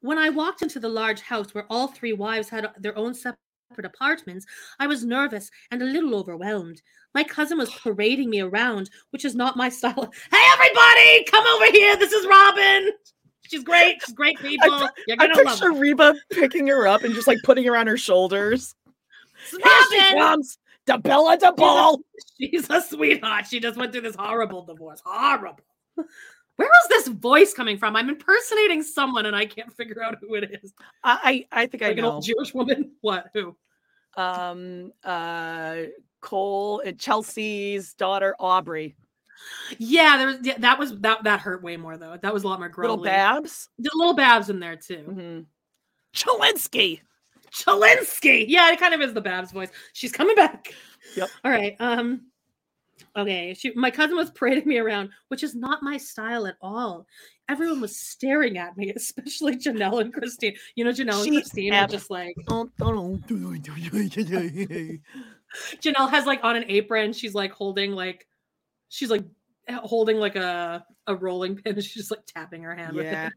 When 0.00 0.18
I 0.18 0.30
walked 0.30 0.62
into 0.62 0.80
the 0.80 0.88
large 0.88 1.20
house 1.20 1.54
where 1.54 1.66
all 1.70 1.86
three 1.86 2.12
wives 2.12 2.48
had 2.48 2.72
their 2.78 2.98
own 2.98 3.14
separate 3.14 3.38
apartments, 3.84 4.46
I 4.78 4.86
was 4.86 5.04
nervous 5.04 5.50
and 5.70 5.82
a 5.82 5.86
little 5.86 6.14
overwhelmed. 6.14 6.80
My 7.14 7.24
cousin 7.24 7.58
was 7.58 7.70
parading 7.70 8.30
me 8.30 8.40
around, 8.40 8.90
which 9.10 9.24
is 9.24 9.34
not 9.34 9.56
my 9.56 9.68
style. 9.70 10.12
Hey, 10.30 10.44
everybody, 10.54 11.24
come 11.24 11.46
over 11.46 11.66
here. 11.72 11.96
This 11.96 12.12
is 12.12 12.26
Robyn. 12.26 12.90
She's 13.48 13.62
great. 13.64 13.98
She's 14.04 14.14
great 14.14 14.38
people. 14.40 14.88
You're 15.06 15.16
I 15.20 15.26
gonna 15.28 15.34
love 15.42 15.46
picture 15.58 15.72
her. 15.72 15.78
Reba 15.78 16.14
picking 16.32 16.66
her 16.68 16.86
up 16.86 17.04
and 17.04 17.14
just 17.14 17.26
like 17.26 17.38
putting 17.44 17.64
her 17.64 17.76
on 17.76 17.86
her 17.86 17.96
shoulders. 17.96 18.74
This 19.52 19.52
is 19.52 19.58
Here 19.62 19.82
she 19.90 19.98
Robyn. 19.98 20.18
comes, 20.18 20.58
the 20.86 20.98
Bella 20.98 21.36
de 21.38 21.52
Ball. 21.52 22.00
She's 22.38 22.68
a 22.70 22.80
sweetheart. 22.80 23.46
She 23.46 23.60
just 23.60 23.76
went 23.78 23.92
through 23.92 24.00
this 24.02 24.16
horrible 24.16 24.64
divorce. 24.64 25.00
Horrible. 25.04 25.60
Where 26.56 26.68
is 26.68 26.88
this 26.88 27.08
voice 27.08 27.52
coming 27.52 27.76
from? 27.76 27.96
I'm 27.96 28.08
impersonating 28.08 28.82
someone 28.82 29.26
and 29.26 29.36
I 29.36 29.46
can't 29.46 29.72
figure 29.72 30.02
out 30.02 30.16
who 30.20 30.34
it 30.34 30.58
is. 30.62 30.72
I 31.04 31.46
I 31.52 31.66
think 31.66 31.82
I 31.82 31.88
Like 31.88 31.98
an 31.98 32.04
old 32.04 32.24
Jewish 32.24 32.54
woman. 32.54 32.92
What? 33.02 33.26
Who? 33.34 33.56
Um, 34.16 34.92
uh, 35.04 35.76
Cole 36.22 36.80
and 36.80 36.98
Chelsea's 36.98 37.92
daughter 37.94 38.34
Aubrey, 38.40 38.96
Yeah, 39.78 40.16
there 40.16 40.26
was 40.26 40.38
yeah, 40.42 40.58
that 40.58 40.78
was 40.78 40.98
that 41.00 41.24
that 41.24 41.40
hurt 41.40 41.62
way 41.62 41.76
more 41.76 41.98
though. 41.98 42.16
That 42.20 42.32
was 42.32 42.44
a 42.44 42.48
lot 42.48 42.58
more 42.58 42.72
little. 42.76 42.96
Babs, 42.96 43.68
The 43.78 43.90
little 43.94 44.14
Babs 44.14 44.48
in 44.48 44.58
there 44.58 44.76
too. 44.76 45.04
mm-hmm. 45.06 45.40
Chalinsky. 46.14 47.00
Chalinsky. 47.52 48.46
Yeah, 48.48 48.72
it 48.72 48.80
kind 48.80 48.94
of 48.94 49.00
is 49.02 49.12
the 49.12 49.20
Babs 49.20 49.52
voice. 49.52 49.68
She's 49.92 50.12
coming 50.12 50.34
back. 50.34 50.72
Yep. 51.16 51.28
All 51.44 51.50
right. 51.50 51.76
Um. 51.78 52.22
Okay. 53.16 53.54
She, 53.54 53.72
my 53.74 53.90
cousin 53.90 54.16
was 54.16 54.30
parading 54.30 54.66
me 54.68 54.78
around, 54.78 55.10
which 55.28 55.42
is 55.42 55.54
not 55.54 55.82
my 55.82 55.96
style 55.96 56.46
at 56.46 56.56
all. 56.60 57.06
Everyone 57.48 57.80
was 57.80 57.98
staring 57.98 58.58
at 58.58 58.76
me, 58.76 58.92
especially 58.96 59.56
Janelle 59.56 60.00
and 60.00 60.12
Christine. 60.12 60.56
You 60.74 60.84
know, 60.84 60.90
Janelle 60.90 61.22
and 61.24 61.36
Christine 61.36 61.72
are 61.74 61.86
just 61.86 62.10
like 62.10 62.36
Oh, 62.48 62.68
Janelle 65.82 66.10
has 66.10 66.26
like 66.26 66.40
on 66.42 66.56
an 66.56 66.64
apron. 66.68 67.12
She's 67.12 67.34
like 67.34 67.52
holding 67.52 67.92
like 67.92 68.26
she's 68.88 69.10
like 69.10 69.24
holding 69.68 70.16
like 70.18 70.36
a 70.36 70.84
a 71.06 71.14
rolling 71.14 71.56
pin. 71.56 71.74
She's 71.76 71.94
just 71.94 72.10
like 72.10 72.26
tapping 72.26 72.62
her 72.62 72.74
hand 72.74 72.96
with 72.96 73.06
yeah, 73.06 73.28
it. 73.28 73.32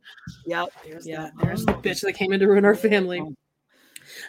yep. 0.45 0.69
There's 0.85 1.07
Yeah, 1.07 1.23
that. 1.23 1.33
there's 1.41 1.65
the 1.65 1.73
bitch 1.73 2.01
that 2.01 2.13
came 2.13 2.33
in 2.33 2.39
to 2.39 2.47
ruin 2.47 2.65
our 2.65 2.75
family. 2.75 3.21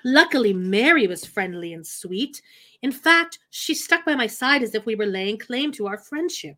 Luckily, 0.04 0.52
Meri 0.52 1.06
was 1.06 1.24
friendly 1.24 1.72
and 1.72 1.86
sweet. 1.86 2.40
In 2.82 2.92
fact, 2.92 3.38
she 3.50 3.74
stuck 3.74 4.04
by 4.04 4.14
my 4.14 4.26
side 4.26 4.62
as 4.62 4.74
if 4.74 4.86
we 4.86 4.94
were 4.94 5.06
laying 5.06 5.38
claim 5.38 5.72
to 5.72 5.86
our 5.86 5.98
friendship. 5.98 6.56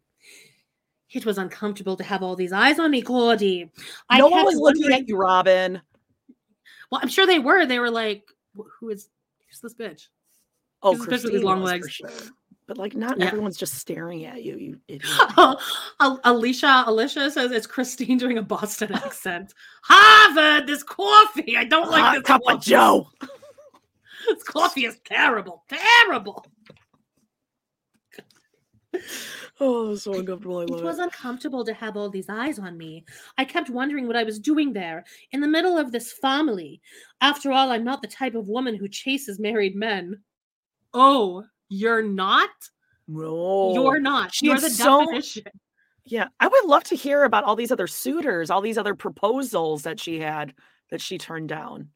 It 1.11 1.27
was 1.27 1.39
uncomfortable 1.39 1.97
to 1.97 2.05
have 2.05 2.23
all 2.23 2.37
these 2.37 2.53
eyes 2.53 2.79
on 2.79 2.91
me, 2.91 3.03
Kody. 3.03 3.69
I 4.09 4.19
no 4.19 4.29
one 4.29 4.45
was 4.45 4.57
looking 4.57 4.93
at 4.93 5.09
you, 5.09 5.17
Robyn. 5.17 5.81
Well, 6.91 7.01
I'm 7.03 7.09
sure 7.09 7.27
they 7.27 7.39
were. 7.39 7.67
They 7.67 7.79
were 7.79 7.91
like, 7.91 8.25
"Who 8.55 8.89
is 8.91 9.09
who's 9.49 9.61
this 9.61 9.75
bitch?" 9.75 10.09
Oh, 10.83 10.95
She's 10.95 11.07
bitch 11.07 11.25
with 11.25 11.33
these 11.33 11.43
long 11.43 11.63
legs. 11.63 11.91
sure. 11.91 12.11
But 12.67 12.79
like, 12.79 12.95
not 12.95 13.19
Yeah. 13.19 13.27
everyone's 13.27 13.57
just 13.57 13.75
staring 13.75 14.25
at 14.25 14.43
you. 14.45 14.57
You 14.57 14.81
idiot. 14.89 15.05
Al- 15.37 16.21
Alicia, 16.25 16.85
Alicia 16.87 17.31
says 17.31 17.51
it's 17.51 17.67
Christine 17.67 18.19
doing 18.19 18.39
a 18.39 18.43
Boston 18.43 18.93
accent. 18.93 19.53
Harvard, 19.83 20.67
this 20.67 20.83
coffee. 20.83 21.57
I 21.57 21.65
don't 21.65 21.91
like 21.91 22.03
Hot 22.03 22.15
this 22.15 22.23
cup 22.23 22.43
coffee. 22.45 22.57
of 22.57 22.63
Joe. 22.63 23.09
This 24.29 24.45
coffee 24.45 24.85
is 24.85 25.01
terrible, 25.05 25.65
terrible. 25.69 26.47
Oh, 29.61 29.95
so 29.95 30.15
uncomfortable. 30.15 30.59
I 30.59 30.63
It 30.63 30.71
was 30.71 30.99
it. 30.99 31.03
uncomfortable 31.05 31.65
to 31.65 31.75
have 31.75 31.97
all 31.97 32.09
these 32.11 32.29
eyes 32.29 32.59
on 32.59 32.77
me. 32.77 33.05
I 33.39 33.45
kept 33.45 33.69
wondering 33.71 34.07
what 34.07 34.17
I 34.17 34.23
was 34.25 34.39
doing 34.39 34.73
there, 34.73 35.05
in 35.33 35.41
the 35.41 35.49
middle 35.49 35.77
of 35.79 35.91
this 35.93 36.13
family. 36.13 36.81
After 37.21 37.51
all, 37.53 37.71
I'm 37.73 37.85
not 37.85 38.03
the 38.03 38.09
type 38.09 38.35
of 38.35 38.49
woman 38.49 38.77
who 38.77 38.89
chases 38.89 39.39
married 39.39 39.75
men. 39.75 40.21
Oh, 40.95 41.45
you're 41.73 42.03
not? 42.03 42.51
No, 43.09 43.73
You're 43.75 44.01
not. 44.01 44.35
She 44.35 44.47
You're 44.47 44.59
the 44.59 44.71
so- 44.71 45.01
definition. 45.01 45.45
Yeah, 46.05 46.29
I 46.41 46.49
would 46.49 46.65
love 46.65 46.83
to 46.85 46.97
hear 46.97 47.23
about 47.23 47.45
all 47.45 47.55
these 47.55 47.71
other 47.71 47.87
suitors, 47.87 48.51
all 48.51 48.61
these 48.61 48.77
other 48.77 48.95
proposals 48.95 49.83
that 49.83 50.01
she 50.01 50.19
had 50.19 50.53
that 50.91 51.01
she 51.01 51.17
turned 51.17 51.49
down. 51.49 51.91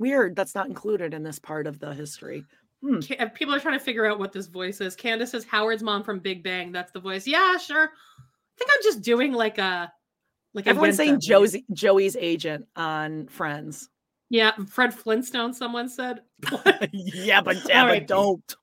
Weird, 0.00 0.34
that's 0.34 0.56
not 0.56 0.66
included 0.66 1.14
in 1.14 1.22
this 1.22 1.38
part 1.38 1.68
of 1.68 1.78
the 1.78 1.94
history. 1.94 2.44
Hmm. 2.82 2.98
People 3.34 3.54
are 3.54 3.60
trying 3.60 3.78
to 3.78 3.84
figure 3.84 4.06
out 4.06 4.18
what 4.18 4.32
this 4.32 4.48
voice 4.48 4.80
is. 4.80 4.96
Candace 4.96 5.34
is 5.34 5.44
Howard's 5.44 5.84
mom 5.84 6.02
from 6.02 6.18
Big 6.18 6.42
Bang. 6.42 6.72
That's 6.72 6.90
the 6.90 7.00
voice. 7.00 7.28
Yeah, 7.28 7.56
sure. 7.56 7.84
I 7.84 8.58
think 8.58 8.70
I'm 8.74 8.82
just 8.82 9.02
doing 9.02 9.32
like 9.32 9.58
a 9.58 9.92
like 10.52 10.66
a 10.66 10.70
Everyone's 10.70 10.96
saying. 10.96 11.20
Josie, 11.20 11.64
Joey's 11.72 12.16
agent 12.16 12.66
on 12.74 13.28
Friends. 13.28 13.88
Yeah, 14.30 14.52
Fred 14.68 14.92
Flintstone. 14.92 15.54
Someone 15.54 15.88
said. 15.88 16.22
yeah, 16.92 17.40
but 17.40 17.56
right. 17.68 18.06
don't. 18.06 18.56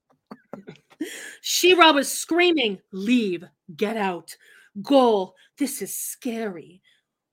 Shira 1.41 1.91
was 1.93 2.11
screaming, 2.11 2.79
Leave, 2.91 3.43
get 3.75 3.97
out, 3.97 4.35
go, 4.81 5.33
this 5.57 5.81
is 5.81 5.93
scary. 5.93 6.81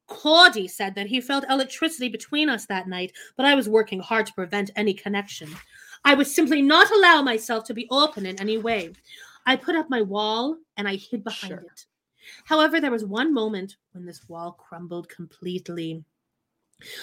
Claudie 0.07 0.69
said 0.69 0.95
that 0.95 1.07
he 1.07 1.21
felt 1.21 1.45
electricity 1.51 2.09
between 2.09 2.49
us 2.49 2.65
that 2.67 2.89
night, 2.89 3.13
but 3.37 3.45
I 3.45 3.55
was 3.55 3.69
working 3.69 4.01
hard 4.01 4.25
to 4.27 4.33
prevent 4.33 4.71
any 4.75 4.95
connection. 4.95 5.51
I 6.05 6.15
would 6.15 6.27
simply 6.27 6.63
not 6.63 6.91
allow 6.91 7.21
myself 7.21 7.65
to 7.65 7.75
be 7.75 7.87
open 7.91 8.25
in 8.25 8.41
any 8.41 8.57
way. 8.57 8.93
I 9.45 9.57
put 9.57 9.77
up 9.77 9.91
my 9.91 10.01
wall 10.03 10.57
and 10.77 10.89
I 10.89 10.97
hid 10.97 11.25
behind 11.25 11.51
Sure. 11.51 11.59
it. 11.59 11.87
However, 12.45 12.81
there 12.81 12.91
was 12.91 13.05
one 13.05 13.33
moment 13.35 13.77
when 13.93 14.05
this 14.07 14.29
wall 14.29 14.53
crumbled 14.53 15.09
completely. 15.09 16.05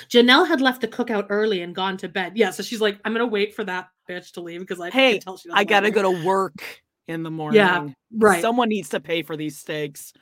Janelle 0.10 0.47
had 0.47 0.61
left 0.61 0.81
the 0.81 0.88
cookout 0.88 1.27
early 1.30 1.61
and 1.61 1.76
gone 1.76 1.97
to 1.97 2.07
bed. 2.07 2.34
Yeah, 2.35 2.52
so 2.52 2.64
she's 2.64 2.81
like, 2.81 2.99
I'm 3.03 3.14
gonna 3.14 3.26
wait 3.26 3.53
for 3.53 3.64
that 3.65 3.89
bitch 4.10 4.31
to 4.34 4.41
leave 4.41 4.61
because 4.61 4.80
I 4.80 4.89
Hey, 4.89 5.14
can 5.14 5.22
tell 5.22 5.38
she 5.38 5.49
doesn't 5.49 5.60
I 5.60 5.64
gotta 5.64 5.91
go 5.91 6.02
to 6.02 6.26
work 6.26 6.81
in 7.07 7.23
the 7.23 7.31
morning. 7.31 7.57
Yeah, 7.57 7.88
right. 8.18 8.41
Someone 8.41 8.69
needs 8.69 8.89
to 8.89 8.99
pay 8.99 9.23
for 9.23 9.35
these 9.35 9.57
steaks. 9.57 10.14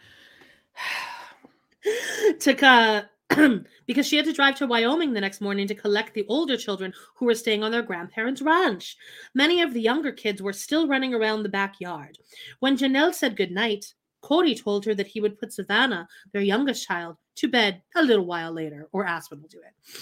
to 2.39 2.65
uh, 2.65 3.03
because 3.85 4.07
she 4.07 4.17
had 4.17 4.25
to 4.25 4.33
drive 4.33 4.55
to 4.55 4.67
Wyoming 4.67 5.13
the 5.13 5.21
next 5.21 5.41
morning 5.41 5.67
to 5.67 5.75
collect 5.75 6.13
the 6.13 6.25
older 6.27 6.57
children 6.57 6.93
who 7.15 7.25
were 7.25 7.35
staying 7.35 7.63
on 7.63 7.71
their 7.71 7.81
grandparents' 7.81 8.41
ranch. 8.41 8.97
Many 9.33 9.61
of 9.61 9.73
the 9.73 9.81
younger 9.81 10.11
kids 10.11 10.41
were 10.41 10.53
still 10.53 10.87
running 10.87 11.13
around 11.13 11.43
the 11.43 11.49
backyard. 11.49 12.17
When 12.59 12.77
Janelle 12.77 13.13
said 13.13 13.37
goodnight, 13.37 13.93
Kody 14.23 14.59
told 14.59 14.85
her 14.85 14.95
that 14.95 15.07
he 15.07 15.19
would 15.21 15.37
put 15.37 15.51
Savannah, 15.53 16.07
their 16.31 16.41
youngest 16.41 16.87
child, 16.87 17.17
to 17.35 17.47
bed 17.47 17.81
a 17.95 18.01
little 18.03 18.25
while 18.25 18.51
later, 18.53 18.87
or 18.93 19.05
Aspen 19.05 19.41
will 19.41 19.49
do 19.49 19.59
it. 19.59 19.99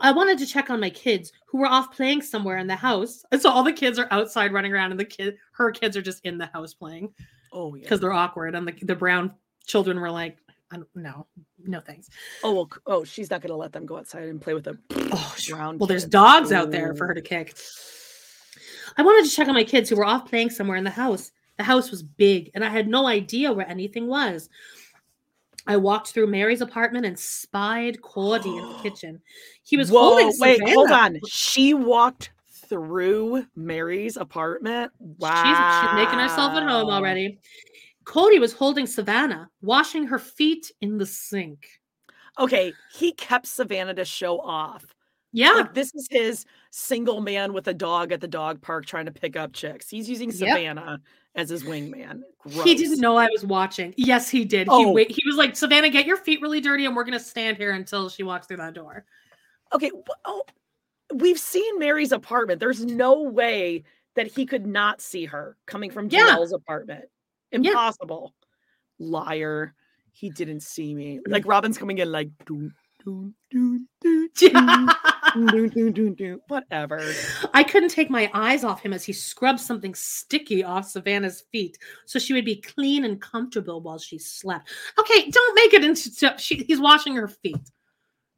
I 0.00 0.10
wanted 0.12 0.38
to 0.38 0.46
check 0.46 0.68
on 0.70 0.80
my 0.80 0.90
kids 0.90 1.32
who 1.46 1.58
were 1.58 1.66
off 1.66 1.94
playing 1.94 2.22
somewhere 2.22 2.58
in 2.58 2.66
the 2.66 2.74
house. 2.76 3.24
And 3.32 3.40
so 3.42 3.50
all 3.50 3.62
the 3.62 3.72
kids 3.72 3.98
are 3.98 4.08
outside 4.10 4.52
running 4.52 4.72
around, 4.72 4.90
and 4.90 5.00
the 5.00 5.04
kid, 5.04 5.36
her 5.52 5.70
kids 5.70 5.96
are 5.96 6.02
just 6.02 6.24
in 6.24 6.38
the 6.38 6.46
house 6.46 6.74
playing 6.74 7.12
Oh 7.52 7.74
yeah. 7.74 7.82
because 7.82 8.00
they're 8.00 8.12
awkward. 8.12 8.54
And 8.54 8.66
the, 8.68 8.74
the 8.82 8.96
brown 8.96 9.32
children 9.66 9.98
were 10.00 10.10
like, 10.10 10.36
I 10.70 10.76
don't, 10.76 10.88
no, 10.94 11.26
no 11.64 11.80
thanks. 11.80 12.08
Oh, 12.42 12.52
well, 12.54 12.70
oh, 12.86 13.04
she's 13.04 13.30
not 13.30 13.42
gonna 13.42 13.56
let 13.56 13.72
them 13.72 13.84
go 13.86 13.98
outside 13.98 14.24
and 14.24 14.40
play 14.40 14.54
with 14.54 14.66
a 14.66 14.78
Oh, 14.90 15.36
brown. 15.50 15.78
well, 15.78 15.86
there's 15.86 16.04
kid. 16.04 16.10
dogs 16.12 16.50
out 16.52 16.70
there 16.70 16.94
for 16.94 17.06
her 17.06 17.14
to 17.14 17.20
kick. 17.22 17.56
I 18.96 19.02
wanted 19.02 19.28
to 19.28 19.34
check 19.36 19.48
on 19.48 19.54
my 19.54 19.64
kids 19.64 19.88
who 19.90 19.96
were 19.96 20.04
off 20.04 20.28
playing 20.28 20.50
somewhere 20.50 20.76
in 20.76 20.84
the 20.84 20.90
house. 20.90 21.30
The 21.58 21.64
house 21.64 21.90
was 21.90 22.02
big, 22.02 22.50
and 22.54 22.64
I 22.64 22.68
had 22.68 22.88
no 22.88 23.06
idea 23.06 23.52
where 23.52 23.68
anything 23.68 24.06
was. 24.06 24.48
I 25.66 25.76
walked 25.76 26.08
through 26.08 26.26
Meri's 26.26 26.60
apartment 26.60 27.06
and 27.06 27.18
spied 27.18 28.00
Kody 28.00 28.58
in 28.58 28.68
the 28.68 28.78
kitchen. 28.82 29.20
He 29.62 29.76
was 29.76 29.90
Whoa, 29.90 30.00
holding 30.00 30.32
wait, 30.38 30.68
hold 30.68 30.90
on. 30.90 31.20
She 31.28 31.74
walked 31.74 32.32
through 32.68 33.46
Meri's 33.54 34.16
apartment. 34.16 34.92
Wow, 34.98 35.42
She's, 35.44 35.90
she's 35.90 35.96
making 35.96 36.18
herself 36.18 36.54
at 36.54 36.62
home 36.62 36.90
already. 36.90 37.38
Kody 38.04 38.40
was 38.40 38.52
holding 38.52 38.86
Savannah, 38.86 39.48
washing 39.60 40.06
her 40.06 40.18
feet 40.18 40.72
in 40.80 40.98
the 40.98 41.06
sink. 41.06 41.68
Okay, 42.38 42.72
he 42.94 43.12
kept 43.12 43.46
Savannah 43.46 43.94
to 43.94 44.04
show 44.04 44.40
off. 44.40 44.84
Yeah, 45.32 45.52
Like 45.52 45.74
this 45.74 45.94
is 45.94 46.06
his 46.10 46.44
single 46.70 47.20
man 47.22 47.52
with 47.54 47.66
a 47.68 47.74
dog 47.74 48.12
at 48.12 48.20
the 48.20 48.28
dog 48.28 48.60
park 48.60 48.84
trying 48.86 49.06
to 49.06 49.10
pick 49.12 49.34
up 49.36 49.52
chicks. 49.54 49.88
He's 49.88 50.08
using 50.08 50.28
Yep. 50.30 50.38
Savannah 50.38 51.00
as 51.34 51.48
his 51.48 51.62
wingman. 51.64 52.20
he 52.64 52.74
didn't 52.74 53.00
know 53.00 53.16
I 53.16 53.28
was 53.32 53.44
watching. 53.44 53.94
Yes, 53.96 54.28
he 54.28 54.44
did. 54.44 54.66
He 54.66 54.72
Oh. 54.72 54.92
wait. 54.92 55.10
He 55.10 55.22
was 55.26 55.36
like, 55.36 55.56
"Savannah, 55.56 55.88
get 55.88 56.04
your 56.06 56.18
feet 56.18 56.42
really 56.42 56.60
dirty, 56.60 56.84
and 56.84 56.94
we're 56.94 57.04
gonna 57.04 57.18
stand 57.18 57.56
here 57.56 57.72
until 57.72 58.08
she 58.10 58.22
walks 58.22 58.46
through 58.46 58.58
that 58.58 58.74
door." 58.74 59.06
Okay, 59.72 59.90
oh, 60.26 60.44
we've 61.14 61.38
seen 61.38 61.78
Meri's 61.78 62.12
apartment. 62.12 62.60
There's 62.60 62.84
no 62.84 63.22
way 63.22 63.84
that 64.14 64.26
he 64.26 64.44
could 64.44 64.66
not 64.66 65.00
see 65.00 65.24
her 65.24 65.56
coming 65.64 65.90
from 65.90 66.08
Yeah. 66.10 66.36
Apartment. 66.52 67.06
Impossible. 67.52 68.34
Liar. 68.98 69.74
He 70.12 70.28
didn't 70.28 70.60
see 70.60 70.94
me. 70.94 71.20
Like 71.26 71.44
Robyn's 71.46 71.78
coming 71.78 71.96
in 71.98 72.12
like 72.12 72.28
doon, 72.44 72.74
whatever. 76.48 77.00
I 77.54 77.62
couldn't 77.62 77.88
take 77.90 78.10
my 78.10 78.30
eyes 78.34 78.64
off 78.64 78.82
him 78.82 78.92
as 78.92 79.04
he 79.04 79.12
scrubbed 79.12 79.60
something 79.60 79.94
sticky 79.94 80.62
off 80.64 80.86
Savannah's 80.88 81.44
feet 81.52 81.78
so 82.06 82.18
she 82.18 82.32
would 82.32 82.44
be 82.44 82.56
clean 82.60 83.04
and 83.04 83.20
comfortable 83.20 83.80
while 83.80 83.98
she 83.98 84.18
slept. 84.18 84.70
Okay, 84.98 85.30
don't 85.30 85.54
make 85.54 85.72
it 85.74 85.84
into 85.84 86.34
she, 86.38 86.64
he's 86.66 86.80
washing 86.80 87.14
her 87.16 87.28
feet. 87.28 87.56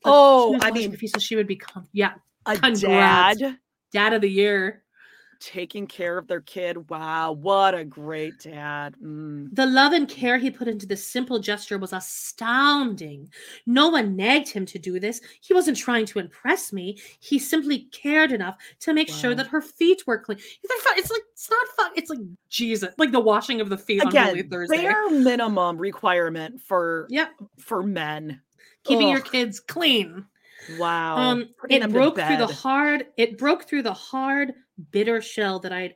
Oh, 0.05 0.59
I 0.61 0.71
mean- 0.71 0.97
feet 0.97 1.13
so 1.15 1.19
she 1.19 1.37
would 1.37 1.47
be 1.49 1.57
com- 1.57 1.89
yeah, 1.93 2.15
A 2.47 2.57
dad 2.89 3.59
dad 3.93 4.13
of 4.13 4.21
the 4.21 4.31
year. 4.31 4.84
Taking 5.45 5.87
care 5.87 6.17
of 6.17 6.27
their 6.27 6.41
kid. 6.41 6.89
Wow, 6.89 7.33
what 7.33 7.75
a 7.75 7.85
great 7.85 8.39
dad. 8.41 8.95
Mm. 9.05 9.55
The 9.55 9.67
love 9.67 9.93
and 9.93 10.09
care 10.09 10.39
he 10.39 10.51
put 10.51 10.69
into 10.69 10.87
this 10.87 11.07
simple 11.07 11.39
gesture 11.39 11.77
was 11.77 11.93
astounding. 11.93 13.29
No 13.67 13.91
one 13.91 14.17
nagged 14.17 14.49
him 14.49 14.65
to 14.67 14.79
do 14.79 14.99
this. 14.99 15.21
He 15.43 15.53
wasn't 15.53 15.77
trying 15.77 16.07
to 16.07 16.19
impress 16.19 16.73
me. 16.73 16.99
He 17.21 17.39
simply 17.39 17.81
cared 17.93 18.33
enough 18.33 18.57
to 18.81 18.95
make 18.95 19.11
sure 19.11 19.35
that 19.35 19.47
her 19.49 19.61
feet 19.61 20.07
were 20.07 20.19
clean. 20.19 20.39
It's 20.63 21.11
like, 21.11 21.23
it's 21.33 21.51
not 21.51 21.69
fun. 21.77 21.91
It's 21.95 22.11
like 22.11 22.21
Jesus, 22.49 22.95
like 22.97 23.13
the 23.13 23.21
washing 23.21 23.61
of 23.61 23.69
the 23.69 23.79
feet 23.79 24.01
on 24.05 24.15
Holy 24.15 24.41
Again, 24.41 24.49
Thursday. 24.51 24.79
bare 24.79 25.11
minimum 25.11 25.77
requirement 25.77 26.63
for 26.63 27.07
Yep, 27.11 27.31
for 27.59 27.83
men. 27.83 28.41
keeping 28.85 29.09
your 29.09 29.21
kids 29.21 29.61
clean. 29.61 30.25
Wow. 30.79 31.17
Um, 31.17 31.51
it 31.69 31.91
broke 31.91 32.17
through 32.17 32.39
the 32.39 32.47
hard. 32.47 33.07
It 33.17 33.37
broke 33.37 33.65
through 33.69 33.83
the 33.83 33.93
hard, 33.93 34.55
bitter 34.91 35.21
shell 35.21 35.59
that 35.61 35.73
I'd 35.73 35.95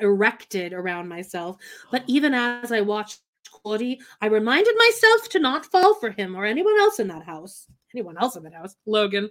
erected 0.00 0.72
around 0.72 1.08
myself. 1.08 1.56
But 1.90 2.02
oh. 2.02 2.04
even 2.08 2.34
as 2.34 2.72
I 2.72 2.80
watched 2.80 3.20
Kody, 3.64 3.98
I 4.20 4.26
reminded 4.26 4.74
myself 4.76 5.28
to 5.30 5.38
not 5.38 5.66
fall 5.66 5.94
for 5.94 6.10
him 6.10 6.36
or 6.36 6.44
anyone 6.44 6.78
else 6.78 6.98
in 6.98 7.08
that 7.08 7.24
house. 7.24 7.66
Anyone 7.94 8.16
else 8.18 8.36
in 8.36 8.44
that 8.44 8.54
house? 8.54 8.76
Logan. 8.86 9.30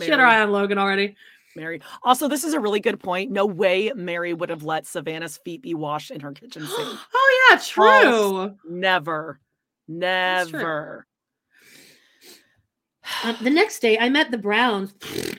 She 0.00 0.10
had 0.10 0.20
her 0.20 0.26
eye 0.26 0.40
on 0.40 0.52
Logan 0.52 0.78
already. 0.78 1.16
Meri. 1.56 1.80
Also, 2.02 2.28
this 2.28 2.44
is 2.44 2.52
a 2.52 2.60
really 2.60 2.78
good 2.78 3.00
point. 3.00 3.30
No 3.30 3.46
way 3.46 3.90
Meri 3.94 4.32
would 4.32 4.50
have 4.50 4.62
let 4.62 4.86
Savannah's 4.86 5.38
feet 5.38 5.62
be 5.62 5.74
washed 5.74 6.10
in 6.10 6.20
her 6.20 6.32
kitchen 6.32 6.62
sink. 6.62 6.98
oh 7.14 7.48
yeah, 7.50 7.58
true. 7.58 7.82
False. 8.12 8.52
Never. 8.68 9.40
Never. 9.88 11.06
Um, 13.24 13.36
the 13.40 13.50
next 13.50 13.80
day, 13.80 13.98
I 13.98 14.08
met 14.08 14.30
the 14.30 14.38
Browns 14.38 14.94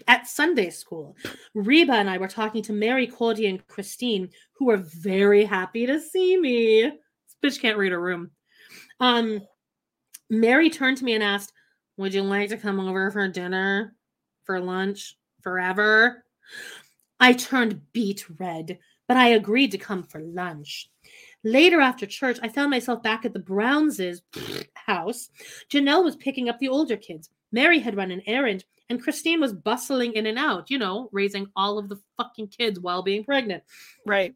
at 0.08 0.28
Sunday 0.28 0.70
school. 0.70 1.16
Reba 1.54 1.94
and 1.94 2.10
I 2.10 2.18
were 2.18 2.28
talking 2.28 2.62
to 2.64 2.74
Meri, 2.74 3.08
Kody, 3.08 3.48
and 3.50 3.66
Christine, 3.68 4.30
who 4.54 4.66
were 4.66 4.78
very 4.78 5.46
happy 5.46 5.86
to 5.86 6.00
see 6.00 6.38
me. 6.38 6.84
This 6.84 7.58
bitch 7.58 7.62
can't 7.62 7.78
read 7.78 7.94
a 7.94 8.00
room. 8.00 8.32
Um, 9.00 9.42
Meri 10.30 10.70
turned 10.70 10.98
to 10.98 11.06
me 11.06 11.14
and 11.14 11.24
asked, 11.24 11.54
"Would 11.98 12.14
you 12.14 12.22
like 12.24 12.50
to 12.50 12.58
come 12.58 12.80
over 12.80 13.12
for 13.12 13.28
dinner, 13.28 13.96
for 14.44 14.60
lunch, 14.60 15.18
forever?" 15.42 16.26
I 17.20 17.34
turned 17.34 17.82
beet 17.94 18.26
red, 18.40 18.80
but 19.08 19.18
I 19.18 19.30
agreed 19.30 19.72
to 19.72 19.78
come 19.78 20.04
for 20.04 20.22
lunch. 20.22 20.90
Later 21.44 21.82
after 21.82 22.06
church, 22.06 22.40
I 22.44 22.50
found 22.50 22.70
myself 22.70 23.02
back 23.02 23.26
at 23.26 23.34
the 23.34 23.40
Browns' 23.40 24.22
house. 24.76 25.30
Janelle 25.70 26.04
was 26.04 26.16
picking 26.16 26.50
up 26.50 26.60
the 26.60 26.70
older 26.70 26.98
kids. 26.98 27.30
Meri 27.52 27.80
had 27.80 27.96
run 27.98 28.12
an 28.12 28.22
errand, 28.28 28.64
and 28.90 29.02
Christine 29.02 29.40
was 29.42 29.54
bustling 29.54 30.14
in 30.14 30.26
and 30.26 30.38
out, 30.38 30.70
you 30.70 30.78
know, 30.78 31.10
raising 31.12 31.48
all 31.56 31.78
of 31.78 31.90
the 31.90 32.00
fucking 32.18 32.48
kids 32.48 32.80
while 32.80 33.02
being 33.02 33.24
pregnant. 33.24 33.64
Right. 34.06 34.36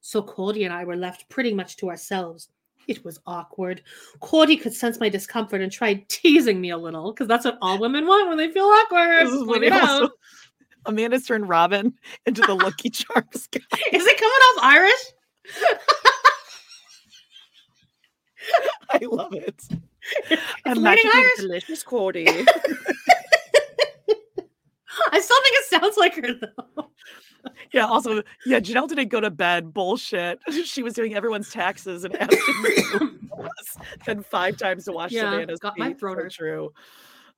So 0.00 0.22
Kody 0.22 0.64
and 0.64 0.72
I 0.72 0.84
were 0.84 0.96
left 0.96 1.28
pretty 1.28 1.52
much 1.52 1.76
to 1.78 1.90
ourselves. 1.90 2.48
It 2.88 3.04
was 3.04 3.20
awkward. 3.26 3.82
Kody 4.20 4.60
could 4.60 4.72
sense 4.74 4.98
my 4.98 5.08
discomfort 5.08 5.60
and 5.60 5.70
tried 5.70 6.08
teasing 6.08 6.60
me 6.60 6.70
a 6.70 6.78
little 6.78 7.12
because 7.12 7.28
that's 7.28 7.44
what 7.44 7.58
all 7.60 7.78
women 7.78 8.06
want 8.06 8.28
when 8.28 8.38
they 8.38 8.50
feel 8.50 8.64
awkward. 8.64 9.26
This 9.26 9.34
is 9.34 9.44
when 9.44 9.62
it 9.62 9.72
also- 9.72 10.08
Amanda's 10.86 11.26
turned 11.26 11.46
Robyn 11.48 11.92
into 12.26 12.40
the 12.40 12.54
Lucky 12.54 12.88
Charms 12.90 13.46
guy. 13.48 13.60
Is 13.92 14.06
it 14.06 14.18
coming 14.18 14.32
off 14.32 14.64
Irish? 14.64 15.12
I 18.90 18.98
love 19.04 19.34
it. 19.34 19.62
It's 20.30 20.42
I'm 20.66 20.74
leaning 20.82 20.82
magically 21.04 21.10
Irish. 21.20 21.36
delicious, 21.38 21.82
Cordy. 21.82 22.26
I 25.12 25.20
still 25.20 25.42
think 25.42 25.56
it 25.56 25.64
sounds 25.68 25.96
like 25.96 26.14
her 26.16 26.34
though. 26.34 26.90
yeah. 27.72 27.86
Also, 27.86 28.22
yeah. 28.46 28.60
Janelle 28.60 28.88
didn't 28.88 29.08
go 29.08 29.20
to 29.20 29.30
bed. 29.30 29.72
Bullshit. 29.72 30.38
She 30.64 30.82
was 30.82 30.94
doing 30.94 31.14
everyone's 31.14 31.50
taxes 31.50 32.04
and 32.04 32.16
asking 32.16 32.38
us 33.40 33.76
then 34.06 34.22
five 34.22 34.56
times 34.56 34.84
to 34.84 34.92
wash 34.92 35.12
Yeah, 35.12 35.30
Savannah's 35.30 35.58
got 35.60 35.78
my 35.78 35.92
throat 35.94 36.18
hurt. 36.18 36.32
true. 36.32 36.72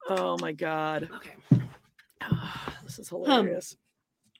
Oh 0.08 0.36
my 0.38 0.52
god. 0.52 1.08
Okay. 1.16 1.62
this 2.84 2.98
is 2.98 3.12
um, 3.12 3.22
hilarious. 3.22 3.76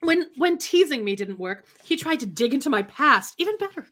When 0.01 0.27
when 0.37 0.59
teasing 0.59 1.05
me 1.05 1.15
didn't 1.15 1.39
work, 1.39 1.65
he 1.85 1.97
tried 1.97 2.19
to 2.21 2.27
dig 2.27 2.55
into 2.55 2.69
my 2.71 2.83
past, 2.83 3.35
even 3.39 3.57
better, 3.59 3.87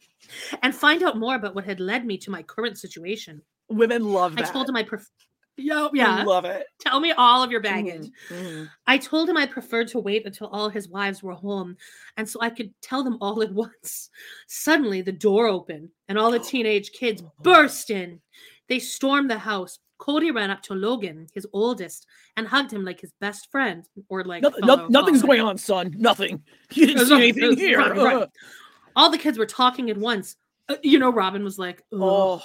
and 0.63 0.75
find 0.75 1.03
out 1.05 1.17
more 1.19 1.37
about 1.37 1.55
what 1.55 1.65
had 1.65 1.79
led 1.79 2.05
me 2.05 2.19
to 2.19 2.31
my 2.33 2.43
current 2.43 2.79
situation. 2.79 3.43
Women 3.71 4.05
love 4.13 4.35
I 4.37 4.43
told 4.43 4.69
him 4.69 4.77
I 4.77 4.83
pref- 4.83 5.09
Yo, 5.57 5.91
We 5.93 5.99
yeah. 5.99 6.23
love 6.25 6.45
it. 6.47 6.67
Tell 6.81 7.01
me 7.01 7.13
all 7.13 7.43
of 7.43 7.51
your 7.51 7.61
baggage. 7.61 8.09
Mhm, 8.31 8.43
mhm. 8.43 8.71
I 8.87 8.97
told 8.97 9.29
him 9.29 9.37
I 9.37 9.45
preferred 9.47 9.89
to 9.89 9.99
wait 9.99 10.25
until 10.25 10.47
all 10.49 10.71
his 10.71 10.89
wives 10.89 11.23
were 11.23 11.35
home, 11.35 11.77
and 12.17 12.27
so 12.29 12.41
I 12.41 12.49
could 12.51 12.73
tell 12.81 13.05
them 13.05 13.19
all 13.21 13.43
at 13.43 13.53
once. 13.67 14.09
Suddenly, 14.47 15.03
the 15.03 15.13
door 15.13 15.47
opened, 15.49 15.91
and 16.09 16.19
all 16.19 16.31
the 16.31 16.39
teenage 16.53 16.93
kids 16.93 17.23
burst 17.43 17.91
in. 17.91 18.21
They 18.69 18.79
stormed 18.79 19.31
the 19.31 19.39
house. 19.39 19.79
Kody 19.99 20.35
ran 20.35 20.51
up 20.51 20.63
to 20.63 20.75
Logan, 20.75 21.27
his 21.35 21.47
oldest, 21.53 22.07
and 22.39 22.49
hugged 22.49 22.73
him 22.73 22.85
like 22.87 23.01
his 23.01 23.13
best 23.21 23.51
friend, 23.51 23.87
or 24.09 24.25
like 24.25 24.43
No- 24.43 24.53
no- 24.63 24.87
nothing's 24.89 25.21
father. 25.21 25.35
going 25.35 25.41
on, 25.43 25.59
son. 25.59 25.95
Nothing. 25.99 26.43
You 26.73 26.87
didn't 26.87 27.07
see 27.07 27.15
anything 27.15 27.57
here. 27.59 27.79
right, 27.81 27.97
right. 27.97 28.29
All 28.97 29.11
the 29.11 29.19
kids 29.19 29.37
were 29.37 29.45
talking 29.47 29.91
at 29.91 29.99
once. 29.99 30.37
Uh, 30.71 30.77
you 30.83 30.99
know, 30.99 31.13
Robyn 31.13 31.45
was 31.45 31.59
like, 31.59 31.83
"Oh, 31.93 32.41
Oh, 32.41 32.43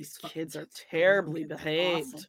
these 0.00 0.18
kids 0.32 0.56
are 0.56 0.66
terribly 0.90 1.44
behaved. 1.44 2.14
awful." 2.14 2.20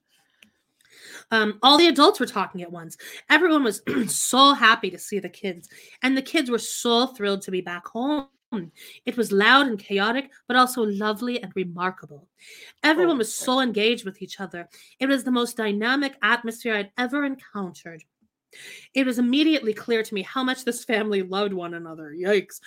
Um, 1.31 1.57
all 1.63 1.77
the 1.77 1.87
adults 1.87 2.19
were 2.19 2.25
talking 2.25 2.61
at 2.61 2.71
once. 2.71 2.97
Everyone 3.29 3.63
was 3.63 3.81
so 4.07 4.53
happy 4.53 4.91
to 4.91 4.99
see 4.99 5.19
the 5.19 5.29
kids, 5.29 5.69
and 6.01 6.15
the 6.17 6.21
kids 6.21 6.49
were 6.51 6.57
so 6.59 7.07
thrilled 7.07 7.41
to 7.43 7.51
be 7.51 7.61
back 7.61 7.87
home. 7.87 8.27
It 9.05 9.15
was 9.15 9.31
loud 9.31 9.67
and 9.67 9.79
chaotic, 9.79 10.29
but 10.47 10.57
also 10.57 10.81
lovely 10.83 11.41
and 11.41 11.53
remarkable. 11.55 12.27
Everyone 12.83 13.15
Oh, 13.15 13.19
was 13.19 13.33
so 13.33 13.61
engaged 13.61 14.03
with 14.03 14.21
each 14.21 14.41
other. 14.41 14.67
It 14.99 15.07
was 15.07 15.23
the 15.23 15.31
most 15.31 15.55
dynamic 15.55 16.17
atmosphere 16.21 16.75
I'd 16.75 16.91
ever 16.97 17.23
encountered. 17.23 18.03
It 18.93 19.05
was 19.05 19.17
immediately 19.19 19.73
clear 19.73 20.03
to 20.03 20.13
me 20.13 20.23
how 20.23 20.43
much 20.43 20.65
this 20.65 20.83
family 20.83 21.21
loved 21.21 21.53
one 21.53 21.73
another. 21.73 22.11
Yikes. 22.11 22.59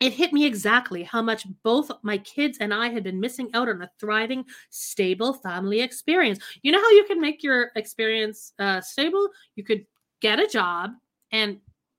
It 0.00 0.14
hit 0.14 0.32
me 0.32 0.46
exactly 0.46 1.02
how 1.02 1.20
much 1.20 1.46
both 1.62 1.90
my 2.02 2.16
kids 2.18 2.56
and 2.60 2.72
I 2.72 2.88
had 2.88 3.04
been 3.04 3.20
missing 3.20 3.50
out 3.52 3.68
on 3.68 3.82
a 3.82 3.90
thriving, 4.00 4.46
stable 4.70 5.34
family 5.34 5.82
experience. 5.82 6.40
You 6.62 6.72
know 6.72 6.80
how 6.80 6.90
you 6.90 7.04
can 7.04 7.20
make 7.20 7.42
your 7.42 7.70
experience 7.76 8.54
uh, 8.58 8.80
stable? 8.80 9.28
You 9.56 9.64
could 9.64 9.84
get 10.20 10.40
a 10.40 10.46
job 10.46 10.92
and 11.32 11.58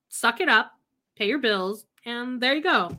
suck 0.09 0.41
it 0.41 0.49
up, 0.49 0.71
pay 1.15 1.27
your 1.27 1.37
bills, 1.37 1.85
and 2.05 2.41
there 2.41 2.55
you 2.55 2.63
go. 2.63 2.97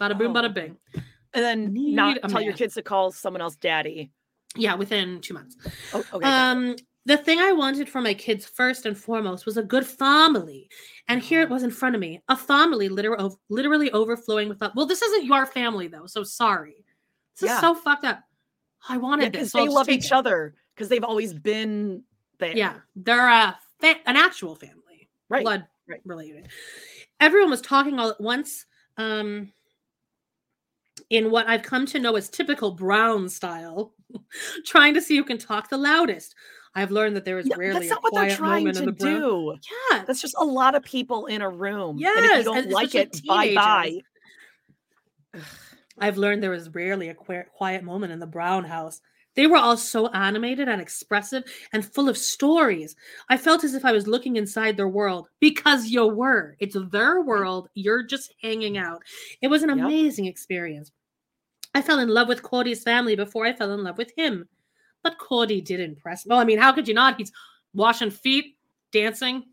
Bada 0.00 0.18
boom, 0.18 0.36
Oh, 0.36 0.40
bada 0.40 0.52
bing. 0.52 0.76
And 0.94 1.44
then 1.44 1.72
Need 1.72 1.94
not 1.94 2.28
tell 2.28 2.42
your 2.42 2.54
kids 2.54 2.74
to 2.74 2.82
call 2.82 3.12
someone 3.12 3.40
else 3.40 3.56
daddy. 3.56 4.10
Yeah, 4.56 4.74
within 4.74 5.20
two 5.20 5.34
months. 5.34 5.56
Oh, 5.92 6.04
okay. 6.12 6.26
Um, 6.26 6.76
the 7.06 7.16
thing 7.16 7.38
I 7.40 7.52
wanted 7.52 7.88
for 7.88 8.00
my 8.00 8.14
kids 8.14 8.46
first 8.46 8.86
and 8.86 8.96
foremost 8.96 9.44
was 9.46 9.56
a 9.56 9.62
good 9.62 9.86
family. 9.86 10.70
And 11.08 11.20
here 11.22 11.42
it 11.42 11.50
was 11.50 11.62
in 11.62 11.70
front 11.70 11.94
of 11.94 12.00
me 12.00 12.22
a 12.28 12.36
family 12.36 12.88
literally, 12.88 13.30
literally 13.50 13.90
overflowing 13.92 14.48
with 14.48 14.60
love. 14.62 14.72
Well, 14.74 14.86
this 14.86 15.02
isn't 15.02 15.26
your 15.26 15.44
family, 15.46 15.86
though. 15.86 16.06
So 16.06 16.22
sorry. 16.24 16.84
This 17.38 17.48
Yeah. 17.48 17.56
is 17.56 17.60
so 17.60 17.74
fucked 17.74 18.04
up. 18.04 18.22
I 18.88 18.96
wanted 18.96 19.32
because 19.32 19.46
this. 19.46 19.52
so 19.52 19.58
they 19.64 19.68
love 19.68 19.88
each 19.88 20.06
it. 20.06 20.12
other 20.12 20.54
because 20.74 20.88
they've 20.88 21.04
always 21.04 21.34
been 21.34 22.02
there. 22.38 22.56
Yeah, 22.56 22.76
they're 22.96 23.28
a 23.28 23.58
fa- 23.80 24.00
an 24.06 24.16
actual 24.16 24.54
family, 24.54 25.08
Right. 25.28 25.42
blood 25.42 25.66
right. 25.88 26.00
related. 26.04 26.48
Everyone 27.20 27.50
was 27.50 27.60
talking 27.60 27.98
all 27.98 28.10
at 28.10 28.20
once. 28.20 28.66
Um, 28.96 29.52
in 31.10 31.30
what 31.30 31.46
I've 31.48 31.62
come 31.62 31.86
to 31.86 31.98
know 31.98 32.16
as 32.16 32.28
typical 32.30 32.70
Brown 32.70 33.28
style, 33.28 33.94
trying 34.64 34.94
to 34.94 35.02
see 35.02 35.16
who 35.16 35.24
can 35.24 35.38
talk 35.38 35.68
the 35.68 35.76
loudest. 35.76 36.34
I've 36.74 36.90
learned 36.90 37.14
that 37.16 37.24
there 37.24 37.38
is 37.38 37.48
Yeah, 37.48 37.56
rarely 37.56 37.86
a 37.86 37.90
not 37.90 38.02
what 38.02 38.12
they're 38.14 38.36
quiet 38.36 38.40
moment 38.40 38.76
to 38.76 38.80
in 38.82 38.86
the 38.86 38.92
Brown. 38.92 39.20
do. 39.20 39.56
Yeah, 39.92 40.04
That's 40.06 40.20
just 40.20 40.34
a 40.38 40.44
lot 40.44 40.74
of 40.74 40.82
people 40.82 41.26
in 41.26 41.40
a 41.42 41.48
room. 41.48 42.02
and 42.04 42.24
if 42.26 42.38
you 42.38 42.44
don't 42.44 42.58
and 42.58 42.72
like 42.72 42.94
it, 42.94 43.20
bye 43.26 43.54
bye. 43.54 44.00
I've 45.98 46.16
learned 46.18 46.42
there 46.42 46.52
is 46.54 46.74
rarely 46.74 47.08
a 47.10 47.14
quiet 47.14 47.84
moment 47.84 48.12
in 48.12 48.18
the 48.18 48.26
Brown 48.26 48.64
house. 48.64 49.00
They 49.36 49.46
were 49.48 49.56
all 49.56 49.76
so 49.76 50.08
animated 50.08 50.68
and 50.68 50.80
expressive 50.80 51.42
and 51.72 51.84
full 51.84 52.08
of 52.08 52.16
stories. 52.16 52.94
I 53.28 53.36
felt 53.36 53.64
as 53.64 53.74
if 53.74 53.84
I 53.84 53.90
was 53.92 54.06
looking 54.06 54.36
inside 54.36 54.76
their 54.76 54.88
world 54.88 55.28
because 55.40 55.86
you 55.88 56.06
were. 56.06 56.56
It's 56.60 56.76
their 56.90 57.20
world. 57.22 57.68
You're 57.74 58.04
just 58.04 58.32
hanging 58.42 58.78
out. 58.78 59.02
It 59.42 59.48
was 59.48 59.62
an 59.62 59.70
Yep. 59.70 59.78
amazing 59.78 60.26
experience. 60.26 60.92
I 61.74 61.82
fell 61.82 61.98
in 61.98 62.08
love 62.08 62.28
with 62.28 62.42
Kody's 62.42 62.84
family 62.84 63.16
before 63.16 63.44
I 63.44 63.52
fell 63.52 63.72
in 63.72 63.82
love 63.82 63.98
with 63.98 64.12
him. 64.16 64.48
But 65.04 65.18
Kody 65.18 65.64
did 65.64 65.78
impress 65.78 66.26
me. 66.26 66.30
Well, 66.30 66.40
I 66.40 66.44
mean, 66.44 66.58
how 66.58 66.72
could 66.72 66.88
you 66.88 66.94
not? 66.94 67.18
He's 67.18 67.30
washing 67.74 68.10
feet, 68.10 68.56
dancing, 68.90 69.44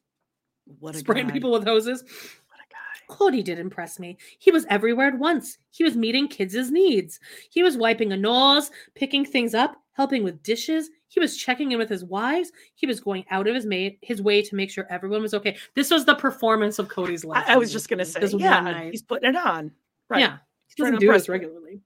What 0.80 0.96
a 0.96 1.00
spraying 1.00 1.28
guy. 1.28 1.34
people 1.34 1.52
with 1.52 1.66
hoses. 1.66 2.02
What 2.02 2.60
a 2.60 2.74
guy. 2.74 3.14
Kody 3.14 3.44
did 3.44 3.60
impress 3.60 4.00
me. 4.00 4.18
He 4.40 4.50
was 4.50 4.66
everywhere 4.70 5.10
at 5.10 5.20
once. 5.20 5.58
He 5.70 5.84
was 5.84 5.96
meeting 5.96 6.28
kids' 6.28 6.72
needs. 6.72 7.20
He 7.50 7.62
was 7.62 7.78
wiping 7.78 8.14
a 8.14 8.18
nose, 8.18 8.72
picking 8.96 9.26
things 9.26 9.54
up, 9.54 9.76
helping 9.94 10.24
with 10.24 10.42
dishes. 10.42 10.90
He 11.10 11.20
was 11.20 11.36
checking 11.36 11.74
in 11.74 11.78
with 11.78 11.90
his 11.90 12.06
wives. 12.06 12.54
He 12.76 12.88
was 12.88 13.02
going 13.02 13.26
out 13.30 13.46
of 13.46 13.54
his 13.54 13.68
his 14.02 14.22
way 14.22 14.42
to 14.42 14.56
make 14.56 14.72
sure 14.72 14.88
everyone 14.90 15.22
was 15.22 15.34
okay. 15.34 15.58
This 15.76 15.92
was 15.92 16.06
the 16.06 16.16
performance 16.16 16.80
of 16.80 16.88
Kody's 16.88 17.26
life. 17.26 17.44
I, 17.46 17.56
I 17.56 17.58
was 17.58 17.74
just 17.74 17.90
gonna 17.90 18.06
say, 18.06 18.22
This 18.22 18.34
yeah, 18.34 18.90
he's 18.90 19.02
putting 19.02 19.32
it 19.32 19.36
on. 19.36 19.72
Right. 20.08 20.22
Yeah, 20.22 20.38
he 20.68 20.76
trying 20.76 20.92
doesn't 20.94 21.02
to 21.02 21.06
do 21.08 21.12
this 21.12 21.28
regularly. 21.28 21.82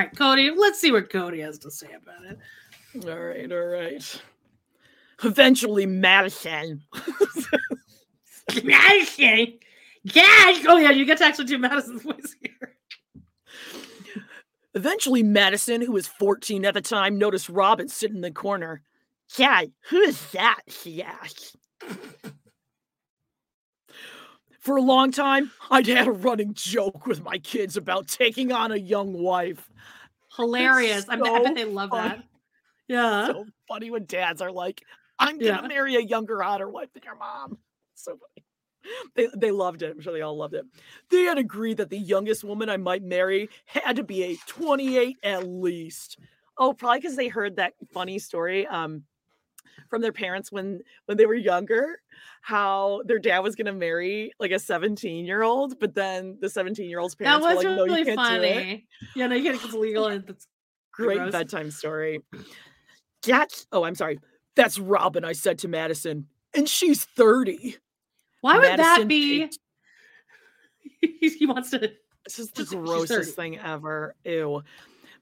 All 0.00 0.06
right, 0.06 0.14
Kody. 0.14 0.50
Let's 0.56 0.80
see 0.80 0.92
what 0.92 1.10
Kody 1.10 1.44
has 1.44 1.58
to 1.58 1.70
say 1.70 1.88
about 1.92 2.24
it. 2.24 2.38
All 3.06 3.22
right, 3.22 3.52
all 3.52 3.66
right. 3.66 4.22
Eventually, 5.22 5.84
Madison. 5.84 6.82
Madison, 8.64 9.58
Dad. 10.06 10.64
Oh 10.66 10.78
yeah, 10.78 10.90
you 10.90 11.04
get 11.04 11.18
to 11.18 11.26
actually 11.26 11.44
do 11.44 11.58
Madison's 11.58 12.00
voice 12.02 12.34
here. 12.40 12.76
Eventually, 14.74 15.22
Madison, 15.22 15.82
who 15.82 15.92
was 15.92 16.06
14 16.06 16.64
at 16.64 16.72
the 16.72 16.80
time, 16.80 17.18
noticed 17.18 17.50
Robyn 17.50 17.88
sitting 17.88 18.16
in 18.16 18.22
the 18.22 18.30
corner. 18.30 18.80
Dad, 19.36 19.70
who's 19.90 20.18
that? 20.30 20.60
She 20.68 21.02
asked. 21.02 21.56
For 24.60 24.76
a 24.76 24.82
long 24.82 25.10
time, 25.10 25.50
I'd 25.70 25.86
had 25.86 26.06
a 26.06 26.12
running 26.12 26.52
joke 26.54 27.06
with 27.06 27.22
my 27.22 27.38
kids 27.38 27.76
about 27.76 28.08
taking 28.08 28.52
on 28.52 28.72
a 28.72 28.76
young 28.76 29.14
wife. 29.14 29.70
Hilarious. 30.36 31.06
I, 31.08 31.16
bet- 31.16 31.26
I 31.26 31.42
bet 31.42 31.54
they 31.54 31.64
love 31.64 31.90
fun. 31.90 32.08
that. 32.08 32.24
Yeah. 32.86 33.26
So 33.26 33.46
funny 33.66 33.90
when 33.90 34.04
dads 34.04 34.42
are 34.42 34.52
like, 34.52 34.82
I'm 35.18 35.38
gonna 35.38 35.62
Yeah. 35.62 35.66
marry 35.66 35.96
a 35.96 36.00
younger, 36.00 36.40
hotter 36.42 36.68
wife 36.68 36.92
than 36.92 37.02
your 37.04 37.16
mom. 37.16 37.58
So 37.94 38.12
funny. 38.12 38.46
They, 39.14 39.28
they 39.36 39.50
loved 39.50 39.82
it. 39.82 39.90
I'm 39.94 40.00
sure 40.00 40.12
they 40.12 40.22
all 40.22 40.36
loved 40.36 40.54
it. 40.54 40.64
They 41.10 41.22
had 41.22 41.36
agreed 41.38 41.76
that 41.78 41.90
the 41.90 41.98
youngest 41.98 42.44
woman 42.44 42.68
I 42.70 42.76
might 42.78 43.02
marry 43.02 43.48
had 43.66 43.96
to 43.96 44.02
be 44.04 44.24
a 44.24 44.36
28 44.46 45.16
at 45.22 45.46
least. 45.46 46.18
Oh, 46.58 46.72
probably 46.72 46.98
because 47.00 47.16
they 47.16 47.28
heard 47.28 47.56
that 47.56 47.74
funny 47.92 48.18
story 48.18 48.66
um, 48.66 49.04
from 49.90 50.00
their 50.00 50.12
parents 50.12 50.50
when 50.50 50.80
when 51.06 51.18
they 51.18 51.26
were 51.26 51.34
younger, 51.34 52.00
how 52.40 53.02
their 53.04 53.18
dad 53.18 53.40
was 53.40 53.56
gonna 53.56 53.72
marry 53.72 54.32
like 54.38 54.52
a 54.52 54.58
17 54.58 55.26
year 55.26 55.42
old, 55.42 55.78
but 55.78 55.94
then 55.94 56.38
the 56.40 56.48
17 56.48 56.88
year 56.88 57.00
old's 57.00 57.14
parents 57.14 57.44
That 57.44 57.54
was 57.56 57.64
were 57.64 57.70
like, 57.70 57.76
"No, 57.78 57.84
you 57.84 57.92
really 57.92 58.04
can't 58.04 58.16
funny. 58.16 58.86
Yeah, 59.14 59.26
no, 59.26 59.34
you 59.34 59.42
can't. 59.50 59.62
It's 59.62 59.74
legal 59.74 60.06
And 60.06 60.24
it's 60.30 60.46
Great 60.92 61.18
gross. 61.18 61.32
bedtime 61.32 61.70
story. 61.70 62.20
That's 63.26 63.66
oh, 63.72 63.84
I'm 63.84 63.94
sorry. 63.94 64.18
That's 64.56 64.78
Robyn, 64.78 65.24
I 65.24 65.32
said 65.32 65.58
to 65.60 65.68
Madison. 65.68 66.26
And 66.54 66.68
she's 66.68 67.04
30. 67.04 67.76
Why 68.40 68.58
would 68.58 68.78
that 68.78 69.06
be? 69.06 69.48
he 71.00 71.46
wants 71.46 71.70
to. 71.70 71.92
This 72.24 72.38
is 72.38 72.50
the 72.50 72.64
grossest 72.76 73.36
thing 73.36 73.58
ever. 73.58 74.14
Ew. 74.24 74.62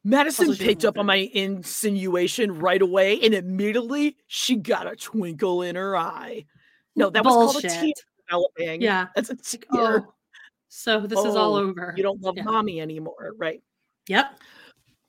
Madison 0.05 0.49
Also, 0.49 0.65
picked 0.65 0.85
up 0.85 0.99
on 0.99 1.07
my 1.07 1.29
insinuation 1.35 2.59
right 2.59 2.81
away, 2.81 3.21
and 3.21 3.35
immediately 3.35 4.17
she 4.27 4.57
got 4.57 4.87
a 4.91 4.97
twinkle 4.97 5.63
in 5.63 5.77
her 5.77 5.97
eye. 5.97 6.45
No, 6.97 7.11
that 7.11 7.25
was 7.25 7.53
called 7.53 7.65
a 7.65 7.69
tear 7.69 7.93
developing. 8.27 8.81
Yeah. 8.83 9.09
That's 9.15 9.31
a 9.31 9.37
tear. 9.37 9.61
Oh, 9.73 10.15
so 10.69 11.01
this 11.01 11.19
is 11.19 11.35
all 11.37 11.57
Oh, 11.57 11.61
over. 11.63 11.95
You 11.97 12.03
don't 12.03 12.21
love 12.21 12.37
Yeah. 12.37 12.45
mommy 12.45 12.81
anymore, 12.81 13.33
right? 13.39 13.63
Yep. 14.09 14.39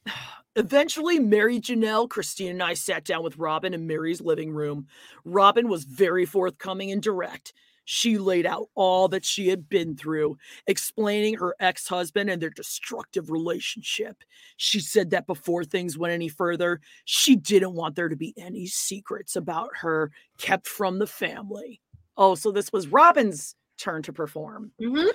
Eventually, 0.56 1.20
Meri 1.20 1.60
Janelle, 1.60 2.10
Christine, 2.10 2.52
and 2.52 2.64
I 2.64 2.74
sat 2.74 3.06
down 3.06 3.24
with 3.24 3.38
Robyn 3.38 3.74
in 3.74 3.88
Meri's 3.88 4.20
living 4.20 4.52
room. 4.52 4.88
Robyn 5.24 5.70
was 5.70 5.86
very 5.86 6.26
forthcoming 6.26 6.92
and 6.92 7.02
direct. 7.02 7.54
She 7.92 8.20
laid 8.20 8.46
out 8.46 8.70
all 8.76 9.08
that 9.08 9.26
she 9.26 9.48
had 9.48 9.68
been 9.68 9.98
through, 9.98 10.38
explaining 10.68 11.34
her 11.38 11.56
ex 11.60 11.88
husband 11.88 12.30
and 12.30 12.40
their 12.40 12.52
destructive 12.52 13.32
relationship. 13.32 14.24
She 14.58 14.80
said 14.80 15.10
that 15.10 15.26
before 15.26 15.64
things 15.64 15.98
went 15.98 16.14
any 16.14 16.30
further, 16.30 16.82
she 17.06 17.36
didn't 17.36 17.74
want 17.74 17.96
there 17.96 18.08
to 18.08 18.16
be 18.16 18.36
any 18.38 18.68
secrets 18.68 19.36
about 19.36 19.72
her 19.74 20.12
kept 20.38 20.68
from 20.68 21.00
the 21.00 21.08
family. 21.08 21.82
Oh, 22.16 22.36
so 22.36 22.52
this 22.52 22.72
was 22.72 22.86
Robyn's 22.86 23.56
turn 23.80 24.04
to 24.04 24.14
perform. 24.14 24.72
hmm 24.80 25.08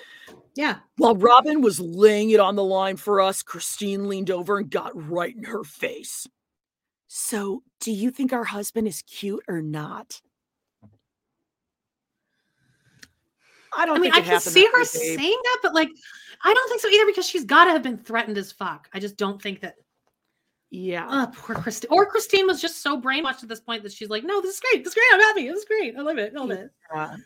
Yeah. 0.56 0.78
While 0.96 1.14
Robyn 1.14 1.60
was 1.60 1.78
laying 1.78 2.30
it 2.30 2.40
on 2.40 2.56
the 2.56 2.64
line 2.64 2.96
for 2.96 3.20
us, 3.20 3.40
Christine 3.40 4.08
leaned 4.08 4.32
over 4.32 4.58
and 4.58 4.68
got 4.68 4.90
right 5.08 5.36
in 5.36 5.44
her 5.44 5.62
face. 5.62 6.26
So, 7.06 7.62
do 7.78 7.92
you 7.92 8.10
think 8.10 8.32
our 8.32 8.42
husband 8.42 8.88
is 8.88 9.02
cute 9.02 9.44
or 9.46 9.62
not? 9.62 10.20
I 13.76 13.86
don't 13.86 13.96
I 13.96 14.00
mean, 14.00 14.12
think 14.12 14.26
I 14.26 14.28
can 14.28 14.40
see 14.40 14.66
her 14.66 14.78
way, 14.78 14.84
saying 14.84 15.38
that, 15.44 15.58
but 15.62 15.74
like, 15.74 15.90
I 16.42 16.52
don't 16.52 16.68
think 16.68 16.80
so 16.80 16.88
either 16.88 17.06
because 17.06 17.28
she's 17.28 17.44
got 17.44 17.66
to 17.66 17.70
have 17.72 17.82
been 17.82 17.98
threatened 17.98 18.38
as 18.38 18.52
fuck. 18.52 18.88
I 18.92 19.00
just 19.00 19.16
don't 19.16 19.40
think 19.40 19.60
that. 19.60 19.74
Yeah. 20.70 21.06
Oh, 21.08 21.30
poor 21.34 21.54
Christine. 21.54 21.88
Or 21.92 22.04
Christine 22.04 22.46
was 22.46 22.60
just 22.60 22.82
so 22.82 23.00
brainwashed 23.00 23.42
at 23.44 23.48
this 23.48 23.60
point 23.60 23.84
that 23.84 23.92
she's 23.92 24.08
like, 24.08 24.24
no, 24.24 24.40
this 24.40 24.54
is 24.54 24.60
great. 24.60 24.82
This 24.82 24.90
is 24.90 24.94
great. 24.94 25.04
I'm 25.12 25.20
happy. 25.20 25.48
This 25.48 25.60
is 25.60 25.64
great. 25.66 25.94
I 25.96 26.02
love 26.02 26.18
it. 26.18 26.32
I 26.36 26.40
love 26.40 26.50
it. 26.50 26.70
Yeah. 26.92 27.16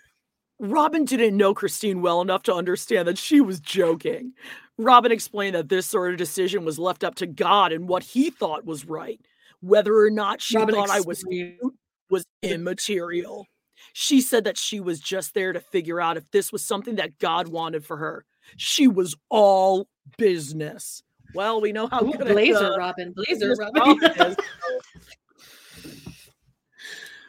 Robyn 0.60 1.05
didn't 1.05 1.36
know 1.36 1.55
Christine 1.55 2.02
well 2.02 2.20
enough 2.20 2.43
to 2.44 2.55
understand 2.55 3.09
that 3.09 3.17
she 3.17 3.41
was 3.41 3.60
joking. 3.60 4.33
Robyn 4.77 5.12
explained 5.12 5.55
that 5.55 5.68
this 5.68 5.86
sort 5.86 6.12
of 6.12 6.18
decision 6.18 6.65
was 6.65 6.78
left 6.78 7.05
up 7.05 7.15
to 7.17 7.27
God 7.27 7.73
and 7.73 7.89
what 7.89 8.02
he 8.02 8.31
thought 8.31 8.65
was 8.65 8.85
right. 8.85 9.20
Whether 9.60 9.97
or 9.97 10.10
not 10.10 10.43
she 10.43 10.57
Robyn 10.59 10.75
thought 10.75 10.91
I 10.91 11.01
was 11.01 11.20
explained- 11.20 11.59
cute 11.60 11.75
was 12.10 12.27
immaterial. 12.43 13.47
She 13.93 14.21
said 14.21 14.45
that 14.45 14.59
she 14.59 14.81
was 14.81 15.01
just 15.01 15.35
there 15.35 15.53
to 15.53 15.61
figure 15.61 16.01
out 16.01 16.17
if 16.17 16.31
this 16.31 16.53
was 16.53 16.65
something 16.65 16.97
that 16.97 17.19
God 17.19 17.49
wanted 17.49 17.85
for 17.85 17.97
her. 17.97 18.25
She 18.57 18.89
was 18.89 19.15
all 19.29 19.89
business. 20.17 21.03
Well, 21.35 21.61
we 21.61 21.73
know 21.73 21.87
how 21.87 22.05
Ooh, 22.05 22.13
good 22.13 22.29
Blazer, 22.29 22.75
uh, 22.75 22.77
Robyn. 22.79 23.13
Blazer, 23.15 23.55
Robyn. 23.59 23.99
Is. 24.03 24.37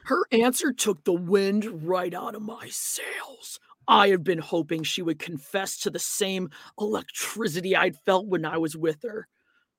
Her 0.05 0.25
answer 0.31 0.73
took 0.73 1.03
the 1.03 1.13
wind 1.13 1.87
right 1.87 2.13
out 2.13 2.33
of 2.33 2.41
my 2.41 2.67
sails. 2.69 3.59
I 3.87 4.09
had 4.09 4.23
been 4.23 4.39
hoping 4.39 4.83
she 4.83 5.01
would 5.01 5.19
confess 5.19 5.77
to 5.79 5.89
the 5.89 5.99
same 5.99 6.49
electricity 6.79 7.75
I'd 7.75 7.97
felt 8.05 8.27
when 8.27 8.45
I 8.45 8.57
was 8.57 8.77
with 8.77 9.01
her. 9.03 9.27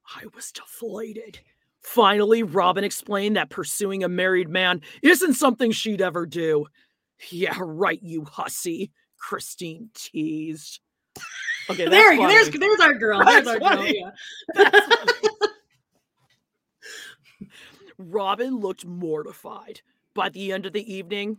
I 0.04 0.24
was 0.34 0.52
deflated. 0.52 1.40
Finally, 1.82 2.42
Robyn 2.42 2.84
explained 2.84 3.36
that 3.36 3.50
pursuing 3.50 4.04
a 4.04 4.08
married 4.08 4.48
man 4.48 4.82
isn't 5.02 5.34
something 5.34 5.72
she'd 5.72 6.02
ever 6.02 6.26
do. 6.26 6.66
Yeah, 7.30 7.56
right, 7.58 8.02
you 8.02 8.24
hussy, 8.24 8.92
Christine 9.18 9.90
teased. 9.94 10.80
Okay, 11.68 11.84
that's 11.84 11.90
there, 11.90 12.16
funny. 12.16 12.32
there's 12.32 12.50
there's 12.50 12.80
our 12.80 12.94
girl. 12.94 13.24
There's 13.24 13.44
That's 13.44 13.62
our 13.62 13.76
girl. 13.76 13.86
Yeah. 13.86 14.70
Robyn 17.98 18.58
looked 18.58 18.84
mortified. 18.86 19.80
By 20.14 20.28
the 20.30 20.52
end 20.52 20.66
of 20.66 20.72
the 20.72 20.92
evening, 20.92 21.38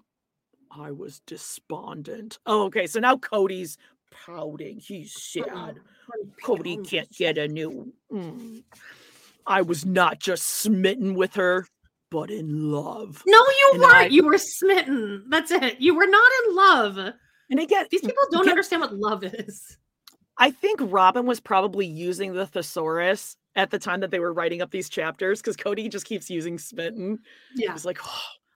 I 0.72 0.92
was 0.92 1.22
despondent. 1.26 2.40
Oh, 2.46 2.66
okay. 2.66 2.88
So 2.88 3.00
now 3.00 3.16
Kody's 3.16 3.78
pouting. 4.12 4.80
He's 4.80 5.14
sad. 5.22 5.80
Kody 6.44 6.88
can't 6.88 7.12
get 7.12 7.38
a 7.38 7.48
new. 7.48 7.94
mm. 8.12 8.64
I 9.48 9.62
was 9.62 9.86
not 9.86 10.20
just 10.20 10.44
smitten 10.44 11.16
with 11.16 11.34
her, 11.36 11.68
but 12.10 12.30
in 12.30 12.72
love. 12.72 13.24
No, 13.26 13.38
you 13.38 13.70
And 13.74 13.82
weren't. 13.82 13.96
I- 13.96 14.06
you 14.08 14.26
were 14.26 14.38
smitten. 14.38 15.26
That's 15.30 15.52
it. 15.52 15.80
You 15.80 15.96
were 15.96 16.08
not 16.08 16.32
in 16.48 16.56
love. 16.56 16.98
And 17.50 17.60
again, 17.60 17.86
These 17.92 18.02
people 18.02 18.24
don't 18.32 18.42
again, 18.42 18.52
understand 18.52 18.82
what 18.82 18.94
love 18.96 19.24
is. 19.24 19.78
I 20.38 20.52
think 20.52 20.80
Robyn 20.82 21.26
was 21.26 21.40
probably 21.40 21.86
using 21.86 22.34
the 22.34 22.48
thesaurus 22.48 23.36
at 23.56 23.70
the 23.70 23.78
time 23.80 24.00
that 24.00 24.12
they 24.12 24.20
were 24.20 24.34
writing 24.34 24.62
up 24.62 24.72
these 24.72 24.90
chapters 24.90 25.42
because 25.42 25.58
Kody 25.58 25.90
just 25.92 26.06
keeps 26.06 26.30
using 26.30 26.58
smitten. 26.58 27.20
Yeah. 27.56 27.74
He's 27.74 27.86
like, 27.86 28.00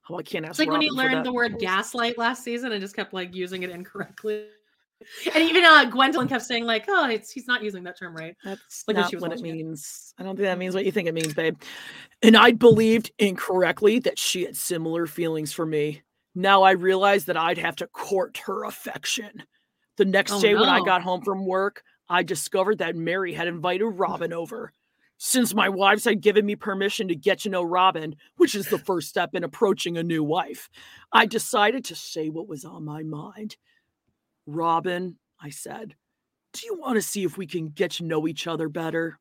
oh, 0.09 0.17
I 0.17 0.23
can't 0.23 0.45
ask. 0.45 0.51
It's 0.51 0.59
like 0.59 0.69
when 0.71 0.81
he 0.81 0.89
learned 0.89 1.25
the 1.25 1.33
word 1.33 1.59
gaslight 1.59 2.17
last 2.17 2.43
season 2.43 2.71
and 2.71 2.81
just 2.81 2.95
kept 2.95 3.13
like 3.13 3.35
using 3.35 3.63
it 3.63 3.69
incorrectly. 3.69 4.45
And 5.33 5.43
even 5.43 5.63
uh, 5.65 5.89
Gwendlyn 5.89 6.29
kept 6.29 6.43
saying 6.45 6.65
like, 6.65 6.85
"Oh, 6.87 7.07
it's 7.09 7.31
he's 7.31 7.47
not 7.47 7.61
using 7.63 7.83
that 7.83 7.97
term 7.99 8.15
right." 8.15 8.35
That's 8.43 8.83
Like 8.87 8.95
not 8.97 9.13
what 9.15 9.31
it 9.31 9.41
watching 9.41 9.45
it. 9.45 9.53
means. 9.53 10.13
I 10.17 10.23
don't 10.23 10.35
think 10.35 10.45
that 10.45 10.57
means 10.57 10.73
what 10.73 10.85
you 10.85 10.91
think 10.91 11.07
it 11.07 11.13
means, 11.13 11.33
babe. 11.33 11.57
And 12.23 12.35
I 12.37 12.51
believed 12.51 13.11
incorrectly 13.19 13.99
that 13.99 14.17
she 14.17 14.45
had 14.45 14.55
similar 14.55 15.05
feelings 15.05 15.51
for 15.53 15.65
me. 15.65 16.01
Now 16.33 16.63
I 16.63 16.71
realize 16.71 17.25
that 17.25 17.37
I'd 17.37 17.57
have 17.57 17.75
to 17.77 17.87
court 17.87 18.37
her 18.45 18.63
affection. 18.65 19.43
The 19.97 20.05
next 20.05 20.33
Oh, 20.33 20.41
day 20.41 20.55
when 20.55 20.69
I 20.69 20.81
got 20.83 21.01
home 21.01 21.21
from 21.21 21.45
work, 21.45 21.83
I 22.09 22.23
discovered 22.23 22.79
that 22.79 22.95
Meri 22.95 23.33
had 23.33 23.47
invited 23.47 23.85
Robyn 23.85 24.33
over. 24.33 24.73
Since 25.17 25.53
my 25.53 25.69
wives 25.69 26.03
had 26.03 26.19
given 26.19 26.45
me 26.45 26.57
permission 26.57 27.07
to 27.07 27.15
get 27.15 27.39
to 27.41 27.49
know 27.49 27.63
Robyn, 27.63 28.15
which 28.35 28.53
is 28.53 28.67
the 28.67 28.77
first 28.79 29.07
step 29.07 29.33
in 29.33 29.45
approaching 29.45 29.97
a 29.97 30.03
new 30.03 30.23
wife, 30.23 30.69
I 31.13 31.25
decided 31.25 31.85
to 31.85 31.95
say 31.95 32.29
what 32.29 32.49
was 32.49 32.65
on 32.65 32.83
my 32.83 33.03
mind. 33.03 33.55
Robyn, 34.45 35.17
I 35.41 35.49
said, 35.49 35.95
do 36.53 36.65
you 36.65 36.79
want 36.79 36.95
to 36.95 37.01
see 37.01 37.23
if 37.23 37.37
we 37.37 37.47
can 37.47 37.69
get 37.69 37.91
to 37.91 38.05
know 38.05 38.27
each 38.27 38.47
other 38.47 38.69
better? 38.69 39.17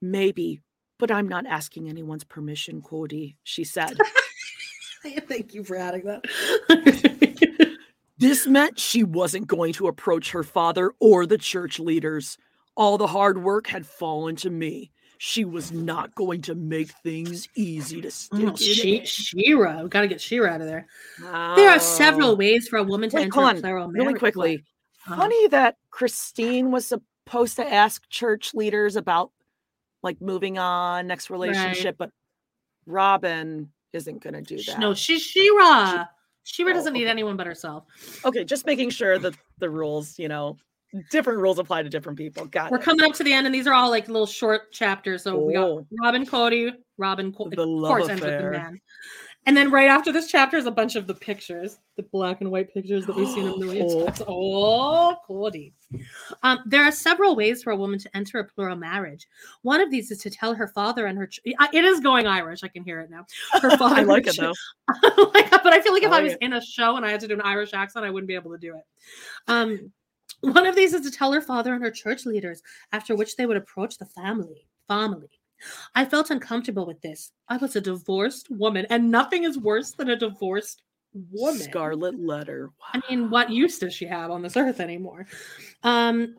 Maybe, 0.00 0.60
but 0.98 1.10
I'm 1.10 1.28
not 1.28 1.46
asking 1.46 1.88
anyone's 1.88 2.24
permission, 2.24 2.80
Kody, 2.80 3.36
she 3.42 3.64
said. 3.64 3.96
Thank 5.28 5.52
you 5.54 5.64
for 5.64 5.76
adding 5.76 6.04
that. 6.04 7.68
This 8.22 8.46
meant 8.46 8.78
she 8.78 9.02
wasn't 9.02 9.48
going 9.48 9.72
to 9.72 9.88
approach 9.88 10.30
her 10.30 10.44
father 10.44 10.92
or 11.00 11.26
the 11.26 11.38
church 11.38 11.80
leaders. 11.80 12.38
All 12.76 12.96
the 12.96 13.08
hard 13.08 13.42
work 13.42 13.66
had 13.66 13.84
fallen 13.84 14.36
to 14.36 14.48
me. 14.48 14.92
She 15.24 15.44
was 15.44 15.70
not 15.70 16.16
going 16.16 16.42
to 16.42 16.56
make 16.56 16.90
things 17.04 17.46
easy 17.54 18.00
to 18.00 18.10
stick 18.10 18.40
Oh, 18.42 18.56
she. 18.56 19.04
Shira, 19.04 19.78
we 19.84 19.88
got 19.88 20.00
to 20.00 20.08
get 20.08 20.20
Shira 20.20 20.50
out 20.50 20.60
of 20.60 20.66
there. 20.66 20.88
There 21.20 21.70
are 21.70 21.78
several 21.78 22.30
Oh. 22.30 22.34
ways 22.34 22.66
for 22.66 22.80
a 22.80 22.82
woman 22.82 23.08
to 23.10 23.16
Wait, 23.18 23.22
enter 23.26 23.40
on, 23.40 23.60
plural 23.60 23.88
really 23.88 24.14
quickly. 24.14 24.64
Uh-huh. 25.06 25.14
Funny 25.14 25.46
that 25.46 25.76
Christine 25.92 26.72
was 26.72 26.86
supposed 26.86 27.54
to 27.54 27.72
ask 27.72 28.02
church 28.10 28.52
leaders 28.52 28.96
about 28.96 29.30
like 30.02 30.20
moving 30.20 30.58
on, 30.58 31.06
next 31.06 31.30
relationship, 31.30 31.94
but 31.96 32.10
Robyn 32.86 33.68
isn't 33.92 34.20
going 34.24 34.34
to 34.34 34.42
do 34.42 34.60
that. 34.64 34.80
No, 34.80 34.92
she's 34.92 35.22
Shira. 35.22 36.10
Shira 36.42 36.72
Oh, 36.72 36.74
doesn't 36.74 36.94
need 36.94 37.02
okay. 37.02 37.10
anyone 37.10 37.36
but 37.36 37.46
herself. 37.46 37.84
Okay, 38.24 38.42
just 38.42 38.66
making 38.66 38.90
sure 38.90 39.20
that 39.20 39.34
the 39.58 39.70
rules, 39.70 40.18
you 40.18 40.26
know, 40.26 40.56
different 41.10 41.38
rules 41.40 41.58
apply 41.58 41.82
to 41.82 41.88
different 41.88 42.18
people. 42.18 42.44
Got 42.46 42.66
it. 42.66 42.70
We're 42.72 42.78
it. 42.78 42.82
coming 42.84 43.04
up 43.04 43.14
to 43.14 43.24
the 43.24 43.32
end, 43.32 43.46
and 43.46 43.54
these 43.54 43.66
are 43.66 43.74
all 43.74 43.90
like 43.90 44.08
little 44.08 44.26
short 44.26 44.72
chapters. 44.72 45.22
So 45.24 45.38
we 45.38 45.54
got 45.54 45.64
Oh. 45.64 45.86
Robyn 46.02 46.26
Kody, 46.26 46.72
Robyn, 46.98 47.32
Co- 47.32 47.48
The 47.48 47.62
of 47.62 47.68
love 47.68 47.88
course, 47.88 48.08
ends 48.08 48.22
with 48.22 48.38
the 48.40 48.50
man. 48.50 48.80
And 49.44 49.56
then 49.56 49.72
right 49.72 49.88
after 49.88 50.12
this 50.12 50.28
chapter 50.30 50.56
is 50.56 50.66
a 50.66 50.70
bunch 50.70 50.94
of 50.94 51.08
the 51.08 51.14
pictures, 51.14 51.78
the 51.96 52.04
black 52.04 52.42
and 52.42 52.50
white 52.52 52.72
pictures 52.72 53.06
that 53.06 53.16
we've 53.16 53.26
seen 53.28 53.48
a 53.48 53.56
million 53.56 53.88
Oh. 53.90 54.04
times. 54.06 54.22
Oh, 54.28 55.16
Kody. 55.28 55.72
Um, 56.44 56.60
there 56.64 56.84
are 56.84 56.92
several 56.92 57.34
ways 57.34 57.60
for 57.60 57.72
a 57.72 57.76
woman 57.76 57.98
to 57.98 58.16
enter 58.16 58.38
a 58.38 58.44
plural 58.44 58.76
marriage. 58.76 59.26
One 59.62 59.80
of 59.80 59.90
these 59.90 60.12
is 60.12 60.18
to 60.18 60.30
tell 60.30 60.54
her 60.54 60.68
father 60.68 61.06
and 61.06 61.18
her. 61.18 61.26
Ch- 61.26 61.40
it 61.44 61.84
is 61.84 61.98
going 61.98 62.28
Irish. 62.28 62.62
I 62.62 62.68
can 62.68 62.84
hear 62.84 63.00
it 63.00 63.10
now. 63.10 63.26
Her 63.60 63.70
father. 63.76 63.96
I 63.96 64.02
like 64.02 64.28
it 64.28 64.34
ch- 64.34 64.38
though. 64.38 64.54
like, 65.34 65.50
but 65.50 65.72
I 65.72 65.80
feel 65.80 65.92
like 65.92 66.04
if 66.04 66.12
I 66.12 66.18
I, 66.18 66.22
was 66.22 66.32
it. 66.34 66.38
in 66.40 66.52
a 66.52 66.60
show 66.64 66.96
and 66.96 67.04
I 67.04 67.10
had 67.10 67.18
to 67.20 67.26
do 67.28 67.34
an 67.34 67.40
Irish 67.42 67.74
accent, 67.74 68.04
I 68.04 68.10
wouldn't 68.10 68.28
be 68.28 68.36
able 68.36 68.52
to 68.52 68.58
do 68.58 68.76
it. 68.76 68.84
Um, 69.48 69.92
one 70.42 70.66
of 70.66 70.76
these 70.76 70.92
is 70.92 71.02
to 71.02 71.10
tell 71.10 71.32
her 71.32 71.40
father 71.40 71.72
and 71.72 71.82
her 71.82 71.90
church 71.90 72.26
leaders, 72.26 72.62
after 72.92 73.16
which 73.16 73.36
they 73.36 73.46
would 73.46 73.56
approach 73.56 73.98
the 73.98 74.06
family. 74.06 74.66
Family. 74.88 75.28
I 75.94 76.04
felt 76.04 76.30
uncomfortable 76.30 76.86
with 76.86 77.00
this. 77.00 77.32
I 77.48 77.56
was 77.56 77.76
a 77.76 77.80
divorced 77.80 78.50
woman, 78.50 78.86
and 78.90 79.10
nothing 79.10 79.44
is 79.44 79.58
worse 79.58 79.92
than 79.92 80.10
a 80.10 80.16
divorced 80.16 80.82
woman. 81.30 81.60
Scarlet 81.60 82.18
letter. 82.18 82.70
I 82.92 83.00
mean, 83.08 83.30
what 83.30 83.50
use 83.50 83.78
does 83.78 83.94
she 83.94 84.06
have 84.06 84.30
on 84.30 84.42
this 84.42 84.56
earth 84.56 84.80
anymore? 84.80 85.26
Um, 85.84 86.36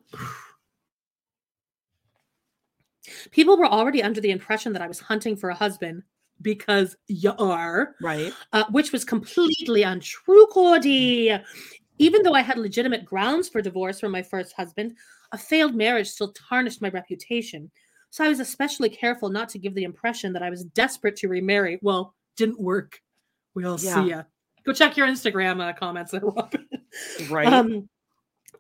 people 3.32 3.58
were 3.58 3.66
already 3.68 4.04
under 4.04 4.20
the 4.20 4.32
impression 4.32 4.74
that 4.74 4.82
I 4.82 4.88
was 4.88 5.00
hunting 5.00 5.38
for 5.38 5.50
a 5.50 5.56
husband 5.56 6.04
because 6.42 6.98
you 7.08 7.32
are, 7.38 7.96
Right. 8.02 8.34
uh, 8.52 8.66
which 8.72 8.92
was 8.92 9.06
completely 9.06 9.84
untrue, 9.84 10.48
Kody. 10.48 11.42
Even 12.04 12.22
though 12.22 12.34
I 12.34 12.42
had 12.42 12.58
legitimate 12.58 13.06
grounds 13.06 13.48
for 13.48 13.62
divorce 13.62 14.02
from 14.02 14.12
my 14.12 14.22
first 14.22 14.52
husband, 14.52 14.98
a 15.32 15.38
failed 15.38 15.74
marriage 15.74 16.10
still 16.10 16.34
tarnished 16.34 16.82
my 16.82 16.90
reputation. 16.90 17.72
So 18.10 18.26
I 18.26 18.28
was 18.28 18.42
especially 18.42 18.90
careful 18.90 19.30
not 19.30 19.48
to 19.50 19.58
give 19.58 19.74
the 19.74 19.86
impression 19.86 20.34
that 20.34 20.44
I 20.44 20.50
was 20.50 20.66
desperate 20.66 21.16
to 21.18 21.30
remarry. 21.30 21.80
Well, 21.82 22.14
didn't 22.36 22.60
work. 22.60 23.00
We'll 23.56 23.80
Yeah. 23.80 24.04
see 24.04 24.10
ya. 24.10 24.24
Go 24.66 24.74
check 24.74 24.98
your 24.98 25.08
Instagram 25.08 25.62
uh, 25.62 25.72
comments. 25.74 26.14
Right. 27.30 27.48
Um, 27.48 27.90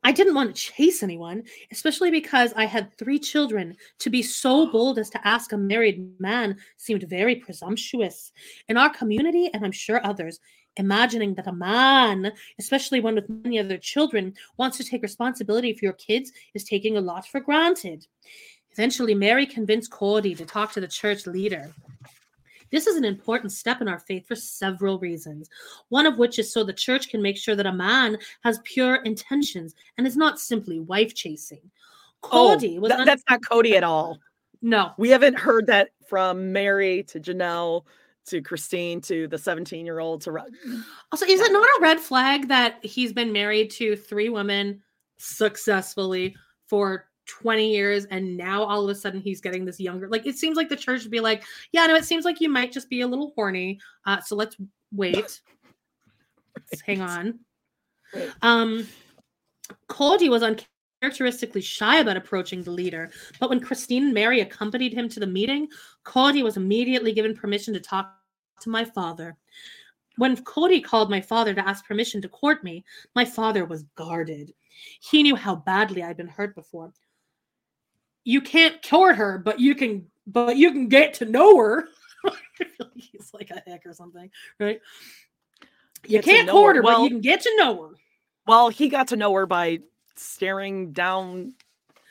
I 0.03 0.11
didn't 0.11 0.33
want 0.35 0.55
to 0.55 0.61
chase 0.61 1.03
anyone, 1.03 1.43
especially 1.72 2.11
because 2.11 2.51
I 2.55 2.65
had 2.65 2.91
three 2.97 3.19
children. 3.19 3.75
To 3.99 4.09
be 4.09 4.23
so 4.23 4.72
bold 4.72 4.97
as 4.99 5.09
to 5.11 5.27
ask 5.27 5.51
a 5.53 5.57
married 5.57 6.19
man 6.19 6.57
seemed 6.77 7.03
very 7.03 7.35
presumptuous. 7.35 8.31
In 8.69 8.77
our 8.77 8.89
community, 8.89 9.49
and 9.53 9.63
I'm 9.63 9.72
sure 9.72 10.05
others, 10.05 10.39
imagining 10.77 11.33
that 11.35 11.47
a 11.47 11.53
man, 11.53 12.31
especially 12.59 12.99
one 12.99 13.15
with 13.15 13.29
many 13.29 13.59
other 13.59 13.77
children, 13.77 14.33
wants 14.57 14.77
to 14.77 14.83
take 14.83 15.01
responsibility 15.01 15.73
for 15.73 15.85
your 15.85 15.93
kids 15.93 16.31
is 16.53 16.63
taking 16.63 16.97
a 16.97 17.01
lot 17.01 17.27
for 17.27 17.39
granted. 17.39 18.05
Eventually, 18.71 19.13
Meri 19.13 19.45
convinced 19.45 19.91
Kody 19.91 20.35
to 20.37 20.45
talk 20.45 20.71
to 20.73 20.81
the 20.81 20.87
church 20.87 21.27
leader. 21.27 21.71
This 22.71 22.87
is 22.87 22.95
an 22.95 23.05
important 23.05 23.51
step 23.51 23.81
in 23.81 23.87
our 23.87 23.99
faith 23.99 24.27
for 24.27 24.35
several 24.35 24.97
reasons. 24.97 25.47
One 25.89 26.07
of 26.07 26.17
which 26.17 26.39
is 26.39 26.51
so 26.51 26.63
the 26.63 26.73
church 26.73 27.09
can 27.09 27.21
make 27.21 27.37
sure 27.37 27.55
that 27.55 27.67
a 27.67 27.71
man 27.71 28.17
has 28.43 28.59
pure 28.63 28.95
intentions 29.03 29.75
and 29.97 30.07
is 30.07 30.17
not 30.17 30.39
simply 30.39 30.79
wife 30.79 31.13
chasing. 31.13 31.61
Kody 32.23 32.77
oh, 32.77 32.81
was 32.81 32.89
that- 32.89 33.01
un- 33.01 33.05
that's 33.05 33.23
not 33.29 33.41
Kody 33.41 33.73
at 33.73 33.83
all. 33.83 34.17
no, 34.63 34.93
We 34.97 35.09
haven't 35.09 35.37
heard 35.37 35.67
that 35.67 35.89
from 36.07 36.51
Meri 36.51 37.03
to 37.03 37.19
Janelle 37.19 37.83
to 38.27 38.41
Christine 38.41 39.01
to 39.01 39.27
the 39.27 39.37
17 39.37 39.85
year 39.85 39.99
old 39.99 40.21
to 40.21 40.31
Ro- 40.31 40.45
Also, 41.11 41.25
is 41.25 41.39
it 41.39 41.51
not 41.51 41.65
a 41.65 41.81
red 41.81 41.99
flag 41.99 42.47
that 42.47 42.83
he's 42.83 43.13
been 43.13 43.31
married 43.31 43.69
to 43.71 43.95
three 43.95 44.29
women 44.29 44.81
successfully 45.17 46.35
for 46.67 47.07
20 47.25 47.71
years 47.71 48.05
and 48.05 48.35
now 48.35 48.63
all 48.63 48.83
of 48.83 48.89
a 48.89 48.95
sudden 48.95 49.19
he's 49.21 49.41
getting 49.41 49.65
this 49.65 49.79
younger? 49.79 50.07
Like, 50.07 50.25
it 50.25 50.37
seems 50.37 50.57
like 50.57 50.69
the 50.69 50.75
church 50.75 51.03
would 51.03 51.11
be 51.11 51.19
like, 51.19 51.43
yeah, 51.71 51.85
no, 51.85 51.95
it 51.95 52.05
seems 52.05 52.25
like 52.25 52.39
you 52.41 52.49
might 52.49 52.71
just 52.71 52.89
be 52.89 53.01
a 53.01 53.07
little 53.07 53.33
horny. 53.35 53.79
Uh, 54.05 54.21
so 54.21 54.35
let's 54.35 54.57
wait. 54.91 55.41
Let's 56.71 56.81
hang 56.81 57.01
on. 57.01 57.39
Right. 58.13 58.29
Um, 58.43 58.87
Kody 59.89 60.29
was 60.29 60.43
uncharacteristically 61.03 61.61
shy 61.61 61.99
about 61.99 62.15
approaching 62.17 62.64
the 62.64 62.72
leader, 62.72 63.11
but 63.40 63.49
when 63.49 63.59
Christine 63.59 64.06
and 64.06 64.14
Meri 64.14 64.40
accompanied 64.40 64.93
him 64.93 65.09
to 65.09 65.19
the 65.19 65.27
meeting, 65.27 65.67
Kody 66.06 66.41
was 66.43 66.56
immediately 66.57 67.11
given 67.11 67.35
permission 67.35 67.73
to 67.73 67.80
talk 67.80 68.15
to 68.61 68.69
my 68.69 68.85
father. 68.85 69.35
When 70.17 70.38
Kody 70.38 70.82
called 70.83 71.09
my 71.09 71.19
father 71.19 71.53
to 71.53 71.67
ask 71.67 71.85
permission 71.85 72.22
to 72.22 72.30
court 72.30 72.64
me, 72.64 72.85
my 73.15 73.25
father 73.25 73.65
was 73.65 73.83
guarded. 73.95 74.53
He 75.01 75.23
knew 75.23 75.35
how 75.35 75.56
badly 75.57 76.03
I'd 76.03 76.15
been 76.17 76.27
hurt 76.27 76.56
before. 76.56 76.93
You 78.23 78.40
can't 78.40 78.82
court 78.88 79.17
her, 79.17 79.38
but 79.38 79.59
you 79.59 79.75
can 79.75 80.07
but 80.25 80.56
you 80.56 80.72
can 80.72 80.88
get 80.88 81.14
to 81.15 81.25
know 81.25 81.57
her. 81.57 81.90
I 82.25 82.32
feel 82.56 82.67
like 82.80 82.91
he's 82.95 83.32
like 83.33 83.51
a 83.51 83.61
hick 83.69 83.82
or 83.85 83.91
something, 83.93 84.30
right? 84.57 84.80
You 86.07 86.22
Get 86.22 86.23
can't 86.23 86.49
court 86.49 86.77
her. 86.77 86.82
her, 86.82 86.83
but 86.83 86.88
Well- 86.93 87.03
you 87.03 87.09
can 87.09 87.19
get 87.22 87.41
to 87.41 87.53
know 87.57 87.82
her. 87.83 87.90
Well, 88.48 88.69
he 88.69 88.88
got 88.90 89.07
to 89.09 89.15
know 89.17 89.33
her 89.33 89.45
by 89.45 89.80
staring 90.16 90.92
down 90.92 91.53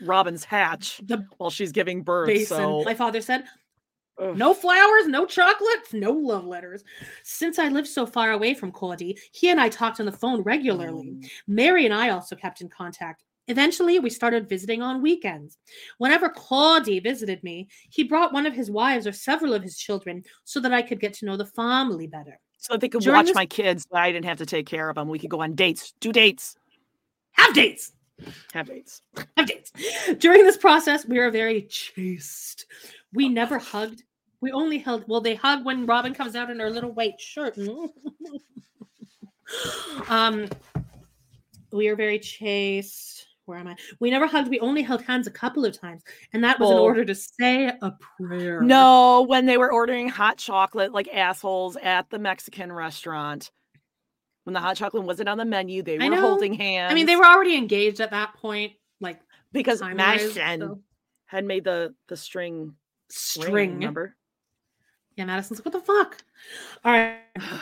Robyn's 0.02 0.44
hatch 0.44 1.00
The 1.04 1.26
while 1.38 1.50
she's 1.50 1.72
giving 1.72 2.02
birth. 2.02 2.26
basin. 2.28 2.56
So 2.56 2.82
My 2.84 2.94
father 2.94 3.20
said, 3.20 3.44
Ugh. 4.18 4.36
No 4.36 4.52
flowers, 4.52 5.06
no 5.06 5.24
chocolates, 5.24 5.92
no 5.94 6.10
love 6.12 6.44
letters. 6.44 6.84
Since 7.22 7.58
I 7.58 7.68
lived 7.68 7.88
so 7.88 8.04
far 8.04 8.32
away 8.32 8.52
from 8.54 8.70
Kody, 8.70 9.18
he 9.32 9.48
and 9.50 9.58
I 9.60 9.68
talked 9.70 10.00
on 10.00 10.06
the 10.06 10.12
phone 10.12 10.42
regularly. 10.42 11.12
Mm. 11.12 11.30
Meri 11.46 11.86
and 11.86 11.94
I 11.94 12.10
also 12.10 12.36
kept 12.36 12.60
in 12.60 12.68
contact. 12.68 13.24
Eventually, 13.48 13.98
we 13.98 14.10
started 14.10 14.48
visiting 14.48 14.82
on 14.82 15.00
weekends. 15.02 15.56
Whenever 15.98 16.28
Kody 16.28 17.02
visited 17.02 17.42
me, 17.42 17.68
he 17.90 18.04
brought 18.04 18.32
one 18.34 18.44
of 18.46 18.52
his 18.54 18.70
wives 18.70 19.06
or 19.06 19.12
several 19.12 19.54
of 19.54 19.62
his 19.62 19.76
children 19.78 20.22
so 20.44 20.60
that 20.60 20.72
I 20.74 20.82
could 20.82 21.00
get 21.00 21.14
to 21.14 21.24
know 21.24 21.36
the 21.36 21.46
family 21.46 22.06
better. 22.06 22.38
so 22.58 22.76
they 22.76 22.88
could 22.88 23.00
During 23.02 23.16
watch 23.16 23.26
this- 23.26 23.34
my 23.34 23.46
kids, 23.46 23.86
but 23.90 23.98
I 23.98 24.12
didn't 24.12 24.26
have 24.26 24.38
to 24.38 24.46
take 24.46 24.66
care 24.66 24.88
of 24.90 24.94
them. 24.94 25.08
We 25.08 25.18
could 25.18 25.30
go 25.30 25.40
on 25.40 25.54
dates, 25.56 25.92
do 26.00 26.12
dates, 26.12 26.54
Have 27.42 27.54
dates! 27.54 27.92
have 28.52 28.68
dates. 28.68 29.02
Have 29.36 29.46
dates. 29.46 29.72
During 30.18 30.44
this 30.44 30.56
process, 30.56 31.04
we 31.04 31.18
were 31.18 31.30
very 31.30 31.62
chaste. 31.62 32.66
We 33.12 33.28
never 33.28 33.58
hugged. 33.58 34.04
We 34.40 34.52
only 34.52 34.78
held. 34.78 35.04
Well, 35.08 35.20
they 35.20 35.34
hug 35.34 35.64
when 35.64 35.84
Robyn 35.84 36.14
comes 36.14 36.36
out 36.36 36.50
in 36.50 36.60
her 36.60 36.70
little 36.70 36.92
white 36.92 37.20
shirt. 37.20 37.58
um, 40.08 40.48
we 41.72 41.88
are 41.88 41.96
very 41.96 42.20
chaste. 42.20 43.26
Where 43.46 43.58
am 43.58 43.66
I? 43.66 43.74
We 43.98 44.10
never 44.10 44.28
hugged. 44.28 44.48
We 44.48 44.60
only 44.60 44.82
held 44.82 45.02
hands 45.02 45.26
a 45.26 45.32
couple 45.32 45.64
of 45.64 45.78
times, 45.78 46.02
and 46.32 46.44
that 46.44 46.60
was 46.60 46.70
in 46.70 46.78
order 46.78 47.04
to 47.04 47.14
say 47.16 47.72
a 47.82 47.92
prayer. 48.16 48.62
No, 48.62 49.22
when 49.22 49.46
they 49.46 49.58
were 49.58 49.72
ordering 49.72 50.08
hot 50.08 50.38
chocolate 50.38 50.92
like 50.92 51.08
assholes 51.12 51.76
at 51.82 52.08
the 52.10 52.20
Mexican 52.20 52.72
restaurant. 52.72 53.50
When 54.44 54.54
the 54.54 54.60
hot 54.60 54.76
chocolate 54.76 55.04
wasn't 55.04 55.28
on 55.28 55.38
the 55.38 55.44
menu, 55.44 55.82
they 55.82 55.98
were 55.98 56.16
holding 56.16 56.52
hands. 56.54 56.90
I 56.90 56.94
mean, 56.94 57.06
they 57.06 57.16
were 57.16 57.24
already 57.26 57.56
engaged 57.56 58.00
at 58.00 58.10
that 58.10 58.34
point. 58.34 58.72
Like 59.00 59.20
because 59.52 59.82
Madison 59.82 60.60
so- 60.60 60.80
had 61.26 61.44
made 61.44 61.64
the 61.64 61.94
the 62.08 62.16
string 62.16 62.60
ring, 62.64 62.74
string. 63.08 63.74
remember? 63.74 64.16
Yeah, 65.16 65.26
Madison's 65.26 65.60
like, 65.60 65.66
what 65.66 65.72
the 65.72 65.92
fuck? 65.92 66.24
All 66.84 66.92
right. 66.92 67.18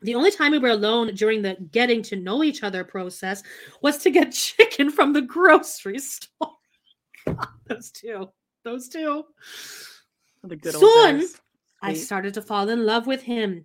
The 0.00 0.14
only 0.14 0.30
time 0.30 0.52
we 0.52 0.60
were 0.60 0.68
alone 0.68 1.12
during 1.16 1.42
the 1.42 1.56
getting 1.72 2.02
to 2.02 2.14
know 2.14 2.44
each 2.44 2.62
other 2.62 2.84
process 2.84 3.42
was 3.82 3.98
to 3.98 4.10
get 4.10 4.30
chicken 4.32 4.90
from 4.92 5.12
the 5.12 5.22
grocery 5.22 5.98
store. 5.98 6.52
God, 7.26 7.48
those 7.66 7.90
two. 7.90 8.28
Those 8.62 8.88
two. 8.88 9.24
The 10.44 10.54
good 10.54 10.76
old 10.76 10.84
Soon, 10.84 11.18
days. 11.18 11.40
I 11.82 11.94
started 11.94 12.32
to 12.34 12.42
fall 12.42 12.68
in 12.68 12.86
love 12.86 13.08
with 13.08 13.22
him. 13.22 13.64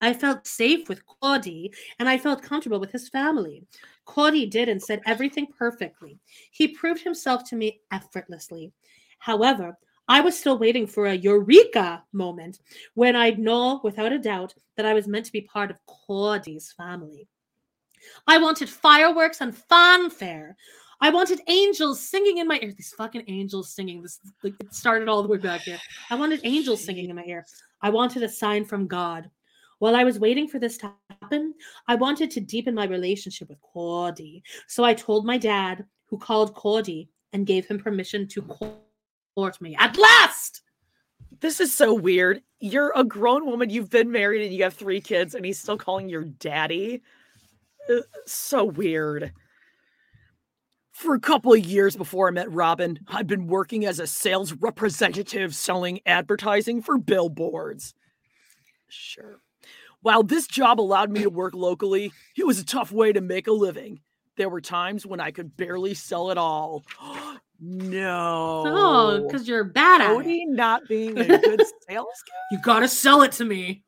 I 0.00 0.12
felt 0.12 0.46
safe 0.46 0.88
with 0.88 1.02
Kody 1.06 1.74
and 1.98 2.08
I 2.08 2.18
felt 2.18 2.42
comfortable 2.42 2.80
with 2.80 2.92
his 2.92 3.08
family. 3.08 3.64
Kody 4.06 4.50
did 4.50 4.68
and 4.68 4.82
said 4.82 5.02
everything 5.06 5.46
perfectly. 5.46 6.18
He 6.50 6.68
proved 6.68 7.02
himself 7.02 7.48
to 7.50 7.56
me 7.56 7.80
effortlessly. 7.92 8.72
However, 9.18 9.76
I 10.08 10.20
was 10.20 10.36
still 10.36 10.58
waiting 10.58 10.86
for 10.86 11.06
a 11.06 11.14
eureka 11.14 12.02
moment 12.12 12.58
when 12.94 13.14
I'd 13.14 13.38
know 13.38 13.80
without 13.84 14.12
a 14.12 14.18
doubt 14.18 14.54
that 14.76 14.86
I 14.86 14.94
was 14.94 15.06
meant 15.06 15.26
to 15.26 15.32
be 15.32 15.42
part 15.42 15.70
of 15.70 15.78
Kody's 15.86 16.72
family. 16.72 17.28
I 18.26 18.38
wanted 18.38 18.68
fireworks 18.68 19.40
and 19.40 19.56
fanfare. 19.56 20.56
I 21.00 21.10
wanted 21.10 21.40
angels 21.46 22.00
singing 22.00 22.38
in 22.38 22.48
my 22.48 22.58
ear. 22.60 22.72
These 22.76 22.94
fucking 22.96 23.24
angels 23.28 23.70
singing. 23.70 24.02
This 24.02 24.18
like, 24.42 24.54
it 24.60 24.74
started 24.74 25.08
all 25.08 25.22
the 25.22 25.28
way 25.28 25.38
back 25.38 25.62
here. 25.62 25.78
I 26.10 26.14
wanted 26.16 26.40
angels 26.44 26.84
singing 26.84 27.08
in 27.08 27.16
my 27.16 27.24
ear. 27.24 27.46
I 27.80 27.90
wanted 27.90 28.22
a 28.22 28.28
sign 28.28 28.64
from 28.64 28.86
God. 28.86 29.30
While 29.80 29.96
I 29.96 30.04
was 30.04 30.18
waiting 30.18 30.46
for 30.46 30.58
this 30.58 30.76
to 30.78 30.92
happen, 31.08 31.54
I 31.88 31.94
wanted 31.94 32.30
to 32.32 32.40
deepen 32.40 32.74
my 32.74 32.84
relationship 32.84 33.48
with 33.48 33.58
Kody. 33.74 34.42
So 34.68 34.84
I 34.84 34.92
told 34.94 35.24
my 35.24 35.38
dad, 35.38 35.86
who 36.06 36.18
called 36.18 36.54
Kody 36.54 37.08
and 37.32 37.46
gave 37.46 37.66
him 37.66 37.78
permission 37.78 38.28
to 38.28 38.42
court 38.42 39.60
me. 39.60 39.74
At 39.78 39.96
last! 39.96 40.62
This 41.40 41.60
is 41.60 41.74
so 41.74 41.94
weird. 41.94 42.42
You're 42.58 42.92
a 42.94 43.04
grown 43.04 43.46
woman, 43.46 43.70
you've 43.70 43.88
been 43.88 44.10
married, 44.10 44.44
and 44.44 44.54
you 44.54 44.62
have 44.64 44.74
three 44.74 45.00
kids, 45.00 45.34
and 45.34 45.46
he's 45.46 45.58
still 45.58 45.78
calling 45.78 46.10
your 46.10 46.24
daddy. 46.24 47.00
Uh, 47.88 48.00
So 48.26 48.64
weird. 48.64 49.32
For 50.92 51.14
a 51.14 51.20
couple 51.20 51.54
of 51.54 51.64
years 51.64 51.96
before 51.96 52.28
I 52.28 52.32
met 52.32 52.52
Robyn, 52.52 52.98
I'd 53.08 53.26
been 53.26 53.46
working 53.46 53.86
as 53.86 53.98
a 53.98 54.06
sales 54.06 54.52
representative 54.52 55.54
selling 55.54 56.00
advertising 56.04 56.82
for 56.82 56.98
billboards. 56.98 57.94
Sure. 58.88 59.40
While 60.02 60.22
this 60.22 60.46
job 60.46 60.80
allowed 60.80 61.10
me 61.10 61.22
to 61.22 61.30
work 61.30 61.54
locally, 61.54 62.12
it 62.36 62.46
was 62.46 62.58
a 62.58 62.64
tough 62.64 62.90
way 62.90 63.12
to 63.12 63.20
make 63.20 63.46
a 63.46 63.52
living. 63.52 64.00
There 64.36 64.48
were 64.48 64.60
times 64.60 65.04
when 65.04 65.20
I 65.20 65.30
could 65.30 65.56
barely 65.56 65.94
sell 65.94 66.30
it 66.30 66.38
all. 66.38 66.84
no. 67.60 68.64
Oh, 68.66 69.26
because 69.26 69.46
you're 69.46 69.64
bad 69.64 70.00
at 70.00 70.26
it. 70.26 70.48
Not 70.48 70.88
being 70.88 71.18
a 71.18 71.24
good 71.38 71.62
sales 71.88 72.22
guy. 72.26 72.36
You 72.50 72.58
gotta 72.62 72.88
sell 72.88 73.22
it 73.22 73.32
to 73.32 73.44
me. 73.44 73.84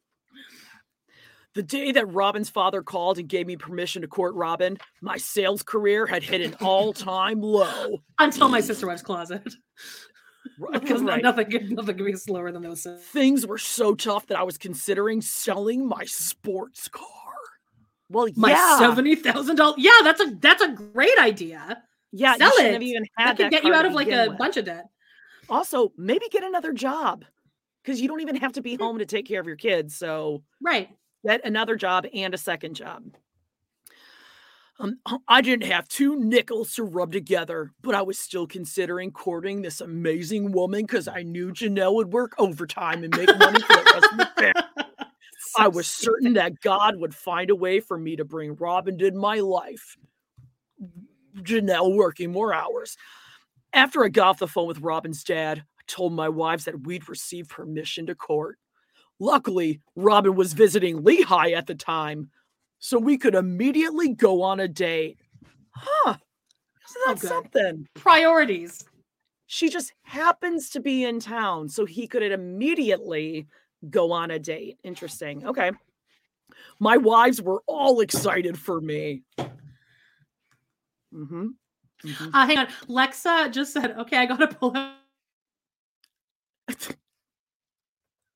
The 1.55 1.63
day 1.63 1.93
that 1.93 2.07
Robyn's 2.07 2.49
father 2.49 2.83
called 2.83 3.19
and 3.19 3.29
gave 3.29 3.47
me 3.47 3.57
permission 3.57 4.01
to 4.03 4.09
court 4.09 4.35
Robyn, 4.35 4.79
my 5.03 5.19
sales 5.19 5.63
career 5.63 6.07
had 6.07 6.23
hit 6.23 6.41
an 6.41 6.57
all-time 6.63 7.43
low. 7.43 7.99
Until 8.19 8.49
my 8.49 8.61
sister 8.61 8.87
wife's 8.87 9.03
closet. 9.03 9.55
Right, 10.71 10.81
Because 10.81 11.03
right. 11.03 11.23
nothing, 11.23 11.51
could- 11.51 11.71
nothing 11.73 11.97
could 11.97 12.07
be 12.07 12.13
slower 12.15 12.53
than 12.53 12.63
those. 12.63 12.87
Things 13.13 13.47
were 13.47 13.59
so 13.59 13.95
tough 13.95 14.27
that 14.29 14.39
I 14.39 14.43
was 14.43 14.59
considering 14.59 15.21
selling 15.21 15.87
my 15.87 16.05
sports 16.05 16.89
car. 16.89 17.07
Well, 18.09 18.29
My 18.37 18.51
yeah, 18.51 18.79
seventy 18.79 19.15
thousand 19.17 19.57
dollars. 19.57 19.77
Yeah, 19.79 19.99
that's 20.03 20.21
a 20.21 20.37
that's 20.39 20.63
a 20.63 20.69
great 20.69 21.19
idea. 21.19 21.83
yeah, 22.13 22.37
sell 22.37 22.61
you 22.61 22.67
it. 22.67 22.73
have 22.75 22.83
even 22.83 23.05
That 23.17 23.27
had 23.29 23.37
could 23.39 23.51
get 23.51 23.65
you 23.65 23.73
out 23.75 23.87
of 23.87 23.93
like 23.95 24.09
a 24.09 24.29
with. 24.29 24.39
bunch 24.39 24.57
of 24.59 24.67
debt. 24.67 24.87
Also, 25.49 25.93
maybe 25.97 26.27
get 26.31 26.45
another 26.45 26.73
job 26.75 27.25
because 27.83 28.01
you 28.01 28.09
don't 28.09 28.21
even 28.21 28.37
have 28.37 28.53
to 28.53 28.61
be 28.63 28.77
home 28.77 28.99
to 28.99 29.07
take 29.07 29.27
care 29.27 29.41
of 29.41 29.47
your 29.47 29.57
kids. 29.57 29.97
So 29.97 30.43
Right. 30.63 30.91
get 31.27 31.45
another 31.45 31.75
job 31.77 32.07
and 32.13 32.35
a 32.35 32.39
second 32.39 32.75
job. 32.75 33.03
Um, 34.79 34.99
I 35.29 35.43
didn't 35.43 35.71
have 35.71 35.87
two 35.87 36.17
nickels 36.19 36.75
to 36.75 36.85
rub 36.85 37.13
together, 37.13 37.71
but 37.83 37.95
I 37.95 38.03
was 38.03 38.19
still 38.19 38.47
considering 38.47 39.13
courting 39.13 39.63
this 39.63 39.81
amazing 39.81 40.51
woman 40.53 40.83
because 40.83 41.09
I 41.09 41.23
knew 41.23 41.53
Janelle 41.53 41.95
would 41.95 42.13
work 42.13 42.35
overtime 42.39 43.05
and 43.05 43.17
make 43.17 43.29
money 43.39 43.61
for 43.61 43.77
the 43.77 43.93
rest 43.95 44.13
of 44.13 44.19
the 44.19 44.31
family. 44.37 44.63
I 45.59 45.69
was 45.69 45.87
certain 45.87 46.33
that 46.35 46.61
God 46.61 46.97
would 46.97 47.15
find 47.15 47.51
a 47.51 47.55
way 47.55 47.81
for 47.81 47.99
me 47.99 48.17
to 48.17 48.25
bring 48.25 48.57
Robyn 48.57 48.95
into 48.95 49.13
my 49.13 49.41
life. 49.41 49.97
Janelle 51.37 51.95
working 51.95 52.33
more 52.33 52.55
hours. 52.55 52.97
After 53.75 54.05
I 54.05 54.09
got 54.09 54.29
off 54.29 54.39
the 54.39 54.49
phone 54.49 54.67
with 54.67 54.81
Robyn's 54.81 55.25
dad, 55.25 55.59
I 55.59 55.83
told 55.87 56.13
my 56.13 56.29
wives 56.29 56.65
that 56.65 56.87
we'd 56.87 57.09
received 57.09 57.51
permission 57.51 58.07
to 58.07 58.15
court. 58.15 58.59
Luckily, 59.19 59.81
Robyn 59.97 60.35
was 60.35 60.53
visiting 60.53 61.03
Lehi 61.03 61.57
at 61.57 61.67
the 61.67 61.75
time, 61.75 62.31
so 62.85 62.99
we 62.99 63.17
could 63.17 63.37
immediately 63.37 64.09
go 64.09 64.43
on 64.43 64.59
a 64.59 64.67
date. 64.67 65.17
Huh. 65.71 66.17
Isn't 66.89 67.03
that 67.07 67.21
good. 67.21 67.29
something? 67.29 67.87
Priorities. 67.95 68.85
She 69.47 69.69
just 69.69 69.93
happens 70.03 70.69
to 70.71 70.81
be 70.81 71.05
in 71.05 71.21
town, 71.21 71.69
so 71.69 71.85
he 71.87 72.09
could 72.09 72.25
immediately 72.25 73.47
go 73.89 74.11
on 74.11 74.33
a 74.33 74.39
date. 74.41 74.79
Interesting. 74.83 75.47
Okay. 75.47 75.71
My 76.81 76.97
wives 76.97 77.41
were 77.41 77.63
all 77.69 78.01
excited 78.01 78.59
for 78.59 78.81
me. 78.81 79.23
Mm-hmm. 81.15 81.47
Uh, 82.35 82.47
hang 82.47 82.59
on. 82.59 82.67
Lexa 82.89 83.53
just 83.53 83.73
said, 83.73 83.93
okay, 83.93 84.17
I 84.17 84.27
gotta 84.27 84.49
pull 84.49 84.77
out. 84.77 84.97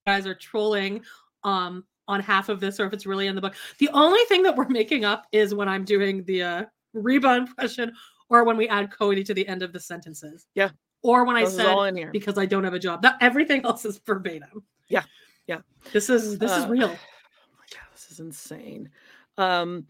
guys 0.07 0.25
are 0.25 0.37
trolling 0.37 1.03
um 1.43 1.83
on 2.09 2.21
half 2.21 2.49
of 2.49 2.61
this 2.61 2.79
or 2.81 2.87
if 2.87 2.93
it's 2.93 3.07
really 3.07 3.27
in 3.27 3.35
the 3.35 3.41
book. 3.41 3.55
The 3.79 3.89
only 3.93 4.21
thing 4.29 4.43
that 4.45 4.55
we're 4.57 4.69
making 4.69 5.05
up 5.05 5.27
is 5.33 5.55
when 5.55 5.69
I'm 5.69 5.85
doing 5.85 6.25
the 6.25 6.43
uh 6.43 6.65
Reba 6.95 7.35
impression 7.37 7.93
or 8.31 8.45
when 8.45 8.57
we 8.57 8.69
add 8.69 8.91
Kody 8.91 9.25
to 9.27 9.35
the 9.35 9.47
end 9.47 9.63
of 9.63 9.73
the 9.73 9.81
sentences. 9.81 10.47
Yeah. 10.55 10.71
Or 11.03 11.25
when 11.25 11.37
I 11.37 11.45
This 11.45 11.57
said 11.57 11.67
all 11.67 11.85
in 11.85 11.97
here. 11.97 12.11
because 12.11 12.39
I 12.39 12.47
don't 12.47 12.65
have 12.65 12.75
a 12.75 12.79
job. 12.79 13.03
That 13.03 13.17
everything 13.21 13.65
else 13.65 13.85
is 13.85 13.99
verbatim. 14.07 14.65
Yeah. 14.89 15.05
Yeah. 15.47 15.59
This 15.93 16.09
is 16.11 16.39
this 16.39 16.51
is 16.53 16.65
Uh, 16.65 16.69
real. 16.69 16.89
Oh 16.89 16.91
my 17.59 17.67
God, 17.71 17.87
this 17.93 18.11
is 18.11 18.21
insane. 18.21 18.91
Um, 19.39 19.87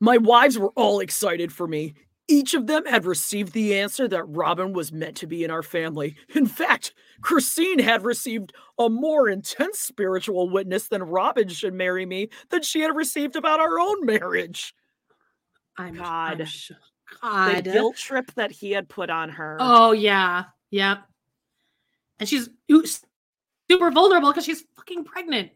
my 0.00 0.16
wives 0.18 0.58
were 0.58 0.72
all 0.74 1.00
excited 1.00 1.52
for 1.52 1.66
me. 1.68 1.94
Each 2.30 2.52
of 2.52 2.66
them 2.66 2.84
had 2.84 3.06
received 3.06 3.54
the 3.54 3.78
answer 3.78 4.06
that 4.06 4.24
Robyn 4.28 4.74
was 4.74 4.92
meant 4.92 5.16
to 5.16 5.26
be 5.26 5.44
in 5.44 5.50
our 5.50 5.62
family. 5.62 6.14
In 6.34 6.46
fact, 6.46 6.92
Christine 7.22 7.78
had 7.78 8.04
received 8.04 8.52
a 8.78 8.90
more 8.90 9.28
intense 9.28 9.78
spiritual 9.78 10.50
witness 10.50 10.88
than 10.88 11.02
Robyn 11.02 11.48
should 11.48 11.72
marry 11.74 12.04
me 12.04 12.28
than 12.50 12.62
she 12.62 12.80
had 12.80 12.94
received 12.94 13.34
about 13.34 13.60
our 13.60 13.78
own 13.80 14.04
marriage. 14.04 14.74
I'm 15.78 15.94
God. 15.94 16.40
I'm 16.42 16.46
sh- 16.46 16.72
The 17.64 17.70
guilt 17.72 17.96
trip 17.96 18.30
that 18.34 18.50
he 18.52 18.72
had 18.72 18.88
put 18.88 19.08
on 19.08 19.30
her. 19.30 19.56
Oh 19.58 19.92
yeah, 19.92 20.44
yeah. 20.70 20.98
And 22.20 22.28
she's 22.28 22.50
super 23.70 23.90
vulnerable 23.90 24.30
because 24.30 24.44
she's 24.44 24.64
fucking 24.76 25.04
pregnant. 25.04 25.50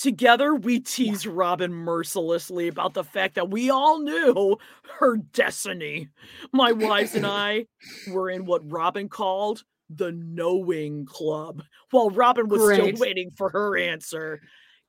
Together, 0.00 0.54
we 0.54 0.80
teased 0.80 1.26
Robyn 1.26 1.74
mercilessly 1.74 2.68
about 2.68 2.94
the 2.94 3.04
fact 3.04 3.34
that 3.34 3.50
we 3.50 3.68
all 3.68 4.00
knew 4.00 4.56
her 4.98 5.18
destiny. 5.18 6.08
My 6.52 6.72
wives 6.72 7.14
and 7.14 7.26
I 7.26 7.66
were 8.08 8.30
in 8.30 8.46
what 8.46 8.62
Robyn 8.72 9.10
called 9.10 9.62
the 9.90 10.10
knowing 10.12 11.04
club, 11.04 11.62
while 11.90 12.08
Robyn 12.08 12.48
was 12.48 12.62
Great. 12.62 12.80
still 12.96 12.98
waiting 13.06 13.30
for 13.36 13.50
her 13.50 13.76
answer. 13.76 14.40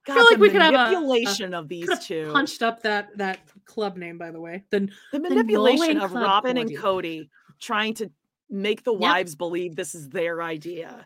God, 0.06 0.14
feel 0.14 0.24
like 0.28 0.36
the 0.36 0.40
we 0.40 0.50
could 0.50 0.62
have 0.62 0.74
a- 0.74 0.78
a- 0.78 0.80
manipulation 1.02 1.54
of 1.54 1.68
these 1.68 1.90
two. 2.06 2.32
Punched 2.32 2.64
up 2.64 2.82
that 2.84 3.10
that 3.18 3.40
club 3.66 3.98
name, 3.98 4.18
by 4.18 4.32
the 4.32 4.40
way. 4.40 4.64
Then 4.72 4.92
the 5.12 5.20
manipulation 5.20 5.98
knowing 5.98 5.98
of 5.98 6.14
Robyn 6.14 6.58
and 6.58 6.70
Kody. 6.72 7.28
Trying 7.60 7.96
to 7.96 8.10
make 8.50 8.86
the 8.86 8.94
Yep. 8.94 9.02
wives 9.02 9.36
believe 9.36 9.76
this 9.76 9.94
is 9.94 10.08
their 10.08 10.42
idea. 10.42 11.06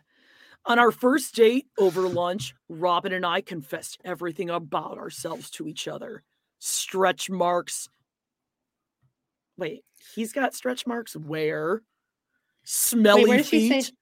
On 0.66 0.78
our 0.78 0.90
first 0.90 1.34
date 1.34 1.66
over 1.78 2.02
lunch, 2.08 2.54
Robyn 2.68 3.12
and 3.12 3.24
I 3.24 3.40
confessed 3.40 4.00
everything 4.04 4.50
about 4.50 4.98
ourselves 4.98 5.50
to 5.52 5.68
each 5.68 5.86
other. 5.86 6.24
Stretch 6.58 7.30
marks. 7.30 7.88
Wait, 9.56 9.84
he's 10.14 10.32
got 10.32 10.54
stretch 10.54 10.86
marks 10.86 11.14
where? 11.16 11.82
Smelly 12.64 13.24
where 13.26 13.44
feet. 13.44 13.84
say- 13.84 13.92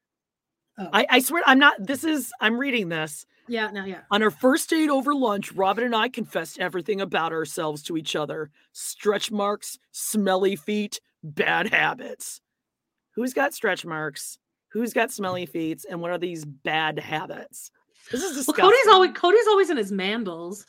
Oh. 0.76 0.88
I, 0.92 1.06
I 1.08 1.18
swear 1.20 1.40
I'm 1.46 1.60
not. 1.60 1.74
This 1.78 2.02
is 2.02 2.32
I'm 2.40 2.58
reading 2.58 2.88
this. 2.88 3.26
yeah, 3.46 3.70
no, 3.70 3.84
yeah. 3.84 4.00
On 4.10 4.24
our 4.24 4.30
first 4.32 4.68
date 4.70 4.90
over 4.90 5.14
lunch, 5.14 5.52
Robyn 5.52 5.84
and 5.84 5.94
I 5.94 6.08
confessed 6.08 6.58
everything 6.58 7.00
about 7.00 7.30
ourselves 7.32 7.84
to 7.84 7.96
each 7.96 8.16
other 8.16 8.50
stretch 8.72 9.30
marks, 9.30 9.78
smelly 9.92 10.56
feet, 10.56 10.98
bad 11.22 11.68
habits. 11.72 12.40
Who's 13.14 13.32
got 13.34 13.54
stretch 13.54 13.86
marks? 13.86 14.40
Who's 14.74 14.92
got 14.92 15.10
smelly 15.10 15.46
feet? 15.46 15.84
And 15.88 16.00
what 16.02 16.10
are 16.10 16.18
these 16.18 16.44
bad 16.44 16.98
habits? 16.98 17.70
This 18.12 18.22
is 18.22 18.36
disgusting. 18.36 18.64
Well. 18.64 18.70
Kody's 18.72 18.88
always 18.92 19.10
Kody's 19.12 19.46
always 19.48 19.70
in 19.70 19.76
his 19.78 19.90
mandals. 19.92 20.64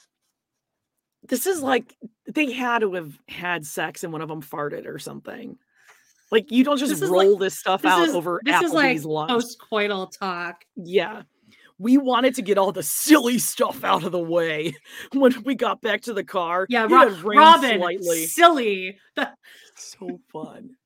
this 1.27 1.45
is 1.47 1.61
like 1.61 1.95
they 2.27 2.51
had 2.51 2.79
to 2.79 2.93
have 2.93 3.17
had 3.27 3.65
sex 3.65 4.03
and 4.03 4.13
one 4.13 4.21
of 4.21 4.29
them 4.29 4.41
farted 4.41 4.85
or 4.85 4.99
something. 4.99 5.57
Like 6.31 6.51
you 6.51 6.63
don't 6.63 6.77
just 6.77 6.99
This 6.99 7.09
roll 7.09 7.31
like- 7.33 7.39
this 7.39 7.57
stuff 7.59 7.81
This 7.81 7.91
out 7.91 8.07
is 8.07 8.15
over 8.15 8.39
this 8.43 8.61
is 8.61 8.71
like 8.71 8.95
Applebee's 8.97 9.05
lunch. 9.05 9.29
post-coital 9.31 10.11
talk. 10.17 10.63
Yeah. 10.75 11.23
We 11.77 11.97
wanted 11.97 12.35
to 12.35 12.41
get 12.41 12.57
all 12.57 12.71
the 12.71 12.83
silly 12.83 13.37
stuff 13.37 13.83
out 13.83 14.03
of 14.05 14.11
the 14.13 14.19
way 14.19 14.75
when 15.13 15.43
we 15.43 15.55
got 15.55 15.81
back 15.81 16.01
to 16.03 16.13
the 16.13 16.23
car. 16.23 16.65
Yeah, 16.69 16.83
Ro- 16.89 17.09
Robyn, 17.21 17.79
slightly. 17.79 18.25
silly. 18.27 18.97
So 19.77 20.21
fun. 20.31 20.77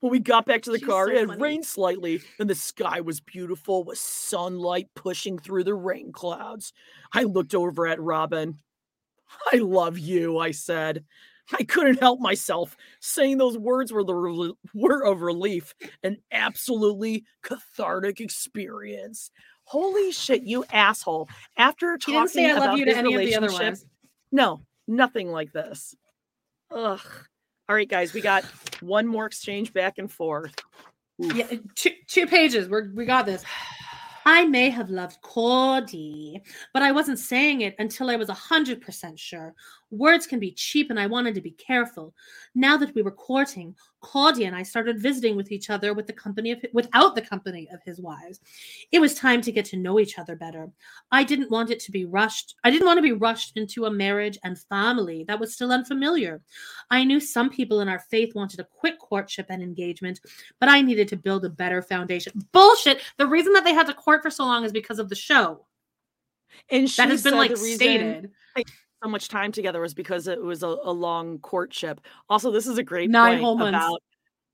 When 0.00 0.10
we 0.12 0.18
got 0.18 0.46
back 0.46 0.62
to 0.62 0.70
the 0.70 0.78
She's 0.78 0.86
car, 0.86 1.06
so 1.06 1.12
it 1.12 1.18
had 1.18 1.28
funny. 1.28 1.42
rained 1.42 1.64
slightly 1.66 2.20
and 2.38 2.48
the 2.48 2.54
sky 2.54 3.00
was 3.00 3.20
beautiful 3.20 3.84
with 3.84 3.98
sunlight 3.98 4.88
pushing 4.94 5.38
through 5.38 5.64
the 5.64 5.74
rain 5.74 6.12
clouds. 6.12 6.72
I 7.12 7.22
looked 7.24 7.54
over 7.54 7.86
at 7.86 8.00
Robyn. 8.00 8.58
I 9.52 9.56
love 9.56 9.98
you, 9.98 10.38
I 10.38 10.50
said. 10.52 11.04
I 11.58 11.62
couldn't 11.64 12.00
help 12.00 12.20
myself. 12.20 12.76
Saying 13.00 13.36
those 13.38 13.58
words 13.58 13.92
were 13.92 14.04
the 14.04 14.14
rel- 14.14 14.56
were 14.72 15.04
of 15.04 15.20
relief, 15.20 15.74
an 16.02 16.18
absolutely 16.32 17.24
cathartic 17.42 18.20
experience. 18.20 19.30
Holy 19.64 20.12
shit, 20.12 20.42
you 20.42 20.64
asshole! 20.72 21.28
After 21.56 21.96
talking 21.98 22.14
didn't 22.14 22.30
say 22.30 22.46
I 22.46 22.50
about 22.52 22.68
love 22.70 22.78
you 22.78 22.84
to 22.86 22.90
his 22.92 22.98
any 22.98 23.14
of 23.14 23.20
the 23.20 23.34
other 23.36 23.46
relationship- 23.48 23.88
no, 24.32 24.60
nothing 24.86 25.30
like 25.30 25.52
this. 25.52 25.94
Ugh. 26.70 27.00
All 27.68 27.74
right, 27.74 27.88
guys, 27.88 28.12
we 28.12 28.20
got 28.20 28.44
one 28.82 29.06
more 29.06 29.24
exchange 29.24 29.72
back 29.72 29.96
and 29.96 30.10
forth. 30.10 30.54
Oof. 31.22 31.34
Yeah, 31.34 31.46
two, 31.74 31.92
two 32.06 32.26
pages. 32.26 32.68
We're 32.68 32.90
we 32.92 33.06
got 33.06 33.24
this. 33.24 33.42
I 34.26 34.46
may 34.46 34.70
have 34.70 34.90
loved 34.90 35.22
Kody, 35.22 36.40
but 36.72 36.82
I 36.82 36.92
wasn't 36.92 37.18
saying 37.18 37.60
it 37.60 37.74
until 37.78 38.10
I 38.10 38.16
was 38.16 38.28
100% 38.28 39.18
sure. 39.18 39.54
Words 39.96 40.26
can 40.26 40.40
be 40.40 40.50
cheap, 40.50 40.90
and 40.90 40.98
I 40.98 41.06
wanted 41.06 41.34
to 41.34 41.40
be 41.40 41.52
careful. 41.52 42.14
Now 42.54 42.76
that 42.76 42.94
we 42.94 43.02
were 43.02 43.10
courting, 43.10 43.74
Claudia 44.00 44.46
and 44.46 44.56
I 44.56 44.62
started 44.62 45.00
visiting 45.00 45.36
with 45.36 45.50
each 45.50 45.70
other 45.70 45.94
with 45.94 46.06
the 46.06 46.12
company 46.12 46.52
of 46.52 46.64
without 46.72 47.14
the 47.14 47.22
company 47.22 47.68
of 47.72 47.82
his 47.84 48.00
wives. 48.00 48.40
It 48.92 49.00
was 49.00 49.14
time 49.14 49.40
to 49.42 49.52
get 49.52 49.64
to 49.66 49.76
know 49.76 49.98
each 49.98 50.18
other 50.18 50.36
better. 50.36 50.70
I 51.10 51.24
didn't 51.24 51.50
want 51.50 51.70
it 51.70 51.80
to 51.80 51.92
be 51.92 52.04
rushed. 52.04 52.56
I 52.64 52.70
didn't 52.70 52.86
want 52.86 52.98
to 52.98 53.02
be 53.02 53.12
rushed 53.12 53.56
into 53.56 53.86
a 53.86 53.90
marriage 53.90 54.38
and 54.44 54.58
family 54.58 55.24
that 55.24 55.40
was 55.40 55.54
still 55.54 55.72
unfamiliar. 55.72 56.42
I 56.90 57.04
knew 57.04 57.20
some 57.20 57.48
people 57.48 57.80
in 57.80 57.88
our 57.88 58.00
faith 58.00 58.34
wanted 58.34 58.60
a 58.60 58.64
quick 58.64 58.98
courtship 58.98 59.46
and 59.48 59.62
engagement, 59.62 60.20
but 60.60 60.68
I 60.68 60.82
needed 60.82 61.08
to 61.08 61.16
build 61.16 61.44
a 61.44 61.50
better 61.50 61.80
foundation. 61.80 62.32
Bullshit. 62.52 63.00
The 63.16 63.26
reason 63.26 63.52
that 63.54 63.64
they 63.64 63.74
had 63.74 63.86
to 63.86 63.94
court 63.94 64.22
for 64.22 64.30
so 64.30 64.44
long 64.44 64.64
is 64.64 64.72
because 64.72 64.98
of 64.98 65.08
the 65.08 65.14
show. 65.14 65.64
And 66.70 66.88
That 66.88 67.08
has 67.08 67.22
been 67.22 67.36
like 67.36 67.50
reason 67.50 67.76
stated. 67.76 68.30
So 69.04 69.10
much 69.10 69.28
time 69.28 69.52
together 69.52 69.80
was 69.82 69.92
because 69.92 70.26
it 70.28 70.42
was 70.42 70.62
a, 70.62 70.68
a 70.82 70.90
long 70.92 71.38
courtship. 71.40 72.00
Also, 72.30 72.50
this 72.50 72.66
is 72.66 72.78
a 72.78 72.82
great 72.82 73.10
Nine 73.10 73.32
point 73.32 73.42
whole 73.44 73.58
months. 73.58 73.76
about 73.76 74.02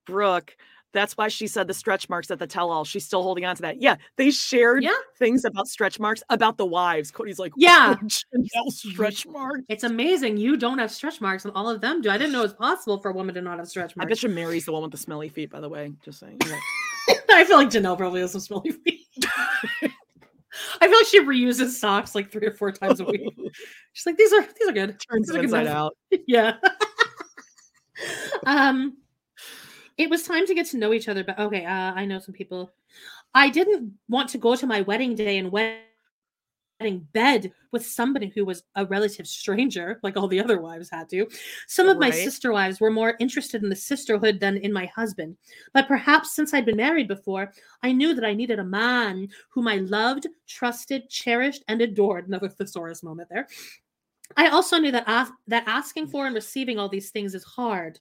Brooke. 0.06 0.56
That's 0.92 1.16
why 1.16 1.28
she 1.28 1.46
said 1.46 1.68
the 1.68 1.74
stretch 1.74 2.08
marks 2.08 2.32
at 2.32 2.40
the 2.40 2.48
tell-all. 2.48 2.84
She's 2.84 3.04
still 3.06 3.22
holding 3.22 3.44
on 3.44 3.54
to 3.54 3.62
that. 3.62 3.80
Yeah, 3.80 3.94
they 4.16 4.32
shared 4.32 4.82
Yeah. 4.82 4.90
things 5.20 5.44
about 5.44 5.68
stretch 5.68 6.00
marks 6.00 6.24
about 6.30 6.56
the 6.56 6.66
wives. 6.66 7.12
Kody's 7.12 7.38
like, 7.38 7.52
Yeah. 7.56 7.94
"Oh, 8.56 8.70
stretch 8.70 9.24
marks. 9.24 9.60
It's 9.68 9.84
amazing 9.84 10.36
you 10.36 10.56
don't 10.56 10.78
have 10.78 10.90
stretch 10.90 11.20
marks 11.20 11.44
and 11.44 11.54
all 11.54 11.70
of 11.70 11.80
them 11.80 12.00
do. 12.02 12.10
I 12.10 12.18
didn't 12.18 12.32
know 12.32 12.40
it 12.40 12.42
was 12.42 12.54
possible 12.54 12.98
for 12.98 13.12
a 13.12 13.14
woman 13.14 13.36
to 13.36 13.40
not 13.40 13.58
have 13.58 13.68
stretch 13.68 13.94
marks. 13.94 14.04
I 14.04 14.08
bet 14.08 14.22
you 14.24 14.30
Meri's 14.30 14.64
the 14.64 14.72
one 14.72 14.82
with 14.82 14.90
the 14.90 14.98
smelly 14.98 15.28
feet. 15.28 15.50
By 15.52 15.60
the 15.60 15.68
way, 15.68 15.92
just 16.04 16.18
saying. 16.18 16.38
Yeah. 16.44 16.58
I 17.30 17.44
feel 17.44 17.56
like 17.58 17.68
Janelle 17.70 17.96
probably 17.96 18.20
has 18.22 18.32
some 18.32 18.40
smelly 18.40 18.72
feet. 18.72 19.06
I 20.80 20.88
feel 20.88 20.98
like 20.98 21.06
she 21.06 21.20
reuses 21.20 21.70
socks 21.70 22.14
like 22.14 22.30
three 22.30 22.46
or 22.46 22.52
four 22.52 22.72
times 22.72 23.00
a 23.00 23.04
week. 23.04 23.22
She's 23.92 24.06
like, 24.06 24.16
these 24.16 24.32
are 24.32 24.42
these 24.42 24.68
are 24.68 24.72
good. 24.72 24.96
Turns 25.10 25.30
are 25.30 25.34
it 25.34 25.36
good 25.36 25.44
inside 25.44 25.66
out. 25.66 25.96
yeah. 26.26 26.56
um, 28.46 28.96
it 29.96 30.10
was 30.10 30.22
time 30.22 30.46
to 30.46 30.54
get 30.54 30.66
to 30.66 30.78
know 30.78 30.92
each 30.92 31.08
other. 31.08 31.24
But 31.24 31.38
okay, 31.38 31.64
uh, 31.64 31.92
I 31.94 32.04
know 32.04 32.18
some 32.18 32.34
people. 32.34 32.72
I 33.32 33.48
didn't 33.48 33.92
want 34.08 34.30
to 34.30 34.38
go 34.38 34.56
to 34.56 34.66
my 34.66 34.80
wedding 34.80 35.14
day 35.14 35.38
and 35.38 35.52
wedding 35.52 35.82
bed 37.12 37.52
with 37.73 37.86
somebody 37.86 38.33
who 38.34 38.44
was 38.44 38.62
a 38.75 38.86
relative 38.86 39.26
stranger, 39.26 40.00
like 40.02 40.17
all 40.17 40.28
the 40.28 40.41
other 40.41 40.60
wives 40.60 40.89
had 40.91 41.09
to. 41.10 41.26
Some 41.67 41.89
of 41.89 41.99
my 41.99 42.10
sister 42.10 42.52
wives 42.52 42.81
were 42.81 42.91
more 42.91 43.17
interested 43.20 43.62
in 43.62 43.68
the 43.68 43.76
sisterhood 43.76 44.41
than 44.41 44.57
in 44.57 44.73
my 44.73 44.86
husband. 44.86 45.36
But 45.73 45.89
perhaps 45.89 46.34
since 46.34 46.55
I'd 46.55 46.67
been 46.67 46.76
married 46.76 47.09
before, 47.09 47.52
I 47.83 47.92
knew 47.92 48.15
that 48.15 48.25
I 48.25 48.34
needed 48.34 48.59
a 48.59 48.65
man 48.65 49.28
whom 49.50 49.68
I 49.68 49.76
loved, 49.76 50.26
trusted, 50.49 51.09
cherished, 51.09 51.65
and 51.68 51.81
adored. 51.81 52.26
Another 52.26 52.49
thesaurus 52.49 53.02
moment 53.02 53.28
there. 53.31 53.47
I 54.36 54.49
also 54.49 54.78
knew 54.78 54.92
that 54.92 55.07
that 55.49 55.65
asking 55.67 56.09
for 56.09 56.26
and 56.26 56.34
receiving 56.34 56.78
all 56.78 56.89
these 56.89 57.10
things 57.10 57.34
is 57.34 57.44
hard. 57.44 57.99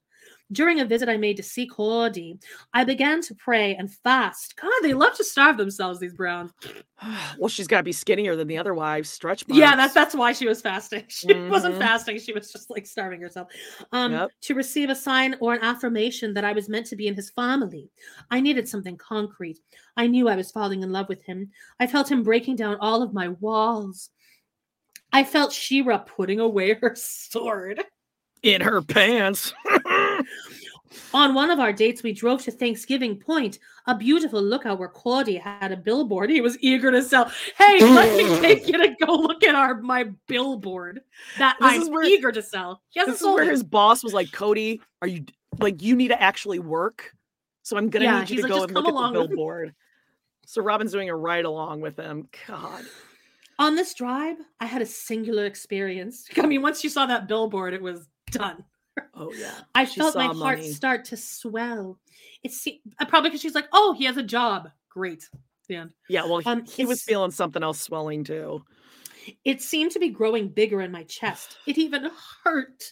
During 0.51 0.79
a 0.79 0.85
visit 0.85 1.07
I 1.07 1.17
made 1.17 1.37
to 1.37 1.43
see 1.43 1.69
Kody, 1.69 2.41
I 2.73 2.83
began 2.83 3.21
to 3.21 3.35
pray 3.35 3.75
and 3.75 3.93
fast. 3.93 4.55
God, 4.59 4.71
they 4.81 4.93
love 4.95 5.13
to 5.17 5.23
starve 5.23 5.57
themselves, 5.57 5.99
these 5.99 6.13
Browns. 6.15 6.51
well, 7.37 7.49
she's 7.49 7.67
got 7.67 7.77
to 7.77 7.83
be 7.83 7.91
skinnier 7.91 8.35
than 8.35 8.47
the 8.47 8.57
other 8.57 8.73
wives. 8.73 9.11
Stretch 9.11 9.47
marks. 9.47 9.59
Yeah, 9.59 9.75
that's 9.75 9.93
that's 9.93 10.15
why 10.15 10.31
she 10.33 10.47
was 10.47 10.59
fasting. 10.61 11.03
She 11.09 11.27
wasn't 11.49 11.75
Mhm. 11.75 11.79
fasting; 11.79 12.17
she 12.19 12.33
was 12.33 12.51
just 12.51 12.69
like 12.71 12.87
starving 12.87 13.21
herself. 13.21 13.49
Um, 13.91 14.11
Yep. 14.13 14.31
to 14.41 14.55
receive 14.55 14.89
a 14.89 14.95
sign 14.95 15.35
or 15.39 15.53
an 15.53 15.61
affirmation 15.61 16.33
that 16.33 16.43
I 16.45 16.53
was 16.53 16.67
meant 16.67 16.87
to 16.87 16.95
be 16.95 17.07
in 17.07 17.13
his 17.13 17.29
family, 17.29 17.91
I 18.31 18.39
needed 18.41 18.67
something 18.67 18.97
concrete. 18.97 19.59
I 19.97 20.07
knew 20.07 20.27
I 20.29 20.35
was 20.35 20.49
falling 20.51 20.81
in 20.81 20.91
love 20.91 21.09
with 21.09 21.23
him. 21.23 21.51
I 21.79 21.85
felt 21.85 22.09
him 22.11 22.23
breaking 22.23 22.55
down 22.55 22.77
all 22.81 23.03
of 23.03 23.13
my 23.13 23.27
walls. 23.29 24.09
I 25.13 25.23
felt 25.23 25.53
Shira 25.53 25.99
putting 25.99 26.39
away 26.39 26.73
her 26.81 26.95
sword. 26.95 27.83
in 28.41 28.61
her 28.61 28.81
pants. 28.81 29.53
On 31.13 31.33
one 31.35 31.51
of 31.51 31.59
our 31.59 31.71
dates, 31.71 32.01
we 32.01 32.13
drove 32.13 32.41
to 32.43 32.51
Thanksgiving 32.51 33.15
Point, 33.15 33.59
a 33.85 33.95
beautiful 33.95 34.41
lookout 34.41 34.79
where 34.79 34.87
Claudia 34.89 35.39
had 35.41 35.71
a 35.71 35.77
billboard 35.77 36.29
he 36.31 36.41
was 36.41 36.57
eager 36.61 36.91
to 36.91 37.01
sell. 37.03 37.31
Hey, 37.57 37.79
let 37.81 38.15
me 38.17 38.39
take 38.39 38.67
you 38.67 38.73
to 38.77 38.95
go 39.05 39.13
look 39.15 39.43
at 39.43 39.53
our 39.55 39.79
my 39.81 40.05
billboard 40.27 41.01
that 41.37 41.57
This 41.59 41.71
I'm 41.73 41.81
is 41.83 41.89
where- 41.89 42.03
eager 42.03 42.31
to 42.31 42.41
sell. 42.41 42.81
He 42.89 42.99
hasn't 42.99 43.15
this 43.15 43.21
is 43.21 43.27
where 43.27 43.43
it. 43.43 43.49
his 43.51 43.63
boss 43.63 44.03
was 44.03 44.13
like, 44.13 44.27
Kody, 44.29 44.79
are 45.01 45.07
you 45.07 45.25
like 45.59 45.81
you 45.81 45.95
need 45.95 46.07
to 46.09 46.21
actually 46.21 46.59
work? 46.59 47.11
So 47.63 47.77
I'm 47.77 47.89
gonna 47.89 48.05
Yeah, 48.05 48.19
need 48.21 48.29
you 48.31 48.35
to 48.37 48.41
like, 48.43 48.49
go 48.51 48.63
and 48.63 48.73
look 48.73 48.87
at 48.87 49.13
the 49.13 49.27
billboard. 49.27 49.75
So 50.47 50.63
Robyn's 50.63 50.91
doing 50.91 51.09
a 51.09 51.15
ride 51.15 51.45
along 51.45 51.81
with 51.81 51.97
him. 51.97 52.27
God. 52.47 52.83
On 53.59 53.75
this 53.75 53.93
drive, 53.93 54.37
I 54.59 54.65
had 54.65 54.81
a 54.81 54.85
singular 54.87 55.45
experience. 55.45 56.25
I 56.37 56.47
mean, 56.47 56.61
once 56.63 56.83
you 56.83 56.89
saw 56.89 57.05
that 57.05 57.27
billboard, 57.27 57.73
it 57.75 57.81
was 57.81 58.07
done. 58.31 58.63
Oh 59.13 59.31
yeah. 59.33 59.53
I 59.75 59.85
She 59.85 59.99
felt 59.99 60.15
my 60.15 60.27
saw 60.27 60.33
heart 60.33 60.63
start 60.63 61.05
to 61.05 61.17
swell. 61.17 61.99
It's 62.43 62.67
probably 63.07 63.29
because 63.29 63.41
she's 63.41 63.55
like, 63.55 63.67
"Oh, 63.73 63.93
he 63.93 64.05
has 64.05 64.17
a 64.17 64.23
job. 64.23 64.69
Great." 64.89 65.29
The 65.67 65.75
end. 65.75 65.91
Yeah, 66.09 66.23
well, 66.25 66.39
he, 66.39 66.49
Um, 66.49 66.65
he 66.65 66.85
was 66.85 67.03
feeling 67.03 67.31
something 67.31 67.61
else 67.61 67.79
swelling 67.81 68.23
too. 68.23 68.63
It 69.45 69.61
seemed 69.61 69.91
to 69.91 69.99
be 69.99 70.09
growing 70.09 70.47
bigger 70.49 70.81
in 70.81 70.91
my 70.91 71.03
chest. 71.03 71.57
It 71.67 71.77
even 71.77 72.09
hurt. 72.43 72.83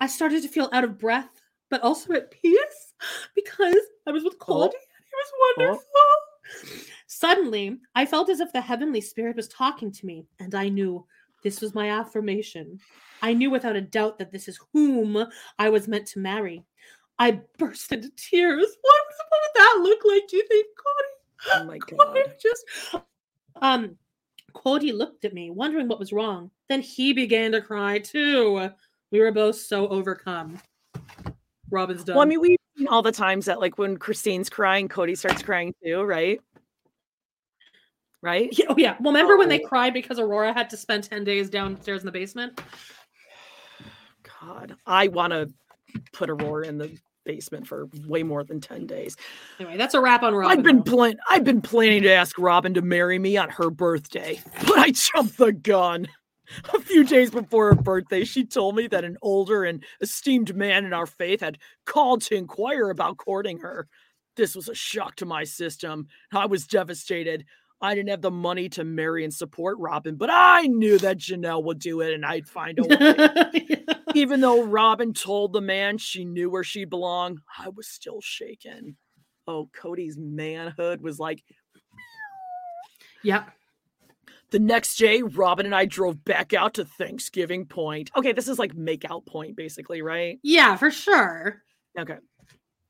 I 0.00 0.06
started 0.08 0.42
to 0.42 0.48
feel 0.48 0.68
out 0.72 0.84
of 0.84 0.98
breath, 0.98 1.40
but 1.70 1.82
also 1.82 2.14
at 2.14 2.30
peace 2.30 2.94
because 3.34 3.76
I 4.06 4.10
was 4.10 4.24
with 4.24 4.38
Claudia. 4.38 4.78
and 4.78 5.06
It 5.06 5.16
was 5.16 5.32
wonderful. 5.56 6.86
Suddenly, 7.06 7.78
I 7.94 8.06
felt 8.06 8.28
as 8.28 8.40
if 8.40 8.52
the 8.52 8.60
heavenly 8.60 9.00
spirit 9.00 9.36
was 9.36 9.48
talking 9.48 9.92
to 9.92 10.06
me, 10.06 10.26
and 10.40 10.54
I 10.54 10.68
knew 10.68 11.06
this 11.42 11.60
was 11.60 11.74
my 11.74 11.90
affirmation. 11.90 12.78
I 13.22 13.32
knew 13.32 13.50
without 13.50 13.76
a 13.76 13.80
doubt 13.80 14.18
that 14.18 14.30
this 14.32 14.48
is 14.48 14.58
whom 14.72 15.26
I 15.58 15.68
was 15.68 15.88
meant 15.88 16.06
to 16.08 16.18
marry. 16.18 16.64
I 17.18 17.40
burst 17.58 17.92
into 17.92 18.10
tears. 18.16 18.66
What, 18.80 19.00
what 19.30 19.40
would 19.42 19.60
that 19.62 19.80
look 19.82 20.00
like? 20.04 20.28
Do 20.28 20.36
you 20.36 20.46
think, 20.46 20.66
Claudia? 20.76 21.62
Oh 21.62 21.64
my 21.64 21.78
Kody 22.14 22.24
god. 22.24 22.34
just 22.42 23.04
um 23.62 23.96
Kody 24.54 24.92
looked 24.96 25.24
at 25.24 25.34
me, 25.34 25.50
wondering 25.50 25.88
what 25.88 25.98
was 25.98 26.12
wrong. 26.12 26.50
Then 26.68 26.80
he 26.80 27.12
began 27.12 27.52
to 27.52 27.60
cry 27.60 27.98
too. 27.98 28.70
We 29.10 29.20
were 29.20 29.32
both 29.32 29.56
so 29.56 29.88
overcome. 29.88 30.58
Robyn's 31.70 32.04
done. 32.04 32.16
Well, 32.16 32.24
I 32.24 32.28
mean, 32.28 32.40
we've 32.40 32.58
seen 32.76 32.88
all 32.88 33.02
the 33.02 33.12
times 33.12 33.46
that 33.46 33.60
like 33.60 33.78
when 33.78 33.96
Christine's 33.96 34.48
crying, 34.48 34.88
Kody 34.88 35.16
starts 35.16 35.42
crying 35.42 35.74
too, 35.84 36.02
right? 36.02 36.40
Right? 38.22 38.48
yeah, 38.58 38.66
oh 38.68 38.74
yeah. 38.76 38.96
Well, 39.00 39.12
remember 39.12 39.36
when 39.36 39.48
they 39.48 39.62
Oh. 39.62 39.68
cried 39.68 39.94
because 39.94 40.18
Aurora 40.18 40.52
had 40.52 40.68
to 40.70 40.76
spend 40.76 41.04
10 41.04 41.22
days 41.24 41.48
downstairs 41.50 42.00
in 42.02 42.06
the 42.06 42.12
basement? 42.12 42.60
God, 44.46 44.76
I 44.86 45.08
want 45.08 45.32
to 45.32 45.50
put 46.12 46.30
Aurora 46.30 46.66
in 46.66 46.78
the 46.78 46.96
basement 47.24 47.66
for 47.66 47.88
way 48.06 48.22
more 48.22 48.44
than 48.44 48.60
10 48.60 48.86
days. 48.86 49.16
Anyway, 49.58 49.76
that's 49.76 49.94
a 49.94 50.00
wrap 50.00 50.22
on 50.22 50.34
Robyn. 50.34 50.58
I've 50.58 50.64
been 50.64 50.82
plan- 50.82 51.18
I've 51.28 51.44
been 51.44 51.60
planning 51.60 52.02
to 52.02 52.12
ask 52.12 52.38
Robyn 52.38 52.74
to 52.74 52.82
marry 52.82 53.18
me 53.18 53.36
on 53.36 53.50
her 53.50 53.70
birthday, 53.70 54.40
but 54.66 54.78
I 54.78 54.92
jumped 54.92 55.36
the 55.36 55.52
gun. 55.52 56.06
A 56.72 56.78
few 56.78 57.02
days 57.02 57.32
before 57.32 57.74
her 57.74 57.82
birthday, 57.82 58.22
she 58.22 58.46
told 58.46 58.76
me 58.76 58.86
that 58.86 59.02
an 59.02 59.16
older 59.20 59.64
and 59.64 59.82
esteemed 60.00 60.54
man 60.54 60.84
in 60.84 60.92
our 60.92 61.06
faith 61.06 61.40
had 61.40 61.58
called 61.86 62.22
to 62.22 62.36
inquire 62.36 62.88
about 62.90 63.16
courting 63.16 63.58
her. 63.58 63.88
This 64.36 64.54
was 64.54 64.68
a 64.68 64.74
shock 64.74 65.16
to 65.16 65.26
my 65.26 65.42
system. 65.42 66.06
I 66.32 66.46
was 66.46 66.68
devastated. 66.68 67.44
I 67.80 67.96
didn't 67.96 68.10
have 68.10 68.22
the 68.22 68.30
money 68.30 68.68
to 68.70 68.84
marry 68.84 69.24
and 69.24 69.34
support 69.34 69.76
Robyn, 69.80 70.14
but 70.16 70.30
I 70.32 70.62
knew 70.68 70.98
that 70.98 71.18
Janelle 71.18 71.64
would 71.64 71.80
do 71.80 72.00
it 72.00 72.14
and 72.14 72.24
I'd 72.24 72.46
find 72.46 72.78
a 72.78 72.84
way. 72.84 73.84
Even 74.16 74.40
though 74.40 74.62
Robyn 74.62 75.12
told 75.12 75.52
the 75.52 75.60
man 75.60 75.98
she 75.98 76.24
knew 76.24 76.48
where 76.48 76.64
she 76.64 76.86
belonged, 76.86 77.40
I 77.58 77.68
was 77.68 77.86
still 77.86 78.22
shaken. 78.22 78.96
Oh, 79.46 79.68
Kody's 79.78 80.16
manhood 80.16 81.02
was 81.02 81.18
like 81.18 81.44
Yep. 83.22 83.50
the 84.52 84.58
next 84.58 84.96
day, 84.96 85.20
Robyn 85.20 85.66
and 85.66 85.74
I 85.74 85.84
drove 85.84 86.24
back 86.24 86.54
out 86.54 86.74
to 86.74 86.86
Thanksgiving 86.86 87.66
Point. 87.66 88.10
Okay, 88.16 88.32
this 88.32 88.48
is 88.48 88.58
like 88.58 88.74
makeout 88.74 89.26
point, 89.26 89.54
basically, 89.54 90.00
right? 90.00 90.38
Yeah, 90.42 90.76
for 90.76 90.90
sure. 90.90 91.62
Okay. 91.98 92.16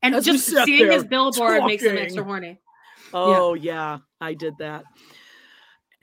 And 0.02 0.14
As 0.14 0.24
just 0.24 0.46
seeing 0.46 0.92
his 0.92 1.04
billboard 1.04 1.64
makes 1.64 1.82
him 1.82 1.98
extra 1.98 2.22
horny. 2.22 2.60
Oh, 3.12 3.54
yeah, 3.54 3.98
I 4.20 4.34
did 4.34 4.54
that. 4.58 4.84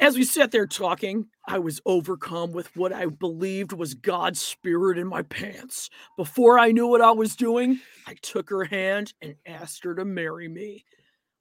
As 0.03 0.17
we 0.17 0.25
sat 0.25 0.51
there 0.51 0.67
talking, 0.67 1.27
I 1.47 1.59
was 1.59 1.79
overcome 1.85 2.51
with 2.51 2.75
what 2.75 2.91
I 2.91 3.05
believed 3.05 3.71
was 3.71 3.93
God's 3.93 4.41
spirit 4.41 4.97
in 4.97 5.07
my 5.07 5.21
pants. 5.21 5.89
Before 6.17 6.59
I 6.59 6.73
knew 6.73 6.87
what 6.87 6.99
I 6.99 7.11
was 7.11 7.37
doing, 7.37 7.79
I 8.05 8.15
took 8.15 8.49
her 8.49 8.65
hand 8.65 9.13
and 9.21 9.35
asked 9.45 9.85
her 9.85 9.95
to 9.95 10.03
marry 10.03 10.49
me. 10.49 10.83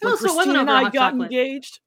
When 0.00 0.12
Oh, 0.12 0.16
so 0.16 0.32
Christine 0.32 0.54
and 0.54 0.70
I 0.70 0.84
got 0.84 1.10
chocolate. 1.10 1.32
engaged, 1.32 1.80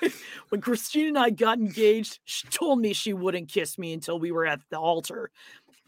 when 0.48 0.60
Christine 0.60 1.06
and 1.06 1.18
I 1.18 1.30
got 1.30 1.58
engaged, 1.58 2.18
she 2.24 2.48
told 2.48 2.80
me 2.80 2.94
she 2.94 3.12
wouldn't 3.12 3.48
kiss 3.48 3.78
me 3.78 3.92
until 3.92 4.18
we 4.18 4.32
were 4.32 4.44
at 4.44 4.58
the 4.70 4.80
altar. 4.80 5.30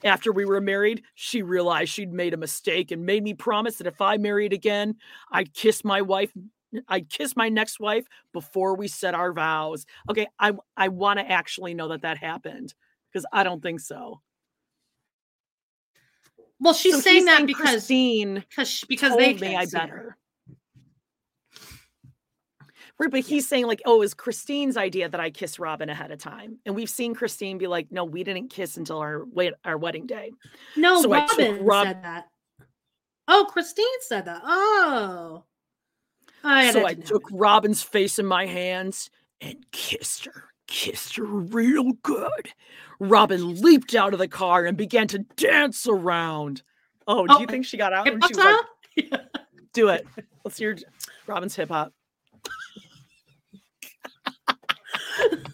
After 0.05 0.31
we 0.31 0.45
were 0.45 0.61
married, 0.61 1.03
she 1.17 1.43
realized 1.43 1.91
she'd 1.91 2.13
made 2.13 2.35
a 2.35 2.37
mistake 2.37 2.93
and 2.93 3.05
made 3.05 3.25
me 3.25 3.35
promise 3.35 3.79
that 3.79 3.89
if 3.89 4.01
I 4.01 4.19
married 4.19 4.53
again, 4.53 4.95
I'd 5.33 5.55
kiss 5.55 5.83
my 5.83 6.03
wife. 6.03 6.31
I'd 6.89 7.09
kiss 7.09 7.37
my 7.37 7.49
next 7.49 7.81
wife 7.81 8.07
before 8.33 8.77
we 8.77 8.89
said 8.89 9.15
our 9.15 9.33
vows. 9.33 9.87
Okay, 10.11 10.27
I 10.39 10.53
I 10.77 10.89
want 10.89 11.19
to 11.19 11.31
actually 11.31 11.75
know 11.75 11.89
that 11.89 12.03
that 12.03 12.19
happened 12.19 12.75
because 13.13 13.27
I 13.33 13.45
don't 13.45 13.63
think 13.63 13.81
so. 13.81 14.21
Well, 16.61 16.75
she's 16.75 16.95
So 16.95 17.01
saying 17.01 17.25
that 17.27 17.37
saying 17.37 17.47
because 17.47 17.71
Christine 17.71 18.45
because 18.49 18.85
because 18.89 19.11
told 19.11 19.21
they 19.21 19.35
me 19.35 19.57
I 19.57 19.67
better. 19.67 20.17
Right, 22.97 23.11
but 23.11 23.21
he's 23.21 23.49
saying 23.49 23.67
like, 23.67 23.83
oh, 23.87 23.97
it 23.97 23.99
was 23.99 24.15
Christine's 24.15 24.77
idea 24.77 25.09
that 25.09 25.19
I 25.19 25.31
kiss 25.31 25.59
Robyn 25.59 25.89
ahead 25.89 26.13
of 26.13 26.21
time, 26.21 26.59
and 26.65 26.77
we've 26.77 26.89
seen 26.89 27.13
Christine 27.13 27.59
be 27.59 27.67
like, 27.67 27.91
no, 27.91 28.05
we 28.05 28.23
didn't 28.23 28.49
kiss 28.51 28.77
until 28.77 28.99
our 28.99 29.25
wait 29.25 29.53
our 29.65 29.77
wedding 29.77 30.07
day. 30.07 30.31
No, 30.77 31.03
So 31.03 31.09
Robyn 31.09 31.65
Rob- 31.65 31.87
said 31.87 32.05
that. 32.05 32.29
Oh, 33.27 33.49
Christine 33.51 33.87
said 34.03 34.27
that. 34.27 34.43
Oh. 34.45 35.45
Yeah, 36.45 36.71
so 36.73 36.87
I 36.87 36.95
took. 36.95 37.23
Robyn's 37.31 37.83
face 37.83 38.19
in 38.19 38.27
my 38.27 38.47
hands 38.47 39.11
and 39.41 39.57
kissed 39.73 40.27
her, 40.27 40.45
kissed 40.67 41.17
her 41.17 41.25
real 41.25 41.93
good. 42.03 42.53
Robyn 43.01 43.61
leaped 43.61 43.95
out 43.95 44.13
of 44.13 44.19
the 44.19 44.29
car 44.29 44.65
and 44.67 44.77
began 44.77 45.09
to 45.09 45.19
dance 45.37 45.87
around. 45.87 46.63
Oh, 47.07 47.27
do 47.27 47.35
Oh, 47.35 47.41
you 47.41 47.47
think 47.47 47.65
she 47.67 47.77
got 47.77 47.93
out? 47.93 48.07
Hip 48.07 48.15
she 48.27 48.35
like, 48.35 48.35
style? 48.35 49.27
Do 49.73 49.89
it. 49.89 50.07
Let's 50.45 50.59
hear 50.59 50.77
Robyn's 51.27 51.57
hip 51.57 51.69
hop. 51.71 51.93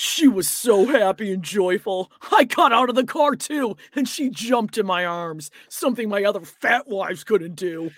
She 0.00 0.28
was 0.28 0.48
so 0.48 0.86
happy 0.86 1.32
and 1.32 1.42
joyful. 1.42 2.12
I 2.30 2.44
got 2.44 2.72
out 2.72 2.88
of 2.88 2.94
the 2.94 3.02
car 3.02 3.34
too, 3.34 3.76
and 3.96 4.08
she 4.08 4.30
jumped 4.30 4.78
in 4.78 4.86
my 4.86 5.04
arms, 5.04 5.50
something 5.68 6.08
my 6.08 6.22
other 6.22 6.42
fat 6.42 6.86
wives 6.86 7.24
couldn't 7.24 7.56
do. 7.56 7.90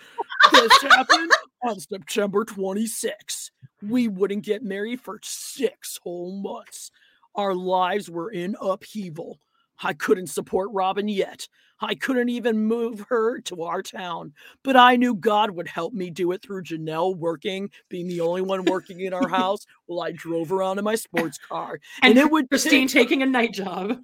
This 0.50 0.72
happened 0.80 1.30
on 1.62 1.78
September 1.78 2.46
26. 2.46 3.50
We 3.82 4.08
wouldn't 4.08 4.46
get 4.46 4.62
married 4.62 5.02
for 5.02 5.20
six 5.22 6.00
whole 6.02 6.40
months. 6.40 6.90
Our 7.34 7.54
lives 7.54 8.08
were 8.08 8.30
in 8.30 8.56
upheaval. 8.58 9.38
I 9.82 9.92
couldn't 9.94 10.28
support 10.28 10.70
Robyn 10.72 11.08
yet. 11.08 11.48
I 11.82 11.94
couldn't 11.94 12.28
even 12.28 12.58
move 12.66 13.06
her 13.08 13.40
to 13.42 13.62
our 13.62 13.80
town, 13.82 14.34
but 14.62 14.76
I 14.76 14.96
knew 14.96 15.14
God 15.14 15.52
would 15.52 15.66
help 15.68 15.94
me 15.94 16.10
do 16.10 16.32
it 16.32 16.42
through 16.42 16.64
Janelle 16.64 17.16
working, 17.16 17.70
being 17.88 18.06
the 18.06 18.20
only 18.20 18.42
one 18.42 18.64
working 18.66 19.00
in 19.00 19.14
our 19.14 19.28
house 19.40 19.64
while 19.86 20.02
I 20.06 20.12
drove 20.12 20.52
around 20.52 20.78
in 20.78 20.84
my 20.84 20.96
sports 20.96 21.38
car. 21.38 21.80
and, 22.02 22.10
And 22.10 22.18
it 22.18 22.30
would 22.30 22.50
Christine 22.50 22.86
take- 22.86 23.04
taking 23.08 23.22
a 23.22 23.26
night 23.26 23.54
job. 23.54 23.98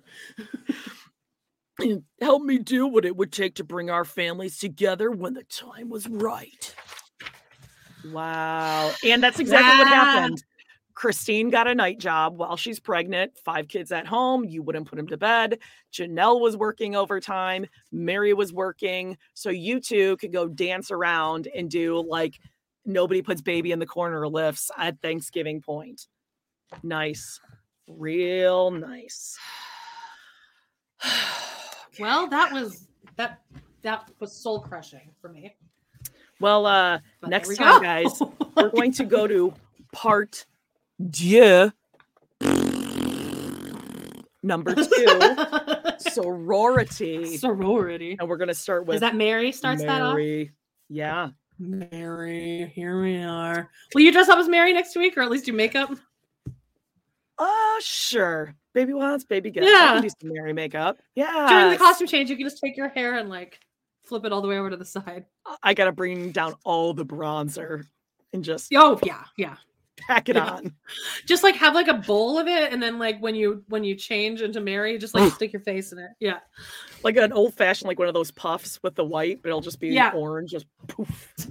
and 1.79 2.03
help 2.23 2.43
me 2.43 2.59
do 2.59 2.87
what 2.87 3.05
it 3.05 3.15
would 3.15 3.31
take 3.31 3.57
to 3.57 3.65
bring 3.65 3.91
our 3.91 4.07
families 4.07 4.57
together 4.59 5.11
when 5.11 5.35
the 5.35 5.45
time 5.45 5.91
was 5.91 6.09
right. 6.09 6.75
Wow. 8.11 8.93
And 9.05 9.23
that's 9.23 9.41
exactly 9.41 9.79
what 9.79 9.89
happened. 9.89 10.43
Christine 10.97 11.51
got 11.51 11.69
a 11.69 11.75
night 11.75 11.99
job 12.01 12.39
while 12.39 12.57
she's 12.57 12.81
pregnant, 12.81 13.37
five 13.45 13.69
kids 13.69 13.93
at 13.93 14.07
home. 14.07 14.47
You 14.47 14.63
wouldn't 14.63 14.89
put 14.89 14.97
them 14.97 15.07
to 15.09 15.19
bed. 15.19 15.59
Janelle 15.93 16.41
was 16.41 16.57
working 16.57 16.97
overtime. 16.97 17.67
Meri 17.93 18.33
was 18.33 18.51
working. 18.53 19.19
So 19.35 19.51
you 19.51 19.79
two 19.79 20.17
could 20.17 20.33
go 20.33 20.49
dance 20.49 20.91
around 20.91 21.49
and 21.55 21.71
do 21.71 22.03
like 22.09 22.41
nobody 22.87 23.21
puts 23.21 23.43
baby 23.43 23.73
in 23.73 23.79
the 23.79 23.87
corner 23.87 24.27
lifts 24.27 24.71
at 24.79 25.01
Thanksgiving 25.03 25.61
point. 25.61 26.09
Nice. 26.83 27.41
Real 27.87 28.71
nice. 28.73 29.39
Well, 31.99 32.29
that 32.29 32.53
was 32.53 32.89
that 33.17 33.41
that 33.81 34.11
was 34.21 34.31
soul 34.31 34.61
crushing 34.61 35.13
for 35.19 35.31
me. 35.31 35.57
Well, 36.41 36.67
uh, 36.67 36.99
But 37.23 37.31
next 37.31 37.49
we 37.49 37.57
time, 37.57 37.81
guys, 37.81 38.21
we're 38.55 38.69
going 38.69 38.93
to 38.93 39.05
go 39.07 39.27
to 39.27 39.55
part 39.95 40.45
deux, 41.05 41.71
number 44.43 44.75
two, 44.75 45.21
sorority, 45.99 47.37
Sorority. 47.37 48.17
and 48.19 48.29
we're 48.29 48.37
going 48.37 48.49
to 48.49 48.55
start 48.55 48.87
with 48.87 48.97
Is 48.97 49.01
that 49.01 49.15
Meri 49.17 49.53
starts 49.53 49.83
that 49.83 50.03
off? 50.03 50.19
Yeah, 50.89 51.31
Meri, 51.59 52.71
here 52.75 53.03
we 53.03 53.23
are. 53.23 53.69
Will 53.95 54.03
you 54.03 54.13
dress 54.13 54.29
up 54.29 54.39
as 54.39 54.49
Meri 54.49 54.73
next 54.73 54.97
week, 54.97 55.17
or 55.17 55.23
at 55.23 55.31
least 55.31 55.47
do 55.47 55.53
makeup? 55.53 55.91
oh 57.39 57.81
sure. 57.83 58.55
Baby 58.73 58.93
wants, 58.93 59.25
baby 59.25 59.51
gets. 59.51 59.67
I 59.67 59.71
Yeah. 59.71 59.93
can 59.95 60.03
do 60.03 60.09
some 60.09 60.33
Meri 60.33 60.53
makeup. 60.53 60.99
Yeah, 61.15 61.47
During 61.49 61.71
the 61.71 61.79
costume 61.79 62.07
change, 62.07 62.31
you 62.31 62.37
can 62.37 62.47
just 62.47 62.61
take 62.63 62.77
your 62.77 62.89
hair 62.91 63.17
and 63.19 63.29
like 63.29 63.59
flip 64.05 64.25
it 64.25 64.33
all 64.33 64.41
the 64.41 64.49
way 64.49 64.59
over 64.59 64.71
to 64.71 64.77
the 64.77 64.85
side. 64.85 65.25
I 65.63 65.75
gotta 65.75 65.93
bring 65.93 66.31
down 66.31 66.55
all 66.65 66.95
the 66.95 67.05
bronzer 67.05 67.85
and 68.33 68.45
just 68.45 68.73
Oh 68.75 68.99
yeah, 69.05 69.25
yeah. 69.37 69.57
Pack 69.97 70.29
it 70.29 70.37
yeah. 70.37 70.45
on. 70.51 70.75
Just 71.27 71.43
like 71.43 71.55
have 71.57 71.75
like 71.75 71.89
a 71.89 71.95
bowl 71.95 72.39
of 72.39 72.47
it, 72.47 72.73
and 72.73 72.83
then 72.83 72.99
like 72.99 73.19
when 73.21 73.35
you 73.35 73.65
when 73.69 73.83
you 73.83 73.95
change 73.95 74.43
into 74.43 74.61
Meri, 74.61 74.99
just 74.99 75.15
like 75.15 75.33
stick 75.33 75.53
your 75.53 75.63
face 75.63 75.93
in 75.93 75.99
it. 75.99 76.11
Yeah. 76.21 76.39
Like 77.03 77.17
an 77.17 77.33
old 77.33 77.55
fashioned, 77.55 77.89
like 77.89 77.99
one 77.99 78.09
of 78.09 78.15
those 78.15 78.31
puffs 78.31 78.79
with 78.83 78.95
the 78.95 79.05
white, 79.05 79.43
but 79.43 79.49
it'll 79.49 79.61
just 79.61 79.81
be 79.81 79.89
Yeah. 79.89 80.11
orange. 80.13 80.51
Just 80.51 80.67
poof. 80.87 81.33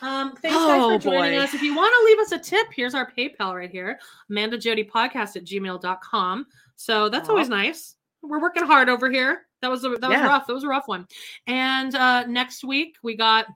Um, 0.00 0.36
thanks 0.36 0.56
guys 0.56 0.80
Oh, 0.80 0.96
for 0.98 1.02
joining 1.02 1.38
boy. 1.38 1.44
us. 1.44 1.54
If 1.54 1.62
you 1.62 1.74
want 1.74 1.92
to 1.92 2.04
leave 2.06 2.18
us 2.20 2.30
a 2.32 2.38
tip, 2.38 2.68
here's 2.72 2.94
our 2.94 3.10
PayPal 3.10 3.54
right 3.56 3.70
here. 3.70 3.98
Amanda 4.30 4.56
Jody 4.56 4.84
Podcast 4.84 5.34
at 5.36 5.44
gmail.com. 5.44 6.46
So 6.76 7.08
that's 7.08 7.28
Aw. 7.28 7.32
always 7.32 7.48
nice. 7.48 7.96
We're 8.22 8.40
working 8.40 8.62
hard 8.64 8.88
over 8.88 9.10
here. 9.10 9.46
That 9.60 9.70
was 9.72 9.84
a, 9.84 9.88
that 9.88 10.02
was 10.08 10.10
Yeah. 10.12 10.26
rough. 10.26 10.46
That 10.46 10.52
was 10.52 10.62
a 10.62 10.68
rough 10.68 10.86
one. 10.86 11.06
And 11.48 11.94
uh 11.96 12.26
next 12.26 12.62
week 12.64 12.96
we 13.02 13.16
got 13.16 13.46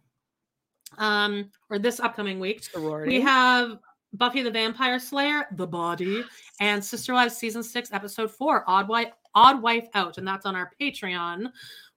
um 0.99 1.51
or 1.71 1.79
this 1.79 2.01
upcoming 2.01 2.41
week 2.41 2.65
Sorority. 2.65 3.09
we 3.09 3.21
have 3.21 3.79
Buffy 4.15 4.43
the 4.43 4.51
Vampire 4.51 4.99
Slayer, 4.99 5.47
The 5.53 5.67
Body, 5.67 6.23
and 6.61 6.85
Sister 6.85 7.15
Wives 7.15 7.37
season 7.37 7.63
six, 7.63 7.93
episode 7.93 8.31
four, 8.31 8.63
Odd 8.67 8.89
Wife, 8.89 9.13
Odd 9.35 9.63
Wife 9.63 9.89
Out, 9.95 10.19
and 10.19 10.27
that's 10.29 10.45
on 10.45 10.55
our 10.55 10.71
Patreon, 10.79 11.51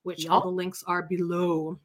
which 0.03 0.27
all 0.27 0.41
the 0.41 0.48
links 0.48 0.83
are 0.88 1.03
below. 1.03 1.77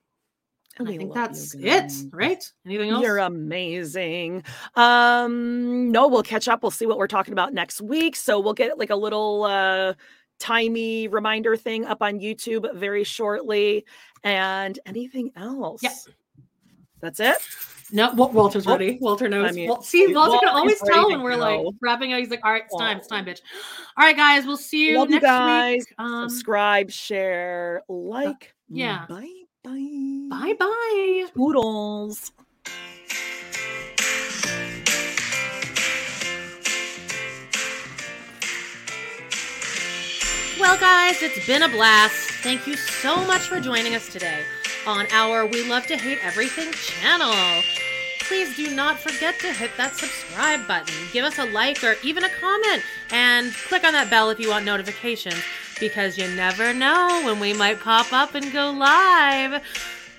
And 0.78 0.88
I 0.88 0.92
think 0.92 1.02
you 1.02 1.12
that's 1.12 1.54
it, 1.54 1.92
right? 2.12 2.42
Anything 2.64 2.90
else? 2.90 3.02
You're 3.02 3.18
amazing. 3.18 4.44
Um, 4.76 5.90
no, 5.90 6.06
we'll 6.06 6.22
catch 6.22 6.46
up. 6.46 6.62
We'll 6.62 6.70
see 6.70 6.86
what 6.86 6.96
we're 6.96 7.08
talking 7.08 7.32
about 7.32 7.52
next 7.52 7.80
week. 7.80 8.14
So 8.14 8.38
we'll 8.38 8.54
get 8.54 8.78
like 8.78 8.90
a 8.90 8.96
little 8.96 9.44
uh 9.44 9.94
timey 10.38 11.08
reminder 11.08 11.56
thing 11.56 11.84
up 11.84 12.02
on 12.02 12.20
YouTube 12.20 12.72
very 12.74 13.04
shortly. 13.04 13.84
And 14.22 14.78
anything 14.86 15.32
else? 15.36 15.82
Yeah. 15.82 15.90
That's 17.00 17.20
it. 17.20 17.36
No, 17.92 18.12
Wa- 18.12 18.28
Walter's 18.28 18.66
ready. 18.66 18.98
Walter 19.00 19.28
knows. 19.28 19.48
I 19.48 19.52
mean, 19.52 19.68
Wal- 19.68 19.82
See, 19.82 20.14
Walter 20.14 20.38
can 20.38 20.48
always 20.50 20.80
tell 20.80 21.08
when 21.08 21.22
we're 21.22 21.34
like 21.36 21.60
wrapping 21.80 22.12
up. 22.12 22.20
He's 22.20 22.30
like, 22.30 22.40
"All 22.44 22.52
right, 22.52 22.62
it's 22.64 22.76
time, 22.76 22.98
it's 22.98 23.08
time, 23.08 23.24
bitch." 23.24 23.40
All 23.98 24.04
right, 24.04 24.16
guys, 24.16 24.46
we'll 24.46 24.56
see 24.56 24.90
you 24.90 24.98
Love 24.98 25.08
you 25.08 25.16
next 25.16 25.24
guys. 25.26 25.76
week. 25.78 25.94
Um, 25.98 26.28
Subscribe, 26.28 26.90
share, 26.90 27.82
like. 27.88 28.54
yeah. 28.68 29.06
Bye 29.08 29.28
bye. 29.64 30.26
bye, 30.30 30.54
bye. 30.58 31.26
Poodles. 31.34 32.30
Well, 40.58 40.78
guys, 40.78 41.22
it's 41.22 41.46
been 41.46 41.62
a 41.62 41.68
blast. 41.68 42.14
Thank 42.42 42.66
you 42.66 42.76
so 42.76 43.16
much 43.24 43.42
for 43.42 43.60
joining 43.60 43.94
us 43.94 44.12
today 44.12 44.42
on 44.86 45.06
our 45.12 45.46
We 45.46 45.68
Love 45.68 45.86
to 45.86 45.96
Hate 45.96 46.18
Everything 46.22 46.72
channel. 46.72 47.34
Please 48.20 48.56
do 48.56 48.74
not 48.74 48.98
forget 48.98 49.38
to 49.40 49.52
hit 49.52 49.70
that 49.76 49.96
subscribe 49.96 50.66
button, 50.66 50.94
give 51.12 51.24
us 51.24 51.38
a 51.38 51.44
like 51.46 51.82
or 51.82 51.96
even 52.04 52.24
a 52.24 52.28
comment, 52.28 52.82
and 53.10 53.52
click 53.52 53.84
on 53.84 53.92
that 53.92 54.10
bell 54.10 54.30
if 54.30 54.38
you 54.38 54.50
want 54.50 54.64
notifications 54.64 55.42
because 55.80 56.16
you 56.16 56.28
never 56.28 56.72
know 56.72 57.22
when 57.24 57.40
we 57.40 57.52
might 57.52 57.80
pop 57.80 58.12
up 58.12 58.34
and 58.34 58.52
go 58.52 58.70
live. 58.70 59.62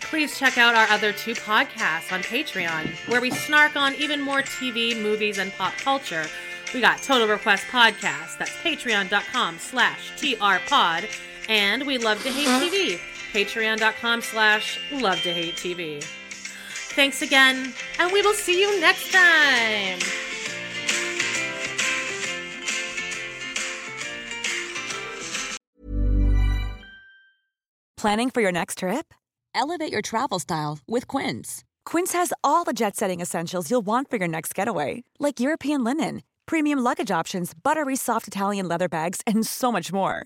Please 0.01 0.37
check 0.37 0.57
out 0.57 0.75
our 0.75 0.87
other 0.87 1.13
two 1.13 1.33
podcasts 1.33 2.11
on 2.11 2.21
Patreon, 2.21 2.87
where 3.07 3.21
we 3.21 3.31
snark 3.31 3.75
on 3.75 3.95
even 3.95 4.19
more 4.19 4.41
TV, 4.41 4.99
movies, 5.01 5.37
and 5.37 5.53
pop 5.53 5.73
culture. 5.77 6.25
We 6.73 6.81
got 6.81 7.01
Total 7.01 7.27
Request 7.27 7.65
Podcast, 7.67 8.37
that's 8.37 8.51
patreon.com 8.57 9.59
slash 9.59 10.11
trpod, 10.13 11.09
and 11.47 11.85
We 11.85 11.97
Love 11.97 12.21
to 12.23 12.29
Hate 12.29 12.47
TV, 12.47 12.99
patreon.com 13.31 14.21
slash 14.21 14.79
love 14.91 15.21
to 15.21 15.31
hate 15.33 15.55
TV. 15.55 16.03
Thanks 16.93 17.21
again, 17.21 17.73
and 17.99 18.11
we 18.11 18.21
will 18.21 18.33
see 18.33 18.59
you 18.59 18.79
next 18.81 19.11
time. 19.11 19.99
Planning 28.01 28.31
for 28.31 28.41
your 28.41 28.51
next 28.51 28.79
trip? 28.79 29.13
Elevate 29.53 29.91
your 29.91 30.01
travel 30.01 30.39
style 30.39 30.79
with 30.87 31.07
Quince. 31.07 31.63
Quince 31.85 32.13
has 32.13 32.33
all 32.43 32.63
the 32.63 32.73
jet 32.73 32.95
setting 32.95 33.21
essentials 33.21 33.69
you'll 33.69 33.85
want 33.85 34.09
for 34.09 34.17
your 34.17 34.27
next 34.27 34.55
getaway, 34.55 35.03
like 35.19 35.39
European 35.39 35.83
linen, 35.83 36.23
premium 36.47 36.79
luggage 36.79 37.11
options, 37.11 37.53
buttery 37.53 37.95
soft 37.95 38.27
Italian 38.27 38.67
leather 38.67 38.89
bags, 38.89 39.21
and 39.27 39.45
so 39.45 39.71
much 39.71 39.93
more. 39.93 40.25